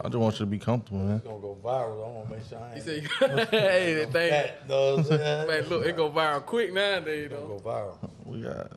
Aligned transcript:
I 0.00 0.04
just 0.08 0.16
want 0.16 0.34
you 0.34 0.38
to 0.40 0.46
be 0.46 0.58
comfortable, 0.58 1.00
man. 1.00 1.16
It's 1.16 1.26
gonna 1.26 1.40
go 1.40 1.56
viral. 1.62 2.04
I 2.04 2.10
want 2.10 2.28
to 2.28 2.34
make 2.34 2.48
sure 2.48 2.58
I 2.58 2.68
He 2.70 2.74
ain't. 2.76 3.10
said, 3.10 3.48
"Hey, 3.50 3.94
that 3.94 4.12
thing, 4.12 4.30
fat, 4.30 4.68
know 4.68 4.96
what 4.96 4.98
I'm 4.98 5.04
saying? 5.04 5.46
man, 5.48 5.68
look, 5.68 5.86
it 5.86 5.96
go 5.96 6.10
viral 6.10 6.44
quick 6.46 6.72
nowadays, 6.72 7.24
It's 7.30 7.34
gonna 7.34 7.46
though." 7.48 7.58
go 7.58 7.70
viral. 7.70 8.10
We 8.24 8.40
got 8.42 8.70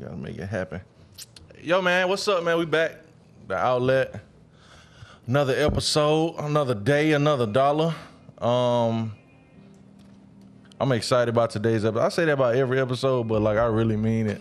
gotta 0.00 0.16
make 0.16 0.36
it 0.38 0.46
happen. 0.46 0.80
Yo, 1.62 1.80
man, 1.82 2.08
what's 2.08 2.26
up, 2.28 2.42
man? 2.44 2.58
We 2.58 2.64
back. 2.66 2.96
The 3.48 3.56
outlet. 3.56 4.20
Another 5.26 5.54
episode, 5.54 6.36
another 6.38 6.74
day, 6.74 7.12
another 7.12 7.46
dollar. 7.46 7.94
Um 8.38 9.12
I'm 10.80 10.92
excited 10.92 11.28
about 11.28 11.50
today's 11.50 11.84
episode. 11.84 12.02
I 12.04 12.08
say 12.08 12.24
that 12.24 12.32
about 12.32 12.54
every 12.54 12.80
episode, 12.80 13.28
but 13.28 13.42
like 13.42 13.58
I 13.58 13.66
really 13.66 13.96
mean 13.96 14.26
it. 14.28 14.40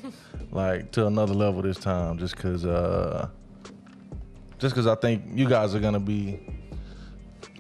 like 0.51 0.91
to 0.91 1.05
another 1.07 1.33
level 1.33 1.61
this 1.61 1.77
time. 1.77 2.17
Just 2.17 2.37
cause 2.37 2.65
uh 2.65 3.27
just 4.59 4.75
cause 4.75 4.87
I 4.87 4.95
think 4.95 5.23
you 5.33 5.47
guys 5.47 5.73
are 5.73 5.79
gonna 5.79 5.99
be 5.99 6.39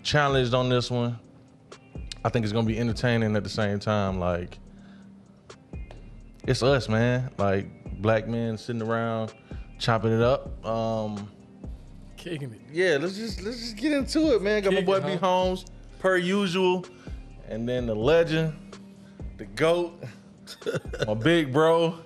challenged 0.03 0.53
on 0.53 0.69
this 0.69 0.91
one. 0.91 1.17
I 2.23 2.29
think 2.29 2.43
it's 2.43 2.53
gonna 2.53 2.67
be 2.67 2.77
entertaining 2.77 3.35
at 3.35 3.43
the 3.43 3.49
same 3.49 3.79
time. 3.79 4.19
Like 4.19 4.59
it's 6.43 6.61
us, 6.61 6.89
man. 6.89 7.31
Like 7.37 8.01
black 8.01 8.27
men 8.27 8.57
sitting 8.57 8.81
around 8.81 9.33
chopping 9.77 10.11
it 10.11 10.21
up. 10.21 10.65
Um, 10.65 11.31
Kicking 12.17 12.51
it. 12.51 12.61
yeah, 12.71 12.97
let's 12.99 13.15
just 13.15 13.41
let's 13.41 13.59
just 13.59 13.77
get 13.77 13.93
into 13.93 14.35
it, 14.35 14.41
man. 14.41 14.61
Got 14.61 14.73
my 14.73 14.81
boy 14.81 14.97
it, 14.97 15.05
B? 15.05 15.15
Holmes, 15.15 15.65
per 15.99 16.17
usual, 16.17 16.85
and 17.47 17.67
then 17.67 17.85
the 17.85 17.95
legend, 17.95 18.53
the 19.37 19.45
goat, 19.45 20.03
my 21.07 21.13
big 21.13 21.53
bro. 21.53 21.97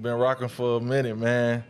Been 0.00 0.14
rocking 0.14 0.48
for 0.48 0.76
a 0.76 0.80
minute, 0.80 1.16
man. 1.18 1.64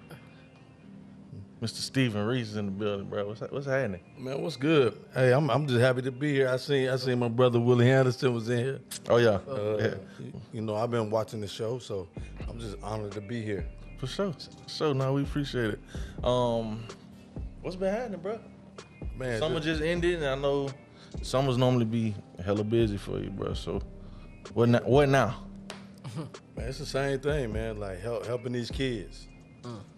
Mr. 1.60 1.76
Stephen 1.78 2.24
Reece 2.24 2.50
is 2.50 2.56
in 2.56 2.66
the 2.66 2.72
building, 2.72 3.06
bro. 3.08 3.26
What's 3.26 3.40
what's 3.40 3.66
happening? 3.66 4.00
Man, 4.16 4.40
what's 4.40 4.56
good? 4.56 4.96
Hey, 5.12 5.32
I'm 5.32 5.50
I'm 5.50 5.66
just 5.66 5.80
happy 5.80 6.02
to 6.02 6.12
be 6.12 6.32
here. 6.32 6.48
I 6.48 6.56
seen 6.56 6.88
I 6.88 6.96
seen 6.96 7.18
my 7.18 7.28
brother 7.28 7.58
Willie 7.58 7.90
Anderson 7.90 8.32
was 8.32 8.48
in 8.48 8.58
here. 8.58 8.80
Oh 9.08 9.16
yeah, 9.16 9.38
Uh, 9.48 9.76
yeah, 9.78 9.94
you, 10.52 10.60
know, 10.60 10.76
I've 10.76 10.90
been 10.90 11.10
watching 11.10 11.40
the 11.40 11.48
show, 11.48 11.78
so 11.78 12.08
I'm 12.48 12.60
just 12.60 12.76
honored 12.82 13.12
to 13.12 13.20
be 13.20 13.42
here. 13.42 13.66
for 13.98 14.06
sure. 14.06 14.32
So 14.66 14.92
no, 14.92 15.12
we 15.14 15.22
appreciate 15.22 15.70
it. 15.74 15.80
Um, 16.22 16.84
what's 17.62 17.76
been 17.76 17.92
happening, 17.92 18.20
bro? 18.20 18.38
Man, 19.16 19.40
Summer 19.40 19.56
just, 19.56 19.80
just 19.80 19.82
ended, 19.82 20.22
and 20.22 20.26
I 20.26 20.34
know 20.36 20.70
summers 21.22 21.58
normally 21.58 21.86
be 21.86 22.14
hella 22.44 22.62
busy 22.62 22.96
for 22.96 23.18
you, 23.18 23.30
bro. 23.30 23.54
So 23.54 23.82
what 24.54 24.68
now? 24.68 24.78
What 24.84 25.08
now? 25.08 25.42
man, 26.56 26.68
it's 26.68 26.78
the 26.78 26.86
same 26.86 27.18
thing, 27.18 27.52
man. 27.52 27.80
Like 27.80 28.00
help, 28.00 28.26
helping 28.26 28.52
these 28.52 28.70
kids, 28.70 29.26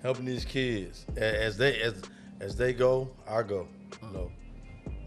helping 0.02 0.24
these 0.24 0.44
kids 0.44 1.06
as 1.16 1.56
they 1.56 1.80
as 1.80 2.02
as 2.40 2.56
they 2.56 2.72
go, 2.72 3.10
I 3.28 3.42
go. 3.42 3.68
You 4.02 4.12
know, 4.12 4.32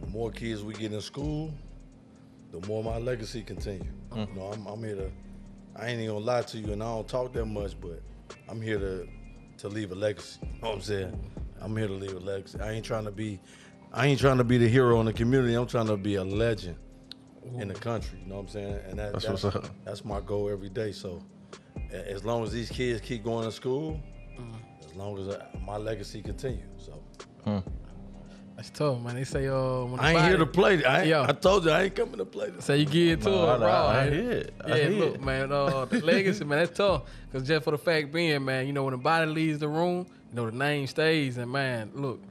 the 0.01 0.07
more 0.07 0.31
kids 0.31 0.63
we 0.63 0.73
get 0.73 0.93
in 0.93 1.01
school, 1.01 1.53
the 2.51 2.65
more 2.67 2.83
my 2.83 2.97
legacy 2.97 3.41
continue. 3.41 3.91
Mm. 4.11 4.29
You 4.29 4.35
know, 4.35 4.51
I'm, 4.53 4.65
I'm 4.67 4.83
here 4.83 4.95
to. 4.95 5.11
I 5.75 5.87
ain't 5.87 6.01
even 6.01 6.15
gonna 6.15 6.25
lie 6.25 6.41
to 6.43 6.57
you, 6.59 6.73
and 6.73 6.83
I 6.83 6.85
don't 6.85 7.07
talk 7.07 7.33
that 7.33 7.45
much, 7.45 7.79
but 7.81 8.01
I'm 8.47 8.61
here 8.61 8.77
to 8.79 9.07
to 9.57 9.69
leave 9.69 9.91
a 9.91 9.95
legacy. 9.95 10.39
You 10.41 10.61
know 10.61 10.69
what 10.69 10.75
I'm 10.75 10.81
saying? 10.81 11.31
I'm 11.61 11.75
here 11.77 11.88
to 11.88 11.93
leave 11.93 12.13
a 12.15 12.19
legacy. 12.19 12.59
I 12.59 12.71
ain't 12.71 12.85
trying 12.85 13.05
to 13.05 13.11
be, 13.11 13.39
I 13.93 14.07
ain't 14.07 14.19
trying 14.19 14.38
to 14.38 14.43
be 14.43 14.57
the 14.57 14.67
hero 14.67 14.99
in 14.99 15.05
the 15.05 15.13
community. 15.13 15.53
I'm 15.53 15.67
trying 15.67 15.88
to 15.88 15.97
be 15.97 16.15
a 16.15 16.23
legend 16.23 16.75
in 17.57 17.69
the 17.69 17.73
country. 17.73 18.19
You 18.21 18.29
know 18.29 18.35
what 18.35 18.41
I'm 18.41 18.47
saying? 18.49 18.79
And 18.89 18.99
that, 18.99 19.13
That's 19.13 19.25
that's 19.25 19.43
what's 19.43 19.55
up. 19.55 19.69
that's 19.85 20.03
my 20.03 20.19
goal 20.19 20.49
every 20.49 20.69
day. 20.69 20.91
So, 20.91 21.23
as 21.91 22.25
long 22.25 22.43
as 22.43 22.51
these 22.51 22.69
kids 22.69 22.99
keep 23.01 23.23
going 23.23 23.45
to 23.45 23.51
school, 23.51 23.99
as 24.94 24.97
long 24.97 25.17
as 25.17 25.36
I, 25.36 25.45
my 25.66 25.77
legacy 25.77 26.22
continues. 26.22 26.61
So, 26.77 27.63
That's 28.55 28.69
tough, 28.69 29.02
man. 29.02 29.16
They 29.16 29.23
say, 29.23 29.47
uh, 29.47 29.85
when 29.85 30.00
I 30.00 30.11
ain't 30.11 30.22
here 30.27 30.38
to 30.38 30.45
play. 30.45 30.83
I, 30.85 31.00
ain't, 31.00 31.08
Yeah. 31.08 31.25
I 31.27 31.31
told 31.31 31.66
you 31.66 31.72
I 31.72 31.83
ain't 31.83 31.95
coming 31.95 32.17
to 32.17 32.25
play 32.25 32.52
this. 32.52 32.66
Say 32.66 32.77
you 32.77 32.85
get 32.85 33.08
into 33.13 33.30
No, 33.31 33.44
it, 33.55 33.61
I- 33.61 33.66
raw. 33.66 33.88
I 33.88 33.94
man. 34.09 34.13
hear 34.13 34.31
it. 34.31 34.53
I 34.63 34.75
Yeah, 34.81 34.89
look, 35.00 35.22
man. 35.22 35.52
Uh, 35.52 35.85
the 35.85 36.01
legacy, 36.06 36.45
man, 36.45 36.59
that's 36.59 36.78
tough. 36.78 37.03
Cause 37.31 37.47
just 37.47 37.63
for 37.63 37.72
the 37.72 37.78
fact 37.79 38.12
being, 38.12 38.45
man, 38.45 38.67
you 38.67 38.73
know, 38.73 38.84
when 38.84 38.91
the 38.91 38.97
body 39.00 39.25
leaves 39.31 39.57
the 39.59 39.67
room, 39.67 40.06
you 40.29 40.35
know, 40.35 40.45
the 40.50 40.56
name 40.56 40.85
stays. 40.85 41.38
And 41.38 41.51
man, 41.51 41.90
look, 41.96 42.22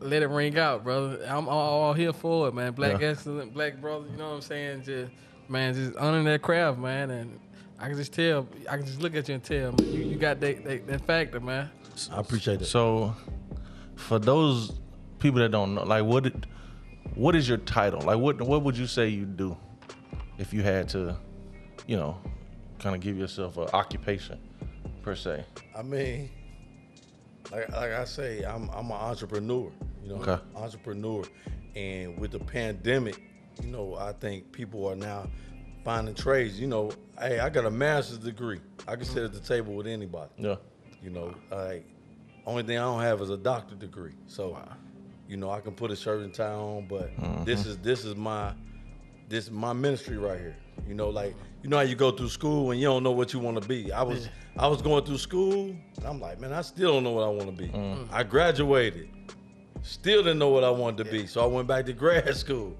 let 0.00 0.22
it 0.22 0.28
ring 0.28 0.58
out, 0.58 0.84
brother. 0.84 1.24
I'm 1.26 1.48
all, 1.48 1.82
all 1.84 1.92
here 1.94 2.12
for 2.12 2.48
it, 2.48 2.54
man. 2.54 2.72
Black 2.72 3.00
Yeah. 3.00 3.08
excellent, 3.08 3.54
black 3.54 3.80
brother. 3.80 4.04
You 4.10 4.18
know 4.18 4.28
what 4.28 4.34
I'm 4.36 4.40
saying? 4.42 4.82
Just 4.82 5.10
man, 5.48 5.72
just 5.74 5.96
honoring 5.96 6.24
that 6.24 6.42
craft, 6.42 6.78
man. 6.78 7.10
And 7.10 7.40
I 7.82 7.88
can 7.88 7.96
just 7.96 8.12
tell, 8.12 8.46
I 8.70 8.76
can 8.76 8.86
just 8.86 9.02
look 9.02 9.16
at 9.16 9.28
you 9.28 9.34
and 9.34 9.42
tell, 9.42 9.74
you, 9.82 10.02
you 10.04 10.16
got 10.16 10.38
that, 10.40 10.64
that 10.64 10.86
that 10.86 11.04
factor, 11.04 11.40
man. 11.40 11.68
I 12.12 12.20
appreciate 12.20 12.62
it. 12.62 12.66
So, 12.66 13.12
for 13.96 14.20
those 14.20 14.78
people 15.18 15.40
that 15.40 15.50
don't 15.50 15.74
know, 15.74 15.82
like, 15.82 16.04
what 16.04 16.32
what 17.16 17.34
is 17.34 17.48
your 17.48 17.58
title? 17.58 18.00
Like, 18.00 18.18
what 18.18 18.40
what 18.40 18.62
would 18.62 18.78
you 18.78 18.86
say 18.86 19.08
you 19.08 19.24
do 19.24 19.56
if 20.38 20.54
you 20.54 20.62
had 20.62 20.88
to, 20.90 21.16
you 21.88 21.96
know, 21.96 22.18
kind 22.78 22.94
of 22.94 23.02
give 23.02 23.18
yourself 23.18 23.56
an 23.56 23.68
occupation 23.72 24.38
per 25.02 25.16
se? 25.16 25.44
I 25.76 25.82
mean, 25.82 26.30
like 27.50 27.68
like 27.72 27.90
I 27.90 28.04
say, 28.04 28.44
I'm 28.44 28.70
I'm 28.70 28.86
an 28.86 28.92
entrepreneur. 28.92 29.72
You 30.04 30.08
know, 30.08 30.22
Okay. 30.22 30.40
entrepreneur, 30.54 31.24
and 31.74 32.16
with 32.18 32.30
the 32.30 32.38
pandemic, 32.38 33.20
you 33.60 33.68
know, 33.70 33.96
I 33.96 34.12
think 34.12 34.52
people 34.52 34.86
are 34.86 34.96
now 34.96 35.26
finding 35.84 36.14
trades. 36.14 36.58
You 36.58 36.66
know, 36.66 36.92
hey, 37.18 37.40
I 37.40 37.48
got 37.48 37.64
a 37.64 37.70
master's 37.70 38.18
degree. 38.18 38.60
I 38.86 38.96
can 38.96 39.04
sit 39.04 39.22
at 39.22 39.32
the 39.32 39.40
table 39.40 39.74
with 39.74 39.86
anybody. 39.86 40.30
Yeah. 40.38 40.56
You 41.02 41.10
know, 41.10 41.34
like 41.50 41.84
only 42.46 42.62
thing 42.62 42.78
I 42.78 42.82
don't 42.82 43.02
have 43.02 43.20
is 43.20 43.30
a 43.30 43.36
doctor 43.36 43.74
degree. 43.74 44.14
So, 44.26 44.58
you 45.28 45.36
know, 45.36 45.50
I 45.50 45.60
can 45.60 45.72
put 45.72 45.90
a 45.90 45.96
shirt 45.96 46.20
and 46.22 46.34
tie 46.34 46.52
on, 46.52 46.86
but 46.88 47.16
mm-hmm. 47.16 47.44
this 47.44 47.66
is 47.66 47.78
this 47.78 48.04
is 48.04 48.16
my 48.16 48.52
this 49.28 49.44
is 49.44 49.50
my 49.50 49.72
ministry 49.72 50.16
right 50.16 50.38
here. 50.38 50.56
You 50.86 50.94
know, 50.94 51.08
like 51.10 51.34
you 51.62 51.68
know 51.68 51.76
how 51.76 51.82
you 51.82 51.94
go 51.94 52.10
through 52.10 52.28
school 52.28 52.70
and 52.70 52.80
you 52.80 52.86
don't 52.86 53.02
know 53.02 53.12
what 53.12 53.32
you 53.32 53.38
want 53.38 53.60
to 53.60 53.66
be. 53.66 53.92
I 53.92 54.02
was 54.02 54.28
I 54.56 54.66
was 54.66 54.82
going 54.82 55.04
through 55.04 55.18
school 55.18 55.74
and 55.96 56.04
I'm 56.04 56.20
like, 56.20 56.40
man, 56.40 56.52
I 56.52 56.62
still 56.62 56.92
don't 56.92 57.04
know 57.04 57.12
what 57.12 57.24
I 57.24 57.30
want 57.30 57.46
to 57.46 57.62
be. 57.62 57.68
Mm-hmm. 57.68 58.14
I 58.14 58.22
graduated, 58.22 59.08
still 59.82 60.22
didn't 60.22 60.38
know 60.38 60.48
what 60.48 60.64
I 60.64 60.70
wanted 60.70 61.04
to 61.04 61.10
be. 61.10 61.26
So 61.26 61.42
I 61.42 61.46
went 61.46 61.66
back 61.66 61.86
to 61.86 61.92
grad 61.92 62.34
school, 62.36 62.76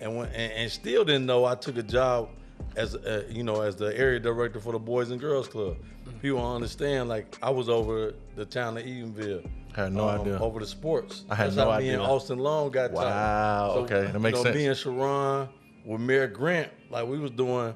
and 0.00 0.16
went 0.16 0.32
and, 0.32 0.52
and 0.52 0.70
still 0.70 1.04
didn't 1.04 1.26
know 1.26 1.44
I 1.44 1.54
took 1.54 1.76
a 1.76 1.82
job 1.82 2.30
as 2.76 2.94
uh, 2.94 3.24
you 3.28 3.42
know 3.42 3.60
as 3.62 3.76
the 3.76 3.96
area 3.98 4.18
director 4.20 4.60
for 4.60 4.72
the 4.72 4.78
Boys 4.78 5.10
and 5.10 5.20
Girls 5.20 5.48
Club. 5.48 5.76
People 6.20 6.38
don't 6.40 6.54
understand 6.56 7.08
like 7.08 7.36
I 7.42 7.50
was 7.50 7.68
over 7.68 8.14
the 8.36 8.44
town 8.44 8.76
of 8.76 8.84
Eatonville. 8.84 9.48
Had 9.74 9.92
no 9.92 10.08
idea. 10.08 10.38
Over 10.38 10.60
the 10.60 10.66
sports. 10.66 11.24
I 11.30 11.34
had 11.34 11.46
That's 11.46 11.56
no 11.56 11.70
how 11.70 11.78
Me 11.78 11.88
and. 11.90 12.02
Austin 12.02 12.38
Long 12.38 12.70
got 12.70 12.92
Wow, 12.92 13.02
tied. 13.02 13.78
okay, 13.84 14.12
that 14.12 14.18
makes 14.20 14.38
you 14.38 14.44
know, 14.44 14.50
sense. 14.50 14.56
Me 14.56 14.66
and 14.66 14.76
Sharon 14.76 15.48
with 15.84 16.00
Mayor 16.00 16.26
Grant, 16.28 16.70
like 16.90 17.06
we 17.06 17.18
was 17.18 17.30
doing 17.30 17.74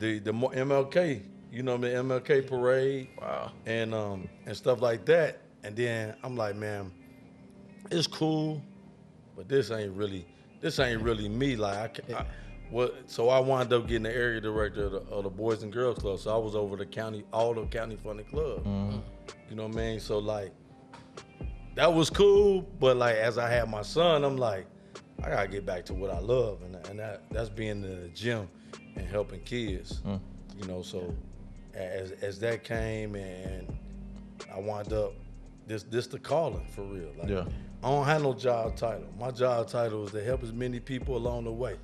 the 0.00 0.18
the 0.20 0.32
MLK, 0.32 1.22
you 1.52 1.62
know, 1.62 1.76
the 1.76 1.88
MLK 1.88 2.46
parade 2.48 3.08
Wow. 3.20 3.52
and 3.66 3.94
um 3.94 4.28
and 4.46 4.56
stuff 4.56 4.80
like 4.80 5.04
that. 5.06 5.40
And 5.62 5.76
then 5.76 6.14
I'm 6.22 6.36
like, 6.36 6.56
man, 6.56 6.90
it's 7.90 8.06
cool, 8.06 8.62
but 9.36 9.48
this 9.48 9.70
ain't 9.70 9.92
really 9.96 10.26
this 10.60 10.78
ain't 10.78 11.02
really 11.02 11.28
me. 11.28 11.56
Like 11.56 12.00
I, 12.10 12.14
I 12.20 12.26
what 12.74 13.08
so 13.08 13.28
I 13.28 13.38
wound 13.38 13.72
up 13.72 13.86
getting 13.86 14.02
the 14.02 14.12
area 14.12 14.40
director 14.40 14.86
of 14.86 14.92
the, 14.92 14.98
of 15.02 15.22
the 15.22 15.30
Boys 15.30 15.62
and 15.62 15.72
Girls 15.72 15.96
Club. 15.98 16.18
So 16.18 16.34
I 16.34 16.36
was 16.36 16.56
over 16.56 16.74
the 16.74 16.84
county, 16.84 17.24
all 17.32 17.54
the 17.54 17.66
county 17.66 17.94
funded 17.94 18.28
club. 18.28 18.64
Mm-hmm. 18.64 18.98
You 19.48 19.54
know 19.54 19.68
what 19.68 19.74
I 19.74 19.76
mean? 19.76 20.00
So 20.00 20.18
like 20.18 20.52
that 21.76 21.94
was 21.94 22.10
cool, 22.10 22.62
but 22.80 22.96
like 22.96 23.14
as 23.14 23.38
I 23.38 23.48
had 23.48 23.70
my 23.70 23.82
son, 23.82 24.24
I'm 24.24 24.36
like, 24.36 24.66
I 25.22 25.30
gotta 25.30 25.46
get 25.46 25.64
back 25.64 25.84
to 25.86 25.94
what 25.94 26.10
I 26.10 26.18
love, 26.18 26.62
and 26.62 26.74
and 26.88 26.98
that 26.98 27.22
that's 27.30 27.48
being 27.48 27.84
in 27.84 28.02
the 28.02 28.08
gym 28.08 28.48
and 28.96 29.06
helping 29.06 29.40
kids. 29.42 30.00
Mm. 30.04 30.18
You 30.60 30.66
know, 30.66 30.82
so 30.82 31.14
as 31.74 32.10
as 32.22 32.40
that 32.40 32.64
came 32.64 33.14
and 33.14 33.72
I 34.52 34.58
wound 34.58 34.92
up 34.92 35.12
this 35.68 35.84
this 35.84 36.08
the 36.08 36.18
calling 36.18 36.66
for 36.74 36.82
real. 36.82 37.12
Like, 37.16 37.28
Yeah. 37.28 37.44
I 37.84 37.88
don't 37.88 38.06
have 38.06 38.22
no 38.22 38.32
job 38.32 38.76
title. 38.76 39.06
My 39.20 39.30
job 39.30 39.68
title 39.68 40.06
is 40.06 40.10
to 40.12 40.24
help 40.24 40.42
as 40.42 40.52
many 40.54 40.80
people 40.80 41.18
along 41.18 41.44
the 41.44 41.52
way. 41.52 41.76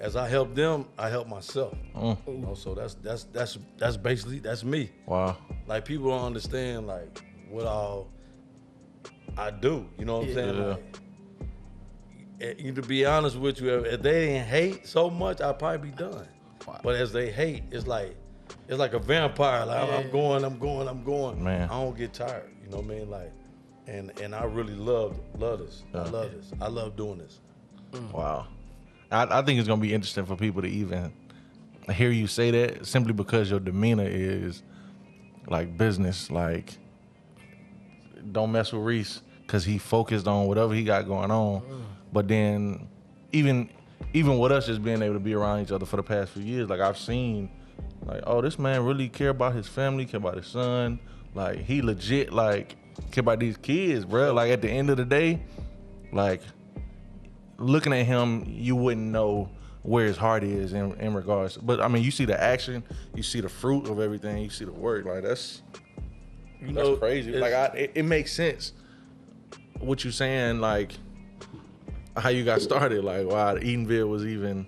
As 0.00 0.14
I 0.14 0.28
help 0.28 0.54
them, 0.54 0.86
I 0.96 1.08
help 1.08 1.26
myself. 1.28 1.76
You 1.94 2.16
know, 2.38 2.54
so 2.54 2.74
that's 2.74 2.94
that's 2.94 3.24
that's 3.24 3.58
that's 3.78 3.96
basically 3.96 4.38
that's 4.38 4.62
me. 4.64 4.90
Wow. 5.06 5.36
Like 5.66 5.84
people 5.84 6.08
don't 6.10 6.24
understand 6.24 6.86
like 6.86 7.22
what 7.50 7.66
all 7.66 8.08
I 9.36 9.50
do. 9.50 9.88
You 9.98 10.04
know 10.04 10.18
what 10.18 10.28
I'm 10.28 10.34
saying? 10.34 10.54
Yeah. 10.56 10.64
Like, 10.66 10.98
eh, 12.40 12.54
you 12.58 12.72
to 12.74 12.82
be 12.82 13.04
honest 13.06 13.36
with 13.36 13.60
you, 13.60 13.74
if 13.74 14.02
they 14.02 14.26
didn't 14.26 14.46
hate 14.46 14.86
so 14.86 15.10
much, 15.10 15.40
I'd 15.40 15.58
probably 15.58 15.90
be 15.90 15.96
done. 15.96 16.26
But 16.82 16.94
as 16.96 17.12
they 17.12 17.30
hate, 17.30 17.64
it's 17.72 17.86
like 17.86 18.16
it's 18.68 18.78
like 18.78 18.92
a 18.92 18.98
vampire. 19.00 19.66
Like 19.66 19.78
I'm- 19.80 20.04
I'm 20.06 20.10
going, 20.12 20.44
I'm 20.44 20.58
going, 20.58 20.86
I'm 20.88 21.02
going. 21.02 21.42
Man. 21.42 21.68
I 21.68 21.80
don't 21.82 21.96
get 21.96 22.12
tired. 22.12 22.50
You 22.62 22.70
know 22.70 22.76
what 22.78 22.86
I 22.86 22.88
mean? 22.98 23.10
Like, 23.10 23.32
and 23.88 24.12
and 24.20 24.32
I 24.34 24.44
really 24.44 24.74
love 24.74 25.18
love 25.38 25.58
this. 25.58 25.84
I 25.92 25.98
love 26.04 26.30
this. 26.30 26.52
I 26.60 26.68
love 26.68 26.94
doing 26.96 27.18
this. 27.18 27.40
Wow. 28.12 28.46
I, 29.10 29.38
I 29.38 29.42
think 29.42 29.58
it's 29.58 29.68
gonna 29.68 29.80
be 29.80 29.94
interesting 29.94 30.26
for 30.26 30.36
people 30.36 30.62
to 30.62 30.68
even 30.68 31.12
hear 31.92 32.10
you 32.10 32.26
say 32.26 32.50
that 32.50 32.86
simply 32.86 33.12
because 33.12 33.50
your 33.50 33.60
demeanor 33.60 34.06
is 34.06 34.62
like 35.46 35.76
business, 35.76 36.30
like 36.30 36.76
don't 38.32 38.52
mess 38.52 38.72
with 38.72 38.82
Reece. 38.82 39.22
because 39.42 39.64
he 39.64 39.78
focused 39.78 40.28
on 40.28 40.46
whatever 40.46 40.74
he 40.74 40.84
got 40.84 41.06
going 41.06 41.30
on. 41.30 41.62
Mm. 41.62 41.82
But 42.12 42.28
then, 42.28 42.88
even 43.32 43.70
even 44.12 44.38
with 44.38 44.52
us 44.52 44.66
just 44.66 44.82
being 44.82 45.02
able 45.02 45.14
to 45.14 45.20
be 45.20 45.34
around 45.34 45.62
each 45.62 45.72
other 45.72 45.86
for 45.86 45.96
the 45.96 46.02
past 46.02 46.32
few 46.32 46.42
years, 46.42 46.68
like 46.68 46.80
I've 46.80 46.98
seen, 46.98 47.50
like 48.04 48.22
oh, 48.26 48.40
this 48.40 48.58
man 48.58 48.84
really 48.84 49.08
care 49.08 49.30
about 49.30 49.54
his 49.54 49.66
family, 49.66 50.04
care 50.04 50.18
about 50.18 50.36
his 50.36 50.46
son. 50.46 51.00
Like 51.34 51.58
he 51.60 51.82
legit 51.82 52.32
like 52.32 52.76
care 53.10 53.22
about 53.22 53.38
these 53.38 53.56
kids, 53.56 54.04
bro. 54.04 54.32
Like 54.34 54.50
at 54.50 54.62
the 54.62 54.70
end 54.70 54.90
of 54.90 54.96
the 54.98 55.04
day, 55.04 55.40
like 56.12 56.42
looking 57.58 57.92
at 57.92 58.06
him, 58.06 58.44
you 58.46 58.76
wouldn't 58.76 59.06
know 59.06 59.50
where 59.82 60.06
his 60.06 60.16
heart 60.16 60.44
is 60.44 60.72
in, 60.72 60.92
in 61.00 61.14
regards. 61.14 61.56
But 61.56 61.80
I 61.80 61.88
mean, 61.88 62.02
you 62.02 62.10
see 62.10 62.24
the 62.24 62.40
action, 62.40 62.82
you 63.14 63.22
see 63.22 63.40
the 63.40 63.48
fruit 63.48 63.88
of 63.88 64.00
everything, 64.00 64.42
you 64.42 64.50
see 64.50 64.64
the 64.64 64.72
work. 64.72 65.04
Like 65.04 65.22
that's 65.22 65.62
You 66.60 66.72
that's 66.72 66.98
crazy. 66.98 67.32
Like 67.32 67.54
I, 67.54 67.66
it, 67.76 67.92
it 67.94 68.02
makes 68.04 68.32
sense 68.32 68.72
what 69.78 70.04
you 70.04 70.10
saying. 70.10 70.60
Like 70.60 70.92
how 72.16 72.28
you 72.30 72.44
got 72.44 72.60
started. 72.60 73.04
Like 73.04 73.26
why 73.26 73.54
Eatonville 73.60 74.08
was 74.08 74.26
even, 74.26 74.66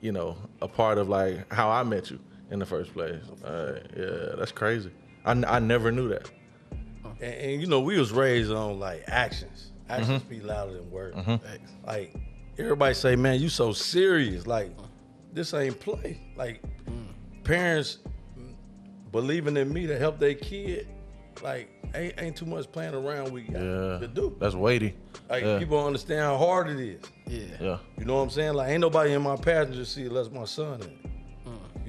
you 0.00 0.12
know, 0.12 0.36
a 0.60 0.68
part 0.68 0.98
of 0.98 1.08
like 1.08 1.50
how 1.52 1.70
I 1.70 1.82
met 1.82 2.10
you 2.10 2.18
in 2.50 2.58
the 2.58 2.66
first 2.66 2.92
place. 2.92 3.22
Uh, 3.44 3.80
yeah, 3.96 4.36
that's 4.38 4.52
crazy. 4.52 4.90
I, 5.24 5.32
I 5.32 5.58
never 5.58 5.90
knew 5.90 6.08
that. 6.08 6.30
and, 7.20 7.34
and, 7.34 7.60
you 7.60 7.66
know, 7.66 7.80
we 7.80 7.98
was 7.98 8.12
raised 8.12 8.52
on 8.52 8.78
like 8.78 9.04
actions. 9.08 9.65
Actions 9.88 10.08
Mm-hmm. 10.22 10.26
speak 10.26 10.44
louder 10.44 10.72
than 10.74 10.90
words. 10.90 11.16
Like 11.86 12.14
everybody 12.58 12.94
say, 12.94 13.16
man, 13.16 13.40
you 13.40 13.48
so 13.48 13.72
serious. 13.72 14.46
Like 14.46 14.70
this 15.32 15.52
ain't 15.54 15.78
play. 15.80 16.20
Like 16.36 16.62
parents 17.44 17.98
believing 19.12 19.56
in 19.56 19.72
me 19.72 19.86
to 19.86 19.98
help 19.98 20.18
their 20.18 20.34
kid. 20.34 20.88
Like 21.42 21.68
ain't 21.94 22.14
ain't 22.18 22.36
too 22.36 22.46
much 22.46 22.70
playing 22.72 22.94
around 22.94 23.30
we 23.30 23.42
got 23.42 23.62
Yeah, 23.62 23.98
to 23.98 24.08
do. 24.12 24.34
that's 24.40 24.54
weighty. 24.54 24.94
Like 25.28 25.44
yeah. 25.44 25.58
people 25.58 25.76
don't 25.78 25.88
understand 25.88 26.20
how 26.22 26.36
hard 26.38 26.68
it 26.68 26.80
is. 26.80 27.02
Yeah. 27.26 27.56
yeah. 27.60 27.78
You 27.98 28.04
know 28.06 28.16
what 28.16 28.22
I'm 28.22 28.30
saying? 28.30 28.54
Like 28.54 28.70
ain't 28.70 28.80
nobody 28.80 29.12
in 29.12 29.22
my 29.22 29.36
passenger 29.36 29.84
seat 29.84 30.06
unless 30.06 30.30
my 30.30 30.44
son 30.44 30.80
in. 30.82 31.10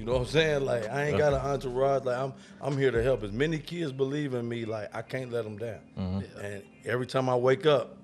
It. 0.08 0.12
You 0.12 0.14
know 0.14 0.20
what 0.20 0.28
I'm 0.28 0.32
saying? 0.32 0.64
Like 0.64 0.88
I 0.88 1.04
ain't 1.04 1.18
got 1.18 1.32
an 1.32 1.40
uh-huh. 1.40 1.52
entourage. 1.52 2.04
Like 2.04 2.18
I'm 2.18 2.32
I'm 2.60 2.78
here 2.78 2.90
to 2.90 3.02
help. 3.02 3.22
As 3.22 3.32
many 3.32 3.58
kids 3.58 3.92
believe 3.92 4.34
in 4.34 4.48
me, 4.48 4.64
like 4.64 4.94
I 4.94 5.02
can't 5.02 5.30
let 5.30 5.44
them 5.44 5.58
down. 5.58 5.80
Mm-hmm. 5.98 6.40
And 6.40 6.62
every 6.84 7.06
time 7.06 7.28
I 7.28 7.36
wake 7.36 7.66
up, 7.66 7.96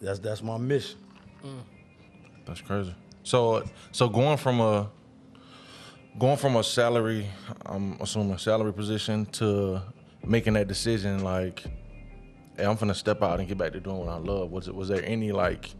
that's 0.00 0.18
that's 0.18 0.42
my 0.42 0.56
mission. 0.56 0.98
Mm. 1.44 1.62
That's 2.46 2.60
crazy. 2.60 2.94
So 3.22 3.64
so 3.92 4.08
going 4.08 4.36
from 4.36 4.60
a 4.60 4.90
going 6.18 6.36
from 6.36 6.56
a 6.56 6.64
salary, 6.64 7.26
I'm 7.66 8.00
assuming 8.00 8.32
a 8.32 8.38
salary 8.38 8.72
position 8.72 9.26
to 9.26 9.82
making 10.24 10.54
that 10.54 10.68
decision 10.68 11.22
like 11.22 11.64
hey, 12.56 12.64
I'm 12.64 12.76
gonna 12.76 12.94
step 12.94 13.22
out 13.22 13.40
and 13.40 13.48
get 13.48 13.58
back 13.58 13.72
to 13.72 13.80
doing 13.80 13.98
what 13.98 14.08
I 14.08 14.16
love. 14.16 14.50
Was 14.50 14.68
it 14.68 14.74
was 14.74 14.88
there 14.88 15.04
any 15.04 15.32
like 15.32 15.70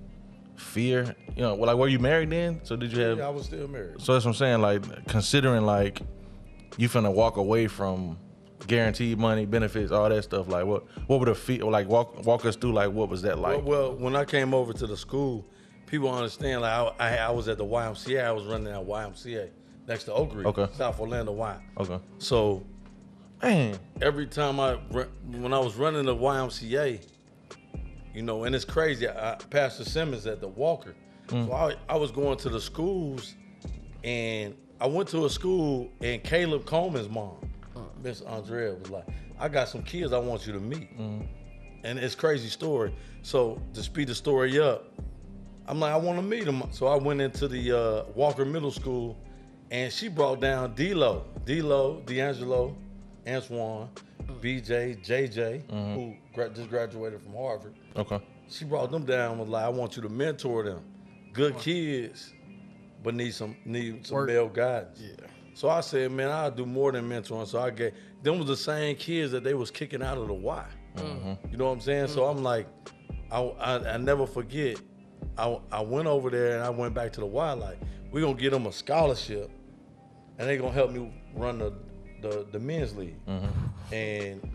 fear? 0.56 1.14
You 1.36 1.42
know, 1.42 1.54
well, 1.54 1.66
like 1.66 1.76
were 1.76 1.88
you 1.88 1.98
married 1.98 2.30
then? 2.30 2.60
So 2.64 2.76
did 2.76 2.92
you 2.92 3.00
have 3.02 3.18
Yeah, 3.18 3.26
I 3.26 3.30
was 3.30 3.46
still 3.46 3.68
married. 3.68 4.00
so 4.00 4.12
that's 4.12 4.24
what 4.24 4.32
I'm 4.32 4.34
saying, 4.36 4.60
like 4.60 5.06
considering 5.08 5.64
like 5.66 6.00
you 6.76 6.88
finna 6.88 7.12
walk 7.12 7.36
away 7.36 7.66
from 7.68 8.18
guaranteed 8.66 9.18
money, 9.18 9.44
benefits, 9.46 9.92
all 9.92 10.08
that 10.08 10.22
stuff, 10.24 10.48
like 10.48 10.64
what 10.64 10.84
what 11.08 11.20
would 11.20 11.28
it 11.28 11.36
feel 11.36 11.70
like 11.70 11.88
walk 11.88 12.24
walk 12.24 12.44
us 12.44 12.56
through 12.56 12.72
like 12.72 12.90
what 12.90 13.08
was 13.08 13.22
that 13.22 13.38
like? 13.38 13.56
well, 13.64 13.90
well, 13.90 13.94
when 13.96 14.16
I 14.16 14.24
came 14.24 14.54
over 14.54 14.72
to 14.72 14.86
the 14.86 14.96
school, 14.96 15.44
people 15.86 16.12
understand. 16.12 16.62
Like 16.62 16.72
I, 16.72 16.92
I, 16.98 17.16
I 17.16 17.30
was 17.30 17.48
at 17.48 17.58
the 17.58 17.64
YMCA. 17.64 18.24
I 18.24 18.32
was 18.32 18.44
running 18.44 18.64
that 18.64 18.86
YMCA 18.86 19.50
next 19.86 20.04
to 20.04 20.12
Oak 20.14 20.34
Ridge, 20.34 20.46
Okay. 20.46 20.68
South 20.72 20.98
Orlando 20.98 21.32
Y. 21.32 21.56
Okay. 21.78 21.98
So 22.18 22.64
Man. 23.42 23.76
every 24.00 24.26
time 24.26 24.58
I 24.58 24.74
when 25.26 25.52
I 25.52 25.58
was 25.58 25.74
running 25.76 26.06
the 26.06 26.16
YMCA, 26.16 27.00
you 28.14 28.22
know, 28.22 28.44
and 28.44 28.54
it's 28.54 28.64
crazy. 28.64 29.08
I, 29.08 29.36
Pastor 29.50 29.84
Simmons 29.84 30.26
at 30.26 30.40
the 30.40 30.48
Walker, 30.48 30.94
so 31.28 31.36
mm. 31.36 31.52
I, 31.52 31.74
I 31.92 31.96
was 31.96 32.10
going 32.10 32.38
to 32.38 32.48
the 32.48 32.60
schools, 32.60 33.34
and 34.02 34.54
I 34.80 34.86
went 34.86 35.08
to 35.10 35.26
a 35.26 35.30
school, 35.30 35.90
and 36.00 36.22
Caleb 36.22 36.64
Coleman's 36.64 37.08
mom, 37.08 37.36
uh. 37.76 37.80
Miss 38.02 38.20
Andrea, 38.22 38.74
was 38.74 38.90
like, 38.90 39.06
"I 39.38 39.48
got 39.48 39.68
some 39.68 39.82
kids 39.82 40.12
I 40.12 40.18
want 40.18 40.46
you 40.46 40.52
to 40.52 40.60
meet," 40.60 40.96
mm. 40.98 41.26
and 41.82 41.98
it's 41.98 42.14
crazy 42.14 42.48
story. 42.48 42.94
So 43.22 43.60
to 43.74 43.82
speed 43.82 44.08
the 44.08 44.14
story 44.14 44.60
up, 44.60 44.92
I'm 45.66 45.80
like, 45.80 45.92
I 45.92 45.96
want 45.96 46.18
to 46.18 46.22
meet 46.22 46.46
him. 46.46 46.62
So 46.70 46.86
I 46.86 46.96
went 46.96 47.20
into 47.20 47.48
the 47.48 47.78
uh, 47.78 48.04
Walker 48.14 48.44
Middle 48.44 48.70
School, 48.70 49.16
and 49.70 49.92
she 49.92 50.08
brought 50.08 50.40
down 50.40 50.74
D-Lo, 50.74 51.24
D-Lo, 51.46 52.02
D'Angelo, 52.04 52.76
Antoine, 53.26 53.88
mm. 54.22 54.40
BJ, 54.40 55.04
JJ, 55.04 55.64
mm-hmm. 55.64 55.94
who 55.94 56.16
gra- 56.34 56.50
just 56.50 56.68
graduated 56.68 57.22
from 57.22 57.34
Harvard. 57.34 57.74
Okay. 57.96 58.20
She 58.48 58.64
brought 58.64 58.90
them 58.90 59.04
down. 59.04 59.32
and 59.32 59.40
Was 59.40 59.48
like, 59.48 59.64
I 59.64 59.68
want 59.68 59.96
you 59.96 60.02
to 60.02 60.08
mentor 60.08 60.62
them, 60.64 60.84
good 61.32 61.56
kids, 61.58 62.32
but 63.02 63.14
need 63.14 63.34
some 63.34 63.56
need 63.64 64.06
some 64.06 64.16
Work. 64.16 64.28
male 64.28 64.48
guidance. 64.48 65.00
Yeah. 65.00 65.26
So 65.54 65.68
I 65.68 65.80
said, 65.80 66.10
man, 66.10 66.30
I'll 66.30 66.50
do 66.50 66.66
more 66.66 66.90
than 66.92 67.08
mentoring. 67.08 67.46
So 67.46 67.60
I 67.60 67.70
gave 67.70 67.92
them 68.22 68.38
was 68.38 68.48
the 68.48 68.56
same 68.56 68.96
kids 68.96 69.30
that 69.32 69.44
they 69.44 69.54
was 69.54 69.70
kicking 69.70 70.02
out 70.02 70.18
of 70.18 70.26
the 70.26 70.34
Y. 70.34 70.64
Mm-hmm. 70.96 71.50
You 71.50 71.56
know 71.56 71.66
what 71.66 71.72
I'm 71.72 71.80
saying? 71.80 72.08
So 72.08 72.22
mm-hmm. 72.22 72.38
I'm 72.38 72.44
like, 72.44 72.66
I, 73.30 73.40
I, 73.40 73.94
I 73.94 73.96
never 73.98 74.26
forget. 74.26 74.80
I, 75.38 75.58
I 75.72 75.80
went 75.80 76.06
over 76.06 76.30
there 76.30 76.56
and 76.56 76.64
I 76.64 76.70
went 76.70 76.94
back 76.94 77.12
to 77.14 77.20
the 77.20 77.26
Y. 77.26 77.52
Like, 77.52 77.78
we 78.10 78.20
gonna 78.20 78.34
get 78.34 78.50
them 78.50 78.66
a 78.66 78.72
scholarship, 78.72 79.50
and 80.38 80.48
they 80.48 80.56
gonna 80.56 80.72
help 80.72 80.92
me 80.92 81.12
run 81.34 81.58
the 81.58 81.72
the, 82.22 82.46
the 82.52 82.58
men's 82.58 82.96
league. 82.96 83.24
Mm-hmm. 83.26 83.94
And 83.94 84.53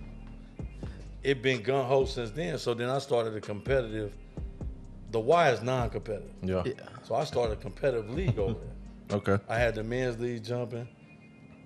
it 1.24 1.42
been 1.42 1.62
gun 1.62 1.86
ho 1.86 2.06
since 2.06 2.32
then. 2.32 2.58
So 2.58 2.74
then 2.74 2.90
I 2.90 3.00
started 3.00 3.36
a 3.36 3.42
competitive. 3.42 4.14
The 5.12 5.20
Y 5.20 5.50
is 5.52 5.62
non-competitive. 5.64 6.32
Yeah. 6.44 6.64
Yeah. 6.66 6.74
So 7.04 7.16
I 7.16 7.24
started 7.24 7.54
a 7.54 7.62
competitive 7.62 8.10
league 8.12 8.38
over 8.38 8.54
there. 9.10 9.18
Okay. 9.18 9.44
I 9.50 9.58
had 9.58 9.74
the 9.76 9.84
men's 9.84 10.20
league 10.20 10.44
jumping, 10.44 10.88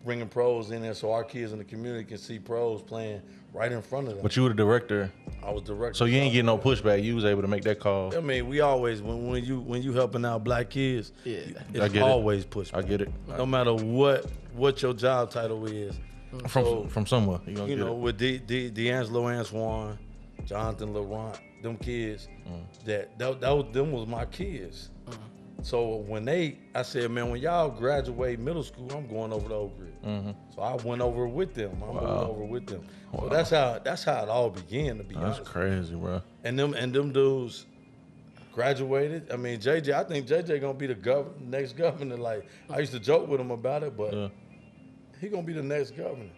bringing 0.05 0.29
pros 0.29 0.71
in 0.71 0.81
there 0.81 0.93
so 0.93 1.11
our 1.11 1.25
kids 1.25 1.51
in 1.51 1.57
the 1.57 1.65
community 1.65 2.05
can 2.05 2.17
see 2.17 2.39
pros 2.39 2.81
playing 2.81 3.21
right 3.53 3.69
in 3.71 3.81
front 3.81 4.07
of 4.07 4.13
them. 4.13 4.23
But 4.23 4.35
you 4.37 4.43
were 4.43 4.49
the 4.49 4.55
director, 4.55 5.11
I 5.43 5.51
was 5.51 5.61
director. 5.63 5.93
so 5.95 6.05
you 6.05 6.17
ain't 6.17 6.31
getting 6.31 6.45
no 6.45 6.57
pushback. 6.57 7.03
You 7.03 7.15
was 7.15 7.25
able 7.25 7.41
to 7.41 7.49
make 7.49 7.63
that 7.63 7.79
call. 7.81 8.15
I 8.15 8.21
mean, 8.21 8.47
we 8.47 8.61
always 8.61 9.01
when, 9.01 9.27
when 9.27 9.43
you 9.43 9.59
when 9.59 9.83
you 9.83 9.91
helping 9.91 10.23
out 10.23 10.45
black 10.45 10.69
kids, 10.69 11.11
Yeah. 11.25 11.39
it's 11.73 11.79
I 11.81 11.87
get 11.89 11.97
it. 11.97 12.01
always 12.01 12.45
pushback. 12.45 12.77
I 12.77 12.81
get 12.81 13.01
it. 13.01 13.11
No 13.27 13.45
matter 13.45 13.73
what 13.73 14.25
what 14.53 14.81
your 14.81 14.93
job 14.93 15.31
title 15.31 15.65
is, 15.65 15.99
From 16.47 16.49
So, 16.65 16.87
from 16.87 17.05
somewhere. 17.05 17.39
You 17.45 17.65
you 17.65 17.75
know, 17.75 17.93
it. 17.93 17.99
with 17.99 18.17
D, 18.17 18.37
D, 18.39 18.69
D'Angelo 18.69 19.27
Antoine, 19.27 19.97
Jonathan 20.45 20.93
Laurent, 20.93 21.39
them 21.61 21.77
kids, 21.77 22.27
Mm. 22.47 22.85
that, 22.85 23.17
that 23.19 23.39
that 23.41 23.51
was 23.51 23.65
them 23.73 23.91
was 23.91 24.05
my 24.07 24.25
kids. 24.25 24.89
Mm. 25.07 25.13
So 25.61 25.95
when 26.07 26.25
they, 26.25 26.57
I 26.75 26.81
said, 26.81 27.09
man, 27.11 27.29
when 27.29 27.39
y'all 27.41 27.69
graduate 27.69 28.37
middle 28.39 28.63
school, 28.63 28.91
I'm 28.91 29.07
going 29.07 29.31
over 29.31 29.47
to 29.47 29.55
Oak 29.55 29.73
Ridge. 29.79 29.93
Mm-hmm. 30.05 30.31
So 30.53 30.61
I 30.61 30.75
went 30.75 31.01
over 31.01 31.25
with 31.25 31.53
them. 31.53 31.81
I'm 31.81 31.93
going 31.93 32.05
over 32.05 32.43
with 32.43 32.65
them. 32.65 32.83
So 33.17 33.29
that's 33.29 33.51
how 33.51 33.79
that's 33.81 34.03
how 34.03 34.23
it 34.23 34.29
all 34.29 34.49
began, 34.49 34.97
to 34.97 35.03
be 35.05 35.15
That's 35.15 35.37
honest. 35.37 35.45
crazy, 35.45 35.95
bro. 35.95 36.21
And 36.43 36.59
them 36.59 36.73
and 36.73 36.91
them 36.91 37.13
dudes 37.13 37.65
graduated. 38.51 39.31
I 39.31 39.37
mean, 39.37 39.59
JJ, 39.59 39.93
I 39.93 40.03
think 40.03 40.27
JJ 40.27 40.59
gonna 40.61 40.73
be 40.73 40.87
the 40.87 40.95
gov- 40.95 41.39
next 41.39 41.73
governor. 41.73 42.17
Like 42.17 42.45
I 42.69 42.79
used 42.79 42.91
to 42.91 42.99
joke 42.99 43.27
with 43.27 43.39
him 43.39 43.51
about 43.51 43.83
it, 43.83 43.95
but 43.95 44.13
Yeah. 44.13 44.27
He 45.23 45.29
gonna 45.29 45.43
be 45.43 45.53
the 45.53 45.63
next 45.63 45.91
governor. 45.91 46.29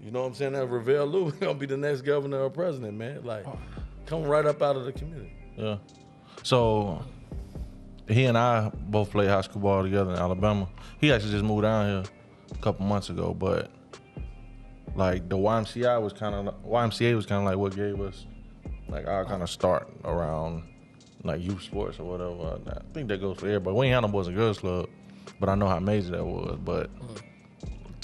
You 0.00 0.10
know 0.10 0.20
what 0.20 0.28
I'm 0.28 0.34
saying? 0.34 0.52
That 0.52 0.66
Ravel 0.66 1.06
Lou 1.06 1.32
gonna 1.40 1.54
be 1.54 1.66
the 1.66 1.76
next 1.76 2.02
governor 2.02 2.42
or 2.42 2.50
president, 2.50 2.94
man. 2.94 3.24
Like, 3.24 3.46
oh. 3.46 3.58
come 4.06 4.22
right 4.22 4.46
up 4.46 4.62
out 4.62 4.76
of 4.76 4.84
the 4.84 4.92
community. 4.92 5.32
Yeah. 5.56 5.78
So 6.42 7.02
he 8.08 8.24
and 8.26 8.38
I 8.38 8.70
both 8.72 9.10
played 9.10 9.28
high 9.28 9.40
school 9.40 9.62
ball 9.62 9.82
together 9.82 10.12
in 10.12 10.18
Alabama. 10.18 10.68
He 11.00 11.12
actually 11.12 11.32
just 11.32 11.44
moved 11.44 11.62
down 11.62 11.86
here 11.86 12.12
a 12.52 12.62
couple 12.62 12.86
months 12.86 13.10
ago, 13.10 13.34
but 13.34 13.70
like 14.94 15.28
the 15.28 15.36
YMCA 15.36 16.00
was 16.00 16.12
kind 16.12 16.34
of 16.34 16.54
YMCA 16.64 17.16
was 17.16 17.26
kind 17.26 17.40
of 17.40 17.46
like 17.46 17.58
what 17.58 17.74
gave 17.74 18.00
us 18.00 18.26
like 18.88 19.08
our 19.08 19.24
kind 19.24 19.42
of 19.42 19.50
start 19.50 19.88
around 20.04 20.62
like 21.24 21.42
youth 21.42 21.62
sports 21.62 21.98
or 21.98 22.04
whatever. 22.04 22.60
I 22.70 22.92
think 22.92 23.08
that 23.08 23.20
goes 23.20 23.38
for 23.38 23.46
everybody. 23.46 23.76
We 23.76 23.86
ain't 23.86 23.94
had 23.94 24.00
no 24.00 24.08
boys 24.08 24.28
and 24.28 24.36
girls 24.36 24.58
club, 24.58 24.88
but 25.40 25.48
I 25.48 25.56
know 25.56 25.66
how 25.66 25.80
major 25.80 26.10
that 26.10 26.24
was. 26.24 26.58
But 26.62 26.94
mm. 27.00 27.22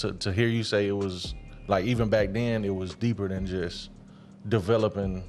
To 0.01 0.13
to 0.13 0.33
hear 0.33 0.49
you 0.49 0.63
say 0.65 0.87
it 0.87 0.97
was 0.97 1.35
like 1.69 1.85
even 1.85 2.09
back 2.09 2.33
then 2.33 2.65
it 2.65 2.75
was 2.75 2.95
deeper 2.95 3.29
than 3.29 3.47
just 3.47 3.91
developing 4.49 5.23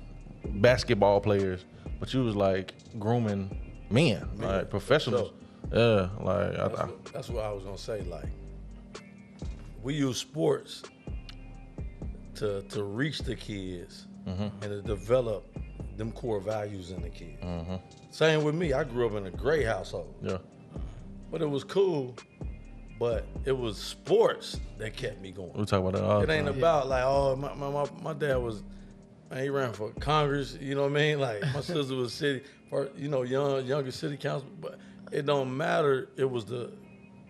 basketball 0.55 1.19
players, 1.21 1.65
but 1.99 2.13
you 2.13 2.23
was 2.23 2.35
like 2.35 2.73
grooming 2.99 3.49
men, 3.89 4.27
like 4.37 4.69
professionals. 4.69 5.33
Yeah, 5.71 6.09
like 6.19 6.53
That's 6.57 6.79
I, 6.79 6.85
what, 6.85 7.05
that's 7.05 7.29
what 7.29 7.45
I 7.45 7.51
was 7.51 7.63
gonna 7.63 7.77
say. 7.77 8.01
Like, 8.01 8.29
we 9.83 9.93
use 9.93 10.17
sports 10.17 10.83
to 12.35 12.61
to 12.63 12.83
reach 12.83 13.19
the 13.19 13.35
kids 13.35 14.07
mm-hmm. 14.27 14.43
and 14.43 14.61
to 14.61 14.81
develop 14.81 15.45
them 15.97 16.11
core 16.11 16.39
values 16.39 16.91
in 16.91 17.01
the 17.01 17.09
kids. 17.09 17.43
Mm-hmm. 17.43 17.75
Same 18.09 18.43
with 18.43 18.55
me. 18.55 18.73
I 18.73 18.83
grew 18.83 19.05
up 19.07 19.13
in 19.15 19.27
a 19.27 19.31
great 19.31 19.65
household, 19.65 20.15
yeah, 20.21 20.37
but 21.29 21.41
it 21.41 21.49
was 21.49 21.63
cool. 21.63 22.15
But 23.01 23.25
it 23.45 23.51
was 23.57 23.77
sports 23.79 24.59
that 24.77 24.95
kept 24.95 25.19
me 25.21 25.31
going. 25.31 25.51
we 25.55 25.65
talk 25.65 25.79
about 25.79 25.93
that 25.93 26.03
all 26.03 26.21
It 26.21 26.29
ain't 26.29 26.45
time. 26.45 26.55
about 26.59 26.87
like 26.87 27.03
oh 27.03 27.35
my, 27.35 27.51
my, 27.55 27.69
my, 27.71 27.85
my 27.99 28.13
dad 28.13 28.35
was 28.35 28.61
Man, 29.31 29.41
he 29.43 29.49
ran 29.49 29.73
for 29.73 29.89
Congress. 29.99 30.55
You 30.61 30.75
know 30.75 30.81
what 30.83 30.91
I 30.91 30.93
mean? 30.93 31.19
Like 31.19 31.41
my 31.53 31.61
sister 31.73 31.95
was 31.95 32.13
city, 32.13 32.43
for 32.69 32.89
you 32.95 33.07
know, 33.09 33.23
young 33.23 33.65
younger 33.65 33.89
city 33.89 34.17
council. 34.17 34.47
But 34.61 34.77
it 35.11 35.25
don't 35.25 35.57
matter. 35.57 36.09
It 36.15 36.29
was 36.29 36.45
the 36.45 36.71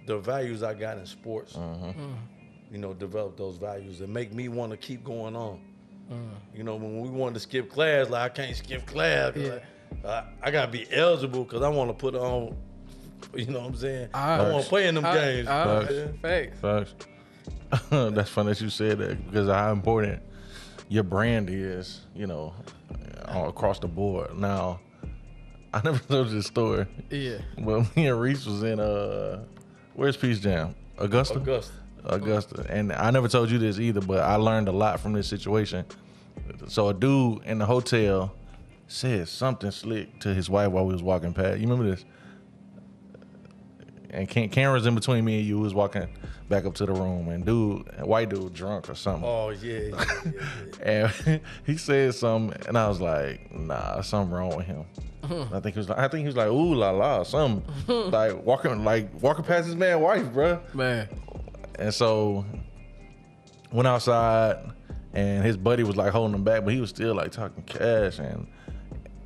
the 0.08 0.18
values 0.18 0.62
I 0.62 0.74
got 0.74 0.98
in 0.98 1.06
sports. 1.06 1.56
Uh-huh. 1.56 1.94
Mm. 1.94 2.16
You 2.70 2.78
know, 2.80 2.94
develop 2.94 3.38
those 3.38 3.56
values 3.58 4.02
and 4.02 4.14
make 4.14 4.34
me 4.34 4.50
want 4.50 4.72
to 4.72 4.78
keep 4.78 5.04
going 5.06 5.36
on. 5.38 5.62
Mm. 6.12 6.30
You 6.54 6.64
know, 6.64 6.76
when 6.76 7.00
we 7.02 7.10
wanted 7.10 7.36
to 7.36 7.40
skip 7.40 7.70
class, 7.72 8.10
like 8.10 8.32
I 8.32 8.34
can't 8.34 8.58
skip 8.58 8.86
class. 8.86 9.34
'cause 9.36 9.44
Yeah. 10.04 10.24
I, 10.42 10.48
I 10.48 10.52
gotta 10.52 10.72
be 10.72 10.86
eligible 10.92 11.46
because 11.46 11.62
I 11.62 11.70
want 11.70 11.90
to 11.92 11.94
put 11.94 12.14
on. 12.16 12.58
You 13.36 13.46
know 13.48 13.60
what 13.62 13.68
I'm 13.70 13.76
saying? 13.76 14.10
I 14.14 14.34
Alright. 14.38 14.52
want 14.54 14.64
to 14.64 14.70
play 14.70 14.88
in 14.88 14.96
them 14.96 15.06
Alright, 15.06 15.22
games. 15.24 15.48
alright. 15.48 15.92
Yeah. 15.92 16.08
Facts. 16.22 16.60
Facts. 16.60 16.94
That's 17.90 18.30
funny 18.30 18.50
that 18.50 18.62
you 18.62 18.70
said 18.70 18.98
that 19.00 19.26
because 19.30 19.48
how 19.48 19.72
important 19.72 20.22
your 20.90 21.04
brand 21.04 21.50
is, 21.50 22.02
you 22.16 22.28
know, 22.28 22.54
all 23.30 23.48
across 23.50 23.80
the 23.80 23.88
board. 23.88 24.38
Now, 24.38 24.80
I 25.74 25.82
never 25.84 26.00
told 26.00 26.28
you 26.28 26.34
this 26.36 26.48
story, 26.48 26.86
Yeah. 27.10 27.38
but 27.58 27.96
me 27.96 28.08
and 28.08 28.20
Reece 28.20 28.46
was 28.46 28.64
in 28.64 28.80
uh, 28.80 29.44
where's 29.94 30.18
Peach 30.18 30.42
Jam? 30.42 30.76
Augusta. 30.98 31.36
Augusta. 31.38 31.74
Augusta. 32.04 32.66
And 32.70 32.92
I 32.92 33.12
never 33.12 33.28
told 33.28 33.50
you 33.50 33.58
this 33.58 33.80
either, 33.80 34.02
but 34.02 34.20
I 34.20 34.36
learned 34.36 34.68
a 34.68 34.72
lot 34.72 35.00
from 35.00 35.14
this 35.14 35.28
situation. 35.28 35.86
So 36.68 36.90
a 36.90 36.94
dude 36.94 37.44
in 37.46 37.60
the 37.60 37.66
hotel 37.66 38.34
said 38.88 39.28
something 39.30 39.72
slick 39.72 40.20
to 40.20 40.34
his 40.34 40.50
wife 40.50 40.72
while 40.72 40.86
we 40.86 40.94
was 40.94 41.04
walking 41.04 41.34
past. 41.34 41.60
You 41.60 41.68
remember 41.70 41.90
this? 41.90 42.04
And 44.12 44.28
cam- 44.28 44.50
cameras 44.50 44.86
in 44.86 44.94
between 44.94 45.24
me 45.24 45.40
and 45.40 45.48
you 45.48 45.60
was 45.60 45.74
walking 45.74 46.08
back 46.50 46.66
up 46.66 46.76
to 46.76 46.86
the 46.86 46.94
room, 46.94 47.30
and 47.30 47.46
dude, 47.46 47.88
white 48.06 48.30
dude, 48.30 48.54
drunk 48.54 48.90
or 48.90 48.96
something. 48.96 49.24
Oh 49.26 49.50
yeah, 49.50 49.80
yeah, 49.80 50.06
yeah, 50.26 50.32
yeah. 50.84 51.12
And 51.30 51.42
he 51.66 51.78
said 51.78 52.14
something, 52.14 52.62
and 52.68 52.78
I 52.78 52.90
was 52.90 53.00
like, 53.00 53.54
"Nah, 53.54 54.02
something 54.02 54.34
wrong 54.34 54.56
with 54.56 54.66
him." 54.66 54.86
I 55.24 55.60
think 55.60 55.76
he 55.76 55.80
was 55.80 55.88
like, 55.88 56.00
I 56.00 56.08
think 56.08 56.22
he 56.22 56.26
was 56.26 56.36
like, 56.36 56.50
"Ooh 56.50 56.76
la 56.76 56.92
la," 56.92 57.24
something 57.24 57.64
like 58.12 58.46
walking, 58.46 58.84
like 58.84 59.10
walking 59.22 59.46
past 59.46 59.68
his 59.68 59.76
man 59.76 60.02
wife, 60.02 60.26
bruh. 60.26 60.62
Man. 60.74 61.08
And 61.80 61.94
so 61.94 62.46
went 63.72 63.88
outside 63.88 64.58
and 65.14 65.46
his 65.46 65.58
buddy 65.58 65.84
was 65.84 65.96
like 65.96 66.12
holding 66.12 66.36
him 66.36 66.44
back, 66.44 66.64
but 66.66 66.74
he 66.74 66.82
was 66.82 66.90
still 66.90 67.16
like 67.16 67.32
talking 67.32 67.64
cash 67.64 68.20
and 68.20 68.48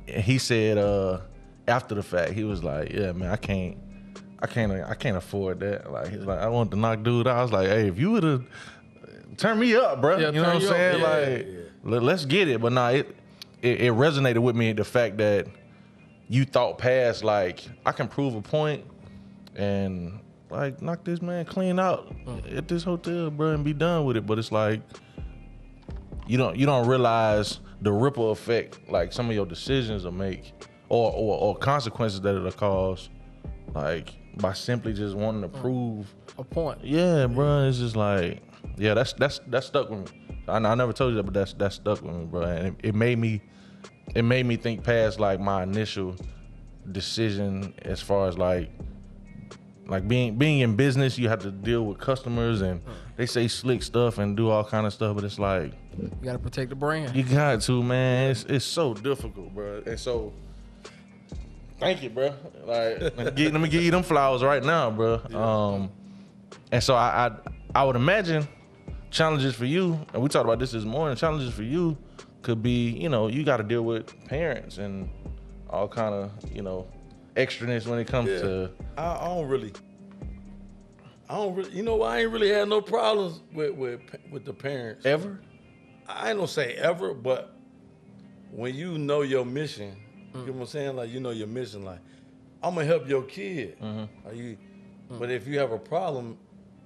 and 0.08 0.22
he 0.22 0.38
said 0.38 0.78
uh 0.78 1.20
after 1.68 1.94
the 1.94 2.02
fact, 2.02 2.32
he 2.32 2.44
was 2.44 2.62
like, 2.62 2.92
Yeah, 2.92 3.12
man, 3.12 3.30
I 3.30 3.36
can't 3.36 3.76
I 4.40 4.46
can't 4.46 4.72
I 4.72 4.94
can't 4.94 5.16
afford 5.16 5.60
that. 5.60 5.90
Like 5.90 6.08
he's 6.08 6.24
like, 6.24 6.38
I 6.38 6.48
want 6.48 6.70
to 6.72 6.76
knock 6.76 7.02
dude 7.02 7.26
out. 7.26 7.38
I 7.38 7.42
was 7.42 7.52
like, 7.52 7.68
Hey, 7.68 7.88
if 7.88 7.98
you 7.98 8.10
would 8.12 8.22
have 8.22 8.44
turn 9.36 9.58
me 9.58 9.74
up, 9.76 10.00
bro. 10.00 10.18
Yeah, 10.18 10.26
you 10.26 10.32
know 10.40 10.42
what 10.42 10.56
I'm 10.56 10.60
saying? 10.62 11.00
Yeah, 11.00 11.06
like 11.08 11.46
let- 11.84 12.02
let's 12.02 12.24
get 12.24 12.48
it. 12.48 12.60
But 12.60 12.72
nah, 12.72 12.88
it, 12.90 13.14
it 13.62 13.80
it 13.82 13.92
resonated 13.92 14.38
with 14.38 14.56
me 14.56 14.72
the 14.72 14.84
fact 14.84 15.16
that 15.18 15.46
you 16.28 16.44
thought 16.44 16.78
past 16.78 17.24
like 17.24 17.64
I 17.84 17.92
can 17.92 18.08
prove 18.08 18.34
a 18.34 18.42
point 18.42 18.84
and 19.54 20.20
like 20.50 20.82
knock 20.82 21.04
this 21.04 21.22
man 21.22 21.44
clean 21.44 21.78
out 21.78 22.14
at 22.54 22.68
this 22.68 22.82
hotel, 22.84 23.30
bro, 23.30 23.52
and 23.52 23.64
be 23.64 23.72
done 23.72 24.04
with 24.04 24.16
it. 24.16 24.26
But 24.26 24.38
it's 24.38 24.52
like 24.52 24.80
you 26.26 26.36
don't 26.36 26.56
you 26.56 26.66
don't 26.66 26.86
realize 26.86 27.60
the 27.82 27.92
ripple 27.92 28.30
effect 28.30 28.78
like 28.90 29.12
some 29.12 29.28
of 29.28 29.34
your 29.34 29.46
decisions 29.46 30.04
will 30.04 30.12
make 30.12 30.52
or 30.88 31.12
or, 31.12 31.38
or 31.38 31.56
consequences 31.56 32.20
that 32.22 32.34
it'll 32.34 32.50
cause 32.52 33.08
like 33.74 34.14
by 34.36 34.52
simply 34.52 34.92
just 34.92 35.14
wanting 35.16 35.42
to 35.42 35.48
prove 35.48 36.14
A 36.38 36.44
point. 36.44 36.84
yeah, 36.84 37.26
bro. 37.26 37.68
It's 37.68 37.78
just 37.78 37.96
like, 37.96 38.42
yeah, 38.76 38.94
that's 38.94 39.12
that's 39.14 39.40
that's 39.48 39.66
stuck 39.66 39.88
with 39.90 40.12
me. 40.12 40.34
I, 40.48 40.56
I 40.58 40.74
never 40.74 40.92
told 40.92 41.10
you 41.12 41.16
that, 41.16 41.22
but 41.24 41.34
that's 41.34 41.52
that's 41.54 41.76
stuck 41.76 42.02
with 42.02 42.14
me, 42.14 42.24
bro. 42.26 42.42
And 42.42 42.66
it, 42.68 42.88
it 42.88 42.94
made 42.94 43.18
me, 43.18 43.40
it 44.14 44.22
made 44.22 44.46
me 44.46 44.56
think 44.56 44.84
past 44.84 45.18
like 45.20 45.40
my 45.40 45.62
initial 45.62 46.16
decision 46.92 47.74
as 47.82 48.00
far 48.00 48.28
as 48.28 48.38
like, 48.38 48.70
like 49.86 50.06
being 50.08 50.36
being 50.36 50.60
in 50.60 50.76
business, 50.76 51.18
you 51.18 51.28
have 51.28 51.40
to 51.40 51.50
deal 51.50 51.84
with 51.86 51.98
customers 51.98 52.60
and 52.60 52.80
they 53.16 53.26
say 53.26 53.48
slick 53.48 53.82
stuff 53.82 54.18
and 54.18 54.36
do 54.36 54.50
all 54.50 54.64
kind 54.64 54.86
of 54.86 54.92
stuff, 54.92 55.14
but 55.16 55.24
it's 55.24 55.38
like 55.38 55.72
You 55.98 56.10
gotta 56.22 56.38
protect 56.38 56.70
the 56.70 56.76
brand. 56.76 57.14
you 57.16 57.22
got 57.22 57.60
to, 57.62 57.82
man. 57.82 58.30
It's 58.32 58.44
it's 58.44 58.64
so 58.64 58.94
difficult, 58.94 59.54
bro. 59.54 59.82
And 59.86 59.98
so, 59.98 60.32
thank 61.78 62.02
you, 62.02 62.10
bro. 62.10 62.34
Like, 62.64 63.00
let 63.16 63.16
me 63.18 63.30
give, 63.32 63.52
let 63.52 63.60
me 63.60 63.68
give 63.68 63.82
you 63.82 63.90
them 63.90 64.02
flowers 64.02 64.42
right 64.42 64.62
now, 64.64 64.90
bro. 64.90 65.20
Um, 65.34 65.90
and 66.72 66.82
so 66.82 66.94
I, 66.94 67.26
I 67.28 67.80
I 67.80 67.84
would 67.84 67.96
imagine 67.96 68.46
challenges 69.10 69.54
for 69.54 69.64
you, 69.66 69.98
and 70.12 70.22
we 70.22 70.28
talked 70.28 70.44
about 70.44 70.58
this 70.58 70.72
this 70.72 70.84
morning. 70.84 71.16
Challenges 71.16 71.52
for 71.52 71.62
you 71.62 71.96
could 72.42 72.62
be, 72.62 72.90
you 72.90 73.08
know, 73.08 73.28
you 73.28 73.44
got 73.44 73.56
to 73.58 73.62
deal 73.62 73.82
with 73.82 74.12
parents 74.26 74.78
and 74.78 75.08
all 75.68 75.88
kind 75.88 76.14
of, 76.14 76.30
you 76.54 76.62
know, 76.62 76.86
extraness 77.34 77.86
when 77.86 77.98
it 77.98 78.06
comes 78.06 78.30
Yeah. 78.30 78.38
to. 78.40 78.70
I, 78.96 79.16
I 79.16 79.24
don't 79.26 79.48
really. 79.48 79.72
I 81.28 81.34
don't 81.36 81.54
really. 81.56 81.70
You 81.72 81.82
know, 81.82 82.02
I 82.02 82.20
ain't 82.20 82.30
really 82.30 82.50
had 82.50 82.68
no 82.68 82.80
problems 82.80 83.40
with 83.52 83.74
with 83.74 84.00
with 84.30 84.44
the 84.44 84.52
parents. 84.52 85.04
Ever? 85.04 85.40
I 86.08 86.28
ain't 86.30 86.38
gonna 86.38 86.46
say 86.48 86.74
ever, 86.74 87.14
but 87.14 87.52
when 88.52 88.74
you 88.76 88.96
know 88.96 89.22
your 89.22 89.44
mission, 89.44 89.96
Mm. 90.36 90.46
you 90.46 90.52
know 90.52 90.52
what 90.52 90.60
I'm 90.62 90.66
saying? 90.66 90.96
Like 90.96 91.10
you 91.10 91.20
know 91.20 91.30
your 91.30 91.46
mission, 91.46 91.84
like 91.84 92.00
I'm 92.62 92.74
gonna 92.74 92.86
help 92.86 93.08
your 93.08 93.22
kid. 93.22 93.78
Mm-hmm. 93.80 94.26
Like, 94.26 94.36
you, 94.36 94.56
mm. 95.10 95.18
But 95.18 95.30
if 95.30 95.46
you 95.46 95.58
have 95.58 95.72
a 95.72 95.78
problem, 95.78 96.38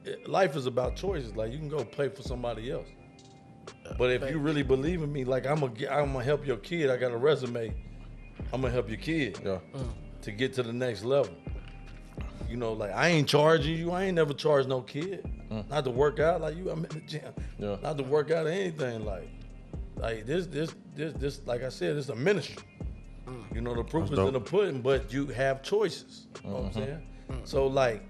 it- 0.05 0.29
life 0.29 0.57
is 0.57 0.67
about 0.67 0.97
choices. 0.97 1.37
Like 1.37 1.53
you 1.53 1.59
can 1.59 1.69
go 1.69 1.85
play 1.85 2.09
for 2.09 2.23
somebody 2.23 2.71
else. 2.71 2.89
Uh, 3.89 3.95
but 3.99 4.11
if 4.11 4.29
you 4.31 4.39
really 4.39 4.63
believe 4.63 5.03
in 5.03 5.13
me, 5.13 5.25
like 5.25 5.47
I'm 5.47 5.61
gonna 5.61 5.73
I'm 5.91 6.13
gonna 6.13 6.25
help 6.25 6.47
your 6.47 6.57
kid. 6.59 6.91
I 6.91 6.97
got 6.97 7.13
a 7.13 7.17
resume. 7.17 7.75
I'm 8.53 8.61
gonna 8.63 8.73
help 8.73 8.89
your 8.89 8.99
kid 8.99 9.39
Yeah. 9.45 9.59
to 10.23 10.31
get 10.33 10.55
to 10.55 10.63
the 10.63 10.73
next 10.73 11.05
level. 11.05 11.35
You 12.49 12.57
know, 12.57 12.73
like 12.73 12.91
I 12.93 13.09
ain't 13.09 13.29
charging 13.29 13.77
you. 13.79 13.93
I 13.93 14.05
ain't 14.05 14.17
never 14.17 14.33
charged 14.35 14.69
no 14.69 14.81
kid. 14.81 15.25
Mm. 15.51 15.69
Not 15.69 15.85
to 15.85 15.91
work 15.91 16.19
out 16.19 16.41
like 16.41 16.57
you. 16.57 16.69
I'm 16.71 16.85
in 16.85 16.91
the 16.91 17.01
gym. 17.01 17.23
Mm. 17.23 17.43
Yeah. 17.59 17.77
Not 17.83 17.97
to 17.99 18.05
work 18.05 18.31
out 18.33 18.47
or 18.47 18.51
anything. 18.51 19.05
Like, 19.05 19.29
like 19.97 20.27
this, 20.27 20.47
this, 20.47 20.75
this, 20.97 21.13
this. 21.15 21.41
Like 21.47 21.63
I 21.63 21.69
said, 21.69 21.97
it's 21.97 22.09
a 22.09 22.17
ministry. 22.17 22.63
Mm. 23.31 23.55
You 23.55 23.61
know, 23.61 23.75
the 23.75 23.85
proof 23.85 24.05
That's 24.05 24.13
is 24.13 24.19
dope. 24.19 24.29
in 24.29 24.35
the 24.35 24.41
pudding, 24.41 24.81
but 24.83 25.13
you 25.13 25.27
have 25.29 25.63
choices. 25.63 26.27
You 26.45 26.51
know 26.51 26.57
what 26.57 26.65
I'm 26.65 26.71
Mm-hmm. 26.71 26.79
saying? 26.81 27.03
Mm. 27.33 27.49
So 27.49 27.67
like, 27.67 28.03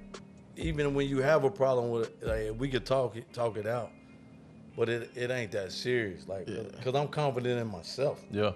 even 0.56 0.94
when 0.94 1.08
you 1.08 1.20
have 1.22 1.44
a 1.44 1.50
problem 1.50 1.90
with 1.90 2.08
it, 2.22 2.26
like 2.26 2.60
we 2.60 2.68
could 2.68 2.84
talk 2.86 3.16
it, 3.16 3.32
talk 3.32 3.56
it 3.56 3.66
out. 3.66 3.90
But 4.76 4.88
it, 4.88 5.10
it 5.14 5.30
ain't 5.30 5.52
that 5.52 5.72
serious. 5.72 6.26
Like, 6.28 6.46
cause 6.82 6.94
I'm 6.94 7.08
confident 7.08 7.60
in 7.60 7.66
myself. 7.66 8.24
Yeah. 8.30 8.52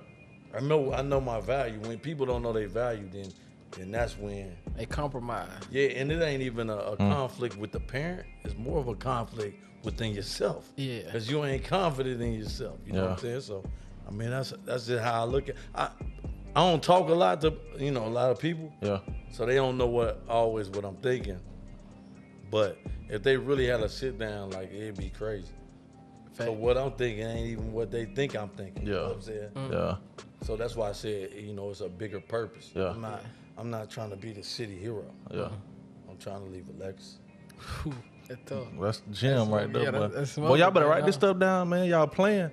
I 0.57 0.61
know 0.61 0.93
I 0.93 1.03
know 1.03 1.21
my 1.21 1.41
value. 1.41 1.81
When 1.81 1.99
people 1.99 2.25
don't 2.27 2.43
know 2.43 2.53
their 2.53 2.69
value, 2.69 3.09
then 3.13 3.33
then 3.73 3.91
that's 3.91 4.17
when 4.17 4.55
They 4.77 4.87
compromise. 4.87 5.49
yeah, 5.71 5.89
and 5.89 6.13
it 6.13 6.23
ain't 6.23 6.43
even 6.43 6.71
a, 6.71 6.77
a 6.77 6.97
mm. 6.97 7.11
conflict 7.13 7.57
with 7.57 7.73
the 7.73 7.81
parent. 7.81 8.25
It's 8.45 8.57
more 8.57 8.79
of 8.79 8.87
a 8.87 8.95
conflict 8.95 9.59
within 9.83 10.15
yourself. 10.15 10.71
Yeah. 10.77 11.01
Because 11.07 11.29
you 11.29 11.45
ain't 11.45 11.65
confident 11.65 12.23
in 12.23 12.35
yourself. 12.35 12.79
You 12.87 12.93
know 12.93 13.03
what 13.03 13.11
I'm 13.13 13.19
saying? 13.19 13.41
So 13.41 13.65
I 14.09 14.13
mean 14.13 14.31
that's 14.31 14.55
that's 14.65 14.87
just 14.87 15.03
how 15.03 15.23
I 15.23 15.25
look 15.25 15.49
at 15.49 15.57
I 15.75 15.89
I 16.57 16.61
don't 16.61 16.83
talk 16.83 17.09
a 17.09 17.13
lot 17.15 17.41
to 17.43 17.55
you 17.79 17.91
know, 17.91 18.07
a 18.07 18.09
lot 18.09 18.31
of 18.31 18.39
people. 18.39 18.73
Yeah. 18.81 19.01
So 19.33 19.45
they 19.47 19.57
don't 19.57 19.77
know 19.77 19.87
what 19.89 20.23
always 20.29 20.69
what 20.71 20.85
I'm 20.85 20.97
thinking. 20.97 21.41
But 22.51 22.79
if 23.09 23.23
they 23.23 23.37
really 23.37 23.67
had 23.67 23.79
to 23.81 23.89
sit 23.89 24.19
down, 24.19 24.51
like 24.51 24.73
it'd 24.73 24.97
be 24.97 25.11
crazy. 25.11 25.53
So 26.35 26.53
what 26.53 26.77
I'm 26.77 26.93
thinking 26.93 27.25
ain't 27.27 27.47
even 27.47 27.73
what 27.73 27.91
they 27.91 28.07
think 28.07 28.37
I'm 28.37 28.49
thinking. 28.51 28.87
You 28.87 28.93
know 28.93 29.01
Yeah. 29.01 29.07
what 29.07 29.15
I'm 29.17 29.23
saying? 29.23 29.51
Mm. 29.55 29.73
Yeah. 29.73 29.97
So 30.47 30.57
that's 30.57 30.75
why 30.77 30.89
I 30.89 30.93
said, 30.93 31.33
you 31.37 31.53
know, 31.55 31.71
it's 31.71 31.81
a 31.81 31.89
bigger 31.89 32.21
purpose. 32.21 32.71
Yeah. 32.75 32.91
I'm 32.91 33.01
not 33.01 33.23
I'm 33.57 33.71
not 33.71 33.91
trying 33.91 34.11
to 34.11 34.17
be 34.17 34.33
the 34.33 34.43
city 34.43 34.77
hero. 34.77 35.05
Yeah. 35.31 35.37
Mm-hmm. 35.43 36.11
I'm 36.11 36.17
trying 36.19 36.45
to 36.45 36.51
leave 36.51 36.67
a 36.69 36.83
legacy. 36.85 37.17
That's 38.29 38.41
tough. 38.47 38.65
Well, 38.75 38.87
That's 38.87 39.01
the 39.01 39.13
gym 39.13 39.51
right 39.51 39.71
there, 39.73 39.83
yeah, 39.85 39.91
boy. 39.91 40.09
that- 40.09 40.37
Boy, 40.37 40.55
y'all 40.57 40.71
better 40.71 40.87
smoking, 40.87 40.89
write 40.89 41.05
this 41.07 41.15
stuff 41.17 41.39
down, 41.39 41.69
man. 41.69 41.87
Y'all 41.89 42.07
playing. 42.07 42.51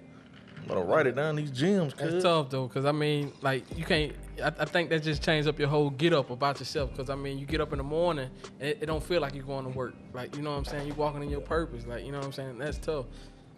Better 0.67 0.81
write 0.81 1.07
it 1.07 1.15
down. 1.15 1.35
These 1.35 1.51
gyms, 1.51 1.95
That's 1.95 2.11
cuz. 2.11 2.23
tough 2.23 2.49
though, 2.49 2.67
cause 2.67 2.85
I 2.85 2.91
mean, 2.91 3.31
like 3.41 3.63
you 3.77 3.83
can't. 3.83 4.13
I, 4.41 4.47
I 4.47 4.65
think 4.65 4.89
that 4.89 5.03
just 5.03 5.23
changed 5.23 5.47
up 5.47 5.59
your 5.59 5.67
whole 5.67 5.89
get 5.89 6.13
up 6.13 6.29
about 6.29 6.59
yourself. 6.59 6.95
Cause 6.95 7.09
I 7.09 7.15
mean, 7.15 7.39
you 7.39 7.45
get 7.45 7.61
up 7.61 7.71
in 7.71 7.77
the 7.77 7.83
morning 7.83 8.29
and 8.59 8.69
it, 8.69 8.79
it 8.81 8.85
don't 8.85 9.03
feel 9.03 9.21
like 9.21 9.35
you're 9.35 9.43
going 9.43 9.65
to 9.65 9.71
work. 9.71 9.93
Like 10.13 10.35
you 10.35 10.41
know 10.41 10.51
what 10.51 10.57
I'm 10.57 10.65
saying? 10.65 10.87
You're 10.87 10.95
walking 10.95 11.23
in 11.23 11.29
your 11.29 11.41
purpose. 11.41 11.85
Like 11.85 12.05
you 12.05 12.11
know 12.11 12.19
what 12.19 12.27
I'm 12.27 12.33
saying? 12.33 12.57
That's 12.57 12.77
tough. 12.77 13.05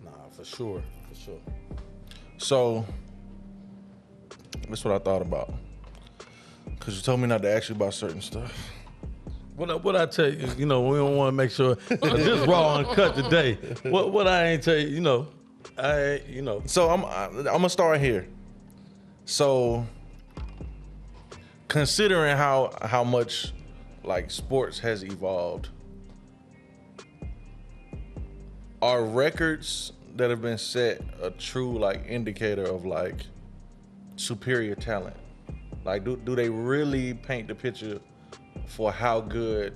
Nah, 0.03 0.11
for 0.31 0.45
sure, 0.45 0.81
for 1.09 1.15
sure. 1.15 1.39
So, 2.37 2.85
that's 4.69 4.83
what 4.83 4.93
I 4.93 4.99
thought 4.99 5.21
about. 5.21 5.53
Cause 6.79 6.95
you 6.95 7.01
told 7.01 7.19
me 7.19 7.27
not 7.27 7.41
to 7.43 7.49
ask 7.49 7.69
you 7.69 7.75
about 7.75 7.93
certain 7.93 8.21
stuff. 8.21 8.51
What 9.55 9.69
I, 9.69 9.75
what 9.75 9.95
I 9.95 10.05
tell 10.07 10.33
you, 10.33 10.49
you 10.57 10.65
know, 10.65 10.81
we 10.81 10.97
don't 10.97 11.15
want 11.15 11.27
to 11.29 11.31
make 11.31 11.51
sure 11.51 11.77
uh, 11.91 11.95
this 12.17 12.47
raw 12.47 12.79
and 12.79 12.87
cut 12.87 13.15
today. 13.15 13.53
What 13.83 14.11
what 14.11 14.27
I 14.27 14.47
ain't 14.47 14.63
tell 14.63 14.75
you, 14.75 14.87
you 14.87 14.99
know, 14.99 15.27
I 15.77 16.21
you 16.27 16.41
know, 16.41 16.61
So 16.65 16.89
I'm 16.89 17.05
I'm 17.05 17.43
gonna 17.43 17.69
start 17.69 17.99
here. 17.99 18.27
So, 19.25 19.85
considering 21.67 22.37
how 22.37 22.71
how 22.81 23.03
much 23.03 23.53
like 24.03 24.29
sports 24.29 24.79
has 24.79 25.03
evolved, 25.03 25.69
are 28.81 29.03
records 29.03 29.93
that 30.15 30.29
have 30.29 30.41
been 30.41 30.57
set 30.57 31.01
a 31.21 31.31
true 31.31 31.79
like 31.79 32.05
indicator 32.07 32.63
of 32.63 32.85
like 32.85 33.25
superior 34.17 34.75
talent? 34.75 35.15
Like, 35.85 36.03
do 36.03 36.17
do 36.17 36.35
they 36.35 36.49
really 36.49 37.13
paint 37.13 37.47
the 37.47 37.55
picture 37.55 37.99
for 38.67 38.91
how 38.91 39.21
good 39.21 39.73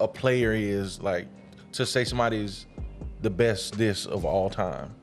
a 0.00 0.08
player 0.08 0.52
is? 0.52 1.00
Like, 1.00 1.28
to 1.72 1.84
say 1.86 2.04
somebody's 2.04 2.66
the 3.20 3.30
best 3.30 3.76
this 3.76 4.06
of 4.06 4.24
all 4.24 4.50
time. 4.50 4.95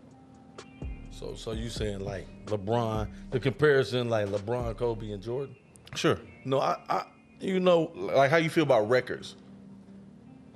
So 1.23 1.35
so 1.35 1.51
you 1.53 1.69
saying 1.69 2.01
like 2.01 2.27
LeBron, 2.47 3.07
the 3.31 3.39
comparison 3.39 4.09
like 4.09 4.27
LeBron, 4.27 4.75
Kobe, 4.75 5.11
and 5.11 5.23
Jordan? 5.23 5.55
Sure. 5.95 6.19
No, 6.43 6.59
I, 6.59 6.77
I 6.89 7.05
you 7.39 7.61
know, 7.61 7.91
Like, 7.95 8.29
how 8.29 8.37
you 8.37 8.49
feel 8.49 8.63
about 8.63 8.89
records? 8.89 9.35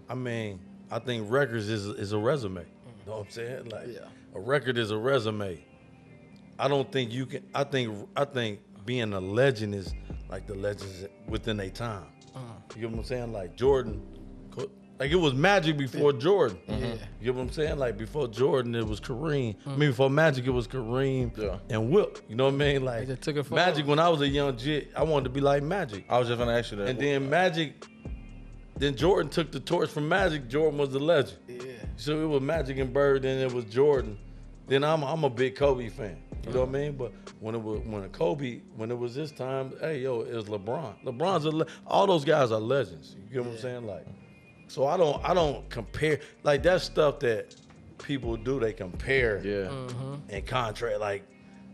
I 0.09 0.15
mean, 0.15 0.59
I 0.91 0.99
think 0.99 1.31
records 1.31 1.69
is 1.69 1.85
is 1.87 2.11
a 2.11 2.17
resume. 2.17 2.61
You 2.61 2.65
know 3.05 3.17
what 3.19 3.25
I'm 3.27 3.31
saying? 3.31 3.69
Like 3.69 3.87
a 4.35 4.39
record 4.41 4.77
is 4.77 4.91
a 4.91 4.97
resume. 4.97 5.63
I 6.59 6.67
don't 6.67 6.91
think 6.91 7.13
you 7.13 7.25
can 7.25 7.43
I 7.55 7.63
think 7.63 8.09
I 8.17 8.25
think 8.25 8.59
being 8.85 9.13
a 9.13 9.21
legend 9.21 9.73
is 9.73 9.93
like 10.29 10.47
the 10.47 10.55
legends 10.55 11.05
within 11.29 11.61
a 11.61 11.69
time. 11.69 12.07
Uh-huh. 12.35 12.43
You 12.75 12.81
get 12.81 12.91
what 12.91 12.99
I'm 12.99 13.05
saying? 13.05 13.31
Like 13.31 13.55
Jordan 13.55 14.01
like 14.99 15.11
it 15.11 15.15
was 15.15 15.33
Magic 15.33 15.77
before 15.77 16.13
Jordan. 16.13 16.57
Mm-hmm. 16.67 16.83
You 16.83 17.25
get 17.25 17.35
what 17.35 17.41
I'm 17.41 17.51
saying? 17.51 17.77
Like 17.77 17.97
before 17.97 18.27
Jordan, 18.27 18.73
it 18.75 18.85
was 18.85 18.99
Kareem. 18.99 19.55
I 19.65 19.69
mm. 19.69 19.77
mean, 19.77 19.89
before 19.91 20.09
Magic, 20.09 20.47
it 20.47 20.51
was 20.51 20.67
Kareem 20.67 21.37
Yeah. 21.37 21.59
and 21.69 21.91
Whip. 21.91 22.19
You 22.27 22.35
know 22.35 22.45
what 22.45 22.55
I 22.55 22.57
mean? 22.57 22.83
Like 22.83 23.07
just 23.07 23.21
took 23.21 23.35
it 23.35 23.51
Magic. 23.51 23.85
forward. 23.85 23.89
When 23.89 23.99
I 23.99 24.09
was 24.09 24.21
a 24.21 24.27
young 24.27 24.57
jit, 24.57 24.91
I 24.95 25.03
wanted 25.03 25.25
to 25.25 25.29
be 25.29 25.41
like 25.41 25.63
Magic. 25.63 26.05
I 26.09 26.17
was 26.17 26.27
just 26.27 26.39
gonna 26.39 26.57
ask 26.57 26.71
you 26.71 26.77
that. 26.77 26.89
And 26.89 26.99
then 26.99 27.29
Magic, 27.29 27.85
then 28.77 28.95
Jordan 28.95 29.29
took 29.29 29.51
the 29.51 29.59
torch 29.59 29.89
from 29.89 30.09
Magic. 30.09 30.47
Jordan 30.47 30.79
was 30.79 30.89
the 30.89 30.99
legend. 30.99 31.37
Yeah. 31.47 31.71
So 31.95 32.19
it 32.21 32.27
was 32.27 32.41
Magic 32.41 32.77
and 32.77 32.91
Bird, 32.91 33.21
then 33.21 33.39
it 33.39 33.51
was 33.51 33.65
Jordan. 33.65 34.17
Then 34.67 34.83
I'm 34.83 35.03
I'm 35.03 35.23
a 35.23 35.29
big 35.29 35.55
Kobe 35.55 35.89
fan. 35.89 36.17
You 36.45 36.53
know 36.53 36.59
what 36.61 36.69
I 36.69 36.71
mean? 36.71 36.93
But 36.93 37.11
when 37.39 37.55
it 37.55 37.61
was 37.61 37.81
when 37.85 38.07
Kobe, 38.09 38.61
when 38.75 38.89
it 38.91 38.97
was 38.97 39.15
this 39.15 39.31
time, 39.31 39.73
hey 39.79 39.99
yo, 39.99 40.21
it 40.21 40.33
was 40.33 40.45
LeBron. 40.45 41.03
LeBron's 41.03 41.45
a 41.45 41.51
le- 41.51 41.67
all 41.85 42.07
those 42.07 42.25
guys 42.25 42.51
are 42.51 42.59
legends. 42.59 43.15
You 43.15 43.33
get 43.33 43.45
what 43.45 43.55
I'm 43.55 43.59
saying? 43.59 43.85
Like, 43.85 44.05
so 44.67 44.85
I 44.85 44.97
don't 44.97 45.23
I 45.23 45.33
don't 45.33 45.69
compare 45.69 46.19
like 46.43 46.63
that 46.63 46.81
stuff 46.81 47.19
that 47.19 47.55
people 47.97 48.37
do. 48.37 48.59
They 48.59 48.73
compare 48.73 49.41
yeah. 49.43 49.71
and 50.29 50.45
contract. 50.45 50.99
Like, 50.99 51.23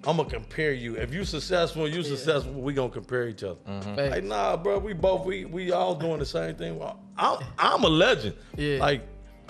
I'm 0.05 0.17
gonna 0.17 0.29
compare 0.29 0.73
you. 0.73 0.95
If 0.95 1.13
you 1.13 1.23
successful, 1.25 1.87
you 1.87 2.03
successful. 2.03 2.53
We 2.53 2.73
gonna 2.73 2.89
compare 2.89 3.27
each 3.27 3.43
other. 3.43 3.59
Facts. 3.65 3.97
Like, 3.97 4.23
nah, 4.23 4.57
bro. 4.57 4.79
We 4.79 4.93
both 4.93 5.25
we 5.25 5.45
we 5.45 5.71
all 5.71 5.95
doing 5.95 6.19
the 6.19 6.25
same 6.25 6.55
thing. 6.55 6.77
Well, 6.77 6.99
I'm 7.17 7.43
I'm 7.57 7.83
a 7.83 7.89
legend. 7.89 8.35
Yeah. 8.57 8.79
Like, 8.79 9.03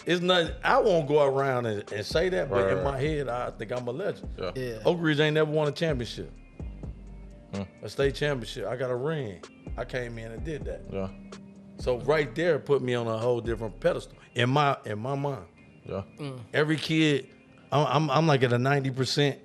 it's 0.05 0.21
nothing. 0.21 0.53
I 0.63 0.79
won't 0.79 1.07
go 1.07 1.23
around 1.23 1.65
and, 1.65 1.91
and 1.91 2.05
say 2.05 2.29
that, 2.29 2.49
but 2.49 2.71
in 2.71 2.83
my 2.83 2.99
head, 2.99 3.29
I 3.29 3.51
think 3.51 3.71
I'm 3.71 3.87
a 3.87 3.91
legend. 3.91 4.29
Yeah. 4.37 4.51
Yeah. 4.55 4.79
Oak 4.85 4.97
Ridge 4.99 5.19
ain't 5.19 5.35
never 5.35 5.51
won 5.51 5.67
a 5.67 5.71
championship, 5.71 6.31
Hmm. 7.53 7.63
a 7.81 7.89
state 7.89 8.15
championship. 8.15 8.67
I 8.67 8.75
got 8.75 8.89
a 8.89 8.95
ring. 8.95 9.39
I 9.77 9.85
came 9.85 10.17
in 10.17 10.31
and 10.31 10.43
did 10.43 10.65
that. 10.65 10.81
Yeah. 10.91 11.07
So 11.83 11.97
right 11.99 12.33
there, 12.33 12.59
put 12.59 12.81
me 12.81 12.93
on 12.93 13.07
a 13.07 13.17
whole 13.17 13.41
different 13.41 13.77
pedestal 13.81 14.17
in 14.35 14.49
my 14.49 14.77
in 14.85 14.99
my 14.99 15.15
mind. 15.15 15.43
Yeah. 15.83 16.03
Mm. 16.17 16.39
Every 16.53 16.77
kid, 16.77 17.27
I'm 17.73 17.85
I'm, 17.85 18.09
I'm 18.09 18.25
like 18.25 18.41
at 18.43 18.53
a 18.53 18.57
ninety 18.57 18.89
percent 18.89 19.37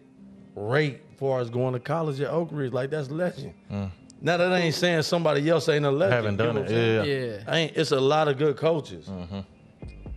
rate 0.54 1.00
as 1.12 1.18
far 1.18 1.40
as 1.40 1.50
going 1.50 1.72
to 1.72 1.80
college 1.80 2.20
at 2.20 2.30
Oak 2.30 2.50
Ridge. 2.52 2.72
Like 2.72 2.90
that's 2.90 3.10
legend. 3.10 3.54
Mm. 3.68 3.90
Now 4.20 4.36
that 4.36 4.52
ain't 4.52 4.76
saying 4.76 5.02
somebody 5.02 5.50
else 5.50 5.68
ain't 5.68 5.84
a 5.84 5.90
legend. 5.90 6.14
Haven't 6.14 6.38
you 6.38 6.46
know 6.46 6.52
done 6.52 6.72
it. 6.72 7.06
Yeah. 7.06 7.12
Yeah. 7.12 7.42
I 7.48 7.58
ain't. 7.58 7.76
It's 7.76 7.90
a 7.90 7.98
lot 7.98 8.28
of 8.28 8.38
good 8.38 8.56
coaches. 8.56 9.06
Mm-hmm. 9.06 9.40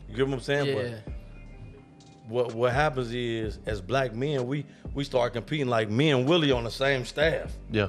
You 0.09 0.15
get 0.15 0.27
what 0.27 0.35
I'm 0.35 0.39
saying? 0.41 0.77
Yeah. 0.77 0.99
But 1.03 1.13
what 2.27 2.53
what 2.53 2.71
happens 2.71 3.11
is, 3.15 3.57
as 3.65 3.81
black 3.81 4.13
men, 4.13 4.45
we 4.45 4.67
we 4.93 5.03
start 5.05 5.33
competing 5.33 5.69
like 5.69 5.89
me 5.89 6.11
and 6.11 6.29
Willie 6.29 6.51
on 6.51 6.65
the 6.65 6.69
same 6.69 7.03
staff. 7.03 7.51
Yeah. 7.71 7.87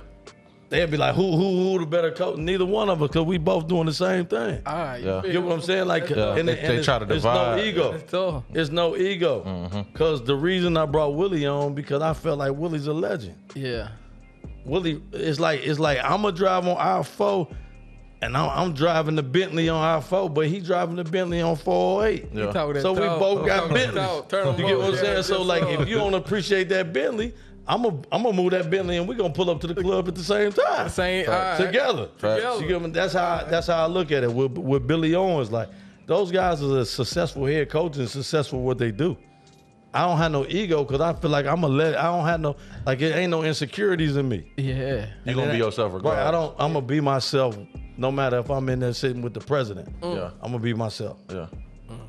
They'd 0.73 0.91
be 0.91 0.97
like, 0.97 1.15
who 1.15 1.33
who 1.37 1.71
who 1.73 1.79
the 1.81 1.87
better 1.87 2.11
coach? 2.11 2.39
Neither 2.39 2.65
one 2.67 2.89
of 2.91 3.03
us, 3.03 3.09
because 3.09 3.27
we 3.27 3.39
both 3.39 3.69
doing 3.69 3.87
the 3.87 3.93
same 3.93 4.27
thing. 4.27 4.63
All 4.67 4.75
right. 4.75 5.03
Yeah. 5.03 5.23
You 5.25 5.35
know 5.35 5.41
what 5.43 5.53
I'm 5.55 5.61
saying? 5.63 5.87
Like, 5.87 6.09
Yeah. 6.11 6.37
and, 6.37 6.49
They- 6.49 6.59
and 6.59 6.69
they 6.69 6.79
it's- 6.79 6.85
try 6.85 6.99
to 6.99 7.07
divide. 7.07 7.59
It's 7.61 7.77
no 7.77 7.83
ego. 7.83 7.93
That's. 7.93 8.59
It's 8.59 8.71
no 8.71 8.97
ego. 8.97 9.87
Cause 9.95 10.25
the 10.25 10.35
reason 10.35 10.77
I 10.77 10.87
brought 10.87 11.15
Willie 11.15 11.47
on 11.47 11.75
because 11.75 12.03
I 12.03 12.15
felt 12.15 12.39
like 12.39 12.53
Willie's 12.57 12.87
a 12.87 12.93
legend. 12.93 13.37
Yeah. 13.55 13.89
Willie, 14.65 15.03
it's 15.13 15.41
like 15.41 15.61
it's 15.65 15.79
like 15.79 15.99
I'm 16.03 16.23
gonna 16.23 16.33
drive 16.33 16.67
on 16.69 16.77
I 16.79 17.03
four, 17.03 17.49
and 18.23 18.37
I'm, 18.37 18.49
I'm 18.51 18.73
driving 18.75 19.17
the 19.17 19.23
Bentley 19.23 19.69
on 19.69 19.83
I 19.83 20.01
four, 20.01 20.31
but 20.31 20.47
he 20.47 20.61
driving 20.61 20.95
the 20.97 21.03
Bentley 21.05 21.41
on 21.41 21.57
408. 21.57 22.29
Yeah. 22.33 22.53
So 22.81 22.93
we 22.93 23.01
both 23.01 23.45
got 23.45 23.61
Talk 23.63 23.69
that 23.71 23.75
Bentleys. 23.75 23.95
talk. 24.07 24.29
Turn 24.29 24.47
'em 24.49 24.61
You 24.61 24.67
get 24.69 24.79
what 24.79 24.87
I'm 24.91 24.95
saying? 24.97 25.17
Yeah, 25.17 25.23
So 25.23 25.43
like, 25.43 25.65
sir. 25.65 25.83
if 25.83 25.89
you 25.89 25.97
don't 25.97 26.15
appreciate 26.15 26.69
that 26.69 26.93
Bentley, 26.93 27.35
I'm 27.67 27.83
gonna 27.83 28.03
I'm 28.11 28.23
gonna 28.23 28.37
move 28.37 28.51
that 28.51 28.71
Bentley 28.71 28.97
and 28.97 29.07
we're 29.09 29.15
gonna 29.17 29.33
pull 29.33 29.49
up 29.51 29.61
to 29.61 29.67
the 29.67 29.81
club 29.81 30.09
at 30.09 30.15
the 30.15 30.25
same 30.25 30.53
time. 30.53 30.89
Same- 30.89 31.29
all 31.29 31.35
right. 31.35 31.57
together. 31.57 32.07
Together. 32.19 32.61
You 32.61 32.69
get 32.69 32.83
me? 32.83 32.91
That's 32.91 33.13
how 33.13 33.45
that's 33.49 33.69
how 33.69 33.85
I 33.85 33.87
look 33.87 34.11
at 34.11 34.25
it 34.25 34.33
with 34.33 34.59
with 34.59 34.87
Billy 34.87 35.15
Owens. 35.15 35.53
Like 35.53 35.69
those 36.07 36.33
guys 36.33 36.63
are 36.63 36.85
successful 36.85 37.47
head 37.47 37.71
coaches 37.71 37.99
and 37.99 38.09
successful 38.11 38.63
what 38.63 38.79
they 38.79 38.91
do. 38.91 39.17
I 39.95 40.07
don't 40.07 40.17
have 40.17 40.33
no 40.33 40.47
ego 40.49 40.85
because 40.85 41.01
I 41.03 41.13
feel 41.13 41.31
like 41.31 41.47
I'm 41.47 41.63
a 41.65 41.69
let. 41.69 41.97
I 41.97 42.05
don't 42.05 42.25
have 42.25 42.41
no 42.41 42.57
like 42.87 43.01
it 43.01 43.15
ain't 43.15 43.31
no 43.31 43.43
insecurities 43.43 44.17
in 44.17 44.29
me. 44.29 44.51
Yeah. 44.57 45.07
You 45.25 45.35
gonna 45.35 45.53
be 45.53 45.59
yourself 45.59 45.93
Right, 45.93 45.99
regardless. 45.99 46.27
I 46.27 46.31
don't. 46.31 46.55
I'm 46.59 46.73
gonna 46.73 46.87
be 46.87 47.01
myself, 47.01 47.59
no 47.97 48.11
matter 48.11 48.39
if 48.39 48.51
I'm 48.51 48.69
in 48.71 48.81
there 48.81 48.93
sitting 48.95 49.23
with 49.23 49.35
the 49.35 49.41
president. 49.41 50.01
Mm. 50.01 50.17
Yeah. 50.17 50.31
I'm 50.41 50.51
gonna 50.51 50.59
be 50.63 50.75
myself. 50.75 51.19
Yeah. 51.31 51.47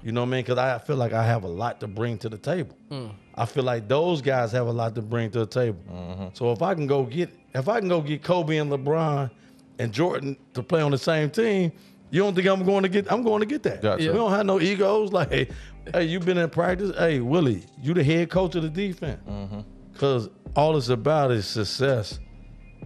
You 0.01 0.13
know 0.13 0.21
what 0.21 0.27
I 0.27 0.31
mean? 0.31 0.43
Because 0.43 0.57
I 0.57 0.77
feel 0.79 0.95
like 0.95 1.11
I 1.13 1.25
have 1.25 1.43
a 1.43 1.47
lot 1.47 1.81
to 1.81 1.87
bring 1.87 2.17
to 2.19 2.29
the 2.29 2.37
table. 2.37 2.77
Mm. 2.89 3.11
I 3.35 3.45
feel 3.45 3.63
like 3.63 3.87
those 3.87 4.21
guys 4.21 4.51
have 4.51 4.67
a 4.67 4.71
lot 4.71 4.95
to 4.95 5.01
bring 5.01 5.31
to 5.31 5.39
the 5.39 5.45
table. 5.45 5.79
Mm-hmm. 5.89 6.27
So 6.33 6.51
if 6.51 6.61
I 6.61 6.73
can 6.75 6.87
go 6.87 7.03
get, 7.03 7.29
if 7.53 7.67
I 7.67 7.79
can 7.79 7.89
go 7.89 8.01
get 8.01 8.23
Kobe 8.23 8.57
and 8.57 8.71
LeBron 8.71 9.31
and 9.79 9.91
Jordan 9.91 10.37
to 10.53 10.61
play 10.61 10.81
on 10.81 10.91
the 10.91 10.97
same 10.97 11.29
team, 11.29 11.71
you 12.11 12.21
don't 12.21 12.35
think 12.35 12.47
I'm 12.47 12.63
going 12.63 12.83
to 12.83 12.89
get? 12.89 13.11
I'm 13.11 13.23
going 13.23 13.39
to 13.39 13.45
get 13.45 13.63
that. 13.63 13.81
Gotcha. 13.81 14.11
We 14.11 14.13
don't 14.13 14.31
have 14.31 14.45
no 14.45 14.61
egos. 14.61 15.11
Like, 15.13 15.31
hey, 15.31 15.47
hey, 15.91 16.03
you 16.03 16.19
been 16.19 16.37
in 16.37 16.49
practice? 16.49 16.95
Hey, 16.97 17.19
Willie, 17.19 17.63
you 17.81 17.93
the 17.93 18.03
head 18.03 18.29
coach 18.29 18.55
of 18.55 18.61
the 18.61 18.69
defense. 18.69 19.21
Mm-hmm. 19.27 19.61
Because 19.91 20.29
all 20.55 20.77
it's 20.77 20.89
about 20.89 21.31
is 21.31 21.47
success. 21.47 22.19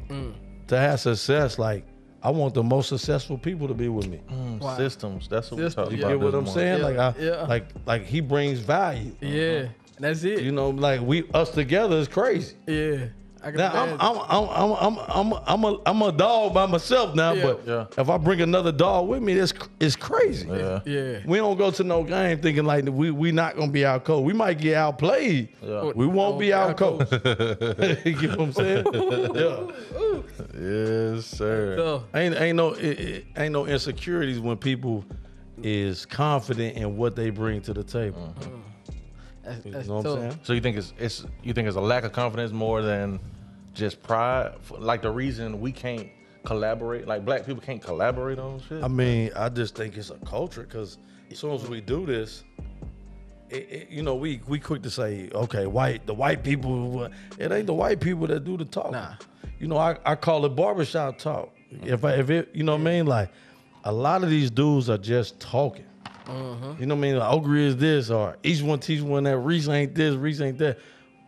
Mm. 0.07 0.33
To 0.67 0.77
have 0.77 0.99
success, 1.01 1.59
like 1.59 1.85
I 2.23 2.29
want 2.29 2.53
the 2.53 2.63
most 2.63 2.89
successful 2.89 3.37
people 3.37 3.67
to 3.67 3.73
be 3.73 3.89
with 3.89 4.07
me. 4.07 4.21
Mm, 4.29 4.59
wow. 4.59 4.75
Systems. 4.77 5.27
That's 5.27 5.51
what 5.51 5.59
we 5.59 5.65
Systems, 5.65 5.85
talking 5.85 5.99
yeah. 5.99 6.05
about. 6.05 6.11
You 6.13 6.17
get 6.19 6.25
what 6.25 6.35
I'm 6.35 6.43
morning. 6.45 6.53
saying? 6.53 6.79
Yeah, 6.79 6.85
like, 6.85 6.97
I, 6.97 7.19
yeah. 7.19 7.41
like, 7.43 7.65
like 7.85 8.05
he 8.05 8.19
brings 8.21 8.59
value. 8.59 9.15
Yeah. 9.21 9.67
That's 9.99 10.23
it. 10.23 10.41
You 10.41 10.51
know, 10.51 10.69
like 10.69 11.01
we 11.01 11.23
us 11.33 11.49
together 11.51 11.97
is 11.97 12.07
crazy. 12.07 12.55
yeah. 12.67 13.07
I 13.43 13.51
can 13.51 13.57
Now 13.59 13.71
I'm. 13.71 13.97
I'm 14.01 14.17
I'm 14.29 14.49
I'm 14.49 14.97
I'm 15.07 15.33
I'm 15.33 15.33
I'm 15.45 15.63
a, 15.63 15.81
I'm 15.85 16.01
a 16.01 16.11
dog 16.11 16.55
by 16.55 16.65
myself 16.65 17.13
now, 17.13 17.33
Yeah. 17.33 17.43
but 17.43 17.61
Yeah. 17.67 17.85
if 17.95 18.09
I 18.09 18.17
bring 18.17 18.41
another 18.41 18.71
dog 18.71 19.07
with 19.07 19.21
me, 19.21 19.35
that's 19.35 19.53
it's 19.79 19.95
crazy. 19.95 20.47
Yeah. 20.47 20.79
yeah. 20.85 21.19
We 21.23 21.37
don't 21.37 21.55
go 21.55 21.69
to 21.69 21.83
no 21.83 22.03
game 22.03 22.39
thinking 22.41 22.65
like 22.65 22.85
we 22.89 23.11
we 23.11 23.31
not 23.31 23.55
gonna 23.55 23.71
be 23.71 23.85
out 23.85 24.05
cold. 24.05 24.25
We 24.25 24.33
might 24.33 24.57
get 24.59 24.73
outplayed. 24.75 25.49
Yeah. 25.61 25.91
We 25.95 26.07
won't 26.07 26.39
be 26.39 26.51
out 26.51 26.71
Out-coached. 26.71 27.11
cold. 27.11 27.99
you 28.05 28.13
get 28.13 28.29
what 28.31 28.39
I'm 28.39 28.53
saying? 28.53 28.85
yeah. 29.35 29.67
Yes, 30.59 31.25
sir. 31.27 31.75
So, 31.77 32.03
Ain't 32.15 32.35
ain't 32.35 32.57
no 32.57 32.73
it, 32.73 32.99
it, 32.99 33.25
ain't 33.37 33.53
no 33.53 33.65
insecurities 33.67 34.39
when 34.39 34.57
people 34.57 35.05
is 35.61 36.05
confident 36.07 36.75
in 36.75 36.97
what 36.97 37.15
they 37.15 37.29
bring 37.29 37.61
to 37.61 37.73
the 37.73 37.83
table. 37.83 38.33
that's, 38.39 38.47
You 39.63 39.71
know 39.71 39.79
what. 39.79 40.05
I'm 40.05 40.19
saying? 40.21 40.39
So 40.43 40.53
you 40.53 40.61
think 40.61 40.77
it's 40.77 40.93
it's 40.97 41.25
you 41.43 41.53
think 41.53 41.67
it's 41.67 41.77
a 41.77 41.81
lack 41.81 42.03
of 42.03 42.11
confidence 42.11 42.51
more 42.51 42.81
than 42.81 43.19
just 43.73 44.01
pride? 44.03 44.53
Like 44.77 45.01
the 45.01 45.11
reason 45.11 45.59
we 45.59 45.71
can't 45.71 46.09
collaborate, 46.45 47.07
like 47.07 47.25
black 47.25 47.45
people 47.45 47.61
can't 47.61 47.81
collaborate 47.81 48.39
on 48.39 48.61
shit. 48.67 48.83
I 48.83 48.87
mean, 48.87 49.31
I 49.35 49.49
just 49.49 49.75
think 49.75 49.97
it's 49.97 50.09
a 50.09 50.17
culture 50.25 50.63
because 50.63 50.97
as 51.31 51.39
soon 51.39 51.51
as 51.51 51.67
we 51.67 51.81
do 51.81 52.05
this, 52.05 52.43
it, 53.49 53.67
it, 53.69 53.89
you 53.89 54.01
know, 54.01 54.15
we 54.15 54.41
we 54.47 54.59
quick 54.59 54.81
to 54.83 54.89
say, 54.89 55.29
okay, 55.33 55.67
white 55.67 56.05
the 56.05 56.13
white 56.13 56.43
people. 56.43 57.03
Uh, 57.03 57.09
it 57.37 57.51
ain't 57.51 57.67
the 57.67 57.73
white 57.73 57.99
people 57.99 58.27
that 58.27 58.43
do 58.43 58.57
the 58.57 58.65
talk. 58.65 58.91
Nah. 58.91 59.13
You 59.59 59.67
know, 59.67 59.77
I, 59.77 59.97
I 60.05 60.15
call 60.15 60.45
it 60.45 60.49
barbershop 60.49 61.17
talk. 61.17 61.53
If 61.83 62.05
I, 62.05 62.13
if 62.13 62.29
it, 62.29 62.49
you 62.53 62.63
know 62.63 62.73
what 62.73 62.81
I 62.81 62.85
mean, 62.85 63.07
like 63.07 63.29
a 63.83 63.91
lot 63.91 64.23
of 64.23 64.29
these 64.29 64.51
dudes 64.51 64.89
are 64.89 64.97
just 64.97 65.39
talking. 65.39 65.85
Uh-huh. 66.27 66.75
You 66.79 66.85
know 66.85 66.95
what 66.95 66.99
I 66.99 67.01
mean? 67.01 67.17
Like, 67.17 67.31
Ogre 67.31 67.57
is 67.57 67.77
this, 67.77 68.09
or 68.09 68.37
each 68.43 68.61
one 68.61 68.79
teach 68.79 69.01
one 69.01 69.23
that. 69.23 69.37
Reece 69.37 69.67
ain't 69.67 69.95
this, 69.95 70.15
Reece 70.15 70.41
ain't 70.41 70.57
that. 70.59 70.79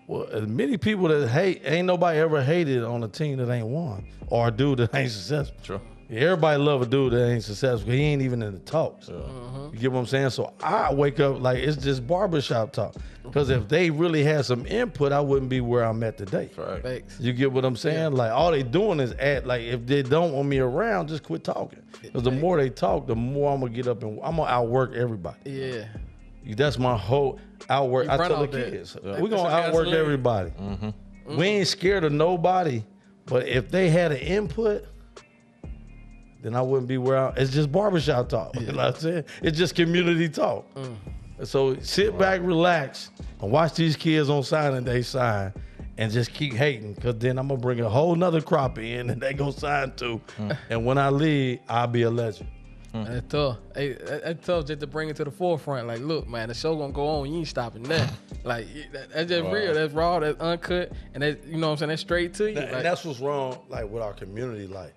Well, 0.08 0.28
as 0.32 0.48
many 0.48 0.78
people 0.78 1.08
that 1.08 1.28
hate, 1.30 1.62
ain't 1.64 1.86
nobody 1.86 2.20
ever 2.20 2.44
hated 2.44 2.84
on 2.84 3.04
a 3.04 3.08
team 3.08 3.38
that 3.38 3.50
ain't 3.52 3.68
won, 3.68 4.06
or 4.28 4.48
a 4.48 4.52
dude 4.52 4.80
that 4.80 4.96
ain't 4.96 5.12
successful. 5.12 5.58
True. 5.64 5.82
Everybody 6.12 6.60
love 6.60 6.82
a 6.82 6.88
dude 6.88 7.14
that 7.14 7.30
ain't 7.30 7.44
successful. 7.44 7.92
He 7.92 8.02
ain't 8.02 8.24
even 8.24 8.42
in 8.42 8.54
the 8.54 8.60
talks. 8.60 9.10
You 9.10 9.18
uh-huh. 9.18 9.68
get 9.80 9.92
what 9.92 10.00
I'm 10.00 10.06
saying? 10.08 10.32
So 10.32 10.52
I 10.64 10.92
wake 10.92 11.20
up 11.20 11.40
like 11.40 11.60
it's 11.60 11.78
just 11.78 12.08
barbershop 12.08 12.72
talk. 12.72 12.96
Because 13.24 13.52
if 13.52 13.68
they 13.68 13.92
really 13.92 14.24
had 14.24 14.44
some 14.46 14.66
input, 14.66 15.12
I 15.12 15.20
wouldn't 15.20 15.50
be 15.50 15.62
where 15.62 15.84
I'm 15.84 16.02
at 16.02 16.18
today. 16.18 16.50
Right. 16.58 16.82
Facts. 16.82 17.20
You 17.20 17.32
get 17.32 17.52
what 17.52 17.64
I'm 17.64 17.76
saying? 17.76 18.14
Like 18.14 18.32
all 18.32 18.50
they 18.50 18.64
doing 18.64 19.00
is 19.00 19.14
act 19.20 19.46
like 19.46 19.62
if 19.62 19.86
they 19.86 20.02
don't 20.02 20.34
want 20.34 20.50
me 20.50 20.58
around, 20.58 21.10
just 21.10 21.22
quit 21.22 21.44
talking. 21.44 21.84
Because 22.02 22.24
the 22.24 22.32
more 22.32 22.58
they 22.58 22.70
talk, 22.70 23.08
the 23.08 23.16
more 23.16 23.54
I'm 23.54 23.60
gonna 23.62 23.72
get 23.74 23.88
up 23.88 24.04
and 24.04 24.20
I'm 24.24 24.38
gonna 24.38 24.50
outwork 24.50 24.94
everybody. 24.96 25.38
Yeah. 25.52 25.86
That's 26.56 26.80
my 26.80 26.98
whole 26.98 27.40
outwork. 27.70 28.06
You 28.06 28.12
I 28.12 28.28
tell 28.28 28.42
the 28.42 28.48
kids, 28.48 28.98
Yeah. 29.04 29.20
we're 29.22 29.28
gonna 29.30 29.50
outwork 29.50 29.86
gasoline. 29.86 29.96
everybody. 30.00 30.50
Mm-hmm. 30.52 31.38
We 31.38 31.46
ain't 31.48 31.68
scared 31.68 32.04
of 32.06 32.12
nobody, 32.12 32.84
but 33.26 33.48
if 33.48 33.70
they 33.70 33.90
had 33.90 34.12
an 34.12 34.18
input, 34.20 34.86
then 36.42 36.56
I 36.56 36.62
wouldn't 36.62 36.88
be 36.88 36.98
where 36.98 37.18
I. 37.18 37.34
It's 37.36 37.52
just 37.52 37.72
barbershop 37.72 38.30
talk. 38.30 38.56
You 38.60 38.68
know 38.68 38.78
what 38.78 38.96
I'm 38.96 39.02
saying? 39.02 39.24
It's 39.44 39.58
just 39.58 39.76
community 39.76 40.30
talk. 40.30 40.66
So 41.44 41.78
sit 41.80 42.18
back, 42.18 42.42
relax, 42.42 43.12
and 43.42 43.52
watch 43.52 43.76
these 43.76 43.96
kids 43.96 44.30
on 44.30 44.44
signing 44.44 44.84
day 44.84 45.02
sign, 45.02 45.54
and 46.00 46.10
just 46.14 46.34
keep 46.34 46.54
hating. 46.54 46.96
Cause 46.96 47.16
then 47.18 47.38
I'm 47.38 47.50
gonna 47.50 47.60
bring 47.60 47.82
a 47.82 47.90
whole 47.90 48.16
nother 48.16 48.40
crop 48.42 48.80
in, 48.80 49.10
and 49.10 49.22
they 49.22 49.34
gonna 49.34 49.52
sign 49.52 49.92
too. 49.98 50.22
Hmm. 50.38 50.52
And 50.70 50.86
when 50.86 50.98
I 50.98 51.10
leave, 51.10 51.60
I'll 51.68 51.88
be 51.88 52.04
a 52.04 52.10
legend. 52.10 52.50
Hmm. 52.94 53.04
Man, 53.04 53.14
That's 53.14 53.28
tough. 53.28 53.58
Hey, 53.76 53.94
that- 53.94 54.24
that's 54.24 54.46
tough 54.48 54.66
just 54.66 54.80
to 54.80 54.88
bring 54.88 55.10
it 55.10 55.18
to 55.18 55.26
the 55.26 55.30
forefront. 55.32 55.88
Like, 55.88 56.00
look, 56.00 56.28
man, 56.28 56.48
the 56.48 56.54
show 56.56 56.76
gonna 56.78 56.94
go 56.94 57.06
on. 57.06 57.30
You 57.30 57.40
ain't 57.40 57.48
stopping 57.50 57.84
that. 57.84 58.10
Hmm. 58.10 58.48
like, 58.48 58.68
that- 58.94 59.10
that's 59.12 59.30
just 59.30 59.52
real. 59.52 59.74
That's 59.74 59.94
raw. 59.94 60.20
That's 60.20 60.40
uncut, 60.40 60.94
and 61.14 61.22
that 61.22 61.46
you 61.46 61.58
know 61.58 61.68
what 61.68 61.74
I'm 61.74 61.78
saying. 61.80 61.90
That's 61.90 62.02
straight 62.02 62.34
to 62.36 62.50
you. 62.50 62.58
And 62.60 62.72
Like, 62.72 62.84
that's 62.84 63.04
what's 63.04 63.20
wrong, 63.20 63.58
like 63.68 63.90
with 63.90 64.02
our 64.02 64.14
community. 64.14 64.68
Like, 64.68 64.94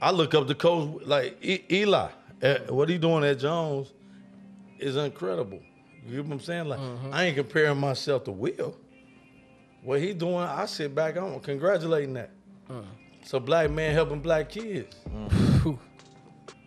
I 0.00 0.12
look 0.12 0.34
up 0.34 0.46
the 0.46 0.54
coach, 0.54 1.02
like 1.04 1.36
E- 1.42 1.64
Eli, 1.68 2.08
eh, 2.42 2.58
what 2.68 2.88
he 2.88 2.96
doing 2.96 3.24
at 3.24 3.40
Jones 3.40 3.92
is 4.78 4.94
incredible. 4.96 5.58
You 6.06 6.18
know 6.18 6.22
what 6.22 6.32
I'm 6.34 6.40
saying? 6.40 6.66
Like, 6.68 6.78
mm-hmm. 6.78 7.12
I 7.12 7.24
ain't 7.24 7.36
comparing 7.36 7.78
myself 7.78 8.22
to 8.24 8.30
Will. 8.30 8.76
What 9.86 10.00
he 10.00 10.14
doing, 10.14 10.34
I 10.34 10.66
sit 10.66 10.96
back 10.96 11.16
on 11.16 11.38
congratulating 11.38 12.14
that. 12.14 12.30
Mm. 12.68 12.84
It's 13.22 13.32
a 13.34 13.38
black 13.38 13.70
man 13.70 13.94
helping 13.94 14.18
black 14.18 14.48
kids. 14.48 14.96
Whew. 15.62 15.72
Mm. 15.72 15.78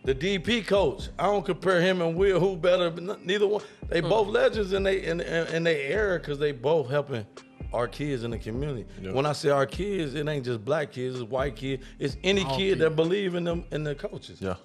The 0.05 0.15
DP 0.15 0.65
coach, 0.65 1.09
I 1.19 1.25
don't 1.25 1.45
compare 1.45 1.81
him 1.81 2.01
and 2.01 2.15
Will 2.15 2.39
who 2.39 2.55
better. 2.55 2.89
Neither 2.89 3.45
one. 3.45 3.61
They 3.89 4.01
mm. 4.01 4.07
both 4.07 4.29
legends 4.29 4.71
in 4.71 4.83
they 4.83 5.03
in, 5.03 5.19
in, 5.19 5.47
in 5.47 5.63
their 5.65 5.77
era 5.77 6.17
because 6.17 6.39
they 6.39 6.53
both 6.53 6.89
helping 6.89 7.25
our 7.73 7.85
kids 7.85 8.23
in 8.23 8.31
the 8.31 8.39
community. 8.39 8.85
When 9.11 9.25
I 9.25 9.33
say 9.33 9.49
our 9.49 9.65
kids, 9.65 10.15
it 10.15 10.25
ain't 10.25 10.45
just 10.45 10.63
black 10.63 10.93
kids, 10.93 11.19
it's 11.19 11.29
white 11.29 11.57
kids, 11.57 11.83
it's 11.99 12.15
any 12.23 12.45
All 12.45 12.51
kid 12.55 12.69
kids. 12.69 12.79
that 12.79 12.95
believe 12.95 13.35
in 13.35 13.43
them 13.43 13.65
in 13.71 13.83
the 13.83 13.93
coaches. 13.93 14.39
Yeah. 14.41 14.55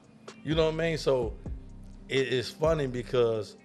You 0.45 0.55
know 0.55 0.67
what 0.67 0.75
I 0.75 0.77
mean? 0.77 0.99
So 0.99 1.35
it, 2.09 2.33
it's 2.33 2.49
funny 2.49 2.87
because 2.87 3.57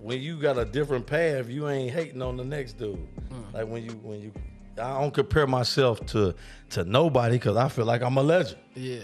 when 0.00 0.20
you 0.20 0.40
got 0.40 0.58
a 0.58 0.64
different 0.64 1.06
path, 1.06 1.48
you 1.48 1.68
ain't 1.68 1.92
hating 1.92 2.22
on 2.22 2.36
the 2.36 2.44
next 2.44 2.74
dude. 2.78 2.96
Mm. 3.30 3.52
Like 3.54 3.68
when 3.68 3.84
you 3.84 3.92
when 4.02 4.20
you 4.20 4.32
I 4.78 4.98
don't 5.00 5.12
compare 5.12 5.46
myself 5.46 6.04
to 6.06 6.34
to 6.70 6.84
nobody 6.84 7.36
because 7.36 7.56
I 7.56 7.68
feel 7.68 7.84
like 7.84 8.02
I'm 8.02 8.16
a 8.16 8.22
legend. 8.22 8.58
yeah. 8.74 8.82
You 8.82 8.98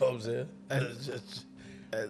know 0.00 0.06
what 0.06 0.14
I'm 0.14 0.20
saying? 0.20 0.48
It's 0.70 1.06
just- 1.06 1.46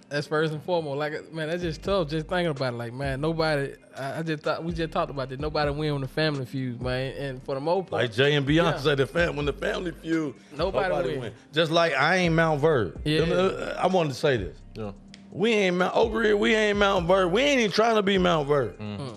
That's 0.08 0.26
first 0.28 0.52
and 0.52 0.62
foremost. 0.62 0.96
Like, 0.96 1.32
man, 1.32 1.48
that's 1.48 1.60
just 1.62 1.82
tough. 1.82 2.08
Just 2.08 2.26
thinking 2.28 2.46
about 2.46 2.72
it. 2.72 2.76
Like, 2.76 2.92
man, 2.94 3.20
nobody. 3.20 3.74
I, 3.98 4.20
I 4.20 4.22
just 4.22 4.42
thought 4.44 4.62
we 4.64 4.72
just 4.72 4.92
talked 4.92 5.10
about 5.10 5.28
that. 5.28 5.40
Nobody 5.40 5.70
win 5.72 5.90
on 5.92 6.00
the 6.00 6.08
family 6.08 6.46
feud, 6.46 6.80
man. 6.80 7.12
And 7.16 7.42
for 7.44 7.54
the 7.56 7.60
most 7.60 7.90
part, 7.90 8.02
Like 8.02 8.12
Jay 8.12 8.34
and 8.34 8.46
Beyonce, 8.46 8.84
Yeah. 8.86 8.94
the 8.94 9.06
fam 9.06 9.34
when 9.36 9.44
the 9.44 9.52
family 9.52 9.90
feud, 9.90 10.34
Nobody 10.56 11.18
win. 11.18 11.32
Just 11.52 11.70
like 11.72 11.92
I 11.94 12.16
ain't 12.16 12.34
Montverde. 12.34 12.98
Yeah. 13.04 13.22
Uh, 13.22 13.76
I 13.82 13.88
wanted 13.88 14.10
to 14.10 14.14
say 14.14 14.36
this. 14.38 14.56
Yeah. 14.74 14.92
We 15.32 15.50
ain't 15.50 15.76
Mount 15.76 15.96
Oak 15.96 16.12
Ridge, 16.12 16.34
we 16.34 16.54
ain't 16.54 16.78
Montverde. 16.78 17.30
We 17.30 17.40
ain't 17.40 17.60
even 17.60 17.72
trying 17.72 17.96
to 17.96 18.02
be 18.02 18.18
Montverde. 18.18 18.76
Mm. 18.76 19.14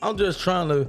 I'm 0.00 0.16
just 0.16 0.40
trying 0.40 0.68
to 0.68 0.88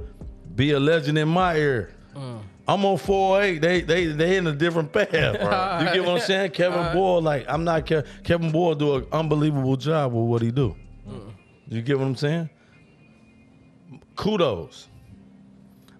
be 0.54 0.70
a 0.70 0.78
legend 0.78 1.18
in 1.18 1.28
my 1.28 1.56
ear. 1.56 1.92
Mm. 2.14 2.40
I'm 2.68 2.84
on 2.84 2.96
408. 2.96 3.58
They 3.60 3.80
they 3.80 4.06
they 4.06 4.36
in 4.36 4.46
a 4.46 4.52
different 4.52 4.92
path. 4.92 5.10
You 5.12 5.92
get 5.92 6.04
what 6.04 6.20
I'm 6.20 6.20
saying? 6.20 6.50
Kevin 6.52 6.78
Alright. 6.78 6.94
Boyle, 6.94 7.20
like 7.22 7.44
I'm 7.48 7.64
not 7.64 7.86
Ke- 7.86 8.04
Kevin 8.22 8.52
Boyle 8.52 8.76
do 8.76 8.94
an 8.96 9.06
unbelievable 9.10 9.76
job 9.76 10.12
with 10.12 10.24
what 10.24 10.42
he 10.42 10.52
do. 10.52 10.76
Mm. 11.08 11.32
You 11.68 11.82
get 11.82 11.98
what 11.98 12.06
I'm 12.06 12.16
saying? 12.16 12.48
Kudos. 14.14 14.86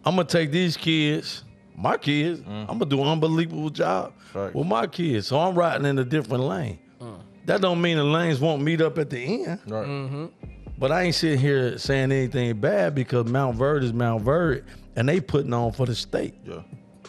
I'm 0.04 0.14
gonna 0.14 0.28
take 0.28 0.52
these 0.52 0.76
kids, 0.76 1.42
my 1.76 1.96
kids. 1.96 2.40
I'm 2.46 2.66
gonna 2.66 2.86
do 2.86 3.00
an 3.02 3.08
unbelievable 3.08 3.70
job 3.70 4.12
Facts. 4.32 4.54
with 4.54 4.66
my 4.66 4.86
kids. 4.86 5.26
So 5.26 5.38
I'm 5.38 5.54
riding 5.56 5.84
in 5.86 5.98
a 5.98 6.04
different 6.04 6.44
lane. 6.44 6.78
That 7.48 7.62
don't 7.62 7.80
mean 7.80 7.96
the 7.96 8.04
lanes 8.04 8.40
won't 8.40 8.60
meet 8.62 8.82
up 8.82 8.98
at 8.98 9.08
the 9.08 9.18
end. 9.46 9.60
Right. 9.66 9.86
Mm-hmm. 9.86 10.26
But 10.76 10.92
I 10.92 11.04
ain't 11.04 11.14
sitting 11.14 11.38
here 11.40 11.78
saying 11.78 12.12
anything 12.12 12.60
bad 12.60 12.94
because 12.94 13.24
Montverde 13.24 13.84
is 13.84 13.92
Montverde, 13.94 14.64
and 14.96 15.08
they 15.08 15.18
putting 15.18 15.54
on 15.54 15.72
for 15.72 15.86
the 15.86 15.94
state. 15.94 16.34
Yeah. 16.44 16.60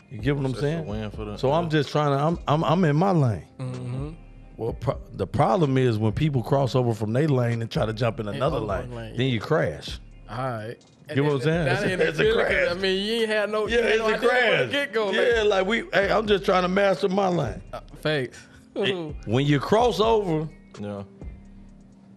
You 0.09 0.17
get 0.19 0.37
what 0.37 0.45
I'm 0.45 0.51
That's 0.53 0.61
saying? 0.61 0.85
win 0.87 1.11
for 1.11 1.25
the. 1.25 1.35
So 1.35 1.51
I'm 1.51 1.69
just 1.69 1.89
trying 1.89 2.17
to. 2.17 2.23
I'm 2.23 2.39
I'm, 2.47 2.63
I'm 2.63 2.83
in 2.85 2.95
my 2.95 3.11
lane. 3.11 3.47
Mm-hmm. 3.59 4.09
Well, 4.55 4.73
pro- 4.73 5.01
the 5.11 5.27
problem 5.27 5.77
is 5.77 5.97
when 5.97 6.13
people 6.13 6.41
cross 6.41 6.73
over 6.73 6.93
from 6.93 7.11
their 7.11 7.27
lane 7.27 7.61
and 7.61 7.69
try 7.69 7.85
to 7.85 7.91
jump 7.93 8.21
in 8.21 8.29
another 8.29 8.57
other 8.57 8.65
lane, 8.65 8.95
lane, 8.95 9.17
then 9.17 9.27
you 9.27 9.41
crash. 9.41 9.99
all 10.29 10.37
right. 10.37 10.75
Get 11.13 11.21
what 11.23 11.33
I'm 11.33 11.41
saying? 11.41 11.65
Down 11.65 11.83
It's- 11.83 11.91
in 11.91 12.01
it's 12.01 12.19
a 12.19 12.33
crash. 12.33 12.67
I 12.69 12.73
mean, 12.75 13.05
you 13.05 13.13
ain't 13.21 13.29
had 13.29 13.49
no. 13.49 13.67
Yeah, 13.67 13.77
it's 13.79 13.99
no 13.99 14.13
a 14.13 14.17
crash. 14.17 14.71
Get 14.71 14.93
go. 14.93 15.11
yeah, 15.11 15.43
like 15.43 15.65
we. 15.65 15.83
Hey, 15.91 16.09
I'm 16.09 16.25
just 16.27 16.45
trying 16.45 16.61
to 16.61 16.69
master 16.69 17.09
my 17.09 17.27
lane. 17.27 17.61
Uh, 17.73 17.81
Facts. 18.73 18.89
Mm-hmm. 18.91 19.31
When 19.31 19.45
you 19.45 19.59
cross 19.59 19.99
over 19.99 20.47
Yeah. 20.79 21.03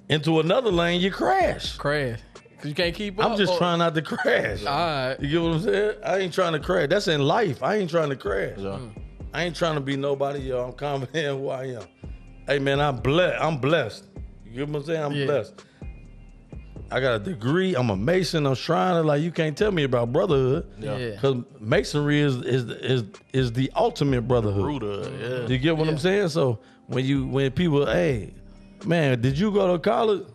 into 0.08 0.40
another 0.40 0.70
lane, 0.70 1.00
you 1.00 1.10
crash. 1.10 1.76
Crash. 1.76 2.20
Cause 2.58 2.68
you 2.68 2.74
can't 2.74 2.94
keep 2.94 3.18
up. 3.18 3.30
I'm 3.32 3.36
just 3.36 3.52
or- 3.54 3.58
trying 3.58 3.78
not 3.80 3.94
to 3.94 4.02
crash. 4.02 4.64
All 4.64 4.72
right. 4.76 5.16
You 5.20 5.28
get 5.28 5.42
what 5.42 5.52
I'm 5.54 5.60
saying? 5.62 5.92
I 6.04 6.18
ain't 6.18 6.32
trying 6.34 6.52
to 6.52 6.60
crash. 6.60 6.88
That's 6.88 7.08
in 7.08 7.20
life. 7.22 7.62
I 7.62 7.76
ain't 7.76 7.90
trying 7.90 8.10
to 8.10 8.16
crash. 8.16 8.56
Yeah. 8.58 8.78
I 9.34 9.44
ain't 9.44 9.56
trying 9.56 9.74
to 9.74 9.80
be 9.80 9.96
nobody, 9.96 10.40
yo. 10.40 10.64
I'm 10.66 10.72
confident 10.74 11.16
in 11.26 11.38
who 11.38 11.48
I 11.48 11.64
am. 11.68 11.82
Hey 12.46 12.58
man, 12.58 12.80
I'm 12.80 12.96
blessed. 12.96 13.42
I'm 13.42 13.58
blessed. 13.58 14.04
You 14.44 14.52
get 14.58 14.68
what 14.68 14.80
I'm 14.80 14.84
saying? 14.84 15.02
I'm 15.02 15.12
Yeah. 15.12 15.26
blessed. 15.26 15.64
I 16.92 17.00
got 17.00 17.14
a 17.14 17.18
degree. 17.18 17.74
I'm 17.74 17.90
a 17.90 17.96
mason. 17.96 18.46
I'm 18.46 18.52
a 18.52 18.56
shriner. 18.56 19.02
Like 19.02 19.22
you 19.22 19.30
can't 19.32 19.56
tell 19.56 19.72
me 19.72 19.84
about 19.84 20.12
brotherhood. 20.12 20.70
Yeah. 20.78 20.96
Yeah. 20.96 21.16
Cause 21.16 21.36
masonry 21.60 22.20
is 22.20 22.36
is 22.36 22.64
is 22.64 23.04
is 23.32 23.52
the 23.52 23.70
ultimate 23.74 24.22
brotherhood. 24.28 24.64
Root 24.64 24.82
of 24.82 25.06
it, 25.06 25.20
yeah. 25.42 25.46
You 25.48 25.58
get 25.58 25.76
what 25.76 25.88
I'm 25.88 25.98
saying? 25.98 26.28
So 26.28 26.58
when 26.86 27.04
you 27.04 27.26
when 27.26 27.50
people, 27.52 27.86
hey, 27.86 28.34
man, 28.84 29.20
did 29.20 29.38
you 29.38 29.50
go 29.50 29.72
to 29.72 29.78
college? 29.78 30.26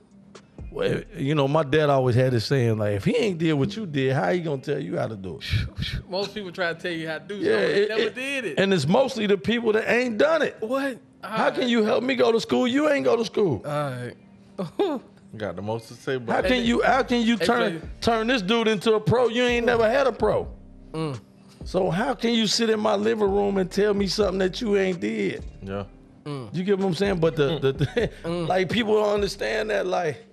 Well, 0.71 1.01
you 1.15 1.33
know, 1.33 1.47
my 1.47 1.63
dad 1.63 1.89
always 1.89 2.15
had 2.15 2.33
this 2.33 2.45
saying 2.45 2.77
like, 2.77 2.93
if 2.95 3.05
he 3.05 3.15
ain't 3.15 3.37
did 3.39 3.53
what 3.53 3.75
you 3.75 3.85
did, 3.85 4.13
how 4.13 4.31
he 4.31 4.39
gonna 4.41 4.61
tell 4.61 4.79
you 4.79 4.97
how 4.97 5.07
to 5.07 5.15
do 5.15 5.39
it? 5.39 5.99
Most 6.09 6.33
people 6.35 6.51
try 6.51 6.73
to 6.73 6.79
tell 6.79 6.91
you 6.91 7.07
how 7.07 7.19
to 7.19 7.25
do 7.25 7.35
Yeah, 7.35 7.51
something. 7.53 7.67
They 7.75 7.81
it- 7.83 7.89
never 7.89 8.01
it- 8.01 8.15
did 8.15 8.45
it. 8.45 8.59
And 8.59 8.73
it's 8.73 8.87
mostly 8.87 9.25
the 9.27 9.37
people 9.37 9.71
that 9.73 9.89
ain't 9.91 10.17
done 10.17 10.41
it. 10.41 10.57
what? 10.59 10.99
How 11.23 11.49
can 11.51 11.67
you 11.67 11.83
help 11.83 12.03
me 12.03 12.15
go 12.15 12.31
to 12.31 12.39
school? 12.39 12.67
You 12.67 12.89
ain't 12.89 13.03
go 13.05 13.15
to 13.15 13.25
school. 13.25 13.63
All 13.65 13.91
right. 13.91 14.13
Got 15.35 15.55
the 15.57 15.61
most 15.61 15.87
to 15.89 15.93
say 15.93 16.13
How 16.13 16.17
about 16.17 16.45
can 16.45 16.63
you 16.63 16.81
how 16.83 17.03
can 17.03 17.21
you 17.21 17.37
turn 17.37 17.79
play- 17.79 17.89
turn 18.01 18.27
this 18.27 18.41
dude 18.41 18.67
into 18.67 18.93
a 18.93 18.99
pro? 18.99 19.27
You 19.27 19.43
ain't 19.43 19.65
never 19.65 19.89
had 19.89 20.07
a 20.07 20.11
pro. 20.11 20.47
Mm. 20.93 21.19
So 21.65 21.89
how 21.91 22.13
can 22.13 22.33
you 22.33 22.47
sit 22.47 22.69
in 22.69 22.79
my 22.79 22.95
living 22.95 23.29
room 23.29 23.57
and 23.57 23.69
tell 23.69 23.93
me 23.93 24.07
something 24.07 24.39
that 24.39 24.61
you 24.61 24.77
ain't 24.77 24.99
did? 25.01 25.43
Yeah. 25.61 25.83
You 26.25 26.63
get 26.63 26.77
what 26.77 26.85
I'm 26.87 26.93
saying? 26.93 27.19
But 27.19 27.35
the, 27.37 27.59
the, 27.59 27.71
the 27.73 28.11
Mm. 28.23 28.47
like 28.47 28.69
people 28.69 28.95
don't 28.95 29.13
understand 29.13 29.69
that. 29.69 29.85
Like 29.85 30.23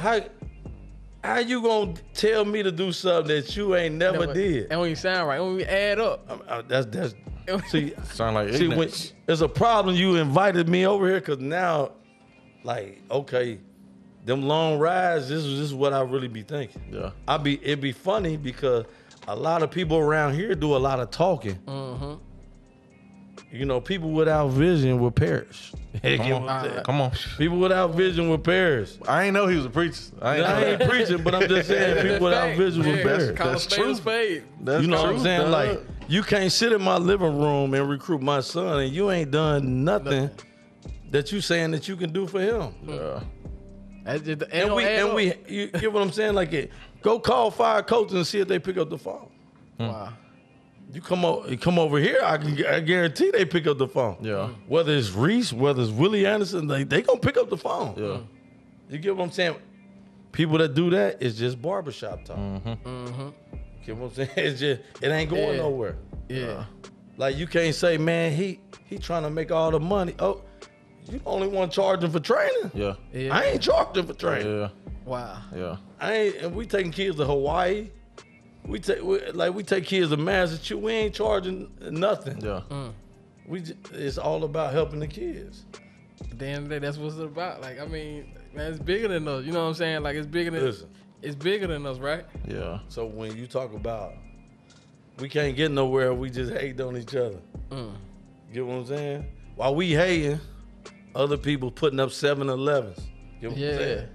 how 0.00 0.20
how 1.22 1.38
you 1.38 1.60
gonna 1.62 1.94
tell 2.14 2.44
me 2.44 2.62
to 2.62 2.72
do 2.72 2.92
something 2.92 3.28
that 3.36 3.56
you 3.56 3.76
ain't 3.76 3.96
never, 3.96 4.20
Never- 4.20 4.34
did? 4.34 4.68
And 4.70 4.80
when 4.80 4.90
you 4.90 4.96
sound 4.96 5.28
right. 5.28 5.40
when 5.40 5.58
don't 5.58 5.68
add 5.68 5.98
up. 6.00 6.26
I'm- 6.28 6.42
I- 6.48 6.62
that's 6.62 6.86
that's 6.86 7.14
see 7.70 7.94
Sound 8.12 8.34
like 8.34 8.48
see 8.54 8.62
when 8.68 8.72
ignorance. 8.72 9.12
there's 9.26 9.42
a 9.42 9.48
problem. 9.48 9.94
You 9.94 10.16
invited 10.16 10.68
me 10.68 10.86
over 10.86 11.06
here 11.06 11.20
because 11.20 11.38
now, 11.38 11.92
like 12.64 13.00
okay, 13.10 13.60
them 14.26 14.42
long 14.42 14.78
rides. 14.78 15.28
This 15.30 15.42
is 15.44 15.58
this 15.58 15.68
is 15.68 15.74
what 15.74 15.92
I 15.94 16.02
really 16.02 16.28
be 16.28 16.42
thinking. 16.42 16.82
Yeah. 16.92 17.10
I 17.26 17.38
be 17.38 17.54
it 17.64 17.80
be 17.80 17.92
funny 17.92 18.36
because 18.36 18.84
a 19.26 19.34
lot 19.34 19.62
of 19.62 19.70
people 19.70 19.96
around 19.96 20.34
here 20.34 20.54
do 20.54 20.76
a 20.76 20.78
lot 20.78 21.00
of 21.00 21.10
talking. 21.10 21.54
Mm-hmm. 21.66 22.14
You 23.52 23.64
know, 23.64 23.80
people 23.80 24.10
without 24.10 24.48
vision 24.48 25.00
will 25.00 25.10
perish. 25.10 25.72
You 26.04 26.18
Come 26.18 26.26
get 26.26 26.40
what 26.42 26.50
I'm 26.50 26.64
on. 26.64 26.70
saying? 26.70 26.84
Come 26.84 27.00
on. 27.00 27.12
People 27.38 27.58
without 27.58 27.94
vision 27.94 28.28
will 28.28 28.36
perish. 28.38 28.98
I 29.08 29.24
ain't 29.24 29.32
know 29.34 29.46
he 29.46 29.56
was 29.56 29.64
a 29.64 29.70
preacher. 29.70 30.02
I 30.20 30.36
ain't, 30.36 30.46
I 30.46 30.64
ain't 30.64 30.82
preaching, 30.90 31.22
but 31.22 31.34
I'm 31.34 31.48
just 31.48 31.68
saying 31.68 32.02
people 32.06 32.26
without 32.26 32.48
Fact. 32.48 32.58
vision 32.58 32.82
will 32.84 32.96
Yeah, 32.98 33.02
perish. 33.02 33.36
Call 33.38 33.48
a 33.48 33.50
That's 33.52 33.62
spade 33.64 33.78
a 33.78 33.82
true. 33.82 33.94
spade. 33.94 34.44
That's 34.60 34.82
You 34.82 34.88
know 34.88 35.00
what 35.02 35.10
I'm 35.14 35.20
saying? 35.20 35.40
dog. 35.42 35.50
Like 35.52 35.80
you 36.06 36.22
can't 36.22 36.52
sit 36.52 36.72
in 36.72 36.82
my 36.82 36.98
living 36.98 37.38
room 37.38 37.72
and 37.72 37.88
recruit 37.88 38.20
my 38.20 38.40
son, 38.40 38.82
and 38.82 38.92
you 38.92 39.10
ain't 39.10 39.30
done 39.30 39.84
nothing 39.84 40.28
that 41.10 41.32
you 41.32 41.40
saying 41.40 41.70
that 41.70 41.88
you 41.88 41.96
can 41.96 42.12
do 42.12 42.26
for 42.26 42.40
him. 42.42 42.74
yeah. 42.86 43.20
That's 44.06 44.22
just, 44.22 44.42
it 44.42 44.48
And 44.52 44.74
we 44.74 44.84
add 44.84 45.04
and 45.06 45.14
we 45.14 45.34
you 45.48 45.66
get 45.68 45.92
what 45.92 46.02
I'm 46.02 46.12
saying? 46.12 46.34
Like 46.34 46.52
it, 46.52 46.70
go 47.02 47.18
call 47.18 47.50
five 47.50 47.86
coaches 47.86 48.14
and 48.14 48.26
see 48.26 48.38
if 48.40 48.48
they 48.48 48.58
pick 48.58 48.76
up 48.78 48.88
the 48.88 48.98
phone. 48.98 49.28
Wow. 49.78 50.12
You 50.92 51.00
come 51.00 51.24
over, 51.24 51.50
you 51.50 51.58
come 51.58 51.78
over 51.78 51.98
here. 51.98 52.20
I 52.22 52.38
can 52.38 52.64
I 52.66 52.80
guarantee 52.80 53.30
they 53.32 53.44
pick 53.44 53.66
up 53.66 53.78
the 53.78 53.88
phone. 53.88 54.16
Yeah. 54.20 54.50
Whether 54.68 54.94
it's 54.94 55.10
Reece, 55.10 55.52
whether 55.52 55.82
it's 55.82 55.90
Willie 55.90 56.24
Anderson, 56.24 56.68
they 56.68 56.84
they 56.84 57.02
gonna 57.02 57.18
pick 57.18 57.36
up 57.36 57.50
the 57.50 57.56
phone. 57.56 57.94
Yeah. 57.96 58.18
You 58.88 58.98
get 58.98 59.16
what 59.16 59.24
I'm 59.24 59.30
saying? 59.32 59.56
People 60.30 60.58
that 60.58 60.74
do 60.74 60.90
that 60.90 61.20
is 61.20 61.36
just 61.36 61.60
barbershop 61.60 62.24
talk. 62.24 62.36
Mm-hmm. 62.36 63.28
Get 63.84 63.96
what 63.96 64.06
I'm 64.10 64.14
saying? 64.14 64.30
It's 64.36 64.60
just 64.60 64.80
it 65.02 65.08
ain't 65.08 65.30
going 65.30 65.50
Yeah. 65.56 65.56
nowhere. 65.56 65.96
Yeah. 66.28 66.64
Like 67.16 67.36
you 67.36 67.46
can't 67.48 67.74
say, 67.74 67.98
man, 67.98 68.32
he 68.32 68.60
he 68.86 68.98
trying 68.98 69.24
to 69.24 69.30
make 69.30 69.50
all 69.50 69.70
the 69.72 69.80
money. 69.80 70.14
Oh, 70.20 70.42
you 71.08 71.18
the 71.18 71.24
only 71.26 71.48
one 71.48 71.70
charging 71.70 72.10
for 72.10 72.20
training. 72.20 72.70
Yeah. 72.74 72.94
Yeah. 73.12 73.34
I 73.36 73.44
ain't 73.44 73.62
charging 73.62 74.06
for 74.06 74.14
training. 74.14 74.60
Yeah. 74.60 74.68
Wow. 75.04 75.38
Yeah. 75.54 75.76
I 76.00 76.12
ain't. 76.14 76.36
And 76.36 76.54
we 76.54 76.66
taking 76.66 76.92
kids 76.92 77.16
to 77.16 77.24
Hawaii. 77.24 77.90
We 78.64 78.80
take 78.80 79.02
we, 79.02 79.24
like 79.30 79.54
we 79.54 79.62
take 79.62 79.84
kids 79.84 80.10
to 80.10 80.16
Massachusetts. 80.16 80.72
We 80.82 80.92
ain't 80.92 81.14
charging 81.14 81.70
nothing. 81.80 82.40
Yeah. 82.40 82.62
We 83.46 83.60
j- 83.60 83.74
it's 83.92 84.18
all 84.18 84.42
about 84.44 84.72
helping 84.72 84.98
the 84.98 85.06
kids. 85.06 85.64
At 86.30 86.38
the 86.38 86.46
end 86.46 86.64
of 86.64 86.68
the 86.70 86.74
day, 86.76 86.78
that's 86.80 86.96
what 86.96 87.08
it's 87.12 87.18
about. 87.18 87.60
Like, 87.60 87.78
I 87.78 87.86
mean, 87.86 88.32
man, 88.54 88.72
it's 88.72 88.80
bigger 88.82 89.06
than 89.06 89.28
us. 89.28 89.44
You 89.44 89.52
know 89.52 89.60
what 89.62 89.68
I'm 89.68 89.74
saying? 89.74 90.02
Like, 90.02 90.16
it's 90.16 90.26
bigger 90.26 90.50
than 90.50 90.64
Listen. 90.64 90.88
it's 91.22 91.36
bigger 91.36 91.66
than 91.68 91.86
us, 91.86 91.98
right? 91.98 92.24
Yeah. 92.48 92.80
So 92.88 93.04
when 93.06 93.36
you 93.36 93.46
talk 93.46 93.72
about 93.74 94.14
we 95.20 95.28
can't 95.28 95.56
get 95.56 95.70
nowhere, 95.70 96.12
we 96.12 96.28
just 96.30 96.52
hate 96.52 96.80
on 96.80 96.96
each 96.96 97.14
other. 97.14 97.38
Mm. 97.70 97.92
Get 98.52 98.66
what 98.66 98.74
I'm 98.76 98.86
saying? 98.86 99.26
While 99.54 99.74
we 99.74 99.92
hating, 99.92 100.40
other 101.16 101.36
people 101.36 101.70
putting 101.70 101.98
up 102.00 102.10
7-Elevens. 102.10 103.00
Get 103.40 103.50
what 103.50 103.58
Yeah. 103.58 103.70
I'm 103.70 103.76
saying? 103.78 104.08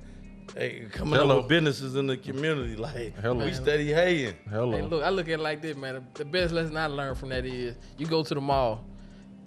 Hey, 0.55 0.85
coming 0.91 1.13
Hello. 1.15 1.37
up 1.37 1.43
with 1.43 1.49
businesses 1.49 1.95
in 1.95 2.07
the 2.07 2.17
community, 2.17 2.75
like 2.75 3.15
Hello. 3.21 3.45
we 3.45 3.53
steady 3.53 3.93
hating. 3.93 4.35
Hello. 4.49 4.71
Hey, 4.71 4.81
look, 4.81 5.03
I 5.03 5.09
look 5.09 5.27
at 5.27 5.33
it 5.35 5.39
like 5.39 5.61
this, 5.61 5.77
man. 5.77 5.95
The, 6.13 6.23
the 6.23 6.25
best 6.25 6.53
lesson 6.53 6.75
I 6.75 6.87
learned 6.87 7.17
from 7.17 7.29
that 7.29 7.45
is 7.45 7.75
you 7.97 8.05
go 8.05 8.21
to 8.23 8.33
the 8.33 8.41
mall. 8.41 8.83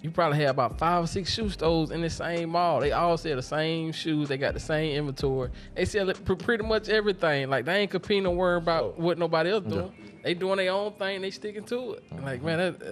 You 0.01 0.11
probably 0.11 0.39
have 0.39 0.51
about 0.51 0.77
five 0.79 1.03
or 1.03 1.07
six 1.07 1.31
shoe 1.31 1.49
stores 1.49 1.91
in 1.91 2.01
the 2.01 2.09
same 2.09 2.49
mall. 2.49 2.79
They 2.79 2.91
all 2.91 3.17
sell 3.17 3.35
the 3.35 3.41
same 3.43 3.91
shoes. 3.91 4.29
They 4.29 4.37
got 4.37 4.53
the 4.55 4.59
same 4.59 4.95
inventory. 4.97 5.49
They 5.75 5.85
sell 5.85 6.11
pretty 6.13 6.63
much 6.63 6.89
everything. 6.89 7.49
Like 7.49 7.65
they 7.65 7.77
ain't 7.81 7.91
competing 7.91 8.25
or 8.27 8.35
worrying 8.35 8.63
about 8.63 8.83
Oh. 8.83 8.93
what 8.97 9.17
nobody 9.17 9.51
else 9.51 9.63
doing. 9.65 9.91
They 10.23 10.33
doing 10.33 10.57
their 10.57 10.71
own 10.71 10.93
thing. 10.93 11.21
They 11.21 11.31
sticking 11.31 11.63
to 11.65 11.93
it. 11.93 12.03
Like 12.23 12.41
man, 12.43 12.57
that, 12.57 12.81
uh, 12.81 12.85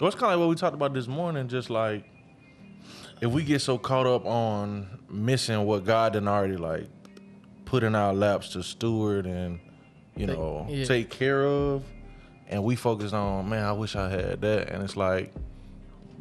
Well, 0.00 0.08
it's 0.08 0.16
kind 0.16 0.32
of 0.32 0.38
like 0.38 0.38
what 0.38 0.48
we 0.48 0.54
talked 0.54 0.74
about 0.74 0.92
this 0.94 1.06
morning. 1.08 1.48
Just 1.48 1.68
like 1.70 2.04
if 3.22 3.30
we 3.30 3.42
get 3.44 3.60
so 3.62 3.78
caught 3.78 4.06
up 4.06 4.26
on 4.26 4.86
missing 5.08 5.64
what 5.64 5.84
God 5.86 6.12
done 6.12 6.28
already 6.28 6.56
like 6.58 6.86
put 7.64 7.82
in 7.84 7.94
our 7.94 8.12
laps 8.12 8.50
to 8.50 8.62
steward 8.62 9.24
and 9.26 9.58
you 10.16 10.26
Take- 10.26 10.36
know 10.36 10.66
yeah. 10.68 10.84
take 10.84 11.08
care 11.08 11.46
of, 11.46 11.82
and 12.48 12.62
we 12.62 12.76
focus 12.76 13.14
on 13.14 13.48
man, 13.48 13.64
I 13.64 13.72
wish 13.72 13.96
I 13.96 14.10
had 14.10 14.40
that, 14.42 14.68
and 14.68 14.82
it's 14.82 14.96
like, 14.96 15.32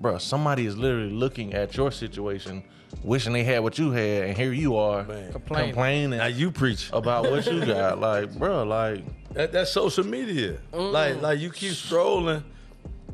bruh, 0.01 0.21
somebody 0.21 0.65
is 0.65 0.77
literally 0.77 1.11
looking 1.11 1.53
at 1.53 1.75
your 1.75 1.91
situation, 1.91 2.63
wishing 3.03 3.33
they 3.33 3.43
had 3.43 3.59
what 3.63 3.77
you 3.77 3.91
had, 3.91 4.23
and 4.29 4.37
here 4.37 4.53
you 4.53 4.77
are 4.77 5.03
Man. 5.03 5.31
Complaining. 5.33 5.69
complaining 5.73 6.09
Now 6.19 6.27
you 6.27 6.51
preach. 6.51 6.89
about 6.93 7.29
what 7.29 7.45
you 7.45 7.65
got. 7.65 7.99
Like, 7.99 8.31
bruh, 8.31 8.65
like 8.65 9.03
That, 9.33 9.51
that's 9.51 9.71
social 9.71 10.05
media. 10.05 10.57
Like 10.71 11.21
like 11.21 11.39
you 11.39 11.49
keep 11.51 11.73
strolling. 11.73 12.43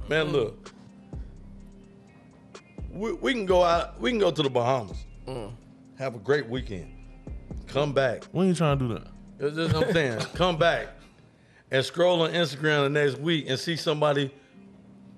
Man, 0.09 0.27
look. 0.31 0.71
We, 2.97 3.13
we 3.13 3.33
can 3.33 3.45
go 3.45 3.63
out. 3.63 3.99
We 3.99 4.09
can 4.11 4.19
go 4.19 4.31
to 4.31 4.43
the 4.43 4.49
Bahamas. 4.49 4.97
Have 5.97 6.15
a 6.15 6.19
great 6.19 6.47
weekend. 6.47 6.91
Come 7.67 7.91
back. 7.93 8.23
when 8.31 8.47
you 8.47 8.53
trying 8.53 8.79
to 8.79 8.87
do 8.87 8.93
that? 8.95 9.07
That's 9.39 9.55
just 9.55 9.73
what 9.75 9.87
I'm 9.87 9.93
saying. 9.93 10.19
Come 10.35 10.57
back 10.57 10.87
and 11.69 11.83
scroll 11.83 12.21
on 12.21 12.31
Instagram 12.31 12.83
the 12.83 12.89
next 12.89 13.17
week 13.19 13.45
and 13.49 13.59
see 13.59 13.75
somebody 13.75 14.33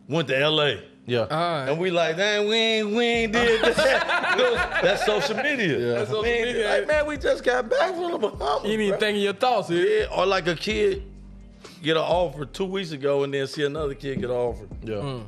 went 0.07 0.27
to 0.29 0.49
LA. 0.49 0.73
Yeah. 1.05 1.21
all 1.21 1.27
right. 1.27 1.69
And 1.69 1.79
we 1.79 1.89
like, 1.91 2.17
dang, 2.17 2.47
we 2.47 2.55
ain't, 2.55 2.89
we 2.91 3.03
ain't 3.03 3.33
did 3.33 3.61
that. 3.61 4.79
That's 4.83 5.05
social 5.05 5.35
media. 5.37 5.79
Yeah. 5.79 5.93
That's 5.99 6.09
social 6.09 6.23
We 6.23 6.29
ain't- 6.29 6.47
media. 6.47 6.69
Like, 6.69 6.87
man, 6.87 7.05
we 7.07 7.17
just 7.17 7.43
got 7.43 7.69
back 7.69 7.93
from 7.95 8.11
the 8.11 8.17
Bahamas. 8.17 8.63
you 8.65 8.71
ain't 8.73 8.81
even 8.81 8.99
thinking 8.99 9.23
your 9.23 9.33
thoughts. 9.33 9.69
Yeah. 9.69 9.83
Yeah, 9.83 10.05
or 10.15 10.25
like 10.25 10.47
a 10.47 10.55
kid 10.55 11.03
get 11.81 11.97
an 11.97 12.03
offer 12.03 12.45
two 12.45 12.65
weeks 12.65 12.91
ago 12.91 13.23
and 13.23 13.33
then 13.33 13.47
see 13.47 13.63
another 13.63 13.93
kid 13.95 14.19
get 14.21 14.29
an 14.29 14.35
offer 14.35 14.67
yeah. 14.83 14.95
Mm. 14.95 15.23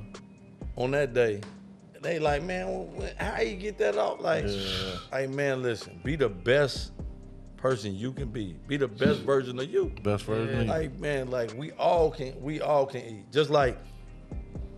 on 0.75 0.91
that 0.91 1.13
day. 1.13 1.41
They 2.01 2.17
like, 2.17 2.41
man, 2.43 2.87
how 3.17 3.41
you 3.41 3.55
get 3.55 3.77
that 3.77 3.95
off? 3.97 4.21
Like, 4.21 4.45
Yeah. 4.47 4.95
hey, 5.13 5.27
man, 5.27 5.61
listen, 5.61 5.99
be 6.03 6.15
the 6.15 6.29
best 6.29 6.91
person 7.57 7.95
you 7.95 8.11
can 8.11 8.29
be. 8.29 8.55
Be 8.67 8.77
the 8.77 8.87
best 8.87 9.19
version 9.21 9.59
of 9.59 9.69
you. 9.69 9.91
Best 10.01 10.23
version 10.25 10.61
of 10.61 10.65
you. 10.65 10.71
Like, 10.71 10.97
man, 10.99 11.29
like 11.29 11.53
we 11.55 11.71
all 11.73 12.09
can, 12.09 12.41
we 12.41 12.59
all 12.59 12.87
can 12.87 13.01
eat. 13.01 13.31
Just 13.31 13.51
like, 13.51 13.77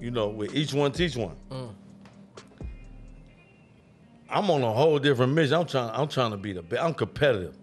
you 0.01 0.11
know, 0.11 0.27
with 0.27 0.53
each 0.53 0.73
one 0.73 0.91
teach 0.91 1.15
one. 1.15 1.37
Mm. 1.49 1.73
I'm 4.29 4.49
on 4.49 4.63
a 4.63 4.73
whole 4.73 4.99
different 4.99 5.31
mission. 5.33 5.53
I'm 5.53 5.65
trying, 5.65 5.91
I'm 5.93 6.09
trying 6.09 6.31
to 6.31 6.37
be 6.37 6.51
the 6.51 6.61
best. 6.61 6.81
I'm 6.83 6.93
competitive. 6.93 7.55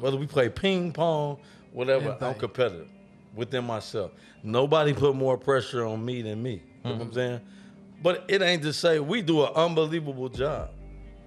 Whether 0.00 0.16
we 0.16 0.26
play 0.26 0.48
ping 0.48 0.92
pong, 0.92 1.38
whatever, 1.72 2.16
I'm 2.22 2.34
competitive 2.34 2.88
within 3.34 3.64
myself. 3.64 4.12
Nobody 4.42 4.94
put 4.94 5.14
more 5.14 5.36
pressure 5.36 5.84
on 5.84 6.02
me 6.02 6.22
than 6.22 6.42
me. 6.42 6.62
You 6.84 6.90
know 6.90 6.96
what 6.96 7.02
I'm 7.02 7.12
saying? 7.12 7.40
But 8.02 8.24
it 8.28 8.42
ain't 8.42 8.62
to 8.62 8.72
say 8.72 8.98
we 8.98 9.22
do 9.22 9.44
an 9.44 9.52
unbelievable 9.54 10.28
job. 10.28 10.70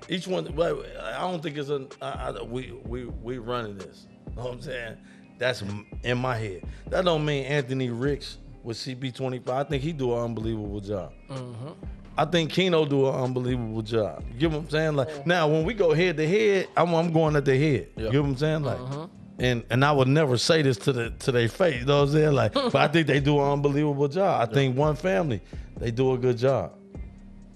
Each 0.10 0.27
one, 0.27 0.47
I 0.47 1.19
don't 1.19 1.41
think 1.41 1.58
it's 1.58 1.69
a. 1.69 1.88
I, 2.01 2.30
I, 2.30 2.43
we 2.43 2.71
we 2.86 3.06
we 3.06 3.39
running 3.39 3.77
this. 3.77 4.08
You 4.30 4.36
know 4.36 4.43
what 4.43 4.53
I'm 4.53 4.62
saying? 4.62 4.97
That's 5.38 5.63
in 6.03 6.17
my 6.17 6.38
head. 6.38 6.63
That 6.89 7.06
don't 7.06 7.25
mean 7.25 7.45
Anthony 7.45 7.89
Ricks 7.89 8.38
with 8.63 8.77
CB25. 8.77 9.49
I 9.49 9.63
think 9.63 9.84
he 9.84 9.93
do 9.93 10.13
an 10.13 10.19
unbelievable 10.19 10.80
job. 10.80 11.13
Mm-hmm. 11.30 11.69
I 12.17 12.25
think 12.25 12.51
Keno 12.51 12.86
do 12.86 13.08
an 13.08 13.15
unbelievable 13.15 13.84
job. 13.84 14.23
You 14.34 14.39
get 14.39 14.51
what 14.51 14.58
I'm 14.58 14.69
saying? 14.69 14.95
Like 14.95 15.27
now, 15.27 15.47
when 15.47 15.63
we 15.63 15.73
go 15.73 15.93
head 15.93 16.17
to 16.17 16.27
head, 16.27 16.67
I'm, 16.75 16.93
I'm 16.95 17.12
going 17.12 17.36
at 17.36 17.45
the 17.45 17.58
head. 17.58 17.89
Yeah. 17.95 18.06
You 18.06 18.12
get 18.12 18.21
what 18.21 18.30
I'm 18.30 18.38
saying? 18.38 18.63
Like, 18.63 18.80
mm-hmm. 18.80 19.16
And 19.39 19.63
and 19.69 19.84
I 19.86 19.91
would 19.91 20.08
never 20.08 20.38
say 20.38 20.62
this 20.62 20.78
to 20.80 20.93
the 20.93 21.10
to 21.12 21.32
their 21.32 21.47
face. 21.47 21.82
You 21.82 21.86
know 21.86 21.97
what 22.02 22.08
I'm 22.10 22.13
saying? 22.13 22.34
Like, 22.34 22.54
but 22.54 22.76
I 22.76 22.88
think 22.88 23.08
they 23.08 23.19
do 23.19 23.39
an 23.39 23.52
unbelievable 23.52 24.08
job. 24.08 24.47
I 24.50 24.52
think 24.52 24.76
one 24.78 24.95
family, 24.95 25.41
they 25.78 25.91
do 25.91 26.13
a 26.13 26.17
good 26.17 26.38
job. 26.38 26.73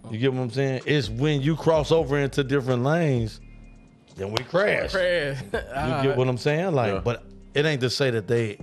You 0.10 0.18
get 0.20 0.34
what 0.34 0.42
I'm 0.42 0.50
saying? 0.52 0.82
It's 0.86 1.10
when 1.10 1.42
you 1.42 1.56
cross 1.56 1.92
over 1.92 2.18
into 2.20 2.44
different 2.44 2.84
lanes, 2.84 3.40
then 4.16 4.32
we 4.32 4.44
crash. 4.44 4.92
Crash. 4.92 5.42
You 5.42 5.50
get 6.10 6.18
what 6.18 6.28
I'm 6.28 6.38
saying? 6.38 6.74
Like, 6.74 6.94
Yeah. 6.94 7.00
but 7.00 7.24
it 7.54 7.66
ain't 7.66 7.82
to 7.82 7.90
say 7.90 8.12
that 8.12 8.28
they. 8.28 8.60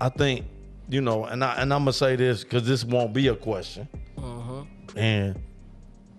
I 0.00 0.08
think 0.08 0.46
you 0.88 1.00
know, 1.00 1.24
and 1.24 1.42
I 1.44 1.54
and 1.56 1.72
I'm 1.72 1.80
gonna 1.82 1.92
say 1.92 2.16
this 2.16 2.44
because 2.44 2.66
this 2.66 2.84
won't 2.84 3.12
be 3.12 3.28
a 3.28 3.34
question, 3.34 3.88
Uh-huh. 4.18 4.62
and 4.96 5.38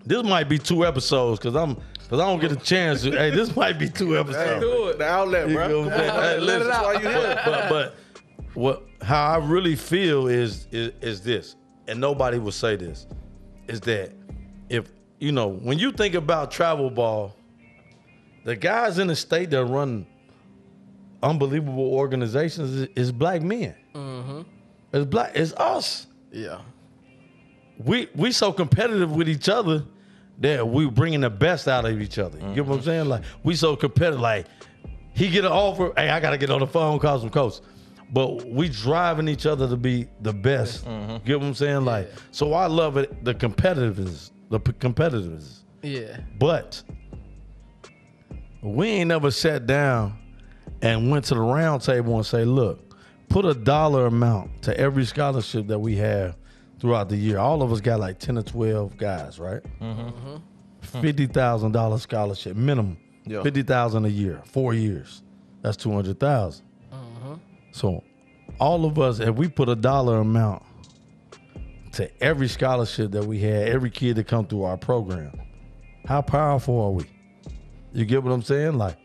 this 0.04 0.22
might 0.22 0.48
be 0.48 0.58
two 0.58 0.86
episodes 0.86 1.38
because 1.40 1.54
I'm 1.56 1.76
because 2.08 2.20
I 2.20 2.24
don't 2.26 2.40
get 2.40 2.52
a 2.52 2.56
chance. 2.56 3.02
To, 3.02 3.10
hey, 3.10 3.28
this 3.30 3.54
might 3.54 3.78
be 3.78 3.88
two 3.90 4.18
episodes. 4.18 4.60
do 4.64 4.88
it. 4.88 4.98
The 4.98 5.04
outlet, 5.04 5.48
You 5.48 5.54
bro. 5.54 5.68
know 5.68 5.80
what 5.82 5.92
I'm 5.92 5.98
saying? 5.98 6.10
Hey, 6.10 6.38
Let 6.40 6.62
it 6.62 6.64
listen, 6.66 6.72
out. 6.72 6.84
why 6.84 6.92
you 6.94 6.98
here? 7.08 7.40
But, 7.44 7.68
but 7.68 7.94
what 8.54 8.82
how 9.02 9.26
I 9.34 9.36
really 9.38 9.76
feel 9.76 10.26
is, 10.26 10.66
is 10.72 10.92
is 11.02 11.20
this, 11.20 11.54
and 11.86 12.00
nobody 12.00 12.38
will 12.38 12.50
say 12.52 12.76
this, 12.76 13.06
is 13.68 13.80
that 13.82 14.12
if 14.70 14.90
you 15.20 15.32
know 15.32 15.48
when 15.48 15.78
you 15.78 15.92
think 15.92 16.14
about 16.14 16.50
travel 16.50 16.88
ball, 16.90 17.36
the 18.44 18.56
guys 18.56 18.98
in 18.98 19.06
the 19.08 19.16
state 19.16 19.50
that 19.50 19.64
run 19.66 20.06
unbelievable 21.22 21.92
organizations 21.94 22.70
is, 22.72 22.88
is 22.96 23.12
black 23.12 23.42
men. 23.42 23.74
Mm-hmm. 23.94 24.42
It's 24.92 25.04
black. 25.06 25.32
It's 25.34 25.52
us 25.54 26.06
Yeah. 26.32 26.60
we 27.78 28.08
we 28.14 28.32
so 28.32 28.52
competitive 28.52 29.12
with 29.12 29.28
each 29.28 29.48
other 29.48 29.84
that 30.38 30.66
we 30.68 30.86
bringing 30.86 31.20
the 31.20 31.30
best 31.30 31.68
out 31.68 31.84
of 31.84 32.00
each 32.00 32.18
other. 32.18 32.38
You 32.38 32.54
get 32.54 32.66
what 32.66 32.76
I'm 32.76 32.82
saying? 32.82 33.08
Like 33.08 33.24
we 33.42 33.54
so 33.56 33.76
competitive. 33.76 34.20
Like 34.20 34.46
he 35.14 35.28
get 35.28 35.44
an 35.44 35.52
offer, 35.52 35.92
hey, 35.96 36.10
I 36.10 36.20
gotta 36.20 36.38
get 36.38 36.50
on 36.50 36.60
the 36.60 36.66
phone, 36.66 36.98
call 36.98 37.18
some 37.18 37.30
coach. 37.30 37.60
But 38.10 38.46
we 38.46 38.68
driving 38.68 39.28
each 39.28 39.44
other 39.44 39.68
to 39.68 39.76
be 39.76 40.08
the 40.22 40.32
best. 40.32 40.84
You 40.84 40.92
mm-hmm. 40.92 41.26
get 41.26 41.40
what 41.40 41.46
I'm 41.46 41.54
saying? 41.54 41.84
Like 41.84 42.10
so, 42.30 42.54
I 42.54 42.66
love 42.66 42.96
it. 42.96 43.24
The 43.24 43.34
competitiveness, 43.34 44.30
the 44.50 44.60
p- 44.60 44.72
competitiveness. 44.72 45.64
Yeah. 45.82 46.20
But 46.38 46.82
we 48.62 48.88
ain't 48.88 49.08
never 49.08 49.30
sat 49.30 49.66
down 49.66 50.18
and 50.82 51.10
went 51.10 51.26
to 51.26 51.34
the 51.34 51.40
round 51.40 51.82
table 51.82 52.16
and 52.16 52.24
say, 52.24 52.44
look, 52.44 52.94
put 53.28 53.44
a 53.44 53.54
dollar 53.54 54.06
amount 54.06 54.62
to 54.62 54.78
every 54.78 55.04
scholarship 55.04 55.66
that 55.66 55.78
we 55.78 55.96
have 55.96 56.36
throughout 56.80 57.08
the 57.08 57.16
year. 57.16 57.38
All 57.38 57.62
of 57.62 57.72
us 57.72 57.80
got 57.80 58.00
like 58.00 58.18
10 58.18 58.38
or 58.38 58.42
12 58.42 58.96
guys, 58.96 59.38
right? 59.38 59.62
Mm-hmm. 59.80 60.36
$50,000 60.82 62.00
scholarship 62.00 62.56
minimum. 62.56 62.98
Yeah. 63.24 63.42
50000 63.42 64.06
a 64.06 64.08
year, 64.08 64.40
four 64.46 64.72
years. 64.72 65.22
That's 65.60 65.76
200000 65.76 66.64
mm-hmm. 66.90 67.34
So 67.72 68.02
all 68.58 68.84
of 68.86 68.98
us, 68.98 69.20
if 69.20 69.34
we 69.34 69.48
put 69.48 69.68
a 69.68 69.76
dollar 69.76 70.18
amount 70.18 70.62
to 71.92 72.22
every 72.22 72.48
scholarship 72.48 73.10
that 73.12 73.24
we 73.24 73.38
had, 73.40 73.68
every 73.68 73.90
kid 73.90 74.16
that 74.16 74.28
come 74.28 74.46
through 74.46 74.62
our 74.62 74.76
program, 74.76 75.32
how 76.06 76.22
powerful 76.22 76.80
are 76.80 76.90
we? 76.90 77.04
You 77.92 78.04
get 78.04 78.22
what 78.22 78.32
I'm 78.32 78.42
saying? 78.42 78.78
Like, 78.78 78.96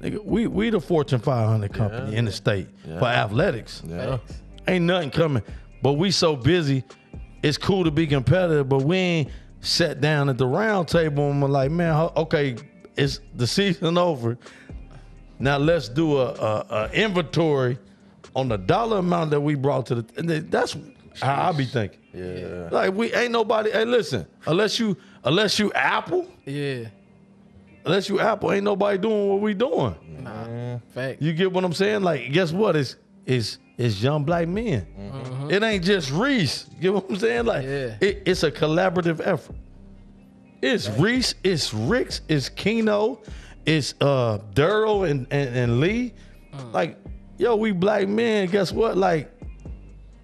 nigga, 0.00 0.24
we 0.24 0.46
we 0.46 0.70
the 0.70 0.80
Fortune 0.80 1.20
500 1.20 1.72
company 1.72 2.16
in 2.16 2.26
the 2.26 2.32
state 2.32 2.68
for 2.84 3.06
athletics. 3.06 3.82
Yeah. 3.86 4.18
Ain't 4.68 4.84
nothing 4.84 5.10
coming, 5.10 5.42
but 5.82 5.94
we 5.94 6.10
so 6.10 6.36
busy. 6.36 6.84
It's 7.44 7.58
cool 7.58 7.84
to 7.84 7.90
be 7.90 8.06
competitive, 8.06 8.70
but 8.70 8.84
we 8.84 8.96
ain't 8.96 9.30
sat 9.60 10.00
down 10.00 10.30
at 10.30 10.38
the 10.38 10.46
round 10.46 10.88
table 10.88 11.30
and 11.30 11.42
we're 11.42 11.48
like, 11.48 11.70
man, 11.70 12.08
okay, 12.16 12.56
it's 12.96 13.20
the 13.34 13.46
season 13.46 13.98
over. 14.08 14.38
Now 15.38 15.58
let's 15.58 15.90
do 15.90 16.16
a, 16.16 16.32
a, 16.32 16.66
a 16.70 16.90
inventory 16.94 17.76
on 18.34 18.48
the 18.48 18.56
dollar 18.56 18.96
amount 18.96 19.30
that 19.32 19.42
we 19.42 19.56
brought 19.56 19.84
to 19.86 19.96
the. 19.96 20.06
And 20.16 20.26
then 20.30 20.48
that's 20.48 20.74
how 21.20 21.50
I 21.50 21.52
be 21.52 21.66
thinking. 21.66 21.98
Yeah. 22.14 22.70
Like 22.72 22.94
we 22.94 23.12
ain't 23.12 23.32
nobody. 23.32 23.70
Hey, 23.72 23.84
listen, 23.84 24.26
unless 24.46 24.78
you 24.78 24.96
unless 25.24 25.58
you 25.58 25.70
Apple, 25.74 26.26
Yeah. 26.46 26.86
unless 27.84 28.08
you 28.08 28.20
Apple, 28.20 28.52
ain't 28.52 28.64
nobody 28.64 28.96
doing 28.96 29.28
what 29.28 29.42
we 29.42 29.52
doing. 29.52 29.94
Nah, 30.22 30.78
fact. 30.94 31.20
You 31.20 31.34
get 31.34 31.52
what 31.52 31.62
I'm 31.62 31.74
saying? 31.74 32.00
Like, 32.02 32.32
guess 32.32 32.52
what? 32.52 32.74
It's 32.74 32.96
it's 33.26 33.58
it's 33.76 34.02
young 34.02 34.24
black 34.24 34.46
men. 34.48 34.86
It 35.50 35.62
ain't 35.62 35.84
just 35.84 36.10
Reece. 36.10 36.66
You 36.80 36.90
know 36.92 36.98
what 37.00 37.10
I'm 37.10 37.16
saying? 37.16 37.44
Like, 37.46 37.64
Yeah. 37.64 37.96
it, 38.00 38.22
it's 38.26 38.42
a 38.42 38.50
collaborative 38.50 39.20
effort. 39.26 39.56
It's 40.62 40.88
Reece, 40.88 41.34
it's 41.44 41.74
Ricks, 41.74 42.22
it's 42.28 42.48
Keno, 42.48 43.20
it's 43.66 43.94
uh 44.00 44.38
Daryl 44.54 45.08
and, 45.10 45.26
and 45.30 45.54
and 45.56 45.80
Lee. 45.80 46.12
Like, 46.72 46.96
yo, 47.36 47.56
we 47.56 47.72
black 47.72 48.08
men. 48.08 48.48
Guess 48.48 48.72
what? 48.72 48.96
Like, 48.96 49.30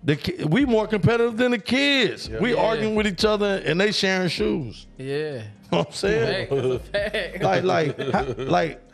the 0.03 0.17
ki- 0.17 0.45
we 0.45 0.65
more 0.65 0.87
competitive 0.87 1.37
than 1.37 1.51
the 1.51 1.59
kids. 1.59 2.31
We 2.31 2.55
Yeah. 2.55 2.61
arguing 2.63 2.95
with 2.95 3.07
each 3.07 3.25
other 3.25 3.61
and 3.67 3.79
they 3.81 3.93
sharing 3.93 4.29
shoes. 4.29 4.87
Yeah. 4.99 5.43
You 5.71 5.77
know 5.77 5.83
what 5.85 5.87
I'm 5.89 5.93
saying? 5.95 6.79
Fact. 6.81 7.13
Fact. 7.13 7.43
like 7.45 7.63
like 7.65 7.99
how, 8.13 8.25
like 8.39 8.90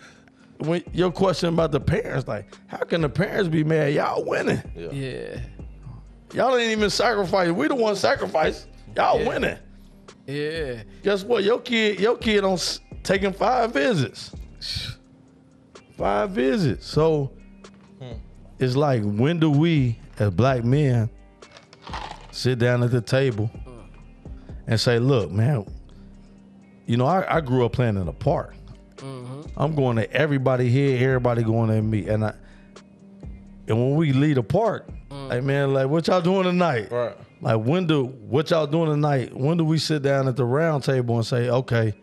when 0.58 0.82
your 0.92 1.10
question 1.10 1.50
about 1.50 1.72
the 1.72 1.80
parents 1.80 2.26
like 2.26 2.54
how 2.66 2.78
can 2.78 3.02
the 3.02 3.08
parents 3.08 3.48
be 3.48 3.64
mad? 3.64 3.92
Y'all 3.94 4.24
winning. 4.24 4.62
Yeah. 4.74 5.40
y'all 6.32 6.56
ain't 6.56 6.72
even 6.72 6.90
sacrifice. 6.90 7.50
We 7.50 7.68
the 7.68 7.74
one 7.74 7.96
sacrifice 7.96 8.66
y'all 8.96 9.20
Yeah. 9.20 9.28
winning. 9.28 9.58
Yeah. 10.26 10.82
guess 11.02 11.24
what? 11.24 11.44
Your 11.44 11.60
kid 11.60 12.00
your 12.00 12.16
kid 12.16 12.44
on 12.44 12.54
s- 12.54 12.80
taking 13.02 13.32
five 13.32 13.72
visits. 13.72 14.32
Five 15.96 16.30
visits. 16.30 16.86
So 16.86 17.32
hmm. 18.00 18.12
it's 18.58 18.76
like 18.76 19.02
when 19.02 19.38
do 19.38 19.50
we 19.50 19.98
as 20.18 20.30
black 20.30 20.64
men 20.64 21.10
sit 22.30 22.58
down 22.58 22.82
at 22.82 22.90
the 22.90 23.00
table 23.00 23.46
hmm. 23.46 23.80
and 24.66 24.80
say 24.80 24.98
look 24.98 25.30
man 25.30 25.66
you 26.86 26.96
know 26.96 27.06
i, 27.06 27.36
I 27.36 27.40
grew 27.40 27.64
up 27.64 27.72
playing 27.72 27.96
in 27.96 28.08
a 28.08 28.12
park 28.12 28.55
Mm-hmm. 28.96 29.42
I'm 29.56 29.74
going 29.74 29.96
to 29.96 30.10
everybody 30.12 30.68
here, 30.68 30.96
everybody 31.08 31.42
going 31.42 31.70
at 31.70 31.82
me. 31.82 32.08
And 32.08 32.24
I 32.24 32.34
and 33.68 33.78
when 33.78 33.96
we 33.96 34.12
leave 34.12 34.36
the 34.36 34.42
park, 34.42 34.88
mm. 35.10 35.28
like 35.28 35.42
man, 35.42 35.74
like 35.74 35.88
what 35.88 36.06
y'all 36.06 36.20
doing 36.20 36.44
tonight? 36.44 36.90
Right. 36.90 37.16
Like 37.40 37.60
when 37.60 37.86
do 37.86 38.04
what 38.04 38.50
y'all 38.50 38.66
doing 38.66 38.90
tonight? 38.90 39.36
When 39.36 39.56
do 39.56 39.64
we 39.64 39.78
sit 39.78 40.02
down 40.02 40.28
at 40.28 40.36
the 40.36 40.44
round 40.44 40.84
table 40.84 41.16
and 41.16 41.26
say, 41.26 41.48
okay, 41.48 41.94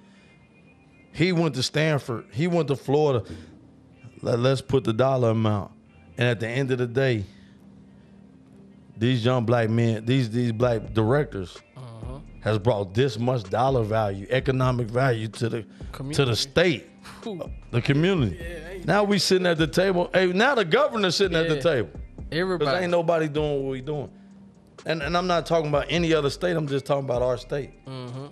he 1.14 1.32
went 1.32 1.56
to 1.56 1.64
Stanford, 1.64 2.26
he 2.32 2.48
went 2.48 2.68
to 2.68 2.76
Florida. 2.76 3.26
Let, 4.22 4.40
let's 4.40 4.62
put 4.62 4.84
the 4.84 4.94
dollar 4.94 5.30
amount. 5.30 5.72
And 6.18 6.28
at 6.28 6.40
the 6.40 6.48
end 6.48 6.72
of 6.72 6.78
the 6.78 6.88
day, 6.88 7.26
these 8.98 9.24
young 9.26 9.46
black 9.46 9.70
men, 9.70 10.06
these 10.06 10.30
these 10.30 10.52
black 10.52 10.94
directors 10.94 11.58
has 12.44 12.60
brought 12.60 12.94
this 12.94 13.18
much 13.18 13.44
dollar 13.50 13.84
value, 13.84 14.28
economic 14.30 14.88
value 14.88 15.30
to 15.30 15.50
the 15.50 15.66
to 16.12 16.26
the 16.26 16.36
state, 16.36 16.90
the 17.72 17.82
community. 17.82 18.38
Yeah, 18.40 18.84
Now 18.86 19.04
we 19.06 19.18
sitting 19.18 19.48
at 19.48 19.58
the 19.58 19.68
table. 19.68 20.10
Hey, 20.14 20.28
now 20.28 20.54
the 20.54 20.66
governor's 20.66 21.16
sitting 21.16 21.38
at 21.38 21.48
the 21.48 21.62
table. 21.62 21.90
Everybody. 22.32 22.84
ain't 22.84 22.92
nobody 22.92 23.30
doing 23.30 23.64
what 23.64 23.72
we 23.72 23.82
doing. 23.82 24.12
And 24.86 25.02
and 25.02 25.16
I'm 25.16 25.28
not 25.28 25.46
talking 25.46 25.70
about 25.70 25.86
any 25.90 26.14
other 26.14 26.30
state. 26.30 26.58
I'm 26.58 26.68
just 26.68 26.86
talking 26.86 27.06
about 27.06 27.22
our 27.22 27.38
state. 27.38 27.86
Mm-hmm. 27.86 28.26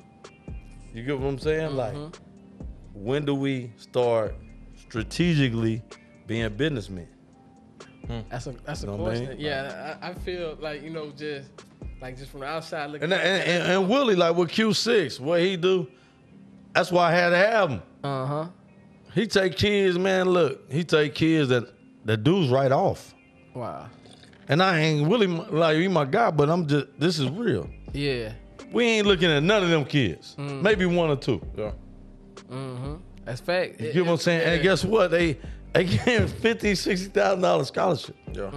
You 0.94 1.04
get 1.04 1.18
what 1.18 1.28
I'm 1.28 1.40
saying? 1.40 1.78
Like, 1.78 1.96
when 2.94 3.24
do 3.24 3.34
we 3.34 3.72
start 3.78 4.36
strategically 4.76 5.82
being 6.28 6.50
businessmen? 6.58 7.08
That's 8.30 8.48
a 8.48 8.52
that's 8.66 8.84
a 8.84 8.88
know 8.88 8.96
what 8.98 9.12
I 9.12 9.14
mean? 9.14 9.26
question. 9.28 9.42
Yeah, 9.42 9.98
I, 10.02 10.10
I 10.10 10.14
feel 10.16 10.58
like 10.60 10.82
you 10.84 10.90
know 10.90 11.12
just 11.12 11.50
like 12.02 12.18
just 12.18 12.32
from 12.32 12.42
the 12.42 12.48
outside 12.48 12.90
looking. 12.92 13.04
And 13.06 13.14
and, 13.14 13.44
and, 13.44 13.72
and 13.72 13.90
Willie, 13.90 14.16
like 14.16 14.36
with 14.36 14.50
Q6, 14.52 15.20
what 15.20 15.40
he 15.42 15.58
do? 15.58 15.88
That's 16.74 16.92
why 16.92 17.10
I 17.12 17.16
had 17.16 17.30
to 17.30 17.38
have 17.38 17.70
him. 17.70 17.82
uh 18.04 18.26
huh. 18.26 18.48
He 19.14 19.28
take 19.28 19.58
kids, 19.58 20.00
man. 20.00 20.30
Look, 20.30 20.72
he 20.72 20.84
take 20.86 21.14
kids 21.16 21.50
that 21.50 21.66
that 22.06 22.24
dudes 22.24 22.50
right 22.50 22.72
off. 22.72 23.14
Wow. 23.54 23.88
And 24.48 24.62
I 24.64 24.80
ain't 24.80 25.08
Willie 25.08 25.28
like 25.28 25.78
he 25.78 25.88
my 25.88 26.06
guy, 26.06 26.32
but 26.32 26.50
I'm 26.50 26.66
just 26.68 26.88
this 26.98 27.20
is 27.20 27.30
real. 27.30 27.70
Yeah. 27.94 28.34
We 28.72 28.86
ain't 28.86 29.08
looking 29.08 29.30
at 29.30 29.44
none 29.44 29.64
of 29.64 29.70
them 29.70 29.84
kids. 29.84 30.36
Maybe 30.38 30.86
one 30.86 31.10
or 31.10 31.18
two. 31.18 31.42
Yeah. 31.58 31.72
Mm-hmm. 32.50 32.96
That's 33.26 33.42
fact. 33.42 33.82
You 33.82 33.92
get 33.92 34.06
what 34.06 34.14
I'm 34.14 34.18
saying? 34.18 34.42
And 34.42 34.64
guess 34.64 34.84
what? 34.86 35.12
They 35.12 35.38
they 35.74 35.84
gave 35.86 36.00
him 36.02 36.28
fifty, 36.28 36.74
sixty 36.76 37.08
thousand 37.10 37.42
dollar 37.42 37.66
scholarship. 37.66 38.16
Yeah. 38.34 38.50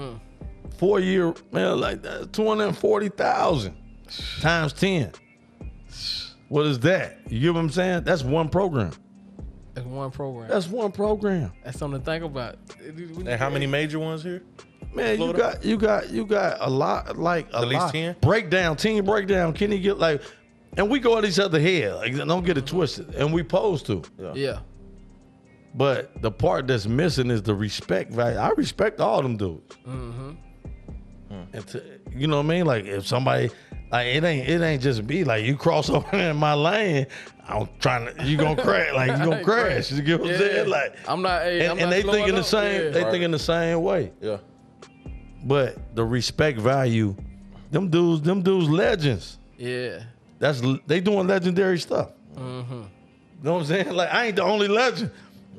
Four 0.76 1.00
year, 1.00 1.34
man, 1.52 1.80
like 1.80 2.02
that, 2.02 2.32
two 2.32 2.46
hundred 2.46 2.68
and 2.68 2.76
forty 2.78 3.08
thousand 3.08 3.76
times 4.40 4.72
ten. 4.72 5.12
What 6.48 6.66
is 6.66 6.78
that? 6.80 7.18
You 7.28 7.40
get 7.40 7.54
what 7.54 7.60
I'm 7.60 7.70
saying? 7.70 8.04
That's 8.04 8.22
one 8.22 8.48
program. 8.48 8.92
That's 9.74 9.86
one 9.86 10.10
program. 10.10 10.48
That's 10.48 10.68
one 10.68 10.92
program. 10.92 11.52
That's 11.64 11.78
something 11.78 12.00
to 12.00 12.04
think 12.04 12.24
about. 12.24 12.56
And 12.86 13.30
how 13.30 13.50
many 13.50 13.66
major 13.66 13.98
ones 13.98 14.22
here? 14.22 14.42
Man, 14.94 15.20
you 15.20 15.32
got 15.32 15.64
you 15.64 15.76
got 15.76 16.10
you 16.10 16.24
got 16.24 16.58
a 16.60 16.70
lot 16.70 17.18
like 17.18 17.52
a 17.52 17.58
At 17.58 17.68
least 17.68 17.80
lot. 17.80 17.92
10? 17.92 18.16
breakdown, 18.20 18.76
team 18.76 19.04
breakdown. 19.04 19.52
Can 19.52 19.72
he 19.72 19.80
get 19.80 19.98
like 19.98 20.22
and 20.76 20.88
we 20.90 20.98
go 21.00 21.18
at 21.18 21.24
each 21.24 21.38
other 21.40 21.58
head. 21.60 21.94
Like 21.96 22.14
don't 22.16 22.44
get 22.44 22.56
it 22.58 22.66
twisted. 22.66 23.14
And 23.14 23.32
we 23.32 23.42
pose 23.42 23.82
to. 23.84 24.02
Yeah. 24.34 24.60
But 25.74 26.22
the 26.22 26.30
part 26.30 26.68
that's 26.68 26.86
missing 26.86 27.30
is 27.30 27.42
the 27.42 27.54
respect 27.54 28.12
value. 28.12 28.38
I 28.38 28.50
respect 28.50 29.00
all 29.00 29.20
them 29.22 29.36
dudes. 29.36 29.74
Mm-hmm. 29.86 30.30
And 31.52 31.66
to, 31.68 31.82
you 32.14 32.26
know 32.26 32.36
what 32.38 32.46
I 32.46 32.48
mean? 32.48 32.66
Like 32.66 32.84
if 32.84 33.06
somebody 33.06 33.50
like 33.92 34.06
it 34.08 34.24
ain't 34.24 34.48
it 34.48 34.60
ain't 34.62 34.82
just 34.82 35.02
me. 35.04 35.24
Like 35.24 35.44
you 35.44 35.56
cross 35.56 35.88
over 35.96 36.16
in 36.16 36.36
my 36.36 36.54
lane, 36.54 37.06
I'm 37.48 37.68
trying 37.80 38.14
to 38.14 38.24
you 38.24 38.36
gonna 38.36 38.60
crash. 38.62 38.92
Like 38.94 39.10
you 39.18 39.24
gonna 39.24 39.44
crash. 39.50 39.90
You 39.92 40.02
get 40.02 40.20
what 40.20 40.30
I'm 40.30 40.38
saying? 40.38 40.68
Like 40.68 40.96
I'm 41.08 41.22
not. 41.22 41.42
Hey, 41.42 41.60
and, 41.62 41.72
I'm 41.72 41.78
and 41.78 41.86
not 41.86 41.90
they 41.90 42.02
slowing 42.02 42.16
thinking 42.18 42.34
the 42.36 42.42
same. 42.44 42.82
Yeah. 42.84 42.90
They 42.90 43.02
Right. 43.02 43.10
thinking 43.12 43.30
the 43.30 43.38
same 43.38 43.82
way. 43.82 44.12
Yeah. 44.20 44.38
But 45.44 45.94
the 45.94 46.04
respect 46.04 46.58
value, 46.58 47.14
them 47.70 47.88
dudes, 47.90 48.22
them 48.22 48.42
dudes 48.42 48.68
legends. 48.68 49.38
Yeah. 49.58 50.02
That's 50.38 50.62
they 50.86 51.00
doing 51.00 51.26
legendary 51.26 51.78
stuff. 51.78 52.10
Mm-hmm. 52.34 52.72
You 52.72 52.88
know 53.42 53.52
what 53.54 53.60
I'm 53.60 53.66
saying? 53.66 53.90
Like 53.92 54.12
I 54.12 54.26
ain't 54.26 54.36
the 54.36 54.42
only 54.42 54.68
legend. 54.68 55.10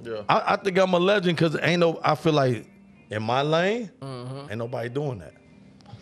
Yeah. 0.03 0.21
I, 0.27 0.53
I 0.53 0.55
think 0.57 0.77
I'm 0.77 0.93
a 0.93 0.99
legend 0.99 1.37
because 1.37 1.57
ain't 1.61 1.79
no. 1.79 1.99
I 2.03 2.15
feel 2.15 2.33
like 2.33 2.67
in 3.09 3.23
my 3.23 3.41
lane, 3.43 3.91
Mm-hmm. 4.01 4.49
ain't 4.49 4.57
nobody 4.57 4.89
doing 4.89 5.19
that. 5.19 5.33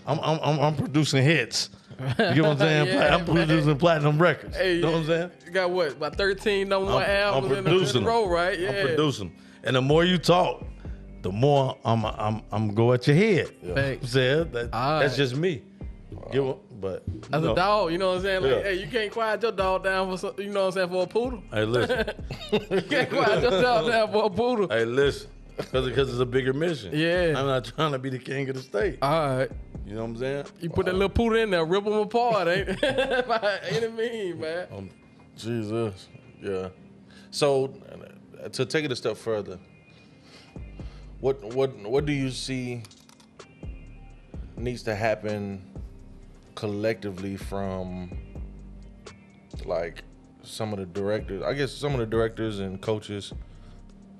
I'm 0.07 0.19
I'm 0.19 0.39
I'm, 0.41 0.59
I'm 0.59 0.75
producing 0.75 1.23
hits. 1.23 1.69
You 1.99 2.41
know 2.41 2.49
what 2.49 2.51
I'm 2.53 2.57
saying? 2.59 2.87
Yeah, 2.87 3.15
I'm 3.15 3.25
producing 3.25 3.77
platinum 3.77 4.21
records. 4.21 4.57
Hey, 4.57 4.75
you 4.75 4.81
know 4.81 4.91
what 4.91 4.97
I'm 5.01 5.05
saying? 5.05 5.31
You 5.45 5.51
got 5.51 5.69
what? 5.71 5.91
About 5.93 6.15
13 6.17 6.67
number 6.67 6.91
one 6.91 7.03
I'm, 7.03 7.09
albums 7.09 7.45
I'm 7.45 7.51
in, 7.51 7.55
a, 7.55 7.57
in 7.59 7.63
producing 7.65 8.03
a 8.03 8.07
row, 8.07 8.27
right? 8.27 8.59
Yeah. 8.59 8.69
I'm 8.71 8.87
producing, 8.87 9.31
and 9.63 9.75
the 9.75 9.81
more 9.81 10.03
you 10.03 10.17
talk, 10.17 10.65
the 11.21 11.31
more 11.31 11.77
I'm 11.85 12.05
I'm 12.05 12.41
I'm 12.51 12.73
go 12.73 12.93
at 12.93 13.07
your 13.07 13.15
head. 13.15 13.51
You 13.61 13.69
know 13.69 13.73
what 13.75 13.83
I'm 13.85 13.99
Facts. 13.99 14.11
saying? 14.11 14.51
That, 14.51 14.71
that's 14.71 14.73
right. 14.73 15.11
just 15.17 15.35
me. 15.35 15.61
Give 16.31 16.55
but 16.79 17.03
As 17.31 17.43
a 17.43 17.55
dog, 17.55 17.91
you 17.93 17.97
know 17.97 18.09
what 18.09 18.17
I'm 18.17 18.21
saying? 18.23 18.41
Like, 18.43 18.51
Yeah. 18.51 18.63
hey, 18.63 18.73
you 18.73 18.87
can't 18.87 19.09
quiet 19.11 19.41
your 19.41 19.53
dog 19.53 19.85
down 19.85 20.11
for 20.11 20.17
some, 20.17 20.33
you 20.37 20.49
know 20.49 20.65
what 20.65 20.65
I'm 20.67 20.71
saying, 20.73 20.89
for 20.89 21.03
a 21.03 21.07
poodle. 21.07 21.41
Hey, 21.51 21.63
listen. 21.63 22.05
You 22.51 22.81
can't 22.81 23.09
quiet 23.09 23.41
your 23.41 23.61
dog 23.61 23.89
down 23.89 24.11
for 24.11 24.25
a 24.25 24.29
poodle. 24.29 24.67
hey, 24.69 24.83
listen. 24.83 25.29
Because 25.57 26.09
it's 26.09 26.19
a 26.19 26.25
bigger 26.25 26.53
mission. 26.53 26.91
Yeah. 26.93 27.33
I'm 27.37 27.45
not 27.45 27.65
trying 27.65 27.91
to 27.91 27.99
be 27.99 28.09
the 28.09 28.19
king 28.19 28.49
of 28.49 28.55
the 28.55 28.61
state. 28.61 28.99
All 29.01 29.37
right. 29.37 29.51
You 29.85 29.95
know 29.95 30.01
what 30.01 30.09
I'm 30.11 30.17
saying? 30.17 30.45
You 30.61 30.69
put 30.69 30.85
that 30.85 30.93
little 30.93 31.09
poodle 31.09 31.39
in 31.39 31.51
there, 31.51 31.65
rip 31.65 31.83
them 31.83 31.93
apart, 31.93 32.47
ain't 32.47 32.81
By 32.81 33.59
any 33.69 33.87
means, 33.89 34.39
man. 34.39 34.67
Um, 34.71 34.89
Jesus. 35.37 36.07
Yeah. 36.41 36.69
So 37.31 37.73
to 38.51 38.65
take 38.65 38.85
it 38.85 38.91
a 38.91 38.95
step 38.95 39.17
further, 39.17 39.59
what 41.19 41.43
what 41.53 41.75
what 41.77 42.05
do 42.05 42.13
you 42.13 42.31
see 42.31 42.83
needs 44.57 44.83
to 44.83 44.95
happen 44.95 45.61
collectively 46.55 47.37
from 47.37 48.17
like 49.65 50.03
some 50.43 50.73
of 50.73 50.79
the 50.79 50.85
directors? 50.85 51.43
I 51.43 51.53
guess 51.53 51.71
some 51.71 51.93
of 51.93 51.99
the 51.99 52.05
directors 52.05 52.59
and 52.59 52.81
coaches 52.81 53.33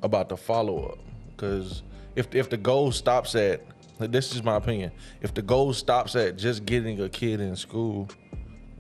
about 0.02 0.30
the 0.30 0.38
follow 0.38 0.86
up 0.86 1.00
because 1.44 1.84
if 2.16 2.34
if 2.34 2.50
the 2.50 2.58
goal 2.58 2.92
stops 2.92 3.36
at 3.36 3.62
this 4.00 4.34
is 4.36 4.44
my 4.44 4.56
opinion 4.56 4.92
if 5.22 5.34
the 5.34 5.42
goal 5.42 5.72
stops 5.74 6.16
at 6.16 6.38
just 6.38 6.66
getting 6.66 7.00
a 7.02 7.10
kid 7.10 7.40
in 7.40 7.56
school 7.56 8.10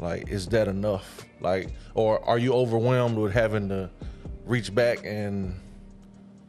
like 0.03 0.29
is 0.29 0.47
that 0.47 0.67
enough? 0.67 1.25
Like 1.39 1.69
or 1.93 2.23
are 2.27 2.37
you 2.37 2.53
overwhelmed 2.53 3.17
with 3.17 3.33
having 3.33 3.69
to 3.69 3.89
reach 4.45 4.73
back 4.73 5.05
and 5.05 5.59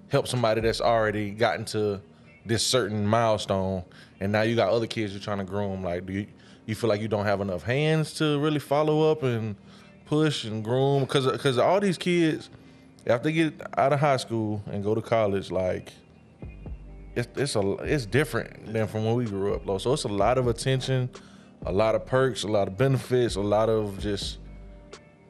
help 0.08 0.26
somebody 0.26 0.60
that's 0.60 0.80
already 0.80 1.30
gotten 1.30 1.64
to 1.66 2.00
this 2.46 2.66
certain 2.66 3.06
milestone 3.06 3.84
and 4.20 4.32
now 4.32 4.42
you 4.42 4.56
got 4.56 4.70
other 4.70 4.86
kids 4.86 5.12
you're 5.12 5.22
trying 5.22 5.38
to 5.38 5.44
groom? 5.44 5.82
Like 5.82 6.06
do 6.06 6.12
you 6.12 6.26
you 6.66 6.74
feel 6.74 6.88
like 6.88 7.00
you 7.00 7.08
don't 7.08 7.26
have 7.26 7.40
enough 7.40 7.62
hands 7.62 8.14
to 8.14 8.40
really 8.40 8.58
follow 8.58 9.10
up 9.10 9.22
and 9.22 9.56
push 10.06 10.44
and 10.44 10.64
groom? 10.64 11.02
Because 11.02 11.30
because 11.30 11.58
all 11.58 11.80
these 11.80 11.98
kids 11.98 12.50
after 13.06 13.28
they 13.28 13.32
get 13.32 13.60
out 13.76 13.92
of 13.92 14.00
high 14.00 14.16
school 14.16 14.62
and 14.66 14.82
go 14.82 14.94
to 14.94 15.02
college 15.02 15.50
like 15.50 15.92
it's 17.16 17.28
it's 17.36 17.56
a 17.56 17.72
it's 17.82 18.06
different 18.06 18.72
than 18.72 18.86
from 18.86 19.04
when 19.04 19.14
we 19.14 19.24
grew 19.24 19.54
up, 19.54 19.64
though. 19.66 19.78
So 19.78 19.92
it's 19.92 20.04
a 20.04 20.08
lot 20.08 20.38
of 20.38 20.46
attention, 20.48 21.10
a 21.64 21.72
lot 21.72 21.94
of 21.94 22.06
perks, 22.06 22.42
a 22.42 22.48
lot 22.48 22.68
of 22.68 22.76
benefits, 22.76 23.36
a 23.36 23.40
lot 23.40 23.68
of 23.68 23.98
just 24.00 24.38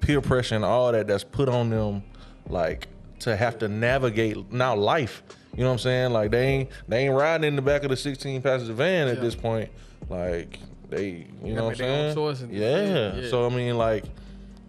peer 0.00 0.20
pressure 0.20 0.54
and 0.54 0.64
all 0.64 0.92
that 0.92 1.06
that's 1.06 1.24
put 1.24 1.48
on 1.48 1.70
them, 1.70 2.02
like 2.48 2.88
to 3.20 3.36
have 3.36 3.58
to 3.58 3.68
navigate 3.68 4.52
now 4.52 4.74
life. 4.74 5.22
You 5.56 5.60
know 5.62 5.66
what 5.68 5.72
I'm 5.74 5.78
saying? 5.78 6.12
Like 6.12 6.30
they 6.30 6.46
ain't 6.46 6.70
they 6.88 7.06
ain't 7.06 7.14
riding 7.14 7.46
in 7.46 7.56
the 7.56 7.62
back 7.62 7.84
of 7.84 7.90
the 7.90 7.96
16 7.96 8.42
passenger 8.42 8.72
van 8.72 9.08
at 9.08 9.16
Yeah. 9.16 9.20
this 9.22 9.34
point. 9.34 9.70
Like 10.08 10.58
they, 10.90 11.26
you 11.42 11.54
know 11.54 11.64
what 11.66 11.78
I'm 11.80 11.86
make 11.86 12.14
their 12.14 12.18
own 12.18 12.36
saying? 12.36 12.50
Yeah. 12.52 13.14
Yeah. 13.20 13.30
So 13.30 13.46
I 13.46 13.50
mean, 13.50 13.76
like 13.78 14.04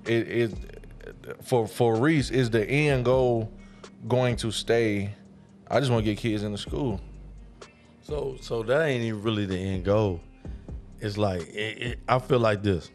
it 0.05 0.27
is 0.27 0.53
for 1.41 1.67
for 1.67 1.95
Reece 1.95 2.29
is 2.29 2.49
the 2.49 2.63
end 2.69 3.05
goal 3.05 3.51
going 4.07 4.35
to 4.37 4.51
stay. 4.51 5.11
I 5.67 5.79
just 5.79 5.91
want 5.91 6.05
to 6.05 6.11
get 6.11 6.19
kids 6.19 6.43
into 6.43 6.59
school. 6.59 7.01
So 8.05 8.37
so 8.39 8.61
that 8.61 8.85
ain't 8.85 9.03
even 9.03 9.23
really 9.23 9.47
the 9.47 9.57
end 9.57 9.83
goal. 9.83 10.21
It's 10.99 11.17
like 11.17 11.41
it, 11.49 11.81
it, 11.81 11.99
I 12.07 12.19
feel 12.19 12.37
like 12.37 12.61
this. 12.61 12.91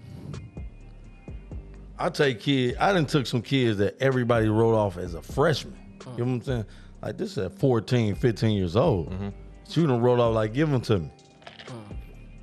I 1.99 2.09
take 2.11 2.39
kids. 2.39 2.77
I 2.79 2.93
didn't 2.93 3.09
took 3.09 3.27
some 3.27 3.43
kids 3.43 3.79
that 3.79 3.97
everybody 4.01 4.49
wrote 4.49 4.77
off 4.77 4.97
as 4.99 5.15
a 5.15 5.23
freshman. 5.23 5.77
You 6.17 6.25
know 6.25 6.33
what 6.33 6.35
I'm 6.35 6.43
saying? 6.43 6.65
Like 7.03 7.19
this 7.19 7.33
is 7.33 7.39
at 7.39 7.59
14, 7.59 8.15
15 8.15 8.57
years 8.57 8.77
old. 8.77 9.11
Mm-hmm. 9.11 9.29
So 9.65 9.81
you 9.81 9.89
done 9.89 10.01
wrote 10.01 10.21
off 10.21 10.33
like 10.33 10.55
give 10.55 10.71
them 10.71 10.81
to 10.83 11.01
me, 11.01 11.11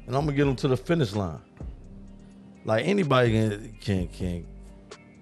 and 0.06 0.16
I'm 0.16 0.26
gonna 0.26 0.34
get 0.34 0.44
them 0.44 0.58
to 0.58 0.68
the 0.68 0.78
finish 0.78 1.14
line. 1.14 1.40
Like 2.66 2.86
anybody 2.86 3.32
can 3.32 3.78
can 3.80 4.08
can 4.10 4.46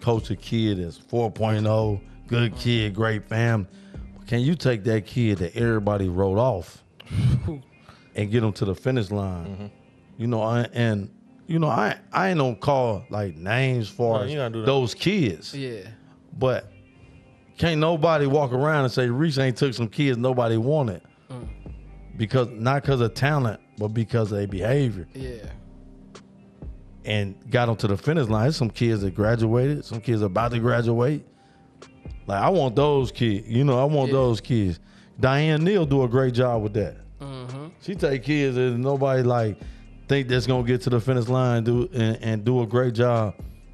coach 0.02 0.32
a 0.32 0.36
kid 0.36 0.84
that's 0.84 0.98
4.0, 0.98 2.02
good 2.26 2.56
kid, 2.56 2.96
great 2.96 3.24
family. 3.24 3.68
Can 4.26 4.40
you 4.40 4.56
take 4.56 4.84
that 4.86 5.06
kid 5.06 5.38
that 5.38 5.56
everybody 5.56 6.10
wrote 6.10 6.40
off 6.40 6.82
and 8.16 8.32
get 8.32 8.42
them 8.42 8.54
to 8.54 8.66
the 8.66 8.76
finish 8.76 9.12
line? 9.12 9.46
Mm-hmm. 9.46 9.66
You 10.18 10.28
know, 10.28 10.42
I, 10.42 10.62
and 10.74 11.10
you 11.48 11.60
know, 11.60 11.68
I 11.68 11.98
I 12.12 12.30
ain't 12.30 12.40
gonna 12.40 12.56
call 12.56 13.04
like 13.10 13.36
names 13.36 13.90
for 13.90 14.20
No, 14.20 14.24
oh, 14.24 14.28
you 14.28 14.36
gotta 14.38 14.54
do 14.54 14.60
that. 14.62 14.66
those 14.66 14.94
kids, 14.94 15.54
Yeah. 15.54 15.88
but 16.38 16.72
can't 17.58 17.80
nobody 17.80 18.26
walk 18.26 18.52
around 18.52 18.84
and 18.86 18.92
say 18.92 19.10
Reece 19.10 19.38
ain't 19.38 19.58
took 19.58 19.74
some 19.74 19.88
kids 19.88 20.18
nobody 20.18 20.58
wanted 20.58 21.02
mm. 21.30 21.48
because 22.18 22.48
not 22.50 22.82
because 22.82 23.02
of 23.02 23.14
talent, 23.14 23.60
but 23.78 23.90
because 23.90 24.32
of 24.32 24.38
their 24.40 24.48
behavior 24.48 25.08
Yeah. 25.14 25.50
and 27.06 27.36
got 27.52 27.68
them 27.68 27.76
to 27.78 27.88
the 27.88 27.98
finish 27.98 28.28
line. 28.28 28.44
There's 28.44 28.58
some 28.58 28.70
kids 28.70 29.02
that 29.02 29.14
graduated, 29.14 29.86
some 29.86 30.02
kids 30.02 30.22
about 30.22 30.52
to 30.52 30.60
graduate. 30.60 31.26
Like 32.28 32.42
I 32.42 32.50
want 32.50 32.76
those 32.76 33.12
kids, 33.12 33.48
you 33.48 33.64
know, 33.64 33.80
I 33.80 33.84
want 33.86 34.10
Yeah. 34.10 34.18
those 34.18 34.42
kids. 34.42 34.80
Diane 35.20 35.64
Neal 35.64 35.86
do 35.86 36.04
a 36.04 36.08
great 36.08 36.34
job 36.34 36.64
with 36.64 36.74
that. 36.74 36.98
Mm-hmm. 37.20 37.68
She 37.82 37.96
take 37.96 38.24
kids 38.24 38.56
that 38.56 38.72
nobody 38.72 39.24
like 39.24 39.58
think 40.08 40.28
that's 40.28 40.46
gonna 40.46 40.64
get 40.64 40.82
to 40.82 40.90
the 40.90 41.00
finish 41.00 41.28
line 41.28 41.64
do 41.64 41.90
and, 41.94 42.18
and 42.22 42.46
do 42.46 42.62
a 42.62 42.68
great 42.68 42.94
job 42.94 43.34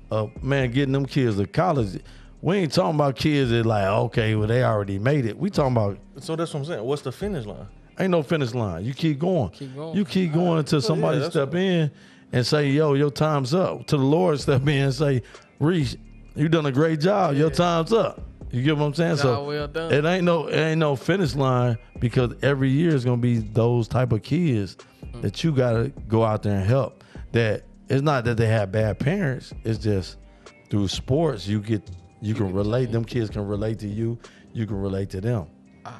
of 0.10 0.32
man 0.44 0.72
getting 0.72 0.94
them 0.94 1.06
kids 1.06 1.38
to 1.38 1.48
college. 1.48 2.00
We 2.42 2.58
ain't 2.58 2.74
talking 2.74 2.96
about 2.96 3.16
kids 3.16 3.52
that 3.52 3.66
like 3.66 3.86
okay, 3.86 4.36
well 4.36 4.48
they 4.48 4.64
already 4.64 5.00
made 5.00 5.26
it. 5.26 5.38
We 5.38 5.50
talking 5.50 5.74
about 5.74 5.98
So 6.20 6.36
that's 6.36 6.54
what 6.54 6.62
I'm 6.62 6.66
saying. 6.66 6.84
What's 6.84 7.02
the 7.02 7.12
finish 7.12 7.46
line? 7.46 7.68
ain't 8.00 8.12
no 8.12 8.24
finish 8.24 8.54
line. 8.54 8.84
You 8.84 8.94
keep 8.94 9.20
going. 9.20 9.50
Keep 9.50 9.76
going. 9.76 9.96
You 9.96 10.06
keep 10.06 10.34
going 10.34 10.60
until 10.60 10.82
somebody 10.82 11.20
that's 11.20 11.32
step 11.32 11.54
in 11.56 11.92
and 12.32 12.46
say, 12.46 12.70
"Yo, 12.70 12.94
your 12.94 13.12
time's 13.12 13.54
up." 13.54 13.86
To 13.88 13.98
the 13.98 14.04
Lord 14.04 14.39
step 14.39 14.62
in 14.64 14.70
and 14.70 14.94
say, 14.94 15.22
"Reece, 15.60 15.98
you 16.36 16.50
done 16.50 16.66
a 16.66 16.72
great 16.72 17.00
job. 17.00 17.36
Your 17.36 17.50
time's 17.50 17.94
up." 17.94 18.22
You 18.52 18.62
get 18.64 18.78
what 18.78 18.86
I'm 18.86 18.93
saying? 18.93 19.18
so 19.18 19.43
well 19.45 19.68
done. 19.68 19.91
it 19.93 20.04
ain't 20.06 20.24
no 20.26 20.47
it 20.47 20.56
ain't 20.60 20.80
no 20.80 20.95
finish 20.95 21.36
line 21.36 21.78
because 21.99 22.34
every 22.41 22.70
year 22.70 22.89
is 22.93 23.06
gonna 23.06 23.18
be 23.18 23.38
those 23.39 23.88
type 23.88 24.12
of 24.12 24.24
kids 24.24 24.78
that 25.22 25.43
you 25.43 25.52
gotta 25.52 25.91
go 26.08 26.24
out 26.24 26.43
there 26.43 26.58
and 26.58 26.66
help. 26.68 27.04
That 27.32 27.64
it's 27.89 28.02
not 28.02 28.26
that 28.26 28.38
they 28.38 28.47
have 28.47 28.72
bad 28.72 28.99
parents. 28.99 29.54
It's 29.64 29.80
just 29.80 30.18
through 30.70 30.88
sports 30.89 31.47
you 31.47 31.60
get 31.62 31.82
you 32.22 32.34
can 32.34 32.54
relate. 32.54 32.91
Them 32.91 33.06
kids 33.06 33.30
can 33.30 33.45
relate 33.47 33.80
to 33.80 33.88
you. 33.88 34.18
You 34.54 34.66
can 34.68 34.76
relate 34.82 35.10
to 35.12 35.22
them. 35.22 35.47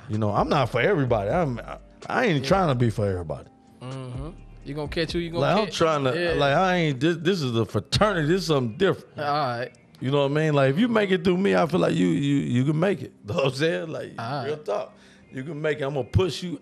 You 0.10 0.18
know, 0.18 0.32
I'm 0.32 0.50
not 0.50 0.70
for 0.70 0.80
everybody. 0.82 1.30
I'm 1.30 1.60
I, 1.60 1.78
I 2.08 2.26
ain't 2.26 2.46
trying 2.46 2.68
to 2.68 2.76
be 2.76 2.90
for 2.90 3.08
everybody. 3.08 3.50
Mm-hmm. 3.82 4.30
You 4.64 4.76
gonna 4.76 4.88
catch 4.90 5.14
who 5.14 5.20
you 5.20 5.32
gonna 5.32 5.42
Like 5.42 5.58
I'm 5.68 5.72
trying 5.72 6.04
to 6.04 6.14
Yeah. 6.20 6.34
like 6.34 6.54
I 6.56 6.76
ain't 6.76 7.00
this 7.00 7.18
this 7.18 7.42
is 7.42 7.56
a 7.56 7.66
fraternity. 7.66 8.28
This 8.28 8.42
is 8.42 8.48
something 8.48 8.78
different. 8.78 9.20
All 9.20 9.26
right. 9.26 9.72
You 10.02 10.10
know 10.10 10.24
what 10.24 10.32
I 10.32 10.34
mean? 10.34 10.54
Like 10.54 10.72
if 10.72 10.80
you 10.80 10.88
make 10.88 11.12
it 11.12 11.24
through 11.24 11.38
me, 11.38 11.56
I 11.56 11.66
feel 11.68 11.80
like 11.80 11.94
you 11.94 12.08
you 12.08 12.38
you 12.38 12.66
can 12.66 12.80
make 12.80 13.02
it. 13.04 13.14
You 13.28 13.34
know 13.34 13.36
what 13.36 13.46
I'm 13.46 13.54
saying? 13.54 13.90
Like 13.90 14.14
real 14.46 14.58
talk. 14.58 14.94
You 15.32 15.44
can 15.44 15.62
make 15.62 15.80
it. 15.80 15.84
I'm 15.84 15.94
gonna 15.94 16.08
push 16.08 16.44
you 16.44 16.60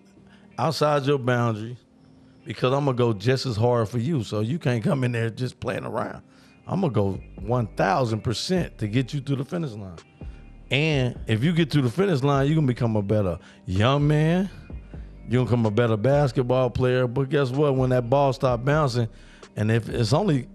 outside 0.58 1.04
your 1.04 1.18
boundary 1.18 1.76
because 2.44 2.72
I'm 2.72 2.84
gonna 2.84 2.96
go 2.96 3.12
just 3.14 3.46
as 3.46 3.56
hard 3.56 3.88
for 3.88 3.98
you. 3.98 4.22
So 4.22 4.40
you 4.40 4.58
can't 4.58 4.84
come 4.84 5.04
in 5.04 5.12
there 5.12 5.30
just 5.30 5.58
playing 5.58 5.86
around. 5.86 6.22
I'm 6.66 6.82
gonna 6.82 6.92
go 6.92 7.18
one 7.40 7.66
thousand 7.68 8.20
percent 8.20 8.76
to 8.78 8.86
get 8.86 9.14
you 9.14 9.20
to 9.22 9.36
the 9.36 9.44
finish 9.44 9.70
line. 9.72 9.96
And 10.70 11.18
if 11.26 11.42
you 11.42 11.52
get 11.52 11.70
to 11.72 11.82
the 11.82 11.90
finish 11.90 12.22
line, 12.22 12.46
you're 12.46 12.54
gonna 12.54 12.66
become 12.66 12.94
a 12.94 13.02
better 13.02 13.38
young 13.64 14.06
man. 14.06 14.50
You're 15.28 15.44
gonna 15.44 15.46
become 15.46 15.66
a 15.66 15.70
better 15.70 15.96
basketball 15.96 16.68
player. 16.70 17.06
But 17.06 17.30
guess 17.30 17.50
what? 17.50 17.74
When 17.74 17.90
that 17.90 18.10
ball 18.10 18.32
stop 18.34 18.64
bouncing, 18.64 19.08
and 19.56 19.70
if 19.70 19.88
it's 19.88 20.12
only 20.12 20.46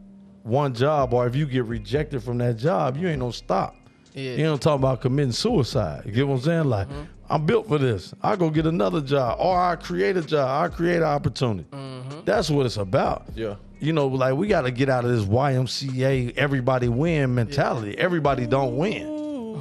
one 0.46 0.74
job, 0.74 1.14
or 1.14 1.26
if 1.28 1.36
you 1.36 1.46
get 1.46 1.66
rejected 1.66 2.24
from 2.24 2.38
that 2.38 2.58
job, 2.58 2.98
you 2.98 3.08
ain't 3.08 3.20
gonna 3.20 3.34
stop. 3.34 3.76
Yeah. 4.14 4.32
You 4.36 4.44
don't 4.46 4.62
talk 4.62 4.76
about 4.76 5.02
committing 5.02 5.32
suicide. 5.34 6.04
You 6.06 6.12
get 6.12 6.28
what 6.28 6.36
I'm 6.36 6.42
saying? 6.42 6.64
Like, 6.66 6.88
Mm-hmm. 6.88 7.04
I'm 7.28 7.44
built 7.44 7.68
for 7.68 7.80
this. 7.80 8.14
I 8.22 8.36
go 8.36 8.52
get 8.52 8.68
another 8.68 9.02
job, 9.02 9.40
or 9.40 9.60
I 9.60 9.76
create 9.78 10.16
a 10.16 10.22
job. 10.22 10.64
I 10.64 10.74
create 10.74 10.98
an 10.98 11.04
opportunity. 11.06 11.68
Mm-hmm. 11.72 12.20
That's 12.24 12.52
what 12.52 12.68
it's 12.68 12.78
about. 12.78 13.26
Yeah. 13.34 13.56
You 13.80 13.94
know, 13.94 14.06
like 14.08 14.36
we 14.36 14.48
got 14.48 14.62
to 14.62 14.70
get 14.72 14.90
out 14.90 15.06
of 15.06 15.10
this 15.12 15.26
YMCA 15.26 16.38
everybody 16.38 16.88
win 16.88 17.34
mentality. 17.34 17.98
Everybody 17.98 18.46
don't 18.46 18.78
win. 18.78 19.08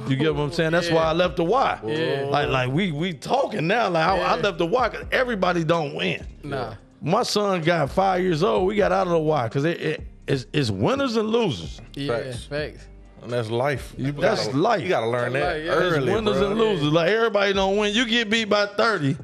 You 0.07 0.15
get 0.15 0.35
what 0.35 0.43
I'm 0.43 0.51
saying? 0.51 0.71
That's 0.71 0.91
why 0.91 1.05
I 1.05 1.13
left 1.13 1.37
the 1.37 1.43
Y. 1.43 1.79
Yeah. 1.85 2.27
Like, 2.29 2.49
like 2.49 2.69
we 2.71 2.91
we 2.91 3.13
talking 3.13 3.65
now. 3.65 3.89
Like 3.89 4.05
I, 4.05 4.19
I 4.19 4.35
left 4.35 4.59
the 4.59 4.67
Y 4.67 4.89
because 4.89 5.07
everybody 5.11 5.63
don't 5.63 5.95
win. 5.95 6.23
Nah. 6.43 6.75
My 7.01 7.23
son 7.23 7.61
got 7.61 7.89
five 7.89 8.21
years 8.21 8.43
old. 8.43 8.67
We 8.67 8.75
got 8.75 8.91
out 8.91 9.07
of 9.07 9.13
the 9.13 9.19
Y 9.19 9.47
because 9.47 9.65
it, 9.65 9.81
it, 9.81 10.07
it's, 10.27 10.45
it's 10.53 10.69
winners 10.71 11.15
and 11.15 11.29
losers. 11.29 11.81
Yeah. 11.93 12.17
Facts. 12.17 12.43
Facts. 12.45 12.87
And 13.23 13.31
that's 13.33 13.49
life. 13.49 13.93
You 13.97 14.11
That's 14.11 14.45
gotta- 14.47 14.57
life. 14.57 14.81
You 14.83 14.89
gotta 14.89 15.09
learn 15.09 15.33
That's 15.33 15.45
that 15.45 15.55
life, 15.55 15.65
yeah. 15.65 15.87
It's 15.87 15.97
early. 15.97 16.13
winners 16.13 16.37
bro. 16.37 16.51
and 16.51 16.59
losers. 16.59 16.93
Like 16.93 17.09
everybody 17.09 17.53
don't 17.53 17.77
win. 17.77 17.93
You 17.95 18.05
get 18.05 18.29
beat 18.29 18.45
by 18.45 18.67
30, 18.67 19.17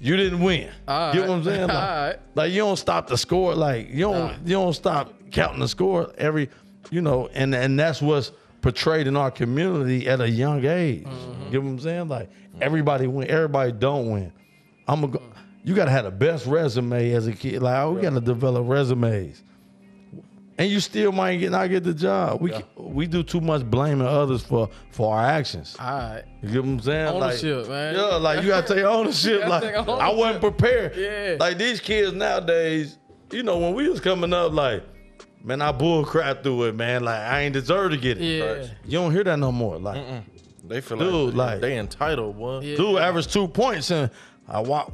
you 0.00 0.16
didn't 0.16 0.40
win. 0.40 0.70
All 0.86 1.12
you 1.14 1.22
know 1.22 1.28
what 1.28 1.34
I'm 1.38 1.44
saying? 1.44 1.66
Like, 1.68 1.70
All 1.76 2.06
right. 2.06 2.16
like, 2.36 2.52
you 2.52 2.58
don't 2.58 2.76
stop 2.76 3.08
the 3.08 3.18
score. 3.18 3.54
Like 3.56 3.88
you 3.90 4.00
don't 4.02 4.12
Nah. 4.18 4.32
you 4.44 4.52
don't 4.52 4.74
stop 4.74 5.12
counting 5.32 5.58
the 5.60 5.66
score 5.68 6.12
every 6.18 6.48
you 6.90 7.00
know, 7.02 7.28
and 7.34 7.52
and 7.54 7.78
that's 7.78 8.00
what's 8.00 8.30
portrayed 8.60 9.06
in 9.08 9.16
our 9.16 9.30
community 9.32 10.08
at 10.08 10.20
a 10.20 10.28
young 10.30 10.64
age. 10.64 11.04
Mm-hmm. 11.04 11.52
You 11.52 11.58
know 11.58 11.60
what 11.66 11.70
I'm 11.72 11.78
saying? 11.80 12.08
Like 12.08 12.30
everybody 12.60 13.08
win, 13.08 13.28
everybody 13.28 13.72
don't 13.72 14.10
win. 14.10 14.32
I'm 14.86 15.00
gonna 15.00 15.14
go. 15.14 15.22
You 15.64 15.74
gotta 15.74 15.90
have 15.90 16.04
the 16.04 16.10
best 16.12 16.46
resume 16.46 17.10
as 17.10 17.26
a 17.26 17.32
kid. 17.32 17.60
Like 17.60 17.82
oh, 17.82 17.92
we 17.92 18.02
gotta 18.02 18.20
develop 18.20 18.68
resumes. 18.68 19.42
And 20.58 20.68
you 20.70 20.80
still 20.80 21.12
might 21.12 21.36
get 21.36 21.52
not 21.52 21.70
get 21.70 21.84
the 21.84 21.94
job. 21.94 22.40
We 22.40 22.52
we 22.76 23.06
do 23.06 23.22
too 23.22 23.40
much 23.40 23.64
blaming 23.64 24.06
others 24.08 24.42
for 24.42 24.68
for 24.90 25.14
our 25.16 25.24
actions. 25.24 25.76
All 25.78 25.86
right. 25.86 26.24
You 26.42 26.48
get 26.50 26.64
what 26.64 26.68
I'm 26.70 26.80
saying? 26.80 27.06
Ownership, 27.14 27.58
like, 27.60 27.68
man. 27.68 27.94
Yeah, 27.94 28.00
like 28.16 28.42
you 28.42 28.48
gotta 28.48 28.74
take 28.74 28.84
ownership. 28.96 29.40
gotta 29.42 29.50
like 29.50 29.86
take 29.86 29.88
I 29.88 30.12
wasn't 30.12 30.40
prepared. 30.40 30.96
Yeah. 30.96 31.36
Like 31.38 31.58
these 31.58 31.80
kids 31.80 32.12
nowadays, 32.12 32.98
you 33.30 33.44
know, 33.44 33.58
when 33.58 33.74
we 33.74 33.88
was 33.88 34.00
coming 34.00 34.32
up, 34.32 34.52
like, 34.52 34.82
man, 35.44 35.62
I 35.62 35.70
bull 35.70 36.04
crap 36.04 36.42
through 36.42 36.64
it, 36.64 36.74
man. 36.74 37.04
Like 37.04 37.20
I 37.20 37.42
ain't 37.42 37.52
deserve 37.52 37.92
to 37.92 37.96
get 37.96 38.18
it. 38.20 38.24
Yeah. 38.24 38.66
You 38.84 38.98
don't 38.98 39.12
hear 39.12 39.22
that 39.24 39.38
no 39.38 39.52
more. 39.52 39.78
Like, 39.78 40.04
They 40.66 40.80
feel 40.80 40.98
Dude, 40.98 41.34
like, 41.34 41.52
like- 41.52 41.60
they 41.60 41.78
entitled, 41.78 42.36
boy. 42.36 42.60
Yeah. 42.60 42.76
dude 42.76 42.98
averaged 42.98 43.32
two 43.32 43.46
points 43.46 43.92
and 43.92 44.10
I 44.48 44.58
why, 44.60 44.90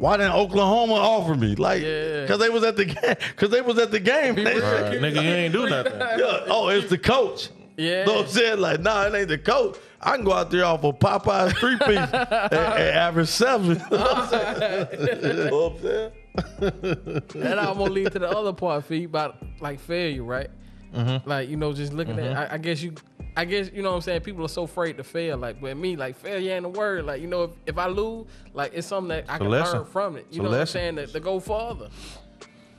why 0.00 0.16
didn't 0.16 0.32
Oklahoma 0.32 0.94
offer 0.94 1.34
me? 1.34 1.54
Like, 1.54 1.82
Yeah. 1.82 2.26
cause 2.26 2.38
they 2.38 2.48
was 2.48 2.64
at 2.64 2.76
the 2.76 2.86
game. 2.86 3.14
Cause 3.36 3.50
they 3.50 3.60
was 3.60 3.78
at 3.78 3.90
the 3.90 4.00
game. 4.00 4.34
Be 4.34 4.44
They- 4.44 4.54
real. 4.56 4.62
Right. 4.64 4.92
Nigga, 5.00 5.22
you 5.22 5.30
ain't 5.30 5.52
do 5.52 5.68
nothing. 5.68 5.92
Yeah. 6.00 6.44
Oh, 6.48 6.68
it's 6.68 6.88
the 6.90 6.98
coach. 6.98 7.50
Yeah. 7.76 8.04
know 8.04 8.14
what 8.14 8.24
I'm 8.26 8.30
saying? 8.30 8.60
Like, 8.60 8.80
nah, 8.80 9.04
it 9.06 9.14
ain't 9.14 9.28
the 9.28 9.38
coach. 9.38 9.76
I 10.02 10.16
can 10.16 10.24
go 10.24 10.32
out 10.32 10.50
there 10.50 10.64
off 10.64 10.82
of 10.84 10.98
Popeye's 10.98 11.52
three 11.58 11.76
piece 11.76 11.88
and, 12.12 12.14
and 12.14 12.96
average 13.06 13.28
seven. 13.28 13.80
You 13.90 13.96
know 13.98 14.04
what 14.04 14.16
I'm 14.16 14.28
saying? 14.28 14.88
You 14.92 15.32
know 15.50 15.70
what 15.70 15.72
I'm 15.72 15.82
saying? 15.82 17.22
that 17.34 17.58
almost 17.58 17.92
lead 17.92 18.12
to 18.12 18.18
the 18.18 18.28
other 18.28 18.52
part, 18.52 18.84
fee 18.84 19.04
about 19.04 19.36
like 19.60 19.80
failure, 19.80 20.22
right? 20.22 20.50
Mm-hmm. 20.94 21.28
Like 21.28 21.48
you 21.48 21.56
know, 21.56 21.72
just 21.72 21.92
looking 21.92 22.18
at. 22.18 22.24
Mm-hmm. 22.24 22.52
I, 22.52 22.54
I 22.54 22.58
guess 22.58 22.82
you, 22.82 22.94
I 23.40 23.44
guess 23.46 23.70
you 23.72 23.82
know 23.82 23.90
what 23.90 23.96
I'm 23.96 24.02
saying. 24.02 24.20
People 24.20 24.44
are 24.44 24.48
so 24.48 24.64
afraid 24.64 24.96
to 24.98 25.04
fail. 25.04 25.38
Like 25.38 25.60
with 25.62 25.76
me, 25.76 25.96
like 25.96 26.16
failure 26.16 26.52
ain't 26.54 26.66
a 26.66 26.68
word. 26.68 27.06
Like 27.06 27.20
you 27.22 27.26
know, 27.26 27.44
if, 27.44 27.50
if 27.66 27.78
I 27.78 27.86
lose, 27.86 28.26
like 28.52 28.72
it's 28.74 28.86
something 28.86 29.08
that 29.08 29.24
I 29.28 29.38
can 29.38 29.48
lesson. 29.48 29.78
learn 29.78 29.86
from 29.86 30.16
it. 30.16 30.26
It's 30.28 30.36
You 30.36 30.42
a 30.42 30.44
know 30.44 30.50
what 30.50 30.54
I'm 30.56 30.60
lesson. 30.60 30.72
saying? 30.80 30.96
To, 30.96 31.06
to 31.06 31.20
go 31.20 31.40
farther. 31.40 31.88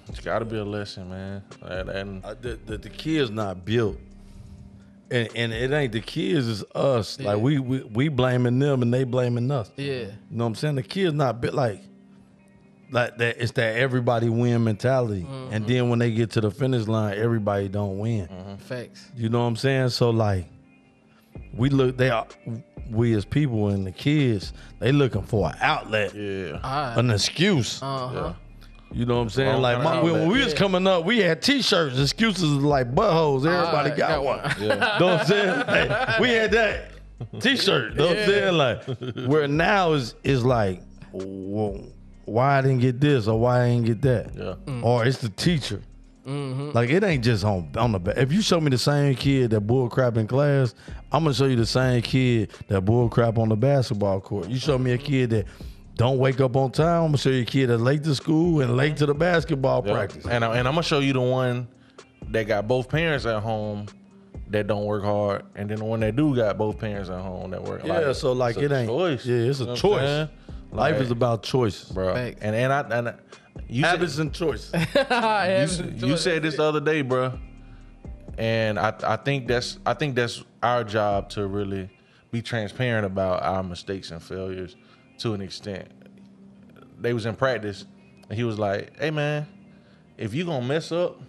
It's 0.08 0.20
gotta 0.20 0.46
be 0.46 0.58
a 0.58 0.64
lesson, 0.64 1.10
man. 1.10 1.44
And, 1.64 1.90
and 1.90 2.26
Uh, 2.26 2.36
the, 2.40 2.60
the, 2.66 2.78
the 2.78 2.90
kids 2.90 3.32
not 3.32 3.66
built. 3.66 3.98
And, 5.10 5.30
and 5.36 5.52
it 5.52 5.72
ain't 5.72 5.92
the 5.92 6.00
kids, 6.02 6.48
it's 6.48 6.64
us. 6.76 7.20
Yeah. 7.20 7.34
Like 7.34 7.42
we, 7.42 7.60
we 7.60 7.82
we 7.84 8.08
blaming 8.08 8.60
them 8.60 8.82
and 8.82 8.94
they 8.94 9.04
blaming 9.04 9.50
us. 9.52 9.70
Yeah. 9.76 9.86
You 9.94 10.08
know 10.32 10.44
what 10.44 10.48
I'm 10.48 10.56
saying? 10.56 10.76
The 10.76 10.84
kids 10.84 11.14
not 11.14 11.42
built 11.42 11.54
like 11.54 11.82
like 12.92 13.18
that 13.18 13.42
it's 13.42 13.52
that 13.54 13.76
everybody 13.78 14.30
win 14.30 14.64
mentality. 14.64 15.26
And 15.52 15.66
then 15.66 15.90
when 15.90 16.00
they 16.00 16.12
get 16.12 16.32
to 16.32 16.42
the 16.42 16.52
finish 16.52 16.88
line, 16.88 17.18
everybody 17.18 17.68
don't 17.70 17.98
win. 18.00 18.28
Facts. 18.60 19.10
You 19.16 19.30
know 19.30 19.40
what 19.40 19.46
I'm 19.48 19.56
saying? 19.56 19.90
So 19.90 20.10
like 20.10 20.46
we 21.54 21.70
look 21.70 21.98
they 21.98 22.10
are 22.10 22.28
we 22.90 23.14
as 23.14 23.24
people 23.26 23.70
and 23.70 23.88
the 23.88 23.92
kids 23.92 24.52
they 24.80 24.92
looking 24.92 25.24
for 25.24 25.50
an 25.50 25.56
outlet, 25.62 26.14
Yeah. 26.14 26.60
All 26.64 26.72
right. 26.88 26.98
an 26.98 27.10
excuse. 27.12 27.82
Uh 27.82 28.08
huh. 28.08 28.34
You 28.94 29.06
know 29.06 29.16
what 29.16 29.22
I'm 29.22 29.30
saying? 29.30 29.62
Like 29.62 29.82
my, 29.82 30.02
when, 30.02 30.12
when 30.12 30.28
we 30.28 30.40
was 30.40 30.48
outlet. 30.48 30.58
coming 30.58 30.88
up, 30.88 31.06
we 31.06 31.20
had 31.20 31.42
T-shirts. 31.42 31.98
Excuses 31.98 32.44
like 32.56 32.94
buttholes. 32.94 33.46
Everybody 33.46 33.92
Alright, 33.92 33.98
got, 33.98 34.10
got 34.10 34.24
one. 34.26 34.40
one. 34.40 34.56
Yeah. 34.60 34.98
know 35.00 35.06
what 35.08 35.20
I'm 35.22 35.26
saying? 35.26 35.64
Hey, 35.70 36.18
we 36.20 36.30
had 36.32 36.52
that 36.52 36.92
T-shirt. 37.40 37.96
Know 37.96 38.08
what 38.08 38.18
I'm 38.18 38.26
saying? 38.26 38.54
Like 38.58 38.84
where 39.30 39.48
now 39.48 39.94
is 39.94 40.16
is 40.26 40.44
like, 40.44 40.82
well, 41.14 41.82
why 42.26 42.58
I 42.58 42.62
didn't 42.62 42.80
get 42.80 43.00
this 43.00 43.28
or 43.28 43.40
why 43.40 43.64
I 43.64 43.70
didn't 43.70 43.86
get 43.86 44.02
that, 44.04 44.36
Yeah. 44.36 44.82
or 44.84 45.06
it's 45.06 45.18
the 45.20 45.30
teacher. 45.30 45.82
Mm-hmm. 46.28 46.72
Like 46.74 46.90
it 46.92 47.04
ain't 47.04 47.24
just 47.24 47.44
on 47.44 47.72
on 47.76 47.92
the 47.94 48.00
back. 48.00 48.18
If 48.18 48.32
you 48.32 48.42
show 48.44 48.62
me 48.62 48.70
the 48.70 48.78
same 48.78 49.16
kid 49.16 49.50
that 49.52 49.62
bull 49.62 49.90
crap 49.90 50.18
in 50.18 50.28
class, 50.28 50.76
I'm 51.12 51.24
gonna 51.24 51.34
show 51.34 51.46
you 51.46 51.56
the 51.56 51.66
same 51.66 52.02
kid 52.04 52.52
that 52.68 52.82
bull 52.82 53.10
crap 53.10 53.40
on 53.40 53.50
the 53.50 53.56
basketball 53.56 54.22
court. 54.22 54.48
You 54.48 54.60
show 54.60 54.78
me 54.78 54.92
a 54.92 54.98
kid 55.00 55.32
that 55.32 55.46
don't 55.96 56.20
wake 56.20 56.40
up 56.40 56.56
on 56.56 56.72
time, 56.72 57.02
I'm 57.02 57.08
gonna 57.08 57.18
show 57.18 57.32
you 57.32 57.42
a 57.42 57.46
kid 57.46 57.68
that's 57.68 57.82
late 57.82 58.04
to 58.04 58.14
school 58.14 58.62
and 58.62 58.78
late 58.78 58.98
to 58.98 59.08
the 59.08 59.16
basketball 59.16 59.84
Yeah. 59.86 59.94
practice. 59.94 60.26
And, 60.28 60.46
I, 60.46 60.58
and 60.58 60.68
I'm 60.68 60.76
gonna 60.76 60.84
show 60.84 61.00
you 61.00 61.14
the 61.14 61.22
one 61.22 61.68
that 62.30 62.44
got 62.48 62.68
both 62.68 62.88
parents 62.88 63.26
at 63.26 63.42
home 63.42 63.88
that 64.52 64.68
don't 64.68 64.86
work 64.86 65.04
hard, 65.04 65.44
and 65.56 65.70
then 65.70 65.80
the 65.80 65.86
one 65.86 66.02
that 66.02 66.16
do 66.16 66.36
got 66.36 66.56
both 66.58 66.78
parents 66.78 67.10
at 67.10 67.20
home 67.20 67.50
that 67.52 67.64
work. 67.64 67.82
Yeah, 67.84 68.14
so 68.14 68.32
like 68.34 68.58
it's 68.58 68.66
it 68.66 68.72
a 68.72 68.78
ain't. 68.80 68.90
choice. 68.90 69.26
Yeah, 69.26 69.36
it's 69.38 69.60
You 69.60 69.66
a 69.66 69.68
know 69.68 69.72
what 69.74 69.80
choice. 69.80 70.28
Saying? 70.72 70.78
Life 70.80 70.94
Like, 70.96 71.02
is 71.04 71.12
about 71.12 71.44
choices, 71.44 71.90
bro. 71.90 72.14
Facts. 72.14 72.40
And 72.42 72.56
and 72.56 72.74
I 72.74 72.82
and 72.98 73.10
I, 73.10 73.14
you 73.68 73.84
said, 73.84 73.90
Habits 73.92 74.18
and 74.18 74.34
choices. 74.34 74.72
you, 74.74 74.80
s- 75.02 75.82
you 75.98 76.18
said 76.18 76.44
this 76.44 76.58
the 76.58 76.64
other 76.64 76.80
day, 76.82 77.02
bro. 77.02 77.38
And 78.38 78.80
I 78.80 78.94
I 79.04 79.16
think 79.18 79.48
that's 79.48 79.78
I 79.86 79.94
think 79.94 80.16
that's 80.16 80.44
our 80.64 80.84
job 80.84 81.30
to 81.32 81.48
really 81.48 81.90
be 82.32 82.42
transparent 82.42 83.06
about 83.06 83.44
our 83.44 83.62
mistakes 83.64 84.12
and 84.12 84.22
failures 84.24 84.76
to 85.20 85.34
an 85.34 85.42
extent. 85.42 85.90
They 87.00 87.14
was 87.14 87.26
in 87.26 87.36
practice, 87.36 87.86
and 88.30 88.38
he 88.38 88.44
was 88.44 88.58
like, 88.58 88.98
"Hey 89.00 89.12
man, 89.12 89.48
if 90.18 90.34
you 90.34 90.46
gonna 90.46 90.66
mess 90.66 90.92
up, 90.92 91.20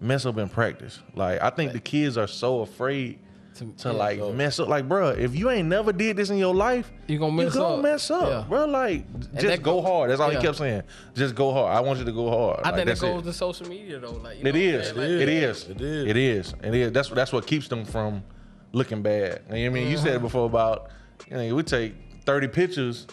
mess 0.00 0.26
up 0.26 0.38
in 0.38 0.48
practice." 0.48 0.98
Like 1.14 1.40
I 1.40 1.50
think 1.50 1.72
the 1.72 1.80
kids 1.80 2.16
are 2.18 2.26
so 2.26 2.60
afraid 2.62 3.20
To- 3.60 3.72
to 3.82 3.88
yeah. 3.88 3.94
like 3.94 4.34
mess 4.34 4.58
up. 4.58 4.68
Like, 4.68 4.88
bro, 4.88 5.10
if 5.10 5.36
you 5.36 5.50
ain't 5.50 5.68
never 5.68 5.92
did 5.92 6.16
this 6.16 6.30
in 6.30 6.38
your 6.38 6.54
life, 6.54 6.90
You 7.06 7.18
gonna 7.18 7.32
mess 7.32 7.54
you 7.54 7.60
gonna 7.60 7.74
up. 7.74 7.82
mess 7.82 8.10
up, 8.10 8.26
Yeah. 8.28 8.44
bro. 8.48 8.64
Like, 8.64 9.04
just 9.38 9.62
go 9.62 9.74
go- 9.74 9.82
hard. 9.82 10.10
That's 10.10 10.18
all 10.20 10.32
yeah. 10.32 10.38
he 10.38 10.44
kept 10.46 10.56
saying. 10.56 10.82
Just 11.14 11.34
go 11.34 11.52
hard. 11.52 11.76
I 11.76 11.80
want 11.80 11.98
you 11.98 12.06
to 12.06 12.12
go 12.12 12.30
hard. 12.30 12.60
I 12.64 12.70
Like, 12.70 12.74
think 12.86 12.88
that 12.88 13.00
goes 13.00 13.20
it. 13.22 13.24
to 13.26 13.32
social 13.34 13.68
media 13.68 13.98
though. 14.00 14.12
Like 14.12 14.38
you 14.38 14.40
It 14.40 14.44
know 14.44 14.50
what 14.50 14.56
I'm 14.56 14.80
is. 14.80 14.86
saying? 14.86 14.96
Like, 14.96 15.06
It 15.22 15.28
is. 15.28 15.68
It 15.68 15.80
is. 15.82 16.06
It 16.06 16.16
is. 16.16 16.54
It 16.62 16.74
is. 16.74 16.92
That's 16.92 17.08
that's 17.10 17.32
what 17.34 17.46
keeps 17.46 17.68
them 17.68 17.84
from 17.84 18.22
looking 18.72 19.02
bad. 19.02 19.42
You 19.50 19.56
know 19.56 19.60
what 19.60 19.66
I 19.66 19.68
mean, 19.68 19.88
you 19.88 19.96
said 19.98 20.06
it 20.08 20.14
mm-hmm. 20.14 20.22
before 20.24 20.46
about 20.46 20.88
you 21.30 21.36
know 21.36 21.54
we 21.54 21.62
take 21.62 21.94
thirty 22.24 22.48
pictures 22.48 23.06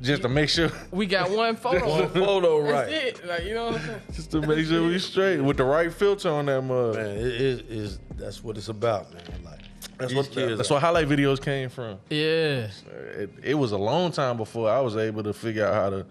just 0.00 0.22
to 0.22 0.28
make 0.28 0.48
sure 0.48 0.70
We 0.90 1.06
got 1.06 1.30
one 1.44 1.56
photo. 1.56 1.88
One 1.88 2.08
photo, 2.10 2.62
That's 2.62 2.72
right? 2.72 2.92
it. 2.92 3.26
Like 3.26 3.44
you 3.44 3.54
know 3.54 3.66
what 3.66 3.76
I'm 3.76 3.86
saying? 3.86 4.00
just 4.12 4.30
to 4.32 4.40
make 4.42 4.66
sure 4.66 4.86
we 4.86 4.98
straight 4.98 5.40
with 5.40 5.56
the 5.56 5.64
right 5.64 5.92
filter 5.92 6.28
on 6.30 6.46
that 6.46 6.62
mug. 6.62 6.94
Man, 6.96 7.06
it 7.16 7.26
is 7.40 7.60
is 7.62 7.98
that's 8.16 8.42
what 8.44 8.56
it's 8.56 8.68
about, 8.68 9.12
man. 9.12 9.22
Like 9.44 9.60
That's 9.98 10.10
these 10.12 10.16
what 10.16 10.30
kids 10.30 10.56
that's 10.56 10.70
are- 10.70 10.74
what 10.74 10.80
highlight 10.82 11.08
videos 11.08 11.42
came 11.42 11.68
from. 11.68 11.98
Yeah. 12.08 12.68
It, 13.16 13.30
it 13.42 13.54
was 13.54 13.72
a 13.72 13.78
long 13.78 14.12
time 14.12 14.36
before 14.36 14.70
I 14.70 14.80
was 14.80 14.96
able 14.96 15.22
to 15.24 15.32
figure 15.32 15.66
out 15.66 15.74
how 15.74 15.90
to 15.90 16.06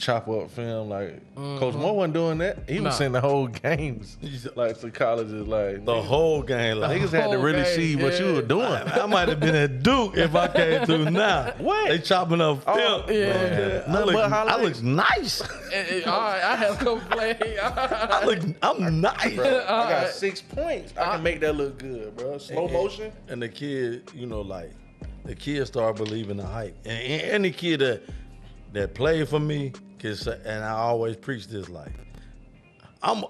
chop 0.00 0.26
up 0.28 0.50
film. 0.50 0.88
Like 0.88 1.20
Coach 1.36 1.74
Moore 1.74 1.94
wasn't 1.96 2.14
doing 2.14 2.38
that. 2.38 2.68
He 2.68 2.74
was 2.76 2.82
Nah. 2.84 2.90
sending 2.90 3.12
the 3.12 3.20
whole 3.20 3.46
games 3.46 4.16
like 4.56 4.80
to 4.80 4.90
colleges. 4.90 5.46
Like 5.46 5.84
the 5.84 6.00
whole 6.02 6.42
game. 6.42 6.78
Like, 6.78 7.00
niggas 7.00 7.10
had 7.12 7.30
to 7.30 7.38
really 7.38 7.62
game, 7.62 7.76
see 7.76 7.96
what 7.96 8.18
you 8.18 8.32
were 8.34 8.42
doing. 8.42 8.64
I 8.66 9.06
might 9.06 9.28
have 9.28 9.38
been 9.40 9.54
at 9.54 9.82
Duke 9.82 10.16
if 10.16 10.34
I 10.34 10.48
came 10.48 10.86
through 10.86 11.10
now. 11.10 11.52
What? 11.60 11.88
They 11.90 11.98
chopping 11.98 12.40
up 12.40 12.64
film. 12.64 12.76
Oh, 12.78 13.04
yeah. 13.10 13.84
Man, 13.86 13.96
I 13.96 14.02
look, 14.04 14.14
but 14.14 14.32
I 14.32 14.62
look 14.62 14.82
nice. 14.82 15.42
Eh, 15.72 15.84
eh, 15.88 16.02
all 16.10 16.20
right, 16.20 16.42
I 16.42 16.56
have 16.56 16.74
a 16.74 16.84
couple 16.84 16.98
plays. 17.16 17.36
I 17.62 18.24
look, 18.26 18.40
I'm 18.60 19.00
nice. 19.00 19.20
I 19.24 19.36
got 19.36 19.68
Alright. 19.68 20.08
six 20.08 20.42
points. 20.42 20.92
I 20.98 21.12
can 21.14 21.22
make 21.22 21.38
that 21.42 21.54
look 21.54 21.78
good, 21.78 22.16
bro. 22.16 22.38
Slow 22.38 22.66
motion. 22.66 23.12
And 23.28 23.40
the 23.40 23.48
kid, 23.48 24.10
you 24.12 24.26
know, 24.26 24.40
like 24.40 24.72
the 25.24 25.36
kid 25.36 25.64
start 25.68 25.94
believing 25.94 26.38
the 26.38 26.44
hype. 26.46 26.76
And, 26.84 26.98
and 27.00 27.22
any 27.30 27.50
kid 27.52 27.78
that 27.80 28.02
that 28.72 28.94
played 28.94 29.28
for 29.28 29.38
me 29.38 29.72
can 30.00 30.16
say, 30.16 30.38
and 30.44 30.64
I 30.64 30.70
always 30.72 31.16
preach 31.16 31.46
this 31.48 31.68
like, 31.68 31.92
I'm. 33.02 33.24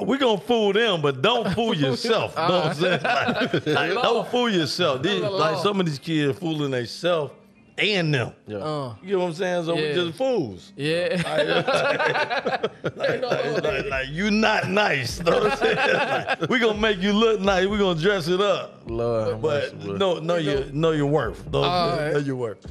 We 0.00 0.16
gonna 0.16 0.40
fool 0.40 0.72
them, 0.72 1.02
but 1.02 1.22
don't 1.22 1.50
fool 1.54 1.74
yourself. 1.74 2.32
You 2.36 2.42
know 2.42 2.48
what 2.60 2.66
I'm 2.66 2.74
saying? 2.74 3.02
Like, 3.02 3.66
like, 3.66 3.92
don't 3.94 4.28
fool 4.28 4.48
yourself. 4.48 5.02
These, 5.02 5.22
like 5.22 5.58
some 5.58 5.80
of 5.80 5.86
these 5.86 5.98
kids 5.98 6.38
fooling 6.38 6.70
themselves 6.70 7.32
and 7.76 8.14
them. 8.14 8.32
Yeah. 8.46 8.58
Uh, 8.58 8.94
You 9.02 9.14
know 9.14 9.18
what 9.20 9.26
I'm 9.30 9.34
saying? 9.34 9.64
So 9.64 9.74
we 9.74 9.88
Yeah. 9.88 9.94
just 9.94 10.16
fools. 10.16 10.72
yeah. 10.76 11.20
Like, 11.24 12.68
like, 12.96 13.22
like, 13.64 13.86
like, 13.90 14.06
you 14.10 14.30
not 14.30 14.68
nice. 14.68 15.20
Know 15.20 15.32
what 15.40 15.52
I'm 15.52 15.58
saying? 15.58 15.76
Like, 15.76 16.48
we 16.48 16.60
gonna 16.60 16.78
make 16.78 16.98
you 16.98 17.12
look 17.12 17.40
nice. 17.40 17.66
We 17.66 17.76
gonna 17.78 18.00
dress 18.00 18.28
it 18.28 18.40
up. 18.40 18.82
Lord, 18.86 19.28
have 19.32 19.42
But 19.42 19.74
mercy, 19.74 19.86
bro. 19.88 19.96
know, 19.96 20.18
know 20.20 20.36
your 20.36 20.64
know 20.66 20.92
your 20.92 21.06
worth. 21.06 21.44
Know, 21.50 21.64
Alright. 21.64 22.12
know 22.12 22.18
your 22.20 22.36
worth. 22.36 22.64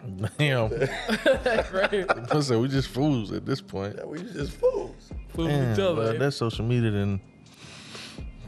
damn. 0.38 0.70
right. 1.72 2.06
I 2.34 2.40
said 2.40 2.58
we 2.58 2.68
just 2.68 2.88
fools 2.88 3.32
at 3.32 3.44
this 3.46 3.60
point. 3.60 3.96
Yeah, 3.98 4.04
we 4.04 4.18
just 4.22 4.52
fools. 4.52 5.10
Fool 5.34 5.46
Damn, 5.46 5.72
each 5.72 5.76
bro, 5.76 5.92
other. 5.92 6.18
that 6.18 6.32
social 6.32 6.64
media 6.64 6.90
then. 6.90 7.20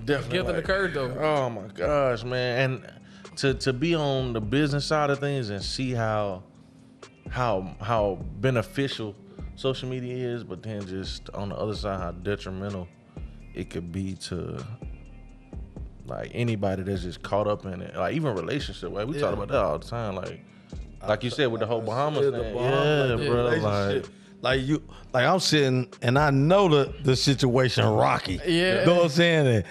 Definitely. 0.05 0.39
Give 0.39 0.47
them 0.47 0.57
the 0.57 0.63
curve 0.63 0.95
though. 0.95 1.17
Oh 1.19 1.51
my 1.51 1.69
gosh, 1.69 2.25
man! 2.25 2.73
And 2.83 3.37
to 3.39 3.55
to 3.55 3.73
be 3.73 3.95
on 3.95 4.33
the 4.33 4.41
business 4.41 4.85
side 4.85 5.11
of 5.11 5.21
things 5.21 5.51
and 5.51 5.63
see 5.63 5.93
how 5.93 6.43
how 7.31 7.75
how 7.81 8.19
beneficial 8.41 9.15
social 9.55 9.89
media 9.89 10.15
is, 10.35 10.43
but 10.43 10.63
then 10.63 10.85
just 10.87 11.31
on 11.31 11.51
the 11.51 11.57
other 11.57 11.75
side 11.75 12.01
how 12.01 12.11
detrimental 12.11 12.89
it 13.55 13.71
could 13.71 13.93
be 13.93 14.15
to 14.15 14.65
like 16.07 16.31
anybody 16.35 16.83
that's 16.83 17.03
just 17.03 17.23
caught 17.23 17.47
up 17.47 17.65
in 17.65 17.81
it. 17.81 17.95
Like 17.95 18.15
even 18.17 18.35
relationship. 18.35 18.91
Like 18.93 19.07
we 19.07 19.15
Yeah. 19.17 19.21
talk 19.23 19.35
about 19.35 19.49
that 19.49 19.59
all 19.63 19.79
the 19.79 19.87
time. 19.87 20.17
Like 20.17 20.45
like 21.09 21.25
you 21.25 21.31
said 21.31 21.47
with 21.51 21.61
the 21.61 21.67
whole 21.67 21.81
Bahamas 21.81 22.25
Yeah, 22.25 22.39
thing. 22.41 22.55
Bahamas, 22.55 23.21
yeah, 23.21 23.37
like, 23.37 23.61
bro. 23.61 23.69
Like 23.69 24.05
Like 24.43 24.61
you, 24.63 24.83
like 25.13 25.25
I'm 25.25 25.41
sitting 25.41 25.89
and 26.03 26.19
I 26.19 26.31
know 26.31 26.69
the 26.69 26.93
the 27.03 27.17
situation 27.17 27.85
rocky. 27.87 28.41
Yeah. 28.47 28.81
you 28.81 28.87
know 28.87 28.95
what 28.97 29.05
I'm 29.05 29.09
saying? 29.11 29.47
And 29.47 29.65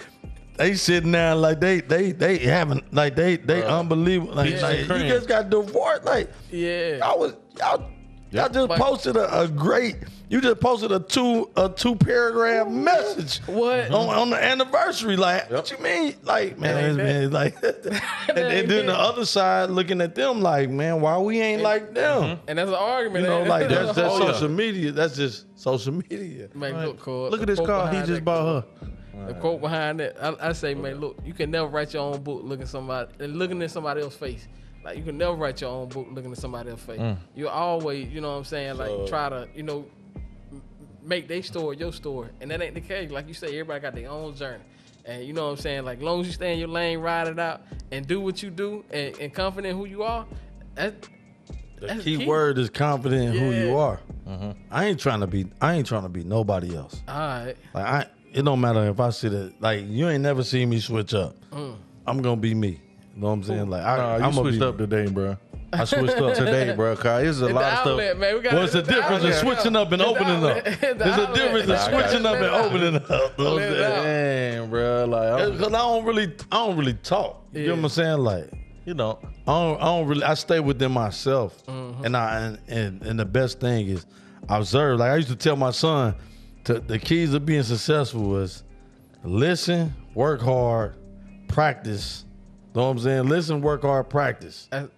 they 0.56 0.74
sitting 0.74 1.12
there 1.12 1.34
like 1.34 1.60
they 1.60 1.80
they 1.80 2.12
they 2.12 2.38
having 2.38 2.82
like 2.92 3.16
they 3.16 3.36
they 3.36 3.62
Bruh. 3.62 3.80
unbelievable. 3.80 4.34
Like, 4.34 4.46
Peaches 4.48 4.62
like, 4.62 4.80
you 5.02 5.08
just 5.08 5.28
got 5.28 5.50
divorced. 5.50 6.04
Like 6.04 6.30
Yeah. 6.50 6.96
y'all 6.98 7.18
was 7.18 7.34
y'all. 7.58 7.88
Y'all 8.32 8.48
just 8.48 8.68
Like- 8.70 8.80
posted 8.80 9.16
a, 9.16 9.42
a 9.42 9.48
great. 9.48 9.96
You 10.30 10.40
just 10.40 10.60
posted 10.60 10.90
a 10.90 10.98
two 11.00 11.50
a 11.56 11.68
two 11.68 11.94
paragraph 11.94 12.66
message. 12.66 13.40
What? 13.46 13.90
on, 13.90 14.08
on 14.08 14.30
the 14.30 14.42
anniversary? 14.42 15.16
Like, 15.16 15.50
what 15.50 15.70
you 15.70 15.76
mean? 15.78 16.14
Like, 16.22 16.58
man, 16.58 16.84
ain't 16.86 16.96
man, 16.96 17.30
like, 17.30 17.54
and, 17.62 17.74
and 18.30 18.38
ain't 18.38 18.68
then 18.68 18.86
the 18.86 18.98
other 18.98 19.26
side 19.26 19.68
looking 19.68 20.00
at 20.00 20.14
them 20.14 20.40
like, 20.40 20.70
man, 20.70 21.02
why 21.02 21.18
we 21.18 21.38
ain't 21.42 21.60
like 21.60 21.92
them? 21.92 22.22
Mm-hmm. 22.22 22.44
And 22.48 22.58
that's 22.58 22.68
an 22.70 22.74
argument. 22.74 23.24
You 23.24 23.30
know, 23.30 23.42
like 23.42 23.68
that's 23.68 23.94
that's 23.94 24.14
Oh, 24.14 24.26
yeah. 24.26 24.32
social 24.32 24.48
media. 24.48 24.92
That's 24.92 25.14
just 25.16 25.46
social 25.60 25.92
media. 25.92 26.48
Man, 26.54 26.86
look, 26.86 27.00
Cole, 27.00 27.28
look 27.28 27.42
at 27.42 27.46
this 27.46 27.58
quote 27.58 27.68
car 27.68 27.92
he 27.92 28.02
just 28.06 28.24
bought 28.24 28.62
her. 28.62 28.86
The 29.26 29.34
quote 29.34 29.60
behind 29.60 30.00
it, 30.00 30.16
I, 30.20 30.34
I 30.48 30.52
say, 30.52 30.74
man, 30.74 30.96
look, 30.98 31.18
you 31.24 31.34
can 31.34 31.50
never 31.50 31.68
write 31.68 31.92
your 31.92 32.02
own 32.02 32.22
book 32.22 32.40
looking 32.42 32.64
somebody 32.66 33.12
and 33.20 33.36
looking 33.38 33.62
at 33.62 33.70
somebody 33.70 34.00
else's 34.00 34.18
face. 34.18 34.48
Like 34.84 34.96
you 34.98 35.02
can 35.04 35.16
never 35.18 35.34
write 35.34 35.60
your 35.60 35.70
own 35.70 35.88
book 35.88 36.08
looking 36.10 36.32
at 36.32 36.38
somebody 36.38 36.70
else's 36.70 36.86
face. 36.86 36.98
Mm. 37.00 37.16
You 37.36 37.48
always, 37.48 38.08
you 38.08 38.20
know 38.20 38.30
what 38.32 38.38
I'm 38.38 38.44
saying, 38.44 38.76
like 38.78 38.88
So- 38.88 39.06
try 39.06 39.28
to, 39.28 39.48
you 39.54 39.62
know, 39.62 39.84
make 41.02 41.28
their 41.28 41.42
story 41.42 41.76
your 41.78 41.92
story, 41.92 42.28
and 42.40 42.50
that 42.50 42.60
ain't 42.62 42.74
the 42.74 42.80
case. 42.80 43.10
Like 43.10 43.28
you 43.28 43.34
say, 43.34 43.48
everybody 43.48 43.80
got 43.80 43.94
their 43.94 44.10
own 44.10 44.34
journey. 44.34 44.62
And 45.04 45.24
you 45.24 45.32
know 45.32 45.46
what 45.46 45.50
I'm 45.52 45.56
saying? 45.56 45.84
Like, 45.84 46.00
long 46.00 46.20
as 46.20 46.28
you 46.28 46.32
stay 46.32 46.52
in 46.52 46.60
your 46.60 46.68
lane, 46.68 47.00
ride 47.00 47.26
it 47.26 47.38
out, 47.38 47.62
and 47.90 48.06
do 48.06 48.20
what 48.20 48.40
you 48.42 48.50
do, 48.50 48.84
and, 48.92 49.16
and 49.18 49.34
confident 49.34 49.72
in 49.72 49.76
who 49.76 49.84
you 49.86 50.04
are, 50.04 50.24
that, 50.76 50.94
The 51.80 51.88
That's 51.88 52.04
key 52.04 52.18
key. 52.18 52.26
word 52.26 52.56
is 52.58 52.70
confident 52.70 53.34
in 53.34 53.42
who 53.42 53.50
you 53.52 53.76
are. 53.76 53.98
Mm-hmm. 54.28 54.52
I 54.70 54.84
ain't 54.84 55.00
trying 55.00 55.18
to 55.20 55.26
be. 55.26 55.46
I 55.60 55.74
ain't 55.74 55.86
trying 55.88 56.04
to 56.04 56.08
be 56.08 56.22
nobody 56.22 56.76
else. 56.76 57.02
all 57.08 57.18
right. 57.18 57.56
Like 57.74 57.84
I, 57.84 58.06
it 58.32 58.42
don't 58.42 58.60
matter 58.60 58.84
if 58.88 59.00
I 59.00 59.10
see 59.10 59.28
that. 59.28 59.60
Like 59.60 59.84
you 59.88 60.08
ain't 60.08 60.22
never 60.22 60.44
seen 60.44 60.68
me 60.70 60.78
switch 60.78 61.12
up. 61.14 61.34
I'm 62.06 62.22
gonna 62.22 62.36
be 62.36 62.54
me. 62.54 62.80
You 63.14 63.20
know 63.20 63.26
what 63.28 63.32
I'm 63.34 63.42
saying? 63.44 63.70
Like 63.70 63.82
I, 63.84 63.96
Nah, 63.96 64.02
you 64.08 64.14
I'm 64.14 64.20
gonna 64.30 64.34
switched 64.34 64.58
be 64.60 64.64
up 64.66 64.78
today, 64.78 65.06
bro. 65.06 65.36
I 65.74 65.84
switched 65.84 66.18
up 66.18 66.34
Today, 66.34 66.74
bro. 66.76 66.94
Cause 66.96 67.24
it's 67.24 67.40
a 67.40 67.46
At 67.48 67.54
lot 67.54 67.84
the 67.84 67.90
of 67.92 68.00
stuff. 68.00 68.18
man. 68.18 68.34
We 68.36 68.40
got 68.42 68.54
What's 68.54 68.72
the 68.74 68.82
difference 68.82 69.24
in 69.24 69.32
switching 69.32 69.74
up 69.74 69.90
and 69.92 70.02
opening 70.02 70.44
up? 70.44 70.64
There's 70.80 71.18
a 71.18 71.32
difference 71.34 71.62
in 71.64 71.68
Nah, 71.70 71.74
I 71.86 71.90
got 71.90 72.10
switching 72.10 72.26
up 72.26 72.34
and 72.36 72.44
opening 72.44 72.96
up. 72.96 73.08
You 73.38 73.44
know 73.44 73.54
what 73.54 73.62
I'm 73.62 73.70
Let 73.70 73.72
it 73.72 73.76
saying? 73.78 73.92
out. 73.98 74.02
Damn, 74.64 74.70
bro. 74.70 75.04
Like, 75.06 75.40
I'm- 75.40 75.52
Because 75.52 75.68
I 75.68 75.78
don't 75.78 76.04
really, 76.04 76.24
I 76.52 76.56
don't 76.66 76.76
really 76.76 76.92
talk. 76.94 77.46
You 77.54 77.68
know 77.68 77.74
what 77.76 77.84
I'm 77.84 77.88
saying? 77.88 78.18
Like, 78.18 78.50
you 78.84 78.92
know, 78.94 79.18
I 79.22 79.52
don't, 79.52 79.80
I 79.80 79.84
don't 79.86 80.06
really, 80.08 80.24
I 80.24 80.34
stay 80.34 80.60
within 80.60 80.92
myself. 80.92 81.64
Mm-hmm. 81.66 82.04
And 82.04 82.16
I, 82.18 82.40
and, 82.40 82.58
and, 82.68 83.02
and 83.04 83.18
the 83.18 83.24
best 83.24 83.58
thing 83.60 83.86
is, 83.88 84.04
I 84.50 84.58
observe. 84.58 84.98
Like 84.98 85.10
I 85.12 85.16
used 85.16 85.28
to 85.28 85.36
tell 85.36 85.56
my 85.56 85.70
son, 85.70 86.14
to, 86.64 86.80
the 86.80 86.98
keys 86.98 87.32
of 87.32 87.46
being 87.46 87.62
successful 87.62 88.22
was 88.24 88.62
listen, 89.24 89.94
work 90.14 90.42
hard, 90.42 90.96
practice, 91.48 92.24
Know 92.74 92.84
what 92.84 92.88
I'm 92.88 92.98
saying? 93.00 93.28
Listen, 93.28 93.60
work 93.60 93.82
hard, 93.82 94.08
practice. 94.08 94.68
That's, 94.70 94.88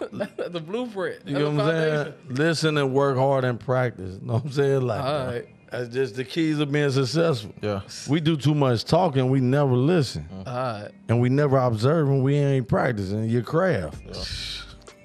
that's 0.12 0.50
the 0.50 0.60
blueprint. 0.60 1.26
You 1.26 1.38
know 1.38 1.50
what 1.50 1.66
I'm 1.66 2.04
saying? 2.04 2.14
Listen 2.28 2.78
and 2.78 2.94
work 2.94 3.16
hard 3.16 3.44
and 3.44 3.58
practice. 3.58 4.20
Know 4.22 4.34
what 4.34 4.44
I'm 4.44 4.52
saying? 4.52 4.82
Like 4.82 5.04
All 5.04 5.26
right. 5.26 5.46
that's 5.70 5.88
just 5.88 6.14
the 6.14 6.24
keys 6.24 6.60
of 6.60 6.70
being 6.70 6.90
successful. 6.90 7.52
Yeah. 7.60 7.80
We 8.08 8.20
do 8.20 8.36
too 8.36 8.54
much 8.54 8.84
talking, 8.84 9.28
we 9.30 9.40
never 9.40 9.72
listen. 9.72 10.28
All 10.32 10.44
right. 10.44 10.90
And 11.08 11.20
we 11.20 11.28
never 11.28 11.58
observe 11.58 12.08
and 12.08 12.22
we 12.22 12.36
ain't 12.36 12.68
practicing 12.68 13.24
your 13.24 13.42
craft. 13.42 14.00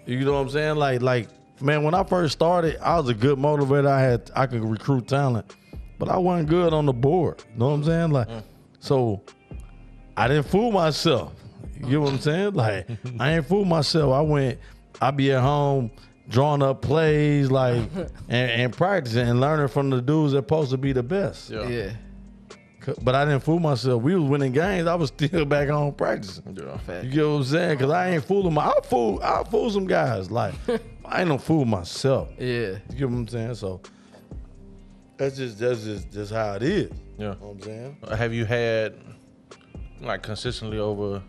You 0.05 0.19
know 0.19 0.33
what 0.33 0.39
I'm 0.39 0.49
saying? 0.49 0.75
Like, 0.75 1.01
like, 1.01 1.29
man, 1.61 1.83
when 1.83 1.95
I 1.95 2.03
first 2.03 2.33
started, 2.33 2.77
I 2.79 2.99
was 2.99 3.09
a 3.09 3.15
good 3.15 3.39
motivator. 3.39 3.87
I 3.87 4.01
had 4.01 4.29
I 4.35 4.45
could 4.45 4.63
recruit 4.63 5.07
talent, 5.07 5.55
but 5.97 6.09
I 6.09 6.17
wasn't 6.17 6.49
good 6.49 6.73
on 6.73 6.85
the 6.85 6.93
board. 6.93 7.43
You 7.53 7.59
Know 7.59 7.69
what 7.69 7.73
I'm 7.73 7.83
saying? 7.85 8.11
Like, 8.11 8.27
mm. 8.27 8.43
so 8.79 9.23
I 10.15 10.27
didn't 10.27 10.45
fool 10.45 10.71
myself. 10.71 11.33
You 11.85 11.93
know 11.93 12.01
what 12.01 12.13
I'm 12.13 12.19
saying? 12.19 12.53
Like, 12.53 12.87
I 13.19 13.33
ain't 13.33 13.45
fool 13.45 13.65
myself. 13.65 14.13
I 14.13 14.21
went, 14.21 14.59
I 15.01 15.11
be 15.11 15.31
at 15.31 15.41
home 15.41 15.91
drawing 16.29 16.61
up 16.61 16.81
plays, 16.81 17.51
like, 17.51 17.75
and, 18.29 18.51
and 18.51 18.73
practicing 18.73 19.27
and 19.27 19.41
learning 19.41 19.67
from 19.67 19.89
the 19.89 20.01
dudes 20.01 20.33
that 20.33 20.39
supposed 20.39 20.71
to 20.71 20.77
be 20.77 20.93
the 20.93 21.03
best. 21.03 21.49
Yeah. 21.49 21.67
Yeah. 21.67 21.91
But 23.01 23.15
I 23.15 23.25
didn't 23.25 23.41
fool 23.41 23.59
myself. 23.59 24.01
We 24.03 24.15
was 24.15 24.23
winning 24.29 24.51
games. 24.51 24.87
I 24.87 24.95
was 24.95 25.09
still 25.09 25.45
back 25.45 25.69
home 25.69 25.93
practicing. 25.93 26.57
Yeah. 26.57 27.01
You 27.01 27.09
get 27.09 27.23
what 27.25 27.33
I'm 27.35 27.43
saying? 27.45 27.77
Cause 27.77 27.89
I 27.89 28.09
ain't 28.09 28.25
fooling 28.25 28.53
my. 28.53 28.65
I'll 28.65 28.81
fool. 28.81 29.19
I'll 29.23 29.45
fool 29.45 29.69
some 29.69 29.87
guys. 29.87 30.29
Like 30.29 30.53
I 31.05 31.21
ain't 31.21 31.29
no 31.29 31.37
fool 31.37 31.63
myself. 31.65 32.29
Yeah. 32.37 32.45
You 32.89 32.97
get 32.97 33.09
what 33.09 33.17
I'm 33.17 33.27
saying? 33.27 33.55
So 33.55 33.81
that's 35.15 35.37
just 35.37 35.59
that's 35.59 35.83
just 35.83 36.11
just 36.11 36.33
how 36.33 36.55
it 36.55 36.63
is. 36.63 36.91
Yeah. 36.91 36.97
You 37.17 37.25
know 37.25 37.37
what 37.39 37.51
I'm 37.51 37.61
saying? 37.61 37.97
Have 38.17 38.33
you 38.33 38.43
had 38.45 38.95
like 40.01 40.21
consistently 40.21 40.79
over 40.79 41.21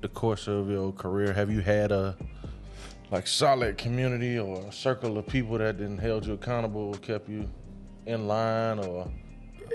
the 0.00 0.08
course 0.08 0.48
of 0.48 0.68
your 0.70 0.92
career? 0.92 1.32
Have 1.32 1.50
you 1.50 1.60
had 1.60 1.92
a 1.92 2.16
like 3.10 3.26
solid 3.26 3.76
community 3.76 4.38
or 4.38 4.60
a 4.66 4.72
circle 4.72 5.18
of 5.18 5.26
people 5.26 5.58
that 5.58 5.78
didn't 5.78 5.98
held 5.98 6.26
you 6.26 6.34
accountable, 6.34 6.92
or 6.94 6.98
kept 6.98 7.28
you 7.28 7.48
in 8.06 8.28
line, 8.28 8.78
or 8.78 9.10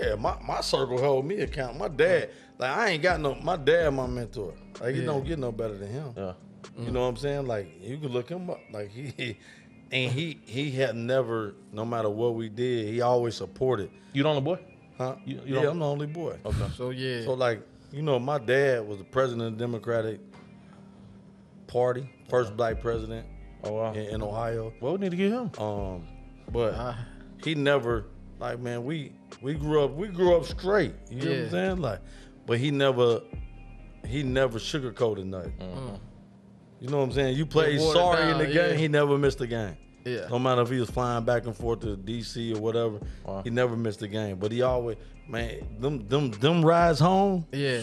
Yeah, 0.00 0.14
my, 0.14 0.36
my 0.46 0.60
circle 0.62 0.98
held 1.00 1.26
me 1.26 1.40
account. 1.40 1.76
My 1.78 1.88
dad, 1.88 2.30
like 2.58 2.70
I 2.76 2.88
ain't 2.90 3.02
got 3.02 3.20
no. 3.20 3.34
My 3.36 3.56
dad, 3.56 3.90
my 3.90 4.06
mentor. 4.06 4.54
Like 4.80 4.94
you 4.94 5.02
Yeah. 5.02 5.06
don't 5.06 5.24
get 5.24 5.38
no 5.38 5.52
better 5.52 5.76
than 5.76 5.88
him. 5.90 6.14
yeah, 6.16 6.32
You 6.78 6.90
know 6.90 7.02
what 7.02 7.08
I'm 7.08 7.16
saying? 7.16 7.46
Like 7.46 7.68
you 7.80 7.98
can 7.98 8.08
look 8.08 8.28
him 8.28 8.48
up. 8.50 8.60
Like 8.72 8.90
he, 8.90 9.38
and 9.92 10.10
he 10.12 10.40
he 10.46 10.70
had 10.70 10.96
never, 10.96 11.54
no 11.72 11.84
matter 11.84 12.08
what 12.10 12.34
we 12.34 12.48
did, 12.48 12.88
he 12.88 13.00
always 13.02 13.34
supported. 13.36 13.90
you 14.14 14.22
the 14.22 14.28
only 14.30 14.40
boy? 14.42 14.58
Huh? 14.98 15.16
You- 15.26 15.42
you 15.44 15.56
yeah, 15.56 15.62
don't- 15.62 15.72
I'm 15.72 15.78
the 15.80 15.86
only 15.86 16.06
boy. 16.06 16.38
Okay. 16.44 16.68
So 16.74 16.88
yeah. 16.90 17.22
So 17.24 17.34
like, 17.34 17.60
you 17.96 18.02
know, 18.02 18.18
my 18.18 18.36
dad 18.38 18.86
was 18.86 18.98
the 18.98 19.04
president 19.04 19.48
of 19.48 19.58
the 19.58 19.64
Democratic 19.64 20.20
Party, 21.66 22.08
first 22.28 22.54
black 22.56 22.80
president 22.80 23.26
Oh 23.64 23.72
wow. 23.72 23.92
in, 23.92 24.06
in 24.16 24.22
Ohio. 24.22 24.72
Well, 24.80 24.92
we 24.92 24.98
need 24.98 25.10
to 25.12 25.16
get 25.16 25.32
him. 25.32 25.50
Um, 25.58 26.06
but 26.52 26.74
Ah. 26.76 26.98
he 27.42 27.54
never 27.54 28.04
like 28.38 28.60
man, 28.60 28.84
we 28.84 29.12
we 29.40 29.54
grew 29.54 29.82
up 29.82 29.92
we 29.94 30.08
grew 30.08 30.36
up 30.36 30.44
straight. 30.44 30.94
You 31.10 31.16
know 31.22 31.30
what 31.30 31.36
Yeah. 31.38 31.44
I'm 31.44 31.50
saying? 31.50 31.76
Like, 31.80 32.00
but 32.44 32.58
he 32.58 32.70
never 32.70 33.22
he 34.06 34.22
never 34.22 34.58
sugarcoated 34.58 35.24
nothing. 35.24 35.54
You 36.80 36.88
know 36.88 36.98
what 36.98 37.04
I'm 37.04 37.12
saying? 37.12 37.36
You 37.36 37.46
play 37.46 37.78
sorry 37.78 38.30
in 38.30 38.36
the 38.38 38.44
down, 38.44 38.52
game, 38.52 38.70
yeah. 38.72 38.76
he 38.76 38.86
never 38.88 39.16
missed 39.16 39.40
a 39.40 39.46
game. 39.46 39.76
yeah. 40.04 40.28
No 40.30 40.38
matter 40.38 40.60
if 40.60 40.68
he 40.68 40.78
was 40.78 40.90
flying 40.90 41.24
back 41.24 41.46
and 41.46 41.56
forth 41.56 41.80
to 41.80 41.96
DC 41.96 42.54
or 42.54 42.60
whatever, 42.60 43.00
Wow. 43.24 43.40
he 43.42 43.48
never 43.50 43.74
missed 43.74 44.02
a 44.02 44.08
game. 44.08 44.36
But 44.36 44.52
he 44.52 44.60
always, 44.62 44.98
man, 45.28 45.60
them 45.80 46.06
them 46.08 46.30
them 46.32 46.64
rides 46.64 46.98
home, 47.00 47.46
Yeah. 47.52 47.82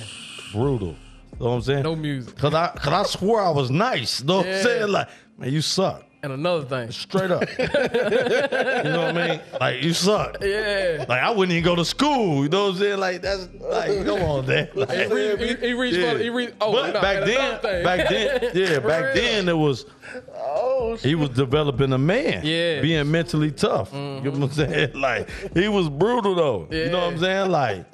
brutal. 0.52 0.90
You 1.34 1.40
know 1.40 1.46
what 1.48 1.56
I'm 1.56 1.62
saying? 1.64 1.84
No 1.84 1.96
music. 1.96 2.36
Cause 2.38 2.54
I 2.54 2.68
cause 2.76 2.94
I 2.94 3.04
swore 3.04 3.42
I 3.42 3.50
was 3.50 3.70
nice. 3.72 4.22
You 4.22 4.28
know 4.28 4.38
what 4.38 4.48
I'm 4.48 4.64
saying? 4.64 4.88
Like, 4.92 5.10
man, 5.38 5.52
you 5.52 5.62
suck. 5.62 6.04
And 6.24 6.32
another 6.32 6.64
thing. 6.64 6.90
Straight 6.92 7.32
up. 7.32 7.42
you 7.60 7.68
know 7.68 9.08
what 9.08 9.18
I 9.18 9.28
mean? 9.28 9.42
Like 9.60 9.84
you 9.84 9.92
suck. 9.92 10.38
Yeah. 10.42 11.04
Like 11.10 11.22
I 11.22 11.30
wouldn't 11.30 11.52
even 11.52 11.66
go 11.66 11.76
to 11.76 11.84
school. 11.84 12.44
You 12.44 12.50
know 12.50 12.68
what 12.68 12.76
I'm 12.76 12.78
saying? 12.78 13.00
Like 13.00 13.22
that's 13.22 13.50
like 13.60 14.06
come 14.06 14.22
on, 14.22 14.46
man. 14.48 14.70
Like, 14.76 14.90
He, 14.90 15.06
reached- 15.14 15.60
he, 15.62 15.68
he 15.68 15.74
reached 15.74 15.98
the, 15.98 16.24
he 16.24 16.30
reached, 16.30 16.54
oh, 16.62 16.72
but 16.72 16.94
no, 16.94 17.02
back 17.02 17.26
then, 17.26 17.60
thing. 17.60 17.84
back 17.84 18.10
then, 18.10 18.52
yeah, 18.56 18.80
back 18.80 19.14
then 19.14 19.50
it 19.50 19.58
was 19.58 19.86
Oh, 20.34 20.96
shit. 20.96 21.06
he 21.10 21.16
was 21.16 21.30
developing 21.30 21.92
a 21.92 21.98
man. 21.98 22.42
Yeah. 22.46 22.82
Being 22.82 23.12
mentally 23.12 23.52
tough. 23.52 23.92
You 23.94 24.00
know 24.00 24.16
what 24.16 24.26
I'm 24.26 24.42
mm-hmm. 24.44 24.72
saying? 24.72 24.94
Like 24.94 25.30
he 25.54 25.68
was 25.68 25.90
brutal 25.90 26.36
though. 26.36 26.68
You 26.72 26.90
know 26.90 27.00
what 27.00 27.14
I'm 27.14 27.20
saying? 27.20 27.52
Like, 27.52 27.86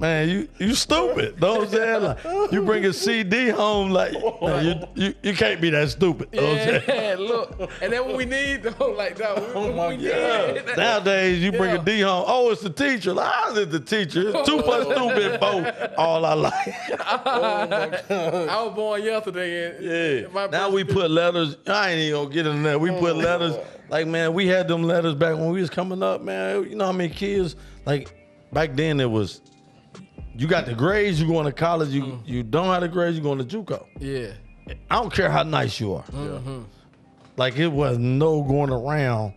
man, 0.00 0.28
you 0.28 0.48
you 0.58 0.74
stupid. 0.74 1.40
Know 1.40 1.56
what 1.56 1.64
I'm 1.64 1.70
saying? 1.70 2.02
Like 2.02 2.52
you 2.52 2.62
bring 2.62 2.84
a 2.84 2.92
CD 2.92 3.48
home, 3.48 3.90
like 3.90 4.12
you, 4.12 4.74
you 4.94 5.14
you 5.22 5.34
can't 5.34 5.60
be 5.60 5.70
that 5.70 5.90
stupid. 5.90 6.32
Know 6.32 6.42
what 6.42 6.50
I'm 6.52 6.58
saying? 6.58 6.82
Yeah, 6.88 7.16
look. 7.18 7.70
And 7.80 7.92
then 7.92 8.06
what 8.06 8.16
we 8.16 8.24
need, 8.24 8.62
though, 8.62 8.90
like, 8.90 9.16
that, 9.16 9.36
oh 9.36 9.66
what, 9.66 9.74
what 9.74 9.88
we 9.90 9.96
need. 9.98 10.76
Nowadays, 10.76 11.42
you 11.42 11.52
bring 11.52 11.74
Yeah. 11.74 11.80
a 11.80 11.84
D 11.84 12.00
home. 12.00 12.24
Oh, 12.26 12.50
it's 12.50 12.62
the 12.62 12.70
teacher. 12.70 13.12
Like, 13.12 13.32
How's 13.32 13.58
it 13.58 13.70
the 13.70 13.80
teacher? 13.80 14.30
It's 14.30 14.48
two 14.48 14.62
plus 14.62 14.86
two 14.86 15.08
been 15.14 15.38
four. 15.38 15.94
All 15.98 16.24
I 16.24 16.34
like. 16.34 16.74
Oh 17.24 18.46
I 18.48 18.62
was 18.62 18.74
born 18.74 19.02
yesterday. 19.02 19.76
And 19.76 19.84
Yeah. 19.84 20.28
My 20.32 20.46
now 20.46 20.70
we 20.70 20.84
put 20.84 21.10
letters. 21.10 21.56
I 21.66 21.90
ain't 21.90 22.00
even 22.00 22.22
gonna 22.22 22.34
get 22.34 22.46
into 22.46 22.62
that. 22.62 22.80
We 22.80 22.90
put 22.90 23.12
oh. 23.12 23.18
letters. 23.18 23.56
Like 23.88 24.06
man, 24.06 24.32
we 24.32 24.46
had 24.46 24.68
them 24.68 24.82
letters 24.82 25.14
back 25.14 25.36
when 25.36 25.50
we 25.50 25.60
was 25.60 25.70
coming 25.70 26.02
up, 26.02 26.22
man. 26.22 26.68
You 26.68 26.76
know 26.76 26.86
how 26.86 26.92
many 26.92 27.12
kids? 27.12 27.56
Like 27.84 28.14
back 28.52 28.74
then, 28.74 29.00
it 29.00 29.10
was. 29.10 29.40
You 30.36 30.46
got 30.46 30.66
the 30.66 30.74
grades. 30.74 31.20
You 31.20 31.26
going 31.28 31.46
to 31.46 31.52
college. 31.52 31.90
You 31.90 32.20
you 32.24 32.42
don't 32.42 32.66
have 32.66 32.80
the 32.82 32.88
grades. 32.88 33.16
You 33.16 33.22
going 33.22 33.38
to 33.38 33.44
JUCO. 33.44 33.84
Yeah. 33.98 34.28
I 34.90 34.94
don't 34.96 35.12
care 35.12 35.30
how 35.30 35.42
nice 35.42 35.78
you 35.80 35.94
are. 35.94 36.04
Mm-hmm. 36.04 36.60
Like 37.36 37.56
it 37.56 37.68
was 37.68 37.98
no 37.98 38.42
going 38.42 38.70
around. 38.70 39.34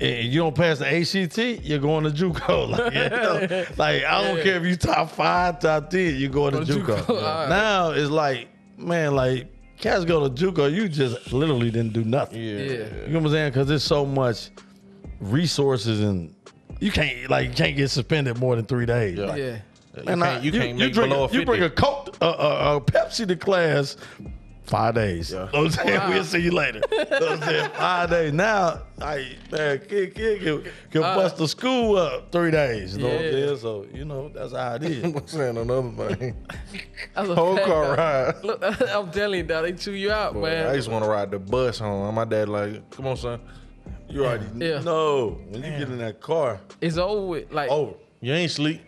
And 0.00 0.28
you 0.28 0.40
don't 0.40 0.54
pass 0.54 0.78
the 0.78 0.86
ACT, 0.86 1.64
you're 1.64 1.80
going 1.80 2.04
to 2.04 2.10
JUCO. 2.10 2.68
Like, 2.70 2.94
you 2.94 3.08
know, 3.08 3.66
like 3.78 4.04
I 4.04 4.22
don't 4.22 4.36
Yeah. 4.36 4.42
care 4.44 4.56
if 4.58 4.64
you 4.64 4.76
top 4.76 5.10
five, 5.10 5.58
top 5.60 5.90
ten, 5.90 6.14
you 6.16 6.28
going 6.28 6.52
to 6.52 6.60
Go 6.60 6.64
to 6.64 6.72
JUCO. 6.72 6.96
JUCO, 6.98 7.08
all 7.10 7.16
right. 7.16 7.48
Now 7.48 7.90
it's 7.90 8.10
like, 8.10 8.48
man, 8.76 9.16
like 9.16 9.50
cats 9.78 10.04
go 10.04 10.28
to 10.28 10.34
JUCO, 10.34 10.72
you 10.72 10.88
just 10.88 11.32
literally 11.32 11.70
didn't 11.70 11.94
do 11.94 12.04
nothing. 12.04 12.40
yeah. 12.42 12.58
Yeah. 12.58 12.66
You 13.06 13.12
know 13.12 13.18
what 13.20 13.26
I'm 13.26 13.32
saying? 13.32 13.50
Because 13.50 13.66
there's 13.66 13.82
so 13.84 14.04
much 14.06 14.50
resources 15.20 16.00
and 16.00 16.34
you 16.80 16.92
can't 16.92 17.28
like 17.28 17.48
you 17.48 17.54
can't 17.54 17.76
get 17.76 17.88
suspended 17.88 18.38
more 18.38 18.54
than 18.56 18.66
three 18.66 18.86
days. 18.86 19.18
Yeah. 19.18 19.24
Like, 19.26 19.38
Yeah. 19.38 19.58
You 20.00 20.16
Man, 20.16 20.20
can't, 20.20 20.22
I- 20.22 20.40
you, 20.40 20.52
can't 20.52 20.78
make 20.78 20.92
drink, 20.92 21.10
below 21.10 21.24
a, 21.24 21.28
a 21.28 21.32
you 21.32 21.44
bring 21.44 21.62
a 21.62 21.70
Coke, 21.70 22.16
a, 22.20 22.24
a, 22.26 22.76
a 22.76 22.80
Pepsi 22.80 23.26
to 23.28 23.36
class, 23.36 23.96
five 24.64 24.94
days. 24.94 25.32
Yeah. 25.32 25.46
You 25.46 25.52
know 25.52 25.62
what 25.64 25.64
I'm 25.64 25.70
saying? 25.86 25.98
Wow. 26.00 26.08
We'll 26.10 26.24
see 26.24 26.38
you 26.40 26.50
later. 26.50 26.80
You 26.90 26.98
know 26.98 27.04
what 27.10 27.22
I'm 27.32 27.40
saying? 27.42 27.70
Five 27.74 28.10
days. 28.10 28.32
Now, 28.34 28.82
I 29.00 29.36
man, 29.50 29.78
kid, 29.88 30.14
kid 30.14 30.42
can, 30.42 30.72
can 30.90 31.02
Uh, 31.02 31.14
bust 31.14 31.36
the 31.38 31.48
school 31.48 31.96
up 31.96 32.30
three 32.30 32.50
days. 32.50 32.94
You 32.96 33.02
know 33.04 33.08
what 33.08 33.24
I'm 33.24 33.32
saying? 33.32 33.56
So, 33.58 33.86
you 33.94 34.04
know, 34.04 34.28
that's 34.28 34.52
how 34.52 34.74
it 34.74 34.82
is. 34.84 35.04
I'm 35.16 35.26
saying 35.26 35.56
another 35.56 36.14
thing. 36.16 36.36
Whole 37.14 37.56
car 37.58 37.96
ride. 37.96 38.44
Look, 38.44 38.62
I'm 38.90 39.10
telling 39.10 39.38
you, 39.38 39.46
dog, 39.46 39.64
they 39.64 39.72
chew 39.72 39.92
you 39.92 40.10
out, 40.12 40.34
Boy, 40.34 40.42
man. 40.42 40.66
I 40.66 40.74
just 40.76 40.88
want 40.90 41.04
to 41.04 41.10
ride 41.10 41.30
the 41.30 41.38
bus 41.38 41.78
home. 41.78 42.14
My 42.14 42.24
dad 42.26 42.48
like, 42.50 42.90
come 42.90 43.06
on, 43.06 43.16
son. 43.16 43.40
You 44.10 44.26
already 44.26 44.46
Yeah. 44.56 44.80
know. 44.80 45.38
When 45.48 45.62
you 45.62 45.70
get 45.70 45.82
in 45.88 45.98
that 45.98 46.20
car, 46.20 46.60
it's 46.80 46.98
over 46.98 47.26
with. 47.26 47.52
Like, 47.52 47.70
over. 47.70 47.94
You 48.20 48.34
ain't 48.34 48.50
sleep. 48.50 48.82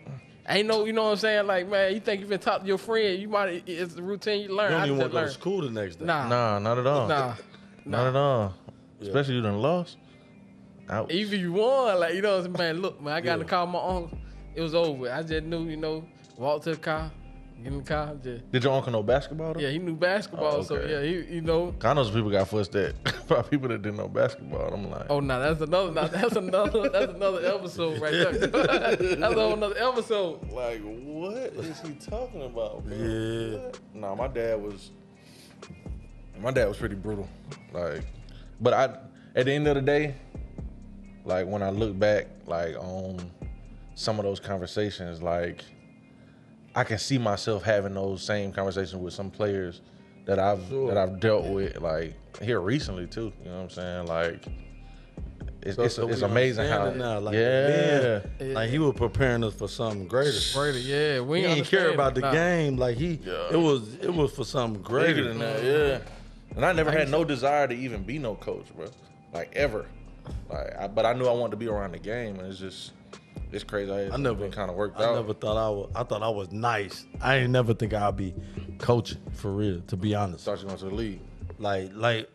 Ain't 0.57 0.67
no, 0.67 0.85
you 0.85 0.93
know 0.93 1.03
what 1.03 1.11
I'm 1.11 1.17
saying? 1.17 1.47
Like, 1.47 1.67
man, 1.69 1.93
you 1.93 1.99
think 1.99 2.19
you've 2.21 2.29
been 2.29 2.39
talk 2.39 2.61
to 2.61 2.67
your 2.67 2.77
friend, 2.77 3.19
you 3.21 3.27
might, 3.27 3.63
it's 3.67 3.93
the 3.95 4.01
routine 4.03 4.41
you 4.41 4.55
learn. 4.55 4.71
You 4.71 4.77
don't 4.77 4.85
even 4.87 4.97
want 4.97 5.11
just 5.11 5.11
to 5.11 5.13
go 5.13 5.19
to 5.19 5.23
learned. 5.25 5.33
school 5.33 5.61
the 5.61 5.69
next 5.71 5.95
day. 5.97 6.05
Nah, 6.05 6.27
Nah, 6.27 6.59
not 6.59 6.77
at 6.77 6.87
all. 6.87 7.07
nah. 7.07 7.35
Not 7.85 8.07
at 8.07 8.15
all. 8.15 8.53
Especially 9.01 9.35
you 9.35 9.41
done 9.41 9.59
lost. 9.61 9.97
Ouch. 10.89 11.11
Even 11.11 11.39
you 11.39 11.53
won, 11.53 11.99
like, 11.99 12.13
you 12.13 12.21
know 12.21 12.37
what 12.37 12.45
I'm 12.45 12.55
saying? 12.55 12.73
Man, 12.75 12.81
look, 12.81 13.01
man, 13.01 13.13
I 13.13 13.21
got 13.21 13.33
in 13.33 13.39
the 13.39 13.45
Yeah. 13.45 13.49
car 13.49 13.65
with 13.65 13.73
my 13.73 13.79
uncle. 13.79 14.17
It 14.55 14.61
was 14.61 14.75
over. 14.75 15.11
I 15.11 15.23
just 15.23 15.45
knew, 15.45 15.63
you 15.63 15.77
know, 15.77 16.05
walk 16.37 16.63
to 16.63 16.71
the 16.71 16.77
car, 16.77 17.09
get 17.09 17.20
in 17.65 17.77
the 17.77 17.83
car, 17.83 18.15
just. 18.23 18.51
Did 18.51 18.63
your 18.63 18.73
uncle 18.73 18.91
know 18.91 19.03
basketball? 19.03 19.53
Though? 19.53 19.59
Yeah, 19.59 19.69
he 19.69 19.79
knew 19.79 19.95
basketball, 19.95 20.57
Oh, 20.57 20.61
so 20.63 20.75
yeah, 20.83 21.01
he, 21.01 21.35
you 21.35 21.41
know. 21.41 21.73
I 21.83 21.93
know 21.93 22.03
some 22.03 22.13
people 22.13 22.31
got 22.31 22.47
fussed 22.47 22.75
at 22.75 22.95
by 23.27 23.41
people 23.43 23.67
that 23.69 23.81
didn't 23.81 23.97
know 23.97 24.07
basketball. 24.07 24.73
I'm 24.73 24.89
like, 24.89 25.05
Oh 25.09 25.19
no, 25.19 25.39
that's 25.39 25.61
another. 25.61 25.91
Nah, 25.91 26.07
that's 26.07 26.35
another. 26.35 26.89
That's 26.89 27.13
another 27.13 27.45
episode 27.45 28.01
right 28.01 28.11
there. 28.11 28.33
that's 28.47 29.01
a 29.01 29.33
whole 29.33 29.53
another 29.53 29.77
episode. 29.77 30.51
like 30.51 30.81
what 30.81 31.37
is 31.37 31.79
he 31.81 31.93
talking 31.93 32.43
about? 32.43 32.83
Bro? 32.85 32.97
Yeah. 32.97 33.71
No, 33.93 34.15
my 34.15 34.27
dad 34.27 34.61
was. 34.61 34.91
My 36.39 36.51
dad 36.51 36.67
was 36.67 36.77
pretty 36.77 36.95
brutal. 36.95 37.27
Like, 37.71 38.03
but 38.59 38.73
I, 38.73 38.83
at 39.35 39.45
the 39.45 39.51
end 39.51 39.67
of 39.67 39.75
the 39.75 39.81
day, 39.81 40.15
like 41.23 41.47
when 41.47 41.61
I 41.61 41.69
look 41.69 41.97
back, 41.97 42.27
like 42.45 42.75
on 42.77 43.31
some 43.95 44.19
of 44.19 44.25
those 44.25 44.39
conversations, 44.39 45.21
like 45.21 45.63
I 46.75 46.83
can 46.83 46.97
see 46.97 47.17
myself 47.17 47.63
having 47.63 47.93
those 47.93 48.23
same 48.23 48.51
conversations 48.53 48.95
with 48.95 49.13
some 49.13 49.29
players 49.29 49.81
that 50.25 50.39
I've 50.39 50.65
Sure. 50.69 50.87
that 50.87 50.97
I've 50.97 51.19
dealt 51.19 51.45
with, 51.45 51.79
like 51.81 52.13
here 52.41 52.59
recently 52.61 53.07
too. 53.07 53.33
You 53.43 53.49
know 53.49 53.57
what 53.57 53.63
I'm 53.63 53.69
saying? 53.71 54.05
Like, 54.07 54.45
it's, 55.63 55.75
So- 55.75 55.83
it's, 55.83 55.95
so 55.95 56.07
it's 56.09 56.21
amazing 56.21 56.67
how. 56.67 56.89
now, 56.91 57.19
like, 57.19 57.35
yeah. 57.35 58.21
man, 58.39 58.53
like 58.53 58.69
he 58.69 58.79
was 58.79 58.93
preparing 58.95 59.43
us 59.43 59.53
for 59.53 59.67
something 59.67 60.07
greater. 60.07 60.31
Greater, 60.53 60.79
yeah. 60.79 61.19
We 61.19 61.39
He 61.41 61.45
ain't 61.45 61.55
didn't 61.57 61.67
care 61.67 61.91
about 61.91 62.15
the 62.15 62.21
Nah. 62.21 62.31
game. 62.31 62.77
Like 62.77 62.97
he, 62.97 63.19
Yeah. 63.23 63.49
it 63.51 63.57
was 63.59 63.95
it 63.95 64.13
was 64.13 64.31
for 64.31 64.45
something 64.45 64.81
greater 64.81 65.13
Bigger 65.13 65.27
than 65.29 65.39
that, 65.39 65.63
yeah. 65.63 65.99
And 66.55 66.65
I 66.65 66.71
never 66.73 66.91
had 66.91 67.09
no 67.09 67.23
desire 67.23 67.67
to 67.67 67.73
even 67.73 68.03
be 68.03 68.17
no 68.17 68.35
coach, 68.35 68.65
bro. 68.75 68.87
Like 69.33 69.51
ever. 69.55 69.85
Like, 70.49 70.77
I, 70.79 70.87
but 70.87 71.05
I 71.05 71.13
knew 71.13 71.25
I 71.25 71.31
wanted 71.33 71.51
to 71.51 71.57
be 71.57 71.67
around 71.67 71.93
the 71.93 71.99
game, 71.99 72.37
and 72.39 72.47
it's 72.47 72.59
just, 72.59 72.91
it's 73.51 73.63
crazy. 73.63 73.91
I, 73.91 74.09
I 74.13 74.17
never 74.17 74.47
kind 74.49 74.69
of 74.69 74.75
worked 74.75 74.99
I 74.99 75.05
out. 75.05 75.15
never 75.15 75.33
thought 75.33 75.57
I 75.57 75.69
was. 75.69 75.91
I 75.95 76.03
thought 76.03 76.23
I 76.23 76.29
was 76.29 76.51
nice. 76.51 77.05
I 77.21 77.37
ain't 77.37 77.51
never 77.51 77.73
think 77.73 77.93
I'd 77.93 78.15
be 78.17 78.33
coaching 78.77 79.19
for 79.33 79.51
real. 79.51 79.81
To 79.87 79.97
be 79.97 80.15
honest, 80.15 80.45
Thought 80.45 80.59
you 80.61 80.67
going 80.67 80.77
to 80.79 80.85
the 80.85 80.95
league. 80.95 81.19
like 81.59 81.91
like 81.93 82.29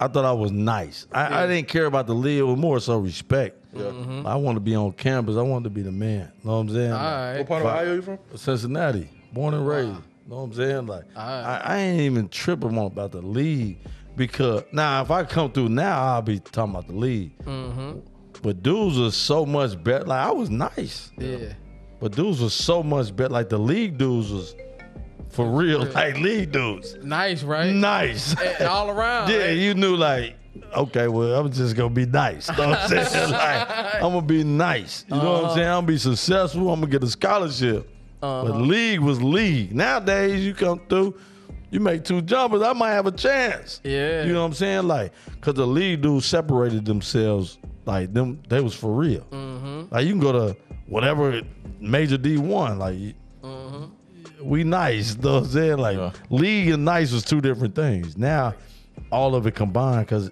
I 0.00 0.06
thought 0.08 0.24
I 0.24 0.32
was 0.32 0.52
nice. 0.52 1.06
I, 1.12 1.42
I 1.42 1.46
didn't 1.46 1.68
care 1.68 1.86
about 1.86 2.06
the 2.06 2.14
league. 2.14 2.38
It 2.38 2.42
was 2.44 2.56
more 2.56 2.78
so 2.80 2.98
respect. 2.98 3.56
Yeah. 3.74 3.88
I 4.24 4.36
want 4.36 4.56
to 4.56 4.60
be 4.60 4.74
on 4.74 4.92
campus. 4.92 5.36
I 5.36 5.42
wanted 5.42 5.64
to 5.64 5.70
be 5.70 5.82
the 5.82 5.92
man. 5.92 6.32
Know 6.44 6.52
what 6.52 6.58
I'm 6.58 6.68
saying? 6.70 6.92
All 6.92 6.98
Like. 6.98 7.38
What 7.38 7.48
part 7.48 7.62
of 7.62 7.66
But- 7.66 7.74
Ohio 7.82 7.94
you 7.94 8.02
from? 8.02 8.18
Cincinnati, 8.36 9.10
born 9.32 9.54
and 9.54 9.66
raised. 9.66 9.90
Know 10.28 10.36
what 10.36 10.42
I'm 10.42 10.52
saying? 10.54 10.86
Like 10.86 11.04
Alright. 11.16 11.44
I, 11.44 11.60
I 11.64 11.76
ain't 11.78 12.00
even 12.02 12.28
tripping 12.28 12.78
on 12.78 12.86
about 12.86 13.12
the 13.12 13.22
league 13.22 13.78
because 14.16 14.62
now 14.72 15.02
if 15.02 15.10
I 15.10 15.24
come 15.24 15.50
through 15.52 15.70
now, 15.70 16.00
I'll 16.02 16.22
be 16.22 16.38
talking 16.38 16.74
about 16.74 16.86
the 16.86 16.94
league. 16.94 17.36
Mm-hmm. 17.44 17.98
But 18.42 18.62
dudes 18.62 18.98
was 18.98 19.16
so 19.16 19.44
much 19.44 19.82
better. 19.82 20.04
Like 20.04 20.26
I 20.26 20.30
was 20.30 20.50
nice, 20.50 21.10
Yeah. 21.18 21.52
but 22.00 22.12
dudes 22.12 22.40
was 22.40 22.54
so 22.54 22.82
much 22.82 23.14
better. 23.14 23.30
Like 23.30 23.48
the 23.48 23.58
league 23.58 23.98
dudes 23.98 24.30
was 24.30 24.54
for 25.30 25.46
real. 25.46 25.84
Like 25.94 26.18
league 26.18 26.52
dudes, 26.52 26.96
Nice, 27.02 27.42
right? 27.42 27.72
nice. 27.72 28.34
And 28.40 28.68
all 28.68 28.90
around. 28.90 29.30
Yeah, 29.30 29.46
right? 29.46 29.56
you 29.56 29.74
knew 29.74 29.96
like, 29.96 30.36
okay, 30.76 31.08
well, 31.08 31.38
I'm 31.40 31.50
just 31.50 31.76
gonna 31.76 31.90
be 31.90 32.06
nice. 32.06 32.48
Know 32.56 32.68
what 32.68 32.78
I'm 32.78 32.88
saying? 33.04 33.30
Like, 33.32 33.94
I'm 33.96 34.12
gonna 34.12 34.22
be 34.22 34.44
nice. 34.44 35.04
You 35.08 35.16
know 35.16 35.32
what 35.32 35.38
I'm 35.38 35.44
uh-huh. 35.44 35.54
saying? 35.54 35.68
I'm 35.68 35.74
gonna 35.76 35.86
be 35.86 35.98
successful. 35.98 36.72
I'm 36.72 36.80
gonna 36.80 36.90
get 36.90 37.02
a 37.04 37.08
scholarship. 37.08 37.88
Uh-huh. 38.22 38.48
But 38.48 38.60
league 38.62 39.00
was 39.00 39.22
league. 39.22 39.74
Nowadays, 39.74 40.44
you 40.44 40.54
come 40.54 40.80
through, 40.88 41.14
you 41.70 41.80
make 41.80 42.04
two 42.04 42.22
jumpers, 42.22 42.62
I 42.62 42.72
might 42.72 42.92
have 42.92 43.06
a 43.06 43.12
chance. 43.12 43.80
Yeah. 43.84 44.24
You 44.24 44.32
know 44.32 44.40
what 44.40 44.48
I'm 44.48 44.54
saying? 44.54 44.88
Like, 44.88 45.12
cause 45.40 45.54
the 45.54 45.66
league 45.66 46.02
dudes 46.02 46.26
separated 46.26 46.84
themselves. 46.84 47.58
Like 47.88 48.12
them, 48.12 48.42
they 48.50 48.60
was 48.60 48.74
for 48.74 48.92
real. 48.92 49.22
Mm-hmm. 49.30 49.94
Like 49.94 50.04
you 50.04 50.12
can 50.12 50.20
go 50.20 50.30
to 50.32 50.56
whatever 50.88 51.40
major 51.80 52.18
D 52.18 52.36
one. 52.36 52.78
Like 52.78 52.96
mm-hmm. 53.42 53.84
we 54.42 54.62
nice. 54.62 55.16
You 55.16 55.22
know 55.22 55.34
what 55.36 55.44
I'm 55.44 55.48
saying? 55.48 55.78
Like 55.78 55.96
Yeah. 55.96 56.12
league 56.28 56.68
and 56.68 56.84
nice 56.84 57.12
was 57.12 57.24
two 57.24 57.40
different 57.40 57.74
things. 57.74 58.18
Now 58.18 58.54
all 59.10 59.34
of 59.34 59.46
it 59.46 59.54
combined 59.54 60.04
because 60.04 60.30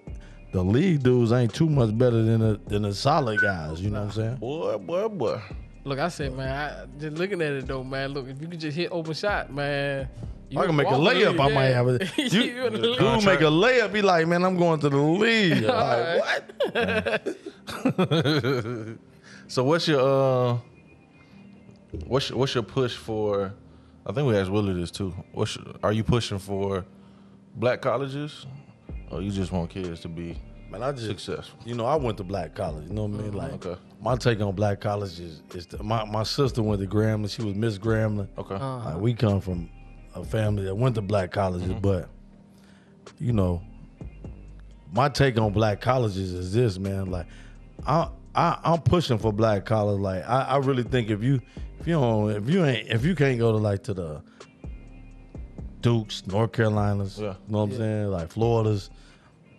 the 0.53 0.63
league 0.63 1.03
dudes 1.03 1.33
ain't 1.33 1.55
too 1.55 1.71
much 1.71 1.97
better 1.97 2.23
than 2.23 2.41
the 2.41 2.61
than 2.67 2.83
the 2.83 2.93
solid 2.93 3.41
guys. 3.41 3.81
You 3.81 3.89
know 3.89 4.01
what 4.01 4.09
I'm 4.09 4.13
saying? 4.13 4.37
Boy, 4.37 4.77
boy, 4.77 5.09
boy. 5.09 5.41
Look, 5.87 6.01
I 6.01 6.09
said, 6.09 6.37
man, 6.37 6.49
I, 6.49 7.01
just 7.01 7.17
looking 7.17 7.41
at 7.41 7.53
it 7.53 7.67
though, 7.69 7.85
man. 7.85 8.13
Look, 8.13 8.27
if 8.27 8.41
you 8.43 8.49
could 8.49 8.59
just 8.59 8.77
hit 8.77 8.91
open 8.91 9.15
shot, 9.15 9.53
man. 9.53 10.09
you 10.51 10.59
I 10.59 10.67
can 10.67 10.75
make 10.75 10.89
a 10.89 10.99
walk 10.99 11.15
in 11.15 11.21
the 11.21 11.27
layup. 11.27 11.41
I 11.41 11.55
might 11.55 11.67
have 11.67 11.87
it. 11.87 12.19
You, 12.33 12.41
You 12.43 12.67
in 12.67 12.73
the 12.73 12.79
league. 12.81 12.99
dude 12.99 13.25
make 13.25 13.41
a 13.41 13.45
layup. 13.45 13.93
Be 13.93 14.03
like, 14.03 14.27
man, 14.27 14.45
I'm 14.45 14.57
going 14.57 14.81
to 14.81 14.89
the 14.89 14.97
league. 14.97 15.63
Like, 16.75 17.23
what? 17.95 18.99
So 19.47 19.63
what's 19.63 19.87
your 19.87 20.01
uh, 20.01 20.59
what's 22.07 22.31
your, 22.31 22.39
what's 22.41 22.53
your 22.53 22.65
push 22.65 22.97
for? 22.97 23.53
I 24.05 24.13
think 24.13 24.27
we 24.27 24.37
asked 24.37 24.51
Willie 24.51 24.75
this 24.75 24.91
too. 24.91 25.15
What's 25.33 25.55
your, 25.55 25.67
are 25.85 25.93
you 25.93 26.03
pushing 26.03 26.41
for 26.41 26.85
black 27.55 27.81
colleges, 27.81 28.45
or 29.13 29.23
you 29.23 29.31
just 29.31 29.53
want 29.53 29.71
kids 29.71 30.01
to 30.01 30.09
be 30.09 30.37
Man, 30.71 30.83
I 30.83 30.93
just 30.93 31.07
successful? 31.07 31.59
You 31.65 31.75
know, 31.75 31.87
I 31.87 31.95
went 31.97 32.19
to 32.19 32.25
black 32.25 32.55
college. 32.55 32.89
You 32.89 32.93
know 32.95 33.05
what 33.05 33.21
I 33.21 33.23
mean? 33.23 33.33
Mm-hmm. 33.33 33.37
Like, 33.37 33.67
Okay. 33.67 33.81
my 34.01 34.17
take 34.17 34.41
on 34.41 34.55
black 34.55 34.81
college 34.81 35.19
is, 35.21 35.43
is 35.55 35.67
the, 35.67 35.83
my 35.83 36.05
my 36.05 36.23
sister 36.25 36.63
went 36.63 36.81
to 36.81 36.87
Grambling. 36.89 37.31
She 37.31 37.43
was 37.43 37.55
Miss 37.55 37.79
Grambling. 37.79 38.29
Okay. 38.37 38.55
Uh-huh. 38.55 38.91
Like 38.91 39.01
we 39.01 39.15
come 39.15 39.41
from 39.41 39.71
a 40.15 40.25
family 40.25 40.65
that 40.65 40.75
went 40.75 40.95
to 40.97 41.03
black 41.03 41.31
colleges, 41.31 41.69
mm-hmm. 41.69 41.79
but 41.81 42.09
you 43.19 43.33
know, 43.33 43.63
my 44.93 45.09
take 45.09 45.39
on 45.39 45.53
black 45.53 45.81
colleges 45.81 46.33
is 46.33 46.53
this, 46.53 46.79
man. 46.79 47.11
Like, 47.11 47.27
I, 47.87 48.09
I 48.35 48.59
I'm 48.65 48.81
pushing 48.83 49.19
for 49.19 49.33
black 49.33 49.65
college. 49.67 50.01
Like, 50.01 50.27
I, 50.29 50.43
I 50.43 50.57
really 50.59 50.83
think 50.83 51.11
if 51.11 51.23
you 51.23 51.41
if 51.79 51.87
you 51.87 51.95
don't 51.95 52.31
if 52.31 52.49
you 52.51 52.65
ain't 52.65 52.89
if 52.89 53.05
you 53.05 53.15
can't 53.15 53.39
go 53.39 53.53
to 53.53 53.59
like 53.59 53.85
to 53.85 53.95
the 53.95 54.23
Dukes, 55.81 56.27
North 56.27 56.53
Carolinas, 56.53 57.19
Yeah. 57.19 57.35
you 57.47 57.53
know 57.53 57.59
what 57.59 57.71
I'm 57.71 57.77
saying, 57.77 58.07
like 58.11 58.31
Florida's, 58.33 58.91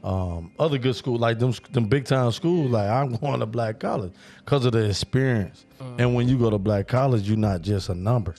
um, 0.07 0.51
other 0.57 0.77
good 0.77 0.95
schools 0.95 1.19
like 1.19 1.37
them 1.37 1.53
them 1.71 1.85
big 1.85 2.05
time 2.05 2.31
schools. 2.31 2.71
Like 2.71 2.89
I'm 2.89 3.15
going 3.15 3.41
to 3.41 3.45
black 3.45 3.79
college 3.79 4.13
because 4.43 4.65
of 4.65 4.71
the 4.71 4.85
experience. 4.89 5.65
And 5.99 6.15
when 6.15 6.29
you 6.29 6.37
go 6.39 6.49
to 6.49 6.57
black 6.57 6.87
college, 6.87 7.27
you're 7.27 7.37
not 7.37 7.61
just 7.61 7.89
a 7.89 7.93
number. 7.93 8.33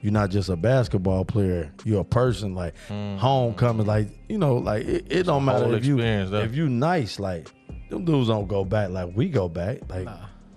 You're 0.00 0.12
not 0.12 0.30
just 0.30 0.48
a 0.48 0.56
basketball 0.56 1.24
player. 1.24 1.70
You're 1.84 2.00
a 2.00 2.04
person. 2.04 2.54
Like 2.54 2.74
homecoming. 2.88 3.86
Like 3.86 4.08
you 4.28 4.38
know, 4.38 4.56
like 4.56 4.86
it, 4.86 5.06
it 5.10 5.22
don't 5.24 5.44
matter 5.44 5.74
if 5.76 5.84
you 5.84 5.98
though. 5.98 6.40
if 6.40 6.54
you 6.54 6.68
nice. 6.70 7.20
Like 7.20 7.50
them 7.90 8.06
dudes 8.06 8.28
don't 8.28 8.48
go 8.48 8.64
back. 8.64 8.88
Like 8.88 9.14
we 9.14 9.28
go 9.28 9.48
back. 9.48 9.88
Like. 9.90 10.08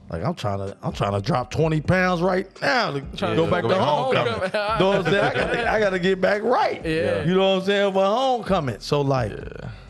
Like 0.09 0.23
I'm 0.23 0.35
trying 0.35 0.59
to, 0.59 0.77
I'm 0.83 0.93
trying 0.93 1.13
to 1.13 1.21
drop 1.21 1.49
20 1.49 1.81
pounds 1.81 2.21
right 2.21 2.47
now 2.61 2.91
to 2.91 3.01
Trying 3.17 3.35
go 3.35 3.49
back 3.49 3.63
go 3.63 3.69
to 3.69 3.75
back 3.75 3.79
to 3.79 3.85
homecoming. 3.85 4.33
homecoming. 4.33 4.79
know 4.79 4.87
what 4.89 4.97
I'm 4.97 5.03
saying? 5.05 5.23
I 5.25 5.33
gotta, 5.33 5.71
I 5.71 5.79
gotta 5.79 5.99
get 5.99 6.21
back 6.21 6.43
right. 6.43 6.85
Yeah. 6.85 7.23
You 7.23 7.33
know 7.33 7.55
what 7.55 7.61
I'm 7.61 7.65
saying? 7.65 7.93
For 7.93 8.05
homecoming. 8.05 8.79
So 8.79 9.01
like 9.01 9.31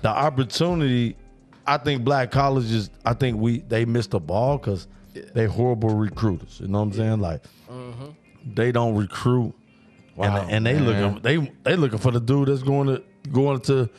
the 0.02 0.10
opportunity, 0.10 1.18
I 1.68 1.78
think 1.78 2.04
black 2.06 2.32
colleges, 2.32 2.90
I 3.06 3.14
think 3.14 3.38
we 3.40 3.60
they 3.60 3.84
missed 3.86 4.12
the 4.12 4.20
ball 4.22 4.58
because 4.58 4.88
they 5.34 5.46
horrible 5.46 5.90
recruiters. 5.90 6.60
You 6.62 6.68
know 6.70 6.80
what 6.80 6.86
I'm 6.86 6.94
saying? 6.94 7.20
Like 7.20 7.44
mm-hmm. 7.70 8.06
they 8.54 8.72
don't 8.72 8.96
recruit, 8.96 9.54
Wow, 10.16 10.38
and, 10.44 10.52
and 10.52 10.66
they 10.66 10.74
man. 10.76 10.86
looking 10.86 11.22
they 11.24 11.54
they 11.64 11.76
looking 11.76 12.00
for 12.00 12.12
the 12.12 12.22
dude 12.22 12.48
that's 12.48 12.64
going 12.64 12.88
to 12.88 13.04
going 13.34 13.60
to, 13.62 13.90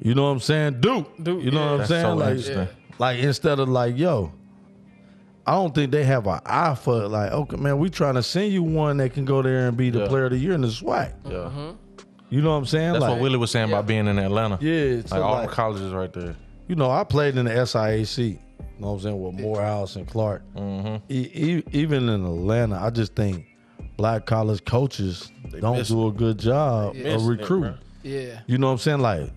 you 0.00 0.14
know 0.16 0.24
what 0.24 0.30
I'm 0.30 0.40
saying? 0.40 0.80
Duke. 0.80 1.08
Duke, 1.22 1.44
You 1.44 1.52
know 1.52 1.60
yeah. 1.60 1.64
what 1.66 1.72
I'm 1.72 1.78
That's 1.78 1.88
saying? 1.90 2.02
so 2.04 2.14
like, 2.16 2.28
interesting. 2.30 2.68
like 2.98 3.18
instead 3.20 3.58
of 3.60 3.68
like 3.68 3.96
yo. 3.96 4.32
I 5.46 5.52
don't 5.52 5.74
think 5.74 5.92
they 5.92 6.02
have 6.04 6.26
an 6.26 6.40
eye 6.44 6.74
for 6.74 7.04
it. 7.04 7.08
Like, 7.08 7.30
okay, 7.32 7.56
man, 7.56 7.78
we 7.78 7.88
trying 7.88 8.14
to 8.14 8.22
send 8.22 8.52
you 8.52 8.62
one 8.62 8.96
that 8.96 9.12
can 9.14 9.24
go 9.24 9.42
there 9.42 9.68
and 9.68 9.76
be 9.76 9.90
the 9.90 10.00
Yeah. 10.00 10.08
player 10.08 10.24
of 10.24 10.32
the 10.32 10.38
year 10.38 10.52
in 10.54 10.60
the 10.62 10.66
SWAC. 10.68 11.12
Yeah. 11.30 11.72
You 12.30 12.42
know 12.42 12.50
what 12.50 12.56
I'm 12.56 12.66
saying? 12.66 12.92
That's 12.94 13.02
like, 13.02 13.12
what 13.12 13.20
Willie 13.20 13.36
was 13.36 13.52
saying 13.52 13.68
about 13.68 13.86
being 13.86 14.08
in 14.08 14.18
Atlanta. 14.18 14.58
Yeah, 14.60 14.96
Like 14.96 15.08
so 15.08 15.22
all 15.22 15.34
like, 15.34 15.48
the 15.50 15.54
colleges 15.54 15.92
right 15.92 16.12
there. 16.12 16.34
you 16.66 16.74
know, 16.74 16.90
I 16.90 17.04
played 17.04 17.36
in 17.36 17.44
the 17.44 17.52
SIAC. 17.52 18.18
You 18.18 18.38
know 18.80 18.88
what 18.88 18.92
I'm 18.94 19.00
saying 19.00 19.22
with 19.22 19.34
Morehouse 19.40 19.94
and 19.96 20.06
Clark. 20.08 20.42
Mm-hmm. 20.56 20.96
E- 21.08 21.30
e- 21.32 21.62
even 21.72 22.08
in 22.08 22.24
Atlanta, 22.26 22.76
I 22.82 22.90
just 22.90 23.14
think 23.14 23.46
black 23.96 24.26
college 24.26 24.64
coaches 24.64 25.30
don't 25.60 25.86
do 25.86 26.08
a 26.08 26.12
good 26.12 26.38
job 26.38 26.94
Yeah. 26.96 27.14
of 27.14 27.22
Missing 27.22 27.28
it, 27.28 27.30
recruiting. 27.40 27.78
Yeah. 28.02 28.40
You 28.48 28.58
know 28.58 28.66
what 28.66 28.72
I'm 28.72 28.78
saying? 28.78 28.98
Like, 29.00 29.30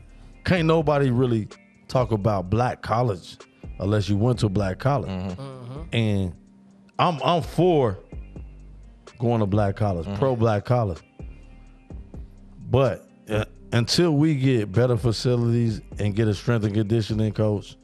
can't 0.44 0.66
nobody 0.66 1.12
really 1.12 1.48
talk 1.88 2.12
about 2.12 2.50
black 2.50 2.82
college 2.82 3.38
unless 3.80 4.10
you 4.10 4.18
went 4.18 4.40
to 4.40 4.50
black 4.50 4.80
college. 4.80 5.10
Mm-hmm. 5.10 5.69
And 5.92 6.34
I'm 6.98 7.20
I'm 7.24 7.42
for 7.42 7.98
going 9.20 9.40
to 9.40 9.46
black 9.46 9.76
college, 9.76 10.06
Mm-hmm. 10.06 10.18
pro 10.18 10.36
black 10.36 10.66
college. 10.66 11.00
But 12.70 13.08
uh, 13.30 13.46
until 13.72 14.12
we 14.16 14.36
get 14.36 14.72
better 14.72 14.98
facilities 14.98 15.82
and 15.98 16.16
get 16.16 16.28
a 16.28 16.34
strength 16.34 16.66
and 16.66 16.74
conditioning 16.74 17.32
coach, 17.34 17.76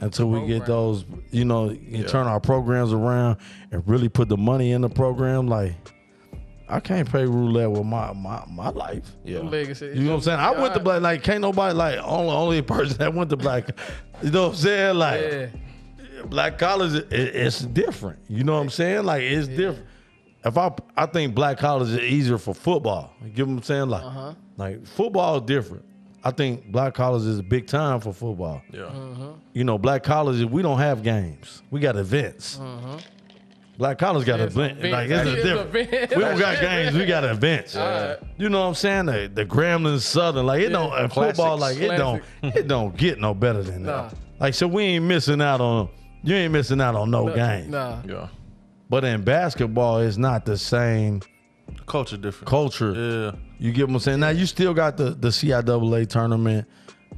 until 0.00 0.28
we 0.28 0.46
get 0.46 0.66
those, 0.66 1.04
you 1.30 1.44
know, 1.44 1.70
and 1.70 2.06
turn 2.06 2.26
our 2.26 2.40
programs 2.40 2.92
around 2.92 3.38
and 3.72 3.82
really 3.88 4.08
put 4.10 4.28
the 4.28 4.36
money 4.36 4.72
in 4.72 4.82
the 4.82 4.90
program, 4.90 5.46
like 5.48 5.74
I 6.68 6.80
can't 6.80 7.10
pay 7.10 7.24
roulette 7.24 7.70
with 7.70 7.84
my 7.86 8.12
my, 8.12 8.44
my 8.50 8.68
life. 8.70 9.10
Yeah. 9.24 9.38
Legacy. 9.38 9.86
You 9.86 10.02
know 10.02 10.10
what 10.10 10.16
I'm 10.16 10.20
saying? 10.22 10.40
I 10.40 10.50
went 10.50 10.74
to 10.74 10.80
black 10.80 11.00
like 11.00 11.22
can't 11.22 11.40
nobody 11.40 11.74
like 11.74 11.98
only 12.02 12.30
only 12.32 12.62
person 12.62 12.98
that 12.98 13.14
went 13.14 13.30
to 13.30 13.36
black. 13.36 13.68
You 14.22 14.30
know 14.30 14.44
what 14.44 14.48
I'm 14.48 14.54
saying? 14.56 14.96
Like 14.96 15.20
Yeah. 15.20 15.46
Black 16.30 16.58
college, 16.58 16.94
it, 16.94 17.12
it's 17.12 17.60
different. 17.60 18.18
You 18.28 18.44
know 18.44 18.54
what 18.54 18.60
I'm 18.62 18.70
saying? 18.70 19.04
Like 19.04 19.22
it's 19.22 19.48
different. 19.48 19.86
If 20.44 20.56
I 20.56 20.70
I 20.96 21.06
think 21.06 21.34
black 21.34 21.58
college 21.58 21.88
is 21.90 21.98
easier 21.98 22.38
for 22.38 22.54
football. 22.54 23.12
You 23.22 23.30
get 23.30 23.46
what 23.46 23.54
I'm 23.54 23.62
saying? 23.62 23.88
Like 23.88 24.04
Uh-huh. 24.04 24.34
like 24.56 24.86
football 24.86 25.36
is 25.36 25.42
different. 25.42 25.84
I 26.24 26.30
think 26.32 26.70
black 26.72 26.94
college 26.94 27.22
is 27.24 27.38
a 27.38 27.42
big 27.42 27.66
time 27.68 28.00
for 28.00 28.12
football. 28.12 28.60
Yeah. 28.72 28.90
You 29.52 29.64
know, 29.64 29.78
black 29.78 30.02
colleges 30.02 30.44
we 30.44 30.62
don't 30.62 30.78
have 30.78 31.02
games. 31.02 31.62
We 31.70 31.80
got 31.80 31.96
events. 31.96 32.58
Black 33.78 33.98
college 33.98 34.24
got 34.24 34.40
It's 34.40 34.54
events. 34.54 34.78
events. 34.82 34.92
Like 34.92 35.10
it's 35.10 35.28
a 35.28 35.42
different. 35.42 35.76
events. 35.92 36.14
We 36.16 36.22
don't 36.22 36.38
got 36.38 36.60
games. 36.60 36.96
We 36.96 37.04
got 37.06 37.24
events. 37.24 37.76
Alright. 37.76 38.18
You 38.38 38.48
know 38.48 38.60
what 38.62 38.66
I'm 38.68 38.74
saying? 38.74 39.06
The, 39.06 39.30
the 39.34 39.44
Grambling 39.44 40.00
Southern, 40.00 40.46
like 40.46 40.62
it 40.62 40.70
don't 40.70 40.92
uh, 40.92 41.08
football, 41.08 41.58
like 41.58 41.76
Classics. 41.76 41.92
it 41.94 41.96
don't 41.98 42.22
it 42.56 42.68
don't 42.68 42.96
get 42.96 43.20
no 43.20 43.34
better 43.34 43.62
than 43.62 43.82
Nah. 43.82 44.08
that. 44.08 44.14
Like 44.40 44.54
so, 44.54 44.66
we 44.66 44.82
ain't 44.84 45.04
missing 45.04 45.40
out 45.42 45.60
on. 45.60 45.88
You 46.22 46.34
ain't 46.34 46.52
missing 46.52 46.80
out 46.80 46.94
on 46.94 47.10
no, 47.10 47.32
game. 47.34 47.70
Nah. 47.70 48.00
Yeah. 48.06 48.28
But 48.88 49.04
in 49.04 49.22
basketball, 49.22 49.98
it's 49.98 50.16
not 50.16 50.44
the 50.44 50.56
same 50.56 51.22
culture 51.86 52.16
different. 52.16 52.48
culture. 52.48 52.92
Yeah. 52.92 53.38
You 53.58 53.72
get 53.72 53.88
what 53.88 53.94
I'm 53.94 54.00
saying? 54.00 54.20
Now 54.20 54.28
you 54.30 54.46
still 54.46 54.74
got 54.74 54.96
the 54.96 55.10
the 55.10 55.28
CIAA 55.28 56.08
tournament. 56.08 56.66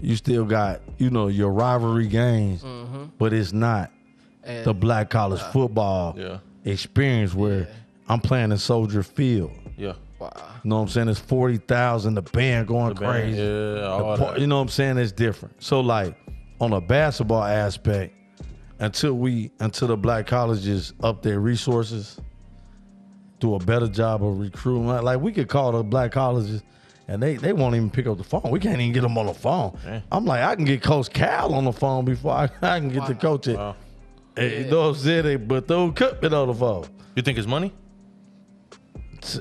you 0.00 0.14
still 0.16 0.44
got 0.44 0.80
you 0.98 1.10
know 1.10 1.28
your 1.28 1.50
rivalry 1.52 2.06
games, 2.06 2.62
mm-hmm. 2.62 3.06
but 3.18 3.32
it's 3.32 3.52
not 3.52 3.90
And 4.44 4.64
the 4.64 4.72
black 4.74 5.10
college 5.10 5.40
football 5.52 6.14
Yeah. 6.18 6.38
experience 6.64 7.34
where 7.34 7.60
Yeah. 7.60 7.66
I'm 8.08 8.20
playing 8.20 8.52
in 8.52 8.58
Soldier 8.58 9.02
Field. 9.02 9.50
Yeah. 9.76 9.92
wow. 10.18 10.30
You 10.64 10.70
know 10.70 10.76
what 10.76 10.82
I'm 10.82 10.88
saying? 10.88 11.08
It's 11.08 11.20
forty 11.20 11.58
thousand, 11.58 12.14
the 12.14 12.22
band 12.22 12.68
going 12.68 12.94
crazy. 12.94 13.38
Yeah, 13.38 13.86
all 13.86 14.16
The 14.16 14.24
that. 14.24 14.38
you 14.40 14.46
know 14.46 14.56
what 14.56 14.62
I'm 14.62 14.68
saying? 14.68 14.96
It's 14.98 15.12
different. 15.12 15.62
So 15.62 15.80
like 15.80 16.14
on 16.60 16.72
a 16.72 16.80
basketball 16.80 17.44
aspect, 17.44 18.14
until 18.80 19.14
we 19.14 19.50
until 19.60 19.88
the 19.88 19.96
black 19.96 20.26
colleges 20.26 20.92
up 21.02 21.22
their 21.22 21.40
resources, 21.40 22.20
do 23.40 23.54
a 23.54 23.58
better 23.58 23.88
job 23.88 24.24
of 24.24 24.38
recruiting. 24.38 24.86
Like, 24.86 25.02
like, 25.02 25.20
we 25.20 25.32
could 25.32 25.48
call 25.48 25.72
the 25.72 25.82
black 25.82 26.12
colleges 26.12 26.62
and 27.06 27.22
they, 27.22 27.36
they 27.36 27.52
won't 27.54 27.74
even 27.74 27.90
pick 27.90 28.06
up 28.06 28.18
the 28.18 28.24
phone. 28.24 28.50
We 28.50 28.60
can't 28.60 28.80
even 28.80 28.92
get 28.92 29.00
them 29.00 29.16
on 29.16 29.26
the 29.26 29.34
phone. 29.34 29.78
Dang. 29.84 30.02
I'm 30.12 30.24
like, 30.26 30.42
I 30.42 30.54
can 30.56 30.64
get 30.66 30.82
Coach 30.82 31.10
Cal 31.10 31.54
on 31.54 31.64
the 31.64 31.72
phone 31.72 32.04
before 32.04 32.32
I, 32.32 32.44
I 32.62 32.78
can 32.80 32.90
get 32.90 33.06
the 33.06 33.14
coach 33.14 33.48
at 33.48 33.56
Wow. 33.56 33.76
Hey, 34.36 34.64
You 34.64 34.70
know 34.70 34.80
what 34.82 34.86
I'm 34.88 34.94
saying? 34.96 35.24
They- 35.24 35.36
But 35.36 35.66
they'll 35.68 35.90
cut 35.92 36.22
me 36.22 36.28
on 36.28 36.48
the 36.48 36.54
phone. 36.54 36.84
You 37.16 37.22
think 37.22 37.38
it's 37.38 37.46
money? 37.46 37.72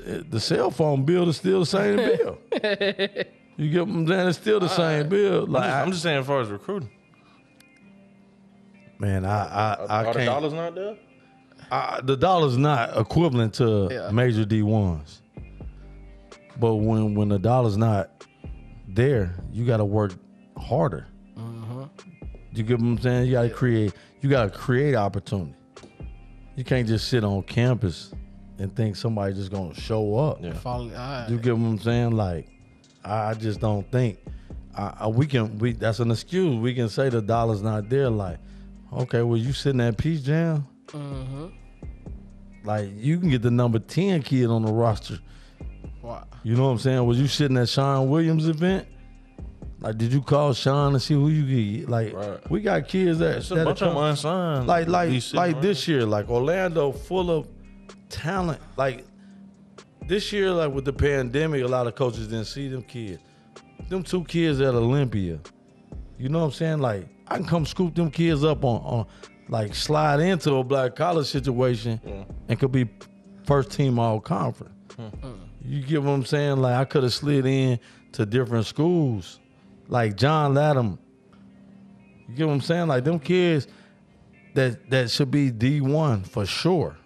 Eh, 0.06 0.22
the 0.30 0.40
cell 0.40 0.72
phone 0.72 1.04
bill 1.06 1.30
is 1.30 1.38
still 1.38 1.60
the 1.62 1.66
same 1.66 1.98
bill. 1.98 2.38
You 3.60 3.72
get 3.72 3.80
them 3.80 3.96
I'm 3.98 4.08
saying? 4.08 4.28
It's 4.30 4.38
still 4.38 4.60
the 4.60 4.68
same 4.70 5.10
bill. 5.10 5.46
I'm 5.46 5.52
Like, 5.52 5.64
just, 5.64 5.76
I'm 5.76 5.92
just 5.92 6.04
saying, 6.04 6.20
as 6.20 6.28
far 6.28 6.42
as 6.42 6.50
recruiting, 6.50 6.92
man, 9.00 9.26
I 9.26 9.46
I, 9.46 9.74
I 9.74 10.04
are 10.06 10.06
the 10.06 10.20
can't. 10.20 10.26
dollars 10.26 10.54
not 10.54 10.76
there? 10.76 10.98
I, 11.72 12.00
the 12.02 12.16
dollar's 12.16 12.58
not 12.58 12.98
equivalent 12.98 13.54
to 13.56 13.90
Yeah. 13.92 14.12
major 14.12 14.46
D 14.46 14.62
ones. 14.62 15.22
But 16.60 16.76
when 16.76 17.14
when 17.16 17.30
the 17.30 17.40
dollar's 17.40 17.78
not 17.78 18.26
there, 18.88 19.36
you 19.52 19.66
got 19.66 19.78
to 19.78 19.86
work 19.86 20.14
harder. 20.58 21.08
Mm-hmm. 21.38 21.84
You 22.54 22.64
get 22.64 22.80
what 22.80 22.86
I'm 22.88 22.98
saying? 23.00 23.26
You 23.28 23.34
got 23.34 23.44
to 23.44 23.50
create. 23.50 23.94
You 24.22 24.30
got 24.30 24.52
to 24.52 24.58
create 24.58 24.96
opportunity. 24.96 25.54
You 26.56 26.64
can't 26.64 26.88
just 26.88 27.08
sit 27.10 27.24
on 27.24 27.44
campus 27.44 28.12
and 28.58 28.76
think 28.76 28.96
somebody 28.96 29.36
just 29.36 29.52
gonna 29.52 29.76
show 29.76 30.18
up. 30.18 30.40
Yeah. 30.42 30.54
Follow, 30.54 30.86
all 30.86 30.90
right. 30.90 31.28
You 31.30 31.38
get 31.38 31.56
what 31.56 31.68
I'm 31.68 31.78
saying? 31.80 32.12
Like, 32.12 32.50
I 33.06 33.30
I 33.30 33.34
just 33.36 33.60
don't 33.60 33.90
think 33.92 34.18
I, 34.76 34.94
I, 35.02 35.08
we 35.08 35.28
can. 35.28 35.60
We 35.60 35.74
that's 35.74 36.00
an 36.00 36.10
excuse. 36.10 36.56
We 36.56 36.74
can 36.74 36.90
say 36.90 37.10
the 37.10 37.22
dollar's 37.22 37.62
not 37.62 37.90
there. 37.90 38.10
Like, 38.10 38.40
okay, 38.94 39.22
well, 39.22 39.38
you 39.38 39.54
sitting 39.54 39.82
at 39.82 39.98
Peach 39.98 40.24
Jam. 40.24 40.66
Mhm. 40.88 41.52
Like, 42.64 42.90
you 42.96 43.20
can 43.20 43.30
get 43.30 43.42
the 43.42 43.52
number 43.52 43.80
ten 43.80 44.22
kid 44.22 44.48
on 44.48 44.64
the 44.64 44.72
roster. 44.72 45.20
Wow. 46.02 46.26
You 46.44 46.56
know 46.56 46.66
what 46.66 46.70
I'm 46.72 46.80
saying? 46.80 47.06
Was 47.06 47.20
you 47.20 47.28
sitting 47.28 47.58
at 47.58 47.70
Sean 47.70 48.10
Williams 48.10 48.48
event? 48.48 48.88
Like, 49.80 49.98
did 49.98 50.12
you 50.12 50.22
call 50.22 50.54
Sean 50.54 50.94
and 50.94 51.02
see 51.02 51.14
who 51.14 51.30
you 51.30 51.78
get? 51.82 51.90
Like, 51.90 52.14
Right. 52.14 52.50
we 52.52 52.62
got 52.62 52.88
kids 52.88 53.20
that 53.20 53.38
It's 53.38 53.52
a 53.52 53.56
that 53.56 53.66
bunch 53.66 53.82
of 53.82 53.90
come- 53.90 53.96
them 53.96 54.04
unsigned. 54.06 54.68
like 54.68 54.88
like 54.88 55.10
Be 55.10 55.22
like 55.34 55.54
around. 55.54 55.64
this 55.64 55.88
year, 55.88 56.06
like 56.06 56.30
Orlando, 56.30 56.92
full 56.92 57.30
of 57.30 57.48
talent. 58.10 58.60
Like 58.76 59.06
this 60.08 60.32
year, 60.34 60.52
like 60.52 60.74
with 60.74 60.86
the 60.86 60.94
pandemic, 60.94 61.64
a 61.64 61.68
lot 61.68 61.86
of 61.88 61.96
coaches 61.96 62.28
didn't 62.28 62.46
see 62.46 62.68
them 62.70 62.82
kids. 62.84 63.22
Them 63.90 64.02
two 64.04 64.24
kids 64.24 64.60
at 64.62 64.74
Olympia, 64.74 65.40
you 66.18 66.30
know 66.30 66.40
what 66.40 66.46
I'm 66.46 66.52
saying? 66.52 66.80
Like 66.80 67.08
I 67.30 67.38
can 67.38 67.46
come 67.46 67.66
scoop 67.66 67.96
them 67.96 68.12
kids 68.12 68.44
up 68.44 68.64
on 68.64 68.82
on 68.82 69.06
like 69.50 69.76
slide 69.76 70.20
into 70.20 70.56
a 70.56 70.64
black 70.64 70.96
college 70.96 71.28
situation 71.28 72.00
and 72.48 72.60
could 72.60 72.72
be 72.72 72.88
first 73.46 73.72
team 73.72 74.00
all 74.00 74.20
conference. 74.20 74.74
Hmm. 74.96 75.08
You 75.64 75.82
get 75.82 76.02
what 76.02 76.12
I'm 76.12 76.26
saying? 76.26 76.58
Like 76.58 76.76
I 76.76 76.86
could 76.86 77.04
have 77.04 77.14
slid 77.14 77.46
in 77.46 77.80
to 78.14 78.26
different 78.26 78.66
schools, 78.66 79.40
like 79.88 80.16
John 80.16 80.54
Latham. 80.54 81.00
You 82.28 82.36
get 82.36 82.48
what 82.48 82.54
I'm 82.54 82.62
saying? 82.62 82.88
Like 82.88 83.04
them 83.04 83.20
kids 83.20 83.68
that 84.54 84.90
that 84.90 85.12
should 85.12 85.32
be 85.32 85.52
D 85.52 85.82
one 85.82 86.24
for 86.24 86.46
sure. 86.46 86.98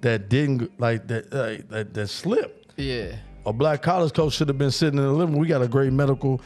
That 0.00 0.28
didn't 0.28 0.78
like 0.80 1.06
that 1.08 1.32
like, 1.32 1.68
that 1.68 1.94
that 1.94 2.08
slipped. 2.08 2.72
Yeah. 2.76 3.16
A 3.46 3.52
black 3.52 3.82
college 3.82 4.12
coach 4.12 4.34
should 4.34 4.48
have 4.48 4.58
been 4.58 4.70
sitting 4.70 4.98
in 4.98 5.04
the 5.04 5.12
living. 5.12 5.36
We 5.38 5.46
got 5.46 5.62
a 5.62 5.68
great 5.68 5.92
medical, 5.92 6.40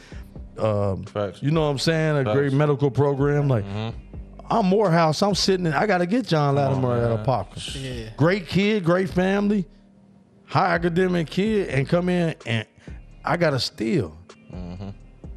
um, 0.57 1.05
you 1.41 1.51
know 1.51 1.61
what 1.61 1.67
I'm 1.67 1.79
saying? 1.79 2.17
A 2.17 2.23
Facts. 2.23 2.35
great 2.35 2.53
medical 2.53 2.89
program. 2.91 3.47
Like 3.47 3.65
I'm 4.49 4.65
Morehouse. 4.65 5.21
I'm 5.21 5.35
sitting. 5.35 5.65
In, 5.65 5.73
I 5.73 5.87
got 5.87 5.99
to 5.99 6.05
get 6.05 6.27
John 6.27 6.55
Latimer 6.55 6.97
at 6.97 7.11
a 7.11 7.23
Parker. 7.23 7.59
Yeah. 7.77 8.09
Great 8.17 8.47
kid, 8.47 8.83
great 8.83 9.09
family, 9.09 9.65
high 10.45 10.73
academic 10.75 11.27
kid, 11.27 11.69
and 11.69 11.87
come 11.87 12.09
in 12.09 12.35
and 12.45 12.67
I 13.23 13.37
got 13.37 13.51
to 13.51 13.59
steal. 13.59 14.17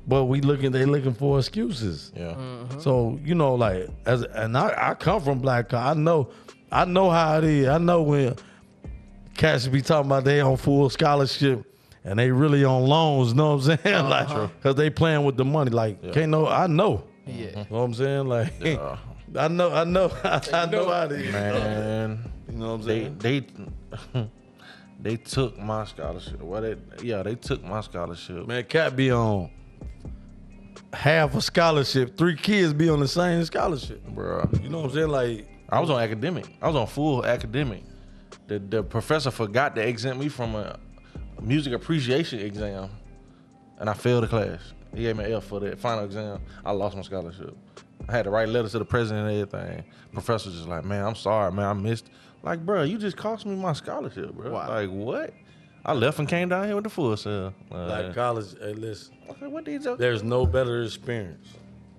But 0.07 0.25
we 0.25 0.41
looking, 0.41 0.73
they 0.73 0.87
looking 0.87 1.13
for 1.13 1.39
excuses. 1.39 2.13
Yeah. 2.17 2.33
Mm-hmm. 2.33 2.81
So 2.81 3.21
you 3.23 3.35
know, 3.35 3.55
like 3.55 3.89
as 4.07 4.23
and 4.23 4.57
I, 4.57 4.91
I 4.91 4.95
come 4.95 5.21
from 5.21 5.41
black. 5.41 5.75
I 5.75 5.93
know, 5.93 6.31
I 6.73 6.87
know 6.87 7.11
how 7.11 7.39
it 7.39 7.45
is. 7.45 7.69
I 7.69 7.77
know 7.77 8.03
when 8.03 8.35
cats 9.37 9.67
be 9.69 9.83
talking 9.83 10.11
about 10.11 10.25
they 10.25 10.41
on 10.41 10.57
full 10.57 10.89
scholarship 10.89 11.68
and 12.09 12.19
they 12.19 12.31
really 12.31 12.65
on 12.65 12.85
loans. 12.85 13.31
You 13.31 13.35
know 13.37 13.55
what 13.57 13.69
I'm 13.69 13.77
saying? 13.83 13.95
Uh-huh. 13.95 14.09
like, 14.41 14.63
cause 14.63 14.75
they 14.77 14.89
playing 14.91 15.25
with 15.25 15.37
the 15.37 15.45
money. 15.45 15.71
Like, 15.71 16.13
can't 16.13 16.31
know. 16.31 16.47
I 16.49 16.67
know. 16.67 17.05
Yeah. 17.27 17.35
You 17.51 17.55
know 17.57 17.65
what 17.69 17.79
I'm 17.81 17.95
saying? 17.95 18.27
Like, 18.27 18.53
Yeah. 18.61 18.97
I 19.37 19.49
know. 19.49 19.71
I 19.73 19.85
know. 19.85 20.11
I 20.25 20.67
know 20.67 20.89
how 20.89 21.03
it 21.05 21.13
is. 21.13 21.33
Man, 21.33 22.31
You 22.51 22.57
know 22.59 22.69
what 22.69 22.75
I'm 22.75 22.83
saying? 22.85 23.19
they 23.19 23.47
they 25.01 25.17
took 25.17 25.59
my 25.59 25.85
scholarship. 25.85 26.41
Well, 26.43 26.63
they 26.63 26.77
yeah, 27.03 27.23
they 27.23 27.35
took 27.35 27.63
my 27.63 27.83
scholarship. 27.83 28.47
Man, 28.47 28.65
cat 28.65 28.97
be 28.97 29.11
on 29.11 29.51
half 30.95 31.35
a 31.35 31.41
scholarship. 31.43 32.17
Three 32.17 32.37
kids 32.37 32.73
be 32.73 32.89
on 32.89 33.01
the 33.01 33.09
same 33.09 33.45
scholarship. 33.45 34.03
Bruh. 34.09 34.63
You 34.63 34.71
know 34.71 34.79
what 34.81 34.87
I'm 34.91 34.95
saying? 34.95 35.09
Like, 35.09 35.49
I 35.69 35.79
was 35.81 35.91
on 35.91 36.01
academic. 36.01 36.47
I 36.63 36.67
was 36.69 36.77
on 36.77 36.87
full 36.87 37.25
academic. 37.27 37.83
The 38.47 38.59
the 38.59 38.83
professor 38.83 39.31
forgot 39.31 39.77
to 39.77 39.87
exempt 39.87 40.21
me 40.21 40.29
from 40.29 40.55
a 40.55 40.79
music 41.41 41.73
appreciation 41.73 42.41
exam, 42.41 42.91
and 43.79 43.89
I 43.89 43.95
failed 43.95 44.25
the 44.25 44.29
class. 44.29 44.61
He 44.95 45.03
gave 45.03 45.17
me 45.17 45.25
an 45.25 45.33
F 45.35 45.45
for 45.45 45.61
that 45.61 45.79
final 45.79 46.05
exam. 46.05 46.41
I 46.65 46.73
lost 46.73 46.97
my 46.97 47.03
scholarship. 47.03 47.57
I 48.09 48.13
had 48.13 48.25
to 48.25 48.31
write 48.31 48.49
letters 48.49 48.73
to 48.73 48.79
the 48.79 48.85
president 48.85 49.29
and 49.29 49.41
everything. 49.41 49.85
Professor 50.13 50.51
just 50.51 50.67
like, 50.67 50.85
man, 50.85 51.05
I'm 51.05 51.15
sorry, 51.15 51.53
man, 51.53 51.67
I 51.67 51.73
missed. 51.75 52.09
Like, 52.43 52.65
bro, 52.65 52.85
you 52.85 52.97
just 52.99 53.17
cost 53.17 53.45
me 53.45 53.55
my 53.57 53.73
scholarship, 53.73 54.33
bro. 54.33 54.53
Wow. 54.53 54.69
Like, 54.69 54.89
what? 54.91 55.35
I 55.85 55.93
left 55.93 56.19
and 56.19 56.29
came 56.29 56.49
down 56.49 56.67
here 56.67 56.75
with 56.75 56.85
the 56.85 56.91
full 56.91 57.17
sell. 57.17 57.53
like 57.71 58.07
Uh, 58.07 58.13
college. 58.15 58.47
Hey, 58.61 58.73
listen. 58.75 59.15
okay, 59.31 59.47
what 59.47 59.65
did 59.65 59.85
you? 59.85 59.97
There's 59.97 60.23
no 60.23 60.47
better 60.47 60.83
experience 60.83 61.47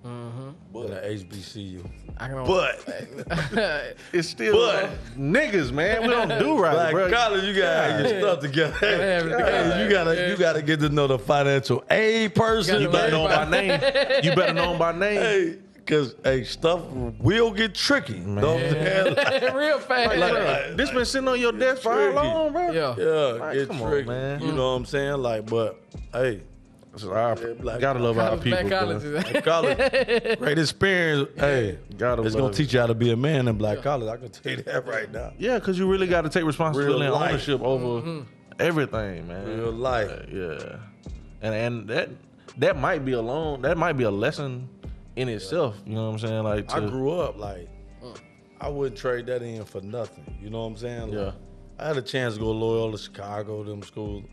Mm-hmm. 0.04 0.82
than 0.82 0.92
an 0.92 1.18
HBCU. 1.18 1.86
I 2.18 2.28
can 2.28 2.44
But 2.44 2.84
it's 4.12 4.28
still 4.28 4.56
But- 4.56 4.90
niggas, 5.16 5.72
man. 5.72 6.02
We 6.02 6.08
don't 6.08 6.28
do 6.38 6.58
right, 6.58 6.74
Like 6.74 6.92
bro. 6.92 7.10
college, 7.10 7.44
you 7.44 7.54
gotta 7.54 7.92
have 7.92 8.00
your 8.00 8.20
stuff 8.20 8.40
together. 8.40 8.72
have. 8.72 9.28
Hey, 9.28 9.84
you 9.84 9.90
gotta 9.90 10.28
you 10.30 10.36
gotta 10.36 10.62
get 10.62 10.80
to 10.80 10.88
know 10.88 11.06
the 11.06 11.18
financial 11.18 11.84
aid 11.90 12.34
person. 12.34 12.80
You 12.82 12.88
better 12.88 13.10
know 13.10 13.26
him 13.28 13.50
by 13.50 13.50
name. 13.50 13.80
You 14.24 14.34
better 14.34 14.54
know 14.54 14.72
him 14.72 14.78
by 14.78 14.92
name. 14.92 15.20
Hey, 15.20 15.58
cause 15.86 16.14
hey, 16.24 16.44
stuff 16.44 16.82
will 17.18 17.50
get 17.50 17.74
tricky. 17.74 18.20
Know 18.20 18.54
what 18.54 18.62
I'm? 18.64 19.14
Like, 19.14 19.54
real 19.54 19.78
fast. 19.80 20.16
Like, 20.18 20.32
like- 20.32 20.76
this 20.76 20.90
been 20.90 21.04
sitting 21.04 21.28
on 21.28 21.38
your 21.40 21.52
desk 21.52 21.82
for 21.82 21.92
how 21.92 22.10
long, 22.12 22.52
bro? 22.52 22.70
yeah. 22.70 22.94
yeah, 22.96 23.04
Like, 23.38 23.56
it's 23.56 23.66
come 23.70 23.82
on, 23.82 24.04
man. 24.06 24.40
You 24.40 24.52
know 24.52 24.70
what 24.72 24.76
I'm 24.78 24.84
saying? 24.86 25.18
Like, 25.18 25.46
but 25.46 25.80
hey, 26.12 26.42
This 26.92 27.02
is 27.04 27.08
our, 27.08 27.36
black- 27.36 27.80
gotta 27.80 28.00
love 28.00 28.18
our 28.18 28.36
people. 28.36 28.50
Black 28.50 28.66
bro. 28.68 28.78
colleges. 28.78 29.42
college, 29.44 30.38
great 30.38 30.58
experience. 30.58 31.28
Hey, 31.36 31.78
Gotta 31.96 32.22
it's 32.22 32.34
love 32.34 32.40
gonna 32.42 32.52
it. 32.52 32.56
teach 32.56 32.72
you 32.74 32.80
how 32.80 32.86
to 32.86 32.94
be 32.94 33.12
a 33.12 33.16
man 33.16 33.46
in 33.46 33.56
black 33.56 33.82
college. 33.82 34.08
I 34.08 34.16
can 34.16 34.28
tell 34.30 34.52
you 34.52 34.62
that 34.64 34.86
right 34.86 35.10
now. 35.10 35.32
Yeah, 35.38 35.58
because 35.58 35.78
you 35.78 35.88
really 35.88 36.08
got 36.08 36.22
to 36.22 36.28
take 36.28 36.44
responsibility 36.44 36.94
Real 36.94 37.12
and 37.12 37.14
life. 37.14 37.30
ownership 37.30 37.60
over 37.60 37.84
mm-hmm. 38.06 38.20
everything, 38.58 39.28
man. 39.28 39.46
Real 39.46 39.70
life. 39.70 40.10
Yeah, 40.32 40.78
and 41.42 41.54
and 41.54 41.88
that 41.88 42.08
that 42.58 42.76
might 42.76 43.04
be 43.04 43.12
a 43.12 43.20
loan. 43.20 43.62
That 43.62 43.78
might 43.78 43.92
be 43.92 44.04
a 44.04 44.10
lesson 44.10 44.68
in 45.14 45.28
itself. 45.28 45.76
You 45.86 45.94
know 45.94 46.06
what 46.06 46.12
I'm 46.14 46.18
saying? 46.18 46.42
Like, 46.42 46.68
to, 46.68 46.76
I 46.76 46.80
grew 46.80 47.12
up 47.12 47.38
like 47.38 47.68
mm. 48.02 48.18
I 48.60 48.68
wouldn't 48.68 48.98
trade 48.98 49.26
that 49.26 49.42
in 49.42 49.64
for 49.64 49.80
nothing. 49.80 50.36
You 50.42 50.50
know 50.50 50.62
what 50.62 50.66
I'm 50.66 50.76
saying? 50.76 51.10
Like, 51.12 51.12
Yeah. 51.12 51.32
I 51.78 51.86
had 51.86 51.96
a 51.96 52.02
chance 52.02 52.34
to 52.34 52.40
go 52.40 52.50
Loyola 52.50 52.98
Chicago, 52.98 53.64
them 53.64 53.82
schools. 53.82 54.24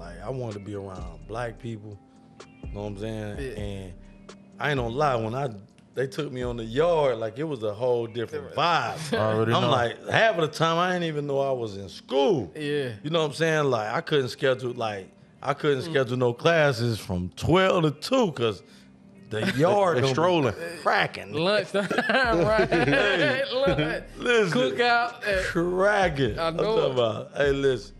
Like 0.00 0.20
I 0.24 0.30
wanted 0.30 0.54
to 0.54 0.60
be 0.60 0.74
around 0.74 1.26
black 1.28 1.58
people. 1.58 1.98
You 2.64 2.72
know 2.74 2.80
what 2.82 2.86
I'm 2.88 2.98
saying? 2.98 3.36
Yeah. 3.38 3.60
And 3.62 3.92
I 4.58 4.70
ain't 4.70 4.78
gonna 4.78 4.88
lie, 4.94 5.14
when 5.16 5.34
I 5.34 5.50
they 5.94 6.06
took 6.06 6.32
me 6.32 6.42
on 6.42 6.56
the 6.56 6.64
yard, 6.64 7.18
like 7.18 7.38
it 7.38 7.44
was 7.44 7.62
a 7.62 7.74
whole 7.74 8.06
different 8.06 8.54
vibe. 8.54 9.12
I 9.12 9.16
already 9.18 9.52
I'm 9.52 9.62
know. 9.62 9.70
like, 9.70 10.08
half 10.08 10.36
of 10.38 10.42
the 10.50 10.56
time 10.56 10.78
I 10.78 10.92
didn't 10.92 11.04
even 11.08 11.26
know 11.26 11.40
I 11.40 11.52
was 11.52 11.76
in 11.76 11.88
school. 11.88 12.50
Yeah. 12.56 12.92
You 13.02 13.10
know 13.10 13.20
what 13.20 13.26
I'm 13.26 13.32
saying? 13.34 13.64
Like 13.66 13.92
I 13.92 14.00
couldn't 14.00 14.28
schedule 14.30 14.72
like 14.72 15.10
I 15.42 15.52
couldn't 15.54 15.82
Mm. 15.84 15.90
schedule 15.90 16.16
no 16.16 16.32
classes 16.32 16.98
from 16.98 17.30
12 17.36 17.82
to 17.84 17.90
2 17.90 18.26
because 18.28 18.62
the 19.30 19.52
yard 19.56 19.98
They 20.02 20.08
strolling. 20.10 20.54
cracking. 20.82 21.32
Lunchtime, 21.32 21.86
right? 21.88 23.44
Lunch. 23.52 24.04
Listen, 24.18 24.58
Cookout. 24.58 25.20
cracking. 25.44 26.38
I 26.38 26.46
I'm 26.48 26.56
talking 26.56 26.92
about. 26.92 27.30
Hey, 27.36 27.52
listen, 27.52 27.94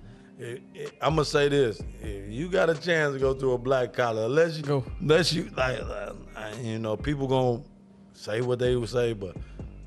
I'm 1.02 1.14
gonna 1.14 1.24
say 1.24 1.48
this: 1.48 1.82
if 2.02 2.28
you 2.30 2.48
got 2.48 2.70
a 2.70 2.74
chance 2.74 3.14
to 3.14 3.18
go 3.20 3.34
through 3.34 3.52
a 3.52 3.58
black 3.58 3.92
college, 3.92 4.24
unless 4.24 4.56
you 4.56 4.62
Go. 4.62 4.84
unless 5.00 5.32
you 5.32 5.50
like, 5.56 5.80
uh, 5.80 6.12
you 6.62 6.78
know, 6.78 6.96
people 6.96 7.26
gonna 7.26 7.62
say 8.12 8.40
what 8.40 8.58
they 8.58 8.76
would 8.76 8.88
say, 8.88 9.12
but 9.12 9.36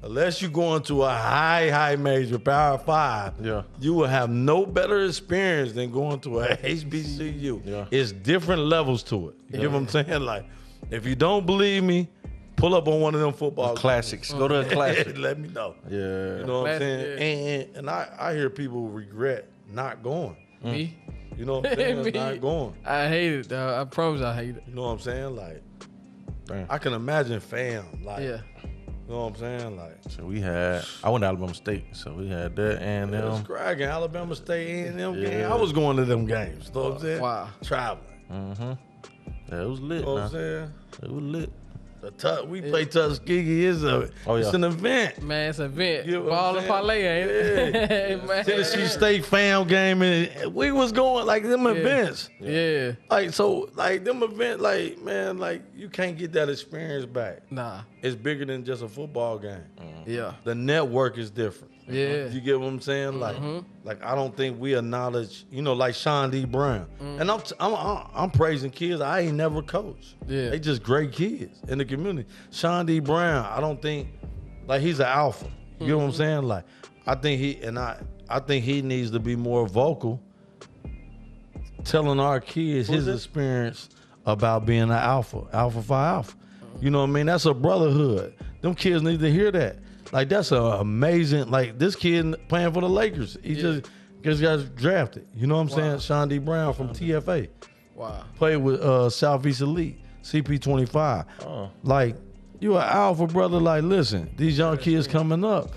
unless 0.04 0.42
you 0.42 0.50
go 0.50 0.76
into 0.76 1.02
a 1.04 1.10
high, 1.10 1.70
high 1.70 1.96
major, 1.96 2.38
Power 2.38 2.78
Five, 2.78 3.34
Yeah. 3.42 3.64
you 3.80 3.94
will 3.94 4.08
have 4.08 4.30
no 4.30 4.66
better 4.66 5.06
experience 5.06 5.74
than 5.74 5.92
going 5.92 6.20
to 6.22 6.40
a 6.42 6.48
HBCU. 6.58 7.62
Yeah. 7.66 7.86
It's 7.92 8.12
different 8.12 8.64
levels 8.64 9.02
to 9.04 9.30
it. 9.30 9.36
You 9.52 9.60
get 9.62 9.72
what 9.72 9.78
I'm 9.78 9.88
saying? 9.88 10.22
Like, 10.22 10.46
if 10.92 11.06
you 11.06 11.16
don't 11.16 11.46
believe 11.46 11.84
me, 11.84 12.10
pull 12.58 12.76
up 12.76 12.88
on 12.88 13.02
one 13.02 13.16
of 13.16 13.22
them 13.22 13.34
football 13.34 13.76
Classics. 13.76 14.32
Go 14.34 14.48
to 14.48 14.60
a 14.62 14.66
classic. 14.72 15.18
Let 15.18 15.40
me 15.40 15.50
know. 15.50 15.76
Yeah. 15.90 16.38
You 16.40 16.46
know 16.46 16.62
what 16.64 16.72
I'm 16.74 16.80
saying? 16.80 17.00
yeah. 17.00 17.24
And, 17.26 17.48
and, 17.70 17.78
and 17.78 17.90
I, 17.90 18.08
I 18.20 18.34
hear 18.36 18.50
people 18.50 18.90
regret 18.90 19.48
not 19.72 20.04
going. 20.04 20.36
Me? 20.64 20.98
You 21.38 21.46
know 21.46 21.60
what 21.60 21.80
I'm? 21.80 22.04
Me. 22.04 22.12
not 22.12 22.42
going. 22.42 22.76
I 22.86 23.08
hate 23.08 23.34
it, 23.34 23.50
dog. 23.50 23.88
I 23.88 23.90
promise 23.90 24.22
I 24.22 24.34
hate 24.36 24.56
it. 24.58 24.64
You 24.68 24.76
know 24.76 24.84
what 24.84 24.90
I'm 24.90 25.00
saying? 25.00 25.36
Like, 25.36 25.64
Damn. 26.46 26.68
I 26.70 26.78
can 26.78 26.94
imagine 26.94 27.40
fam. 27.40 27.86
Like, 28.04 28.22
Yeah. 28.24 28.42
you 28.64 29.10
know 29.10 29.26
what 29.26 29.34
I'm 29.34 29.36
saying? 29.38 29.78
Like, 29.78 29.98
So 30.10 30.26
we 30.26 30.40
had. 30.42 30.84
I 31.04 31.10
went 31.10 31.24
to 31.24 31.28
Alabama 31.28 31.54
State, 31.54 31.86
so 31.94 32.14
we 32.14 32.28
had 32.30 32.56
that 32.56 32.82
and 32.82 33.14
it 33.14 33.24
was 33.24 33.38
them. 33.38 33.46
cracking. 33.46 33.84
Alabama 33.86 34.36
State 34.36 34.88
and 34.88 35.00
them 35.00 35.16
Yeah. 35.16 35.30
games. 35.30 35.52
I 35.52 35.56
was 35.56 35.72
going 35.74 35.98
to 35.98 36.06
them 36.06 36.26
games. 36.26 36.68
You 36.68 36.74
know 36.82 36.84
what 36.90 36.94
I'm 36.96 37.02
saying? 37.02 37.22
Wow. 37.22 37.50
Traveling. 37.64 38.08
Mm-hmm. 38.32 38.72
Yeah, 39.52 39.62
it 39.62 39.68
was 39.70 39.80
lit. 39.82 40.00
You 40.00 40.06
know 40.06 40.14
what 40.14 40.24
I'm 40.24 40.30
saying? 40.30 40.74
It 41.04 41.12
was 41.12 41.24
lit. 41.24 41.52
The 42.04 42.12
tu- 42.12 42.46
we 42.48 42.60
play 42.62 42.84
Tuskegee 42.84 43.64
is 43.64 43.82
a 43.86 44.10
Oh, 44.28 44.36
yeah. 44.36 44.42
it's 44.44 44.54
an 44.54 44.66
event. 44.66 45.24
Man, 45.24 45.50
it's 45.52 45.60
an 45.60 45.68
event. 45.68 46.06
You 46.06 46.12
know 46.16 46.22
what 46.24 46.30
Ball 46.32 46.50
and 46.50 46.58
saying? 46.60 46.68
parlay, 46.68 47.02
ain't 47.04 47.32
it? 47.32 48.28
Man. 48.28 48.44
Tennessee 48.44 48.88
State 48.88 49.26
fam 49.26 49.66
game 49.70 50.02
and 50.02 50.54
we 50.54 50.74
was 50.74 50.92
going 50.92 51.26
like 51.26 51.44
them 51.44 51.66
events. 51.66 52.30
Yeah. 52.42 52.92
Like 53.10 53.32
so 53.32 53.70
like 53.76 54.04
them 54.04 54.22
event 54.22 54.60
like 54.60 55.02
man 55.02 55.38
like 55.38 55.62
you 55.74 55.88
can't 55.88 56.18
get 56.18 56.34
that 56.34 56.50
experience 56.50 57.06
back. 57.06 57.50
Nah. 57.50 57.84
It's 58.04 58.18
bigger 58.18 58.44
than 58.44 58.66
just 58.66 58.84
a 58.84 58.90
football 58.90 59.40
game. 59.40 59.64
Mm-hmm. 59.78 60.12
Yeah. 60.12 60.34
The 60.44 60.54
network 60.54 61.18
is 61.18 61.32
different. 61.32 61.74
Yeah. 61.88 62.28
You 62.28 62.42
get 62.42 62.60
what 62.60 62.68
I'm 62.68 62.82
saying? 62.82 63.18
Like, 63.18 63.38
mm-hmm. 63.38 63.66
like 63.86 64.04
I 64.04 64.14
don't 64.14 64.36
think 64.36 64.60
we 64.60 64.76
acknowledge, 64.76 65.46
you 65.50 65.62
know, 65.62 65.72
like 65.72 65.96
Sean 65.96 66.30
D. 66.30 66.44
Brown. 66.44 66.88
Mm. 67.02 67.22
And 67.22 67.32
I'm, 67.32 67.42
I'm, 67.62 67.74
I'm, 67.74 68.08
I'm 68.14 68.32
praising 68.32 68.72
kids 68.72 69.00
I 69.00 69.22
ain't 69.22 69.36
never 69.36 69.62
coached. 69.62 70.16
Yeah. 70.28 70.50
they 70.50 70.60
just 70.60 70.84
great 70.84 71.14
kids 71.14 71.62
in 71.70 71.78
the 71.78 71.86
community. 71.86 72.28
Sean 72.52 72.86
D. 72.86 73.00
Brown, 73.00 73.46
I 73.46 73.62
don't 73.62 73.82
think, 73.82 74.10
like 74.68 74.82
he's 74.82 75.00
an 75.00 75.08
alpha. 75.08 75.50
You 75.80 75.88
get 75.88 75.96
what 75.96 76.04
I'm 76.04 76.10
mm-hmm. 76.10 76.18
saying? 76.18 76.44
Like, 76.44 76.66
I 77.08 77.16
think 77.16 77.40
he 77.40 77.62
and 77.62 77.80
I, 77.80 78.02
I 78.28 78.40
think 78.40 78.66
he 78.66 78.82
needs 78.82 79.12
to 79.12 79.20
be 79.20 79.38
more 79.38 79.66
vocal, 79.66 80.22
telling 81.86 82.20
our 82.20 82.42
kids 82.42 82.90
his 82.90 83.08
experience 83.08 83.90
about 84.26 84.66
being 84.66 84.84
an 84.84 84.92
alpha, 84.92 85.46
alpha 85.54 85.82
phi 85.82 86.08
alpha. 86.08 86.36
You 86.82 86.90
know 86.90 87.00
what 87.02 87.10
I 87.10 87.14
mean? 87.14 87.26
That's 87.28 87.46
a 87.46 87.54
brotherhood. 87.54 88.36
Them 88.62 88.76
kids 88.76 89.04
need 89.04 89.20
to 89.20 89.32
hear 89.32 89.52
that. 89.52 89.78
Like 90.12 90.30
that's 90.30 90.52
an 90.52 90.58
amazing. 90.64 91.50
Like 91.50 91.80
this 91.80 91.96
kid 91.96 92.36
playing 92.48 92.74
for 92.74 92.82
the 92.82 92.90
Lakers. 92.90 93.38
He 93.44 93.56
just 93.56 93.90
just 94.22 94.42
got 94.42 94.76
drafted. 94.76 95.28
You 95.36 95.48
know 95.48 95.56
what 95.56 95.62
I'm 95.62 95.70
saying? 95.70 96.00
Sean 96.00 96.30
D. 96.30 96.38
Brown 96.38 96.74
from 96.74 96.90
TFA 96.90 97.50
Wow. 97.96 98.24
played 98.38 98.58
with 98.58 98.80
uh, 98.82 99.10
Southeast 99.10 99.62
Elite, 99.62 100.00
CP25. 100.24 101.26
Oh. 101.46 101.70
Like, 101.84 102.16
you 102.60 102.76
an 102.78 102.84
alpha 102.84 103.28
brother. 103.28 103.60
Like, 103.60 103.84
listen, 103.84 104.34
these 104.38 104.58
young 104.58 104.78
kids 104.78 105.08
coming 105.08 105.44
up, 105.44 105.72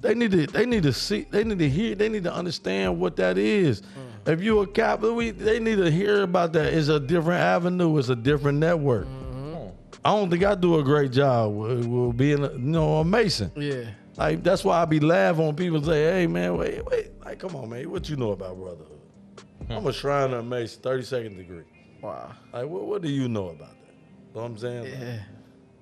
they 0.00 0.14
need 0.14 0.30
to 0.32 0.46
they 0.46 0.66
need 0.66 0.82
to 0.82 0.92
see, 0.92 1.26
they 1.30 1.44
need 1.44 1.58
to 1.58 1.68
hear, 1.68 1.94
they 1.94 2.08
need 2.08 2.24
to 2.24 2.32
understand 2.34 3.00
what 3.00 3.16
that 3.16 3.38
is. 3.38 3.82
If 4.26 4.42
you 4.42 4.60
a 4.60 4.66
cap, 4.66 5.00
we 5.00 5.30
they 5.30 5.58
need 5.58 5.76
to 5.76 5.90
hear 5.90 6.22
about 6.22 6.52
that. 6.54 6.72
It's 6.72 6.88
a 6.88 7.00
different 7.00 7.40
avenue. 7.40 7.96
It's 7.98 8.08
a 8.10 8.16
different 8.16 8.58
network. 8.58 9.06
I 10.04 10.10
don't 10.10 10.30
think 10.30 10.44
I 10.44 10.54
do 10.54 10.78
a 10.78 10.82
great 10.84 11.12
job 11.12 11.54
with, 11.54 11.86
with 11.86 12.16
being, 12.16 12.44
a, 12.44 12.52
you 12.52 12.58
know, 12.58 12.98
a 12.98 13.04
Mason. 13.04 13.50
Yeah. 13.56 13.84
Like 14.16 14.42
that's 14.44 14.64
why 14.64 14.80
I 14.82 14.84
be 14.84 15.00
laughing 15.00 15.46
when 15.46 15.56
people 15.56 15.82
say, 15.82 16.04
"Hey 16.12 16.26
man, 16.28 16.56
wait, 16.56 16.84
wait, 16.86 17.10
like 17.24 17.38
come 17.40 17.56
on, 17.56 17.68
man, 17.70 17.90
what 17.90 18.08
you 18.08 18.14
know 18.16 18.30
about 18.32 18.56
brotherhood?" 18.56 19.00
I'm 19.68 19.86
a 19.86 19.92
Shriner 19.92 20.42
Mason, 20.42 20.82
32nd 20.82 21.36
degree. 21.36 21.64
Wow. 22.02 22.32
Like, 22.52 22.66
what, 22.66 22.84
what 22.84 23.02
do 23.02 23.08
you 23.08 23.28
know 23.28 23.48
about 23.48 23.70
that? 23.80 23.94
You 23.94 24.34
Know 24.36 24.42
what 24.42 24.50
I'm 24.50 24.58
saying? 24.58 24.82
Like, 24.84 25.00
Yeah. 25.00 25.18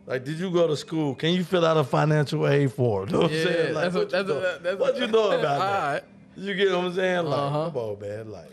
like, 0.06 0.24
did 0.24 0.38
you 0.38 0.50
go 0.52 0.68
to 0.68 0.76
school? 0.76 1.14
Can 1.16 1.30
you 1.34 1.42
fill 1.42 1.66
out 1.66 1.76
a 1.76 1.82
financial 1.84 2.46
aid 2.46 2.72
form? 2.72 3.08
You 3.10 3.12
Know 3.12 3.20
what 3.22 3.30
I'm 3.32 3.36
Yeah. 3.36 3.44
saying? 3.44 3.74
Like, 3.74 3.82
that's 3.84 3.94
what, 3.96 4.02
what, 4.04 4.10
that's 4.12 4.28
you 4.28 4.34
know, 4.34 4.40
what, 4.40 4.62
that's 4.62 4.78
what 4.80 4.98
you 4.98 5.06
know 5.08 5.30
about 5.40 5.58
that? 5.58 5.92
right. 5.94 6.02
You 6.36 6.54
get 6.54 6.68
what 6.70 6.78
I'm 6.84 6.94
saying? 6.94 7.24
Like, 7.26 7.38
Uh-huh. 7.40 7.64
come 7.70 7.76
on, 7.76 8.00
man. 8.00 8.30
Like, 8.30 8.50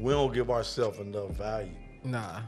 we 0.00 0.10
don't 0.12 0.32
give 0.32 0.50
ourselves 0.50 0.98
enough 0.98 1.30
value. 1.32 1.74
Nah. 2.02 2.40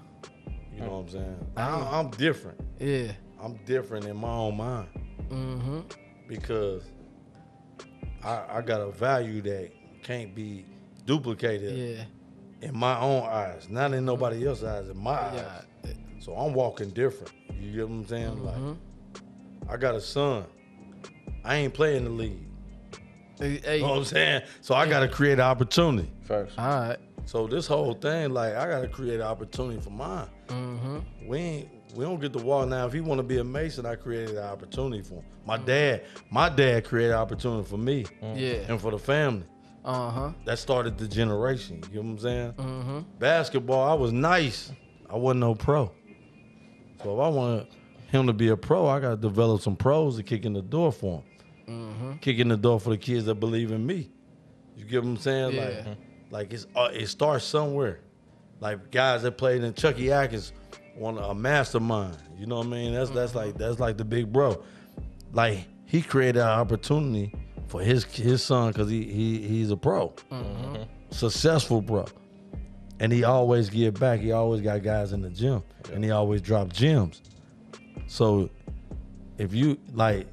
You 0.75 0.81
know 0.81 0.91
what 0.91 0.99
I'm 0.99 1.09
saying? 1.11 1.47
I, 1.57 1.99
I'm 1.99 2.11
different. 2.11 2.61
Yeah. 2.79 3.13
I'm 3.43 3.55
different 3.65 4.07
in 4.07 4.17
my 4.17 4.31
own 4.33 4.57
mind 4.57 4.89
Mm-hmm. 5.31 5.81
because 6.27 6.83
I, 8.25 8.43
I 8.51 8.61
got 8.63 8.81
a 8.81 8.91
value 8.91 9.41
that 9.43 9.71
can't 10.03 10.35
be 10.35 10.65
duplicated 11.07 11.77
Yeah. 11.77 12.69
in 12.69 12.77
my 12.77 12.99
own 12.99 13.23
eyes, 13.25 13.69
not 13.71 13.93
in 13.95 14.05
nobody 14.05 14.47
else's 14.47 14.65
eyes, 14.65 14.89
in 14.89 14.99
my 14.99 15.13
eyes. 15.19 15.65
Yeah. 15.85 15.93
So 16.19 16.35
I'm 16.35 16.53
walking 16.53 16.91
different. 16.91 17.33
You 17.61 17.73
get 17.73 17.89
what 17.89 17.95
I'm 17.95 18.07
saying? 18.09 18.37
Mm-hmm. 18.37 18.67
Like, 18.69 18.77
I 19.69 19.77
got 19.77 19.95
a 19.95 20.01
son. 20.01 20.45
I 21.45 21.57
ain't 21.57 21.73
playing 21.75 22.05
the 22.05 22.11
league. 22.11 22.47
Hey, 23.39 23.61
hey, 23.65 23.77
You 23.77 23.83
know 23.85 23.91
what 23.91 23.99
I'm 23.99 24.05
saying? 24.05 24.43
So 24.61 24.75
I 24.75 24.87
got 24.89 25.01
to 25.01 25.09
create 25.09 25.35
an 25.35 25.41
opportunity. 25.41 26.11
First. 26.25 26.59
all 26.59 26.69
right. 26.81 26.99
So 27.25 27.47
this 27.47 27.67
whole 27.67 27.95
thing, 27.95 28.31
like, 28.35 28.55
I 28.57 28.69
got 28.69 28.81
to 28.83 28.89
create 28.89 29.17
an 29.21 29.27
opportunity 29.27 29.81
for 29.81 29.91
mine. 29.91 30.27
Mm-hmm. 30.51 30.99
We 31.29 31.39
ain't, 31.39 31.69
we 31.95 32.05
don't 32.05 32.21
get 32.21 32.33
the 32.33 32.39
wall 32.43 32.67
now. 32.67 32.87
If 32.87 32.93
he 32.93 33.01
want 33.01 33.19
to 33.19 33.23
be 33.23 33.39
a 33.39 33.45
Mason, 33.45 33.87
I 33.87 33.95
created 33.97 34.37
an 34.37 34.45
opportunity 34.45 35.03
for 35.03 35.15
him. 35.17 35.25
My 35.47 35.57
dad, 35.57 36.05
my 36.31 36.49
dad 36.49 36.85
created 36.85 37.13
an 37.13 37.19
opportunity 37.19 37.69
for 37.69 37.79
me 37.79 38.05
Yeah. 38.23 38.65
and 38.69 38.81
for 38.81 38.91
the 38.91 38.99
family. 38.99 39.45
Uh-huh. 39.85 40.33
That 40.45 40.59
started 40.59 40.99
the 40.99 41.09
generation. 41.09 41.83
You 41.91 42.03
know 42.03 42.03
what 42.03 42.11
I'm 42.13 42.19
saying? 42.19 42.53
Mm-hmm. 42.53 42.99
Basketball, 43.19 43.89
I 43.89 43.95
was 43.95 44.13
nice. 44.13 44.73
I 45.09 45.17
wasn't 45.17 45.41
no 45.41 45.55
pro. 45.55 45.91
So 47.03 47.15
if 47.15 47.21
I 47.25 47.29
want 47.29 47.69
him 48.09 48.27
to 48.27 48.33
be 48.33 48.49
a 48.49 48.57
pro, 48.57 48.87
I 48.87 49.01
got 49.01 49.11
to 49.11 49.17
develop 49.17 49.63
some 49.63 49.77
pros 49.77 50.17
to 50.17 50.23
kick 50.23 50.45
in 50.45 50.53
the 50.53 50.61
door 50.63 50.93
for 50.93 51.23
him. 51.67 51.75
Mm-hmm. 51.75 52.13
Kick 52.19 52.39
in 52.39 52.49
the 52.49 52.57
door 52.57 52.79
for 52.79 52.91
the 52.91 52.99
kids 52.99 53.25
that 53.27 53.37
believe 53.37 53.73
in 53.73 53.87
me. 53.87 54.11
You 54.77 54.85
get 54.85 55.03
what 55.03 55.09
I'm 55.11 55.17
saying? 55.17 55.55
Yeah. 55.55 55.63
Like, 55.63 55.97
like 56.31 56.53
it's 56.53 56.67
uh, 56.77 56.91
it 56.93 57.07
starts 57.07 57.45
somewhere. 57.45 58.01
Like 58.61 58.91
guys 58.91 59.23
that 59.23 59.39
played 59.39 59.65
in 59.65 59.73
Chucky 59.75 60.13
Atkins 60.13 60.53
on 61.01 61.19
a 61.19 61.35
mastermind. 61.35 62.17
You 62.39 62.47
know 62.47 62.59
what 62.59 62.67
I 62.67 62.71
mean? 62.71 62.95
That's 62.95 63.11
that's 63.11 63.35
like 63.35 63.57
that's 63.57 63.81
like 63.81 63.97
the 63.97 64.05
big 64.05 64.33
bro. 64.33 64.63
Like 65.33 65.67
he 65.87 66.03
created 66.03 66.41
an 66.41 66.49
opportunity 66.49 67.33
for 67.69 67.81
his 67.81 68.05
his 68.05 68.43
son 68.43 68.73
because 68.73 68.91
he 68.91 69.05
he 69.05 69.39
he's 69.47 69.71
a 69.71 69.77
pro, 69.77 70.11
mm-hmm. 70.31 70.83
successful 71.11 71.81
bro, 71.81 72.07
and 72.99 73.13
he 73.13 73.25
always 73.25 73.71
give 73.71 73.95
back. 73.95 74.21
He 74.21 74.33
always 74.33 74.61
got 74.61 74.83
guys 74.83 75.13
in 75.13 75.23
the 75.23 75.31
gym, 75.31 75.63
and 75.93 76.05
he 76.05 76.11
always 76.11 76.43
drop 76.43 76.71
gems. 76.73 77.23
So 78.09 78.51
if 79.39 79.55
you 79.55 79.79
like, 79.95 80.27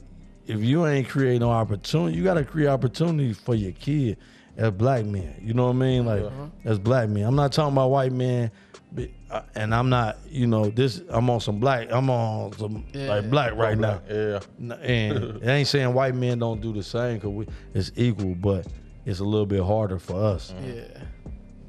if 0.47 0.59
you 0.59 0.85
ain't 0.85 1.07
create 1.07 1.39
no 1.39 1.49
opportunity, 1.51 2.17
you 2.17 2.23
got 2.23 2.33
to 2.33 2.43
create 2.43 2.67
opportunity 2.67 3.31
for 3.31 3.55
your 3.55 3.71
kid 3.71 4.17
as 4.57 4.71
black 4.71 5.05
men. 5.05 5.35
You 5.41 5.53
know 5.53 5.65
what 5.65 5.71
I 5.75 5.79
mean? 5.79 6.05
Like 6.05 6.23
as 6.65 6.79
black 6.79 7.09
men. 7.09 7.23
I'm 7.23 7.35
not 7.35 7.51
talking 7.53 7.73
about 7.73 7.89
white 7.91 8.11
men, 8.11 8.51
but, 8.91 9.09
uh, 9.29 9.41
and 9.55 9.73
I'm 9.73 9.89
not. 9.89 10.17
You 10.29 10.47
know 10.47 10.69
this. 10.69 11.01
I'm 11.09 11.29
on 11.29 11.39
some 11.39 11.59
black. 11.59 11.87
I'm 11.91 12.09
on 12.09 12.53
some 12.53 12.83
Yeah. 12.93 13.07
like 13.09 13.29
black 13.29 13.53
right 13.55 13.77
now. 13.77 14.01
Yeah. 14.09 14.39
And 14.81 15.17
it 15.43 15.47
ain't 15.47 15.67
saying 15.67 15.93
white 15.93 16.15
men 16.15 16.39
don't 16.39 16.59
do 16.61 16.73
the 16.73 16.83
same 16.83 17.15
because 17.15 17.29
we 17.31 17.47
it's 17.73 17.91
equal, 17.95 18.35
but 18.35 18.65
it's 19.05 19.19
a 19.19 19.23
little 19.25 19.45
bit 19.45 19.63
harder 19.63 19.99
for 19.99 20.21
us. 20.21 20.53
Yeah. 20.65 20.81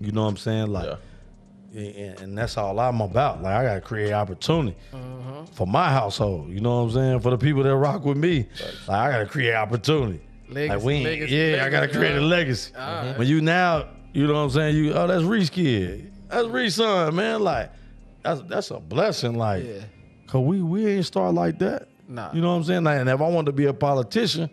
You 0.01 0.12
know 0.12 0.22
what 0.22 0.28
I'm 0.30 0.36
saying? 0.36 0.68
Like, 0.68 0.99
and, 1.74 2.20
and 2.20 2.39
that's 2.39 2.57
all 2.57 2.78
I'm 2.80 3.01
about. 3.01 3.43
Like, 3.43 3.55
I 3.55 3.64
gotta 3.64 3.80
create 3.80 4.12
opportunity 4.12 4.76
for 5.53 5.66
my 5.66 5.91
household. 5.91 6.49
You 6.51 6.61
know 6.61 6.76
what 6.78 6.89
I'm 6.89 6.91
saying? 6.93 7.20
For 7.20 7.30
the 7.30 7.39
people 7.39 7.62
that 7.64 7.76
rock 7.76 8.05
with 8.05 8.16
me, 8.16 8.47
like 8.86 8.97
I 8.99 9.11
gotta 9.11 9.26
create 9.26 9.55
opportunity. 9.55 10.20
Legacy, 10.51 10.68
like 10.76 10.84
we, 10.84 10.94
ain't, 10.94 11.05
legacy, 11.05 11.34
yeah, 11.34 11.64
I 11.64 11.68
gotta 11.70 11.80
legacy, 11.86 11.99
create 11.99 12.14
a 12.16 12.18
uh, 12.18 12.22
legacy. 12.22 12.72
Alright. 12.76 13.18
When 13.18 13.28
you 13.28 13.40
now, 13.40 13.88
you 14.12 14.26
know 14.26 14.34
what 14.34 14.40
I'm 14.40 14.51
saying? 14.51 14.76
You, 14.76 14.92
oh, 14.94 15.07
that's 15.07 15.24
Reece 15.24 15.51
kid. 15.51 16.12
That's 16.28 16.49
Reece 16.49 16.76
son, 16.76 17.14
man. 17.14 17.40
Like, 17.42 17.70
that's 18.22 18.40
that's 18.42 18.70
a 18.70 18.80
blessing. 18.80 19.36
Like, 19.36 19.64
Yeah. 19.64 19.80
cause 20.26 20.42
we 20.44 20.62
we 20.62 20.86
ain't 20.86 21.07
start 21.07 21.34
like 21.34 21.59
that. 21.61 21.88
Nah. 22.09 22.32
You 22.32 22.40
know 22.40 22.49
what 22.49 22.55
I'm 22.55 22.64
saying? 22.64 22.84
Like, 22.84 22.99
and 23.01 23.09
if 23.09 23.20
I 23.20 23.28
wanted 23.28 23.46
to 23.46 23.53
be 23.53 23.66
a 23.66 23.74
politician, 23.74 24.49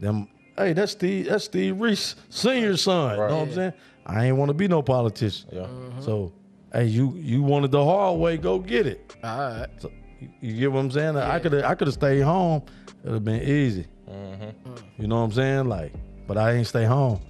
then 0.00 0.26
hey, 0.56 0.72
that's 0.72 0.92
Steve, 0.92 1.26
that's 1.28 1.44
Steve 1.44 1.80
Reece 1.80 2.16
Senior's 2.30 2.82
son. 2.82 3.14
You 3.16 3.20
Right. 3.22 3.30
know 3.30 3.36
what 3.38 3.48
I'm 3.48 3.54
saying? 3.54 3.72
I 4.06 4.24
ain't 4.26 4.36
want 4.38 4.48
to 4.48 4.54
be 4.54 4.68
no 4.68 4.80
politician. 4.82 5.48
Yeah. 5.52 5.66
So, 6.00 6.32
hey, 6.72 6.86
you 6.86 7.12
you 7.16 7.42
wanted 7.42 7.70
the 7.70 7.84
hard 7.84 8.18
way, 8.18 8.38
go 8.38 8.58
get 8.58 8.86
it. 8.86 9.14
All 9.22 9.38
right. 9.38 9.66
So, 9.78 9.90
you, 10.20 10.28
you 10.40 10.60
get 10.60 10.72
what 10.72 10.80
I'm 10.80 10.90
saying? 10.90 11.16
I 11.18 11.38
could 11.38 11.54
I 11.62 11.74
could 11.74 11.88
have 11.88 11.94
stayed 11.94 12.20
home. 12.22 12.62
It'd 13.02 13.12
have 13.12 13.24
been 13.24 13.42
easy. 13.42 13.86
Mm-hmm. 14.08 14.76
You 14.98 15.06
know 15.08 15.16
what 15.16 15.22
I'm 15.22 15.32
saying? 15.32 15.68
Like, 15.68 15.92
but 16.26 16.38
I 16.38 16.52
ain't 16.52 16.66
stay 16.66 16.84
home. 16.84 17.20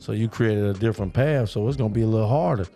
So 0.00 0.12
you 0.12 0.28
created 0.28 0.64
a 0.64 0.74
different 0.74 1.12
path, 1.12 1.50
so 1.50 1.66
it's 1.66 1.76
gonna 1.76 1.88
be 1.90 2.02
a 2.02 2.06
little 2.06 2.28
harder. 2.28 2.66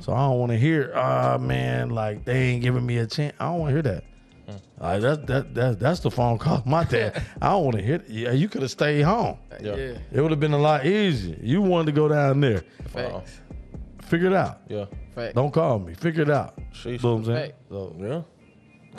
So 0.00 0.12
I 0.12 0.28
don't 0.28 0.38
want 0.38 0.52
to 0.52 0.58
hear, 0.58 0.92
ah 0.94 1.38
man, 1.38 1.90
like 1.90 2.24
they 2.24 2.38
ain't 2.50 2.62
giving 2.62 2.84
me 2.86 2.98
a 2.98 3.06
chance. 3.06 3.34
I 3.40 3.46
don't 3.46 3.58
want 3.60 3.70
to 3.70 3.74
hear 3.74 3.82
that. 3.82 4.04
Like 4.80 5.00
that, 5.02 5.26
that, 5.26 5.54
that, 5.54 5.80
that's 5.80 6.00
the 6.00 6.10
phone 6.10 6.38
call. 6.38 6.62
My 6.66 6.84
dad. 6.84 7.22
I 7.42 7.50
don't 7.50 7.64
want 7.64 7.76
to 7.76 7.82
hear. 7.82 8.02
Yeah, 8.06 8.32
you 8.32 8.48
could 8.48 8.62
have 8.62 8.70
stayed 8.70 9.02
home. 9.02 9.38
Yeah. 9.60 9.74
Yeah. 9.74 9.98
It 10.12 10.20
would 10.20 10.30
have 10.30 10.40
been 10.40 10.52
a 10.52 10.58
lot 10.58 10.86
easier. 10.86 11.36
You 11.42 11.62
wanted 11.62 11.86
to 11.86 11.92
go 11.92 12.08
down 12.08 12.40
there. 12.40 12.62
Facts. 12.88 13.40
Figure 14.02 14.28
it 14.28 14.34
out. 14.34 14.60
Yeah. 14.68 14.86
Fact. 15.14 15.34
Don't 15.34 15.52
call 15.52 15.80
me. 15.80 15.94
Figure 15.94 16.22
it 16.22 16.30
out. 16.30 16.58
Sheesh. 16.72 17.02
Know 17.02 17.16
what 17.16 17.18
I'm 17.18 17.24
saying? 17.24 17.52
So, 17.68 17.96
Yeah. 17.98 18.22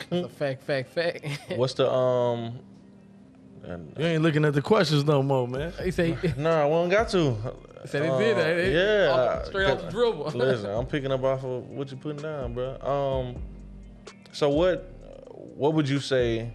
That's 0.09 0.25
a 0.25 0.29
fact, 0.29 0.63
fact, 0.63 0.89
fact. 0.89 1.25
What's 1.55 1.73
the 1.73 1.89
um? 1.91 2.59
And, 3.63 3.93
you 3.97 4.05
ain't 4.05 4.23
looking 4.23 4.45
at 4.45 4.53
the 4.53 4.61
questions 4.61 5.03
no 5.05 5.21
more, 5.21 5.47
man. 5.47 5.73
he 5.83 5.91
say, 5.91 6.11
nah, 6.37 6.65
we 6.67 6.73
don't 6.73 6.89
got 6.89 7.09
to. 7.09 7.35
said 7.85 8.03
he 8.03 8.09
Uh, 8.09 8.17
did 8.19 8.37
that. 8.37 8.65
He- 8.65 8.71
yeah. 8.73 9.09
off- 9.39 9.45
straight 9.45 9.69
off 9.69 9.81
the 9.81 9.89
dribble. 9.91 10.25
Listen, 10.35 10.69
I'm 10.71 10.85
picking 10.85 11.11
up 11.11 11.23
off 11.23 11.43
of 11.43 11.67
what 11.69 11.91
you're 11.91 11.99
putting 11.99 12.21
down, 12.21 12.53
bro. 12.53 12.77
Um, 12.81 13.41
so 14.31 14.49
what? 14.49 14.91
What 15.31 15.73
would 15.73 15.87
you 15.89 15.99
say 15.99 16.53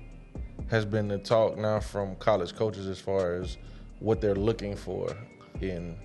has 0.69 0.85
been 0.85 1.09
the 1.09 1.19
talk 1.19 1.59
now 1.59 1.79
from 1.81 2.17
college 2.17 2.55
coaches 2.55 2.87
as 2.87 2.99
far 2.99 3.35
as 3.35 3.59
what 4.01 4.21
they're 4.21 4.35
looking 4.35 4.75
for 4.77 5.15
in 5.61 5.97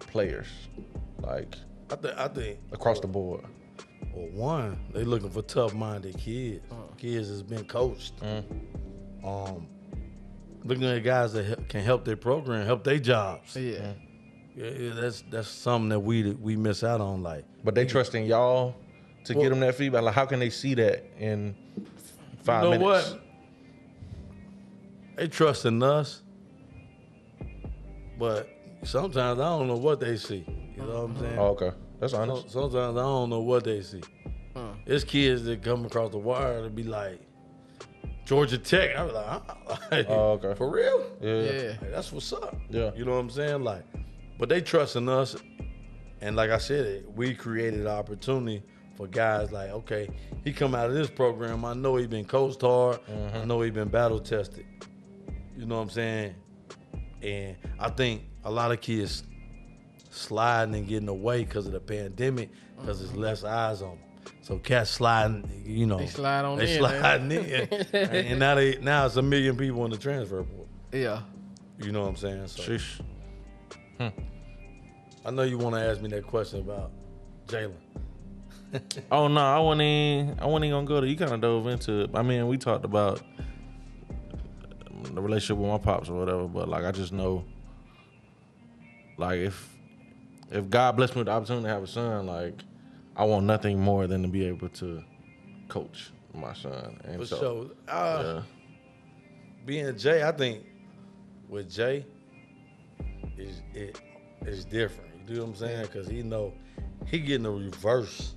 players, 0.00 0.46
like 1.20 1.54
I 1.90 1.96
think. 1.96 2.18
I 2.18 2.28
think. 2.28 2.58
across 2.72 3.00
the 3.00 3.06
board? 3.06 3.44
Well, 4.14 4.26
one, 4.32 4.80
they 4.92 5.04
looking 5.04 5.30
for 5.30 5.42
tough-minded 5.42 6.16
kids. 6.18 6.64
Kids 6.96 7.28
that's 7.28 7.42
been 7.42 7.64
coached. 7.64 8.14
Um, 9.24 9.66
looking 10.64 10.84
at 10.84 10.98
guys 11.04 11.32
that 11.34 11.68
can 11.68 11.82
help 11.82 12.04
their 12.04 12.16
program, 12.16 12.64
help 12.66 12.84
their 12.84 12.98
jobs. 12.98 13.56
yeah. 13.56 13.92
Yeah, 14.56 14.70
yeah, 14.70 14.92
that's 14.94 15.22
that's 15.30 15.46
something 15.48 15.88
that 15.90 16.00
we 16.00 16.32
we 16.32 16.56
miss 16.56 16.82
out 16.82 17.00
on. 17.00 17.22
Like, 17.22 17.44
But 17.62 17.76
they 17.76 17.84
trusting 17.86 18.26
y'all 18.26 18.74
to 19.24 19.34
Well- 19.34 19.42
get 19.44 19.50
them 19.50 19.60
that 19.60 19.76
feedback. 19.76 20.02
Like, 20.02 20.14
how 20.14 20.26
can 20.26 20.40
they 20.40 20.50
see 20.50 20.74
that 20.74 21.04
in 21.18 21.54
five 22.42 22.64
you 22.64 22.70
know 22.70 22.78
minutes? 22.78 23.10
what? 23.12 23.20
They 25.16 25.28
trusting 25.28 25.80
us, 25.82 26.22
but 28.18 28.48
sometimes 28.84 29.38
I 29.40 29.44
don't 29.48 29.68
know 29.68 29.76
what 29.76 30.00
they 30.00 30.16
see. 30.16 30.44
You 30.76 30.82
know 30.82 30.86
what 30.88 31.10
I'm 31.10 31.18
saying? 31.18 31.38
Oh, 31.38 31.46
okay, 31.48 31.70
that's 32.00 32.12
So- 32.12 32.20
honest. 32.20 32.50
Sometimes 32.50 32.96
I 32.96 33.02
don't 33.02 33.30
know 33.30 33.40
what 33.40 33.64
they 33.64 33.80
see. 33.82 34.02
Uh. 34.56 34.72
There's 34.86 35.04
kids 35.04 35.44
that 35.44 35.62
come 35.62 35.84
across 35.84 36.10
the 36.10 36.18
wire 36.18 36.62
to 36.62 36.70
be 36.70 36.82
like 36.82 37.20
Georgia 38.28 38.58
Tech. 38.58 38.94
I 38.94 39.04
was 39.04 39.14
like, 39.14 39.26
uh, 39.90 40.04
Oh, 40.08 40.32
okay. 40.32 40.54
for 40.54 40.70
real? 40.70 41.02
Yeah. 41.22 41.40
Yeah. 41.40 41.68
Like, 41.80 41.92
that's 41.92 42.12
what's 42.12 42.30
up. 42.34 42.54
Yeah. 42.68 42.90
You 42.94 43.06
know 43.06 43.12
what 43.12 43.20
I'm 43.20 43.30
saying? 43.30 43.64
Like, 43.64 43.84
but 44.38 44.50
they 44.50 44.60
trusting 44.60 45.08
us, 45.08 45.34
and 46.20 46.36
like 46.36 46.50
I 46.50 46.58
said, 46.58 47.06
we 47.16 47.34
created 47.34 47.80
an 47.80 47.86
opportunity 47.86 48.62
for 48.98 49.06
guys 49.06 49.50
like, 49.50 49.70
okay, 49.70 50.10
he 50.44 50.52
come 50.52 50.74
out 50.74 50.88
of 50.90 50.94
this 50.94 51.08
program. 51.08 51.64
I 51.64 51.72
know 51.72 51.96
he 51.96 52.06
been 52.06 52.26
coached 52.26 52.60
hard. 52.60 53.00
I 53.34 53.46
know 53.46 53.62
he 53.62 53.70
been 53.70 53.88
battle 53.88 54.20
tested. 54.20 54.66
You 55.56 55.64
know 55.64 55.76
what 55.76 55.82
I'm 55.84 55.90
saying? 55.90 56.34
And 57.22 57.56
I 57.80 57.88
think 57.88 58.24
a 58.44 58.50
lot 58.50 58.72
of 58.72 58.82
kids 58.82 59.22
sliding 60.10 60.74
and 60.74 60.86
getting 60.86 61.08
away 61.08 61.44
because 61.44 61.66
of 61.66 61.72
the 61.72 61.80
pandemic, 61.80 62.50
because 62.78 62.98
there's 63.00 63.16
less 63.16 63.42
eyes 63.42 63.80
on 63.80 63.96
them. 63.96 63.98
So 64.42 64.58
cats 64.58 64.90
sliding, 64.90 65.44
you 65.64 65.86
know, 65.86 65.98
They 65.98 66.06
slide 66.06 66.44
on 66.44 66.58
they 66.58 66.76
in, 66.76 66.82
man. 66.82 67.00
sliding 67.00 67.30
in, 67.32 67.68
and, 67.92 67.94
and 67.94 68.38
now 68.38 68.54
they 68.54 68.78
now 68.78 69.06
it's 69.06 69.16
a 69.16 69.22
million 69.22 69.56
people 69.56 69.84
in 69.84 69.90
the 69.90 69.96
transfer 69.98 70.42
portal. 70.42 70.66
Yeah. 70.92 71.20
You 71.78 71.92
know 71.92 72.02
what 72.02 72.08
I'm 72.08 72.16
saying? 72.16 72.46
So 72.48 72.62
Sheesh. 72.62 73.00
Hmm. 73.98 74.08
I 75.24 75.30
know 75.30 75.42
you 75.42 75.58
want 75.58 75.74
to 75.76 75.82
ask 75.82 76.00
me 76.00 76.08
that 76.10 76.26
question 76.26 76.60
about 76.60 76.90
Jalen. 77.46 77.72
Oh 79.10 79.28
no, 79.28 79.40
I 79.40 79.58
wasn't 79.60 79.80
even, 79.82 80.38
I 80.40 80.44
wasn't 80.44 80.66
even 80.66 80.76
gonna 80.76 80.86
go 80.86 81.00
there. 81.00 81.08
You 81.08 81.16
kind 81.16 81.32
of 81.32 81.40
dove 81.40 81.66
into 81.68 82.00
it. 82.02 82.10
I 82.12 82.20
mean, 82.22 82.48
we 82.48 82.58
talked 82.58 82.84
about 82.84 83.22
the 85.04 85.22
relationship 85.22 85.56
with 85.56 85.70
my 85.70 85.78
pops 85.78 86.10
or 86.10 86.18
whatever, 86.18 86.46
but 86.46 86.68
like 86.68 86.84
I 86.84 86.92
just 86.92 87.12
know, 87.12 87.44
like 89.16 89.38
if 89.38 89.74
if 90.50 90.68
God 90.68 90.96
blessed 90.96 91.14
me 91.14 91.20
with 91.20 91.26
the 91.26 91.32
opportunity 91.32 91.64
to 91.64 91.70
have 91.70 91.82
a 91.82 91.86
son, 91.86 92.26
like 92.26 92.62
I 93.18 93.24
want 93.24 93.46
nothing 93.46 93.80
more 93.80 94.06
than 94.06 94.22
to 94.22 94.28
be 94.28 94.46
able 94.46 94.68
to 94.70 95.02
coach 95.68 96.12
my 96.32 96.54
son. 96.54 97.00
And 97.04 97.20
For 97.20 97.26
so, 97.26 97.38
sure. 97.40 97.70
Uh, 97.88 98.22
yeah, 98.22 98.42
Being 99.66 99.98
Jay, 99.98 100.22
I 100.22 100.30
think 100.30 100.64
with 101.48 101.68
Jay, 101.68 102.06
is 103.36 103.62
it 103.74 104.00
is 104.46 104.64
different. 104.64 105.10
You 105.28 105.34
do 105.34 105.40
what 105.40 105.48
I'm 105.48 105.54
saying? 105.56 105.82
Because 105.82 106.06
he 106.06 106.22
know 106.22 106.54
he 107.06 107.18
getting 107.18 107.42
the 107.42 107.50
reverse. 107.50 108.34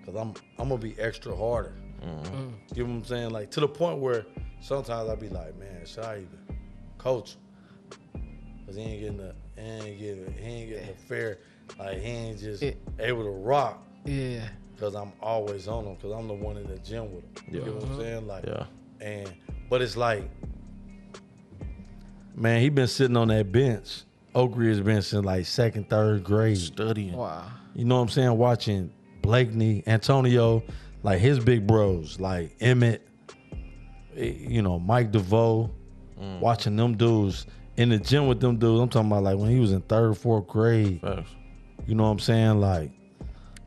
Because 0.00 0.16
I'm 0.16 0.34
I'm 0.58 0.70
gonna 0.70 0.78
be 0.78 0.98
extra 0.98 1.36
harder. 1.36 1.74
Mm. 2.02 2.52
You 2.74 2.84
know 2.84 2.90
what 2.90 2.96
I'm 2.96 3.04
saying? 3.04 3.30
Like 3.30 3.50
to 3.52 3.60
the 3.60 3.68
point 3.68 3.98
where 3.98 4.24
sometimes 4.60 5.10
I 5.10 5.14
be 5.16 5.28
like, 5.28 5.56
man, 5.58 5.84
should 5.84 6.04
I 6.04 6.16
even 6.16 6.58
coach? 6.96 7.36
Because 8.60 8.76
he 8.76 8.82
ain't 8.82 9.00
getting 9.00 9.16
the 9.18 9.34
he 9.56 9.62
ain't 9.62 9.98
getting 9.98 10.34
he 10.38 10.44
ain't 10.44 10.70
getting 10.70 10.86
the 10.86 10.94
fair. 10.94 11.38
Like 11.78 11.98
he 11.98 12.08
ain't 12.10 12.38
just 12.38 12.62
It- 12.62 12.78
able 12.98 13.24
to 13.24 13.30
rock. 13.30 13.82
Yeah. 14.04 14.48
because 14.74 14.94
I'm 14.96 15.12
always 15.22 15.68
on 15.68 15.84
him 15.84 15.94
because 15.94 16.10
I'm 16.10 16.26
the 16.26 16.34
one 16.34 16.56
in 16.56 16.66
the 16.66 16.76
gym 16.78 17.14
with 17.14 17.22
him. 17.24 17.54
You 17.54 17.60
Yeah. 17.60 17.66
know 17.66 17.72
what 17.74 17.84
I'm 17.84 17.96
saying? 17.98 18.26
Like, 18.26 18.44
yeah, 18.46 18.64
and 19.00 19.32
but 19.70 19.80
it's 19.80 19.96
like, 19.96 20.28
man, 22.34 22.60
he 22.60 22.68
been 22.68 22.86
sitting 22.88 23.16
on 23.16 23.28
that 23.28 23.52
bench. 23.52 24.02
Oak 24.34 24.52
Ridge 24.56 24.82
been 24.84 25.02
since 25.02 25.24
like 25.24 25.46
second, 25.46 25.88
third 25.88 26.24
grade. 26.24 26.56
studying. 26.58 27.12
Wow. 27.16 27.44
You 27.74 27.84
know 27.84 27.96
what 27.96 28.02
I'm 28.02 28.08
saying? 28.08 28.36
Watching 28.36 28.90
Blakeney, 29.20 29.82
Antonio, 29.86 30.62
like 31.02 31.20
his 31.20 31.38
big 31.38 31.66
bros, 31.66 32.18
like 32.18 32.56
Emmett, 32.60 33.06
eh, 34.16 34.32
you 34.36 34.62
know, 34.62 34.78
Mike 34.78 35.12
Devoe, 35.12 35.70
watching 36.40 36.76
them 36.76 36.96
dudes 36.96 37.46
in 37.76 37.88
the 37.90 37.98
gym 37.98 38.26
with 38.26 38.40
them 38.40 38.56
dudes. 38.56 38.80
I'm 38.80 38.88
talking 38.88 39.10
about 39.10 39.22
like 39.24 39.38
when 39.38 39.50
he 39.50 39.60
was 39.60 39.72
in 39.72 39.80
third, 39.82 40.16
fourth 40.16 40.46
grade. 40.48 41.00
Facts. 41.00 41.30
You 41.86 41.94
know 41.94 42.04
what 42.04 42.10
I'm 42.10 42.18
saying? 42.18 42.60
Like 42.60 42.90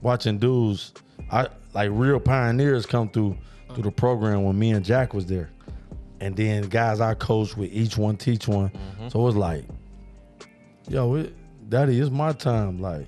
watching 0.02 0.38
dudes, 0.38 0.94
I 1.32 1.48
like 1.74 1.90
real 1.94 2.20
pioneers 2.20 2.86
come 2.86 3.10
through 3.10 3.38
through 3.74 3.84
the 3.84 3.92
program 3.92 4.44
when 4.44 4.58
me 4.58 4.72
and 4.72 4.86
Jack 4.86 5.14
was 5.14 5.26
there, 5.26 5.50
and 6.22 6.36
then 6.36 6.64
guys 6.64 7.02
I 7.02 7.14
coached 7.14 7.58
with 7.58 7.72
each 7.72 7.98
one 7.98 8.18
teach 8.18 8.48
one. 8.48 8.70
Mm-hmm. 8.70 9.10
So 9.10 9.20
it 9.20 9.24
was 9.24 9.36
like, 9.36 9.66
yo, 10.88 11.16
it, 11.16 11.34
Daddy, 11.70 12.00
it's 12.00 12.12
my 12.12 12.32
time. 12.32 12.80
Like 12.80 13.08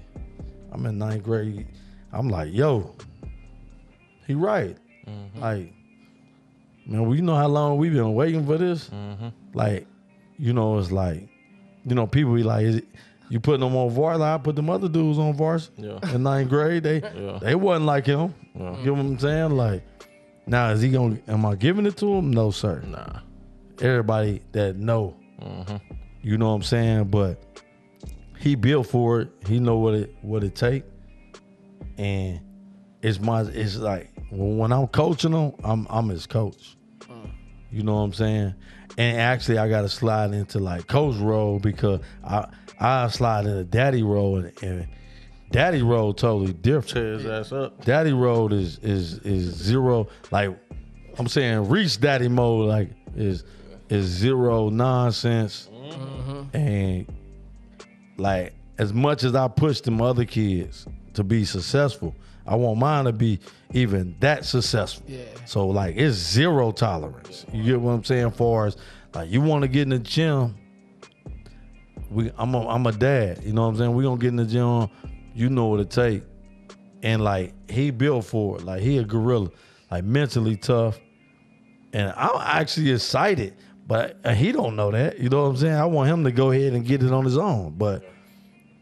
I'm 0.71 0.85
in 0.85 0.97
ninth 0.97 1.23
grade. 1.23 1.67
I'm 2.11 2.29
like, 2.29 2.53
yo, 2.53 2.95
he 4.25 4.33
right. 4.33 4.77
Mm-hmm. 5.07 5.39
Like, 5.41 5.73
man, 6.85 7.07
we 7.07 7.21
know 7.21 7.35
how 7.35 7.47
long 7.47 7.77
we've 7.77 7.93
been 7.93 8.13
waiting 8.13 8.45
for 8.45 8.57
this. 8.57 8.89
Mm-hmm. 8.89 9.27
Like, 9.53 9.87
you 10.37 10.53
know, 10.53 10.77
it's 10.77 10.91
like, 10.91 11.27
you 11.85 11.95
know, 11.95 12.07
people 12.07 12.33
be 12.33 12.43
like, 12.43 12.65
is 12.65 12.75
it, 12.77 12.87
you 13.29 13.39
putting 13.39 13.61
them 13.61 13.75
on 13.75 13.89
varsity? 13.89 14.23
I 14.23 14.37
put 14.37 14.55
them 14.55 14.69
other 14.69 14.87
dudes 14.89 15.17
on 15.19 15.33
varsity 15.33 15.83
Yeah. 15.83 16.13
in 16.13 16.23
ninth 16.23 16.49
grade. 16.49 16.83
They 16.83 17.01
Yeah. 17.01 17.39
they 17.41 17.55
wasn't 17.55 17.85
like 17.85 18.05
him. 18.05 18.33
Yeah. 18.55 18.77
You 18.79 18.85
know 18.87 18.93
what 18.93 18.99
I'm 19.01 19.19
saying? 19.19 19.51
Like, 19.51 19.83
now 20.45 20.69
is 20.69 20.81
he 20.81 20.89
gonna? 20.89 21.17
Am 21.27 21.45
I 21.45 21.55
giving 21.55 21.85
it 21.85 21.97
to 21.97 22.13
him? 22.15 22.31
No, 22.31 22.51
sir. 22.51 22.81
Nah. 22.87 23.19
Everybody 23.81 24.41
that 24.53 24.75
know, 24.77 25.15
Mm-hmm. 25.41 25.75
you 26.21 26.37
know 26.37 26.47
what 26.49 26.55
I'm 26.55 26.63
saying. 26.63 27.05
But 27.05 27.41
he 28.39 28.55
built 28.55 28.87
for 28.87 29.21
it. 29.21 29.29
He 29.47 29.59
know 29.59 29.77
what 29.77 29.93
it 29.93 30.15
what 30.21 30.43
it 30.43 30.55
take, 30.55 30.83
and 31.97 32.39
it's 33.01 33.19
my. 33.19 33.41
It's 33.41 33.75
like 33.77 34.09
when 34.31 34.71
I'm 34.71 34.87
coaching 34.87 35.31
him, 35.33 35.53
I'm 35.63 35.85
I'm 35.89 36.09
his 36.09 36.25
coach. 36.25 36.75
You 37.69 37.83
know 37.83 37.95
what 37.95 38.01
I'm 38.01 38.13
saying? 38.13 38.53
And 38.97 39.17
actually, 39.19 39.57
I 39.57 39.67
got 39.69 39.81
to 39.81 39.89
slide 39.89 40.33
into 40.33 40.57
like 40.59 40.87
coach 40.87 41.17
role 41.17 41.59
because 41.59 41.99
I 42.23 42.47
I 42.79 43.07
slide 43.07 43.45
into 43.45 43.63
daddy 43.63 44.03
role, 44.03 44.37
and, 44.37 44.63
and 44.63 44.87
daddy 45.51 45.81
role 45.81 46.13
totally 46.13 46.53
different. 46.53 46.89
Tear 46.89 47.13
his 47.13 47.25
ass 47.25 47.51
up. 47.51 47.83
Daddy 47.85 48.13
road 48.13 48.53
is 48.53 48.79
is 48.79 49.19
is 49.19 49.55
zero. 49.55 50.07
Like 50.31 50.57
I'm 51.17 51.27
saying, 51.27 51.69
reach 51.69 51.99
daddy 51.99 52.27
mode 52.27 52.69
like 52.69 52.89
is 53.15 53.43
is 53.89 54.05
zero 54.05 54.69
nonsense. 54.69 55.69
Mm-hmm. 55.73 56.57
And 56.57 57.13
like 58.17 58.53
as 58.77 58.93
much 58.93 59.23
as 59.23 59.35
I 59.35 59.47
push 59.47 59.81
them 59.81 60.01
other 60.01 60.25
kids 60.25 60.85
to 61.13 61.23
be 61.23 61.45
successful, 61.45 62.15
I 62.45 62.55
want 62.55 62.79
mine 62.79 63.05
to 63.05 63.11
be 63.11 63.39
even 63.73 64.15
that 64.19 64.45
successful. 64.45 65.05
Yeah. 65.07 65.23
So 65.45 65.67
like 65.67 65.95
it's 65.97 66.15
zero 66.15 66.71
tolerance. 66.71 67.45
You 67.51 67.63
get 67.63 67.81
what 67.81 67.91
I'm 67.91 68.03
saying? 68.03 68.31
Far 68.31 68.67
as 68.67 68.77
like 69.15 69.29
you 69.29 69.41
want 69.41 69.63
to 69.63 69.67
get 69.67 69.83
in 69.83 69.89
the 69.89 69.99
gym, 69.99 70.55
we 72.09 72.31
I'm 72.37 72.53
a, 72.53 72.67
I'm 72.67 72.85
a 72.85 72.91
dad. 72.91 73.43
You 73.43 73.53
know 73.53 73.63
what 73.63 73.69
I'm 73.69 73.77
saying? 73.77 73.93
We 73.93 74.03
gonna 74.03 74.19
get 74.19 74.29
in 74.29 74.35
the 74.37 74.45
gym. 74.45 74.89
You 75.33 75.49
know 75.49 75.67
what 75.67 75.79
it 75.79 75.91
take, 75.91 76.23
and 77.03 77.23
like 77.23 77.53
he 77.69 77.91
built 77.91 78.25
for 78.25 78.57
it. 78.57 78.63
Like 78.63 78.81
he 78.81 78.97
a 78.97 79.03
gorilla, 79.03 79.49
like 79.91 80.03
mentally 80.03 80.55
tough, 80.55 80.99
and 81.93 82.13
I'm 82.15 82.41
actually 82.41 82.91
excited. 82.91 83.55
But 83.85 84.17
he 84.35 84.51
don't 84.51 84.75
know 84.75 84.91
that. 84.91 85.19
You 85.19 85.29
know 85.29 85.43
what 85.43 85.49
I'm 85.49 85.57
saying? 85.57 85.75
I 85.75 85.85
want 85.85 86.09
him 86.09 86.23
to 86.25 86.31
go 86.31 86.51
ahead 86.51 86.73
and 86.73 86.85
get 86.85 87.03
it 87.03 87.11
on 87.13 87.23
his 87.23 87.37
own. 87.37 87.75
But 87.77 88.03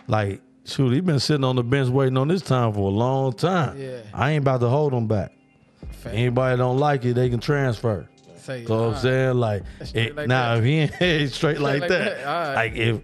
like 0.07 0.41
shoot, 0.65 0.91
he 0.91 0.99
been 0.99 1.19
sitting 1.19 1.43
on 1.43 1.55
the 1.55 1.63
bench 1.63 1.89
waiting 1.89 2.17
on 2.17 2.27
this 2.27 2.41
time 2.41 2.73
for 2.73 2.89
a 2.89 2.93
long 2.93 3.33
time. 3.33 3.79
Yeah. 3.79 3.99
I 4.13 4.31
ain't 4.31 4.43
about 4.43 4.61
to 4.61 4.67
hold 4.67 4.93
him 4.93 5.07
back. 5.07 5.31
Fact. 5.91 6.15
Anybody 6.15 6.57
don't 6.57 6.77
like 6.77 7.05
it, 7.05 7.13
they 7.13 7.29
can 7.29 7.39
transfer. 7.39 8.07
Say, 8.37 8.61
You 8.61 8.67
know 8.67 8.87
what 8.87 8.95
I'm 8.95 9.01
saying? 9.01 9.35
Like, 9.35 9.63
it, 9.93 10.15
like 10.15 10.27
now 10.27 10.55
if 10.55 10.63
he 10.63 11.03
ain't 11.03 11.31
straight 11.31 11.59
like, 11.59 11.81
like 11.81 11.89
that, 11.89 12.17
that, 12.17 12.27
alright. 12.27 12.55
like 12.55 12.73
if 12.73 13.01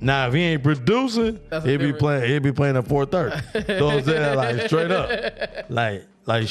now 0.00 0.28
if 0.28 0.34
he 0.34 0.40
ain't 0.40 0.62
producing, 0.62 1.40
he'll 1.50 1.60
be 1.60 1.70
different- 1.76 1.98
playing. 1.98 2.30
He'll 2.30 2.40
be 2.40 2.52
playing 2.52 2.76
at 2.76 2.86
four 2.86 3.06
thirty. 3.06 3.36
you 3.68 3.78
know 3.78 3.86
what 3.86 3.94
I'm 3.98 4.04
saying? 4.04 4.36
Like 4.36 4.60
straight 4.66 4.90
up, 4.90 5.10
like 5.70 6.06
like 6.26 6.48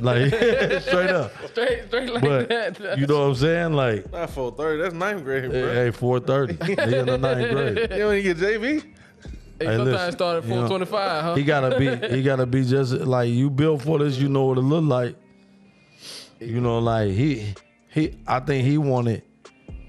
like 0.00 0.32
straight 0.82 1.10
up. 1.10 1.32
straight, 1.50 1.86
straight 1.88 2.10
like 2.12 2.22
But 2.22 2.48
that. 2.48 2.98
you 2.98 3.06
know 3.06 3.20
what 3.20 3.26
I'm 3.30 3.34
saying? 3.34 3.72
Like 3.74 4.10
Not 4.12 4.30
four 4.30 4.52
thirty. 4.52 4.82
That's 4.82 4.94
ninth 4.94 5.24
grade, 5.24 5.50
bro. 5.50 5.72
hey, 5.74 5.90
four 5.90 6.20
thirty. 6.20 6.54
He 6.64 6.72
in 6.72 7.06
the 7.06 7.18
ninth 7.18 7.50
grade. 7.50 7.78
You 7.92 7.98
don't 7.98 8.22
get 8.22 8.36
JV. 8.38 8.82
Hey, 8.82 9.66
Hey, 9.66 9.76
sometimes 9.76 9.88
listen, 9.88 10.12
start 10.12 10.36
at 10.36 10.48
425, 10.48 11.24
huh? 11.24 11.34
He 11.34 11.42
gotta 11.42 11.76
be. 11.80 11.96
He 12.14 12.22
gotta 12.22 12.46
be 12.46 12.64
just 12.64 12.92
like 12.92 13.28
you 13.28 13.50
built 13.50 13.82
for 13.82 13.98
this. 13.98 14.16
You 14.16 14.28
know 14.28 14.44
what 14.44 14.56
it 14.58 14.60
look 14.60 14.84
like. 14.84 15.16
You 16.38 16.60
know, 16.60 16.78
like 16.78 17.10
he 17.10 17.54
he. 17.88 18.16
I 18.24 18.38
think 18.38 18.64
he 18.64 18.78
wanted. 18.78 19.24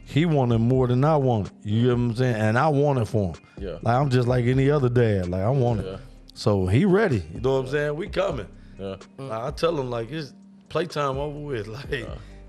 He 0.10 0.26
wanted 0.26 0.57
more 0.57 0.88
than 0.88 1.03
I 1.06 1.15
wanted. 1.18 1.52
You 1.64 1.81
get 1.84 1.88
what 1.90 1.94
I'm 1.94 2.15
saying? 2.15 2.36
And 2.36 2.57
I 2.57 2.68
wanted 2.68 3.07
for 3.07 3.34
him. 3.36 3.36
Yeah. 3.60 3.77
Like 3.84 3.95
I'm 3.95 4.10
just 4.10 4.27
like 4.27 4.45
any 4.45 4.69
other 4.72 4.90
dad. 4.90 5.27
Like 5.30 5.41
I 5.44 5.49
want 5.49 5.86
Yeah. 5.86 5.94
it. 5.94 5.99
So 6.34 6.65
he 6.65 6.84
ready. 6.86 7.23
You 7.34 7.41
know 7.41 7.53
what 7.57 7.60
I'm 7.65 7.68
saying? 7.68 7.95
We 7.95 8.07
coming. 8.07 8.48
Yeah. 8.80 8.95
Like, 9.18 9.31
I 9.31 9.52
tell 9.52 9.80
him 9.80 9.90
like 9.91 10.11
it's 10.11 10.34
playtime 10.69 11.18
over 11.18 11.38
with. 11.40 11.68
Like, 11.77 11.90
hey, 11.90 12.07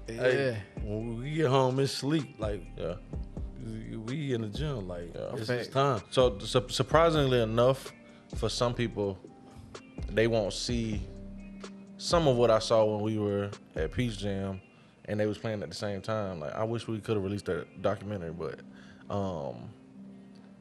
Yeah. 0.08 0.56
when 0.82 1.18
we 1.20 1.30
get 1.34 1.48
home, 1.48 1.78
it's 1.80 1.92
sleep. 1.92 2.36
Like 2.38 2.62
Yeah. 2.78 2.94
we- 3.64 3.96
we 3.98 4.32
in 4.32 4.40
the 4.40 4.48
gym. 4.48 4.88
Like 4.88 5.14
it's, 5.34 5.50
it's 5.50 5.68
time. 5.68 6.00
So 6.10 6.38
su- 6.38 6.68
surprisingly 6.68 7.40
enough, 7.42 7.92
for 8.36 8.48
some 8.48 8.72
people, 8.72 9.18
they 10.08 10.26
won't 10.28 10.54
see 10.54 11.02
some 11.98 12.26
of 12.26 12.36
what 12.36 12.50
I 12.50 12.58
saw 12.58 12.84
when 12.86 13.02
we 13.04 13.18
were 13.18 13.50
at 13.76 13.92
Peach 13.92 14.18
Jam, 14.18 14.60
and 15.10 15.18
they 15.18 15.26
was 15.26 15.38
playing 15.38 15.60
at 15.60 15.68
the 15.68 15.74
same 15.74 16.00
time. 16.00 16.38
Like 16.38 16.54
I 16.54 16.62
wish 16.62 16.86
we 16.86 17.00
could 17.00 17.16
have 17.16 17.24
released 17.24 17.46
that 17.46 17.82
documentary, 17.82 18.30
but 18.30 18.60
um, 19.12 19.68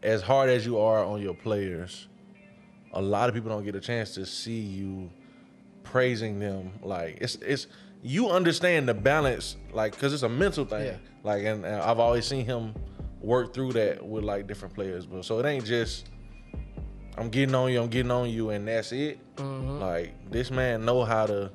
as 0.01 0.23
hard 0.23 0.49
as 0.49 0.65
you 0.65 0.79
are 0.79 1.05
on 1.05 1.21
your 1.21 1.35
players, 1.35 2.07
a 2.93 3.01
lot 3.01 3.29
of 3.29 3.35
people 3.35 3.51
don't 3.51 3.63
get 3.63 3.75
a 3.75 3.79
chance 3.79 4.15
to 4.15 4.25
see 4.25 4.59
you 4.59 5.11
praising 5.83 6.39
them. 6.39 6.71
Like 6.81 7.19
it's 7.21 7.35
it's 7.35 7.67
you 8.01 8.29
understand 8.29 8.89
the 8.89 8.95
balance, 8.95 9.55
like 9.71 9.91
because 9.91 10.13
it's 10.13 10.23
a 10.23 10.29
mental 10.29 10.65
thing. 10.65 10.87
Yeah. 10.87 10.97
Like 11.23 11.43
and, 11.43 11.63
and 11.63 11.75
I've 11.75 11.99
always 11.99 12.25
seen 12.25 12.43
him 12.43 12.73
work 13.21 13.53
through 13.53 13.73
that 13.73 14.03
with 14.03 14.23
like 14.23 14.47
different 14.47 14.73
players, 14.73 15.05
but 15.05 15.25
so 15.25 15.37
it 15.37 15.45
ain't 15.45 15.65
just 15.65 16.09
I'm 17.19 17.29
getting 17.29 17.53
on 17.53 17.71
you, 17.71 17.83
I'm 17.83 17.89
getting 17.89 18.11
on 18.11 18.31
you, 18.31 18.49
and 18.49 18.67
that's 18.67 18.93
it. 18.93 19.19
Like 19.79 20.31
this 20.31 20.49
man 20.49 20.85
know 20.85 21.03
how 21.03 21.27
to 21.27 21.51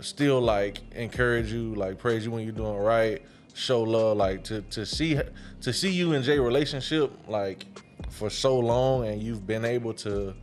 still 0.00 0.40
like 0.40 0.78
encourage 0.94 1.52
you, 1.52 1.74
like 1.74 1.98
praise 1.98 2.24
you 2.24 2.30
when 2.30 2.42
you're 2.44 2.52
doing 2.52 2.76
right, 2.76 3.22
show 3.54 3.82
love, 3.82 4.16
like 4.16 4.44
to 4.44 4.62
to 4.62 4.84
see 4.86 5.18
to 5.62 5.72
see 5.72 5.90
you 5.90 6.12
and 6.12 6.24
Jay 6.24 6.38
relationship 6.38 7.10
like 7.28 7.64
for 8.10 8.30
so 8.30 8.58
long, 8.58 9.06
and 9.06 9.22
you've 9.22 9.46
been 9.46 9.64
able 9.64 9.94
to. 9.94 10.34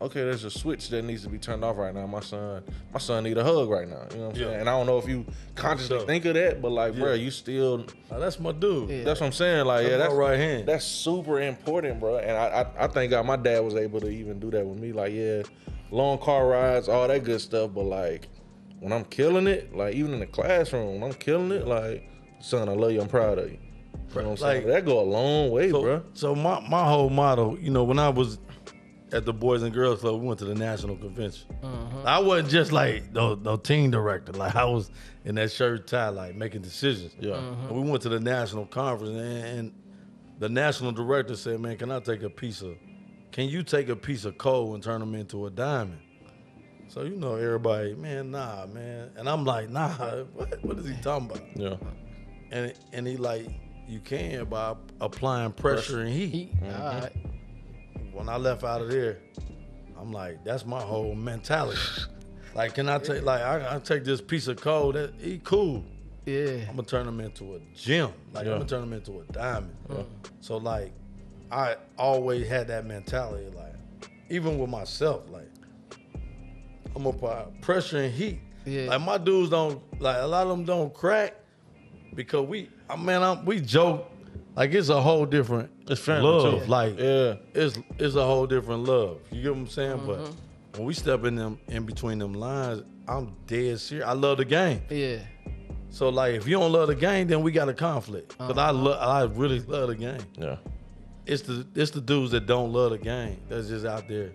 Okay, 0.00 0.18
there's 0.24 0.42
a 0.42 0.50
switch 0.50 0.88
that 0.88 1.02
needs 1.04 1.22
to 1.22 1.28
be 1.28 1.38
turned 1.38 1.62
off 1.62 1.76
right 1.76 1.94
now. 1.94 2.04
My 2.08 2.18
son, 2.18 2.64
my 2.92 2.98
son 2.98 3.22
need 3.22 3.38
a 3.38 3.44
hug 3.44 3.70
right 3.70 3.88
now. 3.88 4.04
You 4.10 4.16
know 4.18 4.26
what 4.26 4.34
I'm 4.34 4.40
Yeah. 4.42 4.46
saying? 4.48 4.60
And 4.62 4.68
I 4.68 4.72
don't 4.76 4.86
know 4.86 4.98
if 4.98 5.06
you 5.06 5.24
consciously 5.54 5.98
Sure. 5.98 6.06
think 6.08 6.24
of 6.24 6.34
that, 6.34 6.60
but 6.60 6.72
like, 6.72 6.96
bro, 6.96 7.12
you 7.14 7.30
still 7.30 7.86
Now, 8.10 8.18
that's 8.18 8.40
my 8.40 8.50
dude. 8.50 8.90
Yeah. 8.90 9.04
that's 9.04 9.20
what 9.20 9.26
I'm 9.26 9.32
saying. 9.32 9.64
Like, 9.64 9.84
yeah, 9.84 9.90
That's 9.90 10.02
that's 10.08 10.14
right 10.14 10.36
hand. 10.36 10.66
That's 10.66 10.84
super 10.84 11.40
important, 11.40 12.00
bro. 12.00 12.16
And 12.16 12.32
I, 12.36 12.62
I, 12.76 12.84
I 12.84 12.88
thank 12.88 13.10
God 13.12 13.24
my 13.26 13.36
dad 13.36 13.60
was 13.60 13.76
able 13.76 14.00
to 14.00 14.08
even 14.08 14.40
do 14.40 14.50
that 14.50 14.66
with 14.66 14.80
me. 14.80 14.92
Like, 14.92 15.12
yeah, 15.12 15.42
long 15.92 16.18
car 16.18 16.48
rides, 16.48 16.88
all 16.88 17.06
that 17.06 17.22
good 17.22 17.40
stuff. 17.40 17.70
But 17.72 17.84
like, 17.84 18.26
when 18.82 18.92
I'm 18.92 19.04
killing 19.04 19.46
it, 19.46 19.74
like 19.76 19.94
even 19.94 20.12
in 20.12 20.18
the 20.20 20.26
classroom, 20.26 21.00
when 21.00 21.04
I'm 21.12 21.16
killing 21.16 21.52
it, 21.52 21.68
like, 21.68 22.02
son, 22.40 22.68
I 22.68 22.72
love 22.72 22.90
you. 22.90 23.00
I'm 23.00 23.08
proud 23.08 23.38
of 23.38 23.48
you. 23.48 23.58
You 24.14 24.16
know 24.16 24.22
what 24.22 24.30
I'm 24.32 24.36
saying? 24.36 24.64
Like- 24.64 24.72
that 24.74 24.84
go 24.84 25.00
a 25.00 25.02
long 25.08 25.50
way, 25.52 25.70
So, 25.70 25.82
bro. 25.82 26.02
so 26.14 26.34
my, 26.34 26.58
my 26.68 26.82
whole 26.84 27.08
motto, 27.08 27.56
you 27.58 27.70
know, 27.70 27.84
when 27.84 28.00
I 28.00 28.08
was 28.08 28.38
at 29.12 29.24
the 29.24 29.32
Boys 29.32 29.62
and 29.62 29.72
Girls 29.72 30.00
Club, 30.00 30.20
we 30.20 30.26
went 30.26 30.40
to 30.40 30.46
the 30.46 30.54
national 30.56 30.96
convention. 30.96 31.46
Mm-hmm. 31.62 32.06
I 32.06 32.18
wasn't 32.18 32.48
just 32.48 32.72
like 32.72 33.12
no, 33.12 33.34
no 33.36 33.56
team 33.56 33.92
director. 33.92 34.32
Like 34.32 34.56
I 34.56 34.64
was 34.64 34.90
in 35.24 35.36
that 35.36 35.52
shirt 35.52 35.86
tie, 35.86 36.08
like 36.08 36.34
making 36.34 36.62
decisions. 36.62 37.12
Yeah. 37.20 37.34
Mm-hmm. 37.34 37.68
And 37.68 37.82
we 37.84 37.88
went 37.88 38.02
to 38.02 38.08
the 38.08 38.18
national 38.20 38.66
conference, 38.66 39.16
and, 39.16 39.58
and 39.58 39.72
the 40.40 40.48
national 40.48 40.92
director 40.92 41.36
said, 41.36 41.60
"Man, 41.60 41.76
can 41.76 41.92
I 41.92 42.00
take 42.00 42.22
a 42.22 42.30
piece 42.30 42.62
of? 42.62 42.74
Can 43.32 43.48
you 43.48 43.62
take 43.62 43.88
a 43.90 43.96
piece 43.96 44.24
of 44.24 44.38
coal 44.38 44.74
and 44.74 44.82
turn 44.82 45.00
them 45.00 45.14
into 45.14 45.46
a 45.46 45.50
diamond?" 45.50 46.00
So 46.92 47.04
you 47.04 47.16
know, 47.16 47.36
everybody, 47.36 47.94
man, 47.94 48.32
nah, 48.32 48.66
man. 48.66 49.12
And 49.16 49.26
I'm 49.26 49.46
like, 49.46 49.70
nah, 49.70 49.88
what, 50.34 50.62
what 50.62 50.78
is 50.78 50.86
he 50.86 50.94
talking 51.00 51.30
about? 51.30 51.42
Yeah. 51.56 51.76
And 52.50 52.74
and 52.92 53.06
he 53.06 53.16
like, 53.16 53.46
you 53.88 53.98
can 53.98 54.44
by 54.44 54.74
applying 55.00 55.52
pressure 55.52 56.00
and 56.00 56.12
heat 56.12 56.28
He, 56.28 56.44
mm-hmm. 56.44 56.82
all 56.82 57.00
right. 57.00 57.16
when 58.12 58.28
I 58.28 58.36
left 58.36 58.62
out 58.62 58.82
of 58.82 58.90
there, 58.90 59.20
I'm 59.98 60.12
like, 60.12 60.44
that's 60.44 60.66
my 60.66 60.82
whole 60.82 61.14
mentality. 61.14 61.80
Like, 62.54 62.74
can 62.74 62.90
I 62.90 62.98
take 62.98 63.22
like 63.22 63.40
I, 63.40 63.76
I 63.76 63.78
take 63.78 64.04
this 64.04 64.20
piece 64.20 64.46
of 64.46 64.60
code 64.60 64.96
that 64.96 65.14
he 65.18 65.38
cool. 65.38 65.82
Yeah. 66.26 66.58
I'm 66.68 66.76
gonna 66.76 66.82
turn 66.82 67.08
him 67.08 67.20
into 67.20 67.54
a 67.54 67.60
gem. 67.74 68.12
Like 68.34 68.44
Yeah. 68.44 68.52
I'm 68.52 68.58
gonna 68.58 68.68
turn 68.68 68.82
him 68.82 68.92
into 68.92 69.20
a 69.20 69.24
diamond. 69.32 69.74
Yeah. 69.88 70.02
So 70.42 70.58
like, 70.58 70.92
I 71.50 71.76
always 71.96 72.46
had 72.46 72.68
that 72.68 72.84
mentality. 72.84 73.46
Like, 73.56 73.76
even 74.28 74.58
with 74.58 74.68
myself, 74.68 75.22
like 75.30 75.48
I'm 76.94 77.04
gonna 77.04 77.16
put 77.16 77.60
pressure 77.60 77.98
and 77.98 78.12
heat. 78.12 78.40
Yeah. 78.64 78.86
Like 78.90 79.00
my 79.00 79.18
dudes 79.18 79.50
don't 79.50 79.80
like 80.00 80.16
a 80.20 80.26
lot 80.26 80.42
of 80.44 80.50
them 80.50 80.64
don't 80.64 80.92
crack 80.94 81.34
because 82.14 82.46
we. 82.46 82.68
I 82.88 82.96
mean, 82.96 83.22
I'm, 83.22 83.44
we 83.44 83.60
joke 83.60 84.10
like 84.54 84.72
it's 84.72 84.88
a 84.90 85.00
whole 85.00 85.24
different 85.26 85.70
It's 85.88 86.00
family 86.00 86.28
love. 86.30 86.62
too. 86.64 86.70
Like 86.70 86.98
Yeah. 86.98 87.34
it's 87.54 87.78
it's 87.98 88.14
a 88.14 88.24
whole 88.24 88.46
different 88.46 88.84
love. 88.84 89.18
You 89.30 89.42
get 89.42 89.52
what 89.52 89.58
I'm 89.62 89.66
saying? 89.68 89.98
Mm-hmm. 89.98 90.06
But 90.06 90.78
when 90.78 90.86
we 90.86 90.94
step 90.94 91.24
in 91.24 91.34
them 91.36 91.58
in 91.68 91.84
between 91.86 92.18
them 92.18 92.34
lines, 92.34 92.82
I'm 93.08 93.34
dead 93.46 93.80
serious. 93.80 94.06
I 94.06 94.12
love 94.12 94.36
the 94.38 94.44
game. 94.44 94.82
Yeah. 94.90 95.18
So 95.90 96.08
like, 96.08 96.34
if 96.34 96.46
you 96.48 96.58
don't 96.58 96.72
love 96.72 96.88
the 96.88 96.94
game, 96.94 97.26
then 97.28 97.42
we 97.42 97.52
got 97.52 97.68
a 97.68 97.74
conflict. 97.74 98.36
Cause 98.38 98.56
I 98.56 98.70
love, 98.70 98.98
I 98.98 99.24
really 99.34 99.60
love 99.60 99.88
the 99.88 99.94
game. 99.96 100.20
Yeah. 100.38 100.56
It's 101.26 101.42
the 101.42 101.66
it's 101.74 101.90
the 101.90 102.00
dudes 102.00 102.30
that 102.32 102.46
don't 102.46 102.72
love 102.72 102.90
the 102.92 102.98
game 102.98 103.38
that's 103.48 103.68
just 103.68 103.84
out 103.86 104.08
there 104.08 104.32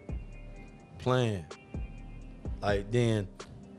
playing. 0.99 1.45
Like 2.61 2.91
then, 2.91 3.27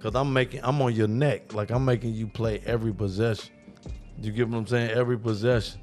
cause 0.01 0.15
I'm 0.15 0.33
making, 0.33 0.61
I'm 0.63 0.81
on 0.83 0.95
your 0.95 1.09
neck. 1.09 1.53
Like 1.55 1.71
I'm 1.71 1.85
making 1.85 2.15
you 2.15 2.27
play 2.27 2.63
every 2.65 2.93
possession. 2.93 3.55
You 4.21 4.33
get 4.33 4.49
what 4.49 4.59
I'm 4.59 4.67
saying? 4.67 4.91
Every 4.91 5.19
possession. 5.19 5.81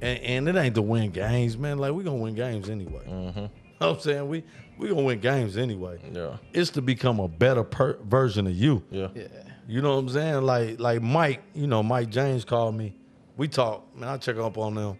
And, 0.00 0.18
and 0.20 0.48
it 0.48 0.56
ain't 0.56 0.74
to 0.76 0.82
win 0.82 1.10
games, 1.10 1.56
man. 1.58 1.78
Like 1.78 1.92
we 1.92 2.04
gonna 2.04 2.16
win 2.16 2.34
games 2.34 2.70
anyway. 2.70 3.04
Mm-hmm. 3.06 3.46
know 3.80 3.88
what 3.88 3.96
I'm 3.96 4.00
saying? 4.00 4.28
We 4.28 4.44
we 4.78 4.88
gonna 4.88 5.02
win 5.02 5.20
games 5.20 5.56
anyway. 5.56 5.98
Yeah. 6.12 6.36
It's 6.52 6.70
to 6.70 6.82
become 6.82 7.20
a 7.20 7.28
better 7.28 7.62
per- 7.64 7.98
version 8.02 8.46
of 8.46 8.54
you. 8.54 8.82
Yeah. 8.90 9.08
Yeah. 9.14 9.28
You 9.68 9.82
know 9.82 9.94
what 9.94 10.00
I'm 10.00 10.08
saying? 10.10 10.42
Like 10.42 10.80
like 10.80 11.02
Mike, 11.02 11.42
you 11.54 11.66
know, 11.66 11.82
Mike 11.82 12.10
James 12.10 12.44
called 12.44 12.74
me. 12.74 12.94
We 13.36 13.48
talk, 13.48 13.94
man, 13.96 14.08
I 14.08 14.16
check 14.16 14.36
up 14.36 14.56
on 14.56 14.74
them. 14.74 14.98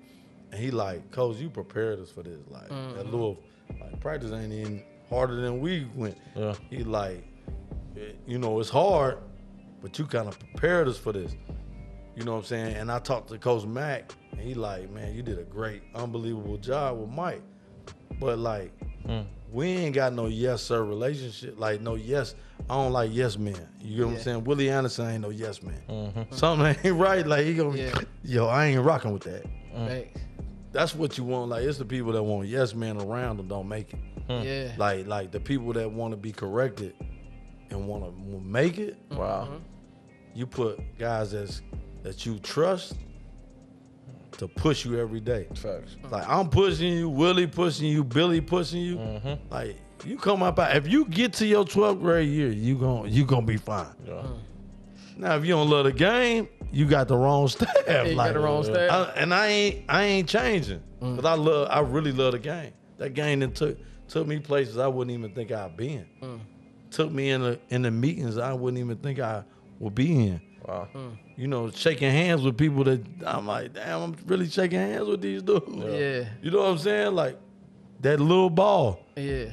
And 0.52 0.60
he 0.60 0.70
like, 0.70 1.10
Coach, 1.10 1.38
you 1.38 1.48
prepared 1.50 1.98
us 2.00 2.10
for 2.10 2.22
this. 2.22 2.38
Like 2.50 2.68
that 2.68 3.04
little 3.06 3.38
like 3.80 3.98
practice 4.00 4.32
ain't 4.32 4.52
even 4.52 4.82
harder 5.10 5.36
than 5.36 5.60
we 5.60 5.86
went. 5.94 6.16
Yeah. 6.34 6.54
He 6.70 6.84
like, 6.84 7.26
eh, 7.96 8.12
you 8.26 8.38
know, 8.38 8.58
it's 8.60 8.70
hard, 8.70 9.18
but 9.82 9.98
you 9.98 10.06
kind 10.06 10.28
of 10.28 10.38
prepared 10.38 10.88
us 10.88 10.98
for 10.98 11.12
this. 11.12 11.34
You 12.16 12.24
know 12.24 12.32
what 12.32 12.38
I'm 12.38 12.44
saying? 12.44 12.76
And 12.76 12.90
I 12.90 12.98
talked 12.98 13.28
to 13.28 13.38
Coach 13.38 13.64
Mack, 13.66 14.12
and 14.32 14.40
he 14.40 14.54
like, 14.54 14.90
man, 14.90 15.14
you 15.14 15.22
did 15.22 15.38
a 15.38 15.42
great, 15.44 15.82
unbelievable 15.94 16.56
job 16.56 16.98
with 16.98 17.10
Mike. 17.10 17.42
But 18.18 18.38
like, 18.38 18.72
we 19.52 19.66
ain't 19.68 19.94
got 19.94 20.12
no 20.14 20.26
yes 20.26 20.62
sir 20.62 20.82
relationship. 20.84 21.58
Like 21.58 21.80
no 21.80 21.94
yes. 21.94 22.34
I 22.70 22.74
don't 22.74 22.92
like 22.92 23.10
yes 23.12 23.36
men. 23.38 23.54
You 23.80 24.00
know 24.00 24.06
what 24.08 24.16
I'm 24.16 24.22
saying? 24.22 24.44
Willie 24.44 24.70
Anderson 24.70 25.08
ain't 25.10 25.22
no 25.22 25.28
yes 25.30 25.62
man. 25.62 26.26
Something 26.30 26.74
ain't 26.84 26.96
right. 26.96 27.26
Like 27.26 27.44
he 27.44 27.54
gonna, 27.54 27.76
Yeah. 27.76 28.00
yo, 28.24 28.46
I 28.46 28.66
ain't 28.66 28.82
rocking 28.82 29.12
with 29.12 29.22
that. 29.24 29.44
Thanks. 29.74 30.20
That's 30.76 30.94
what 30.94 31.16
you 31.16 31.24
want. 31.24 31.48
Like 31.48 31.64
it's 31.64 31.78
the 31.78 31.86
people 31.86 32.12
that 32.12 32.22
want 32.22 32.48
yes 32.48 32.74
men 32.74 33.00
around 33.00 33.38
them 33.38 33.48
don't 33.48 33.66
make 33.66 33.94
it. 33.94 33.98
Hmm. 34.26 34.46
Yeah. 34.46 34.72
Like 34.76 35.06
like 35.06 35.30
the 35.30 35.40
people 35.40 35.72
that 35.72 35.90
want 35.90 36.12
to 36.12 36.18
be 36.18 36.32
corrected 36.32 36.94
and 37.70 37.88
want 37.88 38.04
to 38.04 38.40
make 38.40 38.76
it. 38.76 38.96
Mm-hmm. 39.08 39.18
Wow. 39.18 39.60
You 40.34 40.46
put 40.46 40.78
guys 40.98 41.32
that's 41.32 41.62
that 42.02 42.26
you 42.26 42.38
trust 42.40 42.96
to 44.32 44.46
push 44.46 44.84
you 44.84 44.98
every 45.00 45.20
day. 45.20 45.48
Facts. 45.54 45.96
Like 46.10 46.28
I'm 46.28 46.50
pushing 46.50 46.92
you, 46.92 47.08
Willie 47.08 47.46
pushing 47.46 47.86
you, 47.86 48.04
Billy 48.04 48.42
pushing 48.42 48.82
you. 48.82 48.96
Mm-hmm. 48.96 49.50
Like 49.50 49.78
you 50.04 50.18
come 50.18 50.42
up 50.42 50.58
out. 50.58 50.76
If 50.76 50.86
you 50.86 51.06
get 51.06 51.32
to 51.34 51.46
your 51.46 51.64
12th 51.64 52.00
grade 52.00 52.28
year, 52.28 52.50
you 52.50 52.76
gon' 52.76 53.10
you 53.10 53.24
gonna 53.24 53.46
be 53.46 53.56
fine. 53.56 53.94
Yeah. 54.04 54.12
Mm. 54.12 54.38
Now, 55.16 55.36
if 55.36 55.44
you 55.44 55.52
don't 55.54 55.70
love 55.70 55.84
the 55.84 55.92
game, 55.92 56.48
you 56.72 56.86
got 56.86 57.08
the 57.08 57.16
wrong 57.16 57.48
staff. 57.48 57.72
you 57.86 58.14
got 58.14 58.34
the 58.34 58.40
wrong 58.40 58.64
staff. 58.64 58.90
I- 58.90 59.20
and 59.20 59.32
I 59.32 59.46
ain't, 59.46 59.84
I 59.88 60.02
ain't 60.04 60.28
changing 60.28 60.82
mm. 61.00 61.16
because 61.16 61.24
I 61.24 61.34
love, 61.34 61.68
I 61.70 61.80
really 61.80 62.12
love 62.12 62.32
the 62.32 62.38
game. 62.38 62.72
That 62.98 63.14
game 63.14 63.40
that 63.40 63.54
took 63.54 63.78
took 64.08 64.26
me 64.26 64.38
places 64.38 64.78
I 64.78 64.86
wouldn't 64.86 65.16
even 65.16 65.34
think 65.34 65.50
I'd 65.52 65.76
been. 65.76 66.06
Mm. 66.22 66.40
Took 66.90 67.10
me 67.12 67.30
in 67.30 67.42
the 67.42 67.58
in 67.68 67.82
the 67.82 67.90
meetings 67.90 68.38
I 68.38 68.52
wouldn't 68.52 68.78
even 68.78 68.96
think 68.98 69.18
I 69.18 69.44
would 69.80 69.94
be 69.94 70.12
in. 70.28 70.40
Wow. 70.66 70.88
Mm. 70.94 71.18
You 71.36 71.46
know, 71.48 71.70
shaking 71.70 72.10
hands 72.10 72.42
with 72.42 72.56
people 72.56 72.84
that 72.84 73.04
I'm 73.26 73.46
like, 73.46 73.74
damn, 73.74 74.00
I'm 74.02 74.16
really 74.26 74.48
shaking 74.48 74.78
hands 74.78 75.06
with 75.06 75.20
these 75.20 75.42
dudes. 75.42 75.66
Yeah. 75.68 76.24
You 76.42 76.50
know 76.50 76.60
what 76.60 76.70
I'm 76.70 76.78
saying? 76.78 77.14
Like 77.14 77.38
that 78.00 78.18
little 78.20 78.50
ball 78.50 79.00
Yeah. 79.16 79.46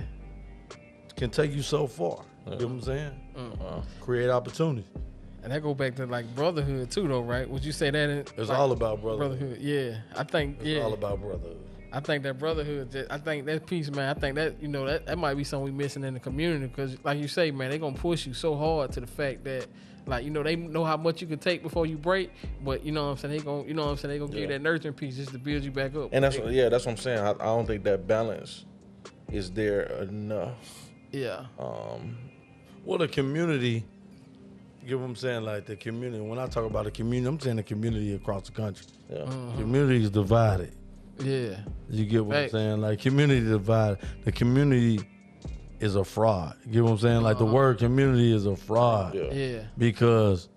can 1.17 1.29
take 1.29 1.51
you 1.53 1.61
so 1.61 1.85
far. 1.87 2.23
You 2.45 2.51
know 2.51 2.57
what 2.57 2.65
I'm 2.65 2.81
saying? 2.81 3.83
Create 3.99 4.29
opportunities. 4.29 4.85
And 5.43 5.51
that 5.51 5.61
go 5.61 5.73
back 5.73 5.95
to 5.95 6.05
like 6.05 6.33
brotherhood 6.35 6.89
too, 6.89 7.07
though, 7.07 7.21
right? 7.21 7.49
Would 7.49 7.65
you 7.65 7.73
say 7.73 7.89
that? 7.91 8.09
In, 8.09 8.17
It's 8.19 8.49
like, 8.49 8.57
all 8.57 8.71
about 8.71 9.01
brotherhood. 9.01 9.39
brotherhood. 9.39 9.61
Yeah, 9.61 9.97
I 10.15 10.23
think. 10.23 10.57
It's 10.59 10.67
yeah, 10.67 10.81
all 10.81 10.93
about 10.93 11.19
brotherhood. 11.21 11.57
I 11.91 11.99
think 11.99 12.23
that 12.23 12.39
brotherhood. 12.39 12.91
That, 12.91 13.11
I 13.11 13.17
think 13.17 13.45
that 13.45 13.65
piece, 13.67 13.91
man. 13.91 14.15
I 14.15 14.19
think 14.19 14.35
that 14.35 14.61
you 14.61 14.67
know 14.69 14.85
that 14.85 15.05
that 15.05 15.17
might 15.17 15.35
be 15.35 15.43
something 15.43 15.65
we 15.65 15.71
missing 15.71 16.03
in 16.05 16.13
the 16.13 16.19
community 16.19 16.67
because, 16.67 16.97
like 17.03 17.19
you 17.19 17.27
say, 17.27 17.51
man, 17.51 17.69
they 17.71 17.77
gonna 17.77 17.95
push 17.95 18.25
you 18.25 18.33
so 18.33 18.55
hard 18.55 18.91
to 18.93 19.01
the 19.01 19.07
fact 19.07 19.43
that. 19.43 19.67
Like 20.05 20.25
you 20.25 20.31
know, 20.31 20.43
they 20.43 20.57
know 20.57 20.83
how 20.83 20.97
much 20.97 21.21
you 21.21 21.27
can 21.27 21.39
take 21.39 21.63
before 21.63 21.85
you 21.85 21.95
break, 21.95 22.29
but 22.61 22.83
you 22.85 22.91
know 22.91 23.05
what 23.05 23.11
I'm 23.11 23.17
saying. 23.19 23.37
They 23.37 23.39
gon' 23.41 23.65
you 23.65 23.73
know 23.73 23.85
what 23.85 23.91
I'm 23.91 23.95
saying. 23.97 24.11
They 24.11 24.19
gonna 24.19 24.33
give 24.33 24.41
you 24.41 24.47
that 24.47 24.61
nurturing 24.61 24.95
piece 24.95 25.15
just 25.15 25.31
to 25.31 25.39
build 25.39 25.63
you 25.63 25.71
back 25.71 25.95
up. 25.95 26.09
And 26.11 26.25
that's 26.25 26.37
what, 26.37 26.51
yeah, 26.51 26.67
that's 26.67 26.85
what 26.85 26.91
I'm 26.91 26.97
saying. 26.97 27.19
I, 27.19 27.29
I 27.29 27.33
don't 27.33 27.65
think 27.65 27.85
that 27.85 28.05
balance 28.05 28.65
is 29.31 29.49
there 29.51 29.83
enough. 30.01 30.89
yeah, 31.13 31.45
Um, 31.57 32.17
Well, 32.83 32.97
the 32.97 33.07
community, 33.07 33.75
you 33.75 33.92
get 34.87 34.99
what 34.99 35.05
I'm 35.05 35.15
saying? 35.15 35.43
Like 35.43 35.65
the 35.65 35.75
community, 35.75 36.21
when 36.21 36.39
I 36.39 36.47
talk 36.47 36.65
about 36.65 36.85
the 36.85 36.91
community, 36.91 37.27
I'm 37.29 37.39
saying 37.39 37.55
the 37.57 37.63
community 37.63 38.13
across 38.15 38.45
the 38.47 38.51
country. 38.51 38.85
yeah. 39.09 39.17
Mm-hmm. 39.19 39.57
Community 39.59 40.03
is 40.03 40.09
divided. 40.11 40.73
yeah, 41.19 41.57
You 41.89 42.05
get 42.05 42.25
what 42.25 42.35
Facts. 42.35 42.53
I'm 42.53 42.59
saying? 42.59 42.81
Like 42.81 42.99
community 42.99 43.41
divided. 43.47 43.99
The 44.23 44.31
community 44.31 44.99
is 45.79 45.95
a 45.95 46.03
fraud. 46.03 46.55
You 46.65 46.71
get 46.73 46.83
what 46.83 46.91
I'm 46.91 46.97
saying? 46.99 47.21
Like 47.21 47.37
the 47.37 47.45
word 47.45 47.77
community 47.77 48.33
is 48.33 48.45
a 48.45 48.55
fraud 48.55 49.13
Yeah. 49.15 49.33
yeah, 49.33 49.61
because 49.77 50.47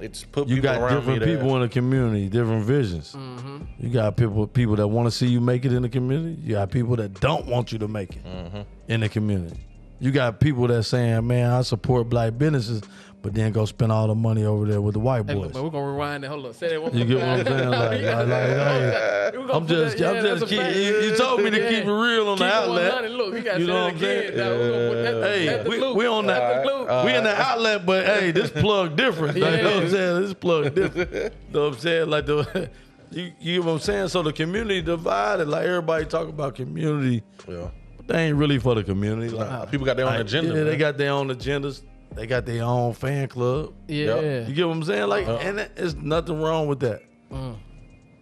It's 0.00 0.22
put 0.24 0.46
you 0.48 0.60
got 0.60 0.74
different 0.88 1.06
me 1.08 1.18
that- 1.18 1.24
people 1.26 1.54
in 1.56 1.62
the 1.62 1.68
community, 1.68 2.28
different 2.28 2.64
visions. 2.64 3.12
mm-hmm. 3.12 3.58
You 3.78 3.88
got 3.90 4.16
people 4.16 4.46
people 4.46 4.76
that 4.76 4.86
want 4.88 5.06
to 5.06 5.10
see 5.10 5.26
you 5.26 5.40
make 5.40 5.64
it 5.64 5.72
in 5.72 5.82
the 5.82 5.88
community. 5.88 6.40
You 6.42 6.54
got 6.54 6.70
people 6.70 6.94
that 6.96 7.20
don't 7.20 7.46
want 7.46 7.72
you 7.72 7.78
to 7.80 7.88
make 7.88 8.16
it 8.16 8.24
Mm-hmm. 8.24 8.60
in 8.88 9.00
the 9.00 9.08
community. 9.08 9.60
You 10.00 10.12
got 10.12 10.38
people 10.38 10.68
that 10.68 10.84
saying, 10.84 11.26
"Man, 11.26 11.50
I 11.50 11.62
support 11.62 12.08
black 12.08 12.38
businesses," 12.38 12.82
but 13.20 13.34
then 13.34 13.50
go 13.52 13.64
spend 13.64 13.90
all 13.92 14.06
the 14.06 14.14
money 14.14 14.44
over 14.44 14.64
there 14.66 14.80
with 14.80 14.94
the 14.94 15.00
white 15.00 15.26
Hey, 15.26 15.34
boys. 15.34 15.46
look, 15.46 15.54
man, 15.54 15.62
we're 15.64 15.70
gonna 15.70 15.92
rewind 15.92 16.24
that. 16.24 16.28
Hold 16.28 16.46
on, 16.46 16.54
say 16.54 16.68
that 16.68 16.82
one 16.82 16.92
You 16.96 17.04
more 17.04 17.06
get 17.06 17.16
what 17.16 17.28
I'm 17.28 17.46
saying? 17.46 17.68
Like, 17.68 18.00
Yeah. 18.02 18.18
like, 18.18 18.28
like, 18.28 18.46
hey, 18.46 19.52
I'm 19.52 19.66
just, 19.66 19.98
that- 19.98 20.08
I'm 20.08 20.14
yeah, 20.16 20.22
just 20.22 20.40
that's 20.40 20.50
keep, 20.50 20.76
you, 20.76 21.00
you 21.10 21.16
told 21.16 21.42
me 21.42 21.50
to 21.50 21.58
Yeah. 21.60 21.68
keep 21.70 21.84
it 21.84 21.90
real 21.92 22.28
on 22.28 22.36
Keep 22.38 22.46
the 22.46 22.46
it 22.46 22.52
outlet. 22.52 22.92
100. 22.92 23.10
Look, 23.10 23.34
we 23.34 23.40
gotta 23.40 23.60
You 23.60 23.66
know 23.66 23.84
what 23.84 23.92
I'm 23.94 23.98
saying? 23.98 24.32
again. 24.32 24.38
dog. 24.38 24.60
We 24.60 24.68
gonna 24.68 24.88
put 24.88 25.02
that- 25.20 25.28
Hey, 25.28 25.46
that's 25.46 25.68
we, 25.68 25.78
loop. 25.80 25.96
we 25.96 26.06
on 26.06 26.26
that. 26.26 26.64
the 26.64 26.70
loop. 26.70 27.04
we 27.06 27.14
in 27.14 27.24
the 27.24 27.30
uh, 27.38 27.42
outlet, 27.42 27.86
but 27.86 28.06
hey, 28.06 28.30
this 28.32 28.50
plug 28.50 28.96
different. 28.96 29.38
Like, 29.38 29.56
You 29.56 29.62
know 29.62 29.74
what 29.74 29.82
I'm 29.84 29.90
saying? 29.90 30.20
This 30.22 30.34
plug 30.34 30.74
different. 30.74 31.12
you 31.12 31.30
know 31.52 31.60
what 31.64 31.72
I'm 31.74 31.78
saying? 31.80 32.08
Like 32.10 32.26
the, 32.26 32.70
you, 33.10 33.32
you 33.40 33.54
get 33.56 33.64
what 33.64 33.72
I'm 33.72 33.78
saying? 33.80 34.08
So 34.08 34.22
the 34.22 34.32
community 34.32 34.80
divided. 34.82 35.48
Like 35.48 35.64
everybody 35.66 36.04
talk 36.06 36.28
about 36.28 36.54
community, 36.54 37.22
Yeah. 37.48 37.68
they 38.06 38.26
ain't 38.28 38.36
really 38.36 38.58
for 38.58 38.74
the 38.76 38.84
community. 38.84 39.30
Like, 39.34 39.70
People 39.70 39.86
got 39.86 39.96
their 39.96 40.06
own 40.06 40.12
like, 40.12 40.20
agenda. 40.20 40.54
Yeah, 40.56 40.64
they 40.64 40.76
got 40.76 40.96
their 40.96 41.10
own 41.12 41.28
agendas. 41.28 41.82
They 42.14 42.26
got 42.26 42.46
their 42.46 42.64
own 42.64 42.94
fan 42.94 43.28
club. 43.28 43.74
Yeah. 43.86 44.46
You 44.46 44.54
get 44.54 44.66
what 44.66 44.74
I'm 44.76 44.82
saying? 44.82 45.08
Like, 45.08 45.26
Uh-huh. 45.28 45.38
and 45.40 45.58
there's 45.76 45.94
nothing 45.94 46.40
wrong 46.40 46.66
with 46.66 46.80
that. 46.80 47.02
Mm. 47.32 47.56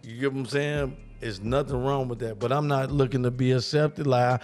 You 0.03 0.19
get 0.19 0.33
what 0.33 0.39
I'm 0.41 0.45
saying? 0.45 0.97
It's 1.19 1.39
nothing 1.41 1.83
wrong 1.83 2.07
with 2.07 2.19
that. 2.19 2.37
But 2.39 2.51
I'm 2.51 2.67
not 2.67 2.91
looking 2.91 3.23
to 3.23 3.31
be 3.31 3.51
accepted. 3.53 4.05
Like, 4.05 4.41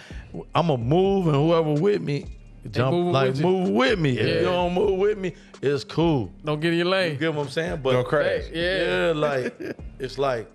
I'm 0.54 0.66
gonna 0.66 0.78
move, 0.78 1.26
and 1.28 1.36
whoever 1.36 1.72
with 1.74 2.02
me, 2.02 2.26
jump, 2.70 2.92
moving 2.94 3.12
like 3.12 3.28
with 3.28 3.38
you. 3.40 3.46
move 3.46 3.68
with 3.68 3.98
me. 4.00 4.18
If 4.18 4.26
Yeah. 4.26 4.34
you 4.36 4.40
don't 4.42 4.74
move 4.74 4.98
with 4.98 5.18
me, 5.18 5.34
it's 5.62 5.84
cool. 5.84 6.32
Don't 6.44 6.58
get 6.60 6.72
in 6.72 6.78
your 6.78 6.88
lane. 6.88 7.12
You 7.12 7.18
get 7.18 7.34
what 7.34 7.44
I'm 7.46 7.50
saying? 7.52 7.80
But 7.82 7.92
Go 7.92 8.02
crazy. 8.04 8.50
Yeah. 8.54 9.06
yeah, 9.08 9.12
like 9.12 9.54
it's 10.00 10.18
like 10.18 10.50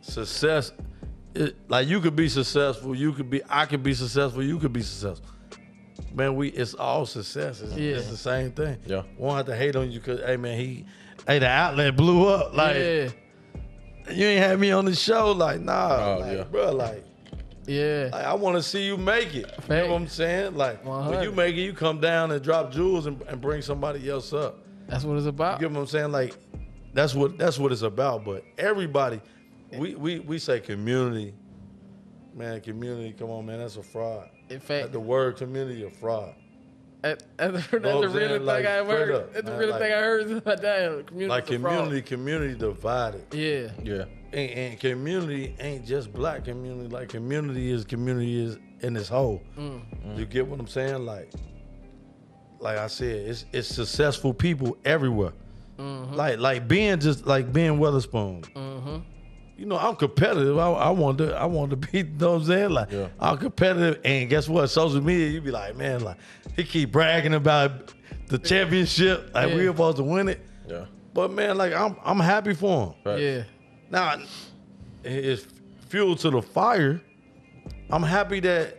success. 0.00 0.72
It, 1.34 1.56
like 1.68 1.86
you 1.86 2.00
could 2.00 2.16
be 2.16 2.28
successful, 2.28 2.94
you 2.96 3.12
could 3.12 3.30
be, 3.30 3.42
I 3.48 3.66
could 3.66 3.82
be 3.82 3.94
successful, 3.94 4.42
you 4.42 4.58
could 4.58 4.72
be 4.72 4.82
successful. 4.82 5.28
Man, 6.14 6.36
we 6.36 6.48
it's 6.48 6.74
all 6.74 7.06
success. 7.06 7.60
It's, 7.60 7.74
Yeah. 7.76 7.96
it's 7.96 8.10
the 8.10 8.16
same 8.16 8.52
thing. 8.52 8.78
Yeah. 8.86 9.02
Won't 9.16 9.36
have 9.36 9.46
to 9.46 9.56
hate 9.56 9.76
on 9.76 9.90
you 9.90 9.98
because 10.00 10.20
hey 10.20 10.36
man, 10.36 10.58
he, 10.58 10.84
hey 11.26 11.38
the 11.38 11.48
outlet 11.48 11.96
blew 11.96 12.26
up. 12.28 12.54
Like 12.54 12.76
yeah, 12.76 13.08
you 14.10 14.26
ain't 14.26 14.42
had 14.44 14.58
me 14.58 14.70
on 14.70 14.84
the 14.84 14.94
show. 14.94 15.32
Like 15.32 15.60
nah, 15.60 16.16
Oh, 16.16 16.18
like, 16.20 16.36
yeah. 16.36 16.44
bro, 16.44 16.72
like. 16.72 17.04
yeah. 17.66 18.08
Like 18.12 18.24
I 18.24 18.34
want 18.34 18.56
to 18.56 18.62
see 18.62 18.84
you 18.86 18.96
make 18.96 19.34
it. 19.34 19.50
You 19.68 19.74
know 19.76 19.86
what 19.88 19.96
I'm 19.96 20.08
saying? 20.08 20.56
Like 20.56 20.84
when 20.84 21.22
you 21.22 21.32
make 21.32 21.56
it, 21.56 21.60
you 21.62 21.72
come 21.72 22.00
down 22.00 22.30
and 22.32 22.42
drop 22.42 22.72
jewels 22.72 23.06
and, 23.06 23.20
and 23.22 23.40
bring 23.40 23.60
somebody 23.62 24.08
else 24.08 24.32
up. 24.32 24.58
That's 24.86 25.04
what 25.04 25.16
it's 25.18 25.26
about. 25.26 25.60
You 25.60 25.68
get 25.68 25.74
what 25.74 25.80
I'm 25.82 25.86
saying? 25.86 26.12
Like 26.12 26.36
that's 26.94 27.14
what 27.14 27.36
that's 27.38 27.58
what 27.58 27.70
it's 27.72 27.82
about. 27.82 28.24
But 28.24 28.44
everybody, 28.56 29.20
we 29.76 29.94
we 29.94 30.20
we 30.20 30.38
say 30.38 30.60
community, 30.60 31.34
man. 32.34 32.60
Community, 32.62 33.12
come 33.12 33.30
on, 33.30 33.44
man. 33.46 33.58
That's 33.58 33.76
a 33.76 33.82
fraud. 33.82 34.30
In 34.50 34.60
fact, 34.60 34.84
Like 34.84 34.92
the 34.92 35.00
word 35.00 35.36
community, 35.36 35.84
a 35.84 35.90
fraud. 35.90 36.34
That, 37.02 37.22
that's, 37.36 37.52
the- 37.52 37.58
that's 37.58 37.70
the 37.70 37.78
Know 37.78 37.96
what 38.00 38.08
I'm 38.08 38.12
realest 38.12 38.44
saying? 38.44 38.64
thing 38.64 38.66
I've 38.66 38.86
heard. 38.88 39.10
up, 39.12 39.32
that's 39.32 39.46
the 39.46 39.56
real 39.56 39.70
like- 39.70 39.80
thing 39.80 39.92
I 39.92 39.96
heard. 39.98 40.30
is 40.30 40.42
Damn, 40.60 41.04
community. 41.04 41.26
Like 41.28 41.46
community, 41.46 42.02
community 42.02 42.54
divided. 42.58 43.24
Yeah. 43.32 43.68
Yeah. 43.84 44.04
And, 44.32 44.50
and 44.50 44.80
community 44.80 45.54
ain't 45.60 45.86
just 45.86 46.12
black 46.12 46.44
community. 46.44 46.88
Like 46.88 47.08
community 47.08 47.70
is 47.70 47.84
community 47.84 48.42
is 48.44 48.58
in 48.80 48.96
its 48.96 49.08
whole. 49.08 49.40
Mm. 49.56 50.18
You 50.18 50.26
get 50.26 50.44
what 50.48 50.58
I'm 50.58 50.66
saying? 50.66 51.06
Like, 51.06 51.30
like 52.58 52.78
I 52.78 52.88
said, 52.88 53.28
it's 53.28 53.44
it's 53.52 53.68
successful 53.68 54.34
people 54.34 54.76
everywhere. 54.84 55.32
Mm-hmm. 55.78 56.14
Like 56.14 56.38
like 56.40 56.66
being 56.66 56.98
just 56.98 57.26
like 57.28 57.52
being 57.52 57.78
Weatherspoon. 57.78 58.42
Mm-hmm. 58.54 58.96
You 59.58 59.66
know, 59.66 59.76
I'm 59.76 59.96
competitive. 59.96 60.56
I, 60.56 60.70
I 60.70 60.90
want 60.90 61.18
to 61.18 61.34
I 61.34 61.44
want 61.46 61.70
to 61.70 61.76
be. 61.76 61.88
You 61.98 62.04
know 62.04 62.32
what 62.34 62.42
I'm 62.42 62.44
saying? 62.46 62.70
Like 62.70 62.92
Yeah. 62.92 63.08
I'm 63.18 63.36
competitive. 63.38 64.00
And 64.04 64.30
guess 64.30 64.48
what? 64.48 64.68
Social 64.68 65.00
media, 65.00 65.26
you 65.28 65.40
be 65.40 65.50
like, 65.50 65.76
man, 65.76 66.00
like 66.04 66.16
he 66.54 66.62
keep 66.62 66.92
bragging 66.92 67.34
about 67.34 67.92
the 68.28 68.38
championship. 68.38 69.30
Like 69.34 69.48
Yeah. 69.50 69.56
we 69.56 69.66
supposed 69.66 69.96
to 69.96 70.04
win 70.04 70.28
it. 70.28 70.40
Yeah. 70.68 70.84
But 71.12 71.32
man, 71.32 71.58
like 71.58 71.72
I'm 71.72 71.96
I'm 72.04 72.20
happy 72.20 72.54
for 72.54 72.86
him. 72.86 72.94
Right. 73.04 73.20
Yeah. 73.20 73.42
Now, 73.90 74.16
it's 75.02 75.44
fuel 75.88 76.14
to 76.16 76.30
the 76.30 76.40
fire. 76.42 77.00
I'm 77.90 78.02
happy 78.04 78.38
that 78.40 78.76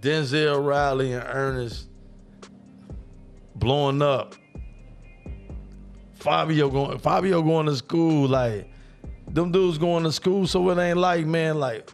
Denzel 0.00 0.64
Riley 0.66 1.12
and 1.12 1.22
Ernest 1.24 1.86
blowing 3.54 4.02
up. 4.02 4.34
Fabio 6.14 6.68
going 6.70 6.98
Fabio 6.98 7.42
going 7.42 7.66
to 7.66 7.76
school 7.76 8.28
like 8.28 8.68
them 9.32 9.50
dudes 9.52 9.78
going 9.78 10.04
to 10.04 10.12
school 10.12 10.46
so 10.46 10.68
it 10.70 10.78
ain't 10.78 10.98
like 10.98 11.26
man 11.26 11.58
like 11.58 11.90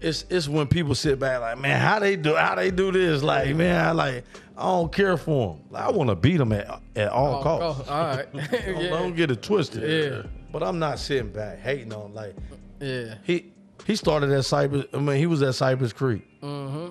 it's 0.00 0.24
it's 0.30 0.48
when 0.48 0.66
people 0.66 0.94
sit 0.94 1.18
back 1.18 1.40
like 1.40 1.58
man 1.58 1.80
how 1.80 1.98
they 1.98 2.16
do 2.16 2.34
how 2.34 2.54
they 2.54 2.70
do 2.70 2.90
this 2.92 3.22
like 3.22 3.54
man 3.54 3.84
I 3.84 3.92
like 3.92 4.24
I 4.56 4.64
don't 4.64 4.92
care 4.92 5.16
for 5.16 5.54
them 5.54 5.64
like, 5.70 5.82
I 5.84 5.90
want 5.90 6.10
to 6.10 6.16
beat 6.16 6.36
them 6.36 6.52
at 6.52 6.80
at 6.96 7.08
all 7.08 7.36
Oh, 7.36 7.42
costs 7.42 7.88
oh, 7.88 7.92
all 7.92 8.16
right. 8.16 8.32
don't, 8.32 8.52
yeah. 8.82 8.90
don't 8.90 9.16
get 9.16 9.30
it 9.30 9.42
twisted. 9.42 9.82
Yeah. 9.82 10.22
But 10.52 10.62
I'm 10.62 10.78
not 10.78 10.98
sitting 10.98 11.32
back 11.32 11.58
hating 11.60 11.92
on 11.94 12.12
like 12.12 12.36
yeah. 12.80 13.14
he 13.22 13.52
he 13.86 13.96
started 13.96 14.30
at 14.30 14.44
Cypress. 14.44 14.84
I 14.92 14.98
mean, 14.98 15.16
he 15.16 15.26
was 15.26 15.42
at 15.42 15.54
Cypress 15.54 15.92
Creek. 15.92 16.22
Mm-hmm. 16.42 16.88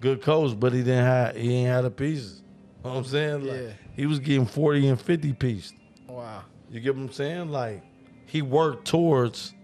Good 0.00 0.22
coach, 0.22 0.58
but 0.58 0.72
he 0.72 0.78
didn't 0.78 1.04
have 1.04 1.36
he 1.36 1.54
ain't 1.56 1.68
had 1.68 1.82
the 1.82 1.90
pieces. 1.90 2.42
You 2.84 2.90
know 2.90 2.90
what 2.90 2.98
I'm 3.00 3.04
saying? 3.04 3.44
Like, 3.44 3.60
Yeah. 3.60 3.72
He 3.96 4.06
was 4.06 4.20
getting 4.20 4.46
40 4.46 4.88
and 4.88 5.00
50 5.00 5.32
pieces. 5.32 5.72
Wow. 6.06 6.42
You 6.70 6.78
get 6.80 6.94
what 6.94 7.02
I'm 7.02 7.12
saying? 7.12 7.50
Like 7.50 7.82
he 8.28 8.42
worked 8.42 8.86
towards 8.86 9.54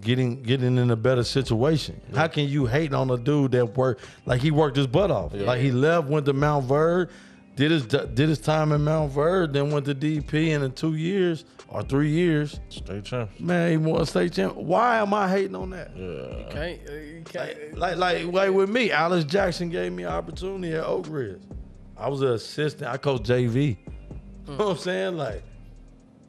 getting 0.00 0.42
getting 0.42 0.78
in 0.78 0.90
a 0.90 0.96
better 0.96 1.24
situation. 1.24 2.00
How 2.14 2.28
can 2.28 2.48
you 2.48 2.66
hate 2.66 2.92
on 2.94 3.10
a 3.10 3.16
dude 3.16 3.52
that 3.52 3.76
worked 3.76 4.04
like 4.24 4.40
he 4.40 4.50
worked 4.50 4.76
his 4.76 4.86
butt 4.86 5.10
off? 5.10 5.32
Like 5.34 5.60
he 5.60 5.70
left, 5.72 6.08
went 6.08 6.26
to 6.26 6.34
Montverde, 6.34 7.10
did 7.56 7.70
his 7.70 7.86
did 7.86 8.18
his 8.18 8.38
time 8.38 8.72
in 8.72 8.82
Montverde, 8.82 9.52
then 9.52 9.70
went 9.70 9.86
to 9.86 9.94
DP, 9.94 10.54
and 10.54 10.64
in 10.64 10.72
two 10.72 10.94
years 10.94 11.44
or 11.68 11.82
three 11.82 12.10
years, 12.10 12.60
State 12.68 13.04
champ. 13.04 13.28
man, 13.40 13.70
he 13.72 13.76
won 13.76 14.06
state 14.06 14.32
champ. 14.32 14.54
Why 14.54 14.98
am 14.98 15.12
I 15.12 15.28
hating 15.28 15.56
on 15.56 15.70
that? 15.70 15.90
Yeah. 15.96 16.48
Can't, 16.52 16.80
uh, 16.88 16.92
you 16.92 17.22
can't. 17.24 17.76
Like, 17.76 17.96
like, 17.96 18.24
like, 18.24 18.32
like 18.32 18.50
with 18.52 18.70
me, 18.70 18.92
Alice 18.92 19.24
Jackson 19.24 19.68
gave 19.70 19.92
me 19.92 20.04
an 20.04 20.10
opportunity 20.10 20.74
at 20.74 20.84
Oak 20.84 21.06
Ridge. 21.08 21.40
I 21.96 22.08
was 22.08 22.20
an 22.22 22.28
assistant. 22.28 22.88
I 22.88 22.98
coached 22.98 23.24
JV. 23.24 23.78
You 24.46 24.52
know 24.52 24.56
what 24.58 24.68
I'm 24.68 24.76
saying? 24.76 25.16
Like, 25.16 25.42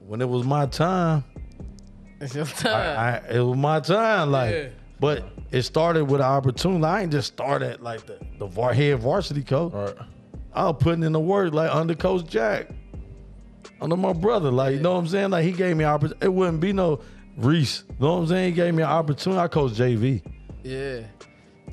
when 0.07 0.21
it 0.21 0.29
was 0.29 0.45
my 0.45 0.65
time, 0.65 1.23
It's 2.19 2.33
your 2.33 2.45
time. 2.45 2.97
I, 2.97 3.17
it 3.29 3.39
was 3.41 3.57
my 3.57 3.79
time. 3.79 4.31
Like, 4.31 4.51
Yeah. 4.53 4.67
but 4.99 5.23
it 5.51 5.61
started 5.63 6.05
with 6.05 6.21
an 6.21 6.27
opportunity. 6.27 6.83
I 6.85 7.01
ain't 7.03 7.11
just 7.11 7.27
start 7.27 7.61
at 7.61 7.83
like 7.83 8.05
the 8.05 8.17
the 8.39 8.47
var, 8.47 8.73
head 8.73 8.99
varsity 8.99 9.43
coach. 9.43 9.73
All 9.73 9.85
right. 9.85 9.95
I 10.53 10.63
was 10.65 10.77
putting 10.79 11.03
in 11.03 11.11
the 11.11 11.19
work 11.19 11.53
like 11.53 11.73
under 11.73 11.93
Coach 11.93 12.25
Jack, 12.27 12.69
under 13.81 13.95
my 13.97 14.13
brother. 14.13 14.49
Like 14.51 14.73
you 14.75 14.79
know 14.81 14.93
what 14.93 14.99
I'm 14.99 15.07
saying? 15.07 15.29
Like 15.29 15.43
he 15.45 15.51
gave 15.51 15.77
me 15.77 15.83
opportunity. 15.83 16.25
It 16.25 16.33
wouldn't 16.33 16.59
be 16.61 16.73
no 16.73 16.99
Reece. 17.37 17.83
You 17.89 17.95
know 17.99 18.13
what 18.15 18.21
I'm 18.21 18.27
saying? 18.27 18.45
He 18.45 18.55
gave 18.55 18.73
me 18.73 18.81
an 18.83 18.89
opportunity. 18.89 19.39
I 19.39 19.47
coach 19.47 19.73
JV. 19.73 20.23
Yeah. 20.63 21.01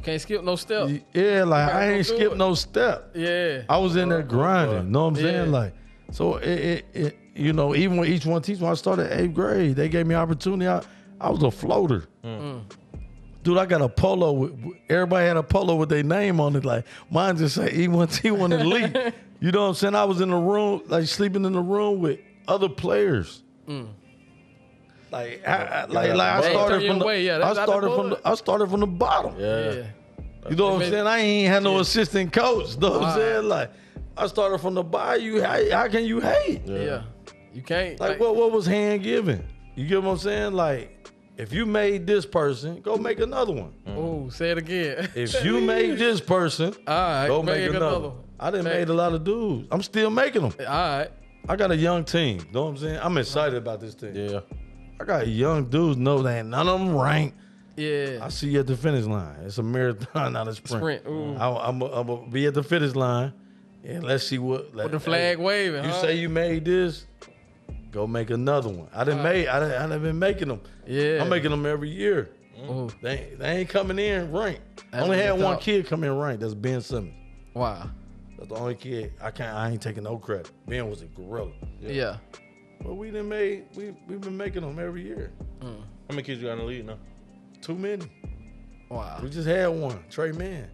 Can't 0.03 0.21
skip 0.21 0.45
no 0.45 0.57
step. 0.57 0.91
Yeah, 1.15 1.45
like 1.45 1.73
I 1.73 1.93
ain't 1.95 2.05
skip 2.07 2.33
it. 2.33 2.37
no 2.37 2.55
step. 2.55 3.13
Yeah. 3.15 3.63
I 3.71 3.79
was 3.79 3.97
in 3.97 4.11
there 4.11 4.23
grinding. 4.23 4.85
You 4.85 4.91
know 4.91 5.05
what 5.05 5.09
I'm 5.09 5.17
saying? 5.17 5.51
Like, 5.51 5.73
so 6.11 6.37
it, 6.37 6.47
it, 6.61 6.85
it, 6.93 7.19
you 7.35 7.53
know, 7.53 7.75
even 7.75 7.97
when 7.97 8.09
each 8.09 8.27
one 8.27 8.43
teach, 8.43 8.61
when 8.61 8.71
I 8.71 8.75
started 8.75 9.13
eighth 9.19 9.35
grade, 9.35 9.77
they 9.77 9.89
gave 9.89 10.07
me 10.07 10.15
opportunity. 10.15 10.69
I, 10.69 10.83
I 11.21 11.31
was 11.31 11.43
a 11.43 11.51
floater. 11.51 12.05
Dude, 12.23 13.59
I 13.59 13.67
got 13.67 13.83
a 13.83 13.89
polo. 13.89 14.33
With, 14.33 14.53
everybody 14.89 15.27
had 15.27 15.37
a 15.37 15.43
polo 15.43 15.75
with 15.77 15.89
their 15.91 16.03
name 16.03 16.41
on 16.41 16.57
it. 16.57 16.65
Like 16.65 16.87
mine 17.11 17.37
just 17.37 17.57
say 17.57 17.71
E1T1 17.71 18.59
Elite. 18.61 19.15
you 19.41 19.51
know 19.53 19.63
what 19.65 19.69
I'm 19.69 19.75
saying? 19.75 19.95
I 19.95 20.05
was 20.05 20.21
in 20.23 20.31
the 20.31 20.37
room, 20.37 20.83
like 20.87 21.07
sleeping 21.07 21.45
in 21.45 21.53
the 21.53 21.61
room 21.61 22.01
with 22.01 22.21
other 22.49 22.69
players. 22.71 23.43
Like, 25.11 25.47
I, 25.47 25.53
I- 25.53 25.85
like, 25.87 26.15
like 26.15 26.21
I 26.45 26.51
started 26.51 26.87
from 26.87 26.99
the, 26.99 27.05
away. 27.05 27.25
Yeah, 27.25 27.37
I 27.37 27.39
that's 27.39 27.57
not 27.57 27.67
the 27.67 27.73
started 27.73 27.95
from 27.95 28.11
the, 28.11 28.21
I 28.25 28.35
started 28.35 28.71
from 28.71 28.81
the 28.81 28.87
bottom. 28.87 29.35
Yeah. 29.39 29.73
Yeah. 29.73 29.83
You 30.51 30.57
know 30.57 30.75
what 30.75 30.83
I'm 30.85 30.91
saying? 30.91 31.07
I 31.07 31.19
ain't 31.21 31.49
had 31.53 31.63
no 31.63 31.79
assistant 31.79 32.33
coach. 32.33 32.77
Know 32.79 32.91
what 32.93 33.03
I'm 33.05 33.19
saying? 33.19 33.45
Like, 33.49 33.71
I 34.17 34.27
started 34.27 34.59
from 34.59 34.75
the 34.75 34.83
bayou. 34.83 35.41
How, 35.41 35.71
how 35.71 35.89
can 35.89 36.05
you 36.05 36.21
hate? 36.21 36.63
Yeah. 36.67 37.03
You 37.55 37.63
can't. 37.63 37.99
Like, 38.01 38.19
what 38.21 38.37
what 38.37 38.53
was 38.53 38.67
hand 38.67 39.03
given? 39.03 39.47
You 39.77 39.87
get 39.87 40.03
what 40.03 40.13
I'm 40.13 40.19
saying? 40.19 40.53
Like, 40.53 41.09
if 41.37 41.53
you 41.53 41.67
made 41.67 42.07
this 42.07 42.27
person, 42.27 42.81
go 42.81 42.97
make 42.97 43.21
another 43.21 43.53
one. 43.53 43.73
Oh, 43.87 44.29
say 44.29 44.51
it 44.51 44.59
again. 44.59 45.09
If 45.15 45.45
you 45.45 45.61
made 45.61 45.99
this 45.99 46.21
person, 46.21 46.75
All 46.87 46.95
right. 46.95 47.27
go 47.29 47.43
make, 47.43 47.69
another. 47.71 47.77
another. 47.87 48.09
one. 48.11 48.19
I 48.39 48.51
done 48.51 48.65
Make- 48.65 48.75
made 48.75 48.89
a 48.89 48.95
lot 48.95 49.15
of 49.15 49.25
dudes. 49.25 49.69
I'm 49.71 49.83
still 49.83 50.11
making 50.11 50.43
them. 50.43 50.53
All 50.61 50.67
right. 50.67 51.09
I 51.49 51.57
got 51.57 51.71
a 51.71 51.77
young 51.77 52.05
team. 52.05 52.45
Know 52.53 52.65
what 52.65 52.69
I'm 52.71 52.77
saying? 52.79 52.99
I'm 53.03 53.17
excited 53.19 53.57
about 53.57 53.81
this 53.81 53.95
team. 53.95 54.13
Yeah. 54.15 54.41
I 55.01 55.05
got 55.05 55.29
young 55.29 55.67
dudes. 55.67 55.97
No, 55.99 56.23
they 56.23 56.39
ain't 56.39 56.49
none 56.49 56.69
of 56.69 56.81
them 56.81 56.97
ranked. 56.97 57.37
Yeah. 57.77 58.21
I 58.23 58.29
see 58.29 58.51
you 58.51 58.61
at 58.61 58.67
the 58.67 58.77
finish 58.77 59.05
line. 59.05 59.37
It's 59.45 59.59
a 59.59 59.63
marathon, 59.63 60.33
not 60.35 60.49
a 60.49 60.55
sprint. 60.55 60.81
Sprint, 60.81 61.03
ooh. 61.07 61.35
Mm-hmm. 61.37 61.43
I, 61.43 61.69
I'm 61.69 61.79
gonna 61.81 62.29
be 62.31 62.47
at 62.47 62.55
the 62.55 62.63
finish 62.63 62.95
line, 62.95 63.33
and 63.83 64.05
let's 64.05 64.27
see 64.27 64.39
what. 64.39 64.73
With 64.75 64.93
the 64.93 65.01
flag 65.01 65.39
waving. 65.39 65.85
You 65.85 65.91
huh? 65.91 66.01
say 66.01 66.15
you 66.17 66.29
made 66.29 66.65
this, 66.65 67.07
go 67.95 68.07
make 68.07 68.31
another 68.31 68.69
one. 68.69 68.89
I 68.93 69.05
didn't 69.05 69.23
make. 69.23 69.49
I 69.49 69.61
done, 69.61 69.71
I 69.73 69.87
done 69.87 70.03
been 70.03 70.19
making 70.19 70.49
them. 70.49 70.61
Yeah. 70.87 71.23
I'm 71.23 71.29
making 71.31 71.51
them 71.51 71.65
every 71.65 71.89
year. 71.89 72.29
Ooh. 72.69 72.91
They 73.03 73.11
ain't- 73.19 73.39
they 73.39 73.49
ain't 73.59 73.69
coming 73.69 73.99
in 73.99 74.31
ranked. 74.33 74.85
That's 74.91 75.05
only 75.05 75.17
had 75.19 75.41
one 75.41 75.59
kid 75.59 75.87
come 75.87 76.05
in 76.05 76.17
ranked. 76.19 76.41
That's 76.43 76.55
Ben 76.55 76.81
Simmons. 76.81 77.15
Wow. 77.55 77.89
That's 78.37 78.49
the 78.49 78.57
only 78.57 78.75
kid. 78.75 79.13
I 79.23 79.31
can't. 79.31 79.57
I 79.57 79.71
ain't 79.71 79.81
taking 79.83 80.03
no 80.05 80.19
credit. 80.19 80.51
Ben 80.67 80.89
was 80.91 81.03
a 81.03 81.07
gorilla. 81.07 81.53
Yeah. 81.81 82.19
But 82.83 82.95
we 82.95 83.07
didn't 83.11 83.29
made. 83.29 83.65
We 83.77 83.95
we've 84.09 84.21
been 84.21 84.37
making 84.37 84.63
them 84.63 84.79
every 84.79 85.03
year. 85.03 85.33
How 85.63 85.69
many 86.11 86.23
kids 86.23 86.41
you 86.43 86.49
got 86.49 86.55
in 86.55 86.59
the 86.59 86.65
league 86.65 86.85
now? 86.87 86.99
Too 87.63 87.75
many. 87.77 88.05
Wow. 88.91 89.19
We 89.23 89.31
just 89.31 89.49
had 89.49 89.69
one. 89.69 90.05
Tre 90.11 90.33
Mann. 90.33 90.69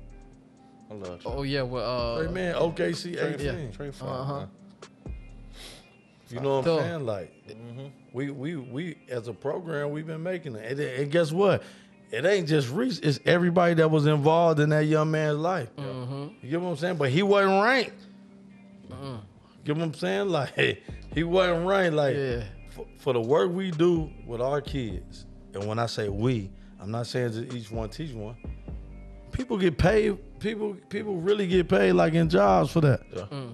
I 0.90 0.94
love 0.94 1.22
Oh 1.24 1.42
yeah. 1.42 1.62
Well. 1.62 2.18
Tre 2.18 2.26
Uh, 2.26 2.30
Man. 2.32 2.54
OKC 2.56 3.14
Tre, 3.16 3.34
18. 3.34 3.46
yeah. 3.46 3.70
Tre 3.70 3.90
fine, 3.92 4.08
Uh-huh. 4.08 4.38
man. 4.40 4.48
You 6.30 6.40
know 6.40 6.56
what 6.56 6.64
So- 6.64 6.78
I'm 6.78 6.84
saying? 6.84 7.06
Like, 7.06 7.32
we 8.12 8.30
we 8.30 8.56
we 8.56 8.96
as 9.08 9.28
a 9.28 9.32
program, 9.32 9.90
we've 9.90 10.06
been 10.06 10.22
making 10.22 10.54
it. 10.56 10.70
And, 10.72 10.80
and 10.80 11.10
guess 11.10 11.32
what? 11.32 11.62
It 12.12 12.24
ain't 12.24 12.48
just 12.48 12.70
Reece. 12.70 12.98
It's 13.00 13.20
everybody 13.24 13.74
that 13.74 13.88
was 13.90 14.06
involved 14.06 14.58
in 14.60 14.70
that 14.70 14.86
young 14.86 15.10
man's 15.12 15.38
life. 15.38 15.68
Mm-hmm. 15.76 16.28
You 16.42 16.50
get 16.50 16.60
what 16.60 16.70
I'm 16.70 16.76
saying? 16.76 16.96
But 16.96 17.10
he 17.10 17.22
wasn't 17.22 17.62
ranked. 17.62 18.02
You 18.88 19.20
Get 19.64 19.76
what 19.76 19.84
I'm 19.84 19.94
saying? 19.94 20.28
Like, 20.30 20.82
he 21.14 21.22
wasn't 21.22 21.66
ranked. 21.66 21.94
Like, 21.96 22.16
Yeah. 22.16 22.42
for, 22.70 22.86
for 22.98 23.12
the 23.12 23.20
work 23.20 23.52
we 23.52 23.70
do 23.70 24.10
with 24.26 24.40
our 24.40 24.60
kids, 24.60 25.26
and 25.54 25.64
when 25.66 25.78
I 25.78 25.86
say 25.86 26.08
we, 26.08 26.50
I'm 26.80 26.90
not 26.90 27.06
saying 27.06 27.32
that 27.32 27.54
each 27.54 27.70
one 27.70 27.88
teach 27.90 28.12
one. 28.12 28.36
People 29.32 29.56
get 29.58 29.78
paid. 29.78 30.18
People 30.40 30.74
people 30.88 31.16
really 31.16 31.46
get 31.46 31.68
paid 31.68 31.92
like 31.92 32.14
in 32.14 32.28
jobs 32.28 32.70
for 32.72 32.80
that. 32.80 33.00
Yeah. 33.14 33.22
Mm. 33.30 33.52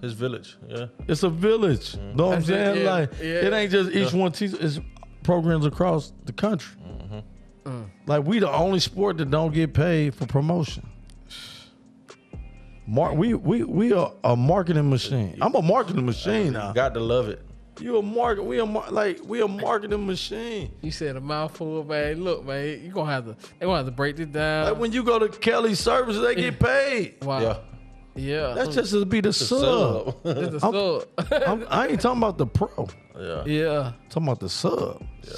His 0.00 0.12
village. 0.14 0.56
Yeah. 0.68 0.86
It's 1.08 1.22
a 1.22 1.28
village. 1.28 1.92
Mm-hmm. 1.92 2.16
Know 2.16 2.26
what 2.28 2.34
I'm 2.38 2.42
That's 2.42 2.48
it, 2.48 2.52
saying? 2.74 2.84
yeah, 2.84 2.90
Like 2.92 3.10
yeah. 3.20 3.26
it 3.26 3.52
ain't 3.52 3.70
just 3.72 3.90
each 3.92 4.12
one 4.12 4.32
teach. 4.32 4.52
It's 4.54 4.80
programs 5.22 5.66
across 5.66 6.12
the 6.24 6.32
country. 6.32 6.76
Mm-hmm. 6.82 7.68
Mm. 7.70 7.90
Like 8.06 8.24
we 8.24 8.38
the 8.38 8.50
only 8.50 8.80
sport 8.80 9.18
that 9.18 9.30
don't 9.30 9.52
get 9.52 9.74
paid 9.74 10.14
for 10.14 10.26
promotion. 10.26 10.86
Mar- 12.86 13.14
we 13.14 13.34
we 13.34 13.62
we 13.62 13.92
are 13.92 14.12
a 14.24 14.34
marketing 14.34 14.90
machine. 14.90 15.36
I'm 15.40 15.54
a 15.54 15.62
marketing 15.62 16.06
machine 16.06 16.54
now. 16.54 16.72
Got 16.72 16.94
to 16.94 17.00
love 17.00 17.28
it. 17.28 17.42
You 17.80 17.98
a 17.98 18.02
market? 18.02 18.42
We 18.44 18.58
a 18.58 18.66
mar- 18.66 18.90
like 18.90 19.20
we 19.24 19.40
a 19.42 19.48
marketing 19.48 20.06
machine. 20.06 20.72
you 20.82 20.90
said 20.90 21.16
a 21.16 21.20
mouthful, 21.20 21.84
man. 21.84 22.24
Look, 22.24 22.44
man. 22.44 22.82
You 22.82 22.90
gonna 22.90 23.10
have 23.12 23.26
to. 23.26 23.36
They 23.58 23.66
gonna 23.66 23.76
have 23.76 23.86
to 23.86 23.92
break 23.92 24.16
this 24.16 24.26
down. 24.26 24.66
Like 24.70 24.78
when 24.78 24.92
you 24.92 25.04
go 25.04 25.18
to 25.18 25.28
Kelly 25.28 25.74
Services, 25.74 26.20
they 26.22 26.34
get 26.34 26.58
paid. 26.60 27.22
wow. 27.24 27.40
Yeah. 27.40 27.56
Yeah. 28.20 28.54
That's 28.54 28.74
just 28.74 28.92
to 28.92 29.04
be 29.06 29.20
the 29.20 29.32
sub. 29.32 29.58
Sub. 29.60 30.16
It's 30.24 30.50
the 30.50 30.60
I'm- 30.62 30.72
sub. 30.72 31.42
I'm- 31.46 31.66
I 31.68 31.86
ain't 31.88 32.00
talking 32.00 32.18
about 32.18 32.38
the 32.38 32.46
pro. 32.46 32.88
yeah. 33.18 33.44
yeah. 33.46 33.80
I'm 33.88 33.94
talking 34.10 34.22
about 34.28 34.40
the 34.40 34.48
sub. 34.48 35.02
Yeah. 35.24 35.32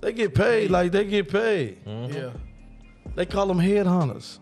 They 0.00 0.12
get 0.12 0.34
paid 0.34 0.70
like 0.70 0.92
they 0.92 1.04
get 1.04 1.28
paid. 1.30 1.84
Mm-hmm. 1.84 2.14
Yeah. 2.14 2.30
They 3.14 3.26
call 3.26 3.46
them 3.46 3.58
headhunters. 3.58 4.38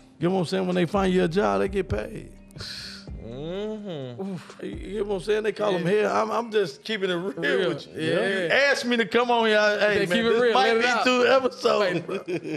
you 0.18 0.28
know 0.28 0.34
what 0.34 0.40
I'm 0.40 0.46
saying? 0.46 0.66
When 0.66 0.76
they 0.76 0.86
find 0.86 1.12
you 1.12 1.24
a 1.24 1.28
job, 1.28 1.60
they 1.60 1.68
get 1.68 1.88
paid. 1.88 2.32
Mm-hmm. 3.28 4.64
You 4.64 4.74
get 4.76 5.06
what 5.06 5.16
I'm 5.16 5.20
saying? 5.22 5.42
They 5.44 5.52
call 5.52 5.72
them 5.72 5.84
head. 5.84 6.06
I'm, 6.06 6.30
I'm 6.30 6.50
just 6.50 6.82
keeping 6.84 7.10
it 7.10 7.14
real, 7.14 7.32
Real, 7.32 7.68
with 7.70 7.86
you. 7.86 7.92
yeah. 8.02 8.28
You 8.44 8.48
asked 8.48 8.84
me 8.84 8.96
to 8.96 9.06
come 9.06 9.30
on 9.30 9.46
here. 9.46 9.58
Hey, 9.78 9.98
man, 10.00 10.06
keep 10.08 10.16
it 10.24 10.32
this 10.32 10.42
real, 10.42 10.54
might 10.54 10.72
let 10.76 11.04
be 11.04 11.10
two 11.10 11.26
episodes. 11.26 12.00
bro. 12.00 12.16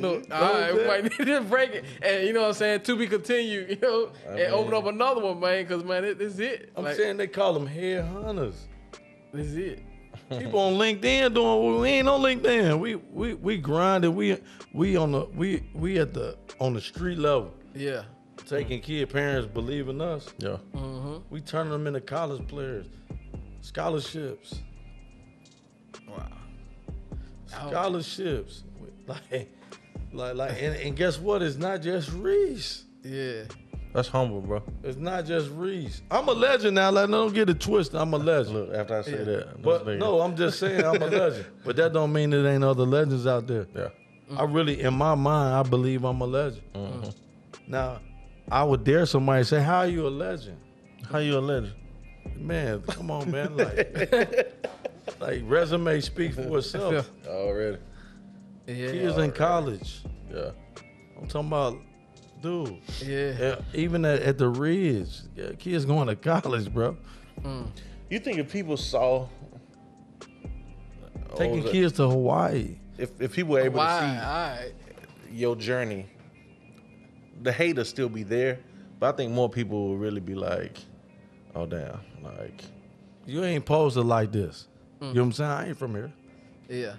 Look, 0.10 0.26
all 0.32 0.54
right, 0.54 0.74
we 0.76 0.86
might 0.86 1.04
need 1.04 1.26
to 1.26 1.42
break 1.42 1.72
it, 1.72 1.86
and 2.02 2.28
you 2.28 2.34
know 2.34 2.42
what 2.42 2.48
I'm 2.50 2.54
saying. 2.54 2.82
To 2.82 2.96
be 2.96 3.08
continued, 3.08 3.70
you 3.72 3.78
know, 3.82 4.12
and 4.28 4.54
open 4.54 4.74
up 4.74 4.86
another 4.86 5.22
one, 5.22 5.40
man. 5.40 5.64
Because 5.64 5.84
man, 5.84 6.04
it, 6.06 6.18
this 6.18 6.34
is 6.34 6.40
it. 6.40 6.72
I'm 6.76 6.84
Like, 6.86 6.96
saying 6.96 7.18
they 7.18 7.28
call 7.28 7.54
them 7.54 7.68
headhunters. 7.68 8.56
this 9.34 9.48
is 9.48 9.58
it. 9.58 9.84
People 10.30 10.60
on 10.62 10.74
LinkedIn 10.76 11.34
doing 11.34 11.82
we 11.82 11.90
ain't 11.90 12.08
on 12.08 12.22
LinkedIn. 12.22 12.80
We 12.80 12.96
we 12.96 13.34
we 13.34 13.58
grinded. 13.58 14.12
We 14.12 14.38
we 14.74 14.96
on 14.96 15.12
the 15.12 15.26
we 15.36 15.64
we 15.74 16.00
at 16.00 16.14
the 16.14 16.38
on 16.60 16.74
the 16.74 16.82
street 16.82 17.18
level. 17.18 17.54
Yeah. 17.76 18.04
Taking 18.52 18.82
kid 18.82 19.10
parents 19.10 19.48
believe 19.48 19.88
in 19.88 20.02
us. 20.02 20.28
Yeah. 20.40 20.58
We 21.30 21.40
turning 21.40 21.72
them 21.72 21.88
into 21.88 22.02
college 22.02 22.46
players, 22.50 22.86
scholarships, 23.62 24.56
Wow. 26.06 26.28
scholarships. 27.48 28.64
Like, 29.08 29.50
like, 30.12 30.36
like, 30.36 30.52
and, 30.62 30.76
and 30.76 30.98
guess 30.98 31.18
what? 31.18 31.42
It's 31.42 31.56
not 31.56 31.82
just 31.82 32.12
Reece. 32.12 32.84
Yeah. 33.04 33.44
That's 33.94 34.10
humble, 34.10 34.42
bro. 34.42 34.62
It's 34.84 34.98
not 34.98 35.26
just 35.26 35.50
Reece. 35.52 36.02
I'm 36.12 36.28
a 36.28 36.34
legend 36.34 36.76
now. 36.76 36.92
Like, 36.92 37.10
don't 37.10 37.34
get 37.34 37.50
it 37.50 37.62
twisted. 37.62 37.96
I'm 37.96 38.14
a 38.14 38.18
legend. 38.18 38.54
Look, 38.54 38.74
after 38.74 38.98
I 39.00 39.02
say 39.04 39.12
Yeah. 39.12 39.24
that, 39.24 39.62
But 39.62 39.88
no, 39.98 40.20
I'm 40.20 40.36
just 40.36 40.60
saying 40.60 40.84
I'm 40.84 41.02
a 41.02 41.08
legend. 41.08 41.46
But 41.64 41.78
that 41.78 41.94
don't 41.94 42.12
mean 42.12 42.32
there 42.32 42.46
ain't 42.48 42.66
other 42.66 42.84
legends 42.86 43.26
out 43.26 43.48
there. 43.48 43.68
Yeah. 43.74 43.88
I 44.36 44.44
really, 44.44 44.82
in 44.82 44.94
my 44.94 45.16
mind, 45.16 45.56
I 45.56 45.64
believe 45.70 46.04
I'm 46.04 46.20
a 46.20 46.26
legend. 46.28 46.64
Mm-hmm. 46.76 47.10
Now, 47.72 48.02
I 48.50 48.64
would 48.64 48.84
dare 48.84 49.06
somebody 49.06 49.44
say, 49.44 49.62
"How 49.62 49.80
are 49.80 49.88
you 49.88 50.08
a 50.08 50.10
legend?" 50.10 50.58
How 51.10 51.18
you 51.20 51.38
a 51.38 51.40
legend? 51.40 51.74
Man, 52.38 52.82
come 52.84 53.12
on, 53.12 53.30
man. 53.32 53.56
Like, 53.58 54.54
like 55.20 55.42
resume 55.46 56.00
speaks 56.02 56.36
for 56.36 56.58
itself. 56.60 57.10
Already. 57.28 57.78
Yeah. 58.68 58.92
Kids 58.92 59.18
in 59.18 59.32
college. 59.32 60.02
Yeah. 60.32 60.52
I'm 61.20 61.28
talking 61.28 61.48
about, 61.48 61.78
dude. 62.42 62.78
Yeah. 63.04 63.34
yeah, 63.40 63.56
Even 63.74 64.06
at, 64.06 64.22
at 64.22 64.38
the 64.38 64.48
Ridge, 64.48 65.10
yeah, 65.36 65.52
kids 65.58 65.86
going 65.86 66.08
to 66.08 66.16
college, 66.16 66.72
bro. 66.74 66.96
Mm. 67.44 67.68
You 68.10 68.20
think 68.20 68.38
if 68.40 68.52
people 68.52 68.78
saw 68.78 69.28
Taking 71.36 71.64
the- 71.64 71.72
kids 71.72 71.94
to 71.94 72.08
Hawaii. 72.10 72.78
if 72.98 73.20
if 73.22 73.34
people 73.34 73.54
were 73.54 73.62
able 73.62 73.78
Why? 73.78 74.00
to 74.00 74.06
All 74.06 74.34
right. 74.34 74.74
see 75.30 75.36
your 75.36 75.56
journey, 75.56 76.06
the 77.42 77.52
hate 77.52 77.78
will 77.78 77.86
still 77.86 78.10
be 78.10 78.24
there, 78.24 78.60
but 79.00 79.14
I 79.14 79.18
think 79.18 79.32
more 79.32 79.50
people 79.50 79.88
will 79.90 79.98
really 79.98 80.22
be 80.22 80.36
like, 80.36 80.78
"Oh 81.56 81.66
damn!" 81.66 82.00
Like, 82.24 82.64
You 83.26 83.44
ain't 83.44 83.66
posted 83.66 84.06
like 84.06 84.32
this. 84.32 84.68
You 85.02 85.08
know 85.08 85.14
what 85.14 85.22
I'm 85.24 85.32
saying? 85.32 85.50
I 85.52 85.68
ain't 85.70 85.78
from 85.78 85.96
here. 85.96 86.12
Yeah. 86.70 86.94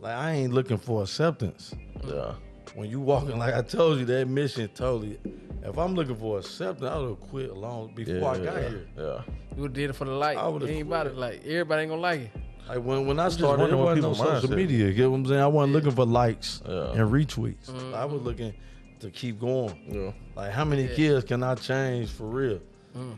Like 0.00 0.14
I 0.14 0.32
ain't 0.32 0.52
looking 0.52 0.76
for 0.78 1.02
acceptance. 1.02 1.74
yeah, 2.06 2.34
When 2.74 2.88
you 2.90 3.00
walking, 3.00 3.38
like 3.38 3.54
I 3.54 3.62
told 3.62 3.98
you, 3.98 4.04
that 4.06 4.28
mission 4.28 4.68
totally. 4.74 5.18
If 5.62 5.76
I'm 5.76 5.94
looking 5.94 6.14
for 6.16 6.38
acceptance, 6.38 6.88
I 6.88 6.96
would 6.98 7.08
have 7.10 7.20
quit 7.20 7.56
long 7.56 7.92
before 7.94 8.14
yeah, 8.14 8.28
I 8.30 8.36
got 8.38 8.54
yeah, 8.62 8.68
here. 8.68 8.86
yeah. 8.96 9.22
You 9.56 9.62
would've 9.62 9.72
did 9.74 9.90
it 9.90 9.92
for 9.94 10.04
the 10.04 10.12
light. 10.12 10.36
I 10.38 10.46
It 10.46 10.52
would've 10.52 10.70
ain't 10.70 10.86
about 10.86 11.06
quit. 11.06 11.16
Like 11.18 11.44
everybody 11.44 11.82
ain't 11.82 11.90
gonna 11.90 12.00
like 12.02 12.20
it. 12.20 12.30
Like 12.68 12.78
when, 12.84 13.06
when 13.06 13.18
I 13.18 13.26
just 13.26 13.38
started, 13.38 13.62
it 13.62 13.74
wondering 13.74 13.78
what 13.80 13.96
wasn't 13.96 14.02
no 14.02 14.10
people's 14.24 14.42
social 14.42 14.56
media. 14.56 14.86
You 14.86 14.92
get 14.92 15.10
what 15.10 15.16
I'm 15.16 15.26
saying? 15.26 15.40
I 15.40 15.46
wasn't 15.46 15.72
looking 15.72 15.90
for 15.90 16.04
likes 16.06 16.62
Yeah. 16.68 16.90
and 16.92 17.10
retweets. 17.10 17.70
Mm-hmm. 17.70 17.94
I 17.94 18.04
was 18.04 18.22
looking 18.22 18.54
to 19.00 19.10
keep 19.10 19.40
going. 19.40 19.78
Yeah. 19.88 20.12
Like 20.36 20.52
how 20.52 20.64
many 20.64 20.84
Yeah. 20.88 20.94
kids 20.94 21.24
can 21.24 21.42
I 21.42 21.54
change 21.54 22.10
for 22.10 22.24
real? 22.26 22.60
Mm. 22.96 23.16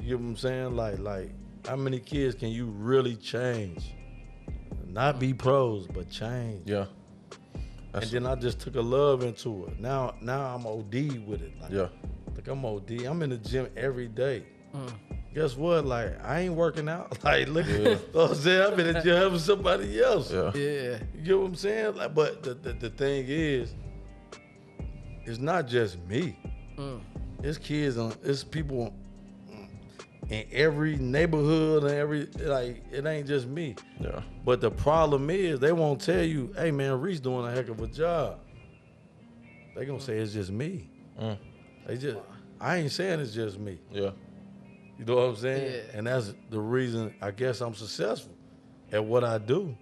You 0.00 0.08
get 0.08 0.20
what 0.20 0.26
I'm 0.26 0.36
saying? 0.36 0.76
Like 0.76 0.98
like 0.98 1.30
how 1.66 1.76
many 1.76 1.98
kids 2.00 2.34
can 2.34 2.48
you 2.50 2.66
really 2.66 3.16
change? 3.16 3.94
Not 4.86 5.18
be 5.18 5.34
pros, 5.34 5.86
but 5.86 6.08
change. 6.10 6.62
Yeah. 6.68 6.86
And 7.92 8.02
That's, 8.02 8.10
then 8.10 8.26
I 8.26 8.34
just 8.34 8.60
took 8.60 8.76
a 8.76 8.80
love 8.80 9.22
into 9.22 9.66
it. 9.66 9.80
Now 9.80 10.14
now 10.20 10.54
I'm 10.54 10.66
OD 10.66 11.26
with 11.26 11.42
it. 11.42 11.52
Like, 11.60 11.72
yeah. 11.72 11.88
like 12.34 12.46
I'm 12.48 12.64
OD. 12.64 12.90
I'm 13.06 13.22
in 13.22 13.30
the 13.30 13.36
gym 13.38 13.68
every 13.76 14.08
day. 14.08 14.44
Mm. 14.74 14.92
Guess 15.34 15.56
what? 15.56 15.84
Like 15.86 16.22
I 16.24 16.40
ain't 16.40 16.54
working 16.54 16.88
out. 16.88 17.18
Like 17.24 17.48
look, 17.48 17.66
Yeah. 17.66 17.74
you 17.78 17.84
know 17.84 17.98
what 18.12 18.30
I'm 18.30 18.34
saying 18.36 18.72
I'm 18.72 18.80
in 18.80 18.92
the 18.94 19.00
gym 19.02 19.16
helping 19.16 19.38
somebody 19.38 20.02
else. 20.02 20.32
Yeah. 20.32 20.52
Yeah. 20.54 20.98
You 21.14 21.22
get 21.24 21.38
what 21.38 21.46
I'm 21.46 21.54
saying? 21.54 21.96
Like, 21.96 22.14
but 22.14 22.42
the, 22.42 22.54
the 22.54 22.72
the 22.74 22.90
thing 22.90 23.24
is, 23.28 23.74
it's 25.28 25.38
not 25.38 25.68
just 25.68 25.98
me. 26.06 26.38
Mm. 26.78 27.00
It's 27.42 27.58
kids 27.58 27.98
on. 27.98 28.14
It's 28.24 28.42
people 28.42 28.94
in 30.30 30.46
every 30.50 30.96
neighborhood 30.96 31.84
and 31.84 31.92
every 31.92 32.26
like. 32.40 32.82
It 32.90 33.04
ain't 33.06 33.26
just 33.28 33.46
me. 33.46 33.76
Yeah. 34.00 34.22
But 34.44 34.60
the 34.60 34.70
problem 34.70 35.28
is, 35.28 35.60
they 35.60 35.72
won't 35.72 36.00
tell 36.00 36.22
you, 36.22 36.52
"Hey 36.56 36.70
man, 36.70 37.00
Reece 37.00 37.20
doing 37.20 37.46
a 37.46 37.50
heck 37.50 37.68
of 37.68 37.80
a 37.80 37.86
job." 37.86 38.38
They 39.76 39.84
gonna 39.84 40.00
say 40.00 40.18
it's 40.18 40.32
just 40.32 40.50
me. 40.50 40.88
Mm. 41.20 41.38
They 41.86 41.96
just. 41.98 42.18
I 42.60 42.76
ain't 42.76 42.90
saying 42.90 43.20
it's 43.20 43.34
just 43.34 43.58
me. 43.58 43.78
Yeah. 43.92 44.10
You 44.98 45.04
know 45.04 45.16
what 45.16 45.28
I'm 45.28 45.36
saying? 45.36 45.72
Yeah. 45.72 45.98
And 45.98 46.06
that's 46.06 46.34
the 46.50 46.58
reason 46.58 47.14
I 47.20 47.30
guess 47.30 47.60
I'm 47.60 47.74
successful 47.74 48.32
at 48.90 49.04
what 49.04 49.24
I 49.24 49.38
do. 49.38 49.76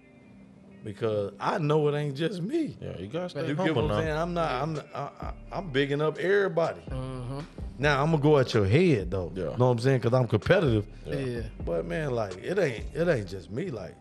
Because 0.87 1.33
I 1.37 1.57
know 1.57 1.85
it 1.89 1.97
ain't 1.97 2.15
just 2.15 2.41
me. 2.41 2.77
Yeah. 2.79 2.97
You 2.97 3.07
guys 3.07 3.31
stay 3.31 3.41
You 3.41 3.55
get 3.55 3.57
humble 3.57 3.89
what 3.89 3.91
I'm 3.91 3.97
now. 3.97 4.03
saying? 4.03 4.17
I'm 4.17 4.33
not. 4.33 4.51
I'm. 4.51 4.81
I, 4.95 4.99
I, 4.99 5.33
I'm 5.51 5.69
bigging 5.69 6.01
up 6.01 6.17
everybody. 6.17 6.79
Mm-hmm. 6.89 7.39
Now 7.77 8.01
I'm 8.01 8.11
gonna 8.11 8.23
go 8.23 8.37
at 8.37 8.53
your 8.53 8.65
head 8.65 9.11
though. 9.11 9.29
Yeah. 9.35 9.43
Know 9.43 9.51
what 9.51 9.65
I'm 9.65 9.79
saying? 9.79 9.99
Because 9.99 10.13
I'm 10.17 10.29
competitive. 10.29 10.87
Yeah. 11.05 11.41
But 11.65 11.85
man, 11.85 12.11
like 12.11 12.37
it 12.37 12.57
ain't. 12.57 12.85
It 12.95 13.05
ain't 13.09 13.27
just 13.27 13.51
me. 13.51 13.69
Like 13.69 13.95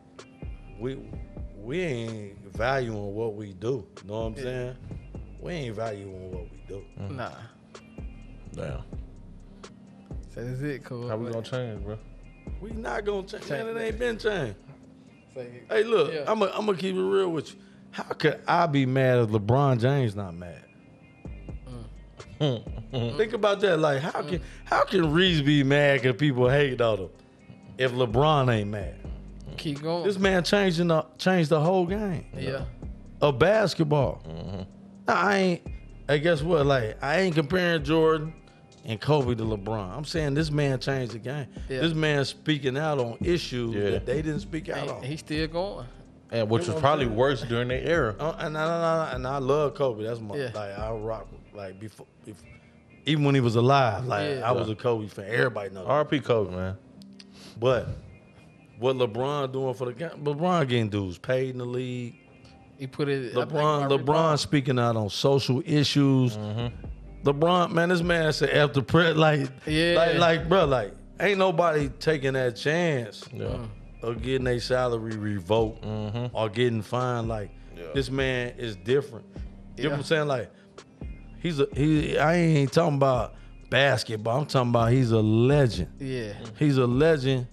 we 0.79 0.97
we 1.57 1.81
ain't 1.81 2.55
valuing 2.55 3.17
what 3.17 3.35
we 3.35 3.53
do. 3.55 3.85
Know 4.05 4.21
what 4.21 4.27
I'm 4.27 4.37
saying? 4.37 4.77
We 5.41 5.53
ain't 5.55 5.75
valuing 5.75 6.31
what 6.31 6.45
we 6.53 6.63
do. 6.69 6.85
Nah. 7.11 7.33
Damn. 8.53 8.85
So 10.33 10.45
that's 10.45 10.61
it, 10.61 10.85
cool. 10.85 11.09
How 11.09 11.17
we 11.17 11.33
gonna 11.33 11.43
change, 11.45 11.83
bro? 11.83 11.99
We 12.61 12.71
not 12.71 13.05
gonna 13.05 13.27
change. 13.27 13.49
Man, 13.51 13.67
it 13.77 13.81
ain't 13.81 13.99
been 13.99 14.19
changed. 14.19 14.57
Hey, 15.69 15.85
look, 15.85 16.13
Yeah. 16.13 16.25
I'm 16.27 16.41
gonna 16.41 16.75
keep 16.75 16.95
it 16.95 17.01
real 17.01 17.31
with 17.31 17.53
you. 17.53 17.61
How 17.91 18.05
could 18.05 18.41
I 18.47 18.67
be 18.67 18.87
mad 18.87 19.19
if 19.21 19.29
LeBron 19.31 19.81
James 19.81 20.15
not 20.15 20.35
mad? 20.35 20.63
Mm. 22.41 22.63
Think 23.17 23.33
about 23.33 23.61
that. 23.61 23.79
Like, 23.79 24.01
how 24.01 24.23
can 24.23 24.41
how 24.65 24.85
can 24.85 25.13
Reece 25.13 25.41
be 25.41 25.63
mad 25.63 26.03
because 26.03 26.17
people 26.17 26.49
hate 26.49 26.81
on 26.81 26.99
him 26.99 27.09
if 27.79 27.93
LeBron 27.93 28.53
ain't 28.55 28.71
mad? 28.71 28.97
Keep 29.57 29.83
going. 29.83 30.05
This 30.05 30.19
man 30.19 30.45
changing 30.45 30.89
the 30.89 31.05
changed 31.19 31.51
the 31.51 31.61
whole 31.61 31.87
game 31.87 32.27
yeah. 32.37 32.65
of 33.21 33.39
basketball. 33.39 34.23
Mm-hmm. 34.29 34.63
Now, 35.09 35.15
I 35.15 35.37
ain't. 35.37 35.63
Hey, 36.07 36.21
guess 36.21 36.43
what? 36.43 36.67
Like, 36.67 37.03
I 37.03 37.21
ain't 37.21 37.35
comparing 37.35 37.83
Jordan 37.83 38.35
and 38.87 39.01
Kobe 39.01 39.35
to 39.35 39.43
LeBron. 39.43 39.97
I'm 39.97 40.05
saying 40.05 40.35
this 40.35 40.51
man 40.51 40.79
changed 40.79 41.13
the 41.13 41.19
game. 41.19 41.47
Yeah. 41.69 41.81
This 41.81 41.93
man 41.93 42.25
speaking 42.25 42.79
out 42.79 42.99
on 42.99 43.19
issues 43.21 43.75
Yeah. 43.75 43.91
that 43.91 44.07
they 44.07 44.23
didn't 44.23 44.41
speak 44.41 44.69
out 44.69 44.79
And 44.79 44.91
on. 44.91 45.03
he's 45.03 45.21
still 45.21 45.47
going. 45.49 45.87
And 46.31 46.49
which 46.49 46.67
was 46.67 46.81
probably 46.81 47.07
worse 47.07 47.43
during 47.43 47.69
their 47.69 47.83
era. 47.83 48.15
Uh, 48.19 48.35
and, 48.39 48.57
I, 48.57 49.13
and 49.13 49.27
I 49.27 49.39
love 49.39 49.75
Kobe. 49.75 50.05
That's 50.05 50.21
my 50.21 50.37
Yeah. 50.37 50.51
like 50.55 50.79
I 50.79 50.91
rock 50.93 51.29
like 51.55 51.79
before, 51.79 52.07
before 52.25 52.49
even 53.05 53.25
when 53.25 53.35
he 53.35 53.41
was 53.41 53.55
alive. 53.57 54.07
Like 54.07 54.39
Yeah. 54.39 54.49
I 54.49 54.53
was 54.53 54.69
a 54.71 54.75
Kobe 54.75 55.07
fan. 55.09 55.27
Everybody 55.29 55.71
knows. 55.75 55.87
RP 55.87 56.23
Kobe, 56.25 56.51
man. 56.55 56.77
But 57.59 57.89
what 58.79 58.97
LeBron 58.97 59.53
doing 59.53 59.75
for 59.75 59.87
the 59.87 59.93
game? 59.95 60.11
LeBron 60.23 60.69
getting 60.69 60.89
dudes 60.89 61.19
paid 61.19 61.51
in 61.51 61.59
the 61.59 61.65
league. 61.65 62.17
He 62.77 62.87
put 62.87 63.09
it. 63.09 63.33
LeBron, 63.35 63.89
LeBron 63.89 64.39
speaking 64.39 64.79
out 64.79 64.97
on 64.97 65.09
social 65.09 65.63
issues. 65.65 66.37
LeBron, 67.27 67.73
man, 67.73 67.89
this 67.89 68.03
man 68.03 68.33
said 68.33 68.51
after 68.51 68.81
prayer, 68.83 69.15
like, 69.15 69.51
Yeah. 69.67 69.95
like, 69.97 70.19
like, 70.19 70.49
bro, 70.49 70.65
like, 70.65 70.95
ain't 71.21 71.39
nobody 71.39 71.89
taking 71.99 72.35
that 72.35 72.57
chance 72.57 73.25
Yeah. 73.33 73.67
of 74.03 74.23
getting 74.23 74.45
their 74.45 74.61
salary 74.61 75.17
revoked 75.17 75.85
mm-hmm. 75.85 76.37
or 76.37 76.49
getting 76.49 76.83
fined. 76.83 77.29
Like, 77.29 77.51
Yeah. 77.77 77.85
this 77.95 78.11
man 78.11 78.55
is 78.59 78.77
different. 78.77 79.27
You 79.77 79.85
know 79.85 79.91
what 79.91 79.99
I'm 79.99 80.05
saying? 80.05 80.29
Like, 80.29 80.51
he's 81.41 81.61
a 81.61 81.67
he. 81.75 82.17
I 82.17 82.35
ain't 82.37 82.73
talking 82.73 82.97
about 82.97 83.35
basketball. 83.69 84.39
I'm 84.39 84.47
talking 84.47 84.71
about 84.71 84.93
he's 84.93 85.11
a 85.11 85.21
legend. 85.21 85.89
Yeah. 85.99 86.33
He's 86.59 86.79
a 86.79 86.87
legend. 86.87 87.47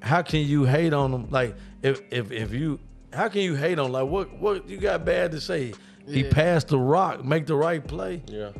How 0.00 0.22
can 0.22 0.40
you 0.40 0.64
hate 0.64 0.92
on 0.92 1.12
him? 1.12 1.30
Like, 1.30 1.56
if 1.82 2.02
if 2.10 2.30
if 2.30 2.52
you, 2.52 2.78
how 3.12 3.28
can 3.28 3.40
you 3.42 3.54
hate 3.54 3.78
on? 3.78 3.92
Like, 3.92 4.08
what 4.08 4.38
what 4.38 4.68
you 4.68 4.76
got 4.76 5.04
bad 5.04 5.30
to 5.32 5.40
say? 5.40 5.72
He 6.06 6.24
passed 6.24 6.68
the 6.68 6.78
rock, 6.78 7.24
make 7.24 7.46
the 7.46 7.54
right 7.54 7.86
play. 7.86 8.22
Yeah. 8.26 8.50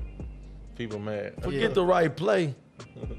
People 0.79 1.01
mad. 1.01 1.35
Forget 1.43 1.61
Yeah. 1.61 1.69
the 1.69 1.85
right 1.85 2.15
play. 2.17 2.55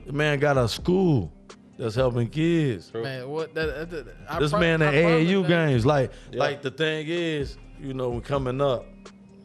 The 0.07 0.13
man 0.13 0.39
got 0.39 0.57
a 0.57 0.67
school 0.69 1.31
that's 1.77 1.93
helping 1.95 2.29
kids. 2.29 2.91
Man, 2.93 3.27
what? 3.27 3.53
That, 3.53 3.89
that, 3.91 4.05
that- 4.05 4.39
This 4.39 4.51
pro- 4.51 4.59
man 4.61 4.81
at 4.81 4.95
I 4.95 5.01
promise 5.01 5.27
AAU 5.27 5.41
that- 5.41 5.47
games, 5.49 5.85
like, 5.85 6.11
Yeah. 6.31 6.39
like 6.39 6.61
the 6.61 6.71
thing 6.71 7.07
is, 7.09 7.57
you 7.79 7.93
know, 7.93 8.09
we 8.09 8.21
coming 8.21 8.61
up 8.61 8.85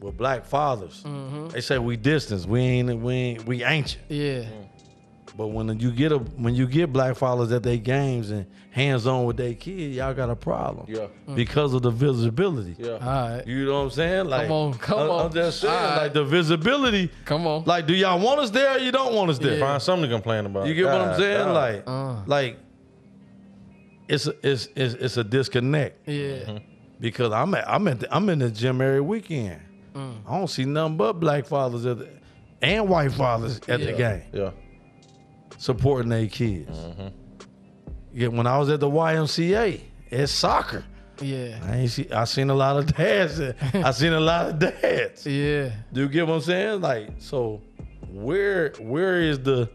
with 0.01 0.17
black 0.17 0.47
fathers. 0.47 1.03
Mm-hmm. 1.05 1.49
They 1.49 1.61
say 1.61 1.79
we 1.79 1.97
distance, 1.97 2.47
we 2.47 2.61
ain't, 2.61 3.01
we 3.01 3.13
ain't, 3.15 3.47
we 3.47 3.65
ancient. 3.65 4.05
Yeah. 4.09 4.45
But 5.37 5.49
when 5.49 5.81
you 5.81 5.91
get 5.91 6.13
a, 6.13 6.19
when 6.19 6.55
you 6.55 6.67
get 6.69 6.93
black 6.93 7.17
fathers 7.17 7.51
at 7.51 7.65
their 7.65 7.77
games 7.77 8.31
and 8.31 8.47
hands 8.71 9.05
on 9.05 9.25
with 9.25 9.37
their 9.37 9.55
kids, 9.55 9.97
y'all 9.97 10.15
got 10.15 10.31
a 10.31 10.37
problem. 10.37 10.87
Yeah. 10.89 11.07
Because 11.35 11.75
of 11.75 11.83
the 11.83 11.91
visibility. 11.91 12.77
Yeah. 12.79 12.93
All 12.93 12.99
right. 13.01 13.43
You 13.45 13.65
know 13.65 13.75
what 13.79 13.85
I'm 13.85 13.91
saying? 13.91 14.27
Like, 14.27 14.49
on, 14.49 14.75
come 14.75 15.01
I'm, 15.01 15.11
on. 15.11 15.27
I'm 15.27 15.33
just 15.33 15.61
saying, 15.61 15.75
All 15.75 15.81
right. 15.81 16.03
like 16.03 16.13
the 16.13 16.25
visibility. 16.25 17.11
Come 17.25 17.49
on. 17.49 17.65
Like, 17.65 17.87
do 17.89 17.95
y'all 17.95 18.21
want 18.21 18.41
us 18.41 18.51
there 18.51 18.77
or 18.77 18.79
you 18.79 18.93
don't 18.93 19.13
want 19.13 19.31
us 19.31 19.39
there? 19.41 19.55
Yeah. 19.59 19.61
Find 19.67 19.83
something 19.83 20.09
to 20.09 20.15
complain 20.15 20.47
about. 20.47 20.69
You 20.69 20.75
get 20.75 20.85
what 20.87 21.01
I'm 21.01 21.19
saying? 21.19 21.47
God. 21.47 21.55
Like, 21.55 21.83
Uh. 21.87 22.23
like 22.27 22.59
it's 24.09 24.27
a, 24.27 24.35
it's, 24.49 24.69
it's 24.77 24.95
it's 24.95 25.17
a 25.17 25.25
disconnect 25.25 26.07
yeah. 26.09 26.59
because 27.01 27.33
I'm 27.33 27.55
at, 27.55 27.69
I'm 27.69 27.89
at 27.89 28.01
the, 28.01 28.15
I'm 28.15 28.29
in 28.29 28.39
the 28.39 28.51
gym 28.51 28.81
every 28.81 29.01
weekend. 29.01 29.61
Mm. 29.95 30.17
I 30.29 30.37
don't 30.39 30.49
see 30.49 30.65
nothing 30.65 30.97
but 30.97 31.15
black 31.15 31.47
fathers 31.47 31.87
at 31.87 31.99
the, 31.99 32.09
and 32.61 32.89
white 32.89 33.13
fathers 33.13 33.61
at 33.69 33.81
the 33.81 33.93
game 33.93 34.23
Yeah. 34.33 34.51
Supporting 35.59 36.09
their 36.09 36.27
kids. 36.27 36.77
Mm-hmm. 36.77 37.09
Yeah, 38.13 38.29
when 38.29 38.47
I 38.47 38.59
was 38.59 38.71
at 38.71 38.81
the 38.81 38.89
YMCA, 38.89 39.81
it's 40.11 40.33
soccer. 40.33 40.85
Yeah. 41.21 41.59
I 41.65 41.77
ain't 41.77 41.91
see, 41.91 42.11
I 42.11 42.25
seen 42.25 42.51
a 42.51 42.55
lot 42.55 42.77
of 42.77 42.95
dads. 42.95 43.41
I 43.41 43.91
seen 43.93 44.13
a 44.13 44.21
lot 44.21 44.47
of 44.51 44.59
dads. 44.59 45.27
Yeah. 45.27 45.71
Do 45.93 46.03
you 46.03 46.09
get 46.09 46.27
what 46.27 46.35
I'm 46.35 46.41
saying? 46.41 46.81
Like, 46.81 47.11
so 47.19 47.63
where 48.11 48.71
where 48.79 49.21
is 49.21 49.41
the 49.41 49.69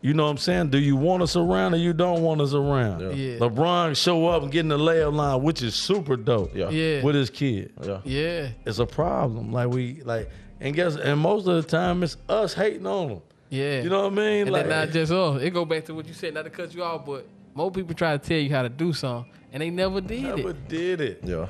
you 0.00 0.14
know 0.14 0.24
what 0.24 0.30
I'm 0.30 0.38
saying? 0.38 0.70
Do 0.70 0.78
you 0.78 0.94
want 0.96 1.22
us 1.22 1.34
around 1.34 1.74
or 1.74 1.78
you 1.78 1.92
don't 1.92 2.22
want 2.22 2.40
us 2.40 2.54
around? 2.54 3.00
Yeah. 3.00 3.10
Yeah. 3.10 3.38
LeBron 3.38 3.96
show 3.96 4.28
up 4.28 4.42
and 4.44 4.52
get 4.52 4.60
in 4.60 4.68
the 4.68 4.78
layup 4.78 5.12
line, 5.12 5.42
which 5.42 5.62
is 5.62 5.74
super 5.74 6.16
dope. 6.16 6.54
Yeah. 6.54 6.70
Yeah. 6.70 7.02
With 7.02 7.16
his 7.16 7.30
kid. 7.30 7.72
Yeah. 7.82 8.00
Yeah. 8.04 8.48
It's 8.64 8.78
a 8.78 8.86
problem. 8.86 9.52
Like 9.52 9.68
we 9.68 10.00
like 10.04 10.30
and 10.60 10.74
guess 10.74 10.96
and 10.96 11.20
most 11.20 11.46
of 11.48 11.56
the 11.56 11.62
time 11.62 12.02
it's 12.02 12.16
us 12.28 12.54
hating 12.54 12.86
on 12.86 13.08
them. 13.08 13.22
Yeah. 13.50 13.82
You 13.82 13.88
know 13.88 14.04
what 14.04 14.12
I 14.12 14.16
mean? 14.16 14.42
And 14.42 14.50
like 14.50 14.66
then 14.66 14.86
not 14.86 14.92
just 14.92 15.12
us. 15.12 15.42
It 15.42 15.50
go 15.50 15.64
back 15.64 15.84
to 15.86 15.94
what 15.94 16.06
you 16.06 16.14
said, 16.14 16.34
not 16.34 16.44
to 16.44 16.50
cut 16.50 16.74
you 16.74 16.82
off, 16.82 17.04
but 17.04 17.26
more 17.54 17.70
people 17.70 17.94
try 17.94 18.16
to 18.16 18.18
tell 18.18 18.38
you 18.38 18.50
how 18.50 18.62
to 18.62 18.68
do 18.68 18.92
something, 18.92 19.32
and 19.52 19.62
they 19.62 19.70
never 19.70 20.00
did 20.00 20.22
never 20.22 20.34
it. 20.34 20.46
Never 20.46 20.52
did 20.52 21.00
it. 21.00 21.20
Yeah. 21.24 21.46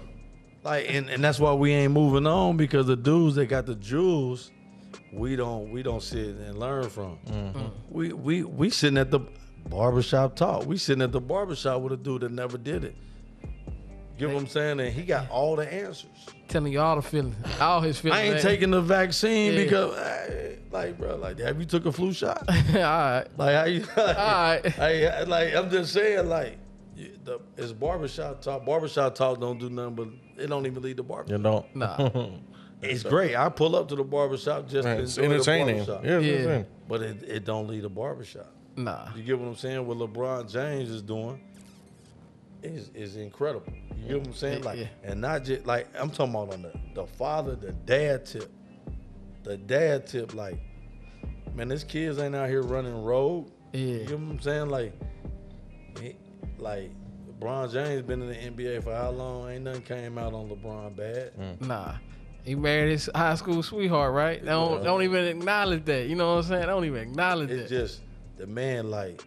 Like 0.62 0.86
and, 0.88 1.08
and 1.08 1.22
that's 1.22 1.38
why 1.38 1.52
we 1.52 1.72
ain't 1.72 1.92
moving 1.92 2.26
on 2.26 2.56
because 2.56 2.86
the 2.86 2.96
dudes 2.96 3.36
that 3.36 3.46
got 3.46 3.66
the 3.66 3.74
jewels, 3.74 4.50
we 5.12 5.36
don't 5.36 5.70
we 5.70 5.82
don't 5.82 6.02
sit 6.02 6.36
and 6.36 6.58
learn 6.58 6.88
from. 6.88 7.18
Mm-hmm. 7.26 7.66
We 7.90 8.12
we 8.12 8.42
we 8.44 8.70
sitting 8.70 8.98
at 8.98 9.10
the 9.10 9.20
barbershop 9.68 10.36
talk. 10.36 10.66
We 10.66 10.76
sitting 10.76 11.02
at 11.02 11.12
the 11.12 11.20
barbershop 11.20 11.80
with 11.82 11.92
a 11.92 11.96
dude 11.96 12.22
that 12.22 12.32
never 12.32 12.58
did 12.58 12.84
it. 12.84 12.96
Get 14.18 14.28
what 14.30 14.38
I'm 14.38 14.48
saying? 14.48 14.80
And 14.80 14.92
he 14.92 15.02
got 15.02 15.30
all 15.30 15.54
the 15.54 15.72
answers. 15.72 16.10
Telling 16.48 16.72
you 16.72 16.80
all 16.80 16.96
the 16.96 17.02
feelings, 17.02 17.36
all 17.60 17.80
his 17.82 17.98
feelings. 18.00 18.18
I 18.20 18.24
ain't 18.24 18.34
man. 18.34 18.42
taking 18.42 18.70
the 18.70 18.80
vaccine 18.80 19.52
Yeah. 19.52 19.64
because 19.64 19.98
eh, 19.98 20.54
like 20.70 20.98
bro, 20.98 21.16
like 21.16 21.38
have 21.40 21.58
you 21.60 21.66
took 21.66 21.84
a 21.86 21.92
flu 21.92 22.12
shot? 22.12 22.44
all 22.48 22.54
right. 22.74 23.26
Like 23.36 23.54
how 23.54 23.64
you 23.64 23.84
All 23.96 24.04
right. 24.04 24.78
I, 24.78 25.22
like 25.24 25.54
I'm 25.54 25.68
just 25.70 25.92
saying, 25.92 26.26
like 26.28 26.58
the 27.24 27.40
it's 27.56 27.72
barbershop 27.72 28.40
talk. 28.40 28.64
Barbershop 28.64 29.14
talk 29.14 29.40
don't 29.40 29.58
do 29.58 29.68
nothing, 29.68 29.94
but 29.94 30.08
it 30.42 30.46
don't 30.48 30.64
even 30.66 30.82
lead 30.82 30.96
to 30.96 31.02
barbershop. 31.02 31.36
You 31.38 31.42
don't. 31.42 31.76
Nah. 31.76 32.28
It's 32.80 33.02
great. 33.02 33.34
I 33.34 33.48
pull 33.48 33.74
up 33.74 33.88
to 33.88 33.96
the 33.96 34.04
barbershop 34.04 34.68
just 34.68 34.84
Man, 34.84 34.98
to 34.98 35.02
it's 35.02 35.18
enjoy 35.18 35.28
the 35.28 35.34
entertaining. 35.34 35.84
barbershop. 35.84 36.04
Yeah, 36.04 36.18
it's 36.20 36.46
Yeah. 36.46 36.62
But 36.88 37.02
it, 37.02 37.22
it 37.24 37.44
don't 37.44 37.66
lead 37.66 37.82
to 37.82 37.88
barbershop. 37.88 38.54
Nah. 38.76 39.08
You 39.16 39.24
get 39.24 39.36
what 39.36 39.48
I'm 39.48 39.56
saying? 39.56 39.84
What 39.84 39.98
LeBron 39.98 40.48
James 40.48 40.88
is 40.88 41.02
doing 41.02 41.40
is 42.62 42.90
is 42.94 43.16
incredible. 43.16 43.72
You 43.96 44.08
get 44.08 44.18
what 44.18 44.26
I'm 44.28 44.34
saying? 44.34 44.62
Like 44.62 44.78
yeah. 44.78 44.86
and 45.04 45.20
not 45.20 45.44
just 45.44 45.66
like 45.66 45.88
I'm 45.98 46.10
talking 46.10 46.34
about 46.34 46.54
on 46.54 46.62
the, 46.62 46.72
the 46.94 47.06
father, 47.06 47.54
the 47.56 47.72
dad 47.72 48.26
tip. 48.26 48.50
the 49.44 49.56
dad 49.56 50.06
tip, 50.06 50.34
like, 50.34 50.58
man, 51.54 51.68
this 51.68 51.84
kids 51.84 52.18
ain't 52.18 52.34
out 52.34 52.48
here 52.48 52.62
running 52.62 53.02
road. 53.02 53.50
Yeah. 53.72 53.80
You 53.80 54.04
know 54.06 54.16
what 54.16 54.32
I'm 54.32 54.40
saying? 54.40 54.68
Like, 54.70 54.92
he, 56.00 56.16
like 56.58 56.90
LeBron 57.40 57.72
James 57.72 58.02
been 58.02 58.22
in 58.22 58.28
the 58.28 58.64
NBA 58.64 58.82
for 58.84 58.94
how 58.94 59.10
long? 59.10 59.50
Ain't 59.50 59.64
nothing 59.64 59.82
came 59.82 60.18
out 60.18 60.32
on 60.34 60.48
LeBron 60.48 60.96
bad. 60.96 61.32
Mm. 61.38 61.66
Nah. 61.66 61.94
He 62.44 62.54
married 62.54 62.92
his 62.92 63.10
high 63.14 63.34
school 63.34 63.62
sweetheart, 63.62 64.12
right? 64.14 64.40
They 64.40 64.48
don't, 64.48 64.78
Yeah. 64.78 64.84
don't 64.84 65.02
even 65.02 65.24
acknowledge 65.26 65.84
that. 65.84 66.08
You 66.08 66.16
know 66.16 66.36
what 66.36 66.44
I'm 66.44 66.48
saying? 66.48 66.60
They 66.62 66.66
don't 66.66 66.84
even 66.86 67.02
acknowledge 67.02 67.50
it. 67.50 67.58
It's 67.60 67.70
that. 67.70 67.76
just 67.78 68.00
the 68.38 68.46
man 68.46 68.90
like 68.90 69.22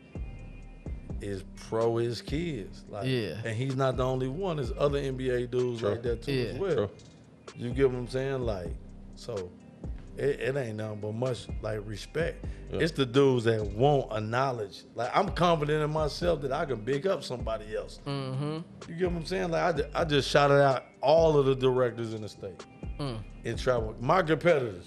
is 1.22 1.43
pro 1.68 1.98
his 1.98 2.22
kids. 2.22 2.84
Like, 2.89 3.07
Yeah. 3.07 3.35
And 3.45 3.56
he's 3.56 3.76
not 3.76 3.98
the 3.98 4.03
only 4.06 4.27
one. 4.27 4.57
There's 4.57 4.72
other 4.77 4.99
NBA 4.99 5.52
dudes 5.52 5.80
True. 5.81 5.89
like 5.89 6.03
that 6.03 6.22
too 6.23 6.31
Yeah. 6.34 6.43
as 6.49 6.57
well. 6.57 6.76
True. 6.76 6.89
You 7.56 7.69
get 7.72 7.89
what 7.91 7.98
I'm 7.98 8.07
saying? 8.07 8.41
Like, 8.41 8.69
so 9.15 9.52
it, 10.18 10.39
it 10.39 10.57
ain't 10.57 10.77
nothing 10.77 10.99
but 10.99 11.14
much 11.14 11.48
like 11.61 11.80
respect. 11.85 12.43
Yeah. 12.72 12.80
It's 12.80 12.91
the 12.91 13.06
dudes 13.06 13.43
that 13.45 13.64
won't 13.65 14.11
acknowledge. 14.11 14.84
Like 14.95 15.10
I'm 15.15 15.30
confident 15.30 15.84
in 15.84 15.91
myself 15.91 16.41
that 16.41 16.52
I 16.52 16.65
can 16.65 16.81
big 16.81 17.07
up 17.07 17.23
somebody 17.23 17.76
else. 17.76 17.99
mm-hmm. 18.06 18.60
You 18.89 18.95
get 18.95 19.11
what 19.11 19.19
I'm 19.19 19.26
saying? 19.26 19.52
Like 19.52 19.80
I, 19.95 20.02
I 20.02 20.03
just 20.06 20.30
shouted 20.30 20.61
out 20.61 20.85
all 21.02 21.38
of 21.38 21.45
the 21.45 21.56
directors 21.56 22.14
in 22.14 22.22
the 22.22 22.30
state 22.30 22.65
Mm. 22.99 23.18
in 23.45 23.57
travel. 23.57 23.95
My 23.99 24.22
competitors. 24.22 24.85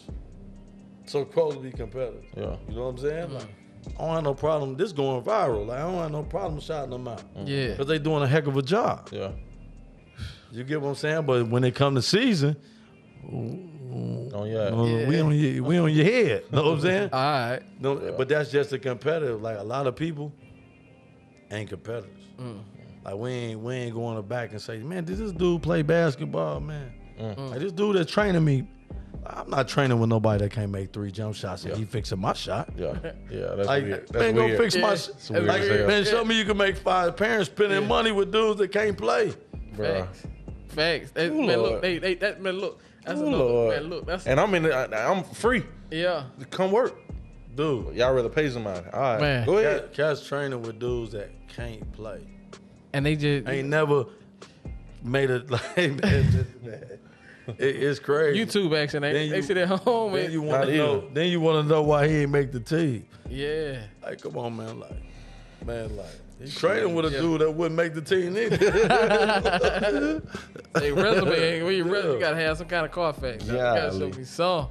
So 1.06 1.24
close 1.24 1.54
to 1.54 1.60
be 1.60 1.70
competitors. 1.70 2.24
Yeah. 2.36 2.56
You 2.68 2.76
know 2.76 2.82
what 2.84 2.88
I'm 2.90 2.98
saying? 2.98 3.28
Mm. 3.28 3.34
Like 3.34 3.48
I 3.98 4.04
don't 4.04 4.14
have 4.14 4.24
no 4.24 4.34
problem. 4.34 4.76
This 4.76 4.92
going 4.92 5.22
viral. 5.22 5.66
Like 5.66 5.78
I 5.78 5.82
don't 5.82 5.98
have 5.98 6.10
no 6.12 6.22
problem 6.22 6.60
shouting 6.60 6.90
them 6.90 7.06
out. 7.08 7.22
Yeah. 7.44 7.68
Because 7.68 7.86
they 7.86 7.98
doing 7.98 8.22
a 8.22 8.26
heck 8.26 8.46
of 8.46 8.56
a 8.56 8.62
job. 8.62 9.08
Yeah. 9.12 9.30
You 10.52 10.62
get 10.64 10.80
what 10.80 10.90
I'm 10.90 10.94
saying? 10.94 11.26
But 11.26 11.48
when 11.48 11.64
it 11.64 11.74
come 11.74 11.94
to 11.96 12.02
season, 12.02 12.56
Oh 14.32 14.44
yeah. 14.44 14.68
uh, 14.68 14.76
we 15.06 15.16
Yeah. 15.16 15.22
on 15.22 15.34
your 15.34 15.62
we 15.64 15.78
on 15.78 15.92
your 15.92 16.04
head. 16.04 16.44
Know 16.52 16.62
what 16.64 16.72
I'm 16.74 16.80
saying? 16.80 17.10
All 17.12 17.20
right. 17.20 17.60
No, 17.80 18.14
but 18.16 18.28
that's 18.28 18.50
just 18.50 18.72
a 18.72 18.78
competitive. 18.78 19.40
Like 19.42 19.58
a 19.58 19.62
lot 19.62 19.86
of 19.86 19.96
people 19.96 20.32
ain't 21.50 21.68
competitors. 21.70 22.10
Mm. 22.40 22.60
Like 23.04 23.14
we 23.16 23.30
ain't 23.30 23.60
we 23.60 23.74
ain't 23.74 23.94
going 23.94 24.16
to 24.16 24.22
back 24.22 24.50
and 24.52 24.60
say, 24.60 24.78
man, 24.78 25.04
did 25.04 25.18
this 25.18 25.32
dude 25.32 25.62
play 25.62 25.82
basketball, 25.82 26.60
man? 26.60 26.92
Mm. 27.20 27.50
Like 27.50 27.60
this 27.60 27.72
dude 27.72 27.96
that's 27.96 28.10
training 28.10 28.44
me. 28.44 28.66
I'm 29.26 29.48
not 29.50 29.68
training 29.68 29.98
with 29.98 30.08
nobody 30.10 30.44
that 30.44 30.52
can't 30.52 30.70
make 30.70 30.92
three 30.92 31.10
jump 31.10 31.34
shots 31.34 31.64
and 31.64 31.72
Yeah. 31.72 31.78
he 31.78 31.84
fixing 31.84 32.20
my 32.20 32.32
shot. 32.34 32.68
Yeah. 32.76 32.94
Yeah. 33.30 33.54
That's 33.56 33.68
Like, 33.68 33.84
weird. 33.84 34.00
That's 34.08 34.12
man, 34.12 34.34
go 34.34 34.44
weird. 34.46 34.58
fix 34.58 34.74
my 34.76 34.80
Yeah. 34.90 34.94
shit. 34.96 35.14
It's 35.16 35.30
weird 35.30 35.44
Like, 35.46 35.62
man, 35.86 36.04
show 36.04 36.24
me 36.24 36.38
you 36.38 36.44
can 36.44 36.56
make 36.56 36.76
five 36.76 37.16
parents 37.16 37.50
spending 37.50 37.82
Yeah. 37.82 37.88
money 37.88 38.12
with 38.12 38.30
dudes 38.32 38.58
that 38.60 38.68
can't 38.72 38.96
play. 38.98 39.32
Bruh. 39.76 40.00
Facts. 40.06 40.22
Facts. 40.68 41.10
That, 41.12 41.30
Ooh, 41.30 41.42
man, 41.46 41.58
Lord. 41.58 41.72
look, 41.72 41.82
they, 41.82 41.98
they, 41.98 42.14
that, 42.16 42.42
man, 42.42 42.58
look. 42.58 42.80
That's 43.04 43.20
Ooh, 43.20 43.26
another, 43.26 43.44
Lord. 43.44 43.74
man, 43.76 43.90
look. 43.90 44.06
That's, 44.06 44.26
And 44.26 44.38
I'm 44.40 44.54
in. 44.54 44.62
The, 44.64 44.74
I, 44.74 45.10
I'm 45.10 45.22
free. 45.24 45.62
yeah. 45.90 46.24
Come 46.50 46.70
work. 46.72 46.94
Dude, 47.54 47.94
Y'all 47.94 48.12
rather 48.12 48.28
pay 48.28 48.50
somebody. 48.50 48.84
All 48.92 49.00
right. 49.00 49.20
Man. 49.20 49.46
Go 49.46 49.58
ahead. 49.58 49.92
Cat's 49.92 50.26
training 50.26 50.60
with 50.62 50.78
dudes 50.80 51.12
that 51.12 51.30
can't 51.48 51.90
play. 51.92 52.20
And 52.92 53.06
they 53.06 53.14
just, 53.16 53.48
Ain't 53.48 53.68
never 53.68 54.06
made 55.02 55.30
it 55.30 55.50
like 55.50 55.76
man, 55.76 56.48
it, 57.48 57.56
it's 57.58 57.98
crazy. 57.98 58.38
you 58.38 58.46
too, 58.46 58.68
Baxter. 58.70 59.00
They, 59.00 59.12
Then 59.12 59.30
they 59.30 59.36
you- 59.36 59.42
sit 59.42 59.56
at 59.56 59.68
home 59.68 60.12
Then 60.12 60.24
and, 60.24 60.32
you 60.32 60.42
want 60.42 60.66
to 60.66 60.76
know. 60.76 61.08
Then 61.12 61.28
you 61.28 61.40
want 61.40 61.64
to 61.64 61.68
know 61.68 61.82
why 61.82 62.08
he 62.08 62.14
ain't 62.22 62.30
make 62.30 62.52
the 62.52 62.60
team. 62.60 63.06
yeah. 63.28 63.82
Like, 64.02 64.20
come 64.20 64.36
on, 64.36 64.56
man. 64.56 64.80
Like, 64.80 65.02
man, 65.64 65.96
like 65.96 66.06
he's 66.40 66.54
training 66.56 66.94
with 66.94 67.06
a 67.06 67.10
Yeah. 67.10 67.20
dude 67.20 67.40
that 67.42 67.50
wouldn't 67.50 67.76
make 67.76 67.94
the 67.94 68.02
team 68.02 68.36
either. 68.36 68.56
They 70.74 70.92
resume, 70.92 71.62
when 71.64 71.74
you, 71.74 71.84
resume, 71.84 72.08
Yeah. 72.08 72.12
you 72.14 72.20
gotta 72.20 72.36
have 72.36 72.58
some 72.58 72.66
kind 72.68 72.84
of 72.86 72.92
car 72.92 73.12
facts. 73.12 73.46
You 73.46 73.54
gotta 73.54 73.90
show 73.98 74.08
me 74.08 74.24
some. 74.24 74.68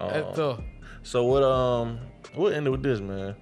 Uh, 0.00 0.12
That's 0.12 0.36
tough. 0.36 0.60
so 1.02 1.24
what? 1.24 1.42
Um, 1.42 1.98
what 2.34 2.52
ended 2.52 2.70
with 2.70 2.82
this, 2.82 3.00
man? 3.00 3.34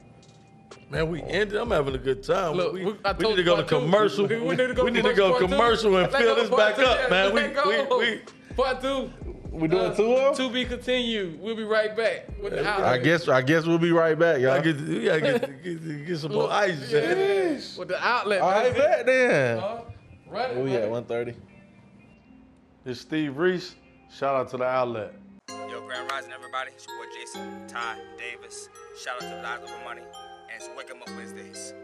Man, 0.89 1.11
we 1.11 1.21
ended. 1.23 1.57
I'm 1.57 1.71
having 1.71 1.95
a 1.95 1.99
good 1.99 2.23
time. 2.23 2.55
Look, 2.55 2.73
we, 2.73 2.85
we- 2.85 2.95
I 3.05 3.13
we 3.13 3.27
need 3.29 3.37
to 3.37 3.43
go 3.43 3.57
to 3.57 3.65
commercial. 3.65 4.27
We- 4.27 4.39
we 4.41 4.51
need 4.55 4.69
to 4.69 4.75
go 4.75 4.85
we 4.85 4.91
need 4.93 5.03
to 5.05 5.13
commercial 5.15 5.31
go 5.49 5.57
part 5.59 5.81
two. 5.81 5.97
and 5.97 6.13
Let 6.13 6.23
fill 6.23 6.35
this 6.37 6.51
back 6.51 6.77
two. 6.77 6.83
up, 6.83 6.99
Yeah, 7.03 7.09
man. 7.09 7.35
We, 7.35 7.97
we, 7.97 7.97
we, 8.17 8.21
Part 8.57 8.81
two. 8.81 9.11
We 9.51 9.69
doing 9.69 9.97
two 9.97 10.13
of 10.13 10.37
To 10.37 10.51
be 10.51 10.65
continued. 10.67 11.41
We'll 11.41 11.57
be 11.57 11.65
right 11.65 11.97
back 11.97 12.29
with 12.43 12.53
the 12.53 12.63
Yeah, 12.63 12.87
I 12.87 12.99
guess. 12.99 13.27
I 13.27 13.41
guess 13.43 13.65
we'll 13.65 13.79
be 13.79 13.91
right 13.91 14.17
back, 14.19 14.41
y'all. 14.41 14.61
get, 14.61 14.77
we 14.81 15.05
gotta 15.05 15.21
get, 15.21 15.63
get, 15.65 16.07
get 16.07 16.19
some 16.19 16.33
more 16.33 16.51
ice. 16.53 16.91
yeah. 16.93 17.15
man. 17.15 17.63
With 17.79 17.89
the 17.89 17.99
outlet. 18.07 18.41
All 18.43 18.51
right, 18.51 18.65
baby. 18.73 18.79
back 18.79 19.07
then. 19.07 19.59
Uh, 19.59 19.81
Right. 20.29 20.55
Where 20.57 20.65
we 20.65 20.75
at? 20.75 20.91
One 20.91 21.05
thirty. 21.05 21.35
It's 22.85 23.01
Steve 23.01 23.37
Reece. 23.37 23.77
Shout 24.11 24.35
out 24.35 24.51
to 24.51 24.57
the 24.57 24.65
outlet. 24.65 25.15
Yo, 25.49 25.81
Grand 25.87 26.11
Rising, 26.11 26.33
everybody. 26.33 26.73
It's 26.75 26.85
your 26.87 26.97
boy 26.99 27.11
Jason, 27.15 27.67
Ty, 27.69 27.99
Davis. 28.19 28.69
Shout 29.01 29.23
out 29.23 29.29
to 29.29 29.43
Lives 29.43 29.63
Over 29.71 29.85
Money. 29.85 30.03
And 30.57 30.65
it's 30.65 30.75
Wake 30.75 30.91
'em 30.91 31.03
Up 31.03 31.11
Wednesdays. 31.17 31.75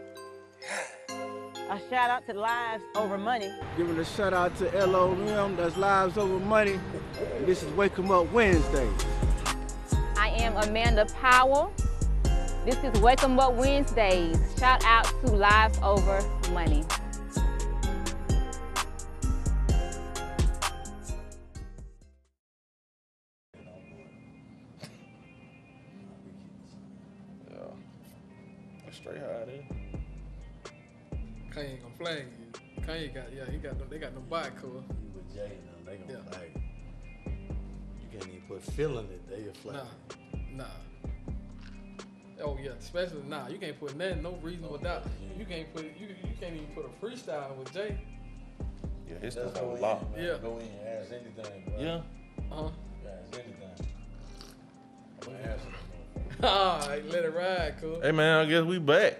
A 1.69 1.78
shout 1.90 2.09
out 2.09 2.27
to 2.27 2.32
Lives 2.32 2.82
Over 2.94 3.19
Money. 3.19 3.53
Giving 3.77 3.99
a 3.99 4.05
shout 4.05 4.32
out 4.32 4.57
to 4.59 4.86
LOM, 4.86 5.57
that's 5.57 5.77
Lives 5.77 6.16
Over 6.16 6.39
Money. 6.39 6.81
This 7.44 7.62
is 7.62 7.70
Wake 7.74 7.99
'em 7.99 8.11
Up 8.11 8.32
Wednesdays. 8.32 9.05
I 10.16 10.28
am 10.39 10.57
Amanda 10.57 11.05
Powell. 11.20 11.70
This 12.65 12.82
is 12.82 12.99
Wake 13.03 13.23
'em 13.23 13.39
Up 13.39 13.53
Wednesdays. 13.55 14.39
Shout 14.59 14.82
out 14.86 15.05
to 15.20 15.32
Lives 15.32 15.78
Over 15.82 16.23
Money. 16.53 16.86
Straight 28.93 29.19
high 29.19 29.44
there. 29.47 29.64
Kanye 31.51 31.70
ain't 31.73 31.82
gonna 31.82 31.94
flag 31.98 32.24
you. 32.39 32.82
Kanye 32.82 33.14
got, 33.14 33.32
yeah, 33.35 33.51
he 33.51 33.59
got 33.59 33.78
them, 33.78 33.89
they 33.90 33.98
got 33.98 34.14
no 34.14 34.20
bike 34.20 34.52
cool. 34.60 34.85
You 35.02 35.10
with 35.14 35.35
Jay 35.35 35.59
and 35.59 35.69
them, 35.69 35.85
they 35.86 35.97
gonna 35.97 36.24
Yeah. 36.24 36.31
flag 36.31 36.51
it. 36.55 36.62
You 38.01 38.19
can't 38.19 38.28
even 38.28 38.43
put 38.48 38.62
feeling 38.62 39.06
it. 39.06 39.28
They 39.28 39.48
a 39.48 39.52
flag. 39.55 39.86
Nah, 40.55 40.64
nah. 40.64 40.64
Oh 42.44 42.59
yeah, 42.62 42.73
especially 42.73 43.23
nah. 43.28 43.48
You 43.48 43.59
can't 43.59 43.78
put 43.78 43.97
nothing, 43.97 44.23
no 44.23 44.39
reasonable 44.43 44.78
doubt. 44.78 45.05
Oh, 45.06 45.39
you 45.39 45.44
can't 45.47 45.73
put, 45.74 45.85
you, 45.85 46.09
you 46.09 46.35
can't 46.40 46.55
even 46.55 46.69
put 46.74 46.85
a 46.85 47.05
freestyle 47.05 47.56
with 47.56 47.73
Jay. 47.73 47.98
Yeah, 49.09 49.19
his 49.20 49.35
That's 49.35 49.51
stuff 49.51 49.60
go 49.62 49.70
a 49.70 49.74
in, 49.77 49.81
lot. 49.81 50.06
Yeah. 50.16 50.36
Go 50.43 50.59
in 50.59 50.66
and 50.66 50.89
ask 50.89 51.12
anything, 51.12 51.64
bro. 51.66 51.81
Yeah. 51.81 52.01
All 56.48 56.78
right, 56.89 57.05
let 57.09 57.24
it 57.24 57.35
ride, 57.35 57.74
cool. 57.81 58.01
Hey 58.01 58.10
man, 58.12 58.39
I 58.47 58.48
guess 58.51 58.64
we 58.64 58.78
back. 58.78 59.19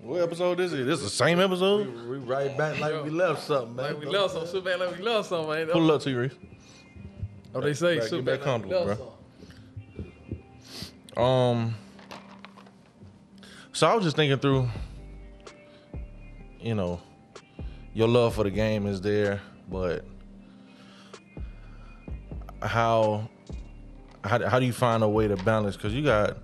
What 0.00 0.20
episode 0.22 0.60
is 0.60 0.72
it? 0.72 0.84
This 0.86 1.00
the 1.02 1.08
same 1.08 1.40
episode? 1.40 1.86
we 2.08 2.18
right 2.18 2.56
back 2.56 2.78
like 2.78 3.02
we 3.02 3.10
left 3.10 3.42
something, 3.42 3.74
man. 3.76 3.94
Like 3.94 4.00
we 4.00 4.06
love 4.06 4.30
some, 4.30 4.46
sit 4.46 4.64
back 4.64 4.78
like 4.78 4.96
we 4.96 5.02
love 5.02 5.26
something, 5.26 5.50
man. 5.50 5.66
Pull 5.68 5.90
it 5.90 5.94
up 5.94 6.02
to 6.02 6.10
you, 6.10 6.20
Reece. 6.20 6.32
Oh, 7.54 7.60
they 7.60 7.74
say 7.74 7.98
Back- 7.98 8.08
sit 8.08 8.24
get 8.24 8.24
back 8.24 8.40
back 8.40 8.46
like 8.46 8.62
we 8.64 8.70
comfortable, 8.70 8.86
love 8.86 8.98
bro. 8.98 10.04
something. 11.16 11.24
Um. 11.24 11.74
So 13.72 13.86
I 13.86 13.94
was 13.94 14.04
just 14.04 14.16
thinking 14.16 14.38
through. 14.38 14.68
You 16.60 16.74
know, 16.74 17.00
your 17.94 18.08
love 18.08 18.34
for 18.34 18.44
the 18.44 18.50
game 18.50 18.86
is 18.86 19.00
there, 19.00 19.40
but 19.70 20.04
how 22.60 23.28
how, 24.24 24.46
how 24.48 24.58
do 24.58 24.66
you 24.66 24.72
find 24.72 25.02
a 25.02 25.08
way 25.08 25.28
to 25.28 25.36
balance? 25.36 25.76
Because 25.76 25.94
you 25.94 26.02
got 26.02 26.38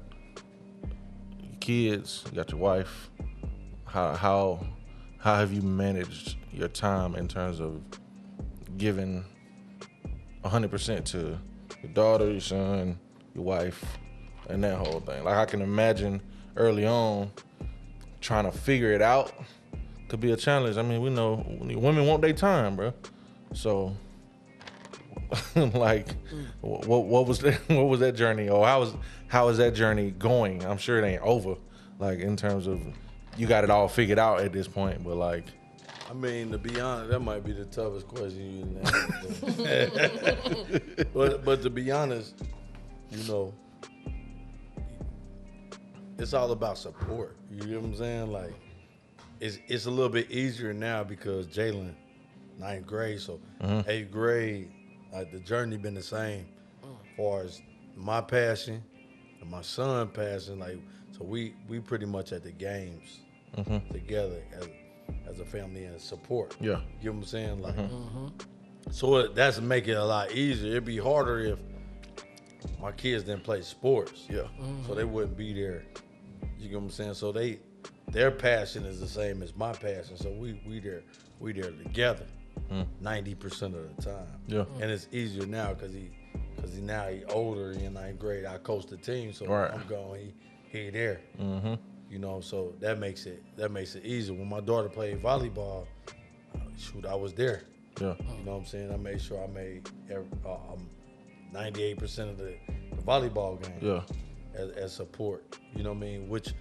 kids, 1.61 2.25
you 2.27 2.37
got 2.37 2.51
your 2.51 2.61
wife. 2.61 3.11
How 3.87 4.15
how 4.15 4.67
how 5.19 5.37
have 5.37 5.53
you 5.53 5.63
managed 5.63 6.37
your 6.53 6.69
time 6.69 7.15
in 7.15 7.29
terms 7.29 7.61
of 7.61 7.81
giving 8.77 9.25
hundred 10.45 10.71
percent 10.71 11.07
to 11.07 11.39
your 11.83 11.93
daughter, 11.93 12.31
your 12.31 12.41
son, 12.41 12.99
your 13.35 13.45
wife, 13.45 13.85
and 14.49 14.63
that 14.65 14.77
whole 14.77 15.01
thing? 15.01 15.25
Like 15.25 15.37
I 15.37 15.45
can 15.45 15.63
imagine 15.63 16.21
early 16.57 16.87
on 16.87 17.31
trying 18.21 18.45
to 18.45 18.53
figure 18.53 18.93
it 18.93 19.03
out 19.03 19.33
could 20.09 20.21
be 20.21 20.33
a 20.33 20.37
challenge. 20.37 20.77
I 20.77 20.83
mean, 20.83 21.01
we 21.01 21.11
know 21.11 21.45
women 21.61 22.07
want 22.07 22.23
their 22.23 22.33
time, 22.33 22.77
bro. 22.77 22.93
So 23.53 23.97
like 25.75 26.15
what 26.61 27.05
what 27.05 27.27
was 27.27 27.39
that 27.41 27.55
what 27.69 27.89
was 27.89 28.01
that 28.01 28.15
journey 28.15 28.49
or 28.49 28.67
how 28.67 28.81
was 28.81 28.95
how 29.29 29.49
is 29.49 29.59
that 29.59 29.75
journey 29.75 30.11
going 30.13 30.65
i'm 30.65 30.79
sure 30.79 30.99
it 30.99 31.07
ain't 31.07 31.23
over 31.23 31.57
like 31.99 32.19
in 32.21 32.37
terms 32.37 32.67
of 32.67 32.81
you 33.37 33.47
got 33.47 33.65
it 33.65 33.71
all 33.71 33.89
figured 33.89 34.19
out 34.19 34.41
at 34.41 34.53
this 34.53 34.69
point 34.69 35.03
but 35.03 35.17
like 35.17 35.45
I 36.09 36.13
mean, 36.13 36.53
to 36.53 36.59
be 36.59 36.79
honest, 36.81 37.11
that 37.11 37.21
might 37.21 37.45
be 37.45 37.53
the 37.53 37.65
toughest 37.65 38.07
question 38.07 38.59
you 38.59 38.63
can 38.63 38.79
ask. 39.57 41.07
but 41.15 41.45
but 41.45 41.63
to 41.63 41.71
be 41.71 41.91
honest, 41.91 42.35
you 43.11 43.27
know, 43.27 43.55
it's 46.19 46.35
all 46.35 46.53
about 46.53 46.79
support. 46.79 47.37
You 47.51 47.67
know 47.67 47.81
what 47.81 47.87
I'm 47.87 47.97
saying? 47.97 48.33
Like, 48.33 48.55
it's 49.41 49.59
it's 49.67 49.87
a 49.87 49.91
little 49.91 50.11
bit 50.11 50.31
easier 50.31 50.73
now 50.73 51.05
because 51.05 51.47
Jalen, 51.47 51.95
ninth 52.59 52.87
grade, 52.87 53.21
so 53.21 53.41
mm-hmm. 53.63 53.89
eighth 53.89 54.11
grade, 54.11 54.71
like 55.15 55.31
the 55.33 55.39
journey 55.39 55.77
been 55.77 55.95
the 55.95 56.03
same 56.03 56.47
far 57.17 57.43
as 57.43 57.63
my 57.97 58.21
passion 58.21 58.83
and 59.41 59.51
my 59.51 59.63
son 59.63 60.09
passion, 60.09 60.59
like 60.59 60.79
so 61.17 61.25
we 61.25 61.55
we 61.69 61.79
pretty 61.79 62.07
much 62.07 62.33
at 62.33 62.43
the 62.43 62.51
games 62.51 63.21
mm-hmm. 63.57 63.93
together 63.93 64.43
as 64.53 64.69
as 65.29 65.41
a 65.41 65.45
family 65.45 65.85
and 65.85 66.01
support. 66.01 66.57
Yeah. 66.61 66.81
You 67.01 67.11
know 67.11 67.13
what 67.13 67.19
I'm 67.19 67.25
saying? 67.25 67.63
Like 67.63 67.77
mm-hmm. 67.77 67.95
Mm-hmm. 67.95 68.91
so 68.91 69.17
it, 69.17 69.35
that's 69.35 69.61
make 69.61 69.89
it 69.89 69.97
a 69.97 70.05
lot 70.05 70.33
easier. 70.33 70.73
It'd 70.73 70.85
be 70.85 70.99
harder 70.99 71.41
if 71.41 71.59
my 72.81 72.93
kids 72.93 73.25
didn't 73.25 73.45
play 73.45 73.63
sports. 73.63 74.27
Yeah. 74.29 74.47
So 74.87 74.95
they 74.95 75.05
wouldn't 75.05 75.37
be 75.37 75.53
there. 75.53 75.85
You 76.59 76.71
know 76.71 76.79
what 76.79 76.85
I'm 76.85 76.91
saying? 76.91 77.15
So 77.15 77.33
they 77.33 77.61
their 78.09 78.31
passion 78.31 78.85
is 78.85 79.01
the 79.01 79.09
same 79.09 79.43
as 79.43 79.55
my 79.55 79.73
passion. 79.73 80.17
So 80.17 80.31
we 80.31 80.61
we 80.67 80.81
there 80.81 81.03
we 81.39 81.53
there 81.53 81.71
together. 81.71 82.27
Ninety 83.01 83.35
percent 83.35 83.75
of 83.77 83.95
the 83.97 84.03
time. 84.03 84.27
Yeah. 84.47 84.65
And 84.81 84.91
it's 84.91 85.09
easier 85.13 85.47
now 85.47 85.75
because 85.75 85.93
he 85.93 86.11
because 86.57 86.75
he 86.75 86.81
now 86.81 87.09
he 87.09 87.25
older 87.27 87.73
he 87.73 87.85
in 87.85 87.95
ninth 87.95 88.19
grade. 88.19 88.45
I 88.47 88.59
coach 88.59 88.87
the 88.87 88.97
team, 88.97 89.33
so 89.33 89.47
Right. 89.47 89.71
I'm 89.73 89.87
going. 89.87 90.33
He 90.71 90.79
he 90.85 90.91
there. 90.91 91.21
You 92.11 92.19
know, 92.21 92.41
so 92.41 92.75
that 92.81 92.99
makes 92.99 93.27
it 93.27 93.43
that 93.57 93.71
makes 93.71 93.95
it 93.95 94.05
easier. 94.05 94.35
When 94.37 94.49
my 94.49 94.61
daughter 94.61 94.89
played 94.89 95.23
volleyball, 95.23 95.87
uh, 96.55 96.59
shoot, 96.79 97.07
I 97.07 97.15
was 97.15 97.33
there. 97.33 97.63
Yeah. 98.01 98.15
You 98.39 98.45
know 98.45 98.53
what 98.53 98.59
I'm 98.59 98.67
saying? 98.67 98.93
I 98.93 98.97
made 98.97 99.21
sure 99.21 99.43
I 99.43 99.47
made 99.47 99.89
every, 100.11 100.27
uh, 100.45 100.55
um, 100.55 100.89
98% 101.53 102.03
of 102.31 102.39
the, 102.39 102.57
the 102.91 103.03
volleyball 103.03 103.63
game 103.63 103.79
Yeah. 103.81 104.01
as, 104.55 104.71
as 104.71 104.93
support. 104.93 105.59
You 105.77 105.85
know 105.85 105.91
what 105.93 105.99
I 105.99 106.01
mean? 106.01 106.29
Which 106.29 106.55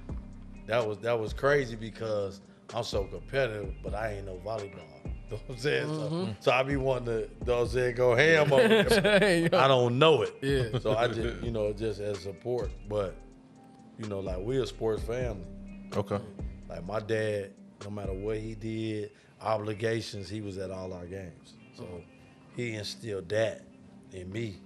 that 0.67 0.85
was 0.87 0.99
that 0.99 1.19
was 1.19 1.33
crazy 1.33 1.75
because 1.75 2.41
I'm 2.73 2.83
so 2.83 3.05
competitive, 3.05 3.73
but 3.83 3.93
I 3.95 4.13
ain't 4.13 4.25
no 4.27 4.35
volleyball. 4.45 4.92
You 5.29 5.31
know 5.37 5.41
what 5.47 5.55
I'm 5.55 5.57
saying? 5.57 5.87
So, 5.87 5.93
mm-hmm. 5.93 6.31
so 6.39 6.51
I 6.51 6.63
be 6.63 6.75
wanting 6.75 7.05
to, 7.05 7.19
you 7.21 7.29
know 7.45 7.55
what 7.55 7.61
I'm 7.61 7.67
saying, 7.69 7.95
go 7.95 8.15
ham 8.15 8.53
on 8.53 8.59
it. 8.71 9.53
I 9.53 9.67
don't 9.67 9.97
know 9.99 10.21
it. 10.21 10.35
Yeah. 10.41 10.79
So 10.79 10.95
I 10.95 11.07
just, 11.07 11.43
you 11.43 11.51
know, 11.51 11.73
just 11.73 11.99
as 11.99 12.19
support. 12.19 12.71
But, 12.87 13.15
you 13.97 14.07
know, 14.07 14.19
like 14.19 14.39
we 14.39 14.61
a 14.61 14.65
sports 14.65 15.03
family. 15.03 15.45
Okay. 15.95 16.19
Like 16.69 16.85
my 16.85 16.99
dad, 16.99 17.51
no 17.83 17.89
matter 17.89 18.13
what 18.13 18.37
he 18.37 18.55
did, 18.55 19.11
obligations, 19.41 20.29
he 20.29 20.41
was 20.41 20.57
at 20.57 20.71
all 20.71 20.93
our 20.93 21.05
games. 21.05 21.53
So 21.75 21.85
he 22.55 22.73
instilled 22.73 23.29
that 23.29 23.61
in 24.11 24.31
me. 24.31 24.59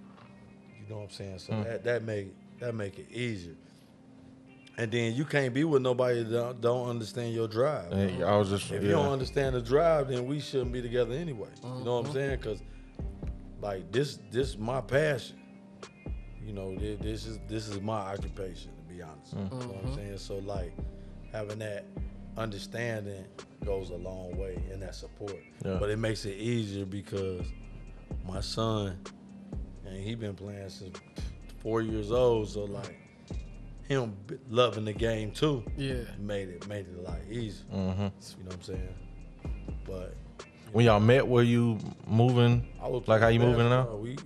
You 0.80 0.90
know 0.90 0.98
what 0.98 1.04
I'm 1.06 1.10
saying? 1.12 1.40
So 1.40 1.54
mm. 1.54 1.64
that 1.64 1.84
that 1.84 2.04
make 2.04 2.28
that 2.60 2.74
make 2.76 3.00
it 3.00 3.12
easier. 3.12 3.56
And 4.80 4.92
then 4.92 5.16
you 5.16 5.26
can't 5.26 5.54
be 5.54 5.64
with 5.64 5.82
nobody 5.82 6.22
that 6.22 6.32
don't, 6.32 6.62
don't 6.62 6.90
understand 6.90 7.34
your 7.34 7.48
drive. 7.48 7.92
And 7.92 8.24
I 8.24 8.38
was 8.38 8.50
just 8.50 8.72
If 8.72 8.84
yeah. 8.84 8.90
you 8.90 8.96
don't 8.96 9.12
understand 9.12 9.56
the 9.56 9.62
drive, 9.62 10.10
then 10.10 10.28
we 10.28 10.40
shouldn't 10.40 10.72
be 10.72 10.84
together 10.84 11.14
anyway. 11.14 11.50
You 11.64 11.70
know 11.84 11.96
what 11.96 12.00
I'm 12.00 12.04
mm-hmm. 12.06 12.14
saying? 12.14 12.38
Because 12.38 12.62
like 13.60 13.92
this, 13.92 14.20
this 14.32 14.58
my 14.58 14.82
passion. 14.82 15.38
You 16.46 16.54
know, 16.54 16.76
this 16.78 17.26
is 17.26 17.40
this 17.50 17.68
is 17.68 17.82
my 17.82 17.98
occupation. 17.98 18.72
To 18.78 18.94
be 18.94 19.02
honest, 19.02 19.34
you 19.34 19.40
know 19.40 19.46
what 19.46 19.64
I'm 19.64 19.70
mm-hmm. 19.70 19.96
saying. 19.96 20.18
So 20.18 20.38
like 20.38 20.74
having 21.34 21.60
that 21.60 21.86
understanding 22.38 23.26
goes 23.66 23.90
a 23.90 23.96
long 23.96 24.38
way 24.38 24.58
in 24.72 24.80
that 24.80 24.96
support. 24.96 25.36
Yeah. 25.66 25.78
But 25.80 25.90
it 25.90 25.98
makes 25.98 26.24
it 26.26 26.38
easier 26.38 26.86
because 26.86 27.46
my 28.26 28.40
son, 28.40 28.98
and 29.86 29.98
he 29.98 30.16
been 30.16 30.36
playing 30.36 30.70
since 30.70 30.98
four 31.60 31.82
years 31.82 32.12
old. 32.12 32.48
So 32.48 32.64
like 32.64 32.98
him 33.88 34.16
loving 34.50 34.86
the 34.86 34.94
game 34.94 35.32
too 35.32 35.64
Yeah. 35.78 35.96
made 36.20 36.50
it 36.50 36.68
made 36.68 36.86
it 36.88 36.98
a 37.00 37.02
lot 37.02 37.20
easier. 37.30 37.64
Mhm. 37.74 37.78
You 37.78 37.84
know 37.94 38.12
what 38.46 38.54
I'm 38.54 38.62
saying? 38.62 38.94
But 39.86 40.14
When 40.74 40.86
y'all 40.86 41.00
met, 41.00 41.26
were 41.28 41.44
you 41.44 41.78
moving 42.06 42.68
I 42.82 42.88
was 42.88 43.08
like 43.08 43.22
how 43.22 43.28
you 43.30 43.40
playing 43.40 43.54
moving 43.54 43.70
now? 43.70 43.96
We 43.96 44.18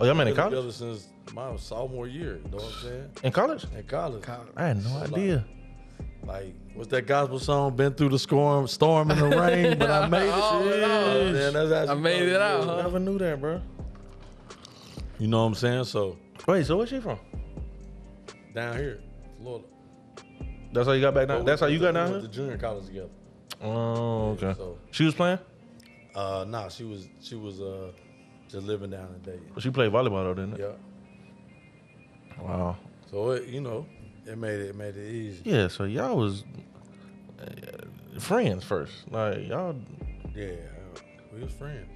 Oh, 0.00 0.04
y'all 0.04 0.14
met 0.14 0.28
in 0.28 0.34
been 0.34 0.36
college? 0.36 0.52
together 0.54 0.72
since 0.72 1.08
my 1.34 1.56
sophomore 1.56 2.06
year. 2.06 2.38
You 2.44 2.50
know 2.50 2.56
what 2.58 2.66
I'm 2.66 2.82
saying? 2.82 3.10
In 3.24 3.32
college? 3.32 3.64
In 3.76 3.82
college. 3.84 4.24
I 4.56 4.66
had 4.68 4.84
no 4.84 4.96
idea. 4.98 5.44
Like, 6.24 6.54
what's 6.74 6.88
that 6.90 7.06
gospel 7.06 7.38
song? 7.38 7.74
Been 7.74 7.94
through 7.94 8.10
the 8.10 8.18
storm, 8.18 8.66
storm 8.68 9.10
and 9.10 9.20
the 9.20 9.36
rain, 9.36 9.78
but 9.78 9.90
I 9.90 10.06
made 10.08 10.28
it. 10.28 10.30
Oh, 10.34 10.62
Shit. 10.62 10.80
Lord. 10.88 11.54
Man, 11.54 11.68
that's 11.70 11.88
how 11.88 11.94
I 11.96 11.98
made 11.98 12.18
goes. 12.20 12.28
it 12.32 12.40
out, 12.40 12.64
huh? 12.64 12.82
Never 12.82 12.98
knew 12.98 13.18
that, 13.18 13.40
bro. 13.40 13.60
You 15.18 15.26
know 15.26 15.38
what 15.40 15.46
I'm 15.48 15.54
saying? 15.54 15.84
So 15.84 16.16
Wait, 16.46 16.64
so 16.66 16.76
where's 16.76 16.90
she 16.90 17.00
from? 17.00 17.18
Down 18.58 18.76
here, 18.76 19.00
Florida. 19.40 19.64
That's 20.72 20.86
how 20.86 20.92
you 20.92 21.00
got 21.00 21.14
back 21.14 21.28
down. 21.28 21.44
That's 21.44 21.60
how 21.60 21.66
you 21.68 21.78
got 21.78 21.92
down 21.94 22.06
we 22.12 22.18
went 22.18 22.24
to 22.24 22.30
junior 22.30 22.58
college 22.58 22.86
together. 22.86 23.08
Oh, 23.62 24.30
okay. 24.32 24.54
So, 24.56 24.78
She 24.90 25.04
was 25.04 25.14
playing. 25.14 25.38
uh, 26.14 26.44
nah, 26.48 26.68
she 26.68 26.84
was 26.84 27.08
she 27.20 27.34
was 27.34 27.60
uh 27.60 27.90
just 28.48 28.66
living 28.66 28.90
down 28.90 29.08
in 29.14 29.22
Dayton. 29.22 29.50
She 29.58 29.70
played 29.70 29.92
volleyball 29.92 30.24
though, 30.24 30.34
didn't 30.34 30.54
it? 30.54 30.60
Yeah. 30.60 32.42
Wow. 32.42 32.76
So 33.10 33.30
it, 33.30 33.48
you 33.48 33.60
know, 33.60 33.86
it 34.26 34.36
made 34.38 34.60
it, 34.60 34.70
it 34.70 34.76
made 34.76 34.96
it 34.96 35.10
easy. 35.10 35.42
Yeah. 35.44 35.68
So 35.68 35.84
y'all 35.84 36.16
was 36.16 36.44
uh, 37.40 38.20
friends 38.20 38.64
first. 38.64 38.92
Like 39.10 39.46
y'all. 39.48 39.74
Yeah, 40.34 40.52
we 41.34 41.42
was 41.42 41.52
friends. 41.52 41.88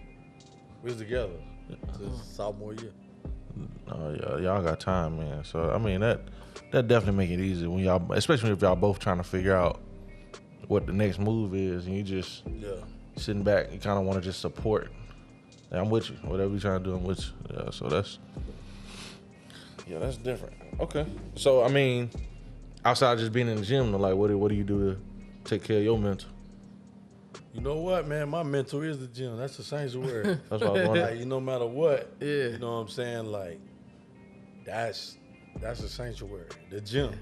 We 0.82 0.90
was 0.90 0.98
together 0.98 1.38
since 1.96 2.22
sophomore 2.24 2.74
year. 2.74 2.92
Oh 3.90 4.10
yeah, 4.14 4.38
y'all 4.38 4.62
got 4.62 4.80
time, 4.80 5.18
man. 5.18 5.44
So 5.44 5.70
I 5.70 5.78
mean 5.78 6.00
that 6.00 6.22
that 6.72 6.88
definitely 6.88 7.18
make 7.26 7.30
it 7.30 7.42
easy 7.42 7.66
when 7.66 7.84
y'all, 7.84 8.12
especially 8.12 8.50
if 8.50 8.60
y'all 8.60 8.74
both 8.76 8.98
trying 8.98 9.18
to 9.18 9.22
figure 9.24 9.54
out 9.54 9.80
what 10.68 10.86
the 10.86 10.92
next 10.92 11.18
move 11.18 11.54
is, 11.54 11.86
and 11.86 11.96
you 11.96 12.02
just 12.02 12.42
Yeah. 12.46 12.70
sitting 13.16 13.42
back. 13.42 13.72
You 13.72 13.78
kind 13.78 13.98
of 13.98 14.04
want 14.04 14.18
to 14.18 14.24
just 14.24 14.40
support. 14.40 14.90
Hey, 15.70 15.78
I'm 15.78 15.90
with 15.90 16.10
you. 16.10 16.16
Whatever 16.22 16.52
you 16.54 16.60
trying 16.60 16.82
to 16.82 16.90
do, 16.90 16.94
I'm 16.96 17.04
with 17.04 17.20
you. 17.20 17.56
Yeah. 17.56 17.70
So 17.70 17.88
that's 17.88 18.18
yeah, 19.86 19.98
that's 19.98 20.16
different. 20.16 20.54
Okay. 20.80 21.06
So 21.34 21.62
I 21.62 21.68
mean, 21.68 22.10
outside 22.84 23.18
just 23.18 23.32
being 23.32 23.48
in 23.48 23.56
the 23.56 23.62
gym, 23.66 23.92
like 23.92 24.14
what 24.14 24.28
do 24.28 24.38
what 24.38 24.48
do 24.48 24.54
you 24.54 24.64
do 24.64 24.92
to 24.94 24.98
take 25.44 25.64
care 25.64 25.78
of 25.78 25.84
your 25.84 25.98
mental? 25.98 26.28
You 27.54 27.60
know 27.60 27.76
what, 27.76 28.08
man? 28.08 28.30
My 28.30 28.42
mental 28.42 28.80
is 28.82 28.98
the 28.98 29.06
gym. 29.08 29.36
That's 29.36 29.58
the 29.58 29.62
sanctuary. 29.62 30.38
That's 30.48 30.62
what 30.62 30.62
I 30.62 30.70
was 30.70 30.82
wondering. 30.88 31.06
like, 31.10 31.18
you 31.18 31.26
no 31.26 31.40
matter 31.40 31.66
what, 31.66 32.10
Yeah. 32.20 32.26
you 32.48 32.58
know 32.58 32.72
what 32.72 32.78
I'm 32.78 32.88
saying? 32.88 33.26
Like, 33.26 33.58
that's 34.64 35.16
that's 35.60 35.80
a 35.82 35.88
sanctuary. 35.88 36.46
The 36.70 36.80
gym. 36.80 37.12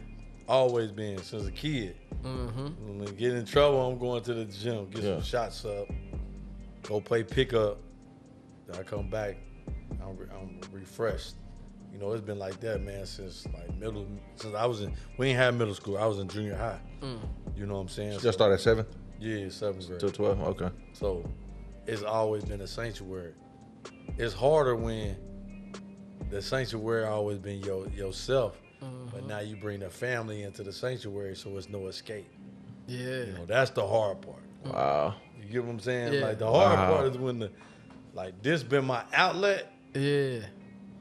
Always 0.49 0.91
been 0.91 1.19
since 1.23 1.47
a 1.47 1.51
kid. 1.53 1.97
Mm-hmm. 2.25 2.99
When 2.99 3.07
I 3.09 3.11
get 3.13 3.35
in 3.35 3.45
trouble, 3.45 3.81
I'm 3.89 3.99
going 3.99 4.23
to 4.25 4.35
the 4.35 4.45
gym, 4.47 4.91
get 4.91 5.05
Yeah. 5.05 5.15
some 5.17 5.23
shots 5.23 5.65
up, 5.65 5.87
go 6.83 7.01
play 7.01 7.23
pickup. 7.23 7.79
Then 8.67 8.81
I 8.81 8.83
come 8.83 9.09
back, 9.09 9.37
I'm, 10.03 10.17
re- 10.17 10.27
I'm 10.33 10.61
refreshed. 10.73 11.37
You 11.93 11.99
know, 12.01 12.11
it's 12.13 12.21
been 12.25 12.39
like 12.39 12.59
that, 12.61 12.83
man, 12.83 13.07
since 13.07 13.47
like 13.55 13.73
middle, 13.77 14.07
since 14.37 14.55
I 14.57 14.67
was 14.67 14.81
in, 14.83 14.93
we 15.19 15.29
ain't 15.29 15.39
had 15.39 15.55
middle 15.55 15.75
school. 15.75 15.97
I 15.99 16.07
was 16.07 16.19
in 16.19 16.27
junior 16.29 16.57
high. 16.57 16.81
You 17.57 17.67
know 17.67 17.75
what 17.75 17.81
I'm 17.81 17.89
saying? 17.89 18.19
Just 18.19 18.39
start 18.39 18.53
at 18.53 18.61
seven 18.61 18.87
Yeah, 19.21 19.49
seventh 19.51 19.87
grade. 19.87 20.01
till 20.01 20.11
twelve. 20.11 20.41
Okay. 20.41 20.69
So 20.95 21.29
it's 21.87 22.03
always 22.03 22.45
been 22.45 22.61
a 22.61 22.67
sanctuary. 22.67 23.35
It's 24.19 24.35
harder 24.35 24.75
when 24.77 25.17
the 26.31 26.41
sanctuary 26.41 27.05
always 27.05 27.39
been 27.39 27.61
your 27.61 27.87
yourself, 27.89 28.57
but 28.81 28.89
mm-hmm. 28.89 29.29
now 29.29 29.41
you 29.41 29.57
bring 29.57 29.81
the 29.81 29.91
family 29.91 30.43
into 30.43 30.63
the 30.63 30.73
sanctuary, 30.73 31.35
so 31.37 31.57
it's 31.57 31.69
no 31.69 31.89
escape. 31.89 32.29
Yeah. 32.87 33.25
You 33.25 33.33
know, 33.35 33.47
that's 33.47 33.71
the 33.71 33.87
hard 33.87 34.21
part. 34.21 34.43
Wow. 34.65 35.15
You 35.41 35.49
get 35.49 35.65
what 35.65 35.71
I'm 35.71 35.81
saying? 35.81 36.15
Yeah. 36.15 36.21
Like 36.21 36.39
the 36.39 36.51
hard 36.51 36.79
Wow. 36.79 36.93
part 36.95 37.07
is 37.11 37.19
when 37.19 37.39
the 37.41 37.51
like 38.15 38.41
this 38.43 38.63
been 38.63 38.85
my 38.85 39.03
outlet, 39.13 39.73
Yeah. 39.95 40.41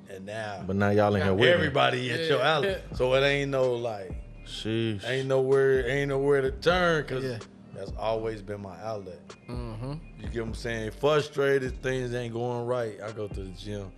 and 0.09 0.25
now 0.25 0.63
But 0.65 0.75
now 0.75 0.89
y'all 0.91 1.15
in 1.15 1.21
here 1.23 1.33
with 1.33 1.41
me. 1.41 1.53
everybody 1.53 2.11
at 2.11 2.21
your 2.27 2.39
Yeah. 2.39 2.55
outlet. 2.55 2.83
So 2.95 3.13
it 3.15 3.21
ain't 3.21 3.51
no 3.51 3.73
like 3.75 4.11
Sheesh. 4.45 5.07
ain't 5.07 5.27
nowhere 5.27 5.87
ain't 5.87 6.09
nowhere 6.09 6.41
to 6.41 6.51
turn 6.51 7.03
because 7.03 7.23
Yeah. 7.23 7.37
That's 7.73 7.91
always 7.97 8.41
been 8.41 8.61
my 8.61 8.77
outlet. 8.81 9.19
Mm-hmm. 9.49 9.93
You 10.19 10.27
get 10.29 10.41
what 10.41 10.47
I'm 10.49 10.53
saying? 10.53 10.91
Frustrated, 10.91 11.81
things 11.81 12.13
ain't 12.13 12.33
going 12.33 12.65
right. 12.65 12.99
I 13.03 13.11
go 13.11 13.27
to 13.27 13.41
the 13.43 13.49
gym, 13.49 13.91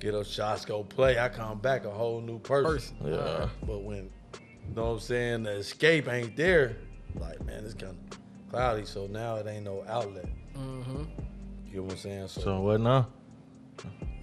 get 0.00 0.14
up 0.14 0.26
shots, 0.26 0.64
go 0.64 0.82
play. 0.84 1.18
I 1.18 1.28
come 1.28 1.58
back 1.58 1.84
a 1.84 1.90
whole 1.90 2.20
new 2.20 2.38
person. 2.38 2.96
Person. 2.96 3.12
Yeah. 3.12 3.48
But 3.66 3.82
when, 3.82 4.10
you 4.34 4.74
know 4.74 4.86
what 4.86 4.90
I'm 4.94 5.00
saying, 5.00 5.42
the 5.44 5.52
escape 5.52 6.08
ain't 6.08 6.36
there, 6.36 6.76
like, 7.16 7.44
man, 7.44 7.64
it's 7.64 7.74
kind 7.74 7.96
of 8.12 8.18
cloudy. 8.50 8.84
So 8.84 9.06
now 9.06 9.36
it 9.36 9.46
ain't 9.46 9.64
no 9.64 9.84
outlet. 9.88 10.26
Mm-hmm. 10.56 11.04
You 11.66 11.72
get 11.72 11.82
what 11.82 11.92
I'm 11.92 11.98
saying? 11.98 12.28
So, 12.28 12.40
So 12.40 12.60
what 12.62 12.80
now? 12.80 13.08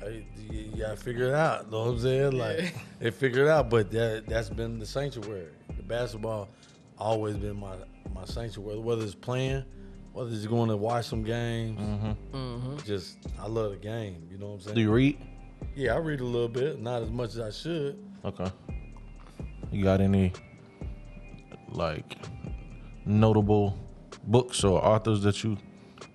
hey, 0.01 0.25
you, 0.51 0.59
you 0.73 0.81
gotta 0.81 0.97
figure 0.97 1.27
it 1.29 1.33
out. 1.33 1.65
You 1.65 1.71
Know 1.71 1.79
what 1.85 1.89
I'm 1.91 1.99
saying? 1.99 2.31
Like, 2.37 2.59
Yeah. 2.59 2.69
they 2.99 3.11
figure 3.11 3.43
it 3.43 3.47
out. 3.49 3.69
But 3.69 3.91
that 3.91 4.25
that's 4.27 4.49
been 4.49 4.79
the 4.79 4.85
sanctuary. 4.85 5.47
The 5.77 5.83
basketball 5.83 6.49
always 6.97 7.37
been 7.37 7.59
my 7.59 7.75
my 8.15 8.25
sanctuary. 8.25 8.79
Whether 8.79 9.03
it's 9.03 9.13
playing, 9.13 9.63
whether 10.13 10.31
it's 10.31 10.47
going 10.47 10.69
to 10.69 10.77
watch 10.77 11.05
some 11.05 11.23
games, 11.23 11.79
Mm-hmm. 12.33 12.77
just 12.85 13.17
I 13.39 13.47
love 13.47 13.71
the 13.71 13.77
game. 13.77 14.27
You 14.31 14.37
know 14.39 14.47
what 14.47 14.53
I'm 14.55 14.61
saying? 14.61 14.75
Do 14.75 14.81
you 14.81 14.91
read? 14.91 15.17
Yeah, 15.75 15.93
I 15.93 15.97
read 15.97 16.21
a 16.21 16.23
little 16.25 16.47
bit, 16.47 16.81
not 16.81 17.03
as 17.03 17.09
much 17.09 17.31
as 17.31 17.39
I 17.39 17.51
should. 17.51 18.01
Okay. 18.23 18.51
You 19.71 19.83
got 19.83 19.99
any 20.01 20.31
like 21.69 22.17
notable 23.05 23.77
books 24.27 24.63
or 24.63 24.83
authors 24.83 25.21
that 25.23 25.43
you 25.43 25.57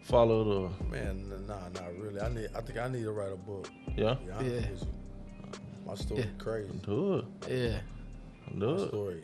followed 0.03 0.47
or 0.47 0.71
Man, 0.91 1.31
n- 1.33 1.47
nah, 1.47 1.69
not 1.75 1.97
really. 1.99 2.21
I 2.21 2.29
need. 2.29 2.49
I 2.57 2.61
think 2.61 2.79
I 2.79 2.89
need 2.89 3.03
to 3.05 3.13
write 3.13 3.33
a 3.33 3.37
book. 3.37 3.69
yeah? 3.97 4.15
to 4.39 4.45
Yeah. 4.45 4.61
My 5.87 5.95
story 5.95 6.25
crazy. 6.39 6.71
Do 6.85 7.17
it. 7.19 7.25
Yeah, 7.51 7.79
Do 8.59 8.67
My 8.77 8.83
it. 8.83 8.89
story, 8.89 9.23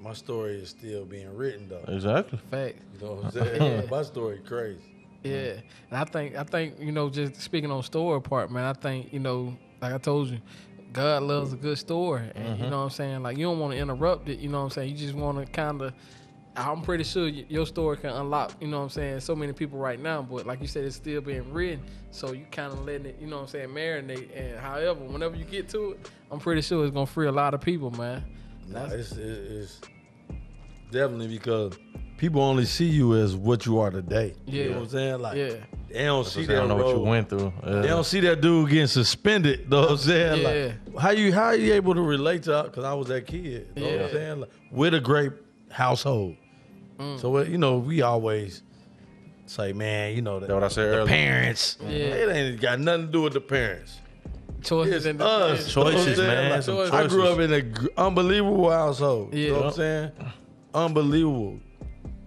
my 0.00 0.12
story 0.12 0.56
is 0.56 0.70
still 0.70 1.04
being 1.04 1.34
written 1.36 1.68
though. 1.68 1.84
Exactly. 1.92 2.38
fact. 2.50 2.76
You 2.94 3.06
know 3.06 3.14
what 3.14 3.24
I'm 3.24 3.30
saying? 3.30 3.88
my 3.90 4.02
story 4.02 4.40
crazy. 4.46 4.80
Yeah, 5.24 5.54
and 5.90 5.98
I 5.98 6.04
think 6.04 6.36
I 6.36 6.44
think 6.44 6.76
you 6.78 6.92
know 6.92 7.10
just 7.10 7.40
speaking 7.40 7.70
on 7.70 7.82
story 7.82 8.20
part, 8.20 8.50
man. 8.50 8.64
I 8.64 8.72
think 8.72 9.12
you 9.12 9.18
know, 9.18 9.56
like 9.80 9.92
I 9.92 9.98
told 9.98 10.28
you, 10.28 10.38
God 10.92 11.24
loves 11.24 11.52
a 11.52 11.56
good 11.56 11.78
story, 11.78 12.30
and 12.34 12.46
you 12.46 12.54
mm-hmm. 12.54 12.70
know 12.70 12.78
what 12.78 12.84
I'm 12.84 12.90
saying. 12.90 13.22
Like 13.22 13.36
you 13.36 13.44
don't 13.44 13.58
want 13.58 13.72
to 13.72 13.78
interrupt 13.78 14.28
it. 14.28 14.38
You 14.38 14.48
know 14.48 14.58
what 14.58 14.64
I'm 14.64 14.70
saying. 14.70 14.90
You 14.90 14.96
just 14.96 15.14
want 15.14 15.44
to 15.44 15.50
kind 15.52 15.82
of. 15.82 15.92
I'm 16.56 16.82
pretty 16.82 17.04
sure 17.04 17.28
your 17.28 17.66
story 17.66 17.98
can 17.98 18.10
unlock. 18.10 18.52
You 18.60 18.66
know 18.66 18.78
what 18.78 18.84
I'm 18.84 18.90
saying. 18.90 19.20
So 19.20 19.36
many 19.36 19.52
people 19.52 19.78
right 19.78 20.00
now, 20.00 20.22
but 20.22 20.44
like 20.44 20.60
you 20.60 20.66
said, 20.66 20.84
it's 20.84 20.96
still 20.96 21.20
being 21.20 21.52
written. 21.52 21.84
So 22.10 22.32
you 22.32 22.46
kind 22.50 22.72
of 22.72 22.84
letting 22.84 23.06
it. 23.06 23.16
You 23.20 23.28
know 23.28 23.36
what 23.36 23.42
I'm 23.42 23.48
saying. 23.48 23.68
Marinate. 23.68 24.36
And 24.36 24.58
however, 24.58 25.00
whenever 25.04 25.36
you 25.36 25.44
get 25.44 25.68
to 25.70 25.92
it, 25.92 26.10
I'm 26.32 26.40
pretty 26.40 26.62
sure 26.62 26.84
it's 26.84 26.92
gonna 26.92 27.06
free 27.06 27.28
a 27.28 27.32
lot 27.32 27.54
of 27.54 27.60
people, 27.60 27.92
man. 27.92 28.24
Nah, 28.68 28.84
it's, 28.86 29.12
it's 29.12 29.80
definitely 30.90 31.28
because 31.28 31.74
people 32.16 32.42
only 32.42 32.64
see 32.64 32.86
you 32.86 33.14
as 33.16 33.34
what 33.36 33.64
you 33.66 33.78
are 33.78 33.90
today. 33.90 34.34
You 34.46 34.64
know 34.64 34.68
Yeah. 34.70 34.74
what 34.76 34.82
I'm 34.82 34.88
saying? 34.88 35.20
Like 35.20 35.36
Yeah. 35.36 35.54
they 35.90 36.04
don't 36.04 36.26
see 36.26 36.42
I 36.42 36.46
that 36.46 36.52
don't 36.54 36.68
know 36.68 36.76
what 36.76 36.86
you 36.88 36.92
road. 36.94 37.08
went 37.08 37.28
through. 37.28 37.52
Yeah. 37.66 37.80
They 37.80 37.88
don't 37.88 38.04
see 38.04 38.20
that 38.20 38.40
dude 38.40 38.70
getting 38.70 38.86
suspended. 38.86 39.68
Know 39.70 39.80
what 39.82 39.90
I'm 39.92 39.96
saying? 39.98 40.42
Yeah. 40.42 40.72
Like, 40.92 40.98
how 41.02 41.10
you 41.10 41.32
how 41.32 41.50
you 41.52 41.72
able 41.74 41.94
to 41.94 42.02
relate 42.02 42.42
to? 42.44 42.64
Because 42.64 42.84
I 42.84 42.92
was 42.94 43.08
that 43.08 43.26
kid. 43.26 43.76
Know 43.76 43.84
what 43.84 43.92
Yeah. 43.94 44.04
I'm 44.04 44.10
saying? 44.12 44.40
Like, 44.40 44.50
with 44.70 44.94
a 44.94 45.00
great 45.00 45.32
household. 45.70 46.36
Mm. 46.98 47.20
So 47.20 47.36
uh, 47.38 47.42
you 47.42 47.58
know 47.58 47.78
we 47.78 48.02
always 48.02 48.62
say, 49.46 49.72
man, 49.72 50.14
you 50.14 50.20
know 50.20 50.40
the, 50.40 50.46
That 50.48 50.54
what 50.54 50.64
I 50.64 50.68
said 50.68 50.90
the 50.92 50.96
earlier? 50.98 51.06
parents. 51.06 51.78
Yeah. 51.80 51.88
It 51.88 52.36
ain't 52.36 52.60
got 52.60 52.80
nothing 52.80 53.06
to 53.06 53.12
do 53.12 53.22
with 53.22 53.32
the 53.32 53.40
parents. 53.40 53.98
Choices 54.62 54.94
It's 54.94 55.06
and 55.06 55.22
us. 55.22 55.58
decisions. 55.58 55.76
I'm 55.76 55.92
Choices, 55.92 56.18
man. 56.18 56.50
Like, 56.50 56.62
Some 56.62 56.94
I 56.94 57.06
grew 57.06 57.28
up 57.28 57.38
in 57.38 57.52
an 57.52 57.88
unbelievable 57.96 58.70
household. 58.70 59.34
You 59.34 59.48
know 59.48 59.54
what 59.54 59.60
Yeah. 59.62 59.68
I'm 59.68 59.72
saying? 59.74 60.32
Unbelievable. 60.74 61.60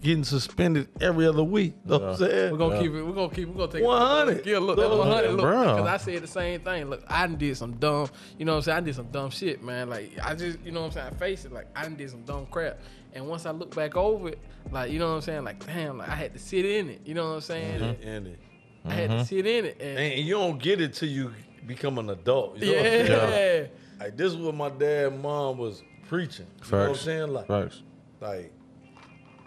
Getting 0.01 0.23
suspended 0.23 0.87
every 0.99 1.27
other 1.27 1.43
week. 1.43 1.75
You 1.85 1.91
Know 1.91 1.99
what 1.99 2.09
I'm 2.09 2.15
saying? 2.17 2.51
We're 2.51 2.57
gonna 2.57 2.75
Yeah. 2.75 2.81
keep 2.81 2.91
it. 2.93 3.03
We're 3.03 3.13
gonna 3.13 3.35
keep. 3.35 3.47
We're 3.49 3.67
gonna 3.67 3.71
take 3.71 3.83
100. 3.83 4.45
Yeah, 4.47 4.57
look, 4.57 4.77
that's 4.77 4.89
Look, 4.89 4.99
100. 4.99 5.31
Look, 5.33 5.41
bro. 5.41 5.61
because 5.75 5.87
I 5.87 5.97
said 5.97 6.23
the 6.23 6.27
same 6.27 6.61
thing. 6.61 6.89
Look, 6.89 7.03
I 7.07 7.27
did 7.27 7.55
some 7.55 7.73
dumb. 7.73 8.09
You 8.39 8.45
know 8.45 8.53
what 8.53 8.57
I'm 8.57 8.63
saying? 8.63 8.77
I 8.77 8.81
did 8.81 8.95
some 8.95 9.11
dumb 9.11 9.29
shit, 9.29 9.63
man. 9.63 9.89
Like 9.89 10.11
I 10.23 10.33
just, 10.33 10.57
you 10.65 10.71
know 10.71 10.81
what 10.81 10.87
I'm 10.87 10.91
saying? 10.93 11.07
I 11.11 11.17
face 11.17 11.45
it. 11.45 11.51
Like 11.51 11.67
I 11.75 11.87
did 11.87 12.09
some 12.09 12.23
dumb 12.23 12.47
crap. 12.49 12.79
And 13.13 13.27
once 13.27 13.45
I 13.45 13.51
look 13.51 13.75
back 13.75 13.95
over 13.95 14.29
it, 14.29 14.39
like 14.71 14.91
you 14.91 14.97
know 14.97 15.09
what 15.09 15.15
I'm 15.15 15.21
saying? 15.21 15.43
Like 15.43 15.63
damn, 15.67 15.99
like 15.99 16.09
I 16.09 16.15
had 16.15 16.33
to 16.33 16.39
sit 16.39 16.65
in 16.65 16.89
it. 16.89 17.01
You 17.05 17.13
know 17.13 17.27
what 17.27 17.35
I'm 17.35 17.41
saying? 17.41 17.79
Mm-hmm. 17.81 18.07
And, 18.07 18.27
it- 18.27 18.39
I 18.83 18.93
had 18.93 19.09
to 19.11 19.15
mm-hmm. 19.17 19.23
sit 19.25 19.45
in 19.45 19.65
it. 19.65 19.77
And, 19.79 19.99
and 19.99 20.25
you 20.25 20.33
don't 20.33 20.57
get 20.57 20.81
it 20.81 20.93
till 20.93 21.09
you 21.09 21.31
become 21.75 21.97
an 21.97 22.09
adult. 22.09 22.57
You 22.57 22.65
know 22.65 22.71
yeah, 22.71 22.77
what 22.77 22.85
I'm 22.85 23.07
saying? 23.07 23.69
yeah, 23.99 24.03
Like 24.05 24.17
this 24.17 24.31
is 24.33 24.37
what 24.37 24.55
my 24.55 24.69
dad 24.69 25.13
and 25.13 25.21
mom 25.21 25.57
was 25.57 25.83
preaching. 26.07 26.47
You 26.65 26.71
know 26.71 26.77
what 26.79 26.89
I'm 26.89 26.95
saying? 26.95 27.33
Like, 27.33 27.47
Facts. 27.47 27.81
like, 28.19 28.53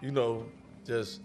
you 0.01 0.11
know, 0.11 0.45
just 0.85 1.21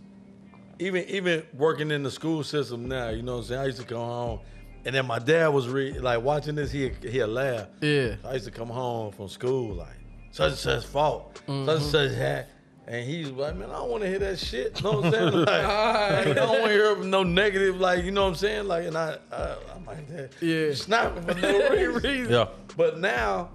even 0.78 1.04
even 1.04 1.44
working 1.54 1.90
in 1.90 2.02
the 2.02 2.10
school 2.10 2.42
system 2.44 2.88
now, 2.88 3.10
you 3.10 3.22
know 3.22 3.36
what 3.36 3.42
I'm 3.42 3.44
saying? 3.44 3.60
I 3.60 3.66
used 3.66 3.78
to 3.78 3.84
come 3.84 3.98
home 3.98 4.40
and 4.84 4.94
then 4.94 5.06
my 5.06 5.18
dad 5.18 5.48
was 5.48 5.68
re- 5.68 5.98
like 5.98 6.22
watching 6.22 6.54
this, 6.54 6.70
he 6.70 6.90
he'll 7.02 7.28
laugh. 7.28 7.68
yeah. 7.80 8.16
I 8.24 8.34
used 8.34 8.46
to 8.46 8.50
come 8.50 8.68
home 8.68 9.12
from 9.12 9.28
school 9.28 9.74
like 9.74 9.88
such 10.30 10.50
and 10.50 10.58
such 10.58 10.86
fault, 10.86 11.36
such 11.36 11.48
and 11.48 11.66
mm-hmm. 11.68 11.84
such 11.84 12.12
hat. 12.12 12.48
And 12.90 13.08
he's 13.08 13.30
like, 13.30 13.54
man, 13.56 13.70
I 13.70 13.74
don't 13.74 13.88
want 13.88 14.02
to 14.02 14.08
hear 14.08 14.18
that 14.18 14.36
shit. 14.40 14.76
You 14.78 14.82
know 14.82 15.00
what 15.00 15.04
I'm 15.06 15.12
saying? 15.12 15.32
Like, 15.32 15.46
like, 15.46 16.26
I 16.26 16.34
don't 16.34 16.48
want 16.48 16.64
to 16.64 16.72
hear 16.72 16.96
no 16.96 17.22
negative, 17.22 17.76
like, 17.78 18.04
you 18.04 18.10
know 18.10 18.22
what 18.24 18.30
I'm 18.30 18.34
saying? 18.34 18.66
Like, 18.66 18.86
and 18.86 18.98
I, 18.98 19.16
I 19.30 19.54
I'm 19.76 19.86
like 19.86 20.08
that. 20.08 20.32
Yeah. 20.40 20.74
Snapping 20.74 21.22
for 21.22 21.34
no 21.34 21.70
reason. 21.70 21.94
Reason. 22.02 22.32
Yeah. 22.32 22.48
But 22.76 22.98
now, 22.98 23.50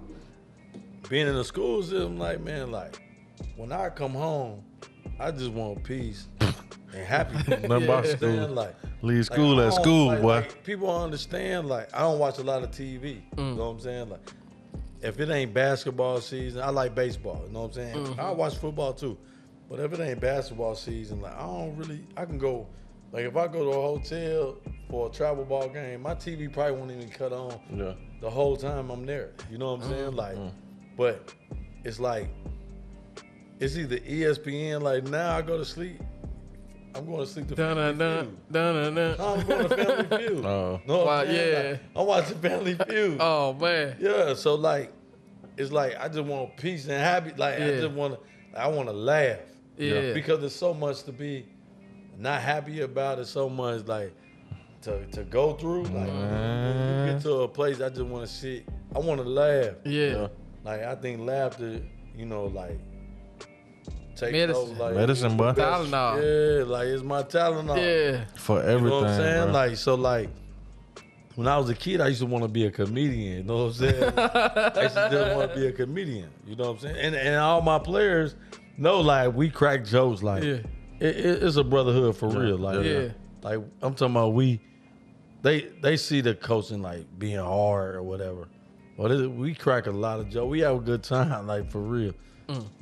being 1.10 1.26
in 1.26 1.34
the 1.34 1.44
school 1.44 1.82
system, 1.82 2.18
like 2.18 2.40
man, 2.40 2.70
like 2.70 2.98
when 3.56 3.72
I 3.72 3.90
come 3.90 4.12
home, 4.12 4.64
I 5.20 5.30
just 5.32 5.50
want 5.50 5.84
peace 5.84 6.28
and 6.40 7.06
happiness. 7.06 7.46
Nothing 7.48 7.84
about 7.84 8.06
school. 8.06 8.48
Like 8.48 8.74
Leave 9.02 9.26
school 9.26 9.60
I 9.60 9.66
at 9.66 9.70
don't- 9.72 9.82
school, 9.82 10.06
like- 10.06 10.22
boy. 10.22 10.28
like, 10.28 10.64
people 10.64 10.86
don't 10.86 11.02
understand. 11.02 11.68
Like 11.68 11.94
I 11.94 12.00
don't 12.00 12.18
watch 12.18 12.38
a 12.38 12.42
lot 12.42 12.62
of 12.62 12.70
TV. 12.70 13.16
You 13.16 13.22
mm. 13.36 13.56
know 13.56 13.66
what 13.66 13.72
I'm 13.72 13.80
saying? 13.80 14.08
Like 14.08 14.32
if 15.02 15.20
it 15.20 15.28
ain't 15.28 15.52
basketball 15.52 16.20
season, 16.20 16.62
I 16.62 16.70
like 16.70 16.94
baseball. 16.94 17.42
You 17.46 17.52
know 17.52 17.62
what 17.62 17.68
I'm 17.68 17.72
saying? 17.74 17.96
Mm-hmm. 17.96 18.20
I 18.20 18.30
watch 18.30 18.56
football 18.56 18.92
too. 18.92 19.18
But 19.68 19.80
if 19.80 19.92
it 19.92 20.00
ain't 20.00 20.20
basketball 20.20 20.74
season, 20.74 21.20
like 21.20 21.34
I 21.34 21.42
don't 21.42 21.76
really, 21.76 22.04
I 22.16 22.24
can 22.24 22.38
go. 22.38 22.66
Like 23.12 23.24
if 23.24 23.36
I 23.36 23.46
go 23.46 23.64
to 23.64 23.70
a 23.70 23.82
hotel 23.82 24.58
for 24.90 25.08
a 25.08 25.10
travel 25.10 25.44
ball 25.44 25.68
game, 25.68 26.02
my 26.02 26.14
TV 26.14 26.52
probably 26.52 26.78
won't 26.78 26.90
even 26.90 27.08
cut 27.08 27.32
on 27.32 27.58
Yeah. 27.72 27.94
the 28.20 28.30
whole 28.30 28.56
time 28.56 28.90
I'm 28.90 29.06
there. 29.06 29.32
You 29.50 29.58
know 29.58 29.72
what 29.72 29.82
I'm 29.84 29.90
mm-hmm. 29.90 29.90
saying? 29.92 30.16
Like, 30.16 30.36
mm-hmm. 30.36 30.56
but 30.96 31.32
it's 31.84 32.00
like 32.00 32.28
it's 33.58 33.76
either 33.76 33.98
ESPN. 33.98 34.82
Like 34.82 35.04
now, 35.04 35.36
I 35.36 35.42
go 35.42 35.56
to 35.56 35.64
sleep. 35.64 36.00
I'm 36.96 37.06
going 37.06 37.18
to 37.20 37.26
sleep 37.26 37.48
to 37.48 37.54
Dun 37.54 37.76
dun 37.76 37.98
Family 37.98 37.98
dun 37.98 38.24
Feud. 38.26 38.52
dun 38.52 38.94
dun 38.94 38.94
dun. 38.94 39.20
I'm 39.20 39.46
going 39.46 39.68
to 39.68 39.76
Family 40.08 40.18
Feud. 40.28 40.44
Oh. 40.44 40.80
No, 40.86 41.04
Wow, 41.04 41.20
I'm 41.20 41.30
yeah. 41.34 41.68
Like, 41.70 41.80
I'm 41.96 42.06
watching 42.06 42.38
Family 42.38 42.74
Feud. 42.74 43.16
Oh 43.20 43.52
man. 43.54 43.96
Yeah, 44.00 44.34
so 44.34 44.54
like, 44.54 44.92
it's 45.56 45.72
like 45.72 45.96
I 45.98 46.08
just 46.08 46.24
want 46.24 46.56
peace 46.56 46.84
and 46.84 46.92
happy. 46.94 47.32
Like 47.36 47.54
I 47.60 47.66
Yeah. 47.70 47.80
just 47.80 47.94
want 47.94 48.14
to, 48.14 48.58
I 48.60 48.68
want 48.68 48.88
to 48.88 48.92
laugh. 48.94 49.38
Yeah. 49.78 50.12
Because 50.14 50.40
there's 50.40 50.54
so 50.54 50.72
much 50.74 51.02
to 51.04 51.12
be 51.12 51.46
not 52.18 52.40
happy 52.40 52.80
about. 52.80 53.18
It 53.18 53.26
so 53.26 53.48
much 53.48 53.86
like 53.86 54.12
to 54.82 55.04
to 55.06 55.24
go 55.24 55.52
through. 55.54 55.84
Like 55.84 56.08
when 56.08 57.06
you 57.08 57.12
get 57.12 57.22
to 57.22 57.32
a 57.42 57.48
place, 57.48 57.80
I 57.80 57.88
just 57.90 58.02
want 58.02 58.26
to 58.26 58.32
sit. 58.32 58.66
I 58.94 58.98
want 58.98 59.20
to 59.22 59.28
laugh. 59.28 59.74
Yeah. 59.84 60.28
Like 60.64 60.82
I 60.82 60.94
think 60.94 61.20
laughter, 61.20 61.80
you 62.16 62.24
know, 62.26 62.46
like 62.46 62.78
take 64.16 64.32
Medicine. 64.32 64.70
over, 64.70 64.82
like 64.84 64.94
Medicine, 64.94 65.26
it's 65.26 65.34
boy. 65.36 65.52
Tylenol. 65.52 66.58
Yeah, 66.58 66.64
like 66.64 66.86
it's 66.88 67.02
my 67.02 67.22
Tylenol. 67.22 67.76
Yeah. 67.76 68.24
For 68.36 68.56
You 68.62 68.68
everything. 68.68 68.88
know 68.88 69.00
what 69.00 69.10
I'm 69.10 69.16
saying? 69.16 69.42
bro. 69.44 69.52
Like 69.52 69.76
so 69.76 69.94
like 69.94 70.30
when 71.34 71.46
I 71.48 71.58
was 71.58 71.68
a 71.68 71.74
kid, 71.74 72.00
I 72.00 72.08
used 72.08 72.20
to 72.20 72.26
want 72.26 72.44
to 72.44 72.48
be 72.48 72.64
a 72.66 72.70
comedian. 72.70 73.38
You 73.38 73.42
know 73.44 73.56
what 73.64 73.64
I'm 73.66 73.72
saying? 73.74 74.02
I 74.18 74.82
used 74.82 74.94
to 74.94 75.08
just 75.10 75.36
want 75.36 75.52
to 75.52 75.56
be 75.60 75.66
a 75.66 75.72
comedian. 75.72 76.30
You 76.46 76.56
know 76.56 76.64
what 76.64 76.70
I'm 76.72 76.78
saying? 76.80 76.96
And 76.96 77.14
and 77.14 77.36
all 77.36 77.60
my 77.60 77.78
players 77.78 78.34
know 78.78 79.00
like 79.00 79.34
we 79.34 79.50
crack 79.50 79.84
jokes 79.84 80.22
like 80.22 80.42
Yeah. 80.42 80.50
it, 81.00 81.16
it- 81.16 81.42
it's 81.42 81.56
a 81.56 81.64
brotherhood 81.64 82.16
for 82.16 82.28
real. 82.28 82.56
Like 82.58 82.84
Yeah. 82.84 83.08
like 83.42 83.60
I'm 83.82 83.94
talking 83.94 84.16
about 84.16 84.32
we 84.34 84.60
they 85.42 85.68
they 85.82 85.96
see 85.96 86.20
the 86.22 86.34
coaching 86.34 86.80
like 86.82 87.06
being 87.18 87.36
hard 87.38 87.94
or 87.96 88.02
whatever. 88.02 88.48
But 88.98 89.10
it, 89.10 89.30
we 89.30 89.54
crack 89.54 89.86
a 89.86 89.90
lot 89.90 90.20
of 90.20 90.30
jokes. 90.30 90.48
We 90.50 90.60
have 90.60 90.76
a 90.76 90.80
good 90.80 91.02
time, 91.02 91.46
like 91.52 91.70
for 91.70 91.80
real. 91.82 92.14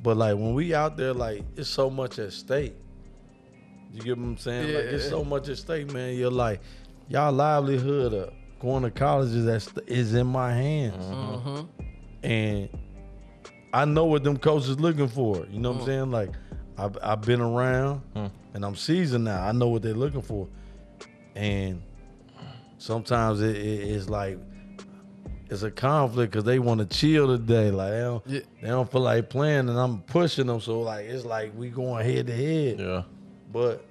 But 0.03 0.17
like 0.17 0.35
when 0.35 0.53
we 0.53 0.73
out 0.73 0.95
there, 0.97 1.13
like 1.13 1.43
it's 1.55 1.69
so 1.69 1.89
much 1.89 2.19
at 2.19 2.33
stake. 2.33 2.75
You 3.91 4.01
get 4.01 4.17
what 4.17 4.25
I'm 4.25 4.37
saying? 4.37 4.73
Like 4.73 4.83
it's 4.85 5.07
so 5.09 5.23
much 5.23 5.47
at 5.49 5.57
stake, 5.57 5.91
man. 5.91 6.15
You're 6.15 6.29
like, 6.31 6.61
y'all 7.07 7.31
livelihood 7.31 8.13
of 8.13 8.33
going 8.59 8.83
to 8.83 8.91
college 8.91 9.29
is 9.33 9.63
st- 9.63 9.87
is 9.87 10.13
in 10.13 10.27
my 10.27 10.51
hands, 10.53 11.03
Mm-hmm. 11.05 11.61
and 12.23 12.69
I 13.73 13.85
know 13.85 14.05
what 14.05 14.23
them 14.23 14.37
coaches 14.37 14.79
looking 14.79 15.07
for. 15.07 15.45
You 15.51 15.59
know 15.59 15.71
what 15.71 15.81
I'm 15.81 15.85
saying? 15.85 16.11
Like 16.11 16.31
I've 16.77 16.97
I've 17.01 17.21
been 17.21 17.41
around, 17.41 18.01
and 18.53 18.65
I'm 18.65 18.75
seasoned 18.75 19.23
now. 19.25 19.45
I 19.47 19.51
know 19.51 19.69
what 19.69 19.81
they're 19.81 19.93
looking 19.93 20.21
for, 20.21 20.47
and 21.35 21.81
sometimes 22.77 23.41
it, 23.41 23.55
it, 23.55 23.89
it's 23.89 24.09
like 24.09 24.37
it's 25.49 25.61
a 25.63 25.71
conflict 25.71 26.31
because 26.31 26.43
they 26.45 26.59
want 26.59 26.79
to 26.79 26.85
chill 26.97 27.27
today. 27.27 27.71
Like 27.71 27.91
they 27.91 27.99
don't, 27.99 28.27
Yeah. 28.27 28.39
they 28.61 28.67
don't 28.69 28.91
feel 28.91 29.01
like 29.01 29.29
playing, 29.29 29.69
and 29.69 29.77
I'm 29.79 30.01
pushing 30.01 30.47
them. 30.47 30.59
So 30.61 30.81
like 30.81 31.05
it's 31.05 31.25
like 31.25 31.53
we 31.57 31.69
going 31.69 32.05
head 32.05 32.27
to 32.27 32.35
head. 32.35 32.79
Yeah. 32.79 33.03
But 33.51 33.85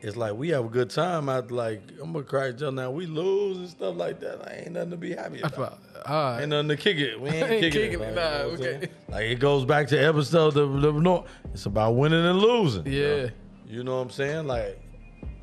it's 0.00 0.16
like 0.16 0.34
we 0.34 0.50
have 0.50 0.64
a 0.64 0.68
good 0.68 0.90
time 0.90 1.28
out. 1.28 1.50
Like 1.50 1.82
I'm 2.00 2.12
gonna 2.12 2.24
crack 2.24 2.56
joke 2.56 2.74
now. 2.74 2.90
We 2.90 3.06
lose 3.06 3.58
and 3.58 3.68
stuff 3.68 3.96
like 3.96 4.20
that. 4.20 4.46
I 4.48 4.62
ain't 4.62 4.72
nothing 4.72 4.90
to 4.92 4.96
be 4.96 5.12
happy 5.14 5.40
about. 5.40 5.78
Right. 6.08 6.40
Ain't 6.42 6.50
nothing 6.50 6.68
to 6.68 6.76
kick 6.76 6.98
it. 6.98 7.20
We 7.20 7.30
ain't, 7.30 7.36
Ain't 7.50 7.60
kicking, 7.60 7.90
kicking 7.90 8.00
it. 8.00 8.08
it, 8.10 8.14
Like, 8.14 8.14
nah, 8.14 8.44
you 8.46 8.56
know 8.58 8.64
okay. 8.76 8.88
Like 9.08 9.24
it 9.24 9.40
goes 9.40 9.64
back 9.64 9.88
to 9.88 9.98
episode 9.98 10.54
the, 10.54 10.66
the 10.66 10.92
no, 10.92 11.24
It's 11.52 11.66
about 11.66 11.96
winning 11.96 12.24
and 12.24 12.38
losing. 12.38 12.86
Yeah. 12.86 13.30
You 13.66 13.82
know 13.82 13.96
what 13.96 14.02
I'm 14.02 14.10
saying? 14.10 14.46
Like 14.46 14.80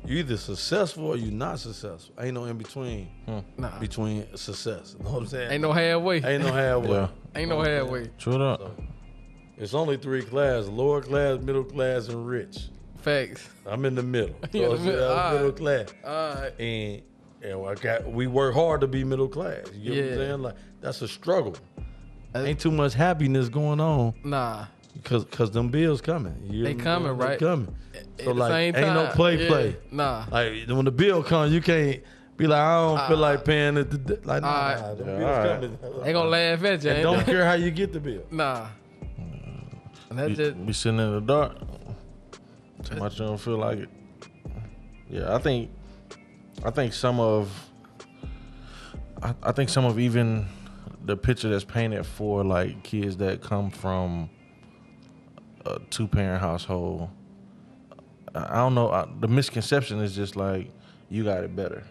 you 0.06 0.18
either 0.18 0.36
successful 0.36 1.06
or 1.06 1.16
you 1.16 1.30
not 1.30 1.58
successful. 1.58 2.14
Ain't 2.20 2.34
no 2.34 2.44
in 2.44 2.56
between. 2.58 3.08
Nah. 3.56 3.78
Between 3.78 4.26
success. 4.36 4.94
You 4.98 5.04
know 5.04 5.10
what 5.12 5.18
I'm 5.22 5.26
saying? 5.26 5.50
Ain't 5.52 5.62
no 5.62 5.72
halfway. 5.72 6.22
Ain't 6.22 6.42
no 6.44 6.52
halfway. 6.52 6.90
Yeah. 6.90 7.08
Ain't 7.34 7.48
no 7.48 7.60
halfway. 7.62 8.08
True 8.18 8.38
that. 8.38 8.60
It's 9.58 9.74
only 9.74 9.96
three 9.96 10.22
classes: 10.22 10.68
lower 10.68 11.00
class, 11.00 11.40
middle 11.40 11.64
class, 11.64 12.08
and 12.08 12.26
rich. 12.26 12.68
Facts. 12.98 13.48
I'm 13.66 13.84
in 13.84 13.94
the 13.94 14.02
middle. 14.02 14.34
You 14.52 14.64
in 14.64 14.70
the 14.78 14.84
middle. 14.90 15.12
I'm 15.12 15.32
middle 15.34 15.48
right. 15.48 15.56
class. 15.56 15.94
All 16.04 16.34
right. 16.42 16.60
and 16.60 17.02
and 17.42 17.66
I 17.66 17.74
got 17.74 18.10
we 18.10 18.26
work 18.26 18.54
hard 18.54 18.80
to 18.82 18.86
be 18.86 19.04
middle 19.04 19.28
class. 19.28 19.64
You 19.74 19.94
get 19.94 20.04
what 20.04 20.04
Yeah. 20.04 20.10
I'm 20.12 20.18
saying? 20.18 20.42
Like 20.42 20.54
that's 20.80 21.02
a 21.02 21.08
struggle. 21.08 21.56
Uh, 22.34 22.40
Ain't 22.40 22.60
too 22.60 22.70
much 22.70 22.92
happiness 22.92 23.48
going 23.48 23.80
on 23.80 24.12
Nah. 24.24 24.66
Because 25.02 25.24
cause 25.26 25.50
them 25.50 25.68
bills 25.68 26.00
coming. 26.00 26.34
You 26.50 26.64
They 26.64 26.74
know 26.74 26.84
what 26.84 26.86
I'm 26.88 27.02
coming, 27.02 27.06
saying? 27.08 27.18
They 27.18 27.24
right? 27.26 27.38
coming. 27.38 27.76
At 27.94 28.04
So 28.18 28.24
the 28.24 28.34
like 28.34 28.50
same 28.52 28.76
ain't 28.76 28.94
no 28.94 29.06
play 29.14 29.42
yeah. 29.42 29.48
play. 29.48 29.76
Nah. 29.90 30.24
Like 30.30 30.52
when 30.68 30.84
the 30.84 30.90
bill 30.90 31.22
comes, 31.22 31.52
you 31.52 31.60
can't 31.60 32.02
Be 32.36 32.46
like, 32.46 32.60
I 32.60 32.74
don't 32.76 33.08
feel 33.08 33.16
like 33.16 33.44
paying 33.44 33.76
it. 33.78 33.90
To, 33.90 34.20
like, 34.24 34.42
nah, 34.42 34.48
Alright. 34.48 34.78
nah, 34.80 34.94
them 34.94 35.08
Yeah, 35.08 35.18
bills 35.18 35.30
alright. 35.30 35.60
coming. 35.80 36.02
They 36.04 36.12
gonna 36.12 36.28
laugh 36.28 36.64
at 36.64 36.84
you. 36.84 36.90
And 36.90 36.98
ain't 36.98 37.02
don't 37.04 37.18
they? 37.26 37.32
care 37.32 37.44
how 37.46 37.54
you 37.54 37.70
get 37.70 37.92
the 37.92 38.00
bill. 38.00 38.22
Nah. 38.30 38.66
And 40.10 40.18
that 40.18 40.28
Be, 40.28 40.34
just 40.34 40.66
be 40.66 40.72
sitting 40.72 41.00
in 41.00 41.12
the 41.14 41.20
dark. 41.20 41.56
Too 42.84 42.96
much 42.96 43.18
you 43.18 43.26
don't 43.26 43.38
feel 43.38 43.56
like 43.58 43.78
it. 43.78 43.88
Yeah, 45.10 45.34
I 45.34 45.38
think 45.38 45.70
I 46.64 46.70
think 46.70 46.92
some 46.92 47.18
of 47.20 47.50
I, 49.22 49.34
I 49.42 49.52
think 49.52 49.68
some 49.70 49.84
of 49.84 49.98
even 49.98 50.46
the 51.04 51.16
picture 51.16 51.48
that's 51.48 51.64
painted 51.64 52.04
for 52.04 52.44
like 52.44 52.82
kids 52.82 53.16
that 53.18 53.40
come 53.40 53.70
from 53.70 54.28
a 55.66 55.80
two 55.90 56.06
parent 56.06 56.40
household. 56.40 57.08
I 58.34 58.56
don't 58.56 58.74
know. 58.74 58.90
I, 58.90 59.08
the 59.20 59.28
misconception 59.28 60.00
is 60.00 60.14
just 60.14 60.36
like 60.36 60.70
you 61.08 61.24
got 61.24 61.42
it 61.44 61.56
better, 61.56 61.84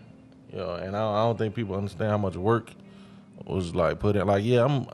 you 0.52 0.58
know. 0.58 0.76
And 0.76 0.96
I, 0.96 1.02
I 1.02 1.24
don't 1.24 1.38
think 1.38 1.56
people 1.56 1.76
understand 1.76 2.12
how 2.12 2.18
much 2.18 2.36
work 2.36 2.72
was 3.46 3.74
like 3.74 4.00
put 4.00 4.16
in. 4.16 4.28
Like, 4.28 4.44
yeah, 4.44 4.64
I'm 4.64 4.86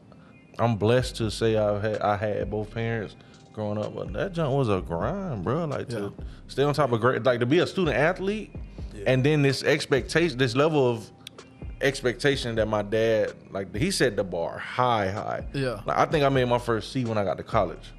I'm 0.59 0.75
blessed 0.77 1.17
to 1.17 1.29
say 1.29 1.57
I 1.57 1.79
had 1.79 2.01
I 2.01 2.15
had 2.15 2.49
both 2.49 2.71
parents 2.71 3.15
growing 3.53 3.77
up, 3.77 3.93
but 3.93 4.13
that 4.13 4.33
junk 4.33 4.55
was 4.55 4.69
a 4.69 4.81
grind, 4.81 5.43
bro. 5.43 5.65
Like 5.65 5.89
to 5.89 6.13
stay 6.47 6.63
on 6.63 6.73
top 6.73 6.91
of 6.91 7.01
great, 7.01 7.23
like 7.23 7.39
to 7.41 7.45
be 7.45 7.59
a 7.59 7.67
student 7.67 7.97
athlete, 7.97 8.53
and 9.05 9.23
then 9.23 9.41
this 9.41 9.63
expectation, 9.63 10.37
this 10.37 10.55
level 10.55 10.89
of 10.89 11.11
expectation 11.81 12.55
that 12.55 12.67
my 12.67 12.81
dad, 12.81 13.33
like 13.49 13.75
he 13.75 13.91
set 13.91 14.15
the 14.15 14.23
bar 14.23 14.57
high, 14.57 15.09
high. 15.09 15.45
Yeah. 15.53 15.81
Like 15.85 15.97
I 15.97 16.05
think 16.05 16.23
I 16.23 16.29
made 16.29 16.45
my 16.45 16.59
first 16.59 16.91
C 16.91 17.05
when 17.05 17.17
I 17.17 17.23
got 17.23 17.37
to 17.37 17.43
college. 17.43 17.91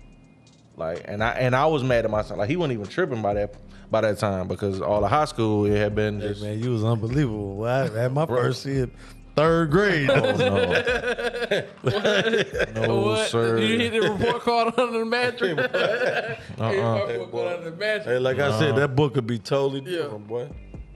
Like, 0.83 1.03
and 1.07 1.23
I 1.23 1.31
and 1.33 1.55
I 1.57 1.67
was 1.67 1.83
mad 1.83 2.05
at 2.05 2.11
myself. 2.11 2.39
Like 2.39 2.49
he 2.51 2.57
wasn't 2.57 2.75
even 2.81 2.87
tripping 2.91 3.23
by 3.23 3.35
that 3.35 3.55
by 3.91 4.01
that 4.03 4.19
time 4.19 4.49
because 4.49 4.81
all 4.81 5.05
of 5.05 5.11
high 5.11 5.25
school 5.27 5.65
it 5.67 5.77
had 5.77 5.95
been 5.95 6.21
Hey, 6.21 6.29
just. 6.29 6.43
man, 6.43 6.59
you 6.63 6.71
was 6.73 6.85
unbelievable. 6.85 7.57
Well, 7.57 7.97
I 7.97 8.01
had 8.03 8.13
my 8.13 8.27
first 8.27 8.65
year, 8.67 8.89
third 9.37 9.71
grade. 9.71 10.11
Oh 10.11 10.37
no, 10.37 11.65
no 12.75 13.01
what? 13.03 13.29
sir. 13.29 13.59
You 13.59 13.79
hit 13.79 13.93
the 13.93 14.01
report 14.13 14.43
card 14.43 14.75
under 14.79 14.99
the 15.01 15.05
mattress. 15.05 15.59
Uh-uh. 16.59 16.71
Hit 17.07 17.07
the 17.09 17.19
report 17.21 17.47
uh-uh. 17.47 17.51
card 17.51 17.57
under 17.59 17.71
the 17.71 17.77
mattress. 17.77 18.07
hey, 18.07 18.19
like 18.19 18.39
I 18.39 18.59
said, 18.59 18.77
that 18.77 18.97
book 18.97 19.15
could 19.15 19.27
be 19.27 19.39
totally 19.39 19.81
different, 19.83 20.27
boy. 20.27 20.49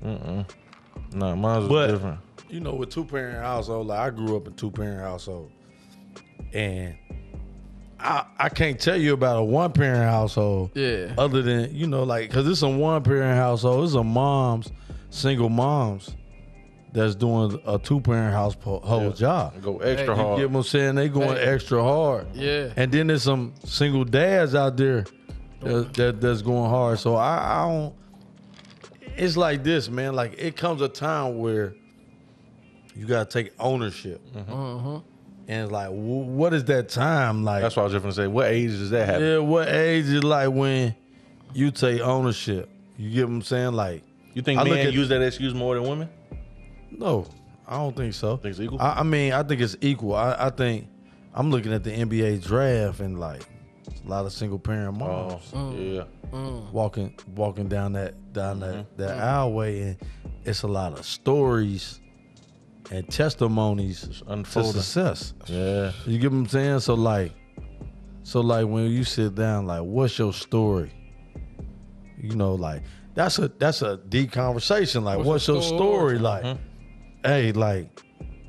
No, 0.02 1.34
mine 1.36 1.60
was 1.60 1.68
But- 1.68 1.86
different. 1.92 2.18
you 2.48 2.60
know, 2.60 2.74
with 2.74 2.90
two 2.90 3.04
parent 3.04 3.38
household, 3.42 3.86
like 3.88 3.98
I 3.98 4.10
grew 4.10 4.36
up 4.36 4.46
in 4.46 4.54
two 4.54 4.70
parent 4.70 5.00
household, 5.00 5.50
and 6.52 6.94
I 7.98 8.24
I 8.38 8.48
can't 8.48 8.78
tell 8.78 8.96
you 9.00 9.12
about 9.14 9.38
a 9.38 9.42
one 9.44 9.72
parent 9.72 10.10
household. 10.10 10.70
Yeah. 10.74 11.14
Other 11.16 11.42
than 11.42 11.74
you 11.74 11.86
know, 11.86 12.02
like, 12.04 12.30
cause 12.30 12.46
it's 12.48 12.62
a 12.62 12.68
one 12.68 13.02
parent 13.02 13.36
household. 13.36 13.84
It's 13.84 13.94
a 13.94 14.04
moms, 14.04 14.70
single 15.10 15.48
moms, 15.48 16.14
that's 16.92 17.14
doing 17.14 17.60
a 17.66 17.78
two 17.78 18.00
parent 18.00 18.32
household 18.34 19.16
job. 19.16 19.60
Go 19.62 19.78
extra 19.78 20.14
Hey, 20.14 20.22
hard. 20.22 20.38
You 20.38 20.44
get 20.46 20.50
what 20.52 20.60
I'm 20.60 20.64
saying? 20.64 20.94
They 20.96 21.08
going 21.08 21.36
Hey. 21.36 21.42
extra 21.44 21.82
hard. 21.82 22.26
Yeah. 22.34 22.72
And 22.76 22.92
then 22.92 23.06
there's 23.06 23.22
some 23.22 23.54
single 23.64 24.04
dads 24.04 24.54
out 24.54 24.76
there 24.76 25.04
that, 25.62 25.94
that 25.94 26.20
that's 26.20 26.42
going 26.42 26.68
hard. 26.70 26.98
So 26.98 27.16
I, 27.16 27.62
I 27.64 27.68
don't. 27.68 27.94
It's 29.16 29.36
like 29.38 29.64
this, 29.64 29.88
man. 29.88 30.14
Like 30.14 30.34
it 30.36 30.56
comes 30.56 30.82
a 30.82 30.88
time 30.88 31.38
where 31.38 31.74
you 32.94 33.06
gotta 33.06 33.28
take 33.28 33.52
ownership, 33.58 34.20
Mm-hmm. 34.34 34.98
And 35.48 35.62
it's 35.64 35.72
like, 35.72 35.88
what 35.90 36.52
is 36.54 36.64
that 36.64 36.88
time 36.88 37.44
like? 37.44 37.62
That's 37.62 37.76
what 37.76 37.82
I 37.82 37.84
was 37.84 37.92
just 37.92 38.02
gonna 38.02 38.14
say. 38.14 38.26
What 38.26 38.46
age 38.48 38.70
does 38.70 38.90
that 38.90 39.06
happen? 39.06 39.22
yeah, 39.26 39.38
what 39.38 39.68
age 39.68 40.06
is 40.06 40.24
like 40.24 40.50
when 40.50 40.94
you 41.54 41.70
take 41.70 42.00
ownership? 42.00 42.68
You 42.98 43.10
get 43.10 43.24
what 43.28 43.34
I'm 43.34 43.42
saying? 43.42 43.72
Like, 43.74 44.02
You 44.34 44.42
think 44.42 44.58
I 44.60 44.64
men 44.64 44.86
at- 44.86 44.92
use 44.92 45.08
that 45.10 45.22
excuse 45.22 45.54
more 45.54 45.74
than 45.74 45.84
women? 45.88 46.08
no, 46.90 47.26
I 47.66 47.76
don't 47.76 47.96
think 47.96 48.14
so. 48.14 48.36
Think 48.36 48.52
it's 48.52 48.60
equal? 48.60 48.80
I, 48.80 49.00
I 49.00 49.02
mean, 49.02 49.32
I 49.32 49.42
think 49.42 49.60
it's 49.60 49.76
equal. 49.80 50.14
I, 50.14 50.36
I 50.38 50.50
think 50.50 50.88
I'm 51.34 51.50
looking 51.50 51.72
at 51.72 51.84
the 51.84 51.90
NBA 51.90 52.42
draft 52.44 53.00
and 53.00 53.18
like 53.20 53.42
a 54.04 54.08
lot 54.08 54.24
of 54.24 54.32
single 54.32 54.58
parent 54.58 54.96
moms. 54.98 55.42
Oh, 55.54 55.74
yeah. 55.76 56.04
walking 56.72 57.14
walking 57.34 57.68
down 57.68 57.92
that 57.94 58.14
down 58.32 58.60
Mm-hmm. 58.60 58.78
that 58.96 58.96
that 58.96 59.18
aisleway 59.18 59.82
and 59.82 59.96
it's 60.44 60.62
a 60.62 60.66
lot 60.68 60.92
of 60.98 61.04
stories 61.04 62.00
and 62.90 63.08
testimonies 63.10 64.22
unfolding. 64.26 64.72
success. 64.72 65.34
Yeah. 65.46 65.92
You 66.06 66.18
get 66.18 66.30
what 66.30 66.38
I'm 66.38 66.48
saying? 66.48 66.80
So 66.80 66.94
like 66.94 67.32
so 68.22 68.40
like 68.40 68.66
when 68.66 68.90
you 68.90 69.04
sit 69.04 69.34
down, 69.34 69.66
like 69.66 69.82
what's 69.82 70.18
your 70.18 70.32
story? 70.32 70.92
You 72.18 72.34
know, 72.34 72.54
like 72.54 72.82
that's 73.14 73.38
a 73.38 73.48
that's 73.48 73.82
a 73.82 73.96
deep 73.96 74.32
conversation. 74.32 75.04
Like 75.04 75.18
what's, 75.18 75.46
your 75.48 75.62
story? 75.62 75.78
story? 76.16 76.18
Like 76.18 76.44
Mm-hmm. 76.44 76.62
hey, 77.24 77.52
like 77.52 78.02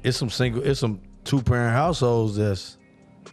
it's 0.04 0.18
some 0.18 0.30
single 0.30 0.64
it's 0.64 0.80
some 0.80 1.02
two 1.24 1.42
parent 1.42 1.74
households 1.74 2.38
that's 2.38 2.78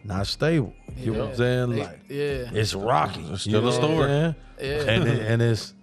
not 0.03 0.27
stable. 0.27 0.73
You 0.97 1.13
know 1.13 1.19
what 1.19 1.29
I'm 1.29 1.35
saying? 1.35 1.69
They- 1.71 1.83
like 1.83 1.99
yeah. 2.09 2.49
it's 2.59 2.73
rocky. 2.73 3.21
It's 3.31 3.41
still 3.43 3.67
a 3.67 3.73
story. 3.73 4.09
Yeah. 4.09 4.33
and 4.59 5.07
it, 5.07 5.21
and 5.25 5.41
it's 5.41 5.73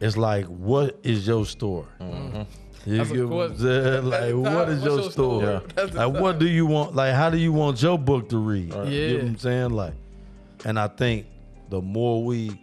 it's 0.00 0.16
like, 0.16 0.46
what 0.46 0.98
is 1.02 1.26
your 1.26 1.44
story? 1.44 1.86
You 2.86 2.96
That's 2.98 3.10
a 3.10 3.14
get 3.14 3.28
what 3.28 3.42
I'm 3.50 3.56
question. 3.56 3.66
saying? 3.66 4.04
Like, 4.06 4.20
That's 4.20 4.34
what 4.34 4.66
the 4.66 4.72
is 4.72 4.78
time. 4.78 4.86
your 4.88 4.96
What's 4.96 5.04
your 5.04 5.10
story? 5.12 5.40
story? 5.46 5.60
That's 5.74 5.90
the 5.92 6.08
Like, 6.08 6.20
what 6.22 6.38
do 6.38 6.48
you 6.48 6.66
want? 6.66 6.94
Like, 6.94 7.14
how 7.14 7.30
do 7.30 7.36
you 7.38 7.52
want 7.52 7.82
your 7.82 7.98
book 7.98 8.28
to 8.30 8.38
read? 8.38 8.72
You 8.74 8.84
get 8.84 8.86
Yeah. 8.88 9.12
what 9.16 9.24
I'm 9.24 9.38
saying? 9.38 9.70
Like, 9.70 9.94
and 10.64 10.78
I 10.78 10.88
think 10.88 11.26
the 11.68 11.80
more 11.82 12.24
we 12.24 12.58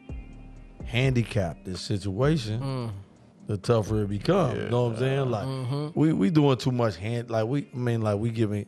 handicap 0.85 1.64
this 1.64 1.81
situation, 1.81 2.60
Mm. 2.61 2.91
the 3.48 3.57
tougher 3.57 4.03
it 4.03 4.10
becomes. 4.10 4.57
You 4.61 4.69
know 4.69 4.84
what 4.85 4.94
I'm 4.94 4.99
saying? 4.99 5.31
Like, 5.31 5.45
Mm-hmm. 5.45 5.99
we 5.99 6.14
we 6.14 6.30
doing 6.30 6.57
too 6.57 6.72
much 6.72 6.98
hand. 6.98 7.30
Like, 7.30 7.45
we 7.45 7.68
I 7.73 7.77
mean, 7.77 8.02
like 8.02 8.18
we 8.19 8.30
giving, 8.31 8.65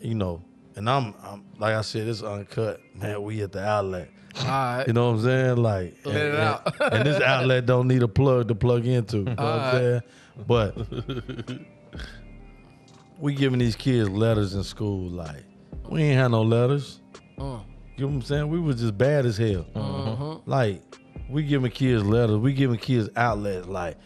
you 0.00 0.14
know. 0.14 0.42
And 0.76 0.88
I'm, 0.88 1.14
I'm 1.22 1.42
like 1.58 1.74
I 1.74 1.80
said, 1.82 2.06
it's 2.06 2.22
uncut. 2.22 2.80
Man, 2.94 3.22
we 3.22 3.42
at 3.42 3.52
the 3.52 3.62
outlet. 3.64 4.08
All 4.38 4.46
right. 4.46 4.84
You 4.86 4.92
know 4.92 5.08
what 5.10 5.16
I'm 5.18 5.22
saying? 5.24 5.56
Like, 5.56 5.96
Let 6.04 6.14
and, 6.16 6.34
it 6.34 6.40
out. 6.40 6.74
and, 6.80 6.92
and 6.94 7.06
this 7.06 7.20
outlet 7.20 7.66
don't 7.66 7.88
need 7.88 8.02
a 8.02 8.08
plug 8.08 8.48
to 8.48 8.54
plug 8.54 8.86
into. 8.86 9.18
You 9.18 9.24
know 9.24 9.30
what 9.32 9.40
I'm 9.40 9.46
Alright. 9.58 9.74
saying? 9.74 10.00
But 10.46 10.76
we 13.18 13.34
giving 13.34 13.58
these 13.58 13.76
kids 13.76 14.08
letters 14.08 14.54
in 14.54 14.62
school. 14.64 15.08
Like, 15.10 15.44
we 15.88 16.02
ain't 16.02 16.18
had 16.18 16.28
no 16.30 16.42
letters. 16.42 17.00
Mm. 17.38 17.62
You 17.96 18.06
know 18.06 18.06
what 18.06 18.14
I'm 18.14 18.22
saying? 18.22 18.48
We 18.48 18.58
was 18.60 18.80
just 18.80 18.96
bad 18.96 19.26
as 19.26 19.36
hell. 19.36 19.66
Mm-hmm. 19.74 20.50
Like, 20.50 20.82
we 21.28 21.42
giving 21.42 21.70
kids 21.70 22.02
letters. 22.04 22.38
We 22.38 22.52
giving 22.52 22.78
kids 22.78 23.08
outlets 23.16 23.66
like 23.66 23.96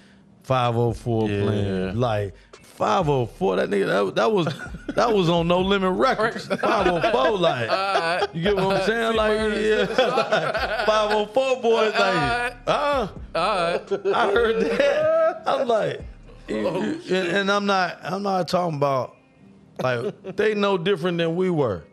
504 0.42 1.28
Yeah. 1.30 1.42
plan. 1.42 2.00
Like 2.00 2.34
504. 2.62 3.56
That 3.56 3.70
nigga 3.70 3.86
that, 3.86 4.14
that 4.16 4.32
was 4.32 4.46
that 4.96 5.14
was 5.14 5.28
on 5.28 5.46
No 5.48 5.60
Limit 5.60 5.92
Records. 5.92 6.46
504 6.48 7.30
like. 7.38 8.34
You 8.34 8.42
get 8.42 8.56
what 8.56 8.76
I'm 8.76 8.82
saying? 8.84 9.16
Like 9.16 9.54
yeah, 9.62 10.84
504 10.86 11.62
boys 11.62 11.92
like 11.92 12.56
ah. 12.66 13.12
All 13.34 13.72
right. 13.72 13.92
I 14.14 14.32
heard 14.32 14.60
that. 14.60 15.42
I'm 15.46 15.66
like, 15.68 16.00
and, 16.48 17.10
and 17.10 17.50
I'm 17.50 17.66
not. 17.66 17.98
I'm 18.02 18.22
not 18.22 18.48
talking 18.48 18.76
about 18.76 19.16
like 19.82 20.14
they 20.36 20.54
no 20.54 20.76
different 20.78 21.18
than 21.18 21.36
we 21.36 21.50
were. 21.50 21.84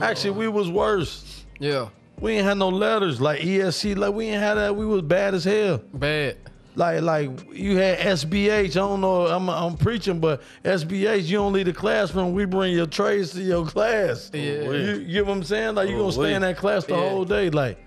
Actually, 0.00 0.30
we 0.30 0.48
was 0.48 0.70
worse. 0.70 1.44
Yeah. 1.58 1.88
We 2.20 2.32
ain't 2.34 2.44
had 2.44 2.58
no 2.58 2.68
letters 2.68 3.20
like 3.20 3.40
ESC. 3.40 3.96
Like 3.96 4.14
we 4.14 4.26
ain't 4.26 4.40
had 4.40 4.54
that. 4.54 4.76
We 4.76 4.86
was 4.86 5.02
bad 5.02 5.34
as 5.34 5.44
hell. 5.44 5.78
Bad. 5.92 6.36
Like 6.74 7.02
like 7.02 7.30
you 7.52 7.76
had 7.76 7.98
SBH. 7.98 8.64
I 8.64 8.68
don't 8.68 9.00
know. 9.00 9.26
I'm 9.26 9.50
I'm 9.50 9.76
preaching, 9.76 10.20
but 10.20 10.40
SBH. 10.64 11.24
You 11.24 11.38
don't 11.38 11.52
leave 11.52 11.66
the 11.66 11.72
classroom. 11.72 12.32
We 12.32 12.44
bring 12.46 12.72
your 12.74 12.86
trays 12.86 13.32
to 13.32 13.42
your 13.42 13.66
class. 13.66 14.30
Yeah. 14.32 14.40
You, 14.40 14.70
you 15.00 15.12
get 15.14 15.26
what 15.26 15.36
I'm 15.36 15.42
saying? 15.42 15.74
Like 15.74 15.90
you 15.90 15.98
gonna 15.98 16.12
stay 16.12 16.34
in 16.34 16.42
that 16.42 16.56
class 16.56 16.84
the 16.84 16.94
Yeah. 16.94 17.08
whole 17.10 17.24
day. 17.24 17.50
Like 17.50 17.78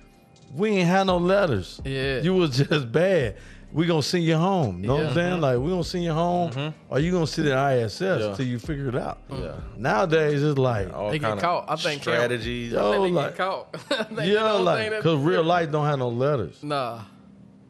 we 0.53 0.69
ain't 0.71 0.87
had 0.87 1.07
no 1.07 1.17
letters. 1.17 1.81
Yeah. 1.83 2.21
You 2.21 2.35
was 2.35 2.57
just 2.69 2.91
bad. 2.91 3.37
We 3.75 3.85
gonna 3.87 4.01
send 4.01 4.23
you 4.23 4.37
home. 4.37 4.81
Know 4.81 4.95
what 4.95 5.07
I'm 5.07 5.13
saying? 5.13 5.41
Like 5.41 5.59
we 5.59 5.69
gonna 5.69 5.83
send 5.83 6.05
you 6.05 6.13
home, 6.13 6.49
mm-hmm. 6.51 6.77
or 6.93 6.99
you 6.99 7.11
gonna 7.11 7.27
sit 7.27 7.45
in 7.45 7.57
ISS 7.57 7.99
Yeah. 7.99 8.33
till 8.33 8.45
you 8.45 8.57
figure 8.57 8.87
it 8.87 8.95
out. 8.95 9.17
Yeah. 9.29 9.55
Nowadays 9.75 10.41
it's 10.43 10.57
like, 10.57 10.93
All 10.93 11.11
They 11.11 11.19
get 11.19 11.33
of 11.33 11.39
caught. 11.39 11.65
I 11.69 11.75
think 11.75 12.01
strategies. 12.01 12.71
Yo, 12.71 12.79
I 12.79 12.91
think 12.93 13.03
they 13.03 13.11
like- 13.21 13.35
get 13.35 13.37
caught. 13.37 13.73
They 14.15 14.27
yeah, 14.31 14.43
don't 14.43 14.63
like 14.63 14.89
that- 14.91 15.03
cause 15.03 15.19
real 15.19 15.43
life 15.43 15.71
don't 15.71 15.85
have 15.85 15.99
no 15.99 16.07
letters. 16.07 16.63
Nah. 16.63 17.01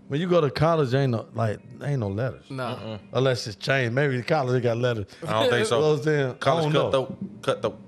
When 0.07 0.21
you 0.21 0.27
go 0.29 0.39
to 0.41 0.51
college, 0.51 0.93
ain't 0.93 1.11
no 1.11 1.25
like 1.33 1.59
ain't 1.83 2.01
no 2.01 2.09
letters. 2.09 2.45
Nah. 2.51 2.99
Unless 3.11 3.47
it's 3.47 3.55
changed. 3.55 3.95
Maybe 3.95 4.17
the 4.17 4.23
college 4.23 4.53
they 4.53 4.61
got 4.61 4.77
letters. 4.77 5.07
I 5.27 5.31
don't 5.31 5.49
think 5.49 5.65
You 5.71 5.71
know 5.71 5.81
what 5.81 5.91
I'm 5.93 5.97
so. 5.97 6.03
saying? 6.03 6.29
I 6.29 6.33
College 6.35 6.63
don't 6.65 6.73
know. 6.73 7.05
cutthroat. 7.07 7.41
Cutthroat. 7.41 7.79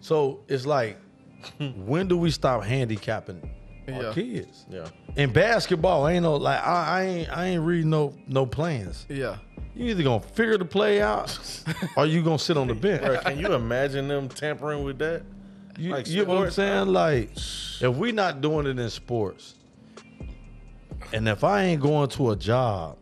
So 0.00 0.40
it's 0.48 0.64
like, 0.64 0.96
when 1.84 2.08
do 2.08 2.16
we 2.16 2.30
stop 2.30 2.64
handicapping 2.64 3.42
our 3.88 4.12
kids? 4.12 4.66
Yeah. 4.70 4.88
In 5.16 5.32
basketball, 5.32 6.08
ain't 6.08 6.22
no 6.22 6.36
like 6.36 6.60
I, 6.64 7.00
I 7.00 7.02
ain't 7.04 7.36
I 7.36 7.46
ain't 7.46 7.62
reading 7.62 7.90
no 7.90 8.14
no 8.26 8.46
plans. 8.46 9.06
Yeah. 9.08 9.36
You 9.74 9.86
either 9.86 10.02
gonna 10.02 10.20
figure 10.20 10.58
the 10.58 10.64
play 10.64 11.00
out, 11.00 11.38
or 11.96 12.06
you 12.06 12.22
gonna 12.22 12.38
sit 12.38 12.56
on 12.56 12.68
the 12.68 12.74
bench. 12.74 13.02
Bro, 13.02 13.20
can 13.20 13.38
you 13.38 13.52
imagine 13.54 14.08
them 14.08 14.28
tampering 14.28 14.84
with 14.84 14.98
that? 14.98 15.22
You, 15.78 15.92
Like 15.92 16.08
you 16.08 16.24
know 16.26 16.34
what 16.34 16.44
I'm 16.44 16.50
saying? 16.50 16.88
Like, 16.88 17.30
if 17.34 17.96
we 17.96 18.12
not 18.12 18.40
doing 18.42 18.66
it 18.66 18.78
in 18.78 18.90
sports, 18.90 19.54
and 21.12 21.28
if 21.28 21.42
I 21.44 21.64
ain't 21.64 21.80
going 21.80 22.10
to 22.10 22.30
a 22.32 22.36
job 22.36 22.98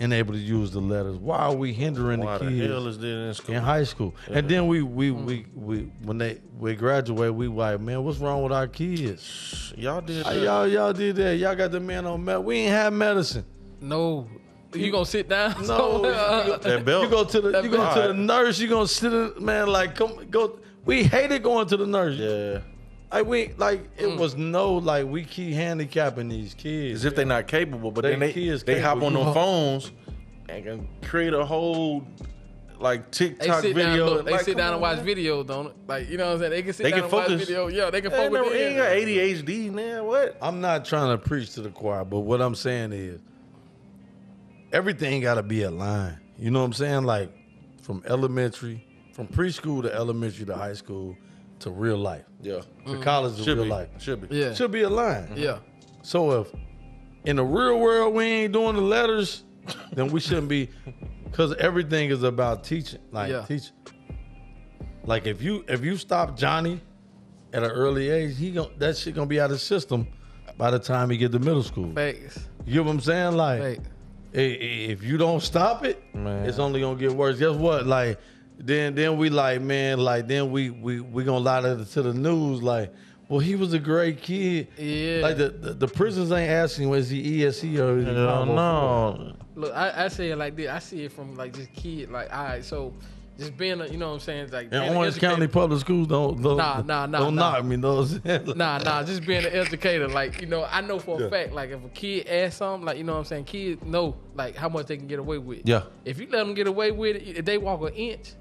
and 0.00 0.12
able 0.12 0.32
to 0.32 0.38
use 0.38 0.70
the 0.70 0.80
letters? 0.80 1.16
Why 1.16 1.38
are 1.38 1.54
we 1.54 1.72
hindering 1.72 2.20
Why 2.20 2.38
the 2.38 2.44
the 2.44 2.50
kids 2.50 2.72
hell 2.72 2.86
is 2.86 3.02
in 3.02 3.34
school? 3.34 3.54
in 3.54 3.62
high 3.62 3.84
school? 3.84 4.14
And 4.28 4.48
then 4.48 4.66
we 4.66 4.82
we 4.82 5.10
mm. 5.10 5.24
we 5.24 5.46
we 5.54 5.78
when 6.02 6.18
they 6.18 6.40
we 6.58 6.74
graduate, 6.74 7.34
we 7.34 7.48
like, 7.48 7.80
man, 7.80 8.04
what's 8.04 8.18
wrong 8.18 8.42
with 8.42 8.52
our 8.52 8.66
kids? 8.68 9.72
Y'all 9.76 10.00
did 10.00 10.24
that. 10.24 10.36
y'all 10.40 10.66
y'all 10.66 10.92
did 10.92 11.16
that. 11.16 11.36
Y'all 11.36 11.54
got 11.54 11.70
the 11.70 11.80
man 11.80 12.06
on 12.06 12.24
med. 12.24 12.40
We 12.40 12.58
ain't 12.58 12.72
have 12.72 12.92
medicine. 12.92 13.44
No, 13.80 14.28
you 14.74 14.90
gonna 14.90 15.06
sit 15.06 15.28
down? 15.28 15.66
No, 15.66 16.02
that 16.58 16.84
belt. 16.84 17.04
You 17.04 17.10
go 17.10 17.24
to 17.24 17.40
the 17.40 17.50
That 17.50 17.64
you 17.64 17.70
go 17.70 17.94
to 17.94 18.08
the 18.08 18.14
nurse. 18.14 18.58
You 18.58 18.68
gonna 18.68 18.88
sit 18.88 19.12
in, 19.12 19.32
man 19.44 19.68
like 19.68 19.94
come 19.94 20.26
go. 20.30 20.58
We 20.84 21.04
hated 21.04 21.42
going 21.42 21.66
to 21.68 21.76
the 21.76 21.86
nurse. 21.86 22.16
yeah. 22.16 22.60
Like 23.10 23.26
we 23.26 23.52
like 23.56 23.88
it 23.96 24.06
mm. 24.06 24.18
was 24.18 24.36
no 24.36 24.74
like 24.74 25.06
we 25.06 25.24
keep 25.24 25.54
handicapping 25.54 26.28
these 26.28 26.52
kids. 26.54 27.00
As 27.00 27.04
if 27.06 27.14
they're 27.16 27.24
not 27.24 27.46
capable, 27.48 27.90
but 27.90 28.02
They 28.02 28.10
then 28.10 28.20
they 28.20 28.32
kids 28.32 28.62
they 28.64 28.80
hop 28.80 28.96
on 29.02 29.12
capable. 29.12 29.24
them 29.24 29.34
phones 29.34 29.92
and 30.48 30.64
can 30.64 30.88
create 31.02 31.32
a 31.32 31.44
whole 31.44 32.06
like 32.78 33.10
They 33.10 33.28
TikTok 33.30 33.62
sit 33.62 33.74
down, 33.74 33.90
video. 33.92 34.06
look, 34.06 34.24
they 34.26 34.32
Like, 34.32 34.40
sit 34.42 34.52
come 34.52 34.58
down 34.58 34.66
on, 34.68 34.72
and 34.74 34.82
watch 34.82 34.96
man. 34.98 35.06
videos, 35.06 35.46
don't 35.46 35.66
it? 35.68 35.72
Like 35.86 36.08
you 36.10 36.18
know 36.18 36.26
what 36.26 36.32
I'm 36.34 36.38
saying? 36.40 36.50
They 36.50 36.62
can 36.62 36.72
sit 36.74 36.82
They 36.84 36.90
down 36.90 36.98
can 37.00 37.04
and 37.04 37.12
watch 37.12 37.26
focus. 37.28 37.40
video. 37.46 37.66
Yeah, 37.68 37.90
they 37.90 38.00
can 38.02 38.10
They 38.10 38.16
focus. 38.18 38.32
never 38.32 38.54
ain't 38.54 38.72
in. 38.72 38.76
got 38.76 38.88
ADHD, 38.92 39.72
man. 39.72 40.04
What? 40.04 40.36
I'm 40.42 40.60
not 40.60 40.84
trying 40.84 41.10
to 41.10 41.18
preach 41.18 41.54
to 41.54 41.62
the 41.62 41.70
choir, 41.70 42.04
but 42.04 42.20
what 42.20 42.40
I'm 42.42 42.54
saying 42.54 42.92
is 42.92 43.20
everything 44.72 45.22
got 45.22 45.34
to 45.34 45.42
be 45.42 45.62
aligned. 45.62 46.18
You 46.38 46.50
know 46.50 46.60
what 46.60 46.66
I'm 46.66 46.72
saying? 46.74 47.04
Like 47.04 47.32
from 47.82 48.02
elementary, 48.06 48.86
from 49.12 49.26
preschool 49.28 49.82
to 49.82 49.92
elementary 49.94 50.44
to 50.46 50.54
high 50.54 50.74
school 50.74 51.16
to 51.60 51.70
real 51.70 51.96
life. 51.96 52.24
Yeah. 52.40 52.60
To 52.60 52.62
mm-hmm. 52.86 53.02
college 53.02 53.36
to 53.36 53.42
Should 53.44 53.56
real 53.58 53.64
be. 53.64 53.70
life. 53.70 53.88
Should 53.98 54.28
be. 54.28 54.36
Yeah, 54.36 54.54
Should 54.54 54.70
be 54.72 54.82
aligned. 54.82 55.28
Mm-hmm. 55.30 55.38
yeah. 55.42 55.58
So 56.02 56.40
if 56.40 56.48
in 57.24 57.36
the 57.36 57.44
real 57.44 57.78
world 57.80 58.14
we 58.14 58.24
ain't 58.24 58.52
doing 58.52 58.76
the 58.76 58.82
letters, 58.82 59.42
then 59.92 60.08
we 60.08 60.20
shouldn't 60.20 60.48
be 60.48 60.70
because 61.24 61.54
everything 61.56 62.10
is 62.10 62.22
about 62.22 62.64
teaching. 62.64 63.00
Like 63.12 63.30
Yeah. 63.30 63.42
teaching. 63.46 63.72
Like 65.04 65.26
if 65.26 65.42
you 65.42 65.64
if 65.68 65.84
you 65.84 65.96
stop 65.96 66.36
Johnny 66.36 66.80
at 67.52 67.62
an 67.62 67.70
early 67.70 68.10
age, 68.10 68.36
he 68.36 68.50
gon' 68.52 68.70
that 68.78 68.96
shit 68.96 69.14
gonna 69.14 69.26
be 69.26 69.40
out 69.40 69.46
of 69.46 69.52
the 69.52 69.58
system 69.58 70.06
by 70.56 70.70
the 70.70 70.78
time 70.78 71.10
he 71.10 71.16
get 71.16 71.32
to 71.32 71.38
middle 71.38 71.62
school. 71.62 71.92
Facts. 71.94 72.48
You 72.66 72.74
get 72.74 72.84
what 72.84 72.90
I'm 72.92 73.00
saying? 73.00 73.36
Like 73.36 73.60
Facts. 73.76 73.88
i- 74.34 74.38
i- 74.38 74.90
if 74.92 75.02
you 75.02 75.16
don't 75.16 75.40
stop 75.42 75.84
it, 75.84 76.02
Man. 76.14 76.46
it's 76.46 76.58
only 76.58 76.80
gonna 76.80 76.98
get 76.98 77.12
worse. 77.12 77.38
Guess 77.38 77.56
what? 77.56 77.86
Like 77.86 78.18
then 78.58 78.94
then 78.94 79.16
we 79.18 79.30
like 79.30 79.60
man, 79.62 79.98
like 79.98 80.26
then 80.28 80.50
we 80.50 80.70
we 80.70 81.00
we 81.00 81.24
gonna 81.24 81.38
lie 81.38 81.60
to 81.60 81.74
the, 81.76 81.84
to 81.84 82.02
the 82.02 82.14
news 82.14 82.62
like. 82.62 82.92
Well, 83.30 83.40
he 83.40 83.56
was 83.56 83.74
a 83.74 83.78
great 83.78 84.22
kid. 84.22 84.68
Yeah. 84.78 85.20
Like 85.20 85.36
the, 85.36 85.50
the, 85.50 85.74
the 85.74 85.86
prisons 85.86 86.32
ain't 86.32 86.50
asking 86.50 86.88
was 86.88 87.10
he 87.10 87.40
ESC 87.42 87.78
or 87.78 87.98
is 87.98 88.06
he 88.06 88.14
Hell 88.14 88.46
504? 88.46 88.54
no. 88.56 89.32
Look, 89.54 89.74
I, 89.76 90.04
I 90.04 90.08
say 90.08 90.30
it 90.30 90.36
like 90.36 90.56
this. 90.56 90.70
I 90.70 90.78
see 90.78 91.04
it 91.04 91.12
from 91.12 91.36
like 91.36 91.52
this 91.52 91.68
kid. 91.74 92.10
Like, 92.10 92.32
all 92.34 92.44
right, 92.44 92.64
so 92.64 92.94
just 93.38 93.54
being, 93.58 93.82
a, 93.82 93.86
you 93.86 93.98
know 93.98 94.08
what 94.08 94.14
I'm 94.14 94.20
saying? 94.20 94.48
Like, 94.50 94.68
And 94.72 94.96
Orange 94.96 95.08
educator- 95.16 95.34
County 95.34 95.46
Public 95.46 95.78
Schools 95.80 96.06
don't 96.06 96.40
don't, 96.40 96.56
Nah, 96.56 96.80
nah, 96.80 97.04
nah, 97.04 97.18
don't 97.18 97.34
nah. 97.34 97.52
knock 97.56 97.66
me. 97.66 97.76
Those 97.76 98.24
Nah, 98.24 98.78
nah, 98.78 99.02
just 99.02 99.26
being 99.26 99.44
an 99.44 99.52
educator. 99.52 100.08
Like, 100.08 100.40
you 100.40 100.46
know, 100.46 100.64
I 100.64 100.80
know 100.80 100.98
for 100.98 101.18
a 101.20 101.24
Yeah. 101.24 101.28
fact, 101.28 101.52
like, 101.52 101.68
if 101.68 101.84
a 101.84 101.88
kid 101.90 102.28
asks 102.28 102.56
something, 102.56 102.86
like, 102.86 102.96
you 102.96 103.04
know 103.04 103.12
what 103.12 103.18
I'm 103.18 103.24
saying? 103.26 103.44
Kids 103.44 103.82
know, 103.84 104.16
like, 104.36 104.56
how 104.56 104.70
much 104.70 104.86
they 104.86 104.96
can 104.96 105.06
get 105.06 105.18
away 105.18 105.36
with. 105.36 105.60
Yeah. 105.68 105.82
If 106.06 106.18
you 106.18 106.28
let 106.30 106.38
them 106.38 106.54
get 106.54 106.66
away 106.66 106.92
with 106.92 107.16
it, 107.16 107.36
if 107.36 107.44
they 107.44 107.58
walk 107.58 107.82
an 107.82 107.92
inch, 107.92 108.32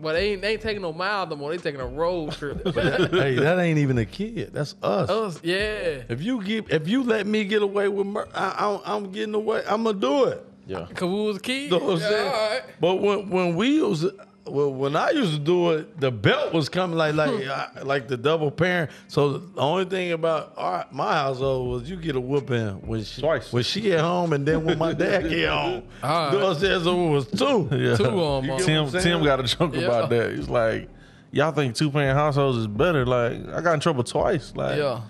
well, 0.00 0.14
they 0.14 0.32
ain't, 0.32 0.42
they 0.42 0.52
ain't 0.52 0.62
taking 0.62 0.82
no 0.82 0.92
mile 0.92 1.26
no 1.26 1.36
more. 1.36 1.50
They 1.50 1.58
taking 1.58 1.80
a 1.80 1.86
road 1.86 2.32
trip. 2.32 2.62
hey, 2.74 3.36
that 3.36 3.58
ain't 3.58 3.78
even 3.78 3.98
a 3.98 4.04
kid. 4.06 4.52
That's 4.52 4.74
us. 4.82 5.08
Us, 5.10 5.40
yeah. 5.42 6.02
If 6.08 6.22
you 6.22 6.42
get 6.42 6.70
if 6.70 6.88
you 6.88 7.02
let 7.04 7.26
me 7.26 7.44
get 7.44 7.62
away 7.62 7.88
with 7.88 8.06
murder, 8.06 8.30
I, 8.34 8.48
I, 8.84 8.94
I'm 8.96 9.12
getting 9.12 9.34
away. 9.34 9.62
I'm 9.68 9.84
gonna 9.84 9.98
do 9.98 10.24
it. 10.24 10.44
Yeah. 10.66 10.86
Cause 10.94 11.08
we 11.10 11.22
was 11.26 11.38
kids. 11.38 11.72
You 11.72 11.78
know 11.78 11.84
what 11.86 11.94
I'm 11.96 12.00
Yeah, 12.00 12.08
saying? 12.08 12.26
all 12.32 12.50
right. 12.50 12.62
But 12.80 12.94
when 12.96 13.30
when 13.30 13.56
we 13.56 13.82
was 13.82 14.06
well, 14.44 14.72
when 14.72 14.96
I 14.96 15.10
used 15.10 15.32
to 15.34 15.38
do 15.38 15.70
it, 15.70 16.00
the 16.00 16.10
belt 16.10 16.52
was 16.52 16.68
coming 16.68 16.96
like 16.96 17.14
like 17.14 17.30
hmm. 17.30 17.50
I- 17.50 17.82
like 17.82 18.08
the 18.08 18.16
double 18.16 18.50
parent. 18.50 18.90
So 19.08 19.38
the 19.38 19.60
only 19.60 19.84
thing 19.84 20.12
about 20.12 20.54
our, 20.56 20.86
my 20.90 21.12
household 21.12 21.70
was 21.70 21.90
you 21.90 21.96
get 21.96 22.16
a 22.16 22.20
whooping 22.20 22.86
when 22.86 23.04
she 23.04 23.20
Twice. 23.20 23.52
when 23.52 23.62
she 23.62 23.92
at 23.92 24.00
home 24.00 24.32
and 24.32 24.44
then 24.46 24.64
when 24.64 24.78
my 24.78 24.92
dad 24.94 25.28
get 25.28 25.48
home. 25.48 25.84
All 26.02 26.32
You 26.32 26.38
know 26.38 26.48
what 26.48 26.64
I'm? 26.64 26.82
So 26.82 27.06
it 27.06 27.10
was 27.10 27.26
two. 27.28 27.68
Yeah. 27.76 27.96
Two 27.96 28.04
on, 28.06 28.44
You 28.44 28.58
Tim 28.58 28.90
Tim 28.90 29.22
got 29.22 29.40
a 29.40 29.44
joke 29.44 29.74
Yeah. 29.74 29.82
about 29.82 30.10
that. 30.10 30.34
He's 30.34 30.48
like, 30.48 30.88
y'all 31.30 31.52
think 31.52 31.76
two 31.76 31.90
parent 31.90 32.18
households 32.18 32.58
is 32.58 32.66
better? 32.66 33.06
Like, 33.06 33.48
I 33.48 33.60
got 33.60 33.74
in 33.74 33.80
trouble 33.80 34.02
twice. 34.02 34.52
Like, 34.56 34.78
Yeah. 34.78 35.02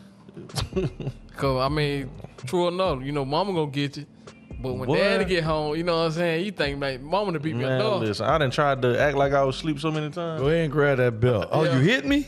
Cause 1.37 1.61
I 1.61 1.69
mean, 1.75 2.11
true 2.47 2.69
enough, 2.69 3.03
you 3.03 3.13
know, 3.13 3.25
mama 3.25 3.53
gonna 3.53 3.71
get 3.71 3.97
you. 3.97 4.07
But 4.63 4.75
when 4.75 4.87
Boy. 4.87 4.97
daddy 4.99 5.25
get 5.25 5.43
home, 5.45 5.75
you 5.77 5.83
know 5.83 5.97
what 5.99 6.05
I'm 6.07 6.13
saying? 6.13 6.45
You 6.45 6.53
think 6.53 6.81
like 6.81 7.01
mama 7.01 7.33
to 7.33 7.41
beat 7.41 7.57
me 7.57 7.65
up. 7.65 8.01
listen, 8.01 8.27
I 8.27 8.39
done 8.39 8.51
tried 8.51 8.83
to 8.83 8.99
act 9.01 9.17
like 9.17 9.33
I 9.33 9.43
was 9.45 9.57
asleep 9.57 9.81
so 9.81 9.91
many 9.91 10.09
times. 10.11 10.41
Go 10.41 10.49
ahead 10.49 10.65
and 10.65 10.73
grab 10.73 10.99
that 10.99 11.19
belt. 11.21 11.49
Oh, 11.51 11.65
Yeah. 11.65 11.75
you 11.79 11.81
hit 11.83 12.05
me? 12.07 12.27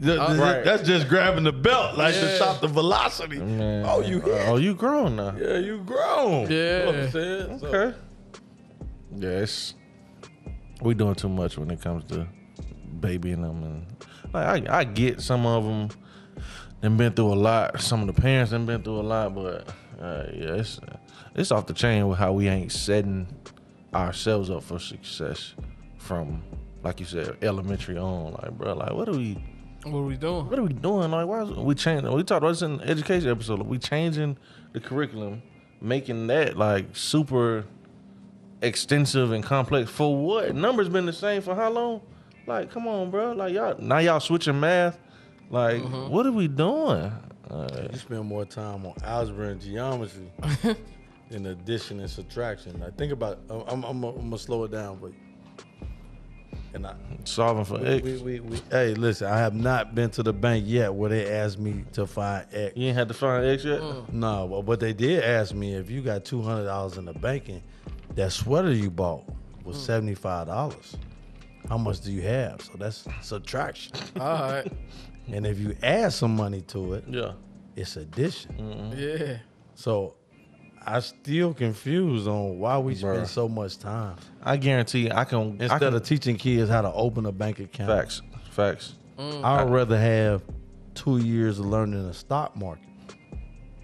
Th- 0.00 0.16
th- 0.16 0.28
th- 0.28 0.38
Right. 0.40 0.64
That's 0.64 0.82
just 0.84 1.08
grabbing 1.08 1.44
the 1.44 1.52
belt, 1.52 1.96
like 1.98 2.14
to 2.14 2.20
Yeah. 2.20 2.34
stop 2.36 2.60
the 2.60 2.68
velocity. 2.68 3.38
Man, 3.38 3.84
Oh, 3.86 4.00
you 4.00 4.20
hit? 4.20 4.48
Oh, 4.48 4.56
you 4.56 4.74
grown 4.74 5.16
now. 5.16 5.34
Yeah, 5.38 5.58
you 5.58 5.78
grown. 5.84 6.50
Yeah. 6.50 6.78
You 6.78 6.78
know 6.78 6.86
what 6.86 6.94
I'm 6.94 7.10
saying? 7.10 7.58
So- 7.58 7.66
Okay. 7.66 7.96
Yes. 9.16 9.74
We 10.82 10.94
doing 10.94 11.14
too 11.16 11.28
much 11.28 11.58
when 11.58 11.70
it 11.70 11.80
comes 11.80 12.04
to 12.12 12.26
babying 13.00 13.42
them, 13.42 13.62
and 13.64 13.86
like 14.32 14.68
I, 14.70 14.78
I 14.80 14.84
get 14.84 15.20
some 15.20 15.44
of 15.46 15.64
them. 15.64 15.88
Them 16.80 16.96
been 16.96 17.12
through 17.12 17.32
a 17.32 17.34
lot. 17.34 17.80
Some 17.80 18.02
of 18.08 18.14
the 18.14 18.20
parents 18.22 18.52
have 18.52 18.64
been 18.64 18.82
through 18.84 19.00
a 19.00 19.02
lot, 19.02 19.34
but 19.34 19.68
uh, 20.00 20.24
yeah, 20.32 20.54
it's 20.54 20.78
it's 21.38 21.50
off 21.52 21.66
the 21.66 21.74
chain 21.74 22.08
with 22.08 22.18
how 22.18 22.32
we 22.32 22.48
ain't 22.48 22.72
setting 22.72 23.26
ourselves 23.94 24.50
up 24.50 24.62
for 24.62 24.78
success 24.78 25.54
from, 25.98 26.42
like 26.82 27.00
you 27.00 27.06
said, 27.06 27.36
elementary 27.42 27.96
on. 27.96 28.32
Like, 28.32 28.50
bro, 28.58 28.74
like 28.74 28.92
what 28.92 29.08
are 29.08 29.12
we? 29.12 29.42
What 29.84 29.98
are 30.00 30.02
we 30.02 30.16
doing? 30.16 30.48
what 30.50 30.58
are 30.58 30.62
we 30.62 30.72
doing? 30.72 31.10
Like, 31.12 31.26
why 31.26 31.42
is 31.42 31.50
we 31.50 31.74
changing? 31.74 32.12
We 32.12 32.22
talked 32.24 32.38
about 32.42 32.48
this 32.50 32.62
in 32.62 32.78
the 32.78 32.88
education 32.88 33.30
episode. 33.30 33.62
we 33.62 33.78
changing 33.78 34.36
the 34.72 34.80
curriculum, 34.80 35.40
making 35.80 36.26
that 36.26 36.56
like 36.58 36.94
super 36.96 37.64
extensive 38.60 39.32
and 39.32 39.44
complex 39.44 39.88
for 39.90 40.16
what? 40.16 40.54
Numbers 40.54 40.88
been 40.88 41.06
the 41.06 41.12
same 41.12 41.42
for 41.42 41.54
how 41.54 41.70
long? 41.70 42.00
Like, 42.46 42.70
come 42.70 42.88
on, 42.88 43.10
bro. 43.10 43.32
Like 43.32 43.54
y'all 43.54 43.76
now 43.78 43.98
y'all 43.98 44.20
switching 44.20 44.58
math. 44.58 44.98
Like, 45.50 45.82
what 45.82 46.26
are 46.26 46.32
we 46.32 46.48
doing? 46.48 47.10
Uh, 47.50 47.88
You 47.90 47.98
spend 47.98 48.24
more 48.26 48.44
time 48.44 48.84
on 48.84 48.94
algebra 49.02 49.48
and 49.48 49.60
geometry 49.60 50.30
than 51.30 51.46
addition 51.46 52.00
and 52.00 52.10
subtraction. 52.10 52.82
I 52.82 52.90
think 52.90 53.12
about. 53.12 53.38
I'm, 53.50 53.62
I'm, 53.68 53.84
I'm, 53.84 54.04
I'm 54.04 54.14
gonna 54.30 54.38
slow 54.38 54.64
it 54.64 54.70
down 54.70 54.98
but. 55.00 55.12
And 56.74 56.86
I, 56.86 56.94
solving 57.24 57.64
for 57.64 57.78
we, 57.78 57.86
X. 57.86 58.02
we, 58.04 58.16
we, 58.18 58.40
we, 58.40 58.60
hey, 58.70 58.92
listen, 58.94 59.26
I 59.26 59.38
have 59.38 59.54
not 59.54 59.94
been 59.94 60.10
to 60.10 60.22
the 60.22 60.34
bank 60.34 60.64
yet 60.66 60.92
where 60.92 61.08
they 61.08 61.26
asked 61.32 61.58
me 61.58 61.82
to 61.94 62.06
find 62.06 62.46
X. 62.52 62.76
you 62.76 62.88
ain't 62.88 62.96
had 62.96 63.08
to 63.08 63.14
find 63.14 63.44
X 63.46 63.64
yet. 63.64 63.80
Mm. 63.80 64.12
No, 64.12 64.46
but, 64.48 64.62
but 64.62 64.80
they 64.80 64.92
did 64.92 65.24
ask 65.24 65.54
me 65.54 65.74
if 65.74 65.90
you 65.90 66.02
got 66.02 66.26
two 66.26 66.42
hundred 66.42 66.66
dollars 66.66 66.98
in 66.98 67.06
the 67.06 67.14
banking, 67.14 67.62
that 68.16 68.32
sweater 68.32 68.70
you 68.70 68.90
bought 68.90 69.24
was 69.64 69.78
mm. 69.78 69.80
seventy 69.80 70.14
five 70.14 70.46
dollars. 70.46 70.96
How 71.70 71.78
much 71.78 72.00
do 72.02 72.12
you 72.12 72.22
have? 72.22 72.60
So 72.60 72.72
that's 72.78 73.06
subtraction. 73.22 73.92
All 74.20 74.42
right. 74.42 74.70
and 75.32 75.46
if 75.46 75.58
you 75.58 75.74
add 75.82 76.12
some 76.12 76.36
money 76.36 76.60
to 76.68 76.94
it, 76.94 77.04
Yeah. 77.08 77.32
it's 77.76 77.96
addition. 77.96 78.92
Yeah. 78.96 79.38
So 79.74 80.16
I 80.84 81.00
still 81.00 81.54
confused 81.54 82.28
on 82.28 82.58
why 82.58 82.78
we 82.78 82.94
Bruh. 82.94 83.14
spend 83.14 83.28
so 83.28 83.48
much 83.48 83.78
time 83.78 84.16
I 84.42 84.56
guarantee 84.56 85.10
I 85.10 85.24
can. 85.24 85.58
I 85.60 85.64
instead 85.64 85.78
can, 85.80 85.94
of 85.94 86.02
teaching 86.02 86.36
kids 86.36 86.70
how 86.70 86.82
to 86.82 86.92
open 86.92 87.26
a 87.26 87.32
bank 87.32 87.60
account. 87.60 87.90
facts, 87.90 88.22
facts. 88.50 88.94
Mm. 89.18 89.44
I'd 89.44 89.70
rather 89.70 89.98
have 89.98 90.42
two 90.94 91.18
years 91.18 91.58
of 91.58 91.66
learning 91.66 92.06
the 92.06 92.14
stock 92.14 92.56
market 92.56 92.88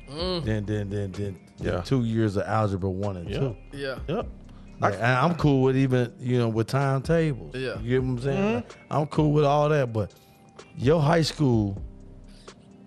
mm. 0.09 0.45
than 0.45 0.65
than 0.65 0.91
than, 0.91 1.13
than, 1.13 1.13
than 1.13 1.39
Yeah. 1.59 1.81
two 1.83 2.05
years 2.05 2.37
of 2.37 2.45
algebra 2.45 2.91
one 2.91 3.17
and 3.17 3.29
Yeah. 3.29 3.39
two. 3.39 3.57
Yeah. 3.73 3.99
Yep. 4.09 4.27
Like, 4.81 4.95
and 4.95 5.05
I'm 5.05 5.35
cool 5.37 5.63
with 5.63 5.77
even 5.77 6.13
you 6.19 6.39
know 6.39 6.49
with 6.49 6.69
timetables. 6.69 7.55
Yeah. 7.55 7.79
you 7.81 7.91
get 7.91 8.03
what 8.03 8.09
I'm 8.09 8.21
saying. 8.21 8.55
Like, 8.57 8.77
I'm 8.91 9.07
cool 9.07 9.33
with 9.33 9.45
all 9.45 9.69
that, 9.69 9.93
but 9.93 10.13
your 10.77 11.01
high 11.01 11.23
school 11.23 11.81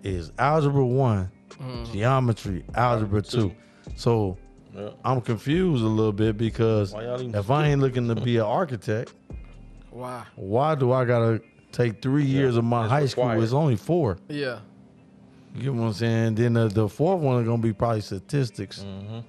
is 0.02 0.32
algebra 0.38 0.84
one, 0.84 1.30
mm-hmm. 1.50 1.92
geometry, 1.92 2.64
algebra 2.74 3.22
two. 3.22 3.54
So 3.96 4.38
Yeah. 4.74 4.90
I'm 5.04 5.20
confused 5.20 5.82
a 5.82 5.88
little 5.88 6.12
bit 6.12 6.36
because 6.36 6.92
Why 6.92 7.04
y'all 7.04 7.20
even 7.20 7.34
if 7.34 7.50
I 7.50 7.68
ain't 7.68 7.80
looking 7.80 8.08
to 8.08 8.14
be 8.14 8.36
an 8.36 8.44
architect, 8.44 9.12
Why? 9.90 10.24
why 10.36 10.74
do 10.74 10.92
I 10.92 11.04
gotta 11.04 11.40
take 11.72 12.02
three 12.02 12.24
years 12.24 12.56
of 12.56 12.64
my 12.64 12.84
it's 12.84 12.90
high 12.90 13.06
school? 13.06 13.42
It's 13.42 13.52
only 13.52 13.76
four. 13.76 14.18
Yeah. 14.28 14.60
You 15.54 15.62
get 15.62 15.74
what 15.74 15.86
I'm 15.86 15.92
saying? 15.94 16.34
Then 16.36 16.52
the, 16.52 16.68
the 16.68 16.88
fourth 16.88 17.20
one 17.20 17.40
is 17.40 17.48
gonna 17.48 17.62
be 17.62 17.72
probably 17.72 18.02
statistics 18.02 18.80
mm-hmm. 18.80 19.20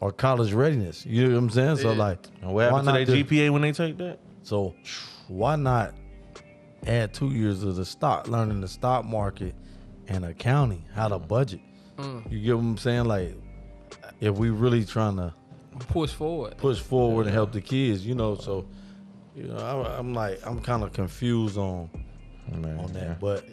or 0.00 0.12
college 0.12 0.52
readiness. 0.52 1.04
You 1.06 1.28
know 1.28 1.34
what 1.34 1.38
I'm 1.38 1.50
saying? 1.50 1.76
So 1.76 1.92
Yeah. 1.92 1.98
like, 1.98 2.26
And 2.42 2.52
what 2.52 2.62
happened 2.62 2.86
why 2.86 2.92
to 2.92 2.98
not 3.00 3.06
their 3.06 3.24
GPA 3.24 3.50
when 3.50 3.62
they 3.62 3.72
take 3.72 3.98
that? 3.98 4.18
So 4.42 4.74
why 5.28 5.56
not 5.56 5.94
add 6.86 7.12
two 7.12 7.30
years 7.30 7.62
of 7.62 7.76
the 7.76 7.84
stock, 7.84 8.28
learning 8.28 8.60
the 8.60 8.68
stock 8.68 9.04
market 9.04 9.54
and 10.08 10.24
accounting, 10.24 10.84
how 10.94 11.08
to 11.08 11.18
mm. 11.18 11.28
budget? 11.28 11.60
Mm. 11.96 12.30
You 12.30 12.40
get 12.40 12.56
what 12.56 12.62
I'm 12.62 12.78
saying? 12.78 13.04
Like, 13.04 13.34
if 14.20 14.34
we 14.36 14.50
really 14.50 14.84
trying 14.84 15.16
to 15.16 15.32
push 15.88 16.10
forward. 16.12 16.56
push 16.56 16.78
forward 16.80 17.26
and 17.26 17.34
help 17.34 17.52
the 17.52 17.60
kids. 17.60 18.06
You 18.06 18.14
know, 18.14 18.34
so 18.36 18.66
you 19.34 19.44
know, 19.44 19.56
I, 19.58 19.98
I'm 19.98 20.14
like, 20.14 20.40
I'm 20.46 20.60
kind 20.60 20.82
of 20.82 20.92
confused 20.92 21.58
on 21.58 21.90
Man, 22.52 22.78
on 22.78 22.92
yeah. 22.94 23.00
that, 23.00 23.20
but. 23.20 23.44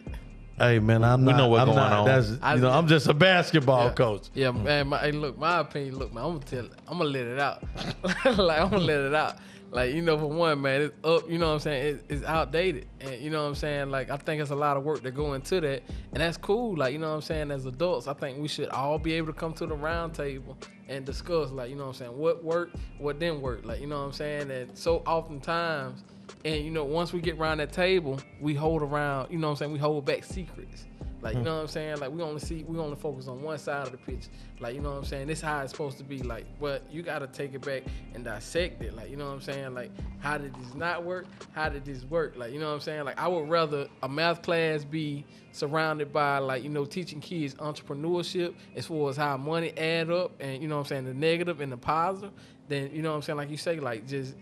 Hey 0.56 0.78
man, 0.78 1.04
I'm 1.04 1.26
We 1.26 1.32
not. 1.32 1.38
know 1.40 1.48
what's 1.48 1.62
I'm 1.62 1.66
going 1.70 1.78
not, 1.78 1.94
on. 1.94 2.06
That's, 2.06 2.30
you 2.30 2.38
I- 2.44 2.56
know, 2.58 2.70
I'm 2.70 2.88
just 2.88 3.08
a 3.08 3.14
basketball 3.14 3.86
Yeah. 3.88 3.94
coach. 3.94 4.30
Yeah, 4.36 4.52
man. 4.52 4.88
My, 4.90 5.00
hey, 5.00 5.12
look, 5.12 5.36
my 5.36 5.60
opinion. 5.62 5.98
Look, 5.98 6.14
man. 6.14 6.24
I'm 6.24 6.34
gonna 6.34 6.46
tell. 6.46 6.66
I'm 6.88 7.00
gonna 7.00 7.10
let 7.10 7.26
it 7.26 7.40
out. 7.40 7.64
like 8.38 8.60
I'm 8.62 8.70
gonna 8.70 8.78
let 8.78 9.00
it 9.00 9.16
out. 9.16 9.38
Like 9.74 9.96
you 9.96 10.04
know, 10.04 10.20
for 10.20 10.28
one, 10.28 10.62
man, 10.62 10.84
it's 10.84 10.96
up. 11.04 11.28
You 11.28 11.40
know 11.40 11.48
what 11.48 11.54
I'm 11.56 11.60
saying? 11.60 11.96
It, 11.96 12.06
it's 12.08 12.24
outdated, 12.24 12.86
and 13.02 13.20
you 13.20 13.32
know 13.32 13.42
what 13.42 13.50
I'm 13.50 13.56
saying. 13.56 13.90
Like 13.90 14.12
I 14.12 14.18
think 14.18 14.40
it's 14.40 14.52
a 14.52 14.56
lot 14.56 14.78
of 14.78 14.84
work 14.84 15.02
to 15.02 15.10
go 15.10 15.34
into 15.34 15.60
that, 15.62 15.82
and 16.12 16.22
that's 16.22 16.38
cool. 16.38 16.78
Like 16.78 16.94
you 16.94 17.00
know 17.00 17.10
what 17.10 17.16
I'm 17.16 17.22
saying. 17.22 17.50
As 17.50 17.66
adults, 17.66 18.08
I 18.08 18.14
think 18.14 18.38
we 18.38 18.48
should 18.48 18.70
all 18.70 19.00
be 19.00 19.14
able 19.14 19.28
to 19.28 19.34
come 19.34 19.52
to 19.54 19.66
the 19.66 19.74
round 19.74 20.14
table 20.14 20.56
and 20.88 21.04
discuss. 21.04 21.50
Like 21.50 21.72
you 21.72 21.76
know 21.76 21.86
what 21.88 22.00
I'm 22.02 22.06
saying. 22.06 22.18
What 22.18 22.44
worked, 22.44 22.76
what 23.00 23.18
didn't 23.18 23.42
work. 23.42 23.66
Like 23.66 23.82
you 23.82 23.88
know 23.88 23.98
what 23.98 24.06
I'm 24.06 24.14
saying. 24.14 24.52
And 24.52 24.78
so 24.78 24.98
oftentimes, 25.08 26.04
and 26.46 26.64
you 26.64 26.70
know, 26.70 26.84
once 26.84 27.12
we 27.12 27.20
get 27.20 27.40
around 27.40 27.58
that 27.58 27.74
table, 27.74 28.20
we 28.40 28.54
hold 28.54 28.84
around. 28.84 29.32
You 29.32 29.40
know 29.40 29.48
what 29.48 29.54
I'm 29.54 29.58
saying. 29.58 29.72
We 29.72 29.80
hold 29.80 30.06
back 30.06 30.24
secrets. 30.24 30.86
Like, 31.24 31.36
you 31.36 31.38
mm-hmm. 31.38 31.46
know 31.46 31.56
what 31.56 31.62
I'm 31.62 31.68
saying? 31.70 31.98
Like, 32.00 32.12
we 32.12 32.22
only 32.22 32.42
see, 32.42 32.66
we 32.68 32.78
only 32.78 32.98
focus 32.98 33.30
on 33.30 33.42
one 33.42 33.58
side 33.58 33.86
of 33.86 33.92
the 33.92 33.98
pitch. 33.98 34.28
Like, 34.60 34.76
you 34.76 34.82
know 34.82 34.92
what 34.92 34.98
I'm 34.98 35.06
saying? 35.06 35.28
This 35.28 35.40
how 35.40 35.62
it's 35.62 35.72
supposed 35.72 35.98
to 36.00 36.04
be. 36.04 36.22
Like, 36.22 36.46
but 36.60 36.84
you 36.92 37.02
got 37.02 37.20
to 37.20 37.28
take 37.28 37.54
it 37.54 37.62
back 37.62 37.84
and 38.14 38.26
dissect 38.26 38.82
it. 38.82 38.94
Like, 38.94 39.10
you 39.10 39.16
know 39.16 39.28
what 39.28 39.36
I'm 39.36 39.42
saying? 39.42 39.74
Like, 39.74 39.92
how 40.20 40.38
did 40.38 40.54
this 40.56 40.74
not 40.74 41.06
work? 41.06 41.26
How 41.54 41.70
did 41.70 41.86
this 41.86 42.04
work? 42.04 42.36
Like, 42.36 42.52
you 42.52 42.60
know 42.60 42.68
what 42.68 42.74
I'm 42.74 42.82
saying? 42.82 43.06
Like, 43.06 43.18
I 43.18 43.30
would 43.30 43.48
rather 43.48 43.88
a 44.04 44.10
math 44.10 44.42
class 44.42 44.84
be 44.84 45.26
surrounded 45.54 46.12
by, 46.12 46.40
like, 46.40 46.62
you 46.62 46.70
know, 46.70 46.84
teaching 46.84 47.22
kids 47.22 47.54
entrepreneurship 47.56 48.54
as 48.76 48.86
far 48.86 49.10
as 49.10 49.16
how 49.16 49.38
money 49.38 49.72
add 49.78 50.12
up 50.12 50.34
and, 50.42 50.62
you 50.62 50.68
know 50.68 50.76
what 50.76 50.82
I'm 50.82 50.88
saying, 50.88 51.06
the 51.06 51.14
negative 51.14 51.62
and 51.62 51.72
the 51.72 51.78
positive. 51.78 52.34
Then, 52.68 52.94
you 52.94 53.02
know 53.02 53.12
what 53.12 53.16
I'm 53.16 53.22
saying? 53.22 53.38
Like 53.38 53.50
you 53.50 53.58
say, 53.58 53.80
like, 53.80 54.06
just, 54.08 54.36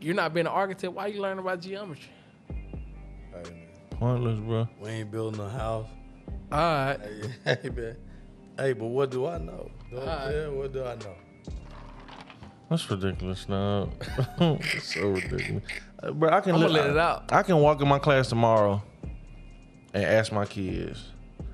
you're 0.00 0.16
not 0.16 0.34
being 0.34 0.46
an 0.46 0.52
architect. 0.52 0.92
Why 0.92 1.06
you 1.06 1.20
learning 1.20 1.38
about 1.38 1.60
geometry? 1.60 2.10
Pointless, 3.90 4.40
bro. 4.40 4.68
we 4.80 4.90
ain't 4.90 5.10
building 5.10 5.40
a 5.40 5.48
house. 5.48 5.86
All 6.52 6.58
right. 6.58 6.98
Hey, 7.44 7.58
hey 7.62 7.68
man. 7.70 7.96
Hey, 8.58 8.72
but 8.72 8.86
what 8.86 9.10
do 9.10 9.26
I 9.26 9.38
know? 9.38 9.70
You 9.90 9.96
know 9.96 10.00
what 10.04 10.08
I'm 10.08 10.18
Alright. 10.18 10.30
saying? 10.34 10.58
What 10.58 10.72
do 10.72 10.84
I 10.84 10.94
know? 10.96 11.14
That's 12.70 12.90
ridiculous, 12.90 13.48
now. 13.48 13.90
so 14.80 15.08
ridiculous. 15.10 15.62
Uh, 16.02 16.10
Bro, 16.12 16.30
I 16.30 16.40
can 16.40 16.54
I'ma 16.56 16.66
li- 16.66 16.72
let 16.72 16.90
it 16.90 16.96
out. 16.96 17.32
I 17.32 17.42
can 17.42 17.58
walk 17.58 17.80
in 17.80 17.86
my 17.88 17.98
class 17.98 18.28
tomorrow 18.28 18.82
and 19.94 20.04
ask 20.04 20.32
my 20.32 20.44
kids. 20.46 21.10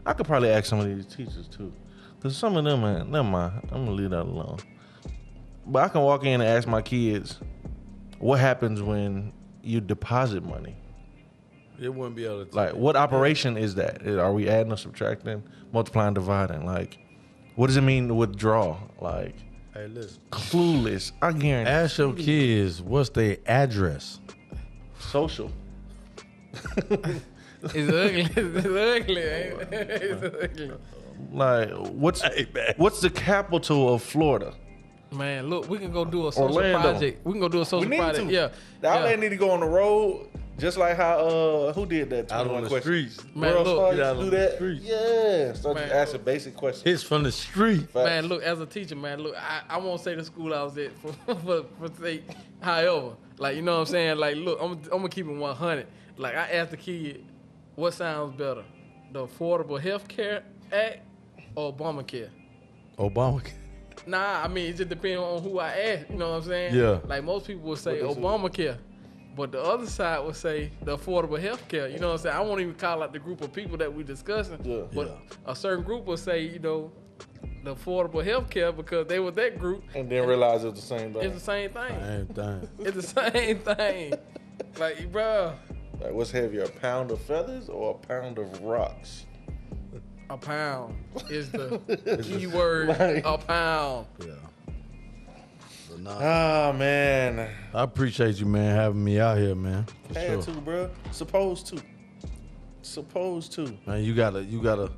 I 0.07 0.15
could 0.15 0.27
probably 0.27 0.49
ask 0.51 0.67
some 0.67 0.81
of 0.81 0.87
these 0.87 1.07
teachers 1.07 1.49
too. 1.49 1.73
Cause 2.21 2.37
some 2.37 2.57
of 2.57 2.65
them, 2.65 2.81
man, 2.83 3.11
never 3.11 3.29
mind. 3.29 3.69
I'm 3.73 3.85
gonna 3.85 3.91
leave 3.97 4.11
that 4.11 4.23
alone. 4.23 4.59
But 5.67 5.85
I 5.85 5.89
can 5.89 6.01
walk 6.03 6.23
in 6.25 6.41
and 6.41 6.45
ask 6.45 6.67
my 6.69 6.81
kids, 6.83 7.41
what 8.19 8.39
happens 8.41 8.81
when 8.83 9.33
you 9.63 9.81
deposit 9.81 10.45
money? 10.45 10.77
It 11.83 11.95
wouldn't 11.95 12.17
be 12.17 12.25
able 12.25 12.47
to. 12.47 12.57
Like, 12.57 12.75
what 12.75 12.97
operation 12.97 13.57
is 13.57 13.75
that? 13.77 14.07
Are 14.07 14.33
we 14.33 14.49
adding 14.49 14.73
or 14.73 14.77
subtracting, 14.77 15.43
multiplying, 15.73 16.15
dividing? 16.15 16.65
Like, 16.65 16.99
what 17.57 17.67
does 17.67 17.77
it 17.77 17.83
mean 17.83 18.09
to 18.09 18.15
withdraw? 18.15 18.79
Like, 19.01 19.35
hey, 19.75 19.87
listen. 19.89 20.21
clueless. 20.31 21.13
I 21.21 21.33
guarantee. 21.33 21.71
Ask 21.71 21.99
your 21.99 22.15
kids 22.15 22.81
what's 22.81 23.11
their 23.11 23.39
address. 23.47 24.21
Social. 24.99 25.51
It's 27.63 27.93
ugly. 27.93 28.23
It's 28.23 28.67
ugly. 28.67 29.23
Ain't? 29.23 29.73
It's 29.73 30.23
ugly. 30.23 30.73
Like, 31.31 31.71
what's 31.93 32.23
what's 32.77 33.01
the 33.01 33.11
capital 33.11 33.95
of 33.95 34.03
Florida? 34.03 34.55
Man, 35.13 35.49
look, 35.49 35.69
we 35.69 35.79
can 35.79 35.93
go 35.93 36.05
do 36.05 36.27
a 36.27 36.33
social 36.33 36.57
Orlando. 36.57 36.93
project. 36.93 37.25
We 37.25 37.33
can 37.33 37.41
go 37.41 37.49
do 37.49 37.61
a 37.61 37.67
social 37.67 37.89
project. 37.89 38.31
Yeah. 38.31 38.49
The 38.81 38.89
outlet 38.89 39.11
yeah. 39.11 39.17
need 39.17 39.29
to 39.29 39.37
go 39.37 39.51
on 39.51 39.61
the 39.61 39.67
road, 39.67 40.27
just 40.63 40.79
like 40.79 40.97
how 40.97 41.19
uh 41.19 41.73
who 41.73 41.85
did 41.85 42.09
that? 42.11 42.31
Out 42.33 42.45
21 42.45 42.57
on 42.57 42.63
the 42.63 42.69
question? 42.69 42.83
streets. 42.83 43.35
Man, 43.35 43.55
World 43.55 43.67
look, 43.67 43.77
Star 43.77 44.15
used 44.15 44.21
to 44.21 44.25
do 44.25 44.31
that. 44.31 44.83
Yeah, 44.83 45.53
start 45.55 45.75
Man, 45.75 45.89
just 45.89 46.15
a 46.15 46.19
basic 46.19 46.57
question. 46.57 46.89
It's 46.89 47.03
from 47.03 47.25
the 47.25 47.33
street. 47.33 47.91
Facts. 47.91 48.07
Man, 48.07 48.27
look, 48.27 48.43
as 48.43 48.61
a 48.61 48.67
teacher, 48.67 48.97
man, 48.97 49.21
look, 49.21 49.35
I, 49.37 49.63
I 49.69 49.79
won't 49.79 50.01
say 50.01 50.15
the 50.15 50.25
school 50.25 50.55
I 50.55 50.63
was 50.63 50.79
at 50.79 50.93
for 50.99 51.13
for, 51.35 51.65
for 51.79 52.03
sake. 52.03 52.23
However, 52.61 53.17
like 53.39 53.57
you 53.57 53.63
know 53.63 53.75
what 53.75 53.81
I'm 53.81 53.87
saying? 53.87 54.17
Like, 54.19 54.37
look, 54.37 54.59
I'm, 54.63 54.73
I'm 54.73 54.99
gonna 54.99 55.09
keep 55.09 55.27
it 55.27 55.33
100. 55.33 55.87
Like 56.17 56.35
I 56.37 56.49
asked 56.53 56.71
the 56.71 56.77
kid, 56.77 57.25
what 57.75 57.95
sounds 57.95 58.37
better, 58.37 58.65
the 59.13 59.27
Affordable 59.27 59.81
Health 59.81 60.07
Care 60.07 60.45
Act 60.73 61.01
or 61.57 61.75
Obamacare? 61.75 62.31
Obama. 62.99 63.43
Nah, 64.07 64.43
I 64.43 64.49
mean 64.49 64.71
it 64.71 64.77
just 64.77 64.89
depends 64.89 65.21
on 65.21 65.43
who 65.43 65.59
I 65.59 65.69
ask. 65.69 66.11
You 66.11 66.17
know 66.17 66.31
what 66.31 66.37
I'm 66.37 66.43
saying? 66.45 66.75
Yeah. 66.75 67.01
Like 67.07 67.25
most 67.25 67.47
people 67.47 67.63
would 67.63 67.79
say 67.79 68.03
What 68.03 68.09
they 68.09 68.15
say? 68.15 68.21
Obamacare, 68.21 68.77
but 69.37 69.53
the 69.53 69.61
other 69.63 69.87
side 69.87 70.25
would 70.25 70.37
say 70.37 70.71
the 70.83 70.97
affordable 70.97 71.41
health 71.41 71.67
care. 71.69 71.89
You 71.89 71.99
know 71.99 72.09
what 72.09 72.15
I'm 72.15 72.19
saying? 72.21 72.37
I 72.37 72.41
won't 72.41 72.61
even 72.61 72.75
call 72.75 73.03
out 73.03 73.13
the 73.13 73.19
group 73.19 73.41
of 73.41 73.53
people 73.53 73.77
that 73.79 73.93
we're 73.93 74.03
discussing. 74.05 74.59
Yeah. 74.65 74.83
But 74.95 75.19
a 75.47 75.55
certain 75.57 75.85
group 75.85 76.05
will 76.07 76.17
say, 76.17 76.43
you 76.43 76.59
know, 76.59 76.93
the 77.65 77.75
affordable 77.75 78.25
health 78.25 78.51
care 78.51 78.73
because 78.73 79.07
they 79.07 79.21
were 79.21 79.31
that 79.33 79.59
group. 79.59 79.85
and 79.95 80.11
then 80.11 80.27
realize 80.27 80.65
it's 80.65 80.81
the 80.81 80.87
same 80.87 81.13
thing. 81.15 81.23
It's 81.23 81.35
the 81.35 81.41
same 81.41 81.71
thing. 81.71 82.01
Same 82.01 82.27
thing. 82.27 82.69
It's 82.81 82.97
the 82.97 83.31
same 83.31 83.59
thing. 83.59 84.15
Like, 84.79 85.13
bruh, 85.13 85.55
Like, 86.01 86.13
what's 86.13 86.31
heavier, 86.31 86.63
a 86.65 86.69
pound 86.69 87.11
of 87.11 87.21
feathers 87.21 87.69
or 87.69 87.93
a 88.03 88.07
pound 88.07 88.39
of 88.39 88.61
rocks? 88.63 89.27
a 90.31 90.37
pound 90.37 90.95
is 91.29 91.51
the 91.51 91.79
key 92.23 92.47
word. 92.47 92.89
Like- 92.99 93.25
a 93.27 93.39
pound. 93.39 94.07
Yeah. 94.21 94.33
But 95.93 96.01
nah, 96.01 96.19
Ah 96.21 96.73
man, 96.73 97.51
I 97.75 97.83
appreciate 97.83 98.37
you, 98.41 98.47
man, 98.47 98.75
having 98.75 99.03
me 99.05 99.21
out 99.21 99.37
here, 99.37 99.55
man. 99.55 99.85
For 100.09 100.19
had 100.19 100.45
sure. 100.45 100.55
to, 100.55 100.61
bro. 100.61 100.91
Supposed 101.11 101.67
to. 101.69 101.83
Supposed 102.83 103.53
to. 103.53 103.77
Man, 103.87 104.03
you 104.03 104.15
gotta, 104.15 104.43
you 104.43 104.63
gotta, 104.63 104.91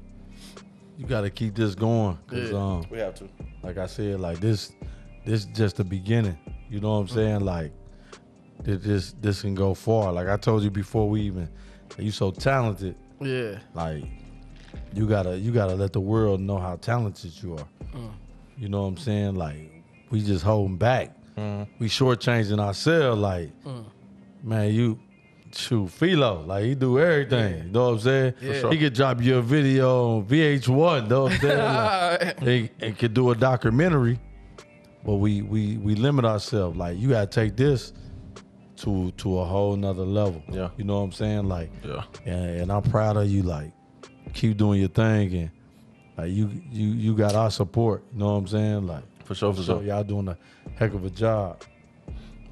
you 0.97 1.07
gotta 1.07 1.31
keep 1.31 1.55
this 1.55 1.75
going, 1.75 2.17
cause 2.29 2.51
Yeah. 2.51 2.59
um, 2.59 2.85
We 2.91 2.99
have 2.99 3.15
to. 3.17 3.29
like 3.63 3.77
I 3.79 3.87
said, 3.87 4.21
like 4.21 4.39
this, 4.41 4.73
this 5.27 5.45
just 5.47 5.77
the 5.77 5.85
beginning. 5.85 6.39
You 6.71 6.81
know 6.81 6.93
what 6.93 6.99
I'm 7.01 7.09
saying? 7.09 7.41
Like, 7.41 7.73
this, 8.63 9.15
this 9.21 9.43
can 9.43 9.55
go 9.55 9.75
far. 9.75 10.13
Like 10.13 10.29
I 10.29 10.37
told 10.37 10.63
you 10.63 10.71
before 10.71 11.09
we 11.09 11.23
even, 11.23 11.49
you 11.99 12.11
so 12.13 12.31
talented. 12.31 12.95
Yeah. 13.21 13.59
Like, 13.75 14.05
you 14.93 15.07
gotta, 15.09 15.37
you 15.39 15.51
gotta 15.51 15.75
let 15.75 15.93
the 15.93 16.01
world 16.01 16.41
know 16.41 16.59
how 16.59 16.77
talented 16.77 17.33
you 17.43 17.57
are. 17.57 17.67
You 18.57 18.69
know 18.69 18.83
what 18.83 18.89
I'm 18.89 18.97
saying? 18.99 19.35
Like, 19.35 19.74
we 20.15 20.23
just 20.23 20.45
holding 20.45 20.77
back. 20.77 21.11
Mm-hmm. 21.37 21.73
We 21.81 21.89
shortchanging 21.89 22.61
ourselves. 22.61 23.21
Like, 23.21 23.51
mm. 23.65 23.85
man, 24.43 24.73
you. 24.73 25.01
Shoot, 25.57 25.89
Philo, 25.89 26.43
like 26.43 26.65
he 26.65 26.75
do 26.75 26.99
everything. 26.99 27.67
You 27.67 27.71
know 27.71 27.85
what 27.85 27.93
I'm 27.93 28.01
saying? 28.01 28.35
Yeah. 28.41 28.59
sure. 28.59 28.73
He 28.73 28.79
could 28.79 28.93
drop 28.93 29.23
you 29.23 29.37
a 29.37 29.43
video 29.43 30.17
on 30.17 30.25
VH1. 30.27 31.03
You 31.03 31.09
know 31.09 31.23
what 31.23 31.33
I'm 31.33 31.41
saying? 31.41 31.59
Like, 32.27 32.41
they, 32.41 32.71
they 32.81 32.91
could 32.91 33.15
do 33.15 33.31
a 33.31 33.37
documentary, 33.37 34.19
but 35.05 35.15
we 35.15 35.43
we 35.43 35.77
we 35.77 35.95
limit 35.95 36.25
ourselves. 36.25 36.77
Like 36.77 36.99
you 36.99 37.11
gotta 37.11 37.29
take 37.29 37.57
this 37.57 37.93
to 38.79 39.13
to 39.13 39.39
a 39.39 39.45
whole 39.45 39.77
nother 39.77 40.03
level. 40.03 40.43
Yeah. 40.51 40.71
You 40.77 40.83
know 40.83 40.99
what 40.99 41.05
I'm 41.05 41.13
saying? 41.13 41.49
Like 41.49 41.71
Yeah. 41.85 42.03
and, 42.27 42.63
and 42.63 42.73
I'm 42.73 42.83
proud 42.83 43.17
of 43.17 43.29
you. 43.29 43.45
Like 43.45 43.71
keep 44.33 44.57
doing 44.57 44.81
your 44.81 44.89
thing 44.89 45.35
and 45.37 45.51
like 46.19 46.33
you 46.33 46.51
you 46.73 46.89
you 46.89 47.15
got 47.15 47.37
our 47.37 47.53
support. 47.53 48.03
You 48.13 48.19
know 48.19 48.33
what 48.33 48.39
I'm 48.39 48.47
saying? 48.49 48.87
Like 48.89 49.05
For 49.25 49.35
sure, 49.35 49.53
for 49.53 49.63
so 49.63 49.79
sure. 49.79 49.83
y'all 49.83 50.05
doing 50.05 50.29
a 50.29 50.39
heck 50.77 50.95
of 50.95 51.05
a 51.05 51.11
job. 51.11 51.63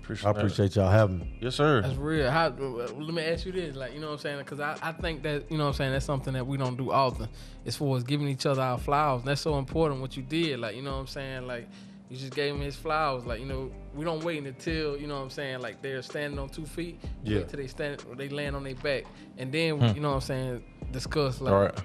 Appreciate 0.03 0.27
I 0.27 0.31
appreciate 0.32 0.77
y'all 0.77 0.90
having 0.90 1.20
me. 1.20 1.39
Yes, 1.40 1.55
sir. 1.55 1.81
That's 1.81 1.94
real. 1.94 2.28
How, 2.28 2.49
let 2.49 3.15
me 3.15 3.23
ask 3.23 3.47
you 3.47 3.53
this, 3.53 3.77
like 3.77 3.94
you 3.94 4.01
know 4.01 4.09
what 4.09 4.15
I'm 4.15 4.19
saying, 4.19 4.39
because 4.39 4.59
I, 4.59 4.77
I 4.82 4.90
think 4.90 5.23
that 5.23 5.51
you 5.51 5.57
know 5.57 5.65
what 5.65 5.70
I'm 5.70 5.74
saying 5.74 5.93
that's 5.93 6.05
something 6.05 6.35
that 6.35 6.44
we 6.44 6.57
don't 6.57 6.77
do 6.77 6.90
often, 6.90 7.28
as 7.65 7.77
far 7.77 7.97
as 7.97 8.03
giving 8.03 8.27
each 8.27 8.44
other 8.44 8.62
our 8.62 8.78
flowers. 8.78 9.23
That's 9.23 9.40
so 9.40 9.59
important 9.59 10.01
what 10.01 10.16
you 10.16 10.24
did, 10.24 10.59
like 10.59 10.74
you 10.74 10.82
know 10.82 10.93
what 10.93 11.01
I'm 11.01 11.07
saying, 11.07 11.47
like 11.47 11.69
you 12.11 12.16
just 12.16 12.35
gave 12.35 12.53
him 12.53 12.61
his 12.61 12.74
flowers, 12.74 13.24
like 13.24 13.39
you 13.39 13.47
know 13.47 13.70
we 13.94 14.05
don't 14.05 14.24
wait 14.24 14.44
until 14.44 14.99
you 14.99 15.07
know 15.07 15.16
what 15.16 15.23
I'm 15.23 15.31
saying, 15.31 15.61
like 15.61 15.81
they're 15.82 16.03
standing 16.03 16.39
on 16.39 16.49
two 16.49 16.66
feet, 16.66 17.01
Yeah. 17.23 17.39
wait 17.39 17.49
till 17.49 17.61
they 17.61 17.69
stand, 17.69 18.05
they 18.16 18.28
land 18.28 18.57
on 18.57 18.65
their 18.65 18.74
back, 18.74 19.05
and 19.39 19.53
then 19.53 19.78
hmm. 19.78 19.94
you 19.94 20.01
know 20.01 20.09
what 20.09 20.16
I'm 20.16 20.20
saying, 20.23 20.65
discuss 20.90 21.40
like 21.40 21.53
All 21.55 21.61
right. 21.61 21.78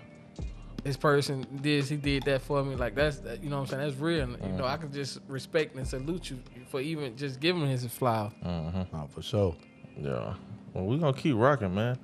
This 0.87 0.97
person 0.97 1.45
did 1.61 1.83
he 1.83 1.97
did 1.97 2.23
that 2.23 2.41
for 2.41 2.63
me 2.63 2.73
like 2.75 2.95
that's 2.95 3.17
that, 3.17 3.43
you 3.43 3.49
know 3.49 3.57
what 3.57 3.63
I'm 3.63 3.67
saying 3.67 3.89
that's 3.89 3.99
real 3.99 4.23
and, 4.23 4.31
you 4.31 4.37
mm-hmm. 4.37 4.57
know 4.57 4.65
I 4.65 4.77
can 4.77 4.91
just 4.91 5.19
respect 5.27 5.75
and 5.75 5.85
salute 5.85 6.29
you 6.29 6.39
for 6.69 6.79
even 6.79 7.17
just 7.17 7.41
giving 7.41 7.61
him 7.61 7.67
his 7.67 7.85
flowers 7.87 8.31
Oh, 8.43 9.09
for 9.13 9.21
sure. 9.21 9.55
Yeah. 9.97 10.33
Well, 10.73 10.85
we 10.85 10.97
gonna 10.97 11.11
keep 11.13 11.35
rocking, 11.35 11.75
man. 11.75 11.99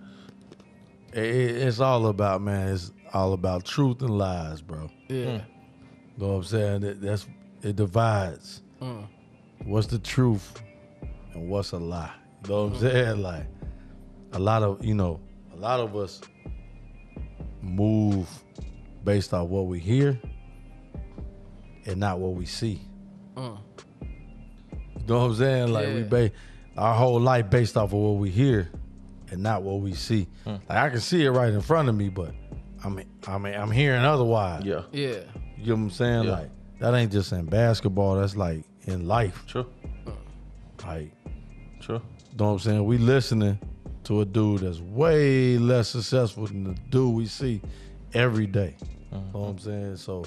It, 1.14 1.24
it- 1.24 1.56
it's 1.68 1.80
all 1.80 2.08
about 2.08 2.42
man. 2.42 2.74
It's 2.74 2.92
all 3.14 3.32
about 3.34 3.64
truth 3.64 4.02
and 4.02 4.18
lies, 4.18 4.62
bro. 4.62 4.90
yeah 5.08 5.26
hmm. 5.26 5.32
you 5.32 5.42
Know 6.18 6.28
what 6.28 6.34
I'm 6.34 6.44
saying? 6.44 6.82
That, 6.82 7.02
that's 7.02 7.28
it 7.62 7.78
divides. 7.78 8.62
Mm. 8.82 9.08
What's 9.64 9.88
the 9.88 10.00
truth 10.00 10.62
and 11.34 11.50
what's 11.50 11.72
a 11.72 11.78
lie? 11.78 12.12
You 12.44 12.50
know 12.50 12.66
what 12.66 12.74
I'm 12.74 12.80
mm. 12.80 12.82
saying? 12.82 13.22
Like 13.22 13.46
a 14.34 14.40
lot 14.40 14.62
of 14.62 14.84
you 14.84 14.94
know, 14.94 15.22
a 15.54 15.56
lot 15.56 15.80
of 15.80 15.96
us 15.96 16.20
move 17.62 18.28
based 19.04 19.34
off 19.34 19.48
what 19.50 19.68
we 19.68 19.80
hear 19.80 20.20
and 21.86 21.98
not 22.00 22.20
what 22.20 22.34
we 22.34 22.46
see. 22.46 22.82
Mm. 23.36 23.58
You 24.02 25.08
know 25.08 25.20
what 25.20 25.26
I'm 25.26 25.36
saying? 25.36 25.74
Like 25.74 25.88
we 25.88 26.00
Yeah. 26.02 26.08
ba- 26.08 26.32
our 26.78 26.96
whole 26.96 27.20
life 27.20 27.50
based 27.50 27.76
off 27.78 27.92
of 27.94 28.00
what 28.00 28.18
we 28.18 28.30
hear 28.30 28.70
and 29.32 29.44
not 29.44 29.64
what 29.64 29.82
we 29.82 29.94
see. 29.94 30.28
Hmm. 30.44 30.52
Like 30.70 30.78
I 30.78 30.90
can 30.90 31.00
see 31.00 31.24
it 31.26 31.30
right 31.32 31.52
in 31.54 31.62
front 31.62 31.90
of 31.90 31.96
me, 31.96 32.10
but 32.10 32.34
I 32.84 32.90
mean, 32.90 33.06
I 33.28 33.38
mean, 33.38 33.54
I'm 33.54 33.72
hearing 33.72 34.04
otherwise. 34.04 34.64
Yeah. 34.66 34.84
Yeah. 34.92 35.20
You 35.58 35.66
get 35.66 35.72
what 35.72 35.78
I'm 35.78 35.90
saying? 35.92 36.24
Yeah. 36.26 36.32
Like 36.32 36.50
that 36.80 36.94
ain't 36.96 37.12
just 37.12 37.32
in 37.32 37.46
basketball. 37.46 38.16
That's 38.16 38.36
like 38.36 38.64
in 38.84 39.08
life. 39.08 39.44
True. 39.48 39.66
Like 40.86 41.12
True. 41.82 42.02
You 42.32 42.38
know 42.40 42.46
what 42.46 42.52
I'm 42.54 42.60
saying? 42.60 42.86
We 42.86 42.98
listening 42.98 43.60
to 44.06 44.22
a 44.22 44.26
dude 44.26 44.62
that's 44.62 44.80
way 44.80 45.58
less 45.58 45.90
successful 45.90 46.48
than 46.48 46.64
the 46.64 46.74
dude 46.90 47.14
we 47.14 47.26
see 47.26 47.62
every 48.14 48.48
day. 48.48 48.76
You 49.12 49.18
know 49.18 49.24
what 49.32 49.48
I'm 49.50 49.56
mm-hmm. 49.56 49.70
saying? 49.70 49.98
So, 49.98 50.26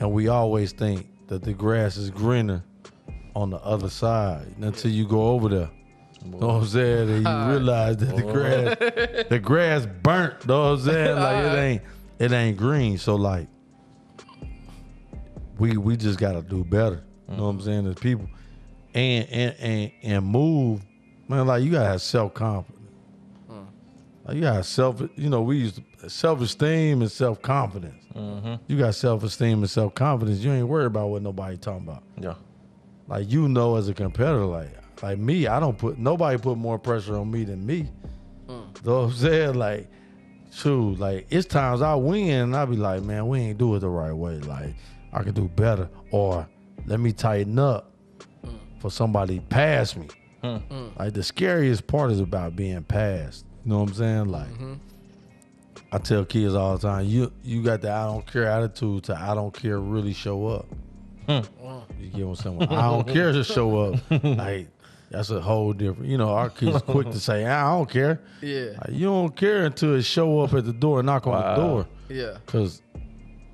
and 0.00 0.12
we 0.12 0.28
always 0.28 0.72
think 0.72 1.06
that 1.28 1.42
the 1.42 1.52
grass 1.52 1.96
is 1.96 2.10
greener 2.10 2.62
on 3.34 3.50
the 3.50 3.58
other 3.58 3.90
side 3.90 4.46
until 4.60 4.90
you 4.90 5.06
go 5.06 5.28
over 5.28 5.48
there. 5.48 5.70
You 6.24 6.30
know 6.32 6.46
what 6.46 6.54
I'm 6.54 6.66
saying? 6.66 7.10
And 7.10 7.26
you 7.26 7.52
realize 7.52 7.96
that 7.98 8.16
the 8.16 8.22
grass, 8.22 9.24
the 9.28 9.38
grass 9.38 9.86
burnt. 10.02 10.34
You 10.42 10.48
know 10.48 10.62
what 10.62 10.78
I'm 10.78 10.84
saying? 10.84 11.16
Like 11.16 11.44
it 11.44 11.58
ain't, 11.58 11.82
it 12.18 12.32
ain't 12.32 12.56
green. 12.56 12.98
So 12.98 13.14
like, 13.14 13.48
we 15.58 15.76
we 15.76 15.96
just 15.96 16.18
gotta 16.18 16.42
do 16.42 16.64
better. 16.64 17.04
You 17.28 17.36
know 17.36 17.44
what 17.44 17.48
I'm 17.50 17.58
mm. 17.58 17.64
saying? 17.64 17.86
As 17.86 17.94
people, 17.96 18.28
and 18.94 19.28
and 19.30 19.54
and 19.58 19.92
and 20.02 20.26
move, 20.26 20.82
man. 21.28 21.46
Like 21.46 21.62
you 21.62 21.70
gotta 21.70 21.88
have 21.88 22.02
self 22.02 22.34
confidence. 22.34 22.90
Mm. 23.50 23.66
Like 24.24 24.36
you 24.36 24.42
gotta 24.42 24.56
have 24.56 24.66
self. 24.66 25.00
You 25.16 25.28
know, 25.28 25.42
we 25.42 25.58
use 25.58 25.80
self 26.08 26.40
esteem 26.40 27.02
and 27.02 27.10
self 27.10 27.42
confidence. 27.42 28.02
Mm-hmm. 28.14 28.54
You 28.66 28.78
got 28.78 28.94
self 28.94 29.22
esteem 29.22 29.58
and 29.58 29.70
self 29.70 29.94
confidence. 29.94 30.40
You 30.40 30.52
ain't 30.52 30.68
worried 30.68 30.86
about 30.86 31.08
what 31.08 31.22
nobody 31.22 31.56
talking 31.56 31.88
about. 31.88 32.02
Yeah. 32.20 32.34
Like 33.08 33.30
you 33.30 33.48
know, 33.48 33.76
as 33.76 33.88
a 33.88 33.94
competitor, 33.94 34.44
like 34.44 34.70
like 35.02 35.18
me, 35.18 35.46
I 35.46 35.60
don't 35.60 35.78
put 35.78 35.98
nobody 35.98 36.38
put 36.38 36.58
more 36.58 36.78
pressure 36.78 37.16
on 37.16 37.30
me 37.30 37.44
than 37.44 37.64
me. 37.64 37.88
Mm. 38.48 38.84
Know 38.84 39.00
what 39.00 39.04
I'm 39.04 39.12
saying? 39.12 39.54
Like, 39.54 39.88
true. 40.56 40.94
Like 40.94 41.26
it's 41.30 41.46
times 41.46 41.82
I 41.82 41.94
win, 41.94 42.30
and 42.30 42.56
I 42.56 42.64
be 42.64 42.76
like, 42.76 43.02
man, 43.02 43.28
we 43.28 43.40
ain't 43.40 43.58
do 43.58 43.74
it 43.74 43.80
the 43.80 43.88
right 43.88 44.12
way. 44.12 44.38
Like 44.38 44.74
I 45.12 45.22
could 45.22 45.34
do 45.34 45.48
better, 45.48 45.88
or 46.10 46.48
let 46.86 47.00
me 47.00 47.12
tighten 47.12 47.58
up 47.58 47.92
mm. 48.44 48.58
for 48.80 48.90
somebody 48.90 49.40
pass 49.40 49.96
me. 49.96 50.08
Hmm. 50.42 50.56
Mm. 50.70 50.98
Like 50.98 51.14
the 51.14 51.22
scariest 51.22 51.86
part 51.86 52.10
is 52.12 52.20
about 52.20 52.56
being 52.56 52.84
passed. 52.84 53.44
You 53.64 53.70
know 53.70 53.80
what 53.80 53.90
I'm 53.90 53.94
saying? 53.94 54.28
Like 54.28 54.48
mm-hmm. 54.48 54.74
I 55.92 55.98
tell 55.98 56.24
kids 56.24 56.54
all 56.54 56.76
the 56.76 56.88
time, 56.88 57.06
you 57.06 57.32
you 57.42 57.62
got 57.62 57.80
the 57.80 57.90
I 57.90 58.06
don't 58.06 58.26
care 58.26 58.46
attitude 58.46 59.04
to 59.04 59.16
I 59.16 59.34
don't 59.34 59.52
care 59.52 59.78
really 59.78 60.12
show 60.12 60.46
up. 60.48 60.66
Hmm. 61.26 61.40
You 62.00 62.08
get 62.08 62.26
what 62.26 62.46
I'm 62.46 62.58
saying? 62.58 62.62
I 62.72 62.82
don't 62.82 63.08
care 63.08 63.32
to 63.32 63.44
show 63.44 63.78
up. 63.78 64.00
Like 64.22 64.68
that's 65.10 65.30
a 65.30 65.40
whole 65.40 65.72
different. 65.72 66.10
You 66.10 66.18
know, 66.18 66.30
our 66.30 66.50
kids 66.50 66.82
quick 66.82 67.10
to 67.10 67.20
say, 67.20 67.46
I 67.46 67.70
don't 67.70 67.88
care. 67.88 68.20
Yeah. 68.42 68.72
Like, 68.72 68.90
you 68.90 69.06
don't 69.06 69.34
care 69.36 69.64
until 69.64 69.94
it 69.94 70.02
show 70.02 70.40
up 70.40 70.52
at 70.52 70.64
the 70.64 70.72
door, 70.72 71.02
knock 71.02 71.26
on 71.26 71.40
the 71.40 71.62
door. 71.62 71.86
Yeah. 72.08 72.38
Cause 72.46 72.82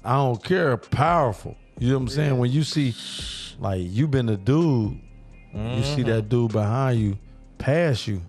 I 0.04 0.14
don't 0.14 0.42
care. 0.42 0.76
Powerful. 0.76 1.56
You 1.78 1.88
know 1.88 1.94
what 1.96 2.02
I'm 2.02 2.08
saying? 2.08 2.38
When 2.38 2.50
you 2.50 2.64
see, 2.64 2.94
like, 3.58 3.82
you 3.82 4.08
been 4.08 4.28
a 4.28 4.36
dude, 4.36 5.00
you 5.52 5.82
see 5.82 6.00
mm-hmm. 6.00 6.02
that 6.04 6.28
dude 6.28 6.52
behind 6.52 6.98
you 6.98 7.18
pass 7.58 8.06
you, 8.08 8.22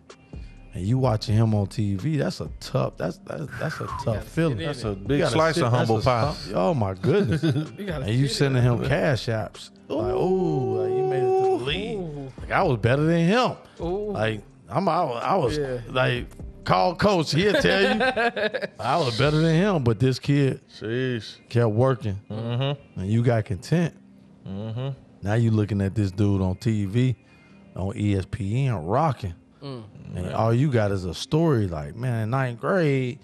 and 0.73 0.83
you 0.85 0.97
watching 0.97 1.35
him 1.35 1.53
on 1.53 1.67
TV. 1.67 2.17
That's 2.17 2.41
a 2.41 2.49
tough. 2.59 2.97
That's 2.97 3.17
that's 3.19 3.45
that's 3.59 3.79
a 3.79 3.87
tough 4.03 4.23
feeling. 4.27 4.57
That's 4.57 4.83
it. 4.83 4.87
a 4.87 4.95
big 4.95 5.25
slice 5.27 5.55
sit- 5.55 5.63
of 5.63 5.71
humble 5.71 6.01
pie. 6.01 6.33
stomp- 6.33 6.55
Oh 6.57 6.73
my 6.73 6.93
goodness! 6.93 7.43
You 7.77 7.87
and 7.89 8.09
you 8.09 8.27
sit 8.27 8.37
sending 8.37 8.63
him 8.63 8.83
cash 8.87 9.27
apps. 9.27 9.69
Like, 9.87 10.13
oh, 10.13 10.27
like 10.27 10.91
you 10.97 11.03
made 11.03 11.17
it 11.17 11.41
to 11.43 11.57
the 11.57 11.63
league. 11.63 12.31
Like 12.41 12.51
I 12.51 12.63
was 12.63 12.77
better 12.79 13.03
than 13.03 13.27
him. 13.27 13.51
Ooh. 13.81 14.11
Like 14.11 14.41
I'm, 14.69 14.87
I 14.89 15.03
was, 15.03 15.23
I 15.23 15.35
was 15.35 15.57
Yeah. 15.57 15.79
like, 15.89 16.27
call 16.63 16.95
coach. 16.95 17.31
He'll 17.33 17.53
tell 17.53 17.81
you 17.81 18.01
I 18.79 18.97
was 18.97 19.17
better 19.17 19.37
than 19.37 19.55
him. 19.55 19.83
But 19.83 19.99
this 19.99 20.17
kid 20.19 20.61
Jeez. 20.79 21.37
kept 21.49 21.69
working, 21.71 22.19
mm-hmm. 22.29 22.99
and 22.99 23.09
you 23.11 23.23
got 23.23 23.45
content. 23.45 23.93
Mm-hmm. 24.47 24.89
Now 25.21 25.35
you 25.35 25.51
looking 25.51 25.81
at 25.81 25.95
this 25.95 26.11
dude 26.11 26.41
on 26.41 26.55
TV, 26.55 27.15
on 27.75 27.93
ESPN, 27.93 28.81
rocking, 28.83 29.33
mm. 29.61 29.83
And 30.15 30.33
all 30.33 30.53
you 30.53 30.71
got 30.71 30.91
is 30.91 31.05
a 31.05 31.13
story. 31.13 31.67
Like, 31.67 31.95
man, 31.95 32.23
in 32.23 32.29
ninth 32.31 32.59
grade, 32.59 33.19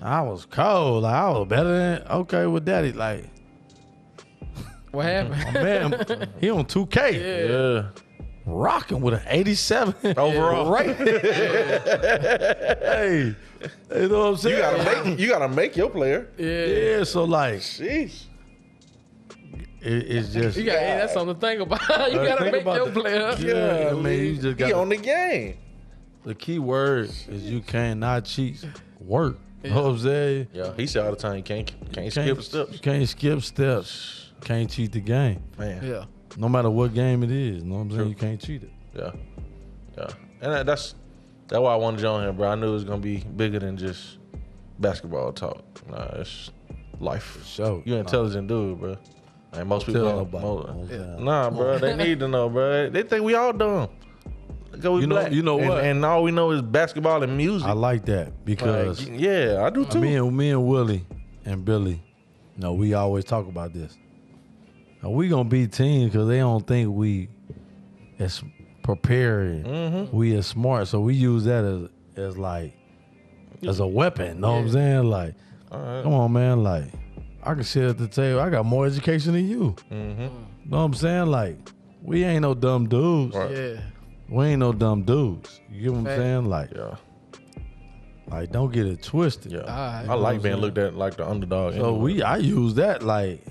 I 0.00 0.22
was 0.22 0.46
cold. 0.46 1.02
Like 1.04 1.14
I 1.14 1.30
was 1.30 1.48
better 1.48 1.76
than 1.76 2.02
okay 2.08 2.46
with 2.46 2.64
daddy. 2.64 2.92
Like, 2.92 3.28
What 4.90 5.06
happened? 5.06 5.54
man, 5.54 6.28
he 6.40 6.50
on 6.50 6.66
two 6.66 6.86
K, 6.86 7.46
Yeah. 7.48 7.88
rocking 8.44 9.00
with 9.00 9.14
an 9.14 9.22
eighty 9.28 9.54
seven 9.54 9.94
Overall. 10.18 10.70
right? 10.70 10.96
hey, 11.92 13.34
you 13.94 14.08
know 14.08 14.18
what 14.18 14.26
I'm 14.28 14.36
saying? 14.36 14.56
You 14.56 14.62
gotta 14.62 15.04
make 15.06 15.18
you 15.20 15.28
gotta 15.28 15.48
make 15.48 15.76
your 15.76 15.90
player. 15.90 16.28
yeah. 16.38 16.66
yeah. 16.98 17.04
So 17.04 17.24
like, 17.24 17.60
Jeez. 17.60 18.24
it, 19.80 19.92
it's 19.92 20.32
just 20.32 20.56
You 20.58 20.64
got 20.64 20.78
hey, 20.78 20.98
that's 20.98 21.12
something 21.14 21.34
to 21.36 21.40
think 21.40 21.60
about. 21.60 21.80
you 22.12 22.18
gotta 22.18 22.50
make 22.50 22.62
about 22.62 22.76
your 22.76 22.90
the- 22.90 23.00
player. 23.00 23.36
Yeah, 23.38 23.92
man, 23.94 24.18
you 24.18 24.34
just 24.36 24.56
got. 24.58 24.66
He 24.66 24.72
got 24.72 24.80
on 24.80 24.88
the 24.88 24.96
game. 24.96 25.56
The 26.24 26.34
key 26.34 26.58
word 26.58 27.10
is 27.28 27.28
you 27.28 27.60
cannot 27.60 28.24
cheat 28.24 28.64
work. 29.00 29.38
You 29.62 29.70
know 29.70 29.82
what 29.82 29.90
I'm 29.90 29.98
saying? 29.98 30.48
Yeah. 30.52 30.72
He 30.76 30.86
said 30.86 31.04
all 31.04 31.10
the 31.12 31.16
time 31.16 31.36
you 31.36 31.42
can't 31.42 31.70
can't 31.92 32.10
skip 32.10 32.24
Can't, 32.26 32.42
steps. 32.42 32.72
You 32.72 32.78
can't 32.80 33.08
skip 33.08 33.42
steps. 33.42 34.30
Can't 34.40 34.68
cheat 34.68 34.90
the 34.92 35.00
game. 35.00 35.42
Man. 35.56 35.84
Yeah. 35.84 36.04
No 36.36 36.48
matter 36.48 36.68
what 36.70 36.94
game 36.94 37.22
it 37.22 37.30
is. 37.30 37.62
You 37.62 37.68
know 37.68 37.76
what 37.76 37.80
I'm 37.82 37.90
saying? 37.92 38.08
You 38.08 38.14
can't 38.14 38.40
cheat 38.40 38.62
it. 38.64 38.72
Yeah. 38.94 39.12
Yeah. 39.96 40.08
And 40.40 40.52
that, 40.52 40.66
that's 40.66 40.94
that's 41.48 41.60
why 41.60 41.72
I 41.72 41.76
wanted 41.76 42.00
you 42.00 42.08
on 42.08 42.22
here, 42.22 42.32
bro. 42.32 42.48
I 42.48 42.54
knew 42.56 42.70
it 42.70 42.72
was 42.72 42.84
gonna 42.84 42.98
be 43.02 43.18
bigger 43.18 43.58
than 43.60 43.76
just 43.76 44.18
basketball 44.80 45.32
talk. 45.32 45.62
Nah, 45.88 46.06
it's 46.14 46.50
life. 46.98 47.44
sure. 47.46 47.82
You 47.84 47.96
intelligent 47.96 48.48
dude, 48.48 48.80
bro. 48.80 48.96
Like 49.52 49.66
most 49.66 49.86
people 49.86 50.02
don't. 50.02 50.16
nobody. 50.16 50.44
mo- 50.44 50.86
You 50.90 50.98
know 50.98 51.04
what 51.04 51.18
I'm? 51.18 51.24
Nah, 51.24 51.50
bro, 51.50 51.78
they 51.78 51.94
need 51.94 52.18
to 52.20 52.26
know, 52.28 52.48
bro. 52.48 52.88
They 52.90 53.02
think 53.02 53.22
we 53.24 53.34
all 53.34 53.52
dumb. 53.52 53.90
Cause 54.72 54.84
we 54.90 55.00
You 55.02 55.06
know- 55.06 55.14
black. 55.16 55.32
you 55.32 55.42
know 55.42 55.58
And- 55.58 55.68
what? 55.68 55.84
And, 55.84 56.04
all 56.04 56.22
we 56.22 56.30
know 56.32 56.50
is 56.50 56.62
basketball 56.62 57.22
and 57.22 57.36
music. 57.36 57.68
I 57.68 57.72
like 57.72 58.04
that 58.06 58.44
because 58.44 59.06
Like, 59.08 59.20
yeah, 59.20 59.62
I 59.64 59.70
do 59.70 59.84
too. 59.84 60.00
me 60.00 60.16
and 60.16 60.36
me 60.36 60.50
and 60.50 60.66
Willie 60.66 61.04
and 61.44 61.64
Billy, 61.64 62.02
you 62.56 62.62
know, 62.62 62.72
we 62.72 62.94
always 62.94 63.24
talk 63.24 63.46
about 63.48 63.72
this. 63.74 63.96
Now, 65.02 65.10
we 65.10 65.28
gonna 65.28 65.48
be 65.48 65.66
teams 65.66 66.12
because 66.12 66.28
they 66.28 66.38
don't 66.38 66.66
think 66.66 66.90
we 66.94 67.28
as 68.18 68.42
prepared, 68.82 69.64
Mm-hmm. 69.64 70.16
we 70.16 70.34
as 70.36 70.46
smart. 70.46 70.88
So 70.88 71.00
we 71.00 71.14
use 71.14 71.44
that 71.44 71.64
as 71.64 71.88
as 72.16 72.38
like 72.38 72.74
as 73.66 73.80
a 73.80 73.86
weapon. 73.86 74.40
Know 74.40 74.52
what 74.52 74.58
I'm 74.58 74.70
saying? 74.70 75.04
Like, 75.04 75.34
come 75.70 76.12
on, 76.14 76.32
man. 76.32 76.62
Like, 76.62 76.84
I 77.42 77.54
can 77.54 77.64
sit 77.64 77.84
at 77.84 77.98
the 77.98 78.08
table. 78.08 78.40
I 78.40 78.50
got 78.50 78.64
more 78.66 78.86
education 78.86 79.32
than 79.32 79.48
you. 79.48 79.74
Mm-hmm. 79.90 80.20
Know 80.22 80.78
what 80.78 80.78
I'm 80.78 80.94
saying? 80.94 81.26
Like, 81.26 81.56
we 82.02 82.24
ain't 82.24 82.42
no 82.42 82.54
dumb 82.54 82.88
dudes. 82.88 83.34
Right. 83.36 83.50
Yeah. 83.50 83.76
We 84.32 84.46
ain't 84.46 84.60
no 84.60 84.72
dumb 84.72 85.02
dudes. 85.02 85.60
You 85.70 85.82
get 85.82 85.92
what 85.92 85.98
I'm 85.98 86.06
saying? 86.06 86.44
Like, 86.46 86.70
yeah, 86.74 86.96
like 88.28 88.50
don't 88.50 88.72
get 88.72 88.86
it 88.86 89.02
twisted. 89.02 89.52
yeah. 89.52 89.58
Alright. 89.58 90.08
I 90.08 90.14
like 90.14 90.40
being 90.40 90.56
looked 90.56 90.78
at 90.78 90.94
like 90.94 91.18
the 91.18 91.28
underdog. 91.28 91.74
So 91.74 91.88
anyway. 91.90 92.14
we, 92.14 92.22
I 92.22 92.38
use 92.38 92.72
that 92.74 93.02
like, 93.02 93.44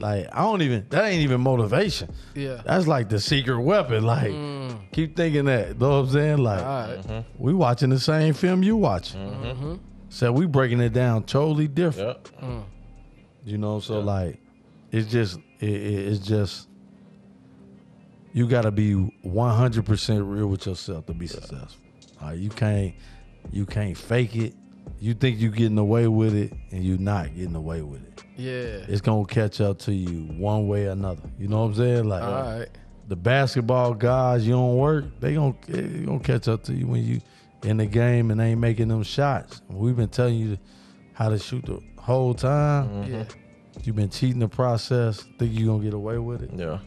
like 0.00 0.26
I 0.32 0.42
don't 0.42 0.60
even. 0.62 0.86
That 0.90 1.04
ain't 1.04 1.22
even 1.22 1.40
motivation. 1.40 2.12
Yeah. 2.34 2.62
That's 2.66 2.88
like 2.88 3.08
the 3.08 3.20
secret 3.20 3.60
weapon. 3.60 4.02
Like, 4.02 4.32
mm. 4.32 4.76
keep 4.90 5.14
thinking 5.16 5.44
that. 5.44 5.78
Know 5.78 6.00
what 6.00 6.08
I'm 6.08 6.10
saying? 6.10 6.38
Like, 6.38 6.64
All 6.64 6.88
right. 6.88 6.98
Mm-hmm. 6.98 7.42
we 7.42 7.54
watching 7.54 7.90
the 7.90 8.00
same 8.00 8.34
film 8.34 8.64
you 8.64 8.76
watching. 8.76 9.20
Mm-hmm. 9.20 9.44
Mm-hmm. 9.44 9.74
So 10.08 10.32
we 10.32 10.46
breaking 10.46 10.80
it 10.80 10.92
down 10.92 11.24
totally 11.24 11.68
different. 11.68 12.32
Yeah. 12.40 12.48
Mm. 12.48 12.64
You 13.44 13.58
know, 13.58 13.78
so 13.78 14.00
like, 14.00 14.40
it's 14.90 15.08
just, 15.08 15.38
it, 15.60 15.68
it, 15.68 16.08
it's 16.08 16.26
just, 16.26 16.66
you 18.34 18.46
got 18.46 18.62
to 18.62 18.70
be 18.70 18.92
100 18.94 19.86
percent 19.86 20.24
real 20.24 20.48
with 20.48 20.66
yourself 20.66 21.06
to 21.06 21.14
be 21.14 21.26
successful. 21.26 21.82
Uh, 22.22 22.30
you 22.32 22.50
can't, 22.50 22.92
you 23.50 23.64
can't 23.64 23.96
fake 23.96 24.36
it. 24.36 24.54
You 25.00 25.14
think 25.14 25.40
you're 25.40 25.50
getting 25.52 25.78
away 25.78 26.08
with 26.08 26.34
it, 26.34 26.52
and 26.70 26.84
you're 26.84 26.98
not 26.98 27.34
getting 27.34 27.54
away 27.54 27.80
with 27.82 28.02
it. 28.02 28.24
Yeah. 28.36 28.84
It's 28.88 29.00
gonna 29.00 29.24
catch 29.24 29.60
up 29.60 29.78
to 29.80 29.94
you 29.94 30.24
one 30.38 30.66
way 30.68 30.86
or 30.86 30.90
another. 30.90 31.22
You 31.38 31.48
know 31.48 31.60
what 31.60 31.66
I'm 31.66 31.74
saying? 31.74 32.04
Like 32.08 32.22
All 32.22 32.32
right. 32.58 32.68
the 33.08 33.16
basketball 33.16 33.94
guys, 33.94 34.46
you 34.46 34.52
don't 34.52 34.76
work, 34.76 35.04
they 35.20 35.34
gonna 35.34 35.54
they 35.68 36.04
gonna 36.04 36.18
catch 36.18 36.48
up 36.48 36.64
to 36.64 36.74
you 36.74 36.86
when 36.86 37.04
you 37.04 37.20
in 37.62 37.76
the 37.78 37.86
game 37.86 38.30
and 38.30 38.40
ain't 38.40 38.60
making 38.60 38.88
them 38.88 39.02
shots. 39.04 39.62
We've 39.68 39.96
been 39.96 40.08
telling 40.08 40.34
you 40.34 40.58
how 41.12 41.28
to 41.28 41.38
shoot 41.38 41.64
the 41.64 41.80
whole 41.98 42.34
time. 42.34 43.04
Yeah. 43.04 43.24
You've 43.84 43.96
been 43.96 44.10
cheating 44.10 44.40
the 44.40 44.48
process. 44.48 45.24
Think 45.38 45.52
you 45.52 45.66
gonna 45.66 45.82
get 45.84 45.94
away 45.94 46.18
with 46.18 46.42
it? 46.42 46.50
Yeah. 46.54 46.78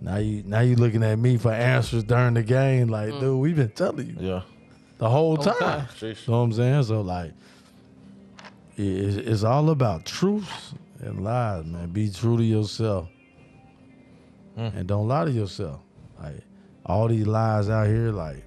Now 0.00 0.16
you 0.18 0.42
now 0.44 0.60
you 0.60 0.76
looking 0.76 1.02
at 1.02 1.18
me 1.18 1.36
for 1.38 1.52
answers 1.52 2.04
during 2.04 2.34
the 2.34 2.42
game. 2.42 2.88
Like, 2.88 3.10
mm. 3.10 3.20
dude, 3.20 3.38
we've 3.40 3.56
been 3.56 3.70
telling 3.70 4.06
you 4.08 4.16
Yeah. 4.18 4.42
the 4.98 5.08
whole 5.08 5.36
time. 5.36 5.54
time. 5.58 5.88
You 6.00 6.08
know 6.28 6.38
what 6.38 6.44
I'm 6.44 6.52
saying? 6.52 6.82
So 6.84 7.00
like, 7.00 7.32
it- 8.76 8.82
it's, 8.82 9.16
it's 9.16 9.42
all 9.44 9.70
about 9.70 10.04
truth 10.06 10.74
and 11.00 11.24
lies, 11.24 11.64
man. 11.64 11.90
Be 11.90 12.10
true 12.10 12.36
to 12.36 12.44
yourself, 12.44 13.08
mm. 14.56 14.74
and 14.76 14.86
don't 14.86 15.08
lie 15.08 15.24
to 15.24 15.30
yourself. 15.32 15.80
Like, 16.22 16.42
all 16.86 17.08
these 17.08 17.26
lies 17.26 17.68
out 17.68 17.86
here, 17.88 18.10
like, 18.12 18.44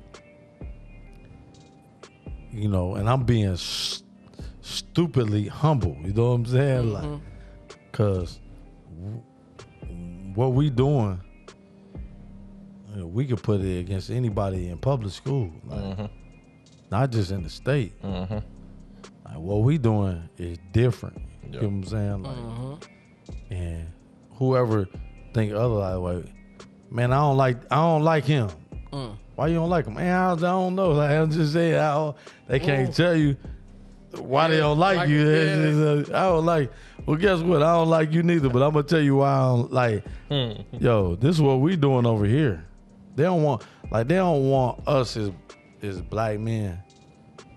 you 2.51 2.67
know, 2.67 2.95
and 2.95 3.09
I'm 3.09 3.23
being 3.23 3.53
s- 3.53 4.03
stupidly 4.61 5.47
humble. 5.47 5.95
You 6.01 6.13
know 6.13 6.29
what 6.29 6.35
I'm 6.35 6.45
saying? 6.45 6.93
Like, 6.93 7.03
mm-hmm. 7.03 7.25
cause 7.91 8.39
w- 8.99 9.21
what 10.33 10.53
we 10.53 10.69
doing, 10.69 11.21
you 12.91 13.01
know, 13.01 13.07
we 13.07 13.25
could 13.25 13.41
put 13.41 13.61
it 13.61 13.79
against 13.79 14.09
anybody 14.09 14.67
in 14.67 14.77
public 14.77 15.13
school, 15.13 15.51
like, 15.65 15.79
mm-hmm. 15.79 16.05
not 16.91 17.11
just 17.11 17.31
in 17.31 17.43
the 17.43 17.49
state. 17.49 17.99
Mm-hmm. 18.01 18.33
Like, 18.33 19.37
what 19.37 19.61
we 19.61 19.77
doing 19.77 20.29
is 20.37 20.57
different. 20.71 21.21
You 21.43 21.51
know 21.51 21.59
what 21.59 21.67
I'm 21.67 21.83
saying? 21.85 22.23
Like, 22.23 22.35
mm-hmm. 22.35 23.53
and 23.53 23.87
whoever 24.33 24.87
think 25.33 25.53
otherwise, 25.53 26.23
like, 26.23 26.33
man, 26.89 27.13
I 27.13 27.17
don't 27.17 27.37
like, 27.37 27.57
I 27.71 27.75
don't 27.75 28.03
like 28.03 28.25
him. 28.25 28.49
Mm. 28.91 29.15
Why 29.35 29.47
you 29.47 29.55
don't 29.55 29.69
like 29.69 29.85
him? 29.85 29.93
Man, 29.93 30.13
I, 30.13 30.33
I 30.33 30.35
don't 30.35 30.75
know. 30.75 30.91
Like 30.91 31.11
I'm 31.11 31.31
just 31.31 31.53
saying, 31.53 31.75
I 31.75 31.93
don't, 31.93 32.17
they 32.47 32.59
can't 32.59 32.89
Ooh. 32.89 32.93
tell 32.93 33.15
you 33.15 33.37
why 34.17 34.49
they 34.49 34.57
don't 34.57 34.77
like, 34.77 34.97
like- 34.97 35.09
you. 35.09 35.29
Yeah. 35.29 35.55
just, 35.55 36.11
uh, 36.11 36.17
I 36.17 36.23
don't 36.23 36.45
like. 36.45 36.71
Well, 37.05 37.17
guess 37.17 37.39
what? 37.39 37.63
I 37.63 37.75
don't 37.75 37.89
like 37.89 38.11
you 38.11 38.21
neither. 38.21 38.49
But 38.49 38.61
I'm 38.61 38.73
gonna 38.73 38.83
tell 38.83 39.01
you 39.01 39.15
why 39.15 39.31
I 39.31 39.47
don't 39.47 39.71
like. 39.71 40.03
Hmm. 40.27 40.51
Yo, 40.77 41.15
this 41.15 41.37
is 41.37 41.41
what 41.41 41.61
we 41.61 41.75
doing 41.75 42.05
over 42.05 42.25
here. 42.25 42.65
They 43.15 43.23
don't 43.23 43.43
want 43.43 43.63
like 43.91 44.07
they 44.07 44.15
don't 44.15 44.49
want 44.49 44.87
us 44.87 45.17
as 45.17 45.31
as 45.81 46.01
black 46.01 46.39
men 46.39 46.81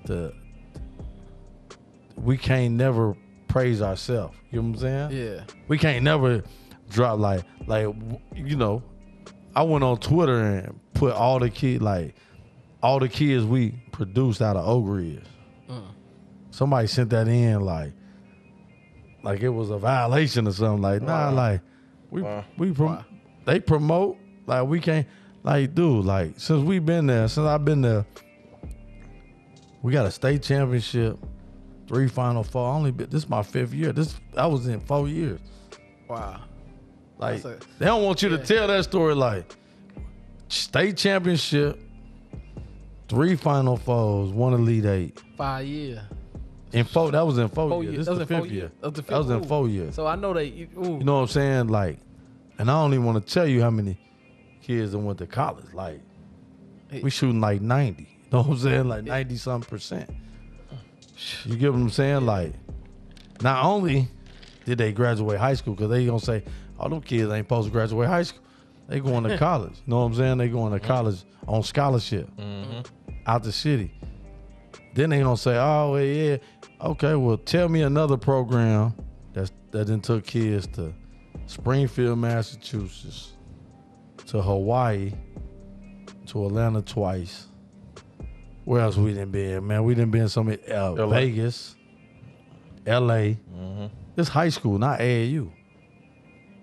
to. 0.07 0.33
We 2.17 2.37
can't 2.37 2.75
never 2.75 3.17
praise 3.49 3.83
ourselves. 3.83 4.37
You 4.51 4.63
know 4.63 4.69
what 4.69 4.75
I'm 4.77 5.11
saying? 5.11 5.11
Yeah. 5.13 5.45
we 5.69 5.79
can't 5.79 6.05
never 6.05 6.43
drop 6.91 7.19
like 7.19 7.43
like 7.67 7.89
you 8.37 8.57
know 8.57 8.83
i 9.57 9.63
went 9.63 9.83
on 9.83 9.97
twitter 9.97 10.39
and 10.39 10.79
put 10.93 11.13
all 11.15 11.39
the 11.41 11.49
kid 11.51 11.81
like 11.83 12.15
all 12.83 13.01
the 13.01 13.09
kids 13.09 13.45
we 13.45 13.71
produced 13.91 14.43
out 14.43 14.55
of 14.55 14.69
oak 14.69 14.85
ridge 14.87 15.25
mm. 15.69 15.83
somebody 16.51 16.87
sent 16.87 17.09
that 17.11 17.27
in 17.27 17.61
like 17.63 17.93
like 19.25 19.41
it 19.41 19.49
was 19.49 19.71
a 19.71 19.79
violation 19.79 20.47
or 20.47 20.53
something 20.53 20.83
like 20.83 21.01
nah 21.03 21.31
like 21.31 21.61
we 22.11 22.23
Wow. 22.23 22.45
we 22.59 22.71
prom- 22.71 23.05
they 23.47 23.59
promote 23.59 24.19
like 24.47 24.69
we 24.69 24.79
can't 24.79 25.07
like 25.45 25.75
dude 25.75 26.05
like 26.05 26.33
since 26.39 26.63
we've 26.65 26.85
been 26.85 27.07
there 27.07 27.29
since 27.29 27.47
i've 27.47 27.65
been 27.65 27.81
there 27.83 28.05
we 29.83 29.93
got 29.93 30.07
a 30.07 30.11
state 30.11 30.43
championship 30.43 31.19
three 31.87 32.09
final 32.09 32.43
four 32.43 32.71
I 32.73 32.75
only 32.75 32.91
been, 32.91 33.09
this 33.11 33.25
is 33.25 33.29
my 33.29 33.43
fifth 33.43 33.73
year 33.75 33.93
this 33.93 34.15
i 34.37 34.47
was 34.47 34.67
in 34.67 34.81
four 34.81 35.07
years 35.09 35.39
Wow. 36.09 36.41
like 37.19 37.45
a- 37.45 37.59
they 37.79 37.87
don't 37.87 38.03
want 38.03 38.23
you 38.23 38.31
yeah. 38.31 38.37
to 38.39 38.45
tell 38.45 38.67
that 38.69 38.85
story 38.85 39.15
like 39.15 39.55
state 40.49 40.97
championship, 40.97 41.81
three 43.09 43.35
final 43.37 43.77
fours, 43.77 44.31
one 44.31 44.53
elite 44.53 44.85
eight. 44.85 45.23
Five 45.37 45.67
years. 45.67 45.99
In 46.73 46.85
four, 46.85 47.11
that 47.11 47.27
was 47.27 47.39
in 47.39 47.49
four, 47.49 47.71
Four 47.71 47.83
years. 47.83 47.95
years. 47.95 48.07
This 48.07 48.07
That 48.07 48.13
is 48.13 48.19
was 48.19 48.29
the 48.29 48.35
fifth 48.43 48.53
year. 48.53 48.73
That 48.81 48.91
was 48.93 49.01
That 49.07 49.17
was 49.19 49.31
in 49.31 49.45
four 49.49 49.69
years. 49.69 49.95
So 49.95 50.07
I 50.07 50.15
know 50.15 50.33
that. 50.35 50.43
Ooh. 50.43 50.99
You 50.99 51.05
know 51.05 51.15
what 51.15 51.21
I'm 51.23 51.27
saying? 51.29 51.69
Like, 51.69 51.99
and 52.59 52.71
I 52.71 52.75
don't 52.75 52.93
even 52.93 53.05
want 53.07 53.27
to 53.27 53.33
tell 53.35 53.49
you 53.49 53.63
how 53.63 53.71
many 53.71 53.99
kids 54.65 54.93
that 54.93 54.99
went 54.99 55.19
to 55.19 55.27
college. 55.27 55.73
Like, 55.73 56.01
we 57.03 57.11
shooting 57.11 57.41
like 57.41 57.61
90. 57.61 58.03
You 58.03 58.09
know 58.33 58.39
what 58.39 58.49
I'm 58.49 58.59
saying? 58.59 58.89
Like 58.89 59.05
90 59.05 59.37
something 59.37 59.69
percent. 59.69 60.11
You 61.45 61.57
get 61.57 61.73
what 61.73 61.81
I'm 61.81 61.91
saying? 61.91 62.27
Like, 62.27 62.55
not 63.41 63.65
only 63.65 64.09
did 64.65 64.79
they 64.79 64.93
graduate 64.93 65.39
high 65.39 65.55
school, 65.55 65.75
because 65.75 65.91
they 65.91 66.07
gonna 66.07 66.19
say, 66.19 66.43
oh, 66.79 66.89
them 66.89 67.01
kids 67.01 67.31
ain't 67.31 67.47
supposed 67.47 67.69
to 67.69 67.73
graduate 67.73 68.09
high 68.09 68.23
school. 68.23 68.43
They 68.89 69.01
going 69.01 69.25
to 69.25 69.39
college. 69.39 69.73
You 69.73 69.83
know 69.91 69.99
what 70.01 70.07
I'm 70.07 70.15
saying? 70.15 70.39
They 70.39 70.49
going 70.49 70.73
to 70.73 70.79
mm-hmm. 70.79 70.87
college 70.87 71.25
on 71.47 71.63
scholarship 71.63 72.29
mm-hmm. 72.37 72.81
out 73.27 73.43
the 73.43 73.53
city. 73.53 73.93
Then 74.95 75.11
they 75.11 75.21
gonna 75.21 75.37
say, 75.37 75.57
oh 75.57 75.97
yeah, 75.97 76.37
okay, 76.81 77.15
well 77.17 77.37
tell 77.37 77.69
me 77.69 77.83
another 77.83 78.17
program 78.17 78.95
that's 79.33 79.51
that 79.73 79.89
then 79.89 80.01
took 80.01 80.25
kids 80.25 80.69
to 80.69 80.95
Springfield, 81.47 82.19
Massachusetts, 82.19 83.33
to 84.35 84.43
Hawaii, 84.43 85.13
to 86.27 86.47
Atlanta 86.47 86.83
twice. 86.83 87.47
Where 88.65 88.81
else 88.81 88.97
we 88.97 89.13
didn't 89.13 89.31
been, 89.31 89.65
man? 89.65 89.85
We 89.85 89.95
didn't 89.95 90.11
been 90.11 90.29
so 90.29 90.43
many 90.43 90.61
uh, 90.67 90.91
LA. 90.91 91.07
Vegas, 91.07 91.77
L.A. 92.85 93.39
This 94.17 94.27
high 94.27 94.49
school, 94.49 94.77
not 94.77 94.99
AAU. 94.99 95.53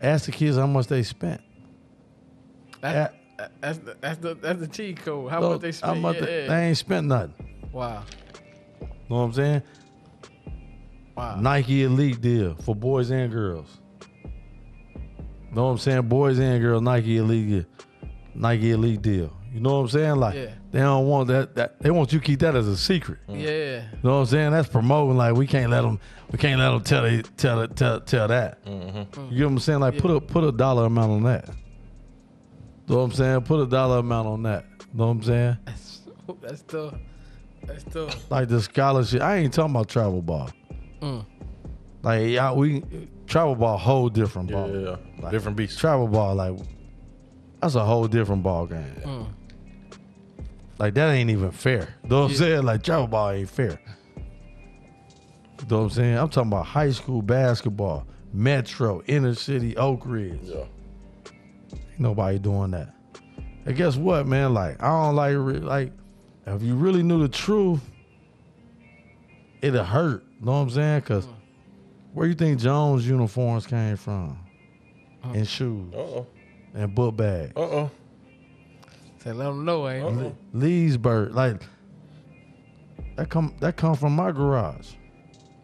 Ask 0.01 0.25
the 0.25 0.33
kids 0.33 0.57
how 0.57 0.67
much 0.67 0.87
they 0.87 1.01
spent. 1.03 1.39
That, 2.81 3.13
that's 3.61 3.77
the, 3.77 3.95
that's 4.01 4.19
the 4.19 4.33
that's 4.35 4.59
the 4.59 4.67
cheat 4.67 4.97
code. 4.97 5.31
How 5.31 5.39
Look, 5.39 5.61
much 5.61 5.79
they 5.79 5.87
how 5.87 5.93
much 5.93 6.15
yeah, 6.15 6.25
they, 6.25 6.41
yeah. 6.41 6.47
they 6.49 6.67
ain't 6.67 6.77
spent 6.77 7.07
nothing. 7.07 7.33
Wow. 7.71 8.03
Know 8.81 8.87
what 9.07 9.17
I'm 9.17 9.33
saying? 9.33 9.63
Wow. 11.15 11.35
Nike 11.39 11.83
Elite 11.83 12.19
deal 12.19 12.55
for 12.65 12.75
boys 12.75 13.11
and 13.11 13.31
girls. 13.31 13.80
Know 15.53 15.65
what 15.65 15.71
I'm 15.71 15.77
saying? 15.77 16.03
Boys 16.03 16.39
and 16.39 16.61
girls, 16.61 16.81
Nike 16.81 17.17
Elite, 17.17 17.49
deal. 17.49 17.65
Nike 18.33 18.71
Elite 18.71 19.01
deal. 19.01 19.33
You 19.53 19.59
know 19.59 19.73
what 19.75 19.79
I'm 19.81 19.87
saying? 19.89 20.15
Like 20.15 20.35
Yeah. 20.35 20.45
they 20.71 20.79
don't 20.79 21.07
want 21.07 21.27
that. 21.27 21.55
That 21.55 21.79
they 21.81 21.91
want 21.91 22.13
you 22.13 22.19
to 22.19 22.25
keep 22.25 22.39
that 22.39 22.55
as 22.55 22.67
a 22.67 22.77
secret. 22.77 23.19
Yeah. 23.27 23.35
You 23.35 23.47
Yeah. 23.49 23.81
know 24.01 24.11
what 24.11 24.15
I'm 24.21 24.25
saying? 24.27 24.51
That's 24.51 24.69
promoting. 24.69 25.17
Like 25.17 25.35
we 25.35 25.45
can't 25.45 25.69
let 25.69 25.81
them. 25.81 25.99
We 26.31 26.37
can't 26.37 26.57
let 26.59 26.69
them 26.69 26.81
tell 26.83 27.01
they, 27.03 27.21
tell 27.35 27.67
tell 27.67 27.99
tell 27.99 28.27
that. 28.29 28.59
You 28.65 28.71
know 28.73 29.05
what 29.11 29.41
I'm 29.41 29.59
saying? 29.59 29.79
Like 29.81 29.97
put 29.97 30.11
a 30.11 30.21
put 30.21 30.45
a 30.45 30.53
dollar 30.53 30.85
amount 30.85 31.11
on 31.11 31.23
that. 31.23 31.47
You 32.87 32.95
Know 32.95 32.97
what 32.99 33.03
I'm 33.03 33.11
saying? 33.11 33.41
Put 33.41 33.59
a 33.61 33.65
dollar 33.65 33.97
amount 33.99 34.27
on 34.29 34.43
that. 34.43 34.65
You 34.93 34.99
Know 34.99 35.05
what 35.07 35.11
I'm 35.11 35.23
saying? 35.23 35.57
That's, 35.65 36.01
that's 36.41 36.61
tough. 36.61 36.93
That's 37.65 37.83
tough. 37.83 38.31
Like 38.31 38.47
the 38.47 38.61
scholarship. 38.61 39.21
I 39.21 39.35
ain't 39.37 39.53
talking 39.53 39.71
about 39.75 39.89
travel 39.89 40.21
ball. 40.21 40.49
Mm. 41.01 41.25
Like 42.03 42.29
yeah, 42.29 42.53
we 42.53 42.83
travel 43.31 43.55
ball 43.55 43.77
whole 43.77 44.09
different 44.09 44.49
Yeah, 44.49 44.55
ball. 44.55 44.69
yeah, 44.81 44.95
yeah. 45.21 45.31
Different 45.31 45.57
beast. 45.57 45.79
Travel 45.79 46.07
ball 46.07 46.35
like 46.35 46.53
that's 47.61 47.75
a 47.75 47.85
whole 47.85 48.07
different 48.07 48.43
ball 48.43 48.65
game. 48.67 48.95
Mm. 49.03 49.27
Like 50.79 50.93
that 50.95 51.11
ain't 51.11 51.29
even 51.29 51.51
fair. 51.51 51.95
You 52.03 52.09
Know 52.09 52.19
what 52.21 52.25
I'm 52.25 52.31
Yeah. 52.31 52.37
saying? 52.37 52.63
Like 52.63 52.83
travel 52.83 53.07
ball 53.07 53.31
ain't 53.31 53.49
fair. 53.49 53.79
You 55.59 55.67
Know 55.69 55.77
what 55.77 55.83
I'm 55.83 55.89
saying? 55.91 56.17
I'm 56.17 56.29
talking 56.29 56.51
about 56.51 56.65
high 56.65 56.89
school 56.91 57.21
basketball, 57.21 58.05
metro, 58.33 59.01
inner 59.05 59.35
city, 59.35 59.77
Oak 59.77 60.03
Ridge. 60.05 60.39
Yeah. 60.43 60.63
Ain't 61.73 61.99
nobody 61.99 62.39
doing 62.39 62.71
that. 62.71 62.93
And 63.65 63.75
guess 63.77 63.95
what, 63.95 64.25
man? 64.27 64.53
Like 64.53 64.81
I 64.83 64.87
don't 64.87 65.15
like 65.15 65.35
re- 65.37 65.59
like 65.59 65.91
if 66.47 66.61
you 66.63 66.75
really 66.75 67.03
knew 67.03 67.21
the 67.21 67.29
truth, 67.29 67.81
it'd 69.61 69.79
hurt. 69.79 70.23
You 70.39 70.45
Know 70.47 70.51
what 70.53 70.57
I'm 70.57 70.69
saying? 70.71 71.01
Cause 71.03 71.27
where 72.13 72.27
you 72.27 72.33
think 72.33 72.59
Jones 72.59 73.07
uniforms 73.07 73.65
came 73.67 73.95
from? 73.97 74.37
And 75.23 75.47
shoes 75.47 75.93
Uh 75.93 75.97
oh. 75.97 76.27
and 76.73 76.93
book 76.95 77.15
bags. 77.15 77.53
Uh 77.55 77.59
oh. 77.61 77.91
Say, 79.23 79.31
let 79.33 79.45
them 79.45 79.63
know, 79.65 79.87
ain't 79.87 80.19
it? 80.21 80.35
Leesburg, 80.53 81.35
like 81.35 81.61
that 83.17 83.29
come 83.29 83.53
that 83.59 83.75
come 83.77 83.95
from 83.95 84.15
my 84.15 84.31
garage. 84.31 84.89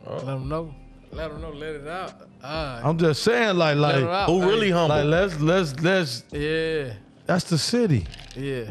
Let 0.05 0.25
them 0.25 0.47
know. 0.47 0.73
Let 1.11 1.31
them 1.31 1.41
know. 1.41 1.49
Let 1.49 1.75
it 1.75 1.87
out. 1.87 2.13
Ah, 2.43 2.81
I'm 2.83 2.97
just 2.99 3.23
saying, 3.23 3.57
like, 3.57 3.77
like, 3.77 3.95
them 3.95 4.07
out. 4.09 4.29
Who 4.29 4.41
really 4.47 4.67
Hey, 4.67 4.73
humble? 4.73 4.95
like, 4.97 5.05
let's 5.05 5.39
let's 5.39 5.79
let's. 5.81 6.23
Yeah. 6.31 6.93
That's 7.25 7.45
the 7.45 7.57
city. 7.57 8.05
Yeah. 8.35 8.69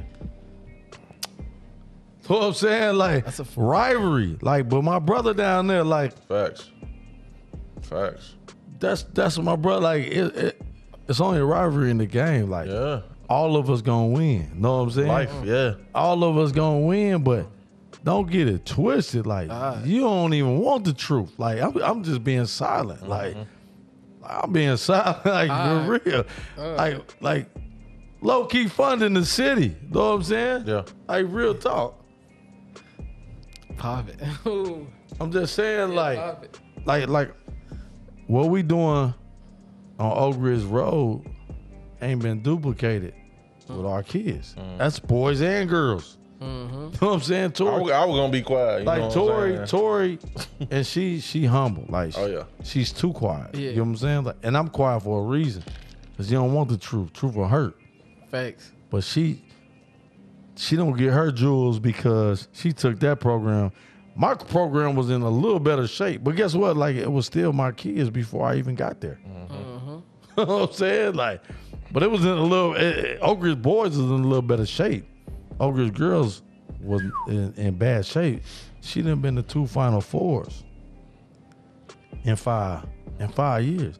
You 2.28 2.34
know 2.34 2.38
what 2.38 2.46
I'm 2.48 2.54
saying? 2.54 2.96
Like 2.96 3.24
That's 3.24 3.38
a 3.40 3.42
f- 3.42 3.54
rivalry. 3.56 4.38
Like, 4.40 4.68
but 4.68 4.82
my 4.82 4.98
brother 4.98 5.32
down 5.34 5.66
there, 5.66 5.84
like, 5.84 6.12
Facts. 6.26 6.70
Facts. 7.88 8.34
that's 8.78 9.02
that's 9.04 9.38
my 9.38 9.56
brother. 9.56 9.80
Like, 9.82 10.06
it, 10.06 10.36
it 10.36 10.62
it's 11.08 11.20
only 11.20 11.38
a 11.38 11.44
rivalry 11.44 11.90
in 11.90 11.98
the 11.98 12.06
game. 12.06 12.50
Like, 12.50 12.68
Yeah. 12.68 13.00
all 13.28 13.56
of 13.56 13.70
us 13.70 13.80
gonna 13.82 14.08
win. 14.08 14.50
Know 14.60 14.78
what 14.78 14.82
I'm 14.84 14.90
saying? 14.90 15.08
Life. 15.08 15.32
Yeah. 15.44 15.74
all 15.94 16.24
of 16.24 16.36
us 16.38 16.52
gonna 16.52 16.80
win, 16.80 17.22
but 17.22 17.46
don't 18.04 18.30
get 18.30 18.48
it 18.48 18.64
twisted. 18.66 19.26
Like 19.26 19.48
Ah. 19.50 19.80
you 19.84 20.00
don't 20.00 20.32
even 20.34 20.58
want 20.58 20.84
the 20.84 20.92
truth. 20.92 21.32
Like 21.38 21.60
I'm, 21.60 21.76
I'm 21.82 22.02
just 22.02 22.22
being 22.24 22.46
silent. 22.46 23.08
Like 23.08 23.36
I'm 24.24 24.52
being 24.52 24.76
silent. 24.88 25.24
Like 25.26 25.48
for 25.48 26.00
real. 26.04 26.24
Like 26.76 27.22
like 27.22 27.48
low 28.20 28.46
key 28.46 28.66
funding 28.68 29.14
the 29.14 29.24
city. 29.24 29.76
Know 29.90 30.00
what 30.10 30.14
I'm 30.16 30.22
saying? 30.24 30.64
Yeah. 30.66 30.82
Like 31.08 31.26
real 31.28 31.54
talk. 31.54 32.02
Pop 33.76 34.08
it. 34.08 34.18
I'm 35.20 35.30
just 35.32 35.54
saying 35.54 35.90
like 35.94 36.18
Pop 36.18 36.44
it. 36.44 36.58
like 36.84 37.08
like 37.08 37.32
what 38.26 38.48
we 38.48 38.62
doing 38.62 39.14
on 39.98 40.18
Oak 40.18 40.36
Ridge 40.38 40.62
Road 40.64 41.24
ain't 42.02 42.22
been 42.22 42.42
duplicated 42.42 43.14
with 43.68 43.86
our 43.86 44.02
kids. 44.02 44.54
That's 44.78 44.98
boys 44.98 45.40
and 45.40 45.68
girls. 45.68 46.18
Mm-hmm. 46.40 46.76
You 46.96 46.98
know 47.00 47.08
what 47.08 47.14
I'm 47.14 47.20
saying? 47.22 47.44
I 47.46 47.48
Tori, 47.48 47.82
was, 47.82 47.92
I 47.92 48.04
was 48.04 48.16
gonna 48.18 48.32
be 48.32 48.42
quiet. 48.42 48.80
You 48.80 48.84
know 48.84 48.90
like 48.90 49.00
what 49.00 49.06
I'm 49.08 49.66
Tori. 49.66 49.66
Tori, 49.66 50.18
and 50.70 50.86
she 50.86 51.18
she 51.20 51.46
humble. 51.46 51.86
Like 51.88 52.12
Oh, 52.16 52.26
yeah. 52.26 52.44
she's 52.62 52.92
too 52.92 53.12
quiet. 53.14 53.54
Yeah. 53.54 53.70
You 53.70 53.76
know 53.76 53.82
what 53.84 53.88
I'm 53.88 53.96
saying? 53.96 54.24
Like, 54.24 54.36
and 54.42 54.56
I'm 54.56 54.68
quiet 54.68 55.02
for 55.02 55.20
a 55.20 55.26
reason, 55.26 55.62
cause 56.16 56.30
you 56.30 56.36
don't 56.36 56.52
want 56.52 56.68
the 56.68 56.76
truth. 56.76 57.12
Truth 57.14 57.34
will 57.36 57.48
hurt. 57.48 57.76
Facts. 58.30 58.70
But 58.90 59.02
she 59.04 59.42
she 60.56 60.76
don't 60.76 60.96
get 60.96 61.12
her 61.12 61.32
jewels 61.32 61.78
because 61.78 62.48
she 62.52 62.72
took 62.72 63.00
that 63.00 63.18
program. 63.18 63.72
My 64.18 64.34
program 64.34 64.96
was 64.96 65.10
in 65.10 65.20
a 65.22 65.28
little 65.28 65.60
better 65.60 65.86
shape, 65.86 66.24
but 66.24 66.36
guess 66.36 66.54
what? 66.54 66.76
Like 66.76 66.96
it 66.96 67.10
was 67.12 67.26
still 67.26 67.52
my 67.52 67.70
kids 67.72 68.08
before 68.10 68.46
I 68.46 68.56
even 68.56 68.74
got 68.74 69.00
there. 69.00 69.18
you 69.26 69.54
know 69.56 70.02
what 70.36 70.70
I'm 70.70 70.72
saying? 70.72 71.14
Like, 71.14 71.42
but 71.92 72.02
it 72.02 72.10
was 72.10 72.22
in 72.24 72.30
a 72.30 72.42
little. 72.42 72.74
eh, 72.76 73.18
Oak 73.20 73.42
Ridge 73.42 73.60
boys 73.60 73.90
was 73.96 74.06
in 74.06 74.10
a 74.10 74.26
little 74.26 74.42
better 74.42 74.64
shape. 74.66 75.04
Oak 75.60 75.76
Ridge 75.76 75.94
girls 75.94 76.42
was 76.80 77.02
in, 77.28 77.52
in 77.56 77.76
bad 77.76 78.06
shape. 78.06 78.42
She 78.80 79.02
done 79.02 79.20
been 79.20 79.36
to 79.36 79.42
two 79.42 79.66
Final 79.66 80.00
Fours 80.00 80.64
in 82.24 82.36
five 82.36 82.84
in 83.18 83.28
five 83.28 83.64
years. 83.64 83.98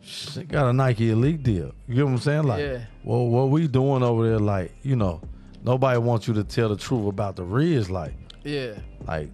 She 0.00 0.44
got 0.44 0.68
a 0.68 0.72
Nike 0.72 1.10
Elite 1.10 1.42
deal. 1.42 1.72
You 1.88 1.94
get 1.96 2.04
what 2.04 2.12
I'm 2.12 2.18
saying? 2.18 2.42
Like, 2.44 2.60
Yeah. 2.60 2.78
well, 3.04 3.26
what 3.26 3.48
we 3.50 3.66
doing 3.66 4.02
over 4.02 4.28
there? 4.28 4.38
Like, 4.38 4.72
you 4.82 4.94
know, 4.96 5.20
nobody 5.64 5.98
wants 5.98 6.28
you 6.28 6.34
to 6.34 6.44
tell 6.44 6.68
the 6.68 6.76
truth 6.76 7.08
about 7.08 7.34
the 7.36 7.42
Riz. 7.44 7.90
Like, 7.90 8.14
Yeah. 8.46 8.78
like 9.06 9.30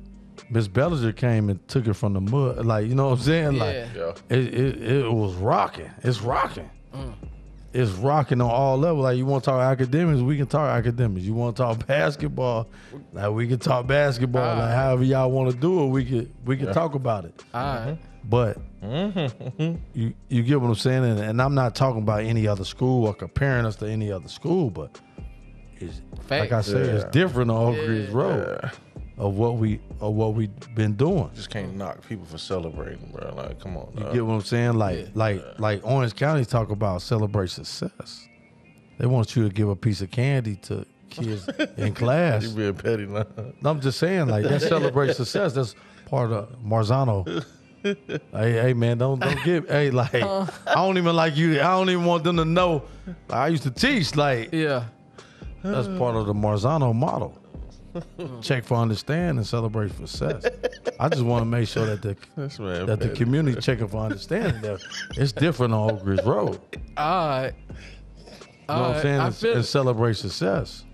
Miss 0.51 0.69
Bellinger 0.69 1.13
came 1.13 1.49
and 1.49 1.67
took 1.69 1.87
it 1.87 1.95
from 1.95 2.13
the 2.15 2.21
mud. 2.21 2.67
Like, 2.67 2.87
you 2.87 2.95
know 2.95 3.09
what 3.11 3.19
I'm 3.19 3.25
saying? 3.25 3.59
Like, 3.59 3.75
Yeah. 3.75 3.89
Yeah. 3.97 4.13
it, 4.29 4.55
it, 4.55 4.83
it 4.83 5.13
was 5.13 5.35
rocking. 5.35 5.91
It's 6.03 6.21
rocking. 6.21 6.69
Mm. 6.95 7.15
It's 7.73 7.91
rocking 7.93 8.41
on 8.43 8.51
all 8.51 8.77
levels. 8.77 9.05
Like 9.05 9.17
you 9.17 9.25
want 9.25 9.45
to 9.45 9.51
talk 9.51 9.61
academics, 9.61 10.21
we 10.21 10.37
can 10.37 10.47
talk 10.47 10.69
academics. 10.69 11.25
You 11.25 11.33
want 11.33 11.57
to 11.57 11.63
talk 11.63 11.87
basketball, 11.87 12.69
like 13.15 13.31
we 13.31 13.49
can 13.49 13.59
talk 13.59 13.87
basketball. 13.87 14.47
All 14.47 14.59
Like 14.59 14.75
however 14.75 15.05
y'all 15.05 15.31
want 15.31 15.51
to 15.53 15.57
do 15.57 15.85
it, 15.85 15.87
we 15.87 16.05
could 16.05 16.31
we 16.45 16.59
can 16.59 16.73
talk 16.75 16.95
about 16.95 17.25
it. 17.25 17.43
All 17.55 17.63
right. 17.63 17.99
But 18.25 18.59
mm-hmm. 18.83 19.77
you 19.95 20.13
you 20.29 20.43
get 20.43 20.61
what 20.61 20.69
I'm 20.69 20.75
saying, 20.75 21.03
and, 21.03 21.19
and 21.19 21.41
I'm 21.41 21.55
not 21.55 21.75
talking 21.75 22.03
about 22.03 22.25
any 22.25 22.47
other 22.47 22.65
school 22.65 23.07
or 23.07 23.15
comparing 23.15 23.65
us 23.65 23.77
to 23.77 23.87
any 23.89 24.13
other 24.13 24.29
school, 24.29 24.69
but 24.69 25.01
it's 25.77 26.03
like 26.29 26.53
I 26.53 26.61
said, 26.61 26.87
Yeah. 26.87 26.93
it's 26.97 27.05
different 27.07 27.51
on 27.51 27.69
Oak 27.69 27.77
Yeah. 27.77 27.87
Ridge 27.87 28.11
Road 28.11 28.71
of 29.23 29.37
what 29.37 29.57
we 29.57 29.79
of 30.01 30.15
what 30.15 30.35
we 30.35 30.49
been 30.75 30.95
doing. 30.95 31.31
Just 31.35 31.49
can't 31.49 31.77
knock 31.77 32.07
people 32.09 32.27
for 32.27 32.39
celebrating, 32.39 33.09
bro. 33.13 33.33
Like, 33.35 33.61
come 33.61 33.77
on. 33.77 33.89
You 33.97 34.03
dog. 34.03 34.15
get 34.15 34.27
what 34.27 34.35
I'm 34.35 34.41
saying? 34.43 34.73
Like, 34.75 35.11
like, 35.15 35.41
like 35.61 35.81
Orange 35.85 36.17
County 36.17 36.45
talk 36.45 36.71
about 36.71 37.03
celebrate 37.03 37.51
success. 37.51 38.27
They 38.99 39.07
want 39.07 39.37
you 39.37 39.45
to 39.49 39.55
give 39.55 39.69
a 39.69 39.77
piece 39.77 40.01
of 40.01 40.11
candy 40.11 40.57
to 40.67 40.85
kids 41.09 41.49
in 41.77 41.95
class. 41.95 42.43
You 42.43 42.51
being 42.51 42.75
petty 42.75 43.07
now. 43.07 43.25
No, 43.61 43.71
I'm 43.71 43.81
just 43.81 43.99
saying, 44.01 44.27
like, 44.27 44.43
that 44.45 44.61
celebrate 44.61 45.15
success. 45.23 45.53
That's 45.53 45.77
part 46.07 46.33
of 46.33 46.57
Marzano. 46.61 47.45
hey, 47.83 47.97
hey, 48.33 48.73
man, 48.75 48.99
don't 48.99 49.21
don't 49.21 49.45
give. 49.45 49.69
Hey, 49.69 49.91
like, 49.93 50.15
oh. 50.17 50.49
I 50.67 50.75
don't 50.75 50.99
even 50.99 51.15
like 51.15 51.37
you. 51.37 51.61
I 51.61 51.71
don't 51.79 51.91
even 51.91 52.05
want 52.07 52.25
them 52.25 52.39
to 52.39 52.45
know. 52.45 52.83
I 53.31 53.49
used 53.49 53.63
to 53.63 53.71
teach. 53.71 54.17
Like, 54.17 54.53
Yeah. 54.53 54.87
that's 55.63 55.87
part 55.97 56.17
of 56.17 56.27
the 56.27 56.35
Marzano 56.35 56.93
model. 56.93 57.39
Check 58.43 58.65
for 58.65 58.77
understand 58.77 59.39
and 59.39 59.47
celebrate 59.47 59.93
for 59.93 60.07
success. 60.07 60.47
I 60.99 61.09
just 61.09 61.23
want 61.23 61.43
to 61.43 61.47
make 61.47 61.69
sure 61.69 61.87
that 61.87 62.03
the 62.03 62.17
This 62.37 62.59
man 62.59 62.87
that 62.87 63.01
the 63.01 63.09
petty. 63.09 63.19
community 63.25 63.61
checking 63.61 63.89
for 63.89 63.99
understanding 63.99 64.61
that 64.63 64.81
it's 65.17 65.33
different 65.33 65.75
on 65.75 65.91
Oak 65.93 66.01
Ridge 66.05 66.25
Road. 66.25 66.61
All 66.97 67.29
right. 67.29 67.53
You 68.19 68.25
know 68.69 68.81
what 68.83 68.97
I'm 68.97 69.03
saying? 69.03 69.21
I 69.21 69.31
feel 69.31 69.57
and 69.57 69.65
celebrate 69.65 70.15
success. 70.17 70.85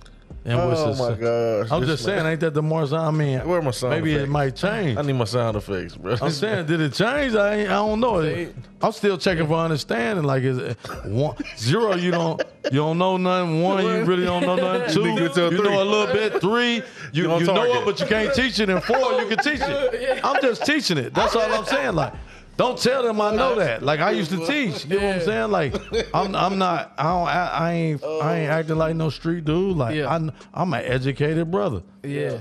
And 0.44 0.68
with 0.68 0.78
Oh 0.78 0.86
my 0.86 0.94
success. 0.94 1.18
gosh. 1.18 1.68
I'm 1.70 1.84
just 1.86 2.06
man- 2.06 2.16
saying, 2.18 2.26
ain't 2.32 2.40
that 2.40 2.55
the 2.55 2.62
Marzano? 2.62 3.09
I 3.09 3.10
mean, 3.10 3.38
Where 3.46 3.60
my 3.60 3.70
sound 3.70 3.90
maybe 3.94 4.14
it 4.14 4.28
might 4.28 4.56
change. 4.56 4.96
I 4.96 5.02
need 5.02 5.12
my 5.14 5.24
sound 5.24 5.56
effects, 5.56 5.94
bro. 5.96 6.16
I'm 6.22 6.30
saying, 6.30 6.66
did 6.66 6.80
it 6.80 6.94
change? 6.94 7.34
I 7.34 7.55
ain't, 7.56 7.68
I 7.68 7.74
don't 7.74 8.00
know. 8.00 8.46
I'm 8.80 8.92
still 8.92 9.18
checking 9.18 9.46
for 9.46 9.55
understanding. 9.55 10.24
Like, 10.24 10.44
is 10.44 10.56
it 10.56 10.78
one 11.05 11.36
zero? 11.59 11.96
You 11.96 12.12
don't 12.12 12.40
you 12.64 12.78
don't 12.78 12.96
know 12.96 13.16
nothing. 13.18 13.62
One, 13.62 13.84
you 13.84 14.05
really 14.05 14.24
don't 14.24 14.42
know 14.46 14.56
nothing. 14.56 14.94
Two, 14.94 15.02
You 15.02 15.10
you, 15.10 15.16
can 15.26 15.32
tell 15.34 15.50
three. 15.50 15.59
know 15.62 15.82
a 15.82 15.84
little 15.84 16.14
bit. 16.14 16.40
Three, 16.40 16.74
you 17.12 17.24
You 17.30 17.38
you 17.40 17.44
know 17.44 17.64
it, 17.64 17.84
but 17.84 18.00
you 18.00 18.06
can't 18.06 18.32
teach 18.34 18.59
it. 18.60 18.70
And 18.70 18.82
four, 18.82 19.20
you 19.20 19.26
can 19.28 19.38
teach 19.38 19.60
it. 19.60 20.20
I'm 20.24 20.40
just 20.40 20.64
teaching 20.64 20.96
it. 20.98 21.12
That's 21.12 21.34
all 21.36 21.42
I'm 21.52 21.64
saying. 21.66 21.94
Like. 21.94 22.14
Don't 22.59 22.76
tell 22.76 23.05
them 23.05 23.20
I 23.20 23.35
know 23.35 23.55
that. 23.55 23.82
Like 23.85 24.01
I 24.01 24.10
used 24.10 24.30
to 24.32 24.44
teach. 24.44 24.85
You 24.85 24.98
know 24.98 25.06
what 25.06 25.14
I'm 25.14 25.20
saying? 25.22 25.51
Like 25.52 25.74
I'm, 26.12 26.35
I'm 26.35 26.59
not. 26.59 26.93
I 26.98 27.02
don't. 27.05 27.28
I, 27.28 27.47
I 27.47 27.72
ain't. 27.72 28.05
I 28.05 28.39
ain't 28.40 28.51
acting 28.51 28.76
like 28.76 28.97
no 28.97 29.10
street 29.10 29.44
dude. 29.44 29.76
Like 29.76 29.94
Yeah. 29.94 30.12
I, 30.12 30.16
I'm 30.52 30.74
an 30.74 30.85
educated 30.85 31.51
brother. 31.51 31.82
yeah. 32.02 32.39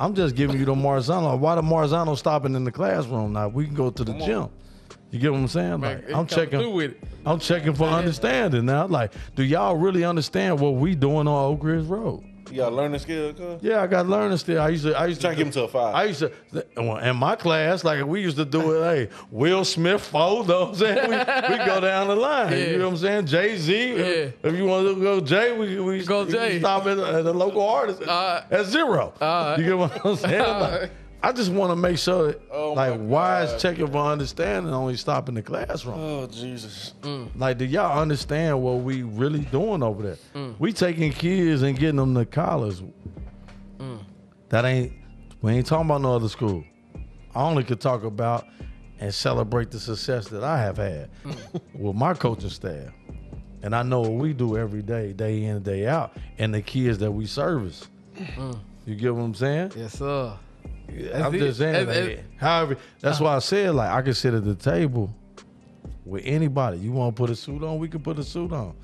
I'm 0.00 0.14
just 0.14 0.34
giving 0.34 0.58
you 0.58 0.64
the 0.64 0.74
Marzano. 0.74 1.38
Why 1.38 1.54
the 1.54 1.62
Marzano 1.62 2.18
stopping 2.18 2.56
in 2.56 2.64
the 2.64 2.72
classroom? 2.72 3.34
Now 3.34 3.46
we 3.46 3.66
can 3.66 3.74
go 3.74 3.88
to 3.90 4.02
the 4.02 4.14
gym. 4.14 4.48
You 5.12 5.20
get 5.20 5.30
what 5.30 5.38
I'm 5.38 5.46
saying? 5.48 5.80
Like 5.80 6.10
I'm 6.12 6.26
checking. 6.26 6.72
with 6.72 6.92
it. 6.92 7.04
I'm 7.24 7.38
checking 7.38 7.74
for 7.74 7.84
understanding 7.84 8.64
now. 8.64 8.86
Like, 8.86 9.12
do 9.36 9.44
y'all 9.44 9.76
really 9.76 10.02
understand 10.02 10.58
what 10.58 10.74
we 10.74 10.96
doing 10.96 11.28
on 11.28 11.52
Oak 11.52 11.62
Ridge 11.62 11.84
Road? 11.86 12.24
You 12.52 12.58
got 12.58 12.72
a 12.72 12.74
learning 12.76 12.98
skill, 13.00 13.32
cuz? 13.32 13.62
Yeah, 13.62 13.82
I 13.82 13.86
got 13.86 14.06
learning 14.06 14.36
still. 14.38 14.60
I 14.60 14.68
used 14.68 14.84
to. 14.84 14.94
I 14.96 15.06
used 15.06 15.20
Try 15.20 15.30
to 15.30 15.36
to 15.36 15.38
give 15.38 15.46
him 15.48 15.52
to 15.54 15.62
a 15.64 15.68
five. 15.68 15.94
I 15.94 16.04
used 16.04 16.20
to. 16.20 17.08
In 17.08 17.16
my 17.16 17.34
class, 17.36 17.82
like 17.84 18.04
we 18.04 18.20
used 18.20 18.36
to 18.36 18.44
do 18.44 18.72
it. 18.82 18.84
Hey, 18.84 19.14
Will 19.30 19.64
Smith, 19.64 20.02
four. 20.02 20.44
Know 20.46 20.60
what 20.60 20.68
I'm 20.70 20.74
saying? 20.74 21.10
We, 21.10 21.16
we 21.16 21.64
go 21.64 21.80
down 21.80 22.08
the 22.08 22.16
line. 22.16 22.52
Yeah. 22.52 22.58
You 22.58 22.78
know 22.78 22.84
what 22.86 22.92
I'm 22.92 22.96
saying? 22.98 23.26
Jay 23.26 23.56
Z. 23.56 23.72
If, 23.74 23.98
Yeah. 24.42 24.48
if 24.50 24.56
you 24.56 24.66
want 24.66 24.86
to 24.86 25.00
go 25.00 25.20
Jay, 25.20 25.56
we 25.56 25.80
we 25.80 26.04
Go 26.04 26.24
we 26.24 26.32
Jay. 26.32 26.58
Stop 26.58 26.86
at, 26.86 26.98
at 26.98 27.24
the 27.24 27.32
local 27.32 27.62
artist 27.66 28.02
Alright. 28.02 28.44
at 28.52 28.66
zero. 28.66 29.12
Alright. 29.20 29.58
You 29.58 29.64
get 29.64 29.78
what 29.78 30.04
I'm 30.04 30.12
uh, 30.12 30.16
saying? 30.16 30.40
Like, 30.40 30.72
Alright. 30.72 30.90
I 31.24 31.30
just 31.32 31.52
want 31.52 31.70
to 31.70 31.76
make 31.76 31.98
sure, 31.98 32.28
that, 32.32 32.40
Oh 32.50 32.72
like, 32.72 32.90
my 32.92 32.96
why 32.96 33.44
God. 33.46 33.54
is 33.54 33.62
checking 33.62 33.86
for 33.86 33.98
understanding 33.98 34.72
only 34.74 34.96
stop 34.96 35.28
in 35.28 35.36
the 35.36 35.42
classroom? 35.42 35.96
Oh, 35.98 36.26
Jesus. 36.26 36.94
Like, 37.36 37.58
do 37.58 37.64
y'all 37.64 38.00
understand 38.00 38.60
what 38.60 38.78
we 38.80 39.02
really 39.02 39.40
doing 39.40 39.82
over 39.82 40.02
there? 40.02 40.16
Mm. 40.34 40.56
We 40.58 40.72
taking 40.72 41.12
kids 41.12 41.62
and 41.62 41.78
getting 41.78 41.96
them 41.96 42.14
to 42.16 42.24
college. 42.26 42.82
Mm. 43.78 44.00
That 44.48 44.64
ain't. 44.64 44.92
We 45.42 45.52
ain't 45.52 45.66
talking 45.66 45.86
about 45.86 46.00
no 46.02 46.14
other 46.16 46.28
school. 46.28 46.64
I 47.34 47.42
only 47.42 47.64
could 47.64 47.80
talk 47.80 48.04
about 48.04 48.46
and 49.00 49.12
celebrate 49.12 49.70
the 49.70 49.80
success 49.80 50.28
that 50.28 50.44
I 50.44 50.58
have 50.58 50.76
had 50.76 51.08
Mm. 51.24 51.60
with 51.74 51.96
my 51.96 52.14
coaching 52.14 52.50
staff. 52.50 52.90
And 53.62 53.76
I 53.76 53.82
know 53.84 54.00
what 54.00 54.12
we 54.14 54.32
do 54.32 54.56
every 54.56 54.82
day, 54.82 55.12
day 55.12 55.44
in 55.44 55.56
and 55.56 55.64
day 55.64 55.86
out, 55.86 56.16
and 56.38 56.52
the 56.52 56.62
kids 56.62 56.98
that 56.98 57.12
we 57.12 57.26
service. 57.26 57.86
Mm. 58.16 58.58
You 58.86 58.94
get 58.96 59.14
what 59.14 59.22
I'm 59.22 59.34
saying? 59.34 59.72
Yes, 59.76 59.98
sir. 59.98 60.36
I'm 61.14 61.34
it. 61.34 61.38
just 61.38 61.58
saying. 61.58 61.86
That's- 61.86 62.06
like, 62.08 62.24
however, 62.38 62.76
that's 63.00 63.20
why 63.20 63.36
I 63.36 63.38
said 63.40 63.74
like 63.74 63.90
I 63.90 64.02
can 64.02 64.14
sit 64.14 64.34
at 64.34 64.44
the 64.44 64.54
table 64.54 65.14
with 66.04 66.22
anybody. 66.24 66.78
You 66.78 66.92
want 66.92 67.14
to 67.16 67.20
put 67.20 67.30
a 67.30 67.36
suit 67.36 67.62
on, 67.62 67.78
we 67.78 67.88
can 67.88 68.00
put 68.00 68.18
a 68.18 68.24
suit 68.24 68.52
on. 68.52 68.74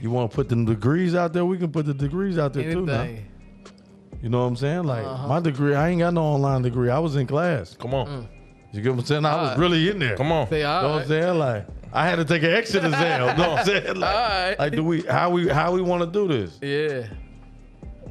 You 0.00 0.10
want 0.10 0.30
to 0.30 0.34
put 0.34 0.48
the 0.48 0.56
degrees 0.64 1.14
out 1.14 1.32
there, 1.32 1.44
we 1.44 1.58
can 1.58 1.70
put 1.70 1.86
the 1.86 1.94
degrees 1.94 2.38
out 2.38 2.52
there 2.52 2.72
too. 2.72 2.86
Now. 2.86 3.06
You 4.22 4.30
know 4.30 4.40
what 4.40 4.46
I'm 4.46 4.56
saying? 4.56 4.84
Like 4.84 5.04
Uh-huh. 5.04 5.28
my 5.28 5.40
degree, 5.40 5.74
I 5.74 5.90
ain't 5.90 5.98
got 6.00 6.14
no 6.14 6.22
online 6.24 6.62
degree. 6.62 6.88
I 6.90 6.98
was 6.98 7.16
in 7.16 7.26
class. 7.26 7.76
Come 7.78 7.92
on. 7.94 8.28
You 8.72 8.80
get 8.80 8.90
what 8.90 9.00
I'm 9.00 9.04
saying? 9.04 9.24
I 9.26 9.34
was 9.36 9.40
Alright. 9.50 9.58
really 9.58 9.88
in 9.90 9.98
there. 9.98 10.16
Come 10.16 10.32
on. 10.32 10.48
Say 10.48 10.60
You 10.60 10.66
all 10.66 10.82
know 10.82 10.88
what 10.94 11.02
I'm 11.02 11.08
saying? 11.08 11.38
Like 11.38 11.66
I 11.92 12.08
had 12.08 12.16
to 12.16 12.24
take 12.24 12.42
an 12.42 12.50
exit 12.50 12.84
exam. 12.84 13.20
You 13.20 13.36
know 13.42 13.50
what 13.50 13.58
I'm 13.60 13.64
saying? 13.66 13.96
Like, 13.96 14.14
Alright. 14.16 14.58
like 14.58 14.72
do 14.72 14.82
we 14.82 15.02
how 15.02 15.30
we 15.30 15.48
how 15.48 15.72
we 15.72 15.80
want 15.82 16.02
to 16.02 16.06
do 16.10 16.26
this? 16.26 16.58
Yeah. 16.62 17.06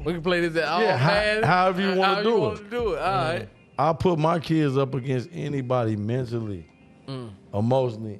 We 0.05 0.13
can 0.13 0.21
play 0.21 0.41
this 0.41 0.55
at 0.61 0.67
all 0.67 0.81
Yeah, 0.81 0.97
how- 0.97 1.45
however 1.47 1.81
you 1.81 1.87
wanna 1.97 2.03
However 2.15 2.23
do 2.23 2.35
it. 2.35 2.39
wanna 2.39 2.69
do 2.69 2.93
it. 2.93 2.99
All 2.99 3.13
right. 3.23 3.49
I 3.77 3.93
put 3.93 4.19
my 4.19 4.39
kids 4.39 4.77
up 4.77 4.93
against 4.93 5.29
anybody 5.33 5.95
mentally, 5.95 6.67
Mm. 7.07 7.29
emotionally, 7.53 8.19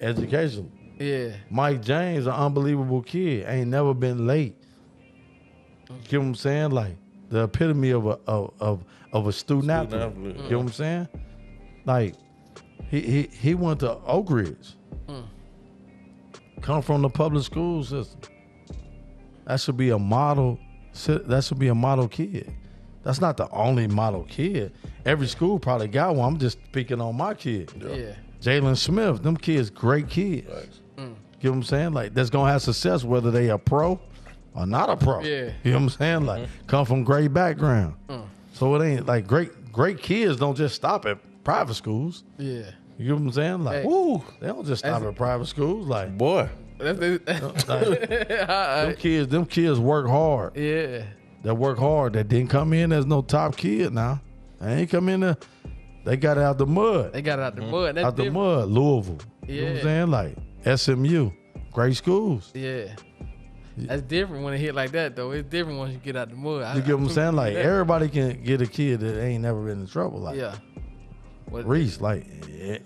educationally. 0.00 0.70
Yeah. 0.98 1.28
Mike 1.50 1.82
James, 1.82 2.26
an 2.26 2.32
unbelievable 2.34 3.02
kid, 3.02 3.46
ain't 3.48 3.68
never 3.70 3.94
been 3.94 4.26
late. 4.26 4.56
You 5.88 5.96
get 6.08 6.18
what 6.20 6.26
I'm 6.26 6.34
saying? 6.34 6.70
Like 6.70 6.96
the 7.30 7.44
epitome 7.44 7.90
of 7.90 8.06
a 8.06 8.18
of 8.26 8.52
of, 8.60 8.84
of 9.12 9.26
a 9.26 9.32
student, 9.32 9.70
athlete. 9.70 10.00
athlete, 10.02 10.36
You 10.36 10.42
get 10.48 10.56
what 10.56 10.62
I'm 10.66 10.68
saying? 10.68 11.08
Like 11.84 12.14
he 12.88 13.00
he 13.00 13.28
he 13.32 13.54
went 13.54 13.80
to 13.80 13.96
Oak 14.06 14.30
Ridge. 14.30 14.76
Come 16.60 16.80
from 16.82 17.02
the 17.02 17.10
public 17.10 17.44
school 17.44 17.82
system. 17.84 18.20
That 19.46 19.60
should 19.60 19.76
be 19.76 19.90
a 19.90 19.98
model. 19.98 20.58
That 21.06 21.44
should 21.44 21.58
be 21.58 21.68
a 21.68 21.74
model 21.74 22.08
kid. 22.08 22.52
That's 23.02 23.20
not 23.20 23.36
the 23.36 23.48
only 23.50 23.86
model 23.86 24.24
kid. 24.24 24.72
Every 25.04 25.26
school 25.26 25.58
probably 25.58 25.88
got 25.88 26.16
one. 26.16 26.34
I'm 26.34 26.38
just 26.38 26.58
speaking 26.64 27.00
on 27.00 27.16
my 27.16 27.34
kid. 27.34 27.70
Yeah. 27.78 28.14
Jalen 28.40 28.76
Smith, 28.76 29.22
them 29.22 29.36
kids, 29.36 29.70
great 29.70 30.08
kids. 30.08 30.80
You 30.96 31.02
know 31.04 31.10
mm. 31.12 31.16
what 31.42 31.50
I'm 31.50 31.62
saying? 31.62 31.92
Like 31.92 32.14
that's 32.14 32.30
gonna 32.30 32.50
have 32.50 32.62
success 32.62 33.04
whether 33.04 33.30
they 33.30 33.50
a 33.50 33.58
pro 33.58 34.00
or 34.54 34.66
not 34.66 34.88
a 34.88 34.96
pro. 34.96 35.20
Yeah. 35.20 35.50
You 35.62 35.72
know 35.72 35.78
what 35.78 35.82
I'm 35.82 35.88
saying? 35.90 36.26
Like 36.26 36.42
mm-hmm. 36.42 36.66
come 36.66 36.86
from 36.86 37.04
great 37.04 37.32
background. 37.32 37.96
Mm. 38.08 38.26
So 38.54 38.74
it 38.74 38.86
ain't 38.86 39.06
like 39.06 39.26
great 39.26 39.72
great 39.72 40.00
kids 40.00 40.38
don't 40.38 40.56
just 40.56 40.74
stop 40.74 41.04
at 41.04 41.18
private 41.42 41.74
schools. 41.74 42.24
Yeah. 42.38 42.70
You 42.98 43.08
know 43.08 43.14
what 43.16 43.22
I'm 43.22 43.32
saying? 43.32 43.64
Like 43.64 43.82
Hey. 43.82 43.86
woo, 43.86 44.22
they 44.40 44.46
don't 44.46 44.66
just 44.66 44.80
stop 44.80 45.02
at 45.02 45.14
private 45.16 45.46
schools. 45.46 45.86
Like, 45.86 46.16
Boy. 46.16 46.48
That's 46.84 46.98
it. 47.02 47.26
like 47.26 47.66
them 47.68 48.96
kids, 48.96 49.28
them 49.28 49.46
kids 49.46 49.78
work 49.78 50.06
hard. 50.06 50.56
Yeah. 50.56 51.04
That 51.42 51.54
work 51.54 51.78
hard. 51.78 52.14
That 52.14 52.28
didn't 52.28 52.50
come 52.50 52.72
in 52.72 52.92
as 52.92 53.06
no 53.06 53.22
top 53.22 53.56
kid 53.56 53.92
now. 53.92 54.20
They 54.60 54.80
ain't 54.80 54.90
come 54.90 55.08
in 55.08 55.20
there. 55.20 55.36
They 56.04 56.16
got 56.16 56.36
it 56.36 56.42
out 56.42 56.58
the 56.58 56.66
mud. 56.66 57.12
They 57.12 57.22
got 57.22 57.38
it 57.38 57.42
out 57.42 57.56
the 57.56 57.62
mm-hmm. 57.62 57.70
mud. 57.70 57.94
That's 57.96 58.06
out 58.06 58.16
the 58.16 58.30
mud. 58.30 58.68
Louisville. 58.68 59.18
You 59.46 59.60
know 59.60 59.66
what 59.66 59.76
I'm 59.76 59.82
saying? 59.82 60.10
Like 60.10 60.78
SMU. 60.78 61.30
Great 61.72 61.96
schools. 61.96 62.50
Yeah. 62.54 62.94
That's 63.76 64.02
different 64.02 64.44
when 64.44 64.54
it 64.54 64.58
hit 64.58 64.74
like 64.74 64.92
that 64.92 65.16
though. 65.16 65.32
It's 65.32 65.48
different 65.48 65.78
once 65.78 65.92
you 65.92 65.98
get 65.98 66.16
out 66.16 66.30
the 66.30 66.36
mud. 66.36 66.62
I- 66.62 66.76
You 66.76 66.82
get 66.82 66.98
what 66.98 67.08
I'm 67.08 67.10
saying? 67.10 67.36
Like 67.36 67.54
everybody 67.54 68.08
can 68.08 68.42
get 68.44 68.60
a 68.60 68.66
kid 68.66 69.00
that 69.00 69.20
ain't 69.20 69.42
never 69.42 69.64
been 69.64 69.80
in 69.80 69.86
trouble. 69.86 70.20
Like 70.20 70.36
yeah. 70.36 70.56
What, 71.46 71.66
Reece, 71.66 72.00
like 72.00 72.26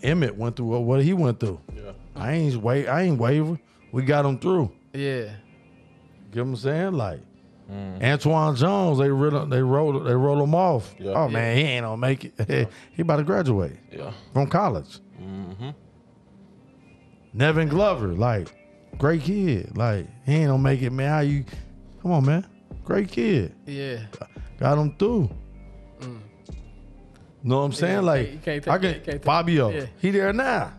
Emmett 0.03 0.37
went 0.37 0.57
through 0.57 0.66
what, 0.66 0.83
what 0.83 1.03
he 1.03 1.12
went 1.12 1.41
through. 1.41 1.61
Yeah. 1.75 1.93
I 2.16 2.33
ain't 2.33 2.57
wait. 2.57 2.89
I 2.89 3.03
ain't 3.03 3.19
waver. 3.19 3.59
We 3.93 4.02
got 4.02 4.24
him 4.27 4.39
through. 4.39 4.73
Yeah. 4.93 5.31
Get 6.32 6.40
what 6.40 6.43
I'm 6.51 6.56
saying? 6.56 6.93
Like 6.93 7.20
Antoine 7.70 8.56
Jones, 8.56 8.98
they 8.98 9.10
rid 9.10 9.51
they 9.51 9.62
rolled 9.62 10.06
they 10.06 10.15
rolled 10.15 10.43
him 10.43 10.55
off. 10.55 10.94
Yeah. 10.98 11.12
Oh 11.12 11.28
man, 11.28 11.56
he 11.56 11.62
ain't 11.65 11.85
gonna 11.85 11.97
make 11.97 12.24
it. 12.24 12.69
he 12.93 13.02
about 13.02 13.16
to 13.16 13.23
graduate 13.24 13.77
Yeah. 13.93 14.12
from 14.32 14.47
college. 14.48 15.01
Mm-hmm. 15.20 15.70
Nevin 17.35 17.69
Glover, 17.69 18.09
like 18.09 18.48
great 18.98 19.23
kid. 19.23 19.77
Like 19.77 20.06
he 20.24 20.35
ain't 20.36 20.48
gonna 20.48 20.62
make 20.62 20.82
it, 20.82 20.90
man. 20.90 21.09
How 21.10 21.20
you? 21.20 21.44
Come 22.02 22.12
on, 22.12 22.24
man. 22.24 22.47
Great 22.85 23.10
kid. 23.10 23.55
Yeah. 23.66 24.01
Got 24.59 24.78
him 24.78 24.97
through. 24.98 25.31
Know 27.43 27.59
what 27.59 27.65
I'm 27.65 27.73
saying? 27.73 27.94
you 27.97 28.01
like 28.02 28.28
can't- 28.28 28.43
can't 28.43 28.65
take 28.65 28.73
I 28.73 28.78
that- 28.78 28.81
can 28.81 28.89
you 28.89 28.94
can't 29.01 29.06
take- 29.06 29.24
Fabio. 29.24 29.70
yeah. 29.70 29.86
He 30.01 30.10
there 30.10 30.32
now. 30.32 30.73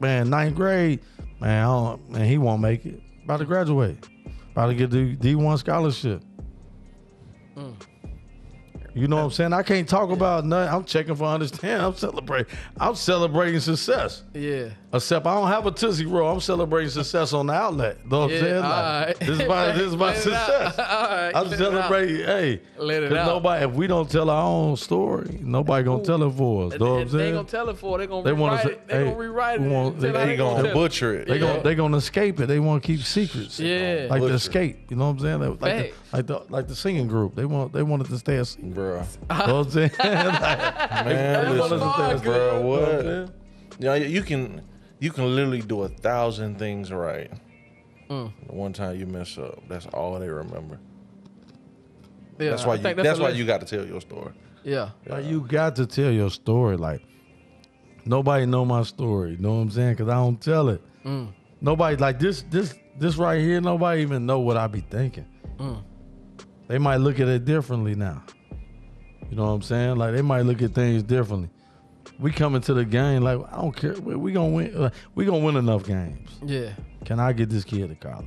Man, 0.00 0.28
ninth 0.30 0.54
grade. 0.56 1.00
Man, 1.44 1.62
I 1.62 1.66
don't, 1.66 2.10
man, 2.10 2.24
he 2.24 2.38
won't 2.38 2.62
make 2.62 2.86
it. 2.86 3.02
About 3.22 3.36
to 3.36 3.44
graduate. 3.44 4.08
About 4.52 4.68
to 4.68 4.74
get 4.74 4.90
the 4.90 5.14
D 5.14 5.34
one 5.34 5.58
scholarship. 5.58 6.22
Mm. 7.54 7.74
You 8.94 9.08
know 9.08 9.16
what 9.16 9.24
I'm 9.24 9.30
saying? 9.30 9.52
I 9.52 9.62
can't 9.62 9.86
talk 9.86 10.10
about 10.10 10.46
nothing. 10.46 10.74
I'm 10.74 10.84
checking 10.84 11.14
for 11.14 11.24
understanding. 11.24 11.84
I'm 11.84 11.94
celebrating. 11.96 12.56
I'm 12.80 12.94
celebrating 12.94 13.60
success. 13.60 14.22
Yeah. 14.32 14.70
Except 14.94 15.26
I 15.26 15.34
don't 15.34 15.48
have 15.48 15.66
a 15.66 15.72
Tootsie 15.72 16.06
Roll. 16.06 16.30
I'm 16.30 16.40
celebrating 16.40 16.88
success 16.90 17.32
on 17.32 17.46
the 17.48 17.52
outlet. 17.52 18.06
Know 18.08 18.20
what 18.20 18.32
I'm 18.32 18.38
saying? 18.38 18.62
Like, 18.62 18.64
alright. 18.64 19.18
This 19.20 19.28
is 19.40 19.48
my 19.48 19.66
this 19.72 19.82
is 19.88 19.96
my 19.96 20.06
Let 20.12 20.16
success. 20.18 20.78
Alright, 20.78 21.36
I'm 21.36 21.44
let 21.44 21.46
it 21.46 21.52
out. 21.52 21.58
celebrating. 21.58 22.16
Hey, 22.26 22.60
Let 22.78 23.02
it 23.02 23.08
'cause 23.08 23.18
out. 23.18 23.26
nobody. 23.26 23.64
If 23.64 23.72
we 23.72 23.86
don't 23.88 24.08
tell 24.08 24.30
our 24.30 24.44
own 24.46 24.76
story, 24.76 25.38
nobody 25.42 25.84
gonna 25.84 26.04
tell 26.04 26.22
it 26.22 26.30
for 26.30 26.66
us. 26.66 26.72
They, 26.72 26.78
Know 26.78 26.92
what 26.94 27.00
I'm 27.02 27.08
saying? 27.08 27.24
ain't 27.26 27.34
gonna 27.34 27.48
tell 27.48 27.68
it 27.70 27.76
for. 27.78 27.98
They 27.98 28.06
gonna 28.06 28.22
They 28.22 28.32
wanna 28.32 28.52
rewrite 28.54 28.66
say- 28.66 28.72
it. 28.72 28.86
They 28.88 28.94
hey, 28.94 29.04
gonna 29.04 29.16
rewrite 29.16 29.60
it. 29.60 29.62
want- 29.68 29.94
and 29.94 30.02
they- 30.02 30.12
tell 30.12 30.26
they 30.26 30.36
gonna 30.36 30.56
tell 30.62 30.66
it. 30.66 30.74
butcher 30.74 31.14
it. 31.14 31.26
They 31.28 31.34
Yeah. 31.34 31.40
gonna 31.40 31.62
they 31.62 31.74
gonna 31.74 31.96
escape 31.96 32.38
it. 32.40 32.46
They 32.46 32.58
want 32.60 32.82
to 32.82 32.86
keep 32.86 33.00
secrets. 33.04 33.58
Yeah. 33.58 34.06
like 34.10 34.22
the 34.22 34.28
escape. 34.34 34.90
You 34.90 34.96
know 34.96 35.06
what 35.06 35.10
I'm 35.12 35.18
saying? 35.20 35.40
Like, 35.40 35.60
like, 35.60 35.72
the, 35.72 36.16
like 36.16 36.26
the 36.26 36.40
like 36.50 36.68
the 36.68 36.76
singing 36.76 37.08
group. 37.08 37.34
They 37.34 37.46
want 37.46 37.72
they 37.72 37.82
wanted 37.82 38.06
to 38.10 38.18
stay 38.18 38.36
a 38.36 38.44
secret. 38.44 38.74
Bro. 38.74 39.02
You 39.30 39.46
know 39.46 39.54
what 39.58 39.66
I'm 39.66 39.70
saying? 39.72 39.90
Like, 39.98 41.04
Man, 41.06 41.50
was 41.58 41.70
listen, 41.70 41.78
bro. 41.78 41.88
you 41.88 42.24
know 42.24 42.60
what 42.60 42.60
I'm 42.60 42.64
What? 42.64 43.00
saying? 43.02 43.30
Yeah, 43.80 43.94
you 43.96 44.22
can 44.22 44.60
you 44.98 45.10
can 45.10 45.34
literally 45.34 45.60
do 45.60 45.82
a 45.82 45.88
thousand 45.88 46.58
things 46.58 46.92
right. 46.92 47.30
Mm. 48.08 48.32
The 48.46 48.54
one 48.54 48.72
time 48.72 48.98
you 48.98 49.06
mess 49.06 49.38
up, 49.38 49.62
that's 49.68 49.86
all 49.86 50.18
they 50.18 50.28
remember. 50.28 50.78
Yeah, 52.38 52.50
That's 52.50 52.64
why 52.64 52.72
I 52.72 52.76
you. 52.76 52.82
think 52.82 52.96
That's, 52.98 53.20
why 53.20 53.28
you 53.30 53.44
got 53.46 53.60
to 53.60 53.66
tell 53.66 53.86
your 53.86 54.00
story. 54.00 54.32
Yeah. 54.64 54.90
Like 55.06 55.24
you 55.24 55.40
got 55.42 55.76
to 55.76 55.86
tell 55.86 56.10
your 56.10 56.30
story. 56.30 56.76
Like 56.76 57.02
nobody 58.04 58.46
know 58.46 58.64
my 58.64 58.82
story. 58.82 59.32
You 59.32 59.38
know 59.38 59.54
what 59.54 59.60
I'm 59.60 59.70
saying? 59.70 59.92
Because 59.92 60.08
I 60.08 60.14
don't 60.14 60.40
tell 60.40 60.68
it. 60.68 60.82
Mm. 61.04 61.32
Nobody 61.60 61.96
like 61.96 62.18
this. 62.18 62.42
This 62.42 62.74
this 62.98 63.16
right 63.16 63.40
here. 63.40 63.60
Nobody 63.60 64.02
even 64.02 64.26
know 64.26 64.40
what 64.40 64.56
I 64.56 64.66
be 64.66 64.80
thinking. 64.80 65.26
Mm. 65.58 65.82
They 66.66 66.78
might 66.78 66.96
look 66.96 67.20
at 67.20 67.28
it 67.28 67.44
differently 67.44 67.94
now. 67.94 68.22
You 69.30 69.36
know 69.36 69.44
what 69.44 69.52
I'm 69.52 69.62
saying? 69.62 69.96
Like 69.96 70.14
they 70.14 70.22
might 70.22 70.42
look 70.42 70.60
at 70.62 70.74
things 70.74 71.02
differently. 71.02 71.50
We 72.18 72.30
come 72.30 72.54
into 72.54 72.74
the 72.74 72.84
game 72.84 73.22
like 73.22 73.40
I 73.52 73.56
don't 73.60 73.74
care. 73.76 73.94
We, 73.94 74.14
we 74.14 74.32
gonna 74.32 74.48
win. 74.52 74.74
uh, 74.76 74.90
we 75.14 75.24
gonna 75.24 75.44
win 75.44 75.56
enough 75.56 75.84
games. 75.84 76.30
Yeah. 76.44 76.70
Can 77.04 77.18
I 77.20 77.32
get 77.32 77.50
this 77.50 77.64
kid 77.64 77.88
to 77.88 77.94
college? 77.96 78.26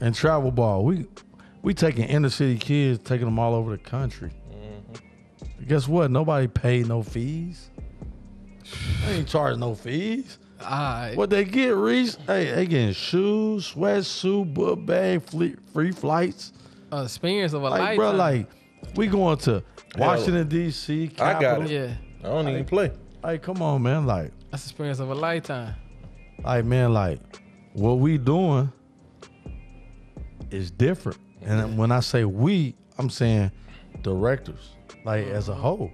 And 0.00 0.14
travel 0.14 0.50
ball, 0.50 0.84
we 0.84 1.06
we 1.62 1.74
taking 1.74 2.04
inner 2.04 2.30
city 2.30 2.58
kids, 2.58 3.02
taking 3.02 3.26
them 3.26 3.38
all 3.38 3.54
over 3.54 3.72
the 3.72 3.78
country. 3.78 4.30
Guess 5.66 5.88
what? 5.88 6.10
Nobody 6.10 6.48
paid 6.48 6.86
no 6.88 7.02
fees. 7.02 7.70
They 9.04 9.16
ain't 9.16 9.28
charge 9.28 9.56
no 9.58 9.74
fees. 9.74 10.38
All 10.62 10.68
right. 10.68 11.16
What 11.16 11.30
they 11.30 11.44
get, 11.44 11.74
Reece? 11.74 12.16
Hey, 12.26 12.50
they 12.50 12.66
getting 12.66 12.92
shoes, 12.92 13.72
sweatsuit, 13.72 14.52
book 14.54 14.84
bag, 14.84 15.22
fle- 15.22 15.56
free 15.72 15.90
flights. 15.92 16.52
Uh, 16.92 17.02
experience 17.04 17.52
of 17.52 17.62
a 17.62 17.68
Like, 17.68 17.80
lifetime. 17.80 17.96
bro, 17.96 18.10
like 18.12 18.46
we 18.96 19.06
going 19.06 19.38
to 19.38 19.62
Washington 19.98 20.48
D.C. 20.48 21.10
I 21.18 21.32
got 21.32 21.40
Capitol. 21.40 21.70
it. 21.70 21.70
Yeah. 21.70 21.94
I 22.20 22.32
don't 22.32 22.48
even 22.48 22.64
play. 22.64 22.92
Like, 23.22 23.42
come 23.42 23.60
on, 23.62 23.82
man. 23.82 24.06
Like, 24.06 24.32
That's 24.50 24.64
experience 24.64 24.98
of 25.00 25.10
a 25.10 25.14
lifetime. 25.14 25.74
like 26.44 26.64
man, 26.64 26.92
like 26.92 27.20
what 27.74 27.94
we 27.98 28.18
doing 28.18 28.72
is 30.50 30.70
different. 30.70 31.18
And 31.42 31.78
when 31.78 31.90
I 31.92 32.00
say 32.00 32.24
we, 32.24 32.74
I'm 32.98 33.10
saying 33.10 33.50
directors, 34.02 34.70
like 35.04 35.26
as 35.26 35.48
a 35.48 35.54
whole. 35.54 35.90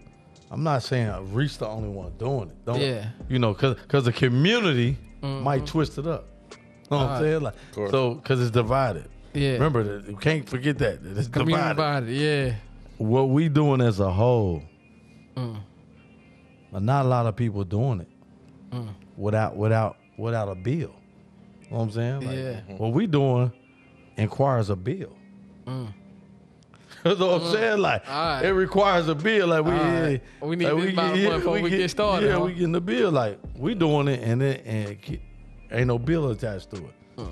I'm 0.51 0.62
not 0.62 0.83
saying 0.85 1.35
Reece 1.35 1.57
the 1.57 1.67
only 1.67 1.89
one 1.89 2.12
doing 2.19 2.49
it. 2.51 2.65
Don't, 2.65 2.81
Yeah. 2.81 3.09
You 3.29 3.39
know, 3.41 3.53
cause 3.53 3.77
cause 3.89 4.05
the 4.05 4.12
community 4.12 4.97
mm-hmm. 5.20 5.43
might 5.43 5.67
twist 5.67 5.99
it 5.99 6.07
up. 6.07 6.27
You 6.53 6.57
know 6.93 6.97
what 6.99 7.03
I'm 7.03 7.03
Alright. 7.09 7.23
saying? 7.23 7.41
Like 7.43 7.55
course. 7.73 7.91
so 7.91 8.15
cause 8.17 8.41
it's 8.41 8.53
divided. 8.53 9.09
Yeah. 9.35 9.53
Remember 9.55 9.83
that 9.83 10.09
you 10.09 10.17
can't 10.17 10.49
forget 10.49 10.79
that. 10.79 11.03
that 11.03 11.19
It's 11.19 11.27
Community 11.29 11.69
divided. 11.70 11.77
body. 11.77 12.15
Yeah. 12.15 12.55
What 12.99 13.28
we 13.31 13.49
doing 13.49 13.81
as 13.81 14.00
a 14.00 14.10
whole, 14.10 14.62
Mm. 15.36 15.57
but 16.73 16.83
not 16.83 17.05
a 17.05 17.08
lot 17.08 17.26
of 17.26 17.36
people 17.36 17.62
doing 17.65 18.00
it 18.00 18.08
Mm. 18.73 18.89
without 19.16 19.57
without 19.57 19.97
without 20.16 20.49
a 20.49 20.55
bill. 20.55 20.78
You 20.78 21.70
know 21.70 21.76
what 21.78 21.83
I'm 21.83 21.91
saying? 21.91 22.20
Like, 22.26 22.36
Yeah. 22.36 22.60
What 22.78 22.92
we 22.92 23.07
doing 23.07 23.52
requires 24.16 24.70
a 24.70 24.76
bill. 24.76 25.12
Mm. 25.66 25.89
You 27.05 27.15
what 27.15 27.42
I'm 27.42 27.52
saying? 27.52 27.78
Like 27.81 28.08
Alright. 28.08 28.44
it 28.47 28.52
requires 28.52 29.08
a 29.08 29.15
bill. 29.15 29.49
Like 29.49 29.65
we, 29.65 29.70
Alright. 29.73 30.23
We 30.41 30.57
need 30.57 30.65
like, 30.68 30.83
this 30.83 30.92
amount 30.92 31.12
of 31.18 31.23
money 31.25 31.36
before 31.39 31.60
we 31.60 31.70
get 31.70 31.91
started, 31.91 32.26
Yeah, 32.28 32.39
huh? 32.39 32.44
we 32.47 32.55
getting 32.55 32.73
the 32.73 32.81
bill. 32.81 33.10
Like 33.12 33.39
we 33.57 33.75
doing 33.75 34.08
it, 34.08 34.20
and 34.23 34.42
it 34.42 34.62
and 34.65 34.89
it 34.89 35.20
ain't 35.70 35.86
no 35.89 35.99
bill 35.99 36.31
attached 36.31 36.70
to 36.70 36.76
it. 36.78 36.94
Uh-uh. 37.18 37.26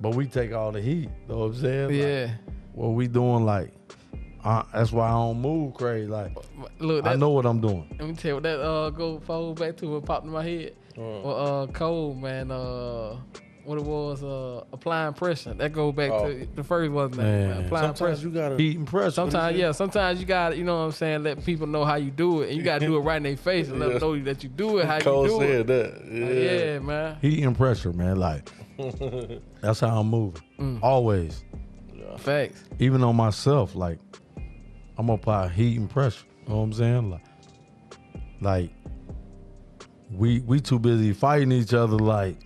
But 0.00 0.14
we 0.14 0.26
take 0.26 0.52
all 0.52 0.70
the 0.70 0.80
heat. 0.82 1.08
Know 1.28 1.38
what 1.38 1.44
I'm 1.46 1.54
saying? 1.56 1.86
Like, 1.88 1.96
Yeah. 1.96 2.30
what 2.74 2.88
we 2.90 3.08
doing? 3.08 3.44
Like 3.46 3.70
uh, 4.44 4.62
that's 4.72 4.92
why 4.92 5.08
I 5.08 5.12
don't 5.12 5.40
move 5.40 5.74
crazy. 5.74 6.06
Like 6.08 6.32
Look, 6.78 7.06
I 7.06 7.14
know 7.16 7.30
what 7.30 7.46
I'm 7.46 7.60
doing. 7.60 7.86
Let 7.98 8.08
me 8.08 8.14
tell 8.14 8.28
you 8.30 8.34
what 8.34 8.42
that 8.44 8.60
uh 8.60 8.90
go 8.90 9.20
forward 9.20 9.58
back 9.58 9.76
to 9.78 9.86
what 9.88 10.04
popped 10.04 10.24
in 10.26 10.32
my 10.32 10.44
head. 10.44 10.74
Well, 10.96 11.62
uh, 11.62 11.66
Cole, 11.72 12.14
man, 12.14 12.50
uh, 12.52 13.16
what 13.64 13.78
it 13.78 13.84
was, 13.84 14.22
uh, 14.22 14.62
applying 14.72 15.12
pressure. 15.14 15.52
That 15.54 15.72
go 15.72 15.90
back 15.90 16.10
Oh. 16.12 16.28
to 16.32 16.46
the 16.54 16.62
first 16.62 16.92
wasn't 16.92 17.16
that? 17.16 17.22
Man. 17.24 17.48
Man, 17.48 17.64
applying 17.64 17.84
Sometimes 17.96 17.98
pressure. 18.20 18.28
you 18.28 18.30
gotta. 18.34 18.56
Heat 18.56 18.78
and 18.78 18.86
pressure. 18.86 19.10
Sometimes, 19.10 19.56
yeah, 19.58 19.72
sometimes 19.72 20.20
you 20.20 20.26
got, 20.26 20.50
to 20.50 20.56
you 20.56 20.62
know 20.62 20.76
what 20.78 20.84
I'm 20.84 20.92
saying, 20.92 21.22
let 21.24 21.44
people 21.44 21.66
know 21.66 21.84
how 21.84 21.96
you 21.96 22.10
do 22.12 22.42
it, 22.42 22.50
and 22.50 22.56
you 22.58 22.62
got 22.62 22.78
to 22.80 22.86
do 22.86 22.96
it 22.96 23.00
right 23.00 23.16
in 23.16 23.22
their 23.24 23.36
face 23.36 23.68
and 23.70 23.80
let 23.80 23.88
them 23.88 23.98
know 24.00 24.22
that 24.24 24.42
you 24.44 24.50
do 24.50 24.78
it 24.78 24.86
how 24.86 25.00
Cole 25.00 25.24
you 25.24 25.30
do 25.30 25.38
said 25.38 25.50
it. 25.60 25.66
that. 25.66 26.04
Yeah. 26.12 26.72
Yeah, 26.74 26.78
man. 26.78 27.16
Heat 27.22 27.42
and 27.42 27.56
pressure, 27.56 27.92
man. 27.92 28.18
Like 28.20 28.52
that's 29.62 29.80
how 29.80 29.98
I'm 30.00 30.08
moving. 30.10 30.42
Mm. 30.60 30.78
Always. 30.82 31.42
Facts. 32.18 32.62
even 32.78 33.02
on 33.02 33.16
myself, 33.16 33.74
like 33.74 33.98
I'm 34.96 35.06
gonna 35.06 35.14
apply 35.14 35.48
heat 35.48 35.78
and 35.78 35.88
pressure. 35.90 36.24
You 36.42 36.50
know 36.50 36.56
what 36.56 36.62
I'm 36.64 36.72
saying? 36.72 37.10
Like, 37.10 37.24
like 38.40 38.70
we 40.10 40.40
we 40.40 40.60
too 40.60 40.78
busy 40.78 41.12
fighting 41.12 41.52
each 41.52 41.74
other. 41.74 41.96
Like 41.96 42.36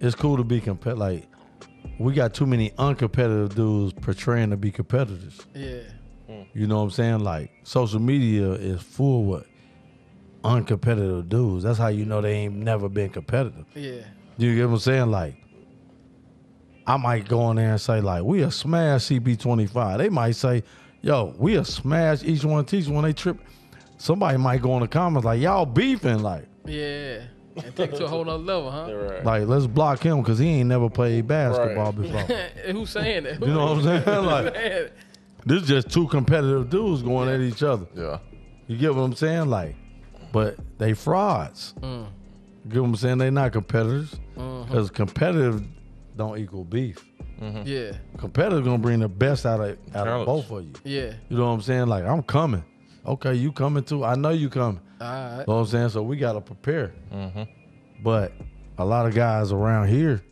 it's 0.00 0.14
cool 0.14 0.36
to 0.36 0.44
be 0.44 0.60
competitive. 0.60 0.98
Like 0.98 1.28
we 1.98 2.14
got 2.14 2.34
too 2.34 2.46
many 2.46 2.70
uncompetitive 2.70 3.54
dudes 3.54 3.92
portraying 3.94 4.50
to 4.50 4.56
be 4.56 4.70
competitors. 4.70 5.40
Yeah. 5.54 5.80
Hmm. 6.26 6.42
You 6.52 6.66
know 6.66 6.78
what 6.78 6.84
I'm 6.84 6.90
saying? 6.90 7.20
Like 7.20 7.50
social 7.64 8.00
media 8.00 8.52
is 8.52 8.82
full 8.82 9.24
with 9.24 9.46
uncompetitive 10.44 11.28
dudes. 11.28 11.64
That's 11.64 11.78
how 11.78 11.88
you 11.88 12.04
know 12.04 12.20
they 12.20 12.32
ain't 12.32 12.54
never 12.54 12.88
been 12.88 13.10
competitive. 13.10 13.66
Yeah. 13.74 14.02
You 14.36 14.54
get 14.54 14.66
what 14.66 14.74
I'm 14.74 14.78
saying? 14.80 15.10
Like, 15.10 15.36
I 16.86 16.96
might 16.96 17.28
go 17.28 17.50
in 17.50 17.56
there 17.56 17.72
and 17.72 17.80
say, 17.80 18.00
like, 18.00 18.22
we 18.22 18.42
a 18.42 18.50
smash 18.50 19.06
CP25. 19.06 19.98
They 19.98 20.08
might 20.08 20.36
say, 20.36 20.62
yo, 21.02 21.34
we 21.38 21.56
a 21.56 21.64
smash 21.64 22.22
Each 22.22 22.44
1 22.44 22.64
Teach 22.66 22.88
1 22.88 23.04
they 23.04 23.12
trip. 23.12 23.38
Somebody 23.96 24.38
might 24.38 24.62
go 24.62 24.74
in 24.74 24.80
the 24.80 24.88
comments 24.88 25.24
like, 25.24 25.40
y'all 25.40 25.66
beefing, 25.66 26.22
like, 26.22 26.46
Yeah. 26.66 27.22
And 27.56 27.74
take 27.74 27.92
it 27.92 27.96
to 27.96 28.04
a 28.04 28.08
whole 28.08 28.28
other 28.28 28.38
level, 28.38 28.70
huh? 28.70 28.94
Right. 28.94 29.24
like 29.24 29.48
let's 29.48 29.66
block 29.66 30.00
him 30.00 30.18
because 30.22 30.38
he 30.38 30.46
ain't 30.46 30.68
never 30.68 30.88
played 30.88 31.26
basketball 31.26 31.92
Right. 31.92 32.02
before. 32.02 32.20
Who's 32.72 32.90
saying 32.90 33.24
that? 33.24 33.40
You 33.40 33.48
know 33.48 33.74
what 33.74 33.78
I'm 33.78 34.04
saying? 34.04 34.24
Like, 34.24 34.54
saying? 34.54 34.88
this 35.44 35.62
is 35.62 35.68
just 35.68 35.90
two 35.90 36.06
competitive 36.06 36.70
dudes 36.70 37.02
going 37.02 37.28
at 37.28 37.40
each 37.40 37.62
other. 37.64 37.86
yeah. 37.96 38.18
You 38.68 38.76
get 38.76 38.94
what 38.94 39.02
I'm 39.02 39.14
saying? 39.14 39.48
Like, 39.48 39.74
but 40.30 40.56
they 40.78 40.92
frauds. 40.92 41.74
Mm. 41.80 42.06
You 42.66 42.70
get 42.70 42.80
what 42.82 42.88
I'm 42.88 42.96
saying? 42.96 43.18
They 43.18 43.30
not 43.30 43.50
competitors 43.52 44.14
because 44.34 44.90
competitive 44.90 45.64
don't 46.16 46.38
equal 46.38 46.64
beef. 46.64 47.04
Yeah. 47.64 47.92
Competitive 48.18 48.64
gonna 48.64 48.78
bring 48.78 49.00
the 49.00 49.08
best 49.08 49.46
out 49.46 49.60
of 49.60 49.78
out 49.94 50.08
of 50.08 50.26
both 50.26 50.50
of 50.50 50.64
you. 50.64 50.72
Yeah. 50.84 51.14
You 51.28 51.36
know 51.38 51.46
what 51.46 51.52
I'm 51.54 51.62
saying? 51.62 51.86
Like 51.86 52.04
I'm 52.04 52.22
coming. 52.22 52.64
Okay, 53.06 53.34
you 53.34 53.52
coming 53.52 53.84
too. 53.84 54.04
I 54.04 54.14
know 54.16 54.30
you 54.30 54.48
coming. 54.50 54.80
All 55.00 55.06
right. 55.06 55.30
You 55.32 55.44
know 55.46 55.54
what 55.54 55.60
I'm 55.60 55.66
saying? 55.66 55.88
So 55.90 56.02
we 56.02 56.16
gotta 56.16 56.40
prepare. 56.40 56.92
Mm-hmm. 57.12 57.42
But 58.02 58.32
a 58.78 58.84
lot 58.84 59.06
of 59.06 59.14
guys 59.14 59.52
around 59.52 59.88
here 59.88 60.22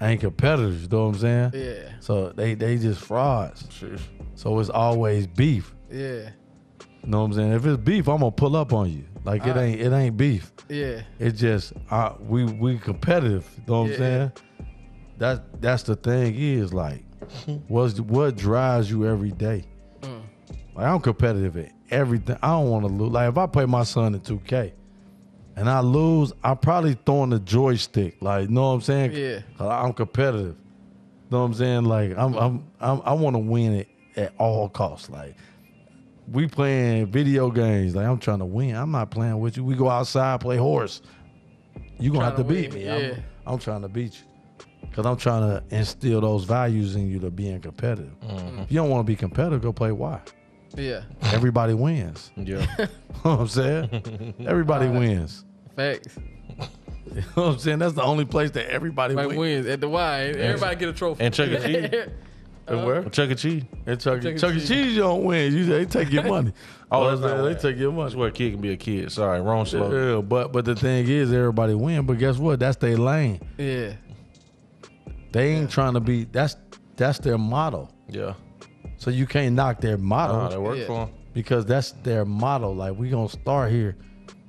ain't 0.00 0.20
competitors. 0.20 0.82
You 0.82 0.88
know 0.88 1.06
what 1.06 1.14
I'm 1.14 1.20
saying? 1.20 1.50
Yeah. 1.54 1.92
So 2.00 2.30
they 2.30 2.54
they 2.54 2.76
just 2.78 3.00
frauds. 3.00 3.62
Sheesh. 3.64 4.00
So 4.34 4.58
it's 4.58 4.70
always 4.70 5.26
beef. 5.26 5.74
Yeah. 5.90 6.30
You 7.04 7.08
know 7.08 7.20
what 7.20 7.24
I'm 7.26 7.32
saying? 7.34 7.52
If 7.52 7.66
it's 7.66 7.82
beef, 7.82 8.08
I'm 8.08 8.18
gonna 8.18 8.30
pull 8.30 8.56
up 8.56 8.72
on 8.72 8.90
you. 8.92 9.04
Like 9.24 9.42
it 9.42 9.50
Alright. 9.50 9.64
ain't 9.70 9.80
it 9.80 9.92
ain't 9.92 10.16
beef. 10.16 10.52
Yeah. 10.68 11.02
It's 11.18 11.38
just 11.38 11.72
uh, 11.90 12.14
we 12.20 12.44
we 12.44 12.78
competitive. 12.78 13.48
You 13.56 13.62
know 13.72 13.82
what 13.82 13.88
Yeah. 13.90 13.94
I'm 13.94 13.98
saying? 13.98 14.32
That 15.22 15.62
that's 15.62 15.84
the 15.84 15.94
thing 15.94 16.34
is 16.34 16.74
like, 16.74 17.04
what's 17.68 18.00
what 18.00 18.36
drives 18.36 18.90
you 18.90 19.06
every 19.06 19.30
day? 19.30 19.64
Mm. 20.00 20.22
Like 20.74 20.84
I'm 20.84 20.98
competitive 20.98 21.56
at 21.58 21.70
everything. 21.92 22.36
I 22.42 22.48
don't 22.48 22.70
want 22.70 22.84
to 22.84 22.92
lose. 22.92 23.12
Like 23.12 23.28
if 23.28 23.38
I 23.38 23.46
play 23.46 23.64
my 23.66 23.84
son 23.84 24.16
in 24.16 24.20
2K, 24.20 24.72
and 25.54 25.70
I 25.70 25.78
lose, 25.78 26.32
I'm 26.42 26.56
probably 26.56 26.98
throwing 27.06 27.30
the 27.30 27.38
joystick. 27.38 28.16
Like 28.20 28.48
you 28.48 28.54
know 28.54 28.70
what 28.70 28.74
I'm 28.74 28.80
saying? 28.80 29.12
Yeah. 29.12 29.42
I'm 29.60 29.92
competitive. 29.92 30.56
You 30.56 31.30
know 31.30 31.38
what 31.42 31.44
I'm 31.44 31.54
saying? 31.54 31.84
Like 31.84 32.18
I'm 32.18 32.34
I'm, 32.34 32.68
I'm 32.80 33.02
I 33.04 33.12
want 33.12 33.34
to 33.36 33.40
win 33.40 33.74
it 33.74 33.88
at 34.16 34.32
all 34.38 34.68
costs. 34.68 35.08
Like 35.08 35.36
we 36.32 36.48
playing 36.48 37.12
video 37.12 37.48
games. 37.48 37.94
Like 37.94 38.06
I'm 38.06 38.18
trying 38.18 38.40
to 38.40 38.44
win. 38.44 38.74
I'm 38.74 38.90
not 38.90 39.12
playing 39.12 39.38
with 39.38 39.56
you. 39.56 39.62
We 39.62 39.76
go 39.76 39.88
outside 39.88 40.40
play 40.40 40.56
horse. 40.56 41.00
You 42.00 42.12
gonna 42.12 42.24
have 42.24 42.34
to 42.38 42.42
to 42.42 42.48
beat 42.48 42.70
win, 42.72 42.78
me. 42.80 42.86
yeah. 42.86 43.14
I'm, 43.46 43.52
I'm 43.52 43.58
trying 43.60 43.82
to 43.82 43.88
beat 43.88 44.14
you. 44.14 44.31
Cause 44.94 45.06
I'm 45.06 45.16
trying 45.16 45.42
to 45.42 45.62
instill 45.74 46.20
those 46.20 46.44
values 46.44 46.96
in 46.96 47.08
you 47.10 47.18
to 47.20 47.30
being 47.30 47.60
competitive. 47.60 48.12
Mm-hmm. 48.20 48.58
If 48.60 48.72
you 48.72 48.76
don't 48.76 48.90
want 48.90 49.00
to 49.06 49.10
be 49.10 49.16
competitive, 49.16 49.62
go 49.62 49.72
play 49.72 49.90
Y. 49.92 50.20
Yeah. 50.76 51.02
Everybody 51.32 51.74
wins. 51.74 52.30
Yeah. 52.36 52.66
You 52.78 53.30
know 53.30 53.36
what 53.36 53.40
I'm 53.42 53.48
saying? 53.48 54.34
Everybody 54.46 54.88
wins. 54.88 55.44
Facts. 55.76 56.16
You 57.14 57.20
know 57.20 57.22
what 57.34 57.42
I'm 57.54 57.58
saying? 57.58 57.78
That's 57.80 57.92
the 57.94 58.02
only 58.02 58.24
place 58.24 58.52
that 58.52 58.70
everybody 58.70 59.14
Like 59.14 59.28
wins. 59.28 59.38
wins 59.38 59.66
at 59.66 59.80
the 59.82 59.88
Y. 59.88 60.20
Everybody 60.22 60.76
get 60.76 60.88
a 60.88 60.92
trophy. 60.94 61.22
And 61.24 61.34
Chuck 61.34 61.48
E. 61.48 61.56
Cheese. 61.58 61.90
Uh-huh. 61.92 62.08
And 62.68 62.86
where? 62.86 63.02
Chuck 63.10 63.28
E. 63.30 63.34
Cheese. 63.34 63.64
And 63.86 64.00
Chuck, 64.00 64.22
Chuck 64.22 64.32
E. 64.34 64.38
Chuck 64.38 64.50
E. 64.52 64.54
Cheese. 64.60 64.68
Cheese, 64.68 64.92
you 64.94 65.00
don't 65.00 65.24
win. 65.24 65.52
You 65.52 65.64
they 65.66 65.84
take 65.84 66.10
your 66.10 66.22
money. 66.22 66.52
Oh, 66.90 67.02
You 67.04 67.10
that's 67.10 67.20
what 67.20 67.28
not 67.36 67.42
where- 67.42 67.54
they 67.54 67.60
take 67.60 67.76
your 67.78 67.92
money. 67.92 68.04
That's 68.04 68.14
where 68.14 68.28
a 68.28 68.32
kid 68.32 68.52
can 68.52 68.60
be 68.62 68.70
a 68.72 68.76
kid. 68.76 69.12
Sorry, 69.12 69.40
wrong 69.42 69.66
slogan. 69.66 70.14
Yeah, 70.16 70.20
but 70.22 70.52
but 70.52 70.64
the 70.64 70.74
thing 70.76 71.06
is, 71.06 71.32
everybody 71.32 71.74
win. 71.74 72.06
But 72.06 72.18
guess 72.18 72.38
what? 72.38 72.60
That's 72.60 72.76
their 72.78 72.96
lane. 72.96 73.40
yeah. 73.58 73.92
They 75.32 75.54
ain't 75.54 75.70
trying 75.70 75.94
to 75.94 76.00
be. 76.00 76.24
That's 76.24 76.56
that's 76.96 77.18
their 77.18 77.38
model. 77.38 77.90
Yeah. 78.08 78.34
So 78.98 79.10
you 79.10 79.26
can't 79.26 79.54
knock 79.54 79.80
their 79.80 79.98
model. 79.98 80.36
Nah, 80.36 80.48
that 80.48 80.60
worked 80.60 80.80
Yeah. 80.80 80.86
for 80.86 81.06
him. 81.06 81.10
because 81.34 81.64
that's 81.66 81.92
their 82.02 82.24
model. 82.24 82.74
Like 82.74 82.96
we 82.96 83.08
gonna 83.10 83.28
start 83.28 83.70
here, 83.72 83.96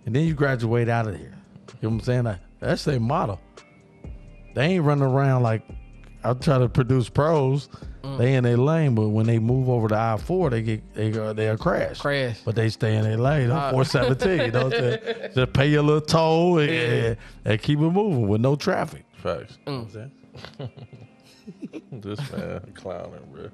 and 0.05 0.15
then 0.15 0.25
you 0.25 0.33
graduate 0.33 0.89
out 0.89 1.07
of 1.07 1.15
here. 1.15 1.33
You 1.81 1.89
know 1.89 1.95
what 1.95 1.95
I'm 1.95 1.99
saying? 2.01 2.23
Like, 2.25 2.39
that's 2.59 2.83
their 2.83 2.99
model. 2.99 3.39
They 4.55 4.65
ain't 4.65 4.83
running 4.83 5.03
around 5.05 5.43
like 5.43 5.63
I 6.23 6.33
try 6.33 6.57
to 6.59 6.69
produce 6.69 7.09
pros. 7.09 7.69
Mm. 8.03 8.17
They 8.17 8.33
in 8.35 8.43
their 8.43 8.57
lane, 8.57 8.95
but 8.95 9.09
when 9.09 9.25
they 9.25 9.39
move 9.39 9.69
over 9.69 9.87
to 9.87 9.95
I 9.97 10.17
four, 10.17 10.49
they 10.49 10.61
get 10.61 10.93
they 10.93 11.09
go 11.11 11.33
they'll 11.33 11.57
crash. 11.57 11.99
Crash. 11.99 12.39
But 12.45 12.55
they 12.55 12.69
stay 12.69 12.95
in 12.97 13.03
their 13.03 13.17
lane. 13.17 13.49
I'm 13.49 13.57
Uh. 13.57 13.71
four 13.71 13.85
seventeen. 13.85 14.39
You 14.41 14.51
know 14.51 14.65
what 14.65 14.73
I'm 14.75 14.79
saying? 14.99 15.31
Just 15.35 15.53
pay 15.53 15.67
your 15.69 15.83
little 15.83 16.01
toll 16.01 16.59
and, 16.59 16.69
and, 16.69 17.17
and 17.45 17.61
keep 17.61 17.79
it 17.79 17.81
moving 17.81 18.27
with 18.27 18.41
no 18.41 18.55
traffic. 18.57 19.05
Facts. 19.17 19.57
You 19.65 19.71
know 19.73 19.79
what 19.79 19.85
I'm 19.87 19.91
saying? 19.93 20.11
This 21.91 22.19
man 22.31 22.71
clowning, 22.73 23.19
bro. 23.31 23.49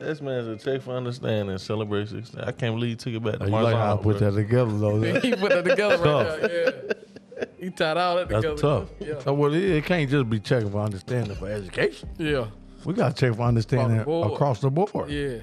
This 0.00 0.20
man's 0.20 0.48
a 0.48 0.56
check 0.56 0.82
for 0.82 0.96
understanding, 0.96 1.56
celebrate 1.58 2.08
success. 2.08 2.42
I 2.44 2.50
can't 2.50 2.74
believe 2.74 2.90
you 2.90 2.96
took 2.96 3.14
it 3.14 3.22
back 3.22 3.34
to 3.38 3.44
Oh, 3.44 3.46
you 3.46 3.52
like 3.64 3.76
how 3.76 3.94
I 3.94 3.96
put 4.02 4.18
bro. 4.18 4.30
that 4.30 4.36
together 4.36 4.76
though. 4.78 5.00
he 5.20 5.30
put 5.36 5.50
that 5.50 5.64
together 5.64 5.98
right 5.98 6.40
there. 6.40 6.74
Yeah. 6.86 7.44
He 7.58 7.70
tied 7.70 7.96
all 7.96 8.16
that 8.16 8.28
That's 8.28 8.42
together. 8.44 8.60
tough. 8.60 8.88
Yeah. 8.98 9.14
That's 9.14 9.26
what 9.26 9.54
it 9.54 9.62
is. 9.62 9.76
It 9.78 9.84
can't 9.84 10.10
just 10.10 10.28
be 10.28 10.40
checking 10.40 10.70
for 10.70 10.80
understanding 10.80 11.36
for 11.36 11.48
education. 11.48 12.08
Yeah. 12.18 12.46
We 12.84 12.94
got 12.94 13.14
to 13.16 13.20
check 13.28 13.36
for 13.36 13.42
understanding 13.42 14.02
board. 14.02 14.32
across 14.32 14.60
the 14.60 14.70
board. 14.70 15.08
Yeah. 15.08 15.38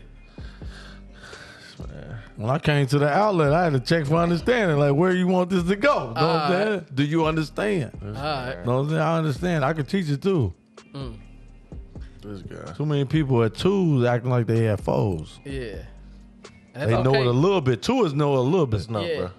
When 2.40 2.50
I 2.50 2.58
came 2.58 2.88
to 2.88 2.98
the 2.98 3.10
outlet, 3.10 3.52
I 3.52 3.66
had 3.66 3.74
to 3.74 3.82
check 3.82 4.06
for 4.06 4.16
understanding, 4.16 4.78
like 4.78 4.96
where 4.96 5.12
you 5.12 5.28
want 5.28 5.50
this 5.50 5.66
to 5.66 5.76
go. 5.76 5.94
Know 5.94 6.06
what 6.06 6.16
I'm 6.16 6.24
uh, 6.24 6.48
saying? 6.66 6.86
Do 6.94 7.04
you 7.04 7.26
understand? 7.26 7.92
All 8.02 8.12
right. 8.14 8.66
Know 8.66 8.76
what 8.76 8.80
I'm 8.84 8.90
saying? 8.92 9.02
I 9.02 9.18
understand. 9.18 9.66
I 9.66 9.74
can 9.74 9.86
teach 9.86 10.08
it 10.10 10.22
too. 10.22 10.54
Mm. 10.94 11.18
This 12.22 12.42
guy. 12.44 12.72
Too 12.72 12.86
many 12.86 13.04
people 13.04 13.44
at 13.44 13.56
twos 13.56 14.06
acting 14.06 14.30
like 14.30 14.48
they 14.48 14.64
have 14.64 14.80
foes. 14.80 15.38
Yeah. 15.44 15.80
And 16.76 16.90
They 16.90 16.94
that's 16.96 17.04
know 17.04 17.10
okay. 17.10 17.20
it 17.20 17.28
a 17.28 17.32
little 17.32 17.60
bit. 17.60 17.82
Two 17.82 18.06
is 18.06 18.14
know 18.14 18.36
it 18.36 18.40
a 18.40 18.42
little 18.42 18.66
bit. 18.68 18.78
That's 18.78 18.88
enough, 18.90 19.06
Yeah. 19.06 19.18
bro. 19.18 19.30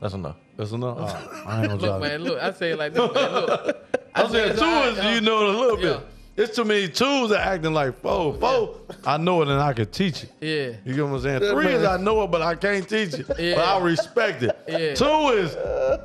That's 0.00 0.14
enough. 0.14 0.36
That's 0.56 0.72
enough. 0.72 0.98
All 0.98 1.06
right. 1.06 1.16
Oh, 1.30 1.42
I 1.46 1.60
ain't 1.60 1.68
gonna 1.68 1.72
Look, 1.74 1.80
drop 1.80 2.00
man, 2.00 2.24
look. 2.24 2.42
I 2.42 2.52
say 2.54 2.72
it 2.72 2.76
like 2.80 2.92
this, 2.92 3.14
man. 3.14 3.32
Look. 3.34 3.76
I'm 4.16 4.30
saying 4.32 4.56
two 4.58 4.64
is 4.64 5.14
you 5.14 5.20
know 5.20 5.42
it 5.48 5.54
a 5.54 5.58
little 5.58 5.78
Yeah. 5.78 5.98
bit. 5.98 6.06
It's 6.42 6.56
too 6.56 6.64
many 6.64 6.88
twos 6.88 7.30
that 7.30 7.46
acting 7.46 7.72
like 7.72 8.00
four. 8.00 8.34
Four, 8.34 8.80
I 9.04 9.16
know 9.16 9.42
it 9.42 9.48
and 9.48 9.60
I 9.60 9.72
can 9.72 9.86
teach 9.86 10.24
it. 10.24 10.32
Yeah. 10.40 10.76
You 10.84 10.94
get 10.94 11.02
what 11.06 11.12
I'm 11.16 11.20
saying? 11.20 11.40
Three 11.52 11.68
is 11.72 11.84
I 11.84 11.96
know 11.98 12.22
it, 12.24 12.30
but 12.30 12.42
I 12.42 12.54
can't 12.56 12.88
teach 12.88 13.14
it. 13.14 13.26
Yeah. 13.38 13.54
But 13.56 13.64
I 13.64 13.80
respect 13.80 14.42
it. 14.42 14.58
Yeah. 14.68 14.94
Two 14.94 15.28
is 15.36 15.56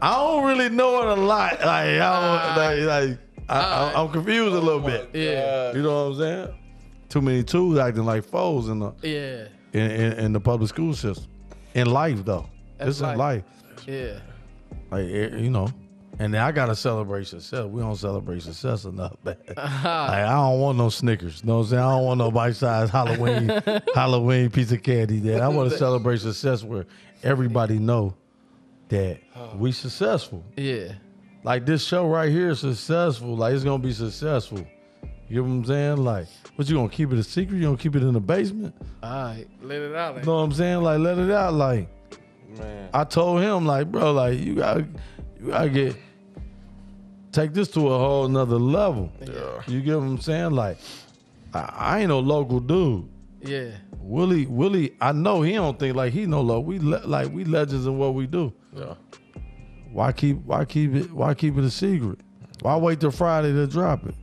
I 0.01 0.13
don't 0.15 0.45
really 0.45 0.69
know 0.69 1.01
it 1.01 1.17
a 1.17 1.21
lot. 1.21 1.53
Like 1.53 1.99
I 1.99 2.77
don't, 2.77 2.87
like, 2.87 3.09
like 3.09 3.19
I, 3.49 3.59
I, 3.59 4.01
I'm 4.01 4.11
confused 4.11 4.55
a 4.55 4.59
little 4.59 4.79
bit. 4.81 5.09
Yeah. 5.13 5.73
You 5.73 5.81
know 5.81 6.09
what 6.09 6.13
I'm 6.13 6.19
saying? 6.19 6.55
Too 7.09 7.21
many 7.21 7.43
twos 7.43 7.79
acting 7.79 8.05
like 8.05 8.23
foes 8.25 8.67
in 8.69 8.79
the 8.79 8.91
Yeah. 9.01 9.47
in, 9.73 9.91
in, 9.91 10.13
in 10.25 10.33
the 10.33 10.39
public 10.39 10.69
school 10.69 10.93
system. 10.93 11.25
In 11.73 11.87
life 11.89 12.23
though, 12.25 12.47
That's 12.77 12.89
it's 12.91 12.99
in 12.99 13.17
life. 13.17 13.17
life. 13.17 13.43
Yeah. 13.87 14.19
Like 14.91 15.05
eh, 15.05 15.37
you 15.37 15.49
know. 15.49 15.69
And 16.19 16.33
then 16.33 16.41
I 16.41 16.51
gotta 16.51 16.75
celebrate 16.75 17.27
success. 17.27 17.65
We 17.65 17.81
don't 17.81 17.95
celebrate 17.95 18.41
success 18.41 18.85
enough, 18.85 19.15
man. 19.23 19.37
Uh-huh. 19.55 19.87
Like, 19.87 20.23
I 20.23 20.33
don't 20.33 20.59
want 20.59 20.77
no 20.77 20.89
Snickers. 20.89 21.41
You 21.41 21.47
know 21.47 21.57
what 21.57 21.63
I'm 21.63 21.69
saying? 21.69 21.83
I 21.83 21.95
don't 21.95 22.05
want 22.05 22.17
no 22.17 22.31
bite 22.31 22.55
size 22.55 22.89
Halloween 22.89 23.49
Halloween 23.95 24.49
piece 24.49 24.71
of 24.71 24.81
candy. 24.81 25.19
That 25.19 25.41
I 25.41 25.47
want 25.47 25.71
to 25.71 25.77
celebrate 25.79 26.19
success 26.21 26.63
where 26.63 26.85
everybody 27.23 27.77
know 27.77 28.15
that 28.89 29.19
we 29.55 29.71
successful. 29.71 30.43
Yeah. 30.55 30.93
Like 31.43 31.65
this 31.65 31.85
show 31.85 32.07
right 32.07 32.31
here 32.31 32.49
is 32.49 32.59
successful. 32.59 33.35
Like 33.35 33.53
it's 33.53 33.63
gonna 33.63 33.83
be 33.83 33.93
successful. 33.93 34.65
You 35.29 35.37
know 35.37 35.43
what 35.43 35.49
I'm 35.49 35.65
saying? 35.65 35.97
Like, 35.97 36.27
what 36.55 36.69
you 36.69 36.75
gonna 36.75 36.89
keep 36.89 37.11
it 37.11 37.19
a 37.19 37.23
secret? 37.23 37.57
You 37.57 37.63
gonna 37.63 37.77
keep 37.77 37.95
it 37.95 38.01
in 38.01 38.13
the 38.13 38.19
basement? 38.19 38.73
All 39.03 39.09
right. 39.11 39.45
Let 39.61 39.81
it 39.81 39.95
out. 39.95 40.15
You 40.15 40.23
know 40.23 40.37
what 40.37 40.41
I'm 40.43 40.53
saying? 40.53 40.81
Like, 40.81 40.99
let 40.99 41.17
it 41.17 41.29
out. 41.29 41.53
Like, 41.53 41.89
Man. 42.57 42.89
I 42.93 43.03
told 43.03 43.41
him, 43.41 43.65
like, 43.65 43.91
bro, 43.91 44.13
like 44.13 44.39
you 44.39 44.55
gotta, 44.55 44.87
you 45.39 45.51
gotta 45.51 45.69
get 45.69 45.95
take 47.31 47.53
this 47.53 47.67
to 47.69 47.87
a 47.87 47.97
whole 47.97 48.27
nother 48.27 48.57
level. 48.57 49.11
Yeah. 49.21 49.61
You 49.67 49.81
get 49.81 49.95
what 49.97 50.03
I'm 50.05 50.19
saying? 50.19 50.51
Like, 50.51 50.77
I, 51.53 51.59
I 51.75 51.99
ain't 51.99 52.09
no 52.09 52.19
local 52.19 52.59
dude. 52.59 53.07
Yeah. 53.41 53.71
Willie, 53.99 54.45
Willie, 54.45 54.95
I 55.01 55.11
know 55.11 55.41
he 55.41 55.53
don't 55.53 55.77
think 55.77 55.95
like 55.95 56.13
he 56.13 56.25
no 56.25 56.41
local. 56.41 56.63
We 56.63 56.79
le- 56.79 57.05
like 57.05 57.31
we 57.31 57.43
legends 57.45 57.85
in 57.85 57.97
what 57.97 58.13
we 58.13 58.25
do. 58.27 58.53
Yeah. 58.73 58.95
Why 59.91 60.11
keep 60.11 60.37
why 60.45 60.65
keep 60.65 60.93
it 60.95 61.11
why 61.11 61.33
keep 61.33 61.57
it 61.57 61.63
a 61.63 61.71
secret? 61.71 62.19
Why 62.61 62.75
wait 62.77 62.99
till 62.99 63.11
Friday 63.11 63.51
to 63.53 63.67
drop 63.67 64.05
it? 64.05 64.15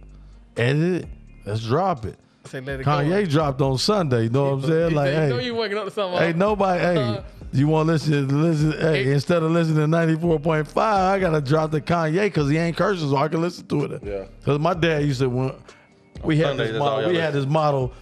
Edit 0.56 1.04
it. 1.04 1.08
Let's 1.44 1.64
drop 1.64 2.04
it. 2.04 2.18
Say 2.44 2.60
let 2.60 2.80
it 2.80 2.86
Kanye 2.86 3.24
go. 3.24 3.30
dropped 3.30 3.60
on 3.62 3.78
Sunday. 3.78 4.24
You 4.24 4.30
know 4.30 4.54
what 4.56 4.64
I'm 4.64 4.70
saying? 4.70 4.94
Like, 4.94 5.08
you 5.08 5.14
know 5.14 5.38
hey, 5.38 5.44
you 5.46 5.54
waking 5.54 5.78
up 5.78 5.84
to 5.86 5.90
something. 5.90 6.18
Hey, 6.20 6.32
nobody. 6.32 6.80
Hey, 6.80 6.96
uh-huh. 6.96 7.22
You 7.54 7.68
want 7.68 7.86
to 7.86 7.92
listen? 7.92 8.42
Listen. 8.42 8.72
Hey, 8.72 9.04
Hey. 9.04 9.12
instead 9.12 9.42
of 9.42 9.50
listening 9.50 9.76
to 9.78 9.86
ninety 9.86 10.16
four 10.16 10.38
point 10.38 10.66
five, 10.68 11.16
I 11.16 11.18
gotta 11.20 11.40
drop 11.40 11.70
the 11.70 11.80
Kanye 11.80 12.22
because 12.24 12.50
he 12.50 12.56
ain't 12.58 12.76
cursing, 12.76 13.08
so 13.08 13.16
I 13.16 13.28
can 13.28 13.40
listen 13.40 13.66
to 13.68 13.84
it. 13.84 14.02
Yeah. 14.04 14.24
Because 14.40 14.58
my 14.58 14.74
dad 14.74 15.04
used 15.04 15.20
to 15.20 15.28
when 15.28 15.52
we 16.22 16.36
had 16.38 16.48
Sunday, 16.48 16.72
this 16.72 16.78
model. 16.78 17.02
y'all 17.02 17.10
We 17.10 17.16
had 17.18 17.32
this 17.34 17.46
model 17.46 17.92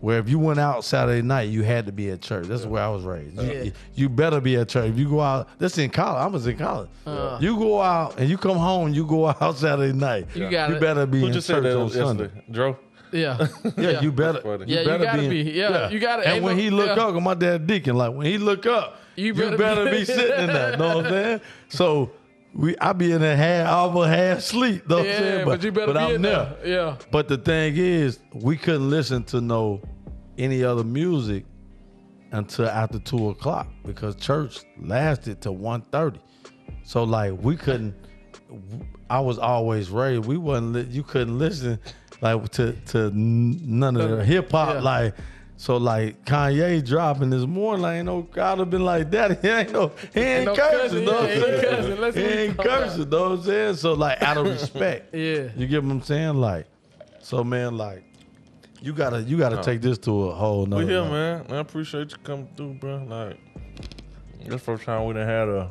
where 0.00 0.18
if 0.18 0.28
you 0.28 0.36
went 0.38 0.58
out 0.58 0.84
Saturday 0.84 1.22
night, 1.22 1.48
you 1.48 1.62
had 1.62 1.86
to 1.86 1.92
be 1.92 2.10
at 2.10 2.20
church. 2.20 2.46
That's 2.48 2.66
where 2.66 2.82
I 2.82 2.88
was 2.88 3.04
raised. 3.04 3.40
You, 3.40 3.52
Yeah. 3.52 3.70
you 3.94 4.08
better 4.08 4.40
be 4.40 4.56
at 4.56 4.68
church. 4.68 4.90
If 4.90 4.98
you 4.98 5.08
go 5.08 5.20
out, 5.20 5.48
that's 5.58 5.78
in 5.78 5.90
college. 5.90 6.20
I 6.22 6.26
was 6.26 6.44
in 6.48 6.56
college. 6.56 6.88
Uh. 7.06 7.38
You 7.40 7.56
go 7.56 7.80
out 7.80 8.18
and 8.18 8.28
you 8.28 8.36
come 8.36 8.56
home. 8.56 8.92
You 8.92 9.06
go 9.06 9.28
out 9.40 9.56
Saturday 9.56 9.92
night. 9.92 10.26
You 10.34 10.50
got 10.50 10.70
You 10.70 10.80
better 10.80 11.06
be 11.06 11.20
Who 11.20 11.26
in 11.28 11.32
just 11.32 11.46
church 11.46 11.62
said 11.62 11.64
that 11.72 11.78
on 11.78 11.88
Sunday. 11.90 12.24
yesterday? 12.24 12.44
Dro? 12.50 12.76
Yeah. 13.22 13.46
Yeah, 13.76 14.00
you 14.00 14.10
better. 14.12 14.40
funny. 14.40 14.64
Yeah, 14.66 14.80
you 14.80 14.86
gotta 14.86 15.22
in- 15.22 15.30
be. 15.30 15.42
Yeah, 15.52 15.90
you 15.90 15.98
gotta- 16.00 16.26
And 16.26 16.42
when 16.44 16.56
no- 16.56 16.62
he 16.62 16.70
look 16.70 16.86
yeah. 16.96 17.02
up, 17.04 17.12
'cause 17.12 17.22
my 17.22 17.34
dad 17.34 17.66
deacon, 17.66 17.96
like 17.96 18.12
when 18.14 18.26
he 18.26 18.38
look 18.38 18.64
up, 18.66 18.98
You 19.16 19.26
you 19.26 19.34
better 19.34 19.56
better, 19.58 19.84
be- 19.84 19.90
be, 19.98 20.04
sitting 20.06 20.40
in 20.40 20.46
that. 20.48 20.78
Know 20.78 20.96
what 20.96 21.06
I'm 21.06 21.12
saying? 21.12 21.40
So 21.68 22.10
we, 22.54 22.76
I 22.78 22.92
be 22.94 23.12
in 23.12 23.22
a 23.22 23.36
half, 23.36 23.68
almost 23.68 24.08
half 24.08 24.40
sleep. 24.40 24.88
Know 24.88 24.96
what 24.96 25.06
I'm 25.06 25.10
Yeah, 25.12 25.18
saying? 25.18 25.44
but, 25.46 25.62
you 25.62 25.72
better 25.72 25.92
but 25.92 25.98
be 25.98 26.04
I'm 26.06 26.14
in 26.16 26.22
there. 26.22 26.56
Yeah. 26.64 26.96
But 27.10 27.28
the 27.28 27.36
thing 27.38 27.74
is, 27.76 28.18
we 28.34 28.56
couldn't 28.56 28.88
listen 28.88 29.24
to 29.24 29.40
no 29.40 29.82
any 30.38 30.64
other 30.64 30.84
music 30.84 31.44
until 32.32 32.66
after 32.66 32.98
two 32.98 33.28
o'clock 33.28 33.68
because 33.84 34.14
church 34.16 34.60
lasted 34.80 35.40
till 35.42 35.56
1.30. 35.56 36.18
So 36.84 37.04
like 37.04 37.34
we 37.42 37.56
couldn't. 37.56 37.94
I 39.10 39.20
was 39.20 39.38
always 39.38 39.90
raised. 39.90 40.24
We 40.24 40.36
wasn't. 40.38 40.72
Li- 40.72 40.86
you 40.90 41.02
couldn't 41.02 41.38
listen 41.38 41.78
like 42.22 42.48
to 42.52 42.72
to 42.72 43.10
none 43.12 43.96
of 43.96 44.10
the 44.10 44.24
hip 44.24 44.50
hop. 44.50 44.76
Yeah. 44.76 44.80
Like 44.80 45.14
So 45.56 45.76
like 45.76 46.24
Kanye 46.24 46.84
dropping 46.84 47.30
this 47.30 47.44
morning, 47.44 47.82
like 47.82 47.96
ain't 47.96 48.06
no 48.06 48.22
God 48.22 48.58
have 48.58 48.70
been 48.70 48.84
like 48.84 49.10
that. 49.10 49.40
He 49.42 49.48
ain't 49.48 49.72
no 49.72 49.92
he 50.14 50.20
ain't, 50.20 50.46
no 50.46 50.54
cursing, 50.54 51.04
cussing, 51.04 51.04
though. 51.04 51.22
yeah, 51.22 51.34
he 51.34 51.44
ain't 51.44 51.62
cursing. 51.62 52.00
Let's 52.00 52.16
he 52.16 52.22
he 52.22 52.28
ain't 52.28 52.58
cursing, 52.58 53.10
though. 53.10 53.32
I'm 53.32 53.42
saying 53.42 53.74
so 53.76 53.92
like 53.92 54.22
out 54.22 54.38
of 54.38 54.46
respect. 54.46 55.14
Yeah. 55.14 55.48
You 55.56 55.66
get 55.66 55.82
what 55.82 55.90
I'm 55.90 56.02
saying? 56.02 56.34
Like, 56.34 56.66
so 57.20 57.44
man, 57.44 57.76
like, 57.76 58.04
you 58.80 58.92
gotta 58.92 59.22
you 59.22 59.36
gotta 59.36 59.58
oh. 59.58 59.62
take 59.62 59.80
this 59.82 59.98
to 59.98 60.28
a 60.28 60.34
whole 60.34 60.64
nother. 60.66 60.84
We 60.84 60.90
here, 60.90 61.00
level. 61.00 61.12
man. 61.12 61.46
I 61.50 61.56
appreciate 61.58 62.12
you 62.12 62.18
coming 62.18 62.48
through, 62.56 62.74
bro. 62.74 63.04
Like, 63.04 63.38
this 64.44 64.62
first 64.62 64.84
time 64.84 65.06
we 65.06 65.14
done 65.14 65.26
had 65.26 65.48
a 65.48 65.70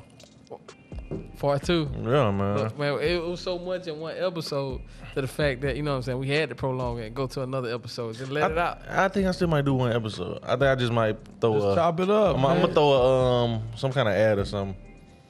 Part 1.39 1.63
two. 1.63 1.89
yeah, 2.03 2.31
man. 2.31 2.57
Look, 2.57 2.77
man, 2.79 2.99
it 3.01 3.21
was 3.21 3.39
so 3.41 3.57
much 3.57 3.87
in 3.87 3.99
one 3.99 4.15
episode 4.17 4.81
to 5.15 5.21
the 5.21 5.27
fact 5.27 5.61
that, 5.61 5.75
you 5.75 5.83
know 5.83 5.91
what 5.91 5.97
I'm 5.97 6.03
saying, 6.03 6.19
we 6.19 6.27
had 6.29 6.49
to 6.49 6.55
prolong 6.55 6.99
it 6.99 7.07
and 7.07 7.15
go 7.15 7.27
to 7.27 7.41
another 7.41 7.73
episode. 7.73 8.15
Just 8.15 8.31
let 8.31 8.51
it 8.51 8.57
out. 8.57 8.81
I 8.89 9.07
think 9.07 9.27
I 9.27 9.31
still 9.31 9.47
might 9.47 9.65
do 9.65 9.73
one 9.73 9.91
episode. 9.91 10.39
I 10.43 10.51
think 10.51 10.63
I 10.63 10.75
just 10.75 10.91
might 10.93 11.17
throw 11.39 11.53
Just 11.55 11.67
a. 11.67 11.75
chop 11.75 11.99
it 11.99 12.09
up. 12.09 12.37
I'm, 12.37 12.45
I'm 12.45 12.61
gonna 12.61 12.73
throw 12.73 12.91
a 12.91 13.43
um 13.45 13.63
some 13.75 13.91
kind 13.91 14.07
of 14.07 14.13
ad 14.15 14.37
or 14.39 14.45
something. 14.45 14.75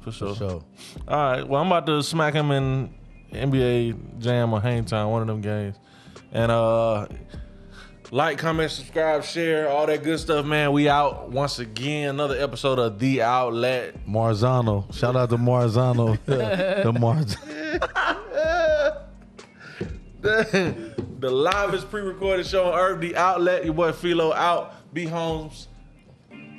For 0.00 0.12
For 0.12 0.12
sure. 0.12 0.36
sure. 0.36 0.64
All 1.08 1.16
right. 1.32 1.48
Well, 1.48 1.62
I'm 1.62 1.68
about 1.68 1.86
to 1.86 2.02
smack 2.02 2.34
him 2.34 2.50
in 2.50 2.92
NBA 3.32 4.18
Jam 4.18 4.52
or 4.52 4.60
Hang 4.60 4.84
Time, 4.84 5.08
one 5.08 5.22
of 5.22 5.28
them 5.28 5.40
games. 5.40 5.76
And 6.30 6.52
uh 6.52 7.06
like, 8.10 8.36
comment, 8.38 8.70
subscribe, 8.70 9.24
share, 9.24 9.70
all 9.70 9.86
that 9.86 10.02
good 10.02 10.18
stuff, 10.18 10.44
man. 10.44 10.72
We 10.72 10.88
out 10.88 11.30
once 11.30 11.58
again. 11.58 12.10
Another 12.10 12.38
episode 12.38 12.78
of 12.78 12.98
The 12.98 13.22
Outlet. 13.22 14.06
Marzano. 14.06 14.94
Shout 14.94 15.16
out 15.16 15.30
to 15.30 15.36
Marzano. 15.38 16.18
the 16.26 16.92
Marz. 16.92 17.36
the 20.20 21.30
livest 21.30 21.90
pre-recorded 21.90 22.46
show 22.46 22.72
on 22.72 22.78
earth, 22.78 23.00
The 23.00 23.16
Outlet. 23.16 23.64
Your 23.64 23.74
boy 23.74 23.92
Philo 23.92 24.32
out. 24.32 24.74
B 24.92 25.04
Holmes. 25.04 25.68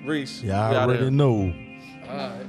Reece. 0.06 0.42
Yeah, 0.42 0.70
I 0.70 0.76
already 0.76 1.02
here. 1.02 1.12
know. 1.12 1.54
All 2.08 2.18
right. 2.18 2.46